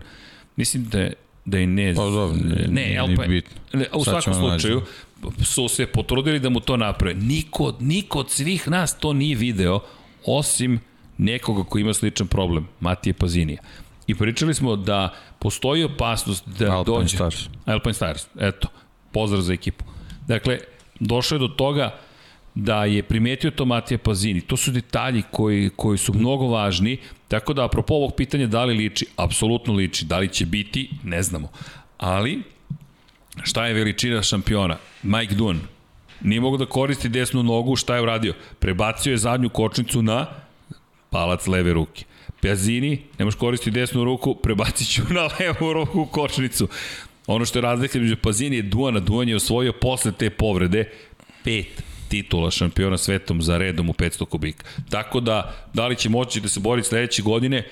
mislim 0.55 0.85
da 0.85 0.99
je 0.99 1.13
da 1.45 1.57
je 1.57 1.67
ne... 1.67 1.95
Pa 1.95 2.01
dobro, 2.01 2.37
ne, 2.43 2.67
ne 2.67 2.97
Alpine, 2.97 3.27
bitno. 3.27 3.61
Ne, 3.73 3.85
u 3.93 4.03
Sad 4.03 4.23
svakom 4.23 4.33
slučaju 4.33 4.81
nađe. 5.21 5.45
su 5.45 5.67
se 5.67 5.85
potrudili 5.85 6.39
da 6.39 6.49
mu 6.49 6.59
to 6.59 6.77
naprave. 6.77 7.15
Niko, 7.15 7.73
niko 7.79 8.19
od 8.19 8.29
svih 8.29 8.67
nas 8.67 8.97
to 8.99 9.13
nije 9.13 9.35
video, 9.35 9.79
osim 10.25 10.79
nekoga 11.17 11.63
ko 11.63 11.79
ima 11.79 11.93
sličan 11.93 12.27
problem, 12.27 12.67
Matije 12.79 13.13
Pazinija. 13.13 13.61
I 14.07 14.15
pričali 14.15 14.53
smo 14.53 14.75
da 14.75 15.13
postoji 15.39 15.83
opasnost 15.83 16.47
da 16.59 16.71
Alpine 16.71 16.97
dođe... 16.97 17.15
Stars. 17.15 17.35
Alpine 17.65 17.93
Stars, 17.93 18.27
eto, 18.39 18.67
pozdrav 19.11 19.41
za 19.41 19.53
ekipu. 19.53 19.85
Dakle, 20.27 20.59
došlo 20.99 21.35
je 21.35 21.39
do 21.39 21.47
toga 21.47 21.99
da 22.55 22.85
je 22.85 23.03
primetio 23.03 23.51
to 23.51 23.65
Matija 23.65 23.97
Pazini. 23.97 24.41
To 24.41 24.57
su 24.57 24.71
detalji 24.71 25.23
koji, 25.31 25.69
koji 25.75 25.97
su 25.97 26.13
mnogo 26.13 26.47
važni, 26.47 26.97
tako 27.27 27.53
da 27.53 27.65
apropo 27.65 27.93
ovog 27.93 28.13
pitanja 28.17 28.47
da 28.47 28.65
li 28.65 28.77
liči, 28.77 29.05
apsolutno 29.15 29.73
liči. 29.73 30.05
Da 30.05 30.17
li 30.17 30.27
će 30.27 30.45
biti, 30.45 30.89
ne 31.03 31.23
znamo. 31.23 31.51
Ali, 31.97 32.41
šta 33.43 33.65
je 33.67 33.73
veličina 33.73 34.23
šampiona? 34.23 34.77
Mike 35.03 35.35
Dunn. 35.35 35.59
Nije 36.21 36.41
mogo 36.41 36.57
da 36.57 36.65
koristi 36.65 37.09
desnu 37.09 37.43
nogu, 37.43 37.75
šta 37.75 37.95
je 37.95 38.01
uradio? 38.01 38.33
Prebacio 38.59 39.11
je 39.11 39.17
zadnju 39.17 39.49
kočnicu 39.49 40.01
na 40.01 40.25
palac 41.09 41.47
leve 41.47 41.73
ruke. 41.73 42.05
Pjazini, 42.41 43.01
ne 43.19 43.25
možeš 43.25 43.39
koristiti 43.39 43.71
desnu 43.71 44.03
ruku, 44.03 44.35
prebacit 44.35 44.87
ću 44.93 45.01
na 45.09 45.29
levu 45.39 45.73
ruku 45.73 46.05
kočnicu. 46.05 46.67
Ono 47.27 47.45
što 47.45 47.59
je 47.59 47.63
razlika 47.63 47.99
među 47.99 48.15
Pazini 48.17 48.55
je 48.55 48.61
Duana. 48.61 48.99
Duan 48.99 49.29
je 49.29 49.35
osvojio 49.35 49.73
posle 49.73 50.11
te 50.11 50.29
povrede 50.29 50.91
pet 51.43 51.83
titula 52.11 52.51
šampiona 52.51 52.97
svetom 52.97 53.41
za 53.41 53.57
redom 53.57 53.89
u 53.89 53.93
500 53.93 54.25
kubika. 54.25 54.65
Tako 54.89 55.19
da, 55.19 55.55
da 55.73 55.87
li 55.87 55.95
će 55.95 56.09
moći 56.09 56.41
da 56.41 56.47
se 56.47 56.59
bori 56.59 56.83
sledeće 56.83 57.21
godine? 57.21 57.63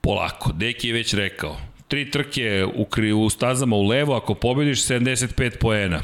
Polako. 0.00 0.52
Deki 0.52 0.88
je 0.88 0.94
već 0.94 1.14
rekao. 1.14 1.56
Tri 1.88 2.10
trke 2.10 2.66
u, 2.74 2.84
kri, 2.84 3.12
u 3.12 3.30
stazama 3.30 3.76
u 3.76 3.86
levo, 3.86 4.16
ako 4.16 4.34
pobediš 4.34 4.86
75 4.86 5.58
poena. 5.60 6.00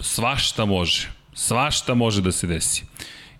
Svašta 0.00 0.64
može. 0.64 1.08
Svašta 1.34 1.94
može 1.94 2.22
da 2.22 2.32
se 2.32 2.46
desi. 2.46 2.84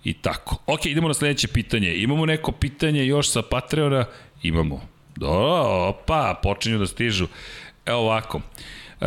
I 0.04 0.12
tako. 0.12 0.56
Ok, 0.66 0.86
idemo 0.86 1.08
na 1.08 1.14
sledeće 1.14 1.48
pitanje. 1.48 1.94
Imamo 1.94 2.26
neko 2.26 2.52
pitanje 2.52 3.06
još 3.06 3.30
sa 3.30 3.42
Patreona? 3.42 4.04
Imamo. 4.42 4.80
Do, 5.16 5.28
opa, 5.88 6.40
počinju 6.42 6.78
da 6.78 6.86
stižu. 6.86 7.26
Evo 7.86 7.98
ovako. 7.98 8.40
E, 9.00 9.06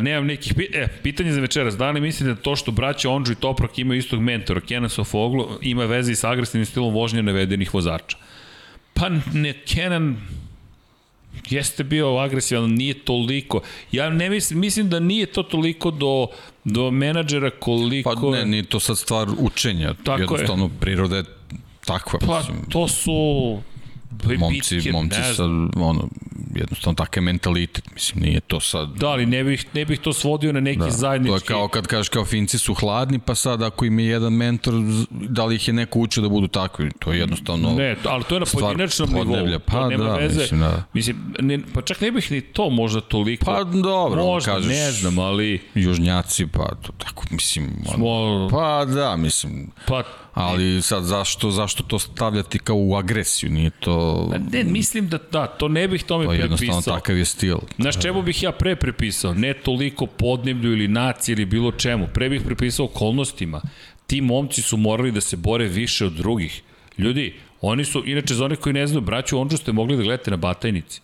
nemam 0.00 0.26
nekih 0.26 0.54
pit 0.54 0.74
e, 0.74 0.88
pitanje 1.02 1.32
za 1.32 1.40
večeras. 1.40 1.76
Da 1.76 1.90
li 1.90 2.00
mislite 2.00 2.34
da 2.34 2.40
to 2.40 2.56
što 2.56 2.70
braća 2.70 3.10
Ondžu 3.10 3.32
i 3.32 3.36
Toprak 3.36 3.78
imaju 3.78 3.98
istog 3.98 4.20
mentora, 4.20 4.60
Kenan 4.60 4.90
Sofoglu, 4.90 5.48
ima 5.60 5.84
veze 5.84 6.12
i 6.12 6.14
sa 6.14 6.30
agresivnim 6.30 6.66
stilom 6.66 6.94
vožnje 6.94 7.22
navedenih 7.22 7.74
vozača? 7.74 8.16
Pa 8.94 9.08
ne, 9.32 9.52
Kenan 9.52 10.16
jeste 11.50 11.84
bio 11.84 12.16
agresivan, 12.16 12.70
nije 12.70 12.94
toliko. 12.94 13.60
Ja 13.92 14.10
ne 14.10 14.30
mislim, 14.30 14.60
mislim 14.60 14.88
da 14.90 15.00
nije 15.00 15.26
to 15.26 15.42
toliko 15.42 15.90
do, 15.90 16.26
do 16.64 16.90
menadžera 16.90 17.50
koliko... 17.50 18.14
Pa 18.14 18.36
ne, 18.36 18.46
nije 18.46 18.62
to 18.62 18.80
sad 18.80 18.98
stvar 18.98 19.28
učenja. 19.38 19.94
Tako 20.04 20.20
Jednostavno, 20.20 20.64
je. 20.64 20.70
priroda 20.80 21.16
je 21.16 21.24
takva. 21.84 22.18
Pa 22.26 22.38
mislim. 22.38 22.56
to 22.70 22.88
su 22.88 23.12
momci, 24.38 24.74
bitke, 24.74 24.92
momci 24.92 25.16
sad, 25.36 25.50
ono, 25.76 26.08
jednostavno 26.54 26.94
takav 26.94 27.22
mentalitet, 27.22 27.92
mislim, 27.94 28.24
nije 28.24 28.40
to 28.40 28.60
sad... 28.60 28.88
Da, 28.96 29.08
ali 29.08 29.26
ne 29.26 29.44
bih, 29.44 29.66
ne 29.74 29.84
bih 29.84 30.00
to 30.00 30.12
svodio 30.12 30.52
na 30.52 30.60
neki 30.60 30.78
da, 30.78 30.90
zajednički... 30.90 31.46
To 31.46 31.54
je 31.54 31.58
kao 31.58 31.68
kad 31.68 31.86
kažeš 31.86 32.08
kao 32.08 32.24
Finci 32.24 32.58
su 32.58 32.74
hladni, 32.74 33.18
pa 33.18 33.34
sad 33.34 33.62
ako 33.62 33.84
im 33.84 33.98
je 33.98 34.06
jedan 34.06 34.32
mentor, 34.32 34.74
da 35.10 35.44
li 35.44 35.54
ih 35.54 35.68
je 35.68 35.74
neko 35.74 35.98
učio 35.98 36.22
da 36.22 36.28
budu 36.28 36.48
takvi, 36.48 36.90
to 36.98 37.12
je 37.12 37.18
jednostavno... 37.18 37.74
Ne, 37.74 37.96
ali 38.04 38.24
to 38.24 38.36
je 38.36 38.40
na 38.40 38.46
pojedinačnom 38.52 39.08
nivou. 39.12 39.58
Pa 39.66 39.72
to 39.72 39.88
nema 39.88 40.04
da, 40.04 40.14
veze. 40.14 40.40
mislim, 40.40 40.60
da. 40.60 40.84
Mislim, 40.92 41.34
ne, 41.40 41.58
pa 41.74 41.82
čak 41.82 42.00
ne 42.00 42.10
bih 42.10 42.32
ni 42.32 42.40
to 42.40 42.70
možda 42.70 43.00
toliko... 43.00 43.44
Pa 43.44 43.64
dobro, 43.64 44.24
možda, 44.24 44.52
kažeš, 44.52 44.68
ne 44.68 44.92
znam, 44.92 45.18
ali... 45.18 45.60
Južnjaci, 45.74 46.46
pa 46.46 46.74
to 46.82 46.92
tako, 46.98 47.24
mislim... 47.30 47.70
Smo... 47.94 48.48
Pa 48.50 48.84
da, 48.84 49.16
mislim... 49.16 49.70
Pa 49.86 50.02
Ali 50.34 50.82
sad 50.82 51.04
zašto 51.04 51.50
zašto 51.50 51.82
to 51.82 51.98
stavljati 51.98 52.58
kao 52.58 52.76
u 52.76 52.96
agresiju, 52.96 53.50
nije 53.50 53.70
to 53.70 54.28
pa 54.32 54.38
Ne, 54.38 54.64
mislim 54.64 55.08
da 55.08 55.18
da, 55.32 55.46
to 55.46 55.68
ne 55.68 55.88
bih 55.88 56.04
tome 56.04 56.24
to 56.24 56.32
je 56.32 56.38
prepisao. 56.38 56.64
jednostavno 56.64 56.98
takav 56.98 57.18
je 57.18 57.24
stil. 57.24 57.56
Znaš 57.78 58.00
čemu 58.02 58.22
bih 58.22 58.42
ja 58.42 58.52
pre 58.52 58.76
prepisao? 58.76 59.34
Ne 59.34 59.54
toliko 59.54 60.06
podneblju 60.06 60.72
ili 60.72 60.88
naciji 60.88 61.32
ili 61.32 61.44
bilo 61.44 61.72
čemu. 61.72 62.06
Pre 62.14 62.28
bih 62.28 62.42
prepisao 62.44 62.86
okolnostima. 62.86 63.60
Ti 64.06 64.20
momci 64.20 64.62
su 64.62 64.76
morali 64.76 65.12
da 65.12 65.20
se 65.20 65.36
bore 65.36 65.68
više 65.68 66.06
od 66.06 66.12
drugih. 66.12 66.62
Ljudi, 66.98 67.34
oni 67.60 67.84
su, 67.84 68.02
inače 68.06 68.34
za 68.34 68.44
one 68.44 68.56
koji 68.56 68.72
ne 68.72 68.86
znaju, 68.86 69.00
braću 69.00 69.38
Ondžu 69.38 69.56
ste 69.56 69.72
mogli 69.72 69.96
da 69.96 70.02
gledate 70.02 70.30
na 70.30 70.36
batajnici. 70.36 71.00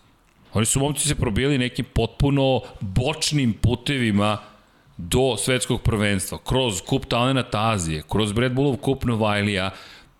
Oni 0.53 0.65
su 0.65 0.79
momci 0.79 1.07
se 1.07 1.15
probijali 1.15 1.57
nekim 1.57 1.85
potpuno 1.93 2.61
bočnim 2.81 3.53
putevima 3.53 4.37
do 4.99 5.37
svetskog 5.37 5.81
prvenstva, 5.81 6.37
kroz 6.43 6.81
kup 6.81 7.05
talenata 7.05 7.71
Azije, 7.71 8.03
kroz 8.09 8.37
Red 8.37 8.53
Bullov 8.53 8.77
kup 8.77 9.03
Novajlija 9.03 9.71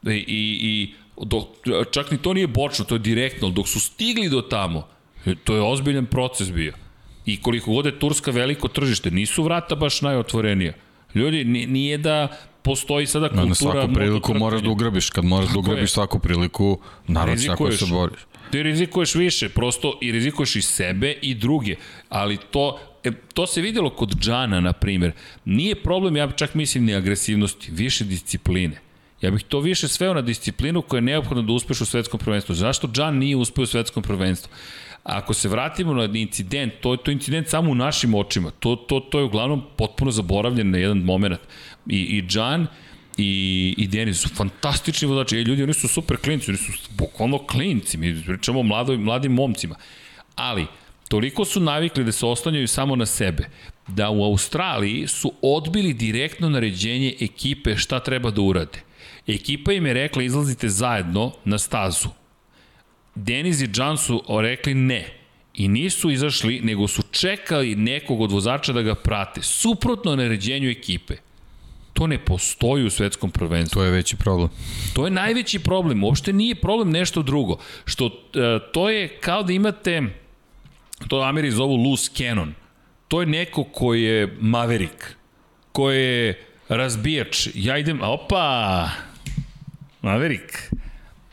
i, 0.03 0.09
i, 0.09 0.59
i 0.61 0.93
dok, 1.25 1.47
čak 1.91 2.11
ni 2.11 2.17
to 2.17 2.33
nije 2.33 2.47
bočno, 2.47 2.85
to 2.85 2.95
je 2.95 2.99
direktno, 2.99 3.49
dok 3.49 3.67
su 3.67 3.79
stigli 3.79 4.29
do 4.29 4.41
tamo, 4.41 4.87
e, 5.25 5.35
to 5.35 5.55
je 5.55 5.61
ozbiljan 5.61 6.05
proces 6.05 6.51
bio. 6.51 6.73
I 7.25 7.41
koliko 7.41 7.71
god 7.71 7.85
je 7.85 7.99
Turska 7.99 8.31
veliko 8.31 8.67
tržište, 8.67 9.11
nisu 9.11 9.43
vrata 9.43 9.75
baš 9.75 10.01
najotvorenija. 10.01 10.73
Ljudi, 11.15 11.43
nije 11.43 11.97
da 11.97 12.27
postoji 12.61 13.05
sada 13.05 13.29
kultura... 13.29 13.47
Na 13.47 13.55
svaku 13.55 13.93
priliku 13.93 14.33
moraš 14.33 14.61
da 14.61 14.69
ugrabiš, 14.69 15.09
kad 15.09 15.25
moraš 15.25 15.49
da 15.49 15.59
ugrabiš 15.59 15.81
je. 15.81 15.87
svaku 15.87 16.19
priliku, 16.19 16.79
narod 17.07 17.41
će 17.41 17.51
ako 17.51 17.71
se 17.71 17.85
boriš. 17.85 18.19
Ti 18.51 18.63
rizikuješ 18.63 19.15
više, 19.15 19.49
prosto 19.49 19.97
i 20.01 20.11
rizikuješ 20.11 20.55
i 20.55 20.61
sebe 20.61 21.11
i 21.21 21.35
druge, 21.35 21.75
ali 22.09 22.37
to 22.37 22.79
e, 23.03 23.11
to 23.33 23.47
se 23.47 23.61
videlo 23.61 23.89
kod 23.89 24.15
Džana, 24.19 24.59
na 24.59 24.73
primjer. 24.73 25.11
Nije 25.45 25.83
problem, 25.83 26.15
ja 26.15 26.31
čak 26.31 26.53
mislim, 26.53 26.85
ni 26.85 26.95
agresivnosti, 26.95 27.71
više 27.71 28.03
discipline. 28.03 28.81
Ja 29.21 29.31
bih 29.31 29.43
to 29.43 29.59
više 29.59 29.87
sveo 29.87 30.13
na 30.13 30.21
disciplinu 30.21 30.81
koja 30.81 30.97
je 30.97 31.01
neophodna 31.01 31.43
da 31.43 31.53
uspeš 31.53 31.81
u 31.81 31.85
svetskom 31.85 32.19
prvenstvu. 32.19 32.55
Zašto 32.55 32.87
Džan 32.87 33.17
nije 33.17 33.35
uspeo 33.35 33.63
u 33.63 33.65
svetskom 33.65 34.03
prvenstvu? 34.03 34.51
Ako 35.03 35.33
se 35.33 35.49
vratimo 35.49 35.93
na 35.93 36.03
incident, 36.03 36.73
to 36.81 36.93
je 36.93 37.03
to 37.03 37.11
incident 37.11 37.47
samo 37.47 37.71
u 37.71 37.75
našim 37.75 38.15
očima. 38.15 38.51
To, 38.59 38.75
to, 38.75 38.99
to 38.99 39.19
je 39.19 39.25
uglavnom 39.25 39.63
potpuno 39.77 40.11
zaboravljen 40.11 40.71
na 40.71 40.77
jedan 40.77 40.97
moment. 40.97 41.39
I, 41.87 41.99
i 41.99 42.21
Džan 42.27 42.67
i, 43.17 43.75
i 43.77 43.87
Denis 43.87 44.21
su 44.21 44.29
fantastični 44.29 45.07
vozači. 45.07 45.37
E, 45.37 45.43
ljudi, 45.43 45.63
oni 45.63 45.73
su 45.73 45.87
super 45.87 46.17
klinci, 46.17 46.51
oni 46.51 46.57
su 46.57 46.71
bukvalno 46.89 47.37
klinci. 47.37 47.97
Mi 47.97 48.23
pričamo 48.25 48.59
o 48.59 48.63
mladim, 48.63 49.01
mladim 49.01 49.33
momcima. 49.33 49.75
Ali, 50.35 50.65
toliko 51.09 51.45
su 51.45 51.59
navikli 51.59 52.03
da 52.03 52.11
se 52.11 52.25
oslanjaju 52.25 52.67
samo 52.67 52.95
na 52.95 53.05
sebe, 53.05 53.49
da 53.87 54.09
u 54.09 54.23
Australiji 54.23 55.07
su 55.07 55.33
odbili 55.41 55.93
direktno 55.93 56.49
naređenje 56.49 57.15
ekipe 57.19 57.77
šta 57.77 57.99
treba 57.99 58.31
da 58.31 58.41
urade. 58.41 58.83
Ekipa 59.27 59.73
im 59.73 59.85
je 59.85 59.93
rekla 59.93 60.23
izlazite 60.23 60.69
zajedno 60.69 61.31
na 61.45 61.57
stazu. 61.57 62.09
Deniz 63.15 63.61
i 63.61 63.69
John 63.73 63.97
su 63.97 64.23
rekli 64.41 64.73
ne. 64.73 65.05
I 65.53 65.67
nisu 65.67 66.11
izašli, 66.11 66.59
nego 66.63 66.87
su 66.87 67.01
čekali 67.11 67.75
nekog 67.75 68.21
od 68.21 68.31
vozača 68.31 68.73
da 68.73 68.81
ga 68.81 68.95
prate. 68.95 69.41
Suprotno 69.41 70.15
naređenju 70.15 70.69
ekipe. 70.69 71.15
To 71.93 72.07
ne 72.07 72.17
postoji 72.17 72.85
u 72.85 72.89
svetskom 72.89 73.31
prvenstvu. 73.31 73.79
To 73.79 73.83
je 73.83 73.91
veći 73.91 74.15
problem. 74.15 74.49
To 74.93 75.05
je 75.05 75.11
najveći 75.11 75.59
problem. 75.59 76.03
Uopšte 76.03 76.33
nije 76.33 76.55
problem 76.55 76.91
nešto 76.91 77.21
drugo. 77.21 77.57
Što 77.85 78.05
uh, 78.05 78.11
to 78.73 78.89
je 78.89 79.07
kao 79.07 79.43
da 79.43 79.53
imate 79.53 80.01
to 81.07 81.21
Ameri 81.21 81.51
zovu 81.51 81.75
loose 81.75 82.11
cannon. 82.13 82.53
To 83.07 83.21
je 83.21 83.25
neko 83.25 83.63
ko 83.63 83.93
je 83.93 84.37
maverik, 84.41 85.15
ko 85.71 85.91
je 85.91 86.45
razbijač. 86.69 87.47
Ja 87.53 87.77
idem, 87.77 88.01
opa, 88.01 88.89
maverik. 90.01 90.71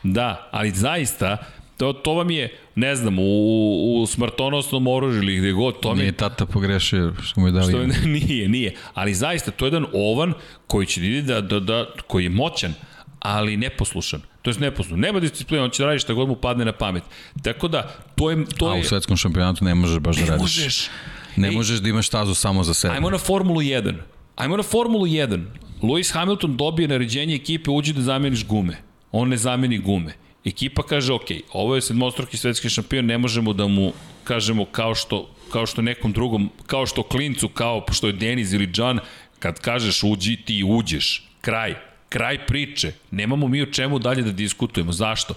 Da, 0.03 0.49
ali 0.51 0.71
zaista, 0.71 1.37
to, 1.77 1.93
to 1.93 2.13
vam 2.13 2.31
je, 2.31 2.57
ne 2.75 2.95
znam, 2.95 3.19
u, 3.19 4.01
u 4.01 4.05
smrtonosnom 4.05 4.87
oružju 4.87 5.23
ili 5.23 5.37
gde 5.37 5.51
god, 5.51 5.79
to 5.79 5.95
mi 5.95 6.01
Nije 6.01 6.11
tata 6.11 6.45
pogrešio 6.45 7.13
što 7.21 7.41
mu 7.41 7.47
je 7.47 7.51
dali. 7.51 7.71
Što, 7.73 7.83
nije, 8.09 8.49
nije. 8.49 8.75
Ali 8.93 9.13
zaista, 9.13 9.51
to 9.51 9.65
je 9.65 9.67
jedan 9.67 9.85
ovan 9.93 10.33
koji 10.67 10.85
će 10.85 11.01
da, 11.01 11.41
da, 11.41 11.59
da, 11.59 11.85
koji 12.07 12.23
je 12.23 12.29
moćan, 12.29 12.73
ali 13.19 13.57
neposlušan. 13.57 14.21
To 14.41 14.49
je 14.49 14.55
neposlušan. 14.59 14.99
Nema 14.99 15.19
disciplina, 15.19 15.63
on 15.63 15.69
će 15.69 15.83
da 15.83 15.87
radi 15.87 15.99
šta 15.99 16.13
god 16.13 16.27
mu 16.27 16.35
padne 16.35 16.65
na 16.65 16.71
pamet. 16.71 17.03
Tako 17.43 17.67
da, 17.67 17.95
to 18.15 18.29
je... 18.31 18.45
To 18.57 18.67
A 18.67 18.75
je... 18.75 18.81
u 18.81 18.83
svetskom 18.83 19.17
šampionatu 19.17 19.65
ne 19.65 19.75
možeš 19.75 19.99
baš 19.99 20.15
da 20.15 20.21
radiš. 20.21 20.31
Ne 20.31 20.41
možeš. 20.41 20.89
Ne 21.35 21.47
Ej, 21.47 21.55
možeš 21.55 21.79
da 21.79 21.89
imaš 21.89 22.07
stazu 22.07 22.33
samo 22.33 22.63
za 22.63 22.73
sebe. 22.73 22.93
Ajmo 22.93 23.09
na 23.09 23.17
Formulu 23.17 23.61
1. 23.61 23.95
Ajmo 24.35 24.57
na 24.57 24.63
Formulu 24.63 25.05
1. 25.05 25.45
Lewis 25.81 26.13
Hamilton 26.13 26.57
dobije 26.57 26.87
naređenje 26.87 27.35
ekipe 27.35 27.71
uđi 27.71 27.93
da 27.93 28.01
zameniš 28.01 28.45
gume. 28.45 28.77
On 29.11 29.29
ne 29.29 29.37
zameni 29.37 29.77
gume. 29.77 30.13
Ekipa 30.45 30.83
kaže, 30.83 31.13
ok, 31.13 31.27
ovo 31.53 31.75
je 31.75 31.81
sedmostroki 31.81 32.37
svetski 32.37 32.69
šampion, 32.69 33.05
ne 33.05 33.17
možemo 33.17 33.53
da 33.53 33.67
mu 33.67 33.93
kažemo 34.23 34.65
kao 34.65 34.95
što, 34.95 35.29
kao 35.51 35.65
što 35.65 35.81
nekom 35.81 36.13
drugom, 36.13 36.49
kao 36.65 36.85
što 36.85 37.03
klincu, 37.03 37.49
kao 37.49 37.85
što 37.91 38.07
je 38.07 38.13
Deniz 38.13 38.53
ili 38.53 38.71
John, 38.75 38.99
kad 39.39 39.59
kažeš 39.59 40.03
uđi, 40.03 40.35
ti 40.35 40.63
uđeš. 40.63 41.27
Kraj 41.41 41.86
Kraj 42.09 42.45
priče. 42.45 42.91
Nemamo 43.11 43.47
mi 43.47 43.61
o 43.61 43.65
čemu 43.65 43.99
dalje 43.99 44.21
da 44.23 44.31
diskutujemo. 44.31 44.91
Zašto? 44.91 45.33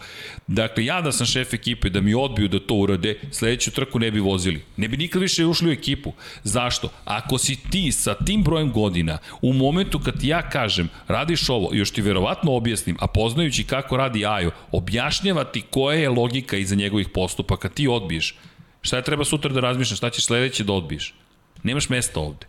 Dakle, 0.47 0.85
ja 0.85 1.01
da 1.01 1.13
sam 1.13 1.27
šef 1.27 1.55
ekipe, 1.55 1.91
da 1.91 2.01
mi 2.01 2.15
odbiju 2.15 2.49
da 2.49 2.61
to 2.61 2.75
urade, 2.75 3.19
sledeću 3.31 3.71
trku 3.71 3.99
ne 3.99 4.11
bi 4.11 4.21
vozili. 4.21 4.63
Ne 4.77 4.89
bi 4.89 4.97
nikad 4.97 5.23
više 5.23 5.47
ušli 5.47 5.69
u 5.69 5.73
ekipu. 5.73 6.13
Zašto? 6.45 6.89
Ako 7.05 7.39
si 7.39 7.57
ti 7.71 7.93
sa 7.93 8.15
tim 8.15 8.43
brojem 8.43 8.73
godina, 8.73 9.19
u 9.43 9.53
momentu 9.53 9.99
kad 9.99 10.23
ja 10.23 10.43
kažem, 10.51 10.89
radiš 11.09 11.49
ovo, 11.49 11.71
još 11.73 11.91
ti 11.91 12.03
verovatno 12.03 12.53
objasnim, 12.53 12.97
a 13.01 13.07
poznajući 13.07 13.65
kako 13.65 13.97
radi 13.97 14.27
Ajo, 14.27 14.51
objašnjava 14.73 15.45
ti 15.45 15.63
koja 15.71 15.99
je 15.99 16.09
logika 16.09 16.57
iza 16.57 16.75
njegovih 16.75 17.09
postupaka, 17.09 17.69
ti 17.69 17.89
odbiješ. 17.89 18.35
Šta 18.83 18.97
je 18.97 19.05
treba 19.05 19.25
sutra 19.25 19.53
da 19.53 19.61
razmišljaš, 19.61 19.99
šta 19.99 20.11
ćeš 20.11 20.25
sledeće 20.25 20.65
da 20.65 20.73
odbiješ? 20.73 21.15
Nemaš 21.63 21.89
mesta 21.89 22.21
ovde. 22.21 22.47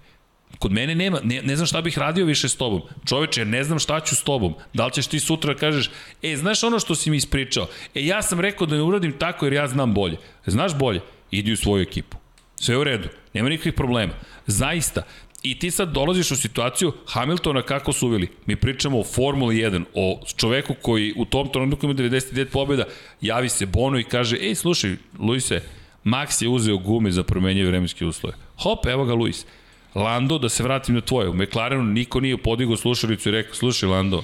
Kod 0.60 0.72
mene 0.72 0.96
nema, 0.96 1.20
ne, 1.24 1.42
ne 1.42 1.56
znam 1.56 1.68
šta 1.68 1.82
bih 1.82 1.98
radio 1.98 2.26
više 2.26 2.50
s 2.50 2.56
tobom. 2.56 2.82
Čoveče, 3.06 3.46
ne 3.46 3.64
znam 3.64 3.80
šta 3.80 4.00
ću 4.00 4.16
s 4.16 4.24
tobom. 4.24 4.54
Da 4.74 4.86
li 4.86 4.92
ćeš 4.92 5.08
ti 5.08 5.20
sutra 5.20 5.54
da 5.54 5.60
kažeš, 5.60 5.90
e, 6.24 6.36
znaš 6.36 6.64
ono 6.64 6.80
što 6.80 6.96
si 6.96 7.10
mi 7.10 7.18
ispričao? 7.18 7.68
E, 7.96 8.06
ja 8.06 8.22
sam 8.22 8.40
rekao 8.40 8.68
da 8.68 8.76
ne 8.76 8.82
uradim 8.82 9.12
tako 9.12 9.46
jer 9.46 9.54
ja 9.54 9.68
znam 9.68 9.94
bolje. 9.94 10.18
Znaš 10.46 10.76
bolje? 10.78 11.02
Idi 11.32 11.54
u 11.54 11.58
svoju 11.58 11.82
ekipu. 11.82 12.18
Sve 12.56 12.78
u 12.78 12.84
redu. 12.84 13.10
Nema 13.34 13.50
nikakvih 13.50 13.74
problema. 13.74 14.14
Zaista, 14.48 15.04
I 15.44 15.60
ti 15.60 15.72
sad 15.72 15.90
dolaziš 15.92 16.32
u 16.32 16.36
situaciju 16.36 16.92
Hamiltona 17.08 17.62
kako 17.62 17.94
su 17.94 18.08
uveli. 18.08 18.28
Mi 18.46 18.56
pričamo 18.56 19.00
o 19.00 19.04
Formuli 19.04 19.56
1, 19.56 19.84
o 19.94 20.22
čoveku 20.36 20.76
koji 20.82 21.14
u 21.18 21.26
tom 21.26 21.50
trenutku 21.52 21.86
ima 21.86 21.96
99 21.96 22.46
pobjeda, 22.46 22.84
javi 23.22 23.50
se 23.50 23.66
Bono 23.66 24.00
i 24.00 24.04
kaže, 24.04 24.38
ej, 24.38 24.56
slušaj, 24.56 24.96
Luise, 25.20 25.62
Max 26.06 26.44
je 26.44 26.50
uzeo 26.50 26.78
gume 26.78 27.12
za 27.12 27.24
promenje 27.24 27.66
vremenske 27.66 28.06
uslove. 28.06 28.36
Hop, 28.58 28.86
evo 28.86 29.06
ga 29.06 29.14
Luis. 29.14 29.46
Lando, 29.96 30.38
da 30.38 30.50
se 30.50 30.64
vratim 30.64 30.96
na 30.96 31.02
tvoje, 31.02 31.30
u 31.30 31.34
McLarenu 31.34 31.84
niko 31.84 32.20
nije 32.20 32.38
podigao 32.38 32.78
slušalicu 32.78 33.30
i 33.30 33.32
rekao, 33.32 33.54
slušaj 33.54 33.90
Lando, 33.90 34.24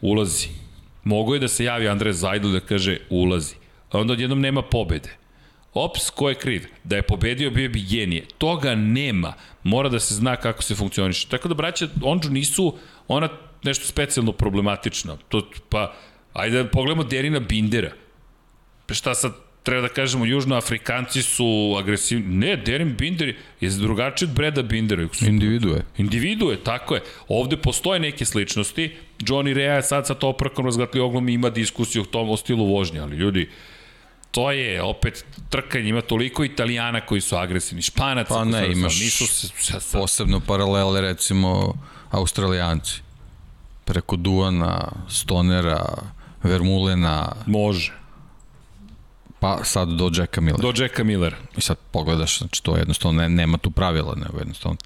ulazi. 0.00 0.48
Mogu 1.04 1.34
je 1.34 1.40
da 1.40 1.48
se 1.48 1.64
javi 1.64 1.88
Andrej 1.88 2.12
Zajdl 2.12 2.52
da 2.52 2.60
kaže 2.60 2.98
ulazi. 3.10 3.54
A 3.92 3.98
onda 3.98 4.12
odjednom 4.12 4.40
nema 4.40 4.62
pobede. 4.62 5.16
Ops, 5.74 6.10
ko 6.10 6.28
je 6.28 6.34
kriv? 6.34 6.66
Da 6.84 6.96
je 6.96 7.02
pobedio 7.02 7.50
bio 7.50 7.68
bi 7.68 7.82
genije. 7.82 8.26
Toga 8.38 8.74
nema. 8.74 9.34
Mora 9.62 9.88
da 9.88 10.00
se 10.00 10.14
zna 10.14 10.36
kako 10.36 10.62
se 10.62 10.74
funkcioniše. 10.74 11.28
Tako 11.28 11.48
da 11.48 11.54
braća 11.54 11.88
Onđu 12.02 12.30
nisu 12.30 12.76
ona 13.08 13.28
nešto 13.64 13.86
specijalno 13.86 14.32
problematično. 14.32 15.18
To, 15.28 15.42
pa, 15.68 15.94
ajde 16.32 16.62
da 16.62 16.70
pogledamo 16.70 17.04
Derina 17.04 17.40
Bindera. 17.40 17.92
Pa 18.86 18.94
šta 18.94 19.14
sad 19.14 19.32
treba 19.64 19.80
da 19.80 19.88
kažemo, 19.88 20.24
južnoafrikanci 20.24 21.22
su 21.22 21.76
agresivni. 21.78 22.36
Ne, 22.36 22.56
Derin 22.56 22.96
Binder 22.96 23.34
je 23.60 23.70
drugačiji 23.70 24.28
od 24.28 24.34
Breda 24.34 24.62
Bindera. 24.62 25.06
Individue. 25.20 25.80
Individue, 25.98 26.56
tako 26.64 26.94
je. 26.94 27.00
Ovde 27.28 27.56
postoje 27.56 28.00
neke 28.00 28.24
sličnosti. 28.24 28.96
Johnny 29.18 29.52
Rea 29.52 29.74
je 29.74 29.82
sad 29.82 30.06
sa 30.06 30.14
toprakom 30.14 30.66
razgatli 30.66 31.00
oglom 31.00 31.28
i 31.28 31.32
ima 31.34 31.50
diskusiju 31.50 32.02
o 32.02 32.04
tom 32.04 32.30
o 32.30 32.36
stilu 32.36 32.66
vožnje, 32.66 33.00
ali 33.00 33.16
ljudi, 33.16 33.48
to 34.30 34.50
je 34.50 34.82
opet 34.82 35.24
trkanje, 35.50 35.88
ima 35.88 36.00
toliko 36.00 36.44
italijana 36.44 37.00
koji 37.00 37.20
su 37.20 37.36
agresivni, 37.36 37.82
španaca 37.82 38.34
pa 38.34 38.44
ne, 38.44 38.64
su 38.64 38.72
imaš 38.72 39.00
nisu 39.00 39.26
se, 39.26 39.48
sa, 39.58 39.80
sa, 39.80 39.98
posebno 39.98 40.40
paralele 40.40 41.00
recimo 41.00 41.74
australijanci 42.10 43.02
preko 43.84 44.16
Duana, 44.16 44.92
Stonera, 45.08 45.86
Vermulena, 46.42 47.32
može. 47.46 48.03
Pa 49.44 49.64
sad 49.64 49.88
do 49.88 50.10
Jacka 50.14 50.40
Millera. 50.40 50.62
Do 50.62 50.82
Jacka 50.82 51.04
Millera. 51.04 51.36
I 51.56 51.60
sad 51.60 51.76
pogledaš, 51.90 52.38
znači 52.38 52.62
to 52.62 52.76
jednostavno 52.76 53.22
ne, 53.22 53.28
nema 53.28 53.58
tu 53.58 53.70
pravila, 53.70 54.14
nego 54.14 54.38
jednostavno 54.38 54.76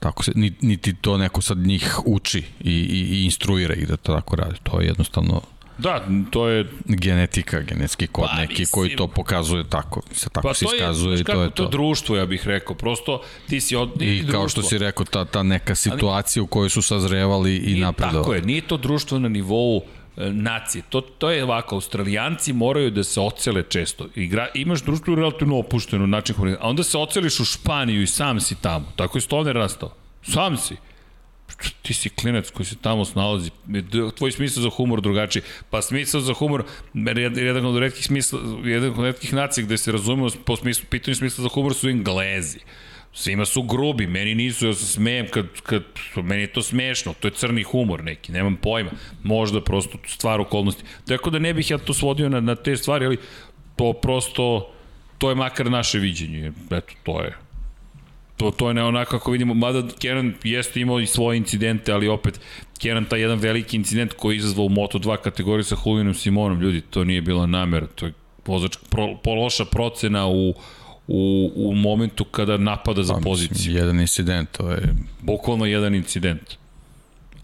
tako 0.00 0.22
se, 0.22 0.32
niti 0.60 0.94
to 0.94 1.18
neko 1.18 1.42
sad 1.42 1.58
njih 1.58 1.98
uči 2.04 2.42
i, 2.60 2.72
i, 2.72 3.16
i 3.16 3.24
instruira 3.24 3.74
ih 3.74 3.88
da 3.88 3.96
to 3.96 4.14
tako 4.14 4.36
radi. 4.36 4.56
To 4.62 4.80
je 4.80 4.86
jednostavno 4.86 5.42
Da, 5.78 6.06
to 6.30 6.48
je... 6.48 6.66
Genetika, 6.84 7.60
genetski 7.60 8.06
kod 8.06 8.28
pa, 8.30 8.40
neki 8.40 8.62
mislim, 8.62 8.66
koji 8.72 8.96
to 8.96 9.08
pokazuje 9.08 9.64
tako. 9.68 10.02
Se 10.12 10.30
tako 10.30 10.48
pa, 10.48 10.54
se 10.54 10.64
iskazuje 10.64 11.20
i 11.20 11.24
to 11.24 11.42
je 11.42 11.50
to. 11.50 11.64
To 11.64 11.68
društvo, 11.68 12.16
ja 12.16 12.26
bih 12.26 12.46
rekao. 12.46 12.76
Prosto 12.76 13.22
ti 13.48 13.60
si 13.60 13.76
od... 13.76 14.02
I, 14.02 14.16
I 14.16 14.26
kao 14.30 14.48
što 14.48 14.62
si 14.62 14.78
rekao, 14.78 15.04
ta, 15.04 15.24
ta 15.24 15.42
neka 15.42 15.74
situacija 15.74 16.40
Ali, 16.40 16.44
u 16.44 16.46
kojoj 16.46 16.68
su 16.68 16.82
sazrevali 16.82 17.56
i 17.56 17.80
napredovali. 17.80 18.24
Tako 18.24 18.34
je, 18.34 18.42
nije 18.42 18.60
to 18.60 18.76
društvo 18.76 19.18
na 19.18 19.28
nivou 19.28 19.82
nacije. 20.16 20.82
To, 20.88 21.00
to 21.00 21.30
je 21.30 21.44
ovako, 21.44 21.74
australijanci 21.74 22.52
moraju 22.52 22.90
da 22.90 23.04
se 23.04 23.20
ocele 23.20 23.62
često. 23.62 24.08
Igra, 24.14 24.48
imaš 24.54 24.82
društvo 24.82 25.14
relativno 25.14 25.58
opušteno 25.58 26.06
način, 26.06 26.34
a 26.60 26.68
onda 26.68 26.82
se 26.82 26.98
oceliš 26.98 27.40
u 27.40 27.44
Španiju 27.44 28.02
i 28.02 28.06
sam 28.06 28.40
si 28.40 28.54
tamo. 28.60 28.92
Tako 28.96 29.18
je 29.18 29.22
Stoner 29.22 29.54
rastao. 29.54 29.94
Sam 30.22 30.56
si 30.56 30.76
ti 31.82 31.94
si 31.94 32.08
klinac 32.08 32.50
koji 32.50 32.66
se 32.66 32.76
tamo 32.76 33.04
snalazi, 33.04 33.50
tvoj 34.16 34.32
smisao 34.32 34.62
za 34.62 34.70
humor 34.70 35.00
drugačiji, 35.00 35.42
pa 35.70 35.82
smisao 35.82 36.20
za 36.20 36.34
humor, 36.34 36.64
jedan 37.36 37.66
od 37.66 37.76
redkih 37.76 38.06
smisla, 38.06 38.40
jedan 38.64 38.90
od 38.90 39.04
redkih 39.04 39.34
nacija 39.34 39.64
gde 39.64 39.78
se 39.78 39.92
razumemo 39.92 40.28
po 40.44 40.56
smislu, 40.56 40.84
pitanju 40.90 41.14
smisla 41.14 41.42
za 41.42 41.48
humor 41.48 41.74
su 41.74 41.88
Englezi. 41.88 42.58
Svima 43.16 43.44
su 43.44 43.62
grubi, 43.62 44.06
meni 44.06 44.34
nisu, 44.34 44.66
ja 44.66 44.74
se 44.74 44.86
smejem 44.86 45.26
kad, 45.30 45.46
kad, 45.62 45.82
meni 46.16 46.42
je 46.42 46.52
to 46.52 46.62
smešno, 46.62 47.14
to 47.20 47.28
je 47.28 47.32
crni 47.32 47.62
humor 47.62 48.04
neki, 48.04 48.32
nemam 48.32 48.56
pojma, 48.56 48.90
možda 49.22 49.60
prosto 49.60 49.98
stvar 50.06 50.40
okolnosti. 50.40 50.82
Tako 51.08 51.30
da 51.30 51.38
ne 51.38 51.54
bih 51.54 51.70
ja 51.70 51.78
to 51.78 51.94
svodio 51.94 52.28
na, 52.28 52.40
na 52.40 52.54
te 52.54 52.76
stvari, 52.76 53.06
ali 53.06 53.18
to 53.76 53.92
prosto, 53.92 54.72
to 55.18 55.28
je 55.28 55.34
makar 55.34 55.70
naše 55.70 55.98
viđenje, 55.98 56.52
eto, 56.70 56.92
to 57.02 57.20
je, 57.22 57.36
To, 58.36 58.50
to 58.50 58.68
je 58.68 58.74
ne 58.74 58.82
onako 58.82 59.10
kako 59.10 59.30
vidimo, 59.30 59.54
mada 59.54 59.82
Kenan 59.98 60.34
jeste 60.44 60.80
imao 60.80 61.00
i 61.00 61.06
svoje 61.06 61.36
incidente, 61.36 61.92
ali 61.92 62.08
opet 62.08 62.40
Kenan 62.78 63.04
taj 63.04 63.20
jedan 63.20 63.38
veliki 63.38 63.76
incident 63.76 64.12
koji 64.12 64.34
je 64.34 64.38
izazvao 64.38 64.64
u 64.66 64.68
Moto2 64.68 65.16
kategoriji 65.16 65.64
sa 65.64 65.76
Julianom 65.86 66.14
Simonom, 66.14 66.60
ljudi, 66.60 66.80
to 66.80 67.04
nije 67.04 67.22
bila 67.22 67.46
namera, 67.46 67.86
to 67.86 68.06
je 68.06 68.12
vozač, 68.46 68.76
pro, 68.90 69.16
pološa 69.24 69.64
procena 69.64 70.26
u, 70.26 70.54
u, 71.08 71.52
u 71.54 71.74
momentu 71.74 72.24
kada 72.24 72.56
napada 72.56 73.02
za 73.02 73.14
pa, 73.14 73.20
poziciju. 73.20 73.74
Jedan 73.74 74.00
incident, 74.00 74.48
to 74.50 74.70
je... 74.70 74.94
Bukvalno 75.22 75.66
jedan 75.66 75.94
incident 75.94 76.56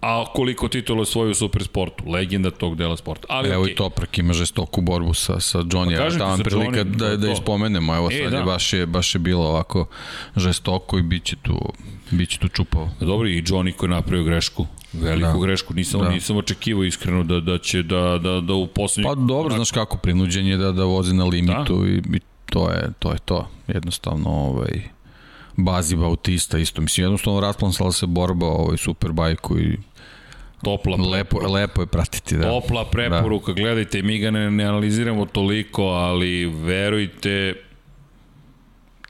a 0.01 0.25
koliko 0.35 0.69
titula 0.69 1.05
svoju 1.05 1.31
u 1.31 1.35
supersportu, 1.35 2.05
legenda 2.11 2.51
tog 2.51 2.77
dela 2.77 2.97
sporta. 2.97 3.27
Ali, 3.29 3.49
evo 3.49 3.65
okay. 3.65 3.73
i 3.73 3.75
Toprak 3.75 4.19
ima 4.19 4.33
žestoku 4.33 4.81
borbu 4.81 5.15
sa, 5.15 5.41
sa 5.41 5.59
Johnny, 5.59 6.11
pa 6.11 6.19
tamo 6.19 6.45
prilika 6.45 6.85
Johnny, 6.85 6.97
da, 6.97 7.17
da 7.17 7.33
ispomenemo, 7.33 7.97
evo 7.97 8.09
e, 8.11 8.23
sad 8.23 8.33
da. 8.33 8.39
je 8.39 8.45
baš, 8.45 8.73
je 8.73 8.87
baš 8.87 9.15
je 9.15 9.19
bilo 9.19 9.45
ovako 9.45 9.87
žestoko 10.37 10.99
i 10.99 11.03
bit 11.03 11.25
će 11.25 11.37
tu, 11.37 11.73
bit 12.11 12.31
će 12.31 12.39
tu 12.39 12.49
čupavo. 12.49 12.91
Dobro, 13.01 13.29
i 13.29 13.43
Johnny 13.43 13.73
koji 13.73 13.89
je 13.89 13.95
napravio 13.95 14.25
grešku, 14.25 14.67
veliku 14.93 15.41
da. 15.41 15.47
grešku, 15.47 15.75
nisam, 15.75 16.01
da. 16.01 16.09
nisam 16.09 16.37
očekivao 16.37 16.85
iskreno 16.85 17.25
da, 17.25 17.41
da 17.41 17.59
će 17.59 17.83
da, 17.83 18.19
da, 18.23 18.41
da 18.41 18.55
u 18.55 18.67
poslednju... 18.67 19.09
Pa 19.09 19.15
dobro, 19.15 19.55
znaš 19.55 19.71
kako, 19.71 19.97
prinuđen 19.97 20.47
je 20.47 20.57
da, 20.57 20.73
da 20.73 20.85
vozi 20.85 21.15
na 21.15 21.25
limitu 21.25 21.83
da. 21.83 21.89
i, 21.89 22.17
i 22.17 22.21
to 22.51 22.71
je 22.71 22.93
to, 22.99 23.13
je 23.13 23.19
to. 23.25 23.49
jednostavno 23.69 24.31
ovaj, 24.31 24.83
Bazi 25.57 25.97
Bautista 25.97 26.59
isto, 26.59 26.83
mislim 26.83 27.05
jednostavno 27.05 27.41
rasplansala 27.41 27.93
se 27.93 28.07
borba 28.07 28.47
ovaj 28.47 28.77
Superbajku 28.77 29.59
i 29.59 29.79
Topla 30.63 30.97
lepo, 30.97 31.39
lepo 31.39 31.83
je 31.83 31.87
pratiti, 31.87 32.37
da. 32.37 32.43
Topla 32.43 32.85
preporuka, 32.85 33.53
da. 33.53 33.63
gledajte, 33.63 34.03
mi 34.03 34.19
ga 34.19 34.31
ne, 34.31 34.51
ne 34.51 34.65
analiziramo 34.65 35.27
toliko, 35.27 35.83
ali 35.83 36.47
verujte, 36.47 37.55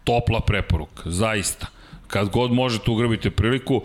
topla 0.04 0.40
preporuka, 0.40 1.02
zaista. 1.10 1.66
Kad 2.06 2.28
god 2.28 2.52
možete 2.52 2.90
ugrabite 2.90 3.30
priliku, 3.30 3.82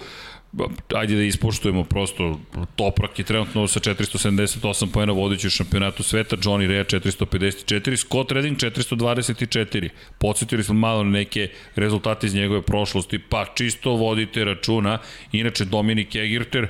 ajde 0.95 1.15
da 1.15 1.23
ispoštujemo 1.23 1.83
prosto 1.83 2.39
Toprak 2.75 3.19
je 3.19 3.25
trenutno 3.25 3.67
sa 3.67 3.79
478 3.79 4.91
pojena 4.91 5.13
vodeći 5.13 5.47
u 5.47 5.49
šampionatu 5.49 6.03
sveta, 6.03 6.35
Johnny 6.35 6.67
Rea 6.67 6.83
454, 6.83 7.97
Scott 7.97 8.31
Redding 8.31 8.57
424. 8.57 9.89
Podsjetili 10.19 10.63
smo 10.63 10.75
malo 10.75 11.03
na 11.03 11.09
neke 11.09 11.49
rezultate 11.75 12.27
iz 12.27 12.35
njegove 12.35 12.61
prošlosti, 12.61 13.19
pa 13.19 13.45
čisto 13.55 13.91
vodite 13.91 14.45
računa. 14.45 14.99
Inače 15.31 15.65
Dominik 15.65 16.15
Egirter, 16.15 16.67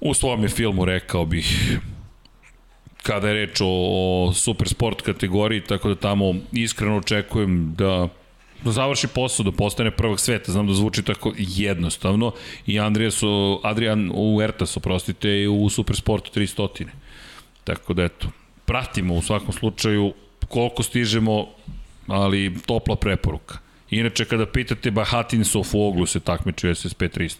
u 0.00 0.14
svom 0.14 0.42
je 0.42 0.48
filmu 0.48 0.84
rekao 0.84 1.26
bih 1.26 1.78
kada 3.02 3.28
je 3.28 3.34
reč 3.34 3.60
o, 3.60 3.66
o 3.68 4.32
super 4.34 4.68
sport 4.68 5.02
kategoriji, 5.02 5.60
tako 5.60 5.88
da 5.88 5.94
tamo 5.94 6.34
iskreno 6.52 6.96
očekujem 6.96 7.74
da 7.78 8.08
završi 8.64 9.06
posao, 9.06 9.44
da 9.44 9.52
postane 9.52 9.90
prvog 9.90 10.20
sveta. 10.20 10.52
Znam 10.52 10.66
da 10.66 10.74
zvuči 10.74 11.02
tako 11.02 11.32
jednostavno. 11.36 12.32
I 12.66 12.80
Andrija 12.80 13.10
su, 13.10 13.60
Adrian 13.64 14.10
u 14.14 14.42
Ertas, 14.42 14.76
oprostite, 14.76 15.28
i 15.28 15.48
u 15.48 15.68
Supersportu 15.68 16.40
300. 16.40 16.86
Tako 17.64 17.94
da 17.94 18.04
eto, 18.04 18.28
pratimo 18.64 19.14
u 19.14 19.22
svakom 19.22 19.52
slučaju 19.52 20.12
koliko 20.48 20.82
stižemo, 20.82 21.46
ali 22.06 22.56
topla 22.66 22.96
preporuka. 22.96 23.58
Inače, 23.90 24.24
kada 24.24 24.46
pitate 24.46 24.90
Bahatin 24.90 25.44
Sofoglu 25.44 26.06
se 26.06 26.20
takmiče 26.20 26.70
u 26.70 26.74
SSP 26.74 27.02
300. 27.02 27.34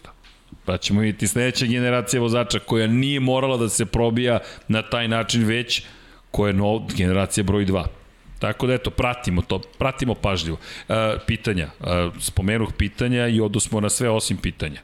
Pa 0.65 0.77
ćemo 0.77 1.01
vidjeti 1.01 1.27
sledeća 1.27 1.65
generacija 1.65 2.21
vozača 2.21 2.59
koja 2.59 2.87
nije 2.87 3.19
morala 3.19 3.57
da 3.57 3.69
se 3.69 3.85
probija 3.85 4.39
na 4.67 4.81
taj 4.81 5.07
način 5.07 5.45
već, 5.45 5.83
koja 6.31 6.49
je 6.49 6.53
nov, 6.53 6.81
generacija 6.97 7.43
broj 7.43 7.65
2. 7.65 7.98
Tako 8.39 8.67
da 8.67 8.73
eto, 8.73 8.89
pratimo 8.89 9.41
to, 9.41 9.59
pratimo 9.77 10.15
pažljivo. 10.15 10.57
E, 10.89 11.17
pitanja, 11.27 11.69
e, 11.81 12.09
spomenuh 12.19 12.73
pitanja 12.77 13.27
i 13.27 13.41
odu 13.41 13.59
smo 13.59 13.81
na 13.81 13.89
sve 13.89 14.09
osim 14.09 14.37
pitanja. 14.37 14.81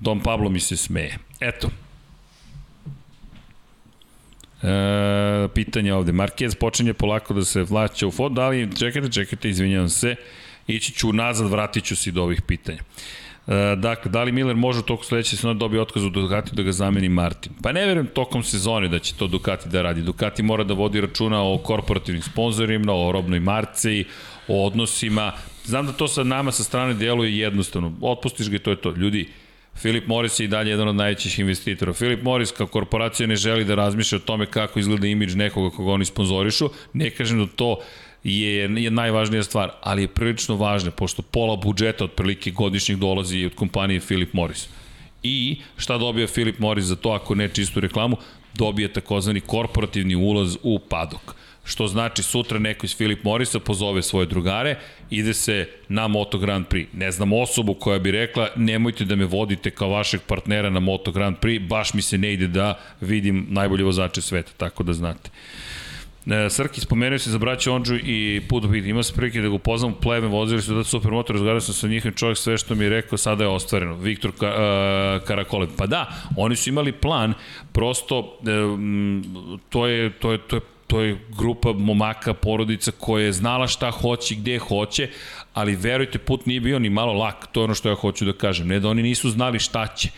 Don 0.00 0.20
Pablo 0.20 0.50
mi 0.50 0.60
se 0.60 0.76
smeje. 0.76 1.18
Eto. 1.40 1.68
E, 4.62 5.48
pitanje 5.54 5.94
ovde. 5.94 6.12
Marquez 6.12 6.54
počinje 6.54 6.94
polako 6.94 7.34
da 7.34 7.44
se 7.44 7.62
vlaća 7.62 8.06
u 8.06 8.10
fond, 8.10 8.38
ali 8.38 8.76
čekajte, 8.78 9.12
čekajte, 9.12 9.48
izvinjavam 9.48 9.88
se, 9.88 10.14
ići 10.66 10.92
ću 10.92 11.12
nazad, 11.12 11.50
vratit 11.50 11.84
ću 11.84 11.96
se 11.96 12.10
do 12.10 12.22
ovih 12.22 12.42
pitanja. 12.42 12.78
E, 12.78 13.27
dakle, 13.76 14.10
da 14.10 14.22
li 14.22 14.32
Miller 14.32 14.56
može 14.56 14.78
u 14.78 14.82
toku 14.82 15.04
sledeće 15.04 15.36
sezone 15.36 15.54
da 15.54 15.58
dobiti 15.58 15.80
otkaz 15.80 16.04
u 16.04 16.10
Ducati 16.10 16.56
da 16.56 16.62
ga 16.62 16.72
zameni 16.72 17.08
Martin? 17.08 17.52
Pa 17.62 17.72
ne 17.72 17.86
verujem 17.86 18.06
tokom 18.06 18.42
sezone 18.42 18.88
da 18.88 18.98
će 18.98 19.14
to 19.14 19.26
Ducati 19.26 19.68
da 19.68 19.82
radi. 19.82 20.02
Ducati 20.02 20.42
mora 20.42 20.64
da 20.64 20.74
vodi 20.74 21.00
računa 21.00 21.42
o 21.42 21.58
korporativnim 21.58 22.22
sponsorima, 22.22 22.92
o 22.92 23.12
robnoj 23.12 23.40
marci, 23.40 24.04
o 24.48 24.66
odnosima. 24.66 25.32
Znam 25.64 25.86
da 25.86 25.92
to 25.92 26.08
sa 26.08 26.24
nama 26.24 26.52
sa 26.52 26.64
strane 26.64 26.94
djeluje 26.94 27.38
jednostavno. 27.38 27.92
Otpustiš 28.00 28.50
ga 28.50 28.56
i 28.56 28.58
to 28.58 28.70
je 28.70 28.76
to. 28.76 28.90
Ljudi, 28.96 29.28
Filip 29.76 30.06
Morris 30.06 30.40
je 30.40 30.44
i 30.44 30.48
dalje 30.48 30.70
jedan 30.70 30.88
od 30.88 30.94
najvećih 30.94 31.38
investitora. 31.38 31.92
Filip 31.92 32.22
Morris 32.22 32.52
kao 32.52 32.66
korporacija 32.66 33.26
ne 33.26 33.36
želi 33.36 33.64
da 33.64 33.74
razmišlja 33.74 34.16
o 34.16 34.26
tome 34.26 34.46
kako 34.46 34.78
izgleda 34.78 35.06
imidž 35.06 35.34
nekoga 35.34 35.76
koga 35.76 35.92
oni 35.92 36.04
sponzorišu. 36.04 36.70
Ne 36.92 37.10
kažem 37.10 37.38
da 37.38 37.46
to 37.46 37.76
je, 38.28 38.70
je 38.82 38.90
najvažnija 38.90 39.42
stvar, 39.42 39.70
ali 39.80 40.02
je 40.02 40.08
prilično 40.08 40.56
važna, 40.56 40.90
pošto 40.90 41.22
pola 41.22 41.56
budžeta 41.56 42.04
otprilike 42.04 42.50
godišnjih 42.50 42.98
dolazi 42.98 43.44
od 43.44 43.54
kompanije 43.54 44.00
Philip 44.00 44.32
Morris. 44.32 44.68
I 45.22 45.60
šta 45.76 45.98
dobija 45.98 46.26
Philip 46.26 46.58
Morris 46.58 46.84
za 46.84 46.96
to 46.96 47.10
ako 47.10 47.34
ne 47.34 47.48
čistu 47.48 47.80
reklamu? 47.80 48.16
Dobije 48.54 48.92
takozvani 48.92 49.40
korporativni 49.40 50.16
ulaz 50.16 50.56
u 50.62 50.78
padok. 50.78 51.34
Što 51.64 51.86
znači 51.86 52.22
sutra 52.22 52.58
neko 52.58 52.86
iz 52.86 52.94
Philip 52.96 53.24
Morrisa 53.24 53.60
pozove 53.60 54.02
svoje 54.02 54.26
drugare, 54.26 54.78
ide 55.10 55.34
se 55.34 55.68
na 55.88 56.08
Moto 56.08 56.38
Grand 56.38 56.66
Prix. 56.66 56.86
Ne 56.92 57.10
znam 57.10 57.32
osobu 57.32 57.74
koja 57.74 57.98
bi 57.98 58.10
rekla 58.10 58.48
nemojte 58.56 59.04
da 59.04 59.16
me 59.16 59.24
vodite 59.24 59.70
kao 59.70 59.88
vašeg 59.88 60.20
partnera 60.26 60.70
na 60.70 60.80
Moto 60.80 61.12
Grand 61.12 61.36
Prix, 61.36 61.68
baš 61.68 61.94
mi 61.94 62.02
se 62.02 62.18
ne 62.18 62.32
ide 62.32 62.48
da 62.48 62.78
vidim 63.00 63.46
najbolje 63.50 63.84
vozače 63.84 64.22
sveta, 64.22 64.52
tako 64.56 64.82
da 64.82 64.92
znate. 64.92 65.30
E, 65.30 65.87
Srki, 66.50 66.80
spomenuo 66.80 67.18
se 67.18 67.30
za 67.30 67.38
braća 67.38 67.72
Ondžu 67.72 67.96
i 67.96 68.42
Pudobit. 68.48 68.84
Ima 68.84 69.02
se 69.02 69.14
prilike 69.14 69.40
da 69.40 69.48
ga 69.48 69.54
upoznam, 69.54 69.94
pleve, 70.02 70.26
vozili 70.26 70.62
su 70.62 70.74
da 70.74 70.84
supermotor, 70.84 71.34
razgledao 71.34 71.60
sam 71.60 71.74
sa 71.74 71.88
njihovim 71.88 72.14
čovjek, 72.14 72.38
sve 72.38 72.58
što 72.58 72.74
mi 72.74 72.84
je 72.84 72.90
rekao 72.90 73.18
sada 73.18 73.44
je 73.44 73.48
ostvareno. 73.48 73.94
Viktor 73.94 74.32
Ka, 74.38 74.46
uh, 74.46 75.26
Karakole. 75.26 75.66
Pa 75.76 75.86
da, 75.86 76.06
oni 76.36 76.56
su 76.56 76.68
imali 76.70 76.92
plan, 76.92 77.34
prosto 77.72 78.18
uh, 78.18 78.34
to 79.68 79.86
je, 79.86 80.10
to 80.10 80.32
je, 80.32 80.38
to 80.38 80.56
je 80.56 80.60
to 80.88 81.00
je 81.00 81.18
grupa 81.38 81.72
momaka, 81.72 82.34
porodica 82.34 82.92
koja 82.98 83.24
je 83.24 83.32
znala 83.32 83.66
šta 83.66 83.90
hoće, 83.90 84.34
gde 84.34 84.58
hoće, 84.58 85.08
ali 85.54 85.76
verujte, 85.76 86.18
put 86.18 86.46
nije 86.46 86.60
bio 86.60 86.78
ni 86.78 86.90
malo 86.90 87.12
lak, 87.12 87.46
to 87.52 87.60
je 87.60 87.64
ono 87.64 87.74
što 87.74 87.88
ja 87.88 87.94
hoću 87.94 88.24
da 88.24 88.32
kažem. 88.32 88.68
Ne 88.68 88.80
da 88.80 88.88
oni 88.88 89.02
nisu 89.02 89.30
znali 89.30 89.58
šta 89.58 89.86
će, 89.86 90.08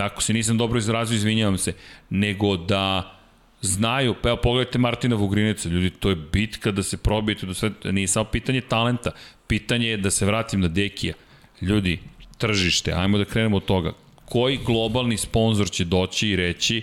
ako 0.00 0.22
se 0.22 0.32
nisam 0.32 0.58
dobro 0.58 0.78
izrazio, 0.78 1.14
izvinjavam 1.14 1.58
se, 1.58 1.72
nego 2.10 2.56
da 2.56 3.17
znaju, 3.60 4.14
pa 4.22 4.28
evo 4.28 4.38
pogledajte 4.42 4.78
Martina 4.78 5.16
Vugrineca, 5.16 5.68
ljudi, 5.68 5.90
to 5.90 6.08
je 6.08 6.16
bitka 6.16 6.70
da 6.70 6.82
se 6.82 6.96
probijete 6.96 7.46
do 7.46 7.54
sve, 7.54 7.70
nije 7.84 8.08
samo 8.08 8.24
pitanje 8.24 8.60
talenta, 8.60 9.10
pitanje 9.46 9.88
je 9.88 9.96
da 9.96 10.10
se 10.10 10.26
vratim 10.26 10.60
na 10.60 10.68
Dekija. 10.68 11.14
Ljudi, 11.60 11.98
tržište, 12.38 12.92
ajmo 12.92 13.18
da 13.18 13.24
krenemo 13.24 13.56
od 13.56 13.64
toga. 13.64 13.92
Koji 14.24 14.58
globalni 14.66 15.16
sponsor 15.16 15.70
će 15.70 15.84
doći 15.84 16.28
i 16.28 16.36
reći, 16.36 16.82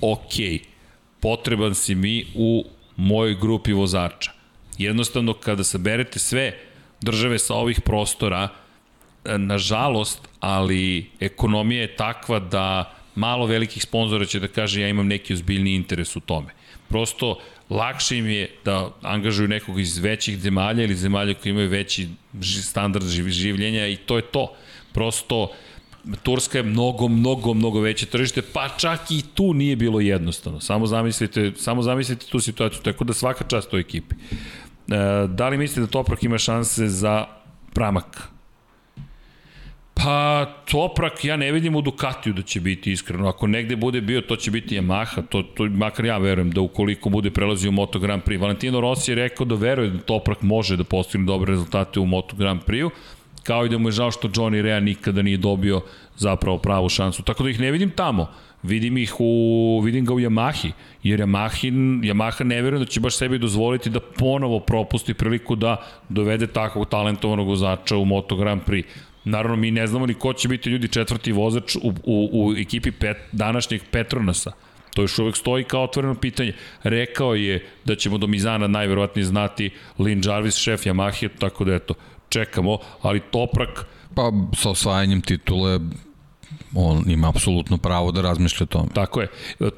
ok, 0.00 0.62
potreban 1.20 1.74
si 1.74 1.94
mi 1.94 2.26
u 2.34 2.64
mojoj 2.96 3.34
grupi 3.34 3.72
vozača. 3.72 4.32
Jednostavno, 4.78 5.32
kada 5.32 5.64
saberete 5.64 6.18
sve 6.18 6.58
države 7.00 7.38
sa 7.38 7.54
ovih 7.54 7.80
prostora, 7.80 8.48
nažalost, 9.24 10.28
ali 10.40 11.10
ekonomija 11.20 11.80
je 11.80 11.96
takva 11.96 12.38
da 12.38 12.94
malo 13.18 13.46
velikih 13.46 13.82
sponzora 13.82 14.24
će 14.24 14.40
da 14.40 14.48
kaže 14.48 14.80
ja 14.80 14.88
imam 14.88 15.06
neki 15.06 15.34
ozbiljni 15.34 15.74
interes 15.74 16.16
u 16.16 16.20
tome. 16.20 16.54
Prosto 16.88 17.38
lakše 17.70 18.18
im 18.18 18.26
je 18.26 18.50
da 18.64 18.90
angažuju 19.02 19.48
nekog 19.48 19.80
iz 19.80 19.98
većih 19.98 20.38
zemalja 20.38 20.84
ili 20.84 20.94
zemalja 20.96 21.34
koji 21.34 21.50
imaju 21.50 21.68
veći 21.68 22.08
standard 22.62 23.06
življenja 23.28 23.86
i 23.86 23.96
to 23.96 24.16
je 24.16 24.22
to. 24.22 24.52
Prosto 24.92 25.50
Turska 26.22 26.58
je 26.58 26.64
mnogo, 26.64 27.08
mnogo, 27.08 27.54
mnogo 27.54 27.80
veće 27.80 28.06
tržište, 28.06 28.42
pa 28.42 28.68
čak 28.68 29.10
i 29.10 29.22
tu 29.34 29.54
nije 29.54 29.76
bilo 29.76 30.00
jednostavno. 30.00 30.60
Samo 30.60 30.86
zamislite, 30.86 31.52
samo 31.56 31.82
zamislite 31.82 32.26
tu 32.26 32.40
situaciju, 32.40 32.80
tako 32.82 33.04
da 33.04 33.12
svaka 33.12 33.44
čast 33.44 33.70
toj 33.70 33.80
ekipi. 33.80 34.14
E, 34.14 35.26
da 35.28 35.48
li 35.48 35.58
mislite 35.58 35.80
da 35.80 35.86
Toprak 35.86 36.22
ima 36.22 36.38
šanse 36.38 36.88
za 36.88 37.26
pramak? 37.74 38.37
Pa, 40.04 40.46
Toprak 40.70 41.24
ja 41.24 41.36
ne 41.36 41.52
vidim 41.52 41.76
u 41.76 41.82
Ducatiju 41.82 42.32
da 42.32 42.42
će 42.42 42.60
biti 42.60 42.92
iskreno. 42.92 43.28
Ako 43.28 43.46
negde 43.46 43.76
bude 43.76 44.00
bio, 44.00 44.20
to 44.20 44.36
će 44.36 44.50
biti 44.50 44.78
Yamaha. 44.80 45.22
To, 45.28 45.42
to 45.42 45.64
makar 45.64 46.04
ja 46.04 46.18
verujem 46.18 46.50
da 46.50 46.60
ukoliko 46.60 47.08
bude 47.08 47.30
prelazio 47.30 47.68
u 47.68 47.72
Moto 47.72 47.98
Grand 47.98 48.22
Prix. 48.22 48.40
Valentino 48.40 48.80
Rossi 48.80 49.10
je 49.10 49.14
rekao 49.14 49.46
da 49.46 49.54
veruje 49.54 49.90
da 49.90 49.98
Toprak 49.98 50.42
može 50.42 50.76
da 50.76 50.84
postigne 50.84 51.26
dobre 51.26 51.50
rezultate 51.50 52.00
u 52.00 52.06
Moto 52.06 52.36
Grand 52.36 52.60
Prix-u 52.66 52.90
kao 53.48 53.66
i 53.66 53.68
da 53.68 53.78
mu 53.78 53.88
je 53.88 53.92
žao 53.92 54.10
što 54.10 54.28
Johnny 54.28 54.62
Rea 54.62 54.80
nikada 54.80 55.22
nije 55.22 55.36
dobio 55.36 55.80
zapravo 56.16 56.58
pravu 56.58 56.88
šansu. 56.88 57.22
Tako 57.22 57.42
da 57.42 57.50
ih 57.50 57.60
ne 57.60 57.70
vidim 57.70 57.90
tamo. 57.90 58.26
Vidim 58.62 58.96
ih 58.98 59.14
u, 59.18 59.80
vidim 59.84 60.04
ga 60.04 60.14
u 60.14 60.20
Yamahi, 60.20 60.70
jer 61.02 61.20
Yamahi, 61.20 61.70
Yamaha 62.02 62.44
ne 62.44 62.62
verujem 62.62 62.84
da 62.84 62.90
će 62.90 63.00
baš 63.00 63.16
sebi 63.16 63.38
dozvoliti 63.38 63.90
da 63.90 64.00
ponovo 64.00 64.60
propusti 64.60 65.14
priliku 65.14 65.56
da 65.56 65.76
dovede 66.08 66.46
takvog 66.46 66.88
talentovanog 66.88 67.48
vozača 67.48 67.96
u 67.96 68.04
Moto 68.04 68.36
Grand 68.36 68.62
Prix. 68.66 68.84
Naravno, 69.28 69.56
mi 69.56 69.70
ne 69.70 69.86
znamo 69.86 70.06
ni 70.06 70.14
ko 70.14 70.32
će 70.32 70.48
biti 70.48 70.70
ljudi 70.70 70.88
četvrti 70.88 71.32
vozač 71.32 71.76
u, 71.76 71.92
u, 72.04 72.30
u 72.32 72.54
ekipi 72.56 72.90
pet, 72.90 73.16
današnjeg 73.32 73.82
Petronasa. 73.90 74.52
To 74.94 75.02
još 75.02 75.18
uvek 75.18 75.36
stoji 75.36 75.64
kao 75.64 75.84
otvoreno 75.84 76.14
pitanje. 76.14 76.52
Rekao 76.82 77.34
je 77.34 77.66
da 77.84 77.96
ćemo 77.96 78.18
do 78.18 78.26
Mizana 78.26 78.66
najverovatnije 78.66 79.24
znati 79.24 79.70
Lin 79.98 80.22
Jarvis, 80.24 80.56
šef 80.56 80.86
Yamahe, 80.86 81.28
tako 81.38 81.64
da 81.64 81.74
eto, 81.74 81.94
čekamo, 82.28 82.78
ali 83.02 83.20
Toprak... 83.20 83.86
Pa 84.14 84.32
sa 84.56 84.70
osvajanjem 84.70 85.20
titule 85.20 85.80
on 86.74 87.04
ima 87.10 87.28
apsolutno 87.28 87.78
pravo 87.78 88.12
da 88.12 88.22
razmišlja 88.22 88.64
o 88.64 88.66
tome. 88.66 88.88
Tako 88.94 89.20
je. 89.20 89.28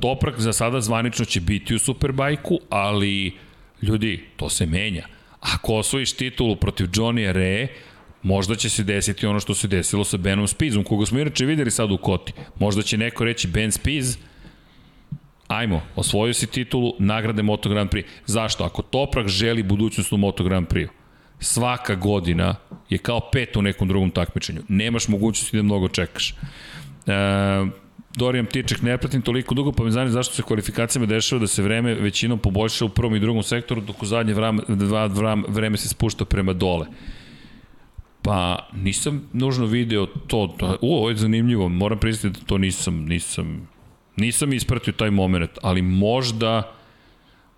Toprak 0.01 0.41
za 0.41 0.53
sada 0.53 0.81
zvanično 0.81 1.25
će 1.25 1.41
biti 1.41 1.75
u 1.75 1.79
Superbajku, 1.79 2.59
ali 2.71 3.33
ljudi, 3.83 4.25
to 4.37 4.49
se 4.49 4.67
menja. 4.67 5.07
Ako 5.41 5.75
osvojiš 5.75 6.13
titulu 6.13 6.57
protiv 6.57 6.87
Johnny 6.87 7.33
Re, 7.33 7.69
možda 8.23 8.55
će 8.55 8.71
se 8.71 8.83
desiti 8.83 9.27
ono 9.27 9.41
što 9.41 9.55
se 9.55 9.69
desilo 9.69 10.05
sa 10.05 10.17
Benom 10.17 10.49
Spizom, 10.49 10.85
koga 10.85 11.07
smo 11.07 11.19
inače 11.19 11.47
videli 11.47 11.71
sad 11.71 11.91
u 11.91 11.97
Koti. 11.97 12.33
Možda 12.59 12.83
će 12.83 12.97
neko 12.97 13.25
reći 13.25 13.49
Ben 13.49 13.73
Spiz, 13.73 14.17
ajmo, 15.49 15.83
osvojio 15.97 16.35
si 16.35 16.47
titulu, 16.47 16.95
nagrade 16.99 17.43
Moto 17.43 17.69
Grand 17.69 17.91
Prix. 17.91 18.05
Zašto? 18.27 18.65
Ako 18.65 18.83
Toprak 18.83 19.29
želi 19.29 19.63
budućnost 19.63 20.13
u 20.13 20.17
Moto 20.17 20.45
Grand 20.45 20.69
Prix, 20.69 20.89
svaka 21.39 21.95
godina 21.95 22.55
je 22.91 22.99
kao 22.99 23.21
pet 23.33 23.57
u 23.57 23.63
nekom 23.63 23.89
drugom 23.89 24.11
takmičenju. 24.11 24.63
Nemaš 24.69 25.09
mogućnosti 25.09 25.57
da 25.57 25.63
mnogo 25.63 25.89
čekaš. 25.89 26.31
E, 26.31 26.35
Dorijan 28.17 28.47
Tiček, 28.47 28.83
ne 28.83 28.99
pratim 28.99 29.23
toliko 29.23 29.55
dugo, 29.55 29.73
pa 29.73 29.85
me 29.85 29.91
zanima 29.91 30.13
zašto 30.13 30.35
se 30.35 30.43
kvalifikacijama 30.43 31.07
dešava 31.07 31.41
da 31.41 31.47
se 31.47 31.63
vreme 31.63 31.95
većinom 31.95 32.39
poboljša 32.39 32.85
u 32.85 32.89
prvom 32.89 33.15
i 33.15 33.21
drugom 33.21 33.43
sektoru, 33.43 33.81
dok 33.81 34.03
u 34.03 34.07
zadnje 34.07 34.35
vrame, 34.35 34.63
dva, 34.69 35.39
vreme 35.49 35.77
se 35.77 35.89
spušta 35.89 36.25
prema 36.25 36.53
dole. 36.53 36.87
Pa 38.23 38.69
nisam 38.75 39.29
nužno 39.33 39.67
video 39.67 40.07
to, 40.07 40.57
da, 40.59 40.77
u, 40.81 40.95
ovo 40.97 41.11
je 41.11 41.17
zanimljivo, 41.17 41.69
moram 41.69 41.99
priznati 41.99 42.41
da 42.41 42.47
to 42.47 42.59
nisam, 42.59 43.05
nisam, 43.05 43.69
nisam 44.17 44.53
ispratio 44.53 44.93
taj 44.93 45.11
moment, 45.11 45.51
ali 45.63 45.83
možda, 45.83 46.73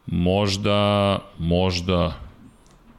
možda, 0.07 1.19
možda, 1.39 2.19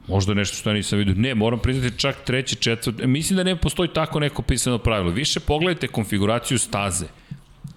Možda 0.08 0.34
nešto 0.34 0.58
što 0.58 0.70
ja 0.70 0.74
nisam 0.74 1.00
vidio. 1.00 1.16
Ne, 1.18 1.36
moram 1.36 1.60
priznati 1.60 2.00
čak 2.00 2.24
treći, 2.26 2.56
četvrt. 2.56 2.96
Mislim 3.06 3.38
da 3.38 3.44
ne 3.44 3.56
postoji 3.56 3.90
tako 3.94 4.20
neko 4.20 4.42
pisano 4.42 4.78
pravilo. 4.78 5.12
Više 5.12 5.40
pogledajte 5.40 5.88
konfiguraciju 5.88 6.60
staze. 6.60 7.06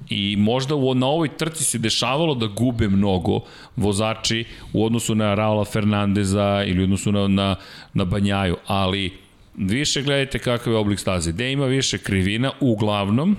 I 0.09 0.37
možda 0.39 0.75
u, 0.75 0.95
na 0.95 1.07
ovoj 1.07 1.29
trci 1.37 1.65
se 1.65 1.79
dešavalo 1.79 2.35
da 2.35 2.47
gube 2.47 2.89
mnogo 2.89 3.41
vozači 3.77 4.45
u 4.73 4.85
odnosu 4.85 5.15
na 5.15 5.35
Raula 5.35 5.65
Fernandeza 5.65 6.65
ili 6.67 6.81
u 6.81 6.85
odnosu 6.85 7.13
na, 7.13 7.29
na, 7.29 7.57
na 7.95 8.05
Banjaju, 8.05 8.57
ali 8.67 9.13
više 9.57 10.03
gledajte 10.03 10.39
kakav 10.39 10.73
je 10.73 10.79
oblik 10.79 10.99
staze. 10.99 11.33
Gde 11.33 11.53
ima 11.53 11.67
više 11.67 11.99
krivina, 11.99 12.53
uglavnom, 12.61 13.37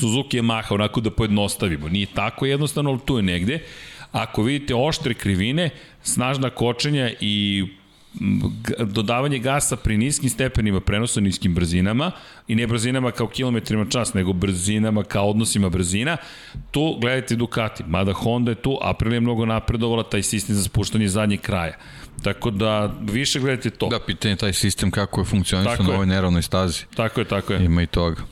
Suzuki 0.00 0.36
je 0.36 0.42
maha, 0.42 0.74
onako 0.74 1.00
da 1.00 1.10
pojednostavimo. 1.10 1.88
Nije 1.88 2.06
tako 2.14 2.46
jednostavno, 2.46 2.90
ali 2.90 3.00
tu 3.06 3.16
je 3.16 3.22
negde. 3.22 3.58
Ako 4.12 4.42
vidite 4.42 4.74
oštre 4.74 5.14
krivine, 5.14 5.70
snažna 6.02 6.50
kočenja 6.50 7.10
i 7.20 7.66
dodavanje 8.78 9.38
gasa 9.38 9.76
pri 9.76 9.96
niskim 9.96 10.30
stepenima 10.30 10.80
prenosa 10.80 11.20
niskim 11.20 11.54
brzinama 11.54 12.10
i 12.48 12.54
ne 12.54 12.66
brzinama 12.66 13.10
kao 13.10 13.26
kilometrima 13.26 13.84
čas, 13.84 14.14
nego 14.14 14.32
brzinama 14.32 15.02
kao 15.02 15.30
odnosima 15.30 15.68
brzina, 15.68 16.16
tu 16.70 16.96
gledajte 17.00 17.36
Ducati. 17.36 17.84
Mada 17.86 18.12
Honda 18.12 18.50
je 18.50 18.54
tu, 18.54 18.78
Aprilia 18.82 19.16
je 19.16 19.20
mnogo 19.20 19.46
napredovala 19.46 20.02
taj 20.02 20.22
sistem 20.22 20.56
za 20.56 20.62
spuštanje 20.62 21.08
zadnjeg 21.08 21.40
kraja. 21.40 21.76
Tako 22.22 22.50
da 22.50 22.94
više 23.00 23.40
gledajte 23.40 23.70
to. 23.70 23.88
Da, 23.88 24.00
pitanje 24.00 24.36
taj 24.36 24.52
sistem 24.52 24.90
kako 24.90 25.20
je 25.20 25.24
funkcionisao 25.24 25.86
na 25.86 25.94
ovoj 25.94 26.06
neravnoj 26.06 26.42
stazi. 26.42 26.84
Tako 26.96 27.20
je, 27.20 27.24
tako 27.24 27.52
je. 27.52 27.64
Ima 27.64 27.82
i 27.82 27.86
toga. 27.86 28.22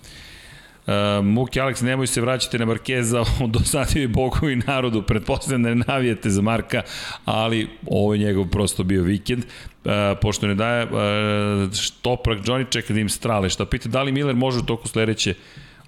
Uh, 0.89 1.25
Muki 1.25 1.61
Alex, 1.61 1.83
nemoj 1.83 2.07
se 2.07 2.21
vraćati 2.21 2.59
na 2.59 2.65
Markeza, 2.65 3.25
dosadili 3.59 4.07
Bogu 4.07 4.51
i 4.51 4.57
narodu, 4.57 5.03
pretpostavljam 5.03 5.63
da 5.63 5.69
ne 5.69 5.85
navijete 5.87 6.31
za 6.31 6.43
Marka, 6.43 6.83
ali 7.25 7.69
ovo 7.87 8.15
je 8.15 8.19
njegov 8.19 8.47
prosto 8.49 8.85
bio 8.85 9.03
vikend. 9.03 9.45
Uh, 9.45 9.93
pošto 10.23 10.47
ne 10.47 10.55
daje, 10.55 10.85
uh, 10.85 11.73
Štoprak, 11.75 12.39
Johnny 12.39 12.71
čeka 12.71 12.95
da 12.95 13.01
im 13.01 13.09
strale. 13.09 13.51
Šta 13.51 13.67
pita, 13.67 13.89
da 13.89 14.03
li 14.03 14.13
Miller 14.13 14.37
može 14.37 14.59
u 14.59 14.63
toku 14.63 14.89
sledeće 14.89 15.35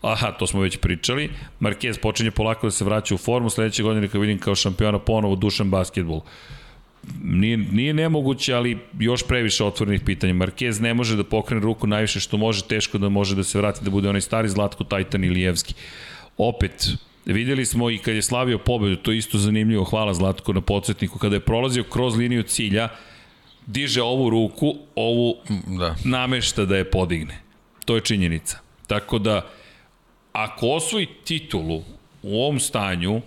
Aha, 0.03 0.33
to 0.33 0.47
smo 0.47 0.61
već 0.61 0.77
pričali. 0.77 1.31
Marquez 1.61 2.01
počinje 2.01 2.31
polako 2.31 2.67
da 2.67 2.71
se 2.71 2.85
vraća 2.85 3.15
u 3.15 3.19
formu, 3.19 3.51
sledeće 3.51 3.83
godine 3.83 4.09
kad 4.09 4.21
vidim 4.21 4.39
kao 4.39 4.55
šampiona 4.55 4.99
ponovo 4.99 5.37
dušan 5.37 5.71
basketbol. 5.71 6.21
Nije, 7.23 7.57
nije 7.57 7.95
nemoguće, 7.95 8.55
ali 8.55 8.79
još 8.99 9.27
previše 9.27 9.65
otvorenih 9.65 10.01
pitanja. 10.07 10.35
Marquez 10.35 10.81
ne 10.81 10.95
može 10.95 11.17
da 11.17 11.25
pokrene 11.25 11.63
ruku 11.63 11.87
najviše 11.87 12.21
što 12.21 12.37
može, 12.37 12.65
teško 12.65 12.99
da 12.99 13.09
može 13.09 13.37
da 13.37 13.45
se 13.45 13.59
vrati 13.59 13.85
da 13.85 13.91
bude 13.91 14.09
onaj 14.09 14.21
stari 14.21 14.49
Zlatko 14.49 14.85
Tajtan 14.85 15.25
ili 15.25 15.41
Jevski. 15.41 15.75
Opet, 16.37 16.89
videli 17.25 17.67
smo 17.67 17.91
i 17.91 17.99
kad 17.99 18.15
je 18.15 18.23
slavio 18.23 18.59
pobedu, 18.59 18.97
to 18.97 19.13
je 19.13 19.19
isto 19.19 19.39
zanimljivo, 19.39 19.85
hvala 19.85 20.15
Zlatko 20.15 20.53
na 20.53 20.61
podsjetniku, 20.61 21.19
kada 21.19 21.37
je 21.37 21.41
prolazio 21.41 21.85
kroz 21.85 22.17
liniju 22.17 22.43
cilja, 22.43 22.89
diže 23.67 24.03
ovu 24.03 24.31
ruku, 24.31 24.75
ovu 24.95 25.37
da. 25.79 25.95
namešta 26.05 26.65
da 26.65 26.77
je 26.77 26.91
podigne. 26.91 27.41
To 27.85 27.95
je 27.95 28.01
činjenica. 28.01 28.59
Tako 28.87 29.19
da, 29.19 29.49
ako 30.33 30.69
osvoji 30.69 31.07
titulu 31.25 31.83
u 32.23 32.43
ovom 32.43 32.61
stanju, 32.61 33.21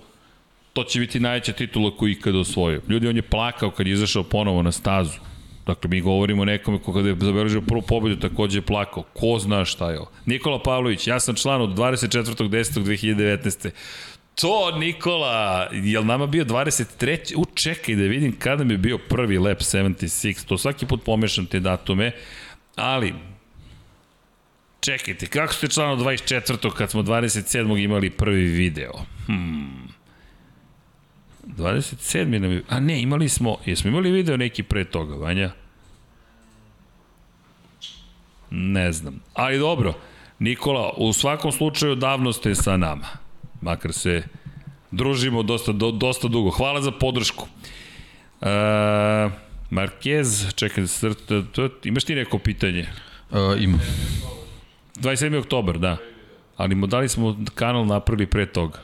to 0.73 0.83
će 0.83 0.99
biti 0.99 1.19
najveća 1.19 1.53
titula 1.53 1.97
koju 1.97 2.11
ikada 2.11 2.39
osvojio. 2.39 2.81
Ljudi, 2.87 3.07
on 3.07 3.15
je 3.15 3.21
plakao 3.21 3.71
kad 3.71 3.87
je 3.87 3.93
izašao 3.93 4.23
ponovo 4.23 4.61
na 4.61 4.71
stazu. 4.71 5.19
Dakle, 5.65 5.89
mi 5.89 6.01
govorimo 6.01 6.41
o 6.41 6.45
nekome 6.45 6.79
ko 6.79 6.93
kada 6.93 7.09
je 7.09 7.15
zabeležio 7.19 7.61
prvu 7.61 7.81
pobedu 7.81 8.15
takođe 8.15 8.57
je 8.57 8.61
plakao. 8.61 9.03
Ko 9.03 9.39
zna 9.39 9.65
šta 9.65 9.91
je 9.91 9.99
ovo? 9.99 10.11
Nikola 10.25 10.63
Pavlović, 10.63 11.07
ja 11.07 11.19
sam 11.19 11.35
član 11.35 11.61
od 11.61 11.69
24.10.2019. 11.69 13.69
To, 14.35 14.71
Nikola, 14.77 15.67
je 15.71 15.99
li 15.99 16.05
nama 16.05 16.27
bio 16.27 16.45
23. 16.45 17.35
U, 17.35 17.45
čekaj 17.53 17.95
da 17.95 18.01
vidim 18.01 18.35
kada 18.39 18.63
mi 18.63 18.73
je 18.73 18.77
bio 18.77 18.97
prvi 18.97 19.37
lap 19.37 19.59
76. 19.59 20.45
To 20.45 20.57
svaki 20.57 20.85
put 20.85 21.03
pomešam 21.03 21.45
te 21.45 21.59
datume. 21.59 22.11
Ali, 22.75 23.13
Čekajte, 24.79 25.25
kako 25.25 25.53
ste 25.53 25.67
člano 25.67 25.95
24. 25.95 26.71
kad 26.71 26.91
smo 26.91 27.01
27. 27.01 27.83
imali 27.83 28.09
prvi 28.09 28.45
video? 28.45 28.91
Hmm. 29.25 29.93
27. 31.47 32.39
nam 32.39 32.51
je... 32.51 32.63
A 32.69 32.79
ne, 32.79 33.01
imali 33.01 33.29
smo... 33.29 33.57
Jesmo 33.65 33.89
imali 33.89 34.11
video 34.11 34.37
neki 34.37 34.63
pre 34.63 34.83
toga, 34.85 35.15
Vanja? 35.15 35.51
Ne 38.49 38.91
znam. 38.91 39.19
Ali 39.33 39.59
dobro. 39.59 39.93
Nikola, 40.39 40.93
u 40.97 41.13
svakom 41.13 41.51
slučaju 41.51 41.95
davno 41.95 42.33
ste 42.33 42.55
sa 42.55 42.77
nama. 42.77 43.07
Makar 43.61 43.93
se 43.93 44.23
družimo 44.91 45.43
dosta, 45.43 45.71
do, 45.71 45.91
dosta 45.91 46.27
dugo. 46.27 46.49
Hvala 46.49 46.81
za 46.81 46.91
podršku. 46.91 47.47
Uh, 48.41 48.47
Marquez, 49.71 50.53
čekaj, 50.55 50.83
imaš 51.83 52.03
ti 52.03 52.15
neko 52.15 52.37
pitanje? 52.37 52.87
Uh, 53.31 53.37
imam. 53.61 53.81
27. 54.95 55.39
oktober, 55.39 55.77
da. 55.77 55.97
Ali 56.57 56.75
mu 56.75 56.87
dali 56.87 57.09
smo 57.09 57.37
kanal 57.55 57.85
napravili 57.85 58.27
pre 58.27 58.45
toga. 58.45 58.79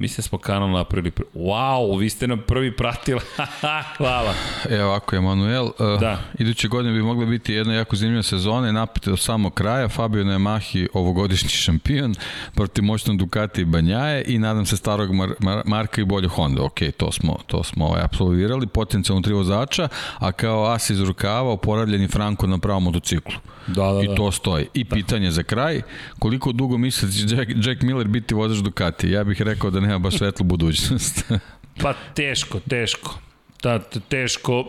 Mislim 0.00 0.16
da 0.16 0.22
smo 0.22 0.38
kanal 0.38 0.70
napravili 0.70 1.10
pre... 1.10 1.24
Wow, 1.34 1.98
vi 1.98 2.10
ste 2.10 2.26
nam 2.26 2.42
prvi 2.46 2.76
pratili. 2.76 3.20
Hvala. 3.98 4.34
E, 4.70 4.82
ovako, 4.84 5.16
Emanuel. 5.16 5.64
Uh, 5.64 6.00
da. 6.00 6.18
Iduće 6.38 6.68
godine 6.68 6.92
bi 6.92 7.02
mogla 7.02 7.26
biti 7.26 7.52
jedna 7.52 7.74
jako 7.74 7.96
zanimljiva 7.96 8.22
sezona, 8.22 8.72
napite 8.72 9.10
do 9.10 9.16
samog 9.16 9.54
kraja. 9.54 9.88
Fabio 9.88 10.24
Nemahi, 10.24 10.88
ovogodišnji 10.94 11.48
šampion, 11.48 12.14
protiv 12.54 12.84
moćnog 12.84 13.16
Ducati 13.16 13.60
i 13.60 13.64
Banjaje 13.64 14.24
i 14.26 14.38
nadam 14.38 14.66
se 14.66 14.76
starog 14.76 15.14
Mar 15.14 15.30
Mar 15.40 15.62
Marka 15.64 16.00
i 16.00 16.04
bolje 16.04 16.28
Honda. 16.28 16.62
Ok, 16.62 16.78
to 16.96 17.12
smo, 17.12 17.36
to 17.46 17.64
smo 17.64 17.86
ovaj, 17.86 18.02
absolvirali. 18.02 18.66
Potencijalno 18.66 19.22
tri 19.22 19.32
vozača, 19.32 19.88
a 20.18 20.32
kao 20.32 20.72
as 20.72 20.90
iz 20.90 21.00
rukava 21.00 21.50
oporavljeni 21.50 22.08
Franko 22.08 22.46
na 22.46 22.58
pravom 22.58 22.84
motociklu. 22.84 23.34
Da, 23.66 23.92
da, 23.92 23.92
da. 23.92 24.02
I 24.02 24.16
to 24.16 24.32
stoji. 24.32 24.66
I 24.74 24.84
pitanje 24.84 25.30
za 25.30 25.42
kraj, 25.42 25.82
koliko 26.18 26.52
dugo 26.52 26.78
misli 26.78 27.08
da 27.08 27.36
Jack, 27.36 27.50
Jack 27.66 27.82
Miller 27.82 28.08
biti 28.08 28.34
vozač 28.34 28.58
Ducati? 28.58 29.10
Ja 29.10 29.24
bih 29.24 29.42
rekao 29.42 29.70
da 29.70 29.80
nema 29.90 29.98
baš 29.98 30.18
svetlu 30.18 30.44
budućnost. 30.44 31.32
pa 31.82 31.94
teško, 32.14 32.60
teško. 32.60 33.18
Da, 33.62 33.78
teško 34.08 34.64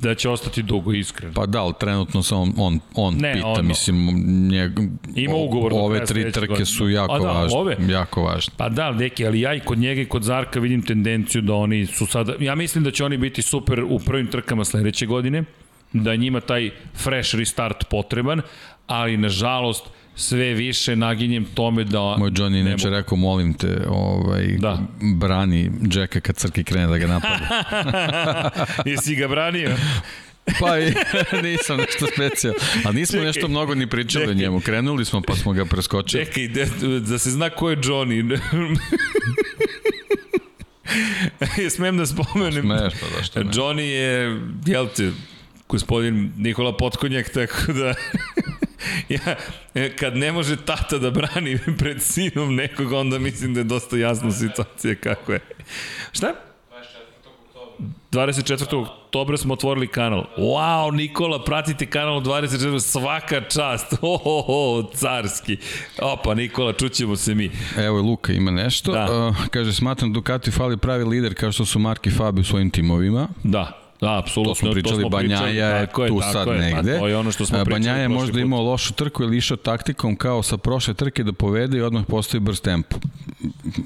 da 0.00 0.14
će 0.14 0.28
ostati 0.28 0.62
dugo, 0.62 0.92
iskreno. 0.92 1.34
Pa 1.34 1.46
da, 1.46 1.62
ali 1.62 1.74
trenutno 1.80 2.22
sam 2.22 2.38
on, 2.38 2.52
on, 2.56 2.80
on 2.94 3.14
ne, 3.14 3.32
pita, 3.32 3.46
ono, 3.46 3.62
mislim, 3.62 4.06
njeg, 4.48 4.72
ima 5.16 5.34
ugovor 5.34 5.72
ove 5.74 6.04
tri 6.04 6.32
trke 6.32 6.64
su 6.64 6.88
jako, 6.88 7.18
da, 7.18 7.32
važne, 7.32 7.58
ove? 7.58 7.76
jako 7.88 8.22
važne. 8.22 8.54
Pa 8.56 8.68
da, 8.68 8.92
deki, 8.92 9.26
ali 9.26 9.40
ja 9.40 9.54
i 9.54 9.60
kod 9.60 9.78
njega 9.78 10.00
i 10.00 10.04
kod 10.04 10.22
Zarka 10.22 10.60
vidim 10.60 10.82
tendenciju 10.82 11.42
da 11.42 11.54
oni 11.54 11.86
su 11.86 12.06
sada, 12.06 12.34
ja 12.40 12.54
mislim 12.54 12.84
da 12.84 12.90
će 12.90 13.04
oni 13.04 13.16
biti 13.16 13.42
super 13.42 13.84
u 13.88 13.98
prvim 13.98 14.26
trkama 14.26 14.64
sledeće 14.64 15.06
godine, 15.06 15.44
da 15.92 16.16
njima 16.16 16.40
taj 16.40 16.70
fresh 16.94 17.34
restart 17.34 17.88
potreban, 17.90 18.42
ali 18.86 19.16
nažalost 19.16 19.84
sve 20.14 20.54
više 20.54 20.96
naginjem 20.96 21.44
tome 21.44 21.84
da... 21.84 22.16
Moj 22.18 22.30
Johnny 22.30 22.64
neče 22.64 22.86
mogu... 22.86 22.96
rekao, 22.96 23.18
molim 23.18 23.54
te, 23.54 23.82
ovaj, 23.88 24.46
da. 24.58 24.78
brani 25.00 25.70
Jacka 25.94 26.20
kad 26.20 26.36
crki 26.36 26.64
krene 26.64 26.86
da 26.86 26.98
ga 26.98 27.06
napada. 27.06 27.60
Jesi 28.90 29.14
ga 29.14 29.28
branio? 29.28 29.76
pa 30.60 30.78
i, 30.78 30.94
nisam 31.50 31.76
nešto 31.76 32.06
specijalno. 32.06 32.60
A 32.84 32.92
nismo 32.92 33.16
čekaj, 33.16 33.26
nešto 33.26 33.48
mnogo 33.48 33.74
ni 33.74 33.86
pričali 33.86 34.24
čekaj. 34.24 34.36
o 34.36 34.38
njemu. 34.38 34.60
Krenuli 34.60 35.04
smo 35.04 35.22
pa 35.22 35.36
smo 35.36 35.52
ga 35.52 35.64
preskočili. 35.64 36.24
Čekaj, 36.24 36.48
da, 36.48 36.64
da 37.00 37.18
se 37.18 37.30
zna 37.30 37.50
ko 37.50 37.70
je 37.70 37.76
Johnny. 37.76 38.38
Smem 41.76 41.96
da 41.96 42.06
spomenem. 42.06 42.62
Smeš, 42.62 42.92
pa 43.00 43.06
zašto 43.18 43.44
ne? 43.44 43.52
Johnny 43.52 43.80
je, 43.80 44.40
jel 44.66 44.88
te, 44.96 45.10
gospodin 45.68 46.32
Nikola 46.36 46.76
Potkonjak, 46.76 47.28
tako 47.28 47.72
da 47.72 47.94
ja, 49.08 49.34
e, 49.74 49.96
kad 49.96 50.16
ne 50.16 50.32
može 50.32 50.56
tata 50.56 50.98
da 50.98 51.10
brani 51.10 51.58
pred 51.78 52.02
sinom 52.02 52.54
nekoga, 52.54 52.98
onda 52.98 53.18
mislim 53.18 53.54
da 53.54 53.60
je 53.60 53.64
dosta 53.64 53.96
jasna 53.96 54.30
situacija 54.30 54.94
kako 54.94 55.32
je. 55.32 55.40
Šta? 56.12 56.34
24. 58.12 58.82
oktobra 58.82 59.36
smo 59.36 59.54
otvorili 59.54 59.86
kanal. 59.86 60.24
Wow, 60.38 60.94
Nikola, 60.94 61.44
pratite 61.44 61.86
kanal 61.86 62.20
24. 62.20 62.80
Svaka 62.80 63.40
čast. 63.40 63.92
Oh, 64.00 64.20
oh, 64.24 64.44
oh, 64.48 64.84
carski. 64.94 65.56
Opa, 66.02 66.34
Nikola, 66.34 66.72
čućemo 66.72 67.16
se 67.16 67.34
mi. 67.34 67.50
Evo, 67.76 68.02
Luka 68.02 68.32
ima 68.32 68.50
nešto. 68.50 68.92
Da. 68.92 69.26
Uh, 69.28 69.36
kaže, 69.50 69.72
smatram 69.72 70.12
Ducati 70.12 70.50
fali 70.50 70.76
pravi 70.76 71.04
lider 71.04 71.34
kao 71.34 71.52
što 71.52 71.64
su 71.64 71.78
Marki 71.78 72.10
Fabi 72.10 72.40
u 72.40 72.44
svojim 72.44 72.70
timovima. 72.70 73.28
Da. 73.42 73.79
Da, 74.00 74.18
apsolutno. 74.18 74.50
To 74.50 74.54
smo 74.54 74.72
pričali, 74.72 74.94
to 74.94 75.00
smo 75.00 75.08
Banjaja 75.08 75.68
je 75.68 75.86
tako 75.86 76.08
tu 76.08 76.14
je, 76.14 76.32
sad 76.32 76.48
je, 76.48 76.54
negde. 76.54 76.92
Pa, 76.92 76.98
to 76.98 77.08
je 77.08 77.16
ono 77.16 77.32
što 77.32 77.46
smo 77.46 77.64
pričali. 77.64 77.80
Banjaja 77.80 78.02
je 78.02 78.08
možda 78.08 78.40
imao 78.40 78.62
lošu 78.62 78.92
trku 78.92 79.22
ili 79.22 79.36
išao 79.36 79.56
taktikom 79.56 80.16
kao 80.16 80.42
sa 80.42 80.56
prošle 80.56 80.94
trke 80.94 81.24
da 81.24 81.32
povede 81.32 81.78
i 81.78 81.80
odmah 81.80 82.04
postoji 82.08 82.40
brz 82.40 82.60
tempo. 82.60 82.96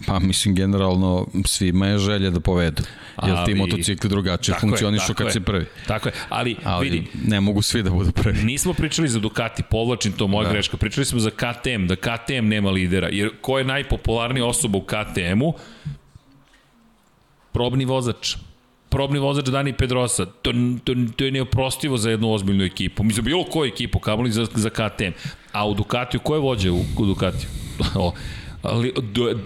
Pa 0.07 0.19
mislim, 0.19 0.55
generalno 0.55 1.27
svima 1.47 1.87
je 1.87 1.99
želja 1.99 2.31
da 2.31 2.41
povedu. 2.41 2.83
Jer 3.27 3.45
ti 3.45 3.55
motocikli 3.55 4.11
drugačije 4.11 4.57
funkcionišu 4.61 5.15
kad 5.15 5.27
je, 5.27 5.33
si 5.33 5.41
prvi. 5.41 5.67
Tako 5.87 6.09
je, 6.09 6.13
ali, 6.29 6.57
ali 6.65 6.91
vidi. 6.91 7.07
Ne 7.25 7.41
mogu 7.41 7.63
svi 7.63 7.83
da 7.83 7.91
budu 7.91 8.13
prvi. 8.13 8.43
Nismo 8.43 8.73
pričali 8.73 9.09
za 9.09 9.19
Ducati, 9.19 9.63
povlačim 9.63 10.13
to 10.13 10.27
moja 10.27 10.47
da. 10.47 10.53
greška. 10.53 10.77
Pričali 10.77 11.05
smo 11.05 11.21
za 11.21 11.31
KTM, 11.31 11.87
da 11.87 11.97
KTM 11.97 12.49
nema 12.49 12.71
lidera. 12.71 13.09
Jer 13.13 13.31
ko 13.41 13.59
je 13.59 13.65
najpopularnija 13.65 14.47
osoba 14.47 14.79
u 14.79 14.83
KTM-u? 14.83 15.55
Probni 17.53 17.85
vozač 17.85 18.37
probni 18.95 19.19
vozač 19.19 19.51
Dani 19.51 19.73
Pedrosa. 19.73 20.27
To, 20.27 20.53
to, 20.85 20.95
to 21.17 21.25
je 21.25 21.31
neoprostivo 21.31 21.99
za 21.99 22.11
jednu 22.11 22.33
ozbiljnu 22.33 22.65
ekipu. 22.65 23.03
Mi 23.03 23.13
za 23.13 23.23
bilo 23.23 23.45
koju 23.45 23.69
ekipu, 23.73 23.99
kamoli 23.99 24.31
za, 24.31 24.47
za 24.55 24.71
KTM. 24.71 25.19
A 25.53 25.67
u 25.69 25.75
Ducatiju, 25.75 26.21
ko 26.21 26.35
je 26.35 26.41
vođe 26.41 26.71
u, 26.71 26.81
u 26.99 27.07
Ducatiju? 27.07 27.49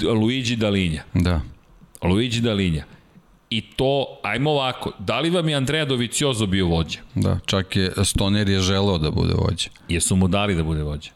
Luigi 0.20 0.56
Dalinja. 0.56 1.02
Da. 1.14 1.40
Luigi 2.02 2.40
Dalinja. 2.40 2.84
I 3.50 3.60
to, 3.60 4.18
ajmo 4.22 4.50
ovako, 4.50 4.92
da 4.98 5.20
li 5.20 5.30
vam 5.30 5.48
je 5.48 5.54
Andrea 5.54 5.84
Doviciozo 5.84 6.46
bio 6.46 6.66
vođa? 6.66 6.98
Da, 7.14 7.38
čak 7.46 7.76
je 7.76 7.92
Stoner 8.04 8.48
je 8.48 8.60
želeo 8.60 8.98
da 8.98 9.10
bude 9.10 9.34
vođa. 9.34 9.70
Jesu 9.88 10.16
mu 10.16 10.28
dali 10.28 10.54
da 10.54 10.62
bude 10.62 10.82
vođa? 10.82 11.10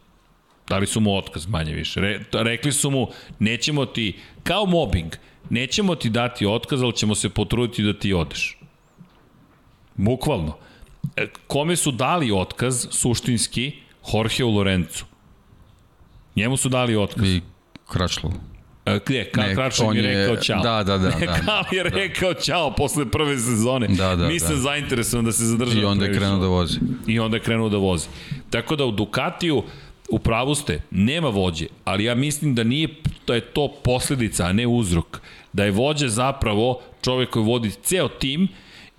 Dali 0.68 0.86
su 0.86 1.00
mu 1.00 1.16
otkaz 1.16 1.46
manje 1.46 1.72
više. 1.72 2.00
Re, 2.00 2.20
rekli 2.32 2.72
su 2.72 2.90
mu, 2.90 3.08
nećemo 3.38 3.86
ti, 3.86 4.16
kao 4.42 4.66
mobbing, 4.66 5.12
nećemo 5.52 5.94
ti 5.94 6.10
dati 6.10 6.46
otkaz, 6.46 6.82
ali 6.82 6.92
ćemo 6.92 7.14
se 7.14 7.28
potruditi 7.28 7.82
da 7.82 7.92
ti 7.92 8.12
odeš. 8.12 8.58
Bukvalno. 9.94 10.56
E, 11.16 11.26
kome 11.46 11.76
su 11.76 11.90
dali 11.92 12.32
otkaz, 12.32 12.86
suštinski, 12.90 13.72
Jorgeu 14.12 14.50
Lorencu. 14.50 15.04
Njemu 16.36 16.56
su 16.56 16.68
dali 16.68 16.96
otkaz. 16.96 17.28
I 17.28 17.40
Kračlovu. 17.88 18.34
E, 18.86 18.98
gde? 19.06 19.30
Ka, 19.30 19.42
ne, 19.42 19.54
Kračlov 19.54 19.96
je 19.96 20.02
rekao 20.02 20.36
čao. 20.36 20.62
Da, 20.62 20.82
da, 20.82 20.98
da. 20.98 21.08
Ne, 21.08 21.26
da, 21.26 21.64
je 21.76 21.82
da. 21.82 21.88
rekao 21.88 22.34
čao 22.34 22.74
posle 22.74 23.10
prve 23.10 23.38
sezone. 23.38 23.88
Da, 23.88 24.16
da, 24.16 24.28
Nisam 24.28 24.54
da. 24.54 24.60
zainteresovan 24.60 25.24
da 25.24 25.32
se 25.32 25.44
zadržava. 25.44 25.82
I 25.82 25.84
onda 25.84 26.04
je 26.04 26.14
krenuo 26.14 26.38
da 26.38 26.46
vozi. 26.46 26.78
I 27.06 27.18
onda 27.18 27.36
je 27.36 27.42
krenuo 27.42 27.68
da 27.68 27.76
vozi. 27.76 28.08
Tako 28.50 28.76
da 28.76 28.84
u 28.84 28.90
Ducatiju 28.90 29.62
u 30.12 30.18
pravu 30.18 30.54
ste, 30.54 30.80
nema 30.90 31.28
vođe, 31.28 31.66
ali 31.84 32.04
ja 32.04 32.14
mislim 32.14 32.54
da 32.54 32.64
nije 32.64 32.88
da 33.26 33.34
je 33.34 33.40
to 33.40 33.68
posledica, 33.84 34.46
a 34.46 34.52
ne 34.52 34.66
uzrok. 34.66 35.20
Da 35.52 35.64
je 35.64 35.70
vođa 35.70 36.08
zapravo 36.08 36.80
čovek 37.02 37.30
koji 37.30 37.44
vodi 37.44 37.70
ceo 37.70 38.08
tim, 38.08 38.48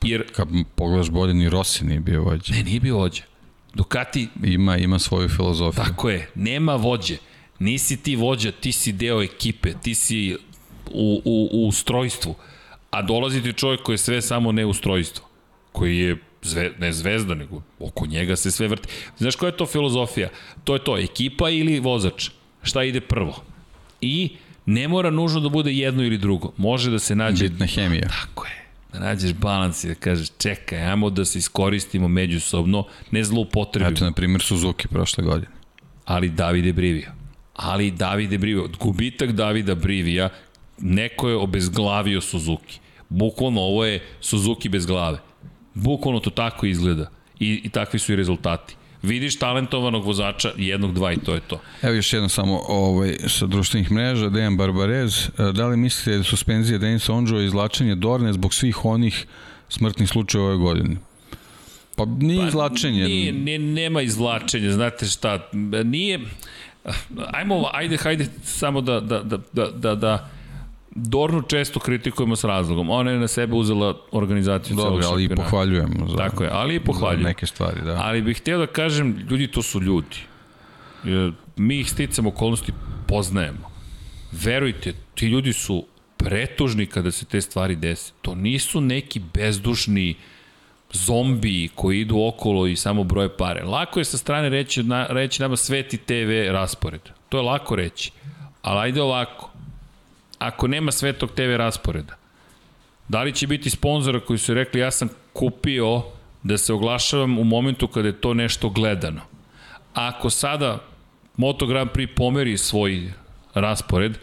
jer... 0.01 0.31
Kad 0.31 0.47
pogledaš 0.75 1.09
bolje, 1.09 1.33
ni 1.33 1.49
Rossi 1.49 1.85
nije 1.85 1.99
bio 1.99 2.23
vođa. 2.23 2.53
Ne, 2.53 2.63
nije 2.63 2.79
bio 2.79 2.97
vođa. 2.97 3.23
Ducati... 3.73 4.27
Ima, 4.43 4.77
ima 4.77 4.99
svoju 4.99 5.29
filozofiju. 5.29 5.83
Tako 5.83 6.09
je, 6.09 6.29
nema 6.35 6.75
vođe. 6.75 7.17
Nisi 7.59 8.03
ti 8.03 8.15
vođa, 8.15 8.51
ti 8.51 8.71
si 8.71 8.91
deo 8.91 9.21
ekipe, 9.21 9.73
ti 9.83 9.95
si 9.95 10.37
u, 10.91 11.21
u, 11.25 11.67
u 11.67 11.71
strojstvu. 11.71 12.35
A 12.91 13.01
dolazi 13.01 13.41
ti 13.43 13.53
čovjek 13.53 13.81
koji 13.81 13.93
je 13.93 13.97
sve 13.97 14.21
samo 14.21 14.51
ne 14.51 14.65
u 14.65 14.73
strojstvu. 14.73 15.25
Koji 15.71 15.97
je 15.97 16.17
zve, 16.41 16.71
ne 16.79 16.93
zvezda, 16.93 17.35
nego 17.35 17.61
oko 17.79 18.05
njega 18.05 18.35
se 18.35 18.51
sve 18.51 18.67
vrti. 18.67 18.89
Znaš 19.17 19.35
koja 19.35 19.47
je 19.47 19.57
to 19.57 19.65
filozofija? 19.65 20.29
To 20.63 20.73
je 20.73 20.83
to, 20.83 20.97
ekipa 20.97 21.49
ili 21.49 21.79
vozač? 21.79 22.29
Šta 22.63 22.83
ide 22.83 23.01
prvo? 23.01 23.43
I 24.01 24.29
ne 24.65 24.87
mora 24.87 25.09
nužno 25.09 25.39
da 25.39 25.49
bude 25.49 25.71
jedno 25.73 26.03
ili 26.03 26.17
drugo. 26.17 26.53
Može 26.57 26.91
da 26.91 26.99
se 26.99 27.15
nađe... 27.15 27.49
Bitna 27.49 27.65
hemija. 27.65 28.07
Tako 28.07 28.45
je. 28.45 28.63
Da 28.93 28.99
nađeš 28.99 29.33
balans 29.33 29.83
i 29.83 29.87
da 29.87 29.95
kažeš 29.95 30.27
čekaj, 30.37 30.85
ajmo 30.85 31.09
da 31.09 31.25
se 31.25 31.39
iskoristimo 31.39 32.07
međusobno, 32.07 32.85
ne 33.11 33.23
zloupotrebimo. 33.23 33.91
Eto, 33.91 34.05
na 34.05 34.11
primjer, 34.11 34.41
Suzuki 34.41 34.87
prošle 34.87 35.23
godine. 35.23 35.51
Ali 36.05 36.29
Davide 36.29 36.73
Brivija. 36.73 37.15
Ali 37.53 37.91
Davide 37.91 38.37
Brivija, 38.37 38.67
gubitak 38.79 39.31
Davida 39.31 39.75
Brivija, 39.75 40.29
neko 40.79 41.29
je 41.29 41.35
obezglavio 41.35 42.21
Suzuki. 42.21 42.79
Bukvalno 43.09 43.61
ovo 43.61 43.85
je 43.85 44.01
Suzuki 44.21 44.69
bez 44.69 44.85
glave. 44.85 45.17
Bukvalno 45.73 46.19
to 46.19 46.29
tako 46.29 46.65
izgleda. 46.65 47.09
I, 47.39 47.61
i 47.63 47.69
takvi 47.69 47.99
su 47.99 48.13
i 48.13 48.15
rezultati. 48.15 48.75
Vidiš 49.03 49.39
talentovanog 49.39 50.05
vozača, 50.05 50.51
jednog, 50.57 50.93
dva 50.93 51.13
i 51.13 51.17
to 51.17 51.33
je 51.33 51.39
to. 51.39 51.59
Evo 51.81 51.93
još 51.93 52.13
jedno 52.13 52.29
samo 52.29 52.61
ovaj, 52.67 53.17
sa 53.27 53.45
društvenih 53.45 53.91
mreža, 53.91 54.29
Dejan 54.29 54.57
Barbarez. 54.57 55.29
E, 55.39 55.51
da 55.51 55.67
li 55.67 55.77
mislite 55.77 56.17
da 56.17 56.23
suspenzija 56.23 56.77
Denisa 56.79 57.13
Onđova 57.13 57.41
i 57.41 57.45
izlačenje 57.45 57.95
Dorne 57.95 58.33
zbog 58.33 58.53
svih 58.53 58.85
onih 58.85 59.25
smrtnih 59.69 60.09
slučaja 60.09 60.43
ove 60.43 60.55
godine? 60.55 60.95
Pa 61.95 62.05
nije 62.05 62.41
pa, 62.41 62.47
izlačenje. 62.47 63.03
Nije, 63.03 63.31
nije, 63.31 63.59
nema 63.59 64.01
izvlačenja, 64.01 64.71
znate 64.71 65.05
šta, 65.05 65.49
nije... 65.83 66.19
Ajmo, 67.33 67.69
ajde, 67.73 67.97
hajde 67.97 68.27
samo 68.43 68.81
da, 68.81 68.99
da, 68.99 69.19
da, 69.23 69.37
da, 69.53 69.67
da, 69.71 69.95
da 69.95 70.29
Dornu 70.95 71.41
često 71.41 71.79
kritikujemo 71.79 72.35
s 72.35 72.43
razlogom. 72.43 72.89
Ona 72.89 73.11
je 73.11 73.19
na 73.19 73.27
sebe 73.27 73.55
uzela 73.55 73.97
organizaciju 74.11 74.75
Dobro, 74.75 75.01
celog 75.01 75.13
ali 75.13 75.23
i 75.23 75.29
pohvaljujemo. 75.29 76.07
Za, 76.09 76.17
Tako 76.17 76.43
je, 76.43 76.49
ali 76.53 76.75
i 76.75 76.79
pohvaljujem. 76.79 77.23
neke 77.23 77.45
stvari, 77.45 77.81
da. 77.81 78.01
Ali 78.03 78.21
bih 78.21 78.37
htio 78.37 78.57
da 78.57 78.67
kažem, 78.67 79.25
ljudi 79.29 79.47
to 79.47 79.61
su 79.61 79.81
ljudi. 79.81 80.17
Mi 81.55 81.79
ih 81.79 81.89
sticamo 81.91 82.29
okolnosti 82.29 82.71
poznajemo. 83.07 83.71
Verujte, 84.31 84.93
ti 85.15 85.27
ljudi 85.27 85.53
su 85.53 85.85
pretužni 86.17 86.85
kada 86.85 87.11
se 87.11 87.25
te 87.25 87.41
stvari 87.41 87.75
dese. 87.75 88.13
To 88.21 88.35
nisu 88.35 88.81
neki 88.81 89.21
bezdušni 89.33 90.15
zombi 90.91 91.69
koji 91.75 91.99
idu 91.99 92.25
okolo 92.27 92.67
i 92.67 92.75
samo 92.75 93.03
broje 93.03 93.37
pare. 93.37 93.63
Lako 93.63 93.99
je 93.99 94.05
sa 94.05 94.17
strane 94.17 94.49
reći, 94.49 94.83
na, 94.83 95.07
reći 95.09 95.41
nama 95.41 95.55
sveti 95.55 95.97
TV 95.97 96.51
raspored. 96.51 97.01
To 97.29 97.37
je 97.37 97.43
lako 97.43 97.75
reći. 97.75 98.11
Ali 98.61 98.79
ajde 98.79 99.01
ovako 99.01 99.52
ako 100.47 100.67
nema 100.67 100.91
svetog 100.91 101.31
TV 101.31 101.55
rasporeda? 101.55 102.15
Da 103.07 103.23
li 103.23 103.33
će 103.33 103.47
biti 103.47 103.69
sponzora 103.69 104.19
koji 104.19 104.39
su 104.39 104.53
rekli 104.53 104.81
ja 104.81 104.91
sam 104.91 105.09
kupio 105.33 106.03
da 106.43 106.57
se 106.57 106.73
oglašavam 106.73 107.39
u 107.39 107.43
momentu 107.43 107.87
kada 107.87 108.07
je 108.07 108.21
to 108.21 108.33
nešto 108.33 108.69
gledano? 108.69 109.21
Ako 109.93 110.29
sada 110.29 110.79
Moto 111.37 111.65
Grand 111.65 111.89
Prix 111.89 112.15
pomeri 112.15 112.57
svoj 112.57 113.13
raspored, 113.53 114.17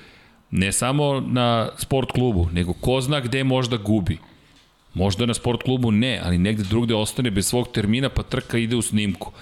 ne 0.50 0.73
samo 0.73 1.20
na 1.20 1.68
sport 1.78 2.12
klubu, 2.12 2.49
nego 2.52 2.73
ko 2.73 3.00
zna 3.00 3.20
gde 3.20 3.44
možda 3.44 3.76
gubi. 3.76 4.18
Možda 4.94 5.26
na 5.26 5.34
sport 5.34 5.62
klubu 5.62 5.90
ne, 5.90 6.20
ali 6.24 6.39
negde 6.39 6.62
drugde 6.62 6.94
ostane 6.94 7.31
bez 7.31 7.47
svog 7.47 7.68
termina 7.73 8.08
pa 8.08 8.23
trka 8.23 8.58
ide 8.58 8.76
u 8.76 8.82
snimku. 8.82 9.32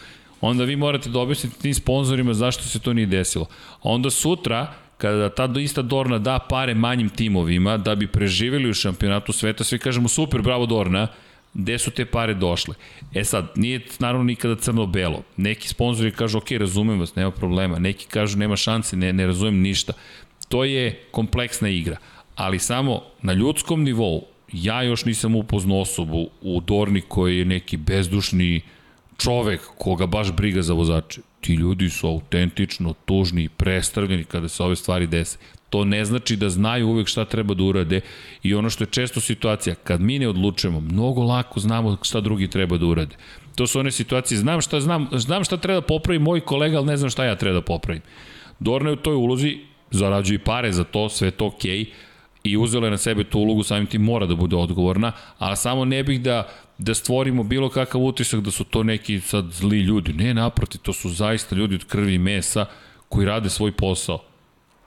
Onda 0.40 0.64
vi 0.64 0.76
morate 0.76 1.10
da 1.10 1.18
objasnite 1.18 1.56
tim 1.58 1.74
sponsorima 1.74 2.34
zašto 2.34 2.62
se 2.62 2.78
to 2.78 2.92
nije 2.92 3.06
desilo. 3.06 3.46
A 3.82 3.88
onda 3.88 4.10
sutra 4.10 4.74
kada 4.98 5.28
ta 5.28 5.48
ista 5.60 5.82
Dorna 5.82 6.18
da 6.18 6.38
pare 6.38 6.74
manjim 6.74 7.08
timovima 7.08 7.76
da 7.76 7.94
bi 7.94 8.06
preživeli 8.06 8.70
u 8.70 8.74
šampionatu 8.74 9.32
sveta, 9.32 9.64
svi 9.64 9.78
kažemo 9.78 10.08
super, 10.08 10.42
bravo 10.42 10.66
Dorna, 10.66 11.06
gde 11.54 11.78
su 11.78 11.90
te 11.90 12.04
pare 12.04 12.34
došle. 12.34 12.74
E 13.14 13.24
sad, 13.24 13.52
nije 13.56 13.80
naravno 13.98 14.24
nikada 14.24 14.56
crno-belo. 14.56 15.22
Neki 15.36 15.68
sponzori 15.68 16.12
kažu, 16.12 16.38
ok, 16.38 16.50
razumem 16.50 17.00
vas, 17.00 17.14
nema 17.14 17.30
problema. 17.30 17.78
Neki 17.78 18.06
kažu, 18.06 18.38
nema 18.38 18.56
šanse, 18.56 18.96
ne, 18.96 19.12
ne 19.12 19.26
razumem 19.26 19.60
ništa. 19.60 19.92
To 20.48 20.64
je 20.64 21.04
kompleksna 21.10 21.68
igra. 21.68 21.96
Ali 22.34 22.58
samo 22.58 23.02
na 23.22 23.32
ljudskom 23.32 23.82
nivou, 23.82 24.24
ja 24.52 24.82
još 24.82 25.04
nisam 25.04 25.34
upoznao 25.34 25.80
osobu 25.80 26.28
u 26.42 26.60
Dorni 26.60 27.00
koji 27.00 27.38
je 27.38 27.44
neki 27.44 27.76
bezdušni 27.76 28.60
čovek 29.18 29.60
koga 29.78 30.06
baš 30.06 30.32
briga 30.32 30.62
za 30.62 30.72
vozače 30.72 31.27
ti 31.40 31.54
ljudi 31.54 31.90
su 31.90 32.06
autentično 32.06 32.94
tužni 33.04 33.44
i 33.44 33.48
prestravljeni 33.48 34.24
kada 34.24 34.48
se 34.48 34.62
ove 34.62 34.76
stvari 34.76 35.06
dese. 35.06 35.38
To 35.70 35.84
ne 35.84 36.04
znači 36.04 36.36
da 36.36 36.48
znaju 36.48 36.88
uvek 36.88 37.08
šta 37.08 37.24
treba 37.24 37.54
da 37.54 37.62
urade 37.62 38.00
i 38.42 38.54
ono 38.54 38.70
što 38.70 38.84
je 38.84 38.90
često 38.90 39.20
situacija, 39.20 39.74
kad 39.74 40.00
mi 40.00 40.18
ne 40.18 40.28
odlučujemo, 40.28 40.80
mnogo 40.80 41.22
lako 41.22 41.60
znamo 41.60 41.96
šta 42.02 42.20
drugi 42.20 42.48
treba 42.48 42.78
da 42.78 42.86
urade. 42.86 43.16
To 43.54 43.66
su 43.66 43.80
one 43.80 43.90
situacije, 43.90 44.38
znam 44.38 44.60
šta, 44.60 44.80
znam, 44.80 45.08
znam 45.12 45.44
šta 45.44 45.56
treba 45.56 45.80
da 45.80 45.86
popravi 45.86 46.18
moj 46.18 46.40
kolega, 46.40 46.78
ali 46.78 46.86
ne 46.86 46.96
znam 46.96 47.10
šta 47.10 47.24
ja 47.24 47.36
treba 47.36 47.54
da 47.54 47.64
popravim. 47.64 48.02
Dorna 48.58 48.90
je 48.90 48.92
u 48.92 49.02
toj 49.02 49.14
ulozi, 49.14 49.58
zarađuje 49.90 50.38
pare 50.38 50.72
za 50.72 50.84
to, 50.84 51.08
sve 51.08 51.30
to 51.30 51.46
okej, 51.46 51.78
okay, 51.78 51.86
i 52.50 52.56
uzela 52.56 52.86
je 52.86 52.90
na 52.90 52.98
sebe 52.98 53.24
tu 53.24 53.38
ulogu, 53.38 53.62
samim 53.62 53.86
tim 53.86 54.02
mora 54.02 54.26
da 54.26 54.34
bude 54.34 54.56
odgovorna, 54.56 55.12
ali 55.38 55.56
samo 55.56 55.84
ne 55.84 56.02
bih 56.02 56.20
da 56.20 56.48
da 56.78 56.94
stvorimo 56.94 57.42
bilo 57.42 57.68
kakav 57.68 58.00
utisak 58.00 58.40
da 58.40 58.50
su 58.50 58.64
to 58.64 58.82
neki 58.82 59.20
sad 59.20 59.44
zli 59.52 59.80
ljudi. 59.80 60.12
Ne, 60.12 60.34
naproti, 60.34 60.78
to 60.78 60.92
su 60.92 61.10
zaista 61.10 61.56
ljudi 61.56 61.74
od 61.74 61.84
krvi 61.84 62.14
i 62.14 62.18
mesa 62.18 62.66
koji 63.08 63.26
rade 63.26 63.50
svoj 63.50 63.72
posao 63.72 64.18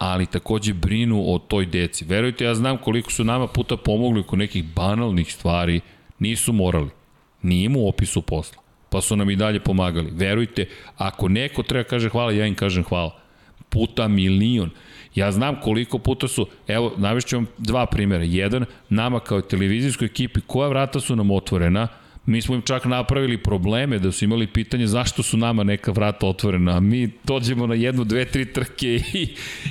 ali 0.02 0.26
takođe 0.26 0.74
brinu 0.74 1.34
o 1.34 1.40
toj 1.40 1.66
deci. 1.66 2.06
Verujte, 2.06 2.46
ja 2.46 2.56
znam 2.56 2.78
koliko 2.78 3.12
su 3.12 3.24
nama 3.24 3.48
puta 3.48 3.78
pomogli 3.78 4.20
oko 4.20 4.36
nekih 4.36 4.64
banalnih 4.64 5.34
stvari, 5.34 5.82
nisu 6.20 6.54
morali. 6.54 6.90
Nije 7.42 7.70
mu 7.70 7.80
u 7.80 7.88
opisu 7.88 8.22
posla. 8.22 8.62
Pa 8.90 9.02
su 9.02 9.16
nam 9.16 9.30
i 9.30 9.36
dalje 9.36 9.60
pomagali. 9.60 10.12
Verujte, 10.12 10.66
ako 10.98 11.28
neko 11.28 11.64
treba 11.64 11.84
kaže 11.84 12.10
hvala, 12.10 12.32
ja 12.32 12.46
im 12.46 12.56
kažem 12.56 12.84
hvala. 12.84 13.20
Puta 13.70 14.08
milion. 14.08 14.70
Ja 15.16 15.32
znam 15.32 15.56
koliko 15.62 15.98
puta 15.98 16.28
su, 16.28 16.48
evo, 16.68 16.94
navešću 16.98 17.36
vam 17.36 17.48
dva 17.58 17.86
primjera. 17.86 18.24
Jedan, 18.24 18.66
nama 18.90 19.20
kao 19.20 19.42
televizijskoj 19.42 20.06
ekipi, 20.06 20.42
koja 20.48 20.70
vrata 20.70 21.00
su 21.00 21.16
nam 21.16 21.32
otvorena, 21.32 21.88
Mi 22.26 22.42
smo 22.42 22.56
im 22.56 22.62
čak 22.62 22.86
napravili 22.86 23.38
probleme 23.38 24.00
da 24.00 24.12
su 24.12 24.26
imali 24.26 24.48
pitanje 24.48 24.88
zašto 24.88 25.24
su 25.24 25.38
nama 25.38 25.64
neka 25.64 25.92
vrata 25.92 26.28
otvorena, 26.28 26.78
a 26.78 26.80
mi 26.80 27.10
dođemo 27.24 27.68
na 27.68 27.76
jednu, 27.76 28.04
dve, 28.04 28.26
tri 28.26 28.46
trke 28.54 28.88
i, 29.14 29.28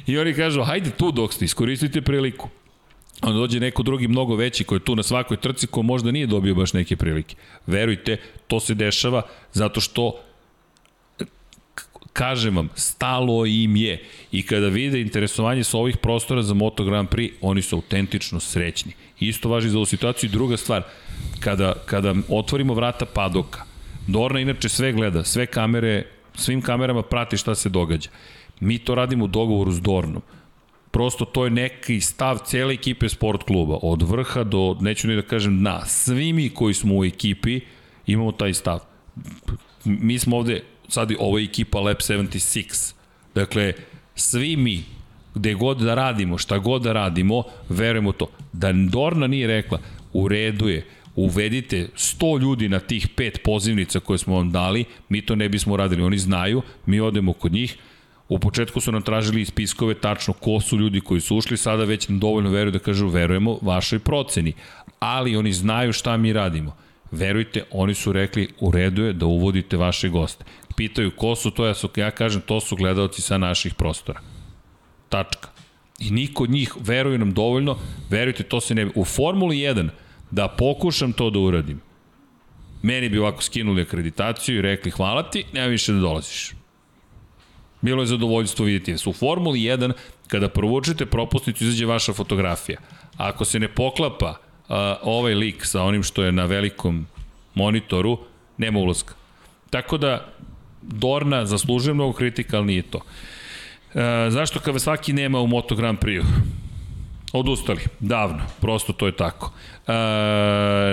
i 0.06 0.18
oni 0.18 0.34
kažu 0.34 0.62
hajde 0.62 0.90
tu 0.90 1.12
dok 1.12 1.32
ste, 1.32 1.44
iskoristite 1.44 2.02
priliku. 2.02 2.48
Onda 3.22 3.38
dođe 3.38 3.60
neko 3.60 3.82
drugi 3.82 4.08
mnogo 4.08 4.36
veći 4.36 4.64
koji 4.64 4.76
je 4.76 4.84
tu 4.84 4.96
na 4.96 5.02
svakoj 5.02 5.36
trci 5.36 5.66
ko 5.66 5.82
možda 5.82 6.10
nije 6.10 6.26
dobio 6.26 6.54
baš 6.54 6.72
neke 6.72 6.96
prilike. 6.96 7.36
Verujte, 7.66 8.16
to 8.46 8.60
se 8.60 8.74
dešava 8.74 9.22
zato 9.52 9.80
što 9.80 10.20
kažem 12.12 12.56
vam, 12.56 12.68
stalo 12.74 13.46
im 13.46 13.76
je. 13.76 14.02
I 14.32 14.42
kada 14.42 14.68
vide 14.68 15.00
interesovanje 15.00 15.64
sa 15.64 15.78
ovih 15.78 15.96
prostora 15.96 16.42
za 16.42 16.54
Moto 16.54 16.84
Grand 16.84 17.08
Prix, 17.08 17.32
oni 17.40 17.62
su 17.62 17.76
autentično 17.76 18.40
srećni. 18.40 18.92
Isto 19.20 19.48
važi 19.48 19.68
za 19.68 19.78
ovu 19.78 19.86
situaciju. 19.86 20.28
I 20.28 20.32
druga 20.32 20.56
stvar, 20.56 20.82
kada, 21.40 21.74
kada 21.86 22.14
otvorimo 22.28 22.74
vrata 22.74 23.06
padoka, 23.06 23.64
Dorna 24.06 24.40
inače 24.40 24.68
sve 24.68 24.92
gleda, 24.92 25.24
sve 25.24 25.46
kamere, 25.46 26.06
svim 26.34 26.62
kamerama 26.62 27.02
prati 27.02 27.36
šta 27.36 27.54
se 27.54 27.68
događa. 27.68 28.10
Mi 28.60 28.78
to 28.78 28.94
radimo 28.94 29.24
u 29.24 29.28
dogovoru 29.28 29.72
s 29.72 29.80
Dornom. 29.80 30.22
Prosto 30.90 31.24
to 31.24 31.44
je 31.44 31.50
neki 31.50 32.00
stav 32.00 32.38
cele 32.46 32.74
ekipe 32.74 33.08
sport 33.08 33.42
kluba, 33.42 33.78
od 33.82 34.02
vrha 34.02 34.44
do, 34.44 34.76
neću 34.80 35.08
ni 35.08 35.16
da 35.16 35.22
kažem 35.22 35.62
na, 35.62 35.84
svi 35.86 36.32
mi 36.32 36.48
koji 36.48 36.74
smo 36.74 36.96
u 36.96 37.04
ekipi 37.04 37.60
imamo 38.06 38.32
taj 38.32 38.54
stav. 38.54 38.80
Mi 39.84 40.18
smo 40.18 40.36
ovde 40.36 40.62
sad 40.90 41.12
ovo 41.18 41.38
je 41.38 41.44
ekipa 41.44 41.80
Lab 41.80 41.96
76. 41.96 42.94
Dakle, 43.34 43.72
svi 44.14 44.56
mi, 44.56 44.84
gde 45.34 45.54
god 45.54 45.78
da 45.78 45.94
radimo, 45.94 46.38
šta 46.38 46.58
god 46.58 46.82
da 46.82 46.92
radimo, 46.92 47.42
verujemo 47.68 48.12
to. 48.12 48.26
Da 48.52 48.72
Dorna 48.72 49.26
nije 49.26 49.46
rekla, 49.46 49.78
u 50.12 50.28
redu 50.28 50.68
je, 50.68 50.86
uvedite 51.16 51.88
100 51.96 52.40
ljudi 52.40 52.68
na 52.68 52.80
tih 52.80 53.08
pet 53.08 53.40
pozivnica 53.44 54.00
koje 54.00 54.18
smo 54.18 54.36
vam 54.36 54.50
dali, 54.50 54.84
mi 55.08 55.22
to 55.26 55.34
ne 55.34 55.48
bismo 55.48 55.76
radili. 55.76 56.02
Oni 56.02 56.18
znaju, 56.18 56.62
mi 56.86 57.00
odemo 57.00 57.32
kod 57.32 57.52
njih, 57.52 57.76
U 58.30 58.38
početku 58.38 58.80
su 58.80 58.92
nam 58.92 59.02
tražili 59.02 59.44
spiskove 59.44 59.94
tačno 59.94 60.32
ko 60.32 60.60
su 60.60 60.76
ljudi 60.78 61.00
koji 61.00 61.20
su 61.20 61.36
ušli, 61.36 61.56
sada 61.56 61.84
već 61.84 62.08
nam 62.08 62.18
dovoljno 62.18 62.50
veruju 62.50 62.72
da 62.72 62.78
kažu 62.78 63.08
verujemo 63.08 63.58
vašoj 63.62 63.98
proceni. 63.98 64.52
Ali 64.98 65.36
oni 65.36 65.52
znaju 65.52 65.92
šta 65.92 66.16
mi 66.16 66.32
radimo. 66.32 66.76
Verujte, 67.10 67.64
oni 67.70 67.94
su 67.94 68.12
rekli 68.12 68.48
u 68.60 68.70
redu 68.70 69.02
je 69.02 69.12
da 69.12 69.26
uvodite 69.26 69.76
vaše 69.76 70.08
goste 70.08 70.44
pitaju 70.80 71.10
ko 71.10 71.34
su 71.36 71.50
to, 71.50 71.66
ja, 71.66 71.74
su, 71.74 71.90
ja 71.96 72.10
kažem 72.10 72.40
to 72.40 72.60
su 72.60 72.76
gledalci 72.76 73.22
sa 73.22 73.38
naših 73.38 73.74
prostora. 73.74 74.20
Tačka. 75.08 75.48
I 75.98 76.10
niko 76.10 76.44
od 76.44 76.50
njih 76.50 76.72
veruje 76.80 77.18
nam 77.18 77.34
dovoljno, 77.36 77.76
verujte, 78.10 78.42
to 78.42 78.60
se 78.60 78.74
ne... 78.74 78.86
U 78.94 79.04
Formuli 79.04 79.56
1, 79.56 79.90
da 80.30 80.48
pokušam 80.48 81.12
to 81.12 81.28
da 81.30 81.38
uradim, 81.38 81.80
meni 82.82 83.08
bi 83.08 83.18
ovako 83.18 83.42
skinuli 83.42 83.82
akreditaciju 83.82 84.58
i 84.58 84.62
rekli 84.62 84.90
hvala 84.90 85.26
ti, 85.30 85.44
nema 85.52 85.66
više 85.66 85.92
da 85.92 86.00
dolaziš. 86.00 86.54
Bilo 87.80 88.02
je 88.02 88.14
zadovoljstvo 88.14 88.64
vidjeti 88.64 88.92
vas. 88.92 89.06
U 89.06 89.12
Formuli 89.12 89.60
1, 89.60 89.92
kada 90.28 90.48
provučete 90.48 91.06
propusnicu, 91.06 91.64
izađe 91.64 91.86
vaša 91.86 92.12
fotografija. 92.12 92.80
A 93.16 93.28
ako 93.28 93.44
se 93.44 93.58
ne 93.58 93.68
poklapa 93.68 94.30
uh, 94.30 94.76
ovaj 95.02 95.34
lik 95.34 95.66
sa 95.66 95.82
onim 95.82 96.02
što 96.02 96.24
je 96.24 96.32
na 96.32 96.44
velikom 96.44 97.06
monitoru, 97.54 98.18
nema 98.56 98.78
ulazka. 98.78 99.14
Tako 99.70 99.98
da, 99.98 100.26
Dorna 100.82 101.46
zaslužuje 101.46 101.94
mnogo 101.94 102.12
kritika, 102.12 102.56
ali 102.56 102.66
nije 102.66 102.82
to. 102.82 103.00
E, 103.94 104.30
zašto 104.30 104.60
Kawasaki 104.60 105.12
nema 105.12 105.40
u 105.40 105.46
Moto 105.46 105.74
Grand 105.74 105.98
Prix-u? 105.98 106.24
Odustali, 107.32 107.80
davno, 108.00 108.42
prosto 108.60 108.92
to 108.92 109.06
je 109.06 109.16
tako. 109.16 109.52
E, 109.86 109.92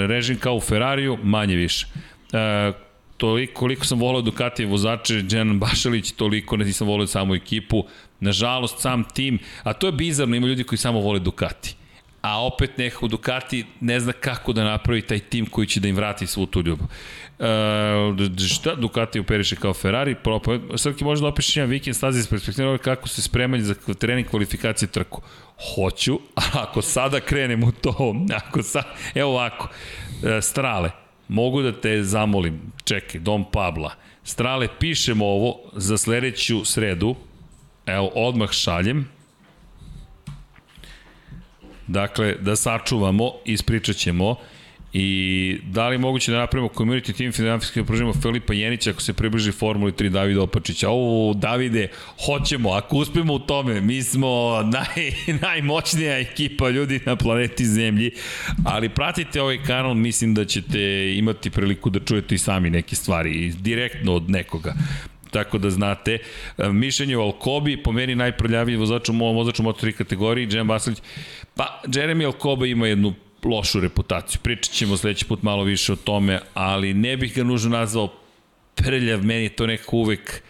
režim 0.08 0.38
kao 0.38 0.56
u 0.56 0.62
Ferrariju, 0.62 1.18
manje 1.24 1.56
više. 1.56 1.88
E, 2.34 2.72
toliko, 3.18 3.60
koliko 3.60 3.86
sam 3.86 4.00
volao 4.00 4.22
Ducati 4.22 4.66
vozače, 4.66 5.22
Džan 5.22 5.60
Bašalić, 5.60 6.12
toliko 6.12 6.58
nisam 6.58 6.88
volao 6.88 7.08
samu 7.08 7.36
ekipu. 7.36 7.84
Nažalost, 8.20 8.80
sam 8.80 9.04
tim, 9.04 9.40
a 9.64 9.74
to 9.74 9.88
je 9.88 9.92
bizarno, 9.92 10.36
ima 10.36 10.48
ljudi 10.48 10.64
koji 10.64 10.80
samo 10.80 11.00
vole 11.00 11.20
Ducati 11.20 11.76
a 12.28 12.46
opet 12.46 12.78
nekako 12.78 13.08
Ducati 13.08 13.66
ne 13.82 14.00
zna 14.00 14.12
kako 14.12 14.54
da 14.54 14.64
napravi 14.64 15.02
taj 15.02 15.20
tim 15.20 15.46
koji 15.46 15.68
će 15.68 15.80
da 15.80 15.88
im 15.88 15.96
vrati 15.96 16.28
svu 16.28 16.46
tu 16.46 16.62
ljubav. 16.62 16.88
E, 17.40 18.48
šta 18.48 18.76
Ducati 18.76 19.20
operiše 19.20 19.56
kao 19.56 19.74
Ferrari? 19.74 20.16
Propo, 20.16 20.60
Srki 20.78 21.04
može 21.04 21.22
da 21.22 21.28
opiše 21.28 21.60
jedan 21.60 21.70
vikend 21.70 21.96
stazi 21.96 22.20
iz 22.20 22.28
perspektive 22.28 22.78
kako 22.78 23.08
se 23.08 23.22
spremanje 23.22 23.64
za 23.64 23.74
trening 24.00 24.28
kvalifikacije 24.28 24.90
trku. 24.90 25.22
Hoću, 25.76 26.20
a 26.36 26.42
ako 26.54 26.82
sada 26.82 27.20
krenem 27.20 27.64
u 27.64 27.72
to, 27.72 28.16
ako 28.48 28.64
sa, 28.64 28.84
evo 29.16 29.32
ovako, 29.32 29.70
e, 30.24 30.42
strale, 30.42 30.92
mogu 31.28 31.62
da 31.62 31.82
te 31.82 32.04
zamolim, 32.04 32.62
čekaj, 32.84 33.22
Dom 33.22 33.46
Pabla, 33.52 33.94
strale, 34.24 34.68
pišemo 34.80 35.26
ovo 35.26 35.56
za 35.74 35.98
sledeću 35.98 36.66
sredu, 36.66 37.16
evo, 37.86 38.12
odmah 38.16 38.52
šaljem, 38.52 39.08
Dakle, 41.88 42.36
da 42.40 42.56
sačuvamo, 42.56 43.32
ispričat 43.46 43.96
ćemo 43.96 44.36
i 44.94 45.60
da 45.64 45.88
li 45.90 45.98
moguće 45.98 46.32
da 46.32 46.38
napravimo 46.38 46.70
community 46.76 47.18
team 47.18 47.32
financijski 47.32 47.80
da 47.80 47.86
pružimo 47.86 48.14
Filipa 48.14 48.54
Jenića 48.54 48.90
ako 48.90 49.02
se 49.02 49.14
približi 49.14 49.52
Formuli 49.52 49.92
3 49.92 50.10
Davida 50.10 50.42
Opačića. 50.42 50.88
O, 50.92 51.34
Davide, 51.36 51.88
hoćemo, 52.26 52.70
ako 52.70 52.98
uspemo 52.98 53.34
u 53.34 53.40
tome, 53.40 53.82
mi 53.82 54.04
smo 54.04 54.62
naj, 54.64 55.12
najmoćnija 55.42 56.20
ekipa 56.20 56.70
ljudi 56.70 57.00
na 57.06 57.16
planeti 57.16 57.66
Zemlji, 57.66 58.12
ali 58.66 58.90
pratite 58.90 59.42
ovaj 59.42 59.64
kanal, 59.64 59.94
mislim 59.94 60.34
da 60.34 60.46
ćete 60.46 61.14
imati 61.18 61.50
priliku 61.50 61.90
da 61.90 62.00
čujete 62.00 62.36
i 62.36 62.38
sami 62.38 62.70
neke 62.70 62.96
stvari, 62.96 63.54
direktno 63.60 64.16
od 64.16 64.30
nekoga 64.30 64.74
tako 65.32 65.58
da 65.58 65.70
znate. 65.70 66.18
Mišljenje 66.58 67.18
o 67.18 67.22
Alkobi, 67.22 67.78
po 67.84 67.92
meni 67.92 68.16
najprljaviji 68.16 68.76
vozač 68.76 69.10
u 69.10 69.14
mojom 69.14 69.36
vozaču 69.36 69.64
Moto3 69.64 69.92
kategoriji, 69.92 70.48
Džem 70.48 70.68
Basilić, 70.68 71.02
Pa, 71.56 71.82
Jeremy 71.88 72.26
Alcoba 72.26 72.66
ima 72.66 72.88
jednu 72.88 73.14
lošu 73.44 73.80
reputaciju. 73.80 74.40
Pričat 74.44 74.74
ćemo 74.74 74.98
sledeći 74.98 75.26
put 75.26 75.44
malo 75.44 75.64
više 75.64 75.94
o 75.94 75.96
tome, 75.96 76.40
ali 76.54 76.94
ne 76.94 77.18
bih 77.18 77.36
ga 77.36 77.44
nužno 77.44 77.70
nazvao 77.70 78.14
prljav, 78.76 79.24
meni 79.24 79.44
je 79.44 79.50
to 79.50 79.68
nekako 79.68 79.98
uvek 79.98 80.44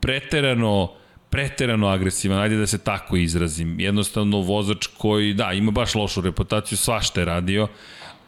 preterano 0.00 0.92
preterano 1.32 1.88
agresivan, 1.88 2.38
ajde 2.38 2.56
da 2.56 2.66
se 2.66 2.78
tako 2.78 3.16
izrazim. 3.16 3.80
Jednostavno 3.80 4.40
vozač 4.40 4.86
koji, 4.86 5.34
da, 5.34 5.52
ima 5.52 5.70
baš 5.70 5.94
lošu 5.94 6.20
reputaciju, 6.20 6.78
svašta 6.78 7.20
je 7.20 7.24
radio, 7.24 7.68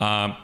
a 0.00 0.34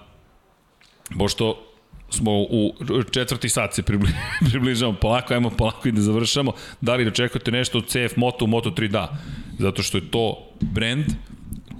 pošto 1.18 1.66
smo 2.10 2.32
u 2.32 2.74
četvrti 3.10 3.48
sat 3.48 3.74
se 3.74 3.82
približavamo 4.50 4.98
polako, 4.98 5.34
ajmo 5.34 5.50
polako 5.50 5.88
i 5.88 5.92
da 5.92 6.00
završamo. 6.00 6.52
Da 6.80 6.94
li 6.94 7.04
da 7.04 7.10
očekujete 7.10 7.50
nešto 7.50 7.78
od 7.78 7.86
CF 7.86 8.16
Moto 8.16 8.44
u 8.44 8.48
Moto3? 8.48 8.88
Da, 8.88 9.16
zato 9.58 9.82
što 9.82 9.98
je 9.98 10.10
to 10.10 10.48
brand 10.60 11.06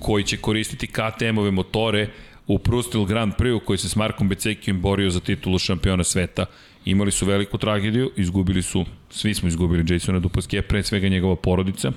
koji 0.00 0.24
će 0.24 0.36
koristiti 0.36 0.86
KTM-ove 0.86 1.50
motore 1.50 2.08
u 2.46 2.58
Prustil 2.58 3.04
Grand 3.04 3.32
Prix 3.38 3.64
koji 3.64 3.78
se 3.78 3.88
s 3.88 3.96
Markom 3.96 4.28
Becekijom 4.28 4.80
borio 4.80 5.10
za 5.10 5.20
titulu 5.20 5.58
šampiona 5.58 6.04
sveta. 6.04 6.46
Imali 6.84 7.10
su 7.10 7.26
veliku 7.26 7.58
tragediju, 7.58 8.10
izgubili 8.16 8.62
su, 8.62 8.84
svi 9.10 9.34
smo 9.34 9.48
izgubili 9.48 9.94
Jasona 9.94 10.18
Dupaske, 10.18 10.62
pre 10.62 10.82
svega 10.82 11.08
njegova 11.08 11.36
porodica. 11.36 11.92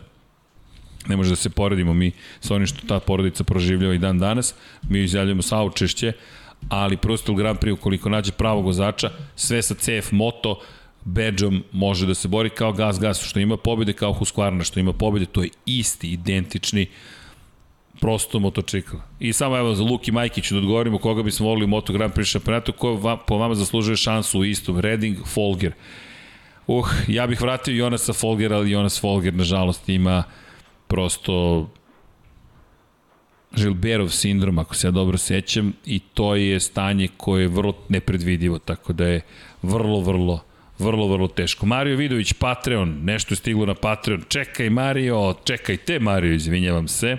Ne 1.08 1.18
može 1.18 1.30
da 1.30 1.36
se 1.36 1.50
poredimo 1.50 1.94
mi 1.94 2.12
sa 2.40 2.56
onim 2.56 2.68
što 2.68 2.88
ta 2.88 3.00
porodica 3.00 3.44
proživljava 3.44 3.94
i 3.94 3.98
dan 3.98 4.20
danas. 4.20 4.56
Mi 4.90 5.04
izjavljamo 5.04 5.42
saučešće, 5.42 6.14
ali 6.70 6.98
Prustil 6.98 7.36
Grand 7.36 7.60
Prix 7.60 7.74
ukoliko 7.74 8.10
nađe 8.10 8.32
pravog 8.32 8.66
vozača, 8.66 9.12
sve 9.36 9.62
sa 9.62 9.76
CF 9.76 10.12
Moto, 10.12 10.60
bedžom 11.06 11.64
može 11.72 12.08
da 12.08 12.14
se 12.14 12.28
bori 12.28 12.50
kao 12.50 12.74
gas 12.74 13.00
gas, 13.00 13.24
što 13.24 13.40
ima 13.40 13.58
pobjede 13.58 13.94
kao 13.94 14.14
Husqvarna, 14.14 14.64
što 14.64 14.80
ima 14.80 14.94
pobjede, 14.94 15.26
to 15.26 15.44
je 15.44 15.50
isti, 15.66 16.12
identični 16.12 16.88
prosto 18.04 18.40
motocikl. 18.40 18.96
I 19.20 19.34
samo 19.34 19.58
evo 19.58 19.76
za 19.76 19.84
Luki 19.84 20.12
Majkiću 20.12 20.54
da 20.54 20.60
odgovorimo 20.60 20.98
koga 20.98 21.24
bismo 21.24 21.48
volili 21.48 21.66
u 21.66 21.68
Moto 21.68 21.94
Grand 21.94 22.14
Prix 22.14 22.26
šampionatu, 22.26 22.74
ko 22.74 22.96
va, 22.96 23.18
po 23.18 23.38
vama 23.38 23.56
zaslužuje 23.56 23.96
šansu 23.98 24.40
u 24.40 24.46
istom. 24.46 24.80
Redding, 24.80 25.18
Folger. 25.26 25.72
Uh, 26.68 26.90
ja 27.08 27.28
bih 27.28 27.42
vratio 27.42 27.76
Jonasa 27.76 28.14
Folgera, 28.14 28.58
ali 28.58 28.72
Jonas 28.72 29.02
Folger 29.02 29.34
nažalost 29.34 29.90
ima 29.90 30.24
prosto 30.88 31.70
Žilberov 33.56 34.10
sindrom, 34.10 34.60
ako 34.60 34.76
se 34.76 34.88
ja 34.88 34.92
dobro 34.92 35.18
sećam, 35.18 35.74
i 35.86 36.00
to 36.00 36.36
je 36.36 36.60
stanje 36.60 37.08
koje 37.18 37.42
je 37.42 37.48
vrlo 37.48 37.74
nepredvidivo, 37.90 38.60
tako 38.60 38.94
da 38.94 39.08
je 39.08 39.22
vrlo, 39.62 40.02
vrlo, 40.02 40.44
vrlo, 40.80 41.08
vrlo 41.08 41.28
teško. 41.28 41.66
Mario 41.66 41.98
Vidović, 41.98 42.34
Patreon, 42.34 43.00
nešto 43.04 43.34
je 43.34 43.38
stiglo 43.38 43.66
na 43.66 43.74
Patreon. 43.74 44.24
Čekaj 44.28 44.70
Mario, 44.70 45.36
čekaj 45.44 45.78
te 45.78 46.00
Mario, 46.00 46.34
izvinjavam 46.34 46.88
se. 46.88 47.18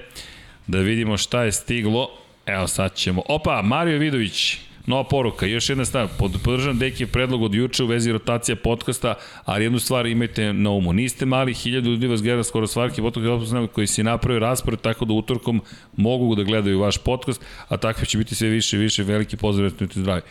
Da 0.66 0.78
vidimo 0.78 1.16
šta 1.16 1.42
je 1.42 1.52
stiglo. 1.52 2.08
Evo 2.46 2.66
sad 2.66 2.94
ćemo. 2.94 3.22
Opa, 3.28 3.62
Mario 3.62 3.98
Vidović, 3.98 4.58
nova 4.86 5.04
poruka, 5.04 5.46
još 5.46 5.68
jedna 5.68 5.84
stvar, 5.84 6.08
pod, 6.18 6.32
podržam 6.44 6.78
Dekijev 6.78 7.10
predlog 7.10 7.42
od 7.42 7.54
juče 7.54 7.84
u 7.84 7.86
vezi 7.86 8.12
rotacija 8.12 8.56
podcasta, 8.56 9.14
ali 9.44 9.64
jednu 9.64 9.78
stvar 9.78 10.06
imajte 10.06 10.52
na 10.52 10.70
umu. 10.70 10.92
Niste 10.92 11.26
mali, 11.26 11.54
hiljadu 11.54 11.90
ljudi 11.90 12.06
vas 12.06 12.22
gleda 12.22 12.44
skoro 12.44 12.66
svarki 12.66 13.02
podcast 13.02 13.72
koji 13.72 13.86
si 13.86 14.02
napravio 14.02 14.38
raspored, 14.38 14.80
tako 14.80 15.04
da 15.04 15.12
utorkom 15.12 15.62
mogu 15.96 16.34
da 16.34 16.42
gledaju 16.42 16.80
vaš 16.80 16.98
podcast, 16.98 17.44
a 17.68 17.76
takve 17.76 18.06
će 18.06 18.18
biti 18.18 18.34
sve 18.34 18.48
više 18.48 18.76
i 18.76 18.80
više. 18.80 19.02
Veliki 19.02 19.36
pozdrav, 19.36 19.70
i 19.80 19.86
zdravi. 19.94 20.22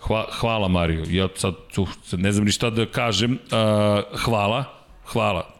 Hva, 0.00 0.26
hvala 0.32 0.68
Mario, 0.68 1.04
ja 1.08 1.28
sad 1.34 1.54
ne 2.12 2.32
znam 2.32 2.44
ni 2.44 2.52
šta 2.52 2.70
da 2.70 2.86
kažem, 2.86 3.32
uh, 3.32 4.18
hvala, 4.18 4.64
hvala, 5.04 5.59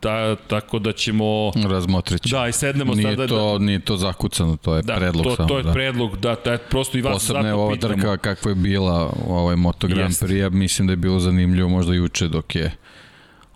ta, 0.00 0.36
tako 0.36 0.78
da 0.78 0.92
ćemo... 0.92 1.52
Razmotrit 1.68 2.22
ćemo. 2.22 2.40
Da, 2.40 2.48
i 2.48 2.52
sednemo 2.52 2.94
nije 2.94 3.16
sada. 3.16 3.26
To, 3.26 3.58
da, 3.58 3.64
nije 3.64 3.80
to 3.80 3.96
zakucano, 3.96 4.56
to 4.56 4.76
je 4.76 4.82
da, 4.82 4.96
predlog 4.96 5.24
to, 5.24 5.36
samo. 5.36 5.48
To 5.48 5.56
je 5.56 5.62
da. 5.62 5.72
predlog, 5.72 6.16
da, 6.16 6.36
da, 6.44 6.58
prosto 6.58 6.98
i 6.98 7.02
vas 7.02 7.12
Posebno 7.12 7.42
zato 7.42 7.56
ova 7.56 7.72
pitamo. 7.72 7.94
trka 7.94 8.16
kakva 8.16 8.50
je 8.50 8.54
bila 8.54 9.12
ovaj 9.28 9.56
Moto 9.56 9.86
Grand 9.88 10.14
Prix, 10.14 10.50
mislim 10.50 10.86
da 10.86 10.92
je 10.92 10.96
bilo 10.96 11.20
zanimljivo 11.20 11.68
možda 11.68 11.94
juče 11.94 12.28
dok 12.28 12.54
je 12.54 12.76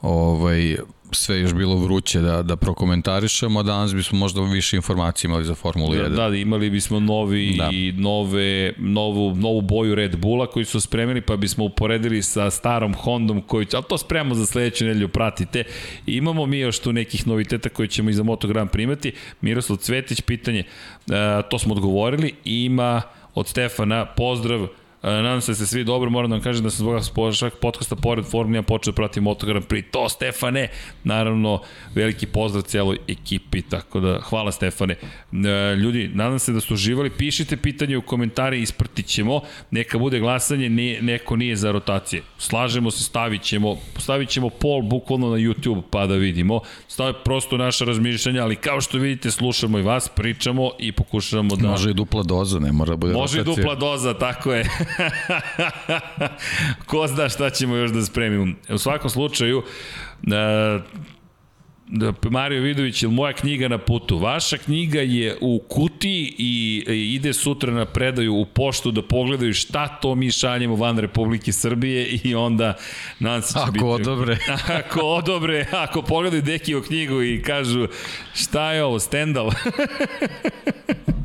ovaj, 0.03 0.77
sve 1.17 1.41
još 1.41 1.55
bilo 1.55 1.77
vruće 1.77 2.21
da, 2.21 2.43
da 2.43 2.57
prokomentarišemo, 2.57 3.61
a 3.61 3.63
danas 3.63 3.95
bismo 3.95 4.19
možda 4.19 4.41
više 4.43 4.77
informacija 4.77 5.29
imali 5.29 5.45
za 5.45 5.55
Formulu 5.55 5.95
1. 5.95 6.09
Da, 6.09 6.29
da, 6.29 6.37
imali 6.37 6.71
bismo 6.71 7.01
novi 7.01 7.55
da. 7.59 7.71
i 7.73 7.93
nove, 7.93 8.73
novu, 8.79 9.35
novu 9.35 9.61
boju 9.61 9.95
Red 9.95 10.17
Bulla 10.17 10.47
koji 10.47 10.65
su 10.65 10.81
spremili, 10.81 11.21
pa 11.21 11.37
bismo 11.37 11.65
uporedili 11.65 12.23
sa 12.23 12.51
starom 12.51 12.95
Hondom 12.95 13.43
koji 13.43 13.67
će, 13.67 13.77
ali 13.77 13.87
to 13.89 13.99
spremamo 13.99 14.35
za 14.35 14.47
sledeću 14.47 14.85
nedelju, 14.85 15.09
pratite. 15.09 15.65
I 16.07 16.17
imamo 16.17 16.47
mi 16.47 16.59
još 16.59 16.79
tu 16.79 16.93
nekih 16.93 17.27
noviteta 17.27 17.69
koje 17.69 17.89
ćemo 17.89 18.11
i 18.11 18.15
za 18.15 18.23
Moto 18.23 18.49
Grand 18.49 18.71
primati. 18.71 19.13
Miroslav 19.41 19.77
Cvetić, 19.77 20.21
pitanje, 20.21 20.65
to 21.51 21.59
smo 21.59 21.75
odgovorili, 21.75 22.33
ima 22.45 23.03
od 23.35 23.49
Stefana 23.49 24.07
pozdrav, 24.07 24.61
E, 24.61 24.84
nadam 25.05 25.41
se 25.41 25.53
da 25.53 25.57
ste 25.57 25.67
svi 25.67 25.85
dobro, 25.85 26.11
moram 26.11 26.31
da 26.31 26.37
vam 26.37 26.43
kažem 26.43 26.65
da 26.65 26.71
sam 26.71 27.01
zbog 27.01 27.35
šak 27.35 27.55
podcasta 27.61 27.97
pored 27.97 28.25
Formula 28.25 28.63
počeo 28.63 28.93
da 28.93 28.97
pratim 28.97 29.23
Moto 29.23 29.47
Grand 29.47 29.65
Prix. 29.67 29.85
To, 29.91 30.09
Stefane! 30.09 30.69
Naravno, 31.05 31.61
veliki 31.95 32.27
pozdrav 32.27 32.63
celoj 32.63 32.99
ekipi, 33.09 33.63
tako 33.63 34.01
da 34.01 34.21
hvala 34.21 34.53
Stefane. 34.53 34.95
E, 34.95 35.77
ljudi, 35.77 36.11
nadam 36.15 36.39
se 36.39 36.53
da 36.53 36.61
ste 36.61 36.75
uživali, 36.75 37.11
pišite 37.11 37.57
pitanje 37.57 37.97
u 37.97 38.03
komentari, 38.03 38.63
ispratit 38.63 39.07
ćemo, 39.07 39.41
neka 39.71 39.99
bude 39.99 40.21
glasanje, 40.21 40.69
nije, 40.69 41.03
neko 41.03 41.37
nije 41.37 41.57
za 41.57 41.73
rotacije. 41.73 42.23
Slažemo 42.39 42.91
se, 42.91 43.05
stavit 43.05 43.43
ćemo, 43.43 43.77
stavit 43.99 44.29
ćemo 44.29 44.51
pol 44.51 44.83
bukvalno 44.83 45.31
na 45.31 45.37
YouTube 45.37 45.83
pa 45.91 46.07
da 46.07 46.15
vidimo. 46.15 46.61
Stavi 46.89 47.15
prosto 47.25 47.57
naša 47.57 47.85
razmišljanja, 47.85 48.43
ali 48.43 48.57
kao 48.57 48.81
što 48.81 48.99
vidite, 48.99 49.31
slušamo 49.31 49.79
i 49.79 49.83
vas, 49.83 50.09
pričamo 50.09 50.71
i 50.79 50.93
pokušavamo 50.93 51.57
da... 51.57 51.69
Može 51.69 51.91
i 51.91 51.95
dupla 51.95 52.23
doza, 52.23 52.59
ne 52.59 52.73
mora 52.73 52.91
da 52.91 52.97
bude 52.97 53.13
Može 53.13 53.39
rotacija. 53.39 53.53
i 53.53 53.57
dupla 53.57 53.75
doza, 53.75 54.15
tako 54.15 54.53
je. 54.53 54.65
Ko 56.87 57.07
zna 57.07 57.29
šta 57.29 57.51
ćemo 57.51 57.77
još 57.77 57.91
da 57.91 58.03
spremimo. 58.03 58.55
U 58.69 58.79
svakom 58.79 59.11
slučaju, 59.11 59.59
uh, 59.59 59.65
da, 61.87 62.13
Mario 62.31 62.63
Vidović, 62.63 63.03
ili 63.03 63.13
moja 63.13 63.33
knjiga 63.33 63.69
na 63.69 63.79
putu? 63.79 64.19
Vaša 64.19 64.57
knjiga 64.57 65.01
je 65.01 65.37
u 65.41 65.63
kutiji 65.69 66.35
i 66.39 66.85
ide 67.15 67.33
sutra 67.33 67.73
na 67.73 67.85
predaju 67.85 68.35
u 68.35 68.47
poštu 68.47 68.91
da 68.91 69.03
pogledaju 69.03 69.55
šta 69.55 69.89
to 69.89 70.15
mi 70.15 70.31
šaljemo 70.31 70.77
van 70.77 70.99
Republike 70.99 71.53
Srbije 71.53 72.21
i 72.25 72.35
onda 72.35 72.75
nadam 73.19 73.43
se 73.43 73.53
će 73.53 73.59
ako 73.59 73.73
biti... 73.73 73.85
odobre. 73.85 74.39
ako 74.85 75.01
odobre, 75.01 75.67
ako 75.73 76.03
pogledaju 76.03 76.43
deki 76.43 76.75
u 76.75 76.83
knjigu 76.83 77.23
i 77.23 77.43
kažu 77.43 77.87
šta 78.35 78.73
je 78.73 78.85
ovo, 78.85 78.99
Stendal? 78.99 79.51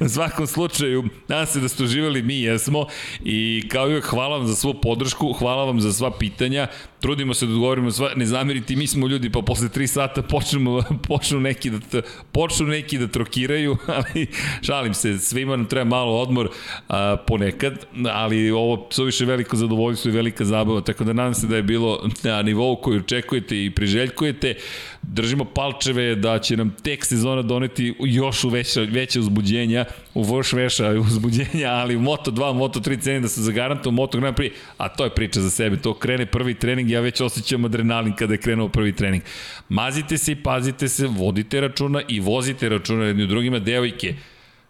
U 0.00 0.08
svakom 0.08 0.46
slučaju, 0.46 1.04
nadam 1.28 1.46
se 1.46 1.60
da 1.60 1.68
ste 1.68 1.84
uživali, 1.84 2.22
mi 2.22 2.40
jesmo. 2.40 2.86
I 3.24 3.68
kao 3.68 3.86
uvijek 3.86 4.04
hvala 4.04 4.36
vam 4.38 4.46
za 4.46 4.54
svu 4.56 4.74
podršku, 4.82 5.32
hvala 5.32 5.64
vam 5.64 5.80
za 5.80 5.92
sva 5.92 6.10
pitanja, 6.18 6.66
trudimo 7.00 7.34
se 7.34 7.46
da 7.46 7.52
odgovorimo 7.52 7.90
sva, 7.90 8.10
ne 8.16 8.26
zameriti, 8.26 8.76
mi 8.76 8.86
smo 8.86 9.06
ljudi 9.06 9.30
pa 9.30 9.40
posle 9.42 9.68
3 9.68 9.86
sata 9.86 10.22
počnemo, 10.22 10.82
počnu 11.08 11.40
neki 11.40 11.70
da, 11.70 12.02
počnu 12.32 12.66
neki 12.66 12.98
da 12.98 13.08
trokiraju, 13.08 13.76
ali 13.96 14.26
šalim 14.62 14.94
se, 14.94 15.18
svima 15.18 15.56
nam 15.56 15.66
treba 15.66 15.84
malo 15.84 16.20
odmor 16.20 16.48
a, 16.88 17.16
ponekad, 17.26 17.86
ali 18.12 18.50
ovo 18.50 18.86
su 18.90 19.04
više 19.04 19.24
veliko 19.24 19.56
zadovoljstvo 19.56 20.08
i 20.08 20.14
velika 20.14 20.44
zabava, 20.44 20.80
tako 20.80 21.04
da 21.04 21.12
nadam 21.12 21.34
se 21.34 21.46
da 21.46 21.56
je 21.56 21.62
bilo 21.62 22.08
na 22.22 22.42
nivou 22.42 22.76
koju 22.76 23.00
očekujete 23.00 23.64
i 23.64 23.70
priželjkujete, 23.70 24.54
držimo 25.02 25.44
palčeve 25.44 26.14
da 26.14 26.38
će 26.38 26.56
nam 26.56 26.76
tek 26.82 27.04
sezona 27.04 27.42
doneti 27.42 27.94
još 28.00 28.44
u 28.44 28.48
veće, 28.48 28.80
veće 28.80 29.20
uzbuđenja, 29.54 29.84
u 30.14 30.24
još 30.36 30.52
veća 30.52 30.88
uzbuđenja, 30.90 31.70
ali 31.70 31.96
u 31.96 32.00
Moto2, 32.00 32.54
Moto3 32.54 33.00
ceni 33.00 33.20
da 33.20 33.28
se 33.28 33.42
zagarantuje 33.42 33.92
Moto 33.92 34.18
Grand 34.18 34.36
Prix, 34.36 34.52
a 34.78 34.88
to 34.88 35.04
je 35.04 35.10
priča 35.10 35.40
za 35.40 35.50
sebe, 35.50 35.76
to 35.76 35.94
krene 35.94 36.26
prvi 36.26 36.54
trening, 36.54 36.90
ja 36.90 37.00
već 37.00 37.20
osjećam 37.20 37.64
adrenalin 37.64 38.12
kada 38.16 38.34
je 38.34 38.38
krenuo 38.38 38.68
prvi 38.68 38.92
trening. 38.92 39.22
Mazite 39.68 40.18
se 40.18 40.32
i 40.32 40.42
pazite 40.42 40.88
se, 40.88 41.06
vodite 41.06 41.60
računa 41.60 42.02
i 42.08 42.20
vozite 42.20 42.68
računa 42.68 43.04
jedni 43.04 43.24
u 43.24 43.26
drugima, 43.26 43.58
devojke, 43.58 44.14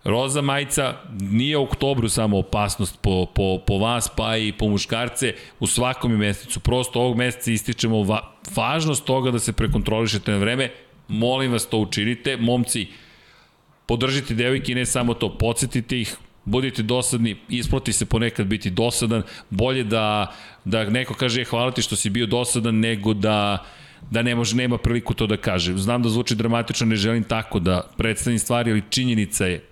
Roza 0.05 0.43
majica 0.43 0.95
nije 1.21 1.57
u 1.57 1.63
oktobru 1.63 2.09
samo 2.09 2.39
opasnost 2.39 2.99
po, 3.03 3.27
po, 3.35 3.59
po 3.67 3.79
vas, 3.79 4.09
pa 4.17 4.37
i 4.37 4.53
po 4.53 4.69
muškarce 4.69 5.35
u 5.61 5.67
svakom 5.67 6.13
mesecu. 6.13 6.61
Prosto 6.61 7.01
ovog 7.01 7.17
meseca 7.17 7.51
ističemo 7.51 8.03
va, 8.03 8.21
važnost 8.57 9.05
toga 9.05 9.31
da 9.31 9.39
se 9.39 9.53
prekontrolišete 9.53 10.33
na 10.33 10.39
vreme. 10.39 10.71
Molim 11.09 11.53
vas 11.53 11.67
to 11.67 11.79
učinite. 11.79 12.37
Momci, 12.37 12.87
podržite 13.87 14.35
devojke 14.35 14.73
i 14.73 14.75
ne 14.75 14.87
samo 14.87 15.15
to, 15.15 15.39
podsjetite 15.39 16.01
ih, 16.01 16.17
budite 16.45 16.83
dosadni, 16.83 17.37
isplati 17.49 17.93
se 17.93 18.07
ponekad 18.07 18.47
biti 18.47 18.71
dosadan, 18.71 19.23
bolje 19.51 19.85
da, 19.85 20.35
da 20.65 20.85
neko 20.85 21.15
kaže 21.15 21.41
e, 21.41 21.45
hvala 21.45 21.71
ti 21.71 21.83
što 21.83 21.97
si 21.97 22.11
bio 22.11 22.27
dosadan 22.27 22.75
nego 22.75 23.15
da 23.15 23.65
da 24.11 24.23
ne 24.23 24.35
može, 24.35 24.57
nema 24.57 24.79
priliku 24.79 25.15
to 25.15 25.27
da 25.27 25.37
kaže. 25.37 25.77
Znam 25.77 26.03
da 26.03 26.09
zvuči 26.09 26.35
dramatično, 26.35 26.87
ne 26.87 26.97
želim 26.97 27.25
tako 27.25 27.59
da 27.59 27.91
predstavim 27.97 28.39
stvari, 28.39 28.71
ali 28.71 28.83
činjenica 28.91 29.47
je 29.47 29.65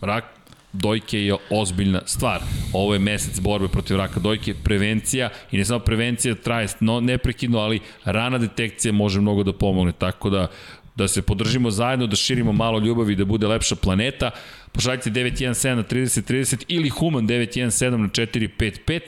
rak 0.00 0.24
dojke 0.72 1.20
je 1.20 1.36
ozbiljna 1.50 2.00
stvar. 2.06 2.40
Ovo 2.72 2.92
je 2.94 2.98
mesec 2.98 3.40
borbe 3.40 3.68
protiv 3.68 3.96
raka 3.96 4.20
dojke, 4.20 4.54
prevencija 4.64 5.30
i 5.50 5.58
ne 5.58 5.64
samo 5.64 5.80
prevencija 5.80 6.34
traje 6.34 6.68
no, 6.80 7.00
neprekidno, 7.00 7.58
ali 7.58 7.80
rana 8.04 8.38
detekcija 8.38 8.92
može 8.92 9.20
mnogo 9.20 9.42
da 9.42 9.52
pomogne, 9.52 9.92
tako 9.92 10.30
da 10.30 10.46
da 11.00 11.08
se 11.08 11.22
podržimo 11.22 11.70
zajedno, 11.70 12.06
da 12.06 12.16
širimo 12.16 12.52
malo 12.52 12.78
ljubavi, 12.78 13.16
da 13.16 13.24
bude 13.24 13.46
lepša 13.46 13.76
planeta. 13.76 14.30
Pošaljite 14.72 15.10
917 15.10 15.74
na 15.74 15.82
3030 15.82 16.64
ili 16.68 16.88
Human 16.88 17.26
917 17.28 17.96
na 17.96 18.08
455. 18.08 19.00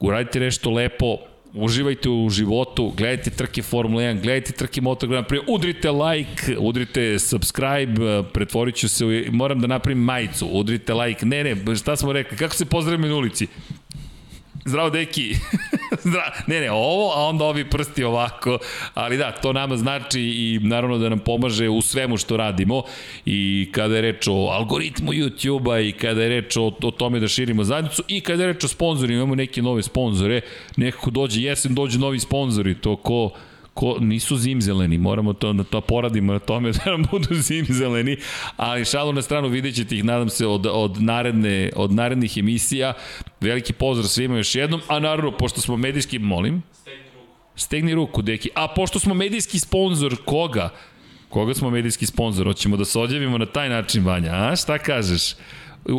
Uradite 0.00 0.40
nešto 0.40 0.70
lepo, 0.70 1.16
uživajte 1.54 2.08
u 2.08 2.30
životu, 2.30 2.92
gledajte 2.96 3.30
trke 3.30 3.62
Formula 3.62 4.02
1, 4.02 4.20
gledajte 4.22 4.52
trke 4.52 4.80
Moto 4.80 5.06
Grand 5.06 5.26
Prix, 5.26 5.44
udrite 5.48 5.90
like, 5.90 6.56
udrite 6.58 7.18
subscribe, 7.18 8.22
pretvorit 8.32 8.76
ću 8.76 8.88
se, 8.88 9.04
u, 9.04 9.10
moram 9.32 9.60
da 9.60 9.66
napravim 9.66 10.02
majicu, 10.04 10.46
udrite 10.46 10.94
like, 10.94 11.26
ne, 11.26 11.44
ne, 11.44 11.76
šta 11.76 11.96
smo 11.96 12.12
rekli, 12.12 12.38
kako 12.38 12.54
se 12.54 12.64
pozdravimo 12.64 13.06
na 13.06 13.14
ulici? 13.14 13.46
Zdravo, 14.64 14.90
deki. 14.90 15.34
Ne, 16.46 16.60
ne, 16.60 16.70
ovo, 16.70 17.12
a 17.14 17.24
onda 17.24 17.44
ovi 17.44 17.70
prsti 17.70 18.04
ovako. 18.04 18.58
Ali 18.94 19.16
da, 19.16 19.32
to 19.32 19.52
nama 19.52 19.76
znači 19.76 20.20
i 20.20 20.60
naravno 20.62 20.98
da 20.98 21.08
nam 21.08 21.18
pomaže 21.18 21.68
u 21.68 21.82
svemu 21.82 22.16
što 22.16 22.36
radimo. 22.36 22.82
I 23.26 23.68
kada 23.72 23.96
je 23.96 24.02
reč 24.02 24.28
o 24.28 24.48
algoritmu 24.52 25.12
YouTube-a 25.12 25.80
i 25.80 25.92
kada 25.92 26.22
je 26.22 26.28
reč 26.28 26.56
o, 26.56 26.72
o 26.82 26.90
tome 26.90 27.20
da 27.20 27.28
širimo 27.28 27.64
zajednicu 27.64 28.02
i 28.08 28.20
kada 28.20 28.42
je 28.42 28.52
reč 28.52 28.64
o 28.64 28.68
sponzorima, 28.68 29.16
imamo 29.16 29.34
neke 29.34 29.62
nove 29.62 29.82
sponzore. 29.82 30.40
Nekako 30.76 31.10
dođe 31.10 31.40
jesen, 31.42 31.74
dođe 31.74 31.98
novi 31.98 32.20
sponzori. 32.20 32.74
To 32.74 32.96
ko 32.96 33.30
ko, 33.78 33.96
nisu 34.00 34.36
zimzeleni, 34.36 34.98
moramo 34.98 35.32
to, 35.32 35.52
da 35.52 35.64
to 35.64 35.80
poradimo 35.80 36.32
na 36.32 36.38
tome 36.38 36.72
da 36.76 36.90
nam 36.90 37.04
budu 37.10 37.34
zimzeleni, 37.34 38.16
ali 38.56 38.84
šalu 38.84 39.12
na 39.12 39.22
stranu 39.22 39.48
vidjet 39.48 39.74
ćete 39.74 39.96
ih, 39.96 40.04
nadam 40.04 40.28
se, 40.28 40.46
od, 40.46 40.66
od, 40.66 41.02
naredne, 41.02 41.70
od 41.76 41.92
narednih 41.92 42.38
emisija. 42.38 42.92
Veliki 43.40 43.72
pozdrav 43.72 44.08
svima 44.08 44.36
još 44.36 44.54
jednom, 44.54 44.80
a 44.88 44.98
naravno, 44.98 45.30
pošto 45.30 45.60
smo 45.60 45.76
medijski, 45.76 46.18
molim, 46.18 46.62
stegni 47.56 47.94
ruku, 47.94 48.22
deki. 48.22 48.50
A 48.54 48.68
pošto 48.68 48.98
smo 48.98 49.14
medijski 49.14 49.58
sponsor 49.58 50.16
koga? 50.24 50.70
Koga 51.28 51.54
smo 51.54 51.70
medijski 51.70 52.06
sponsor? 52.06 52.46
Hoćemo 52.46 52.76
da 52.76 52.84
se 52.84 52.98
odjavimo 52.98 53.38
na 53.38 53.46
taj 53.46 53.68
način, 53.68 54.04
Vanja, 54.04 54.32
a? 54.32 54.56
Šta 54.56 54.78
kažeš? 54.78 55.34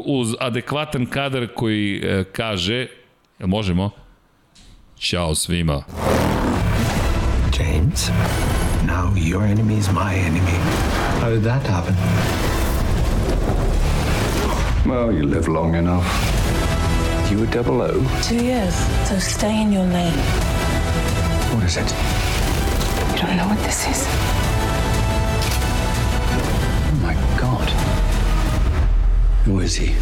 Uz 0.06 0.36
adekvatan 0.40 1.06
kadar 1.06 1.48
koji 1.56 2.02
e, 2.04 2.24
kaže, 2.32 2.88
možemo? 3.40 3.90
Ćao 4.98 5.36
svima. 5.36 5.84
James, 7.90 8.10
now 8.86 9.12
your 9.16 9.44
enemy 9.44 9.78
is 9.78 9.92
my 9.92 10.14
enemy. 10.14 10.58
How 11.22 11.30
did 11.30 11.44
that 11.44 11.66
happen? 11.66 11.96
Well, 14.88 15.12
you 15.12 15.24
live 15.24 15.48
long 15.48 15.76
enough. 15.76 16.06
You 17.32 17.40
were 17.40 17.48
double 17.48 17.82
O. 17.82 18.22
Two 18.22 18.44
years. 18.44 18.76
So 19.08 19.18
stay 19.18 19.62
in 19.62 19.72
your 19.72 19.86
lane. 19.86 20.14
What 21.54 21.64
is 21.64 21.78
it? 21.78 21.92
You 23.12 23.22
don't 23.26 23.38
know 23.38 23.48
what 23.48 23.60
this 23.64 23.88
is. 23.88 24.06
Oh 26.86 27.00
my 27.02 27.16
god. 27.40 27.70
Who 29.46 29.60
is 29.62 29.76
he? 29.76 29.96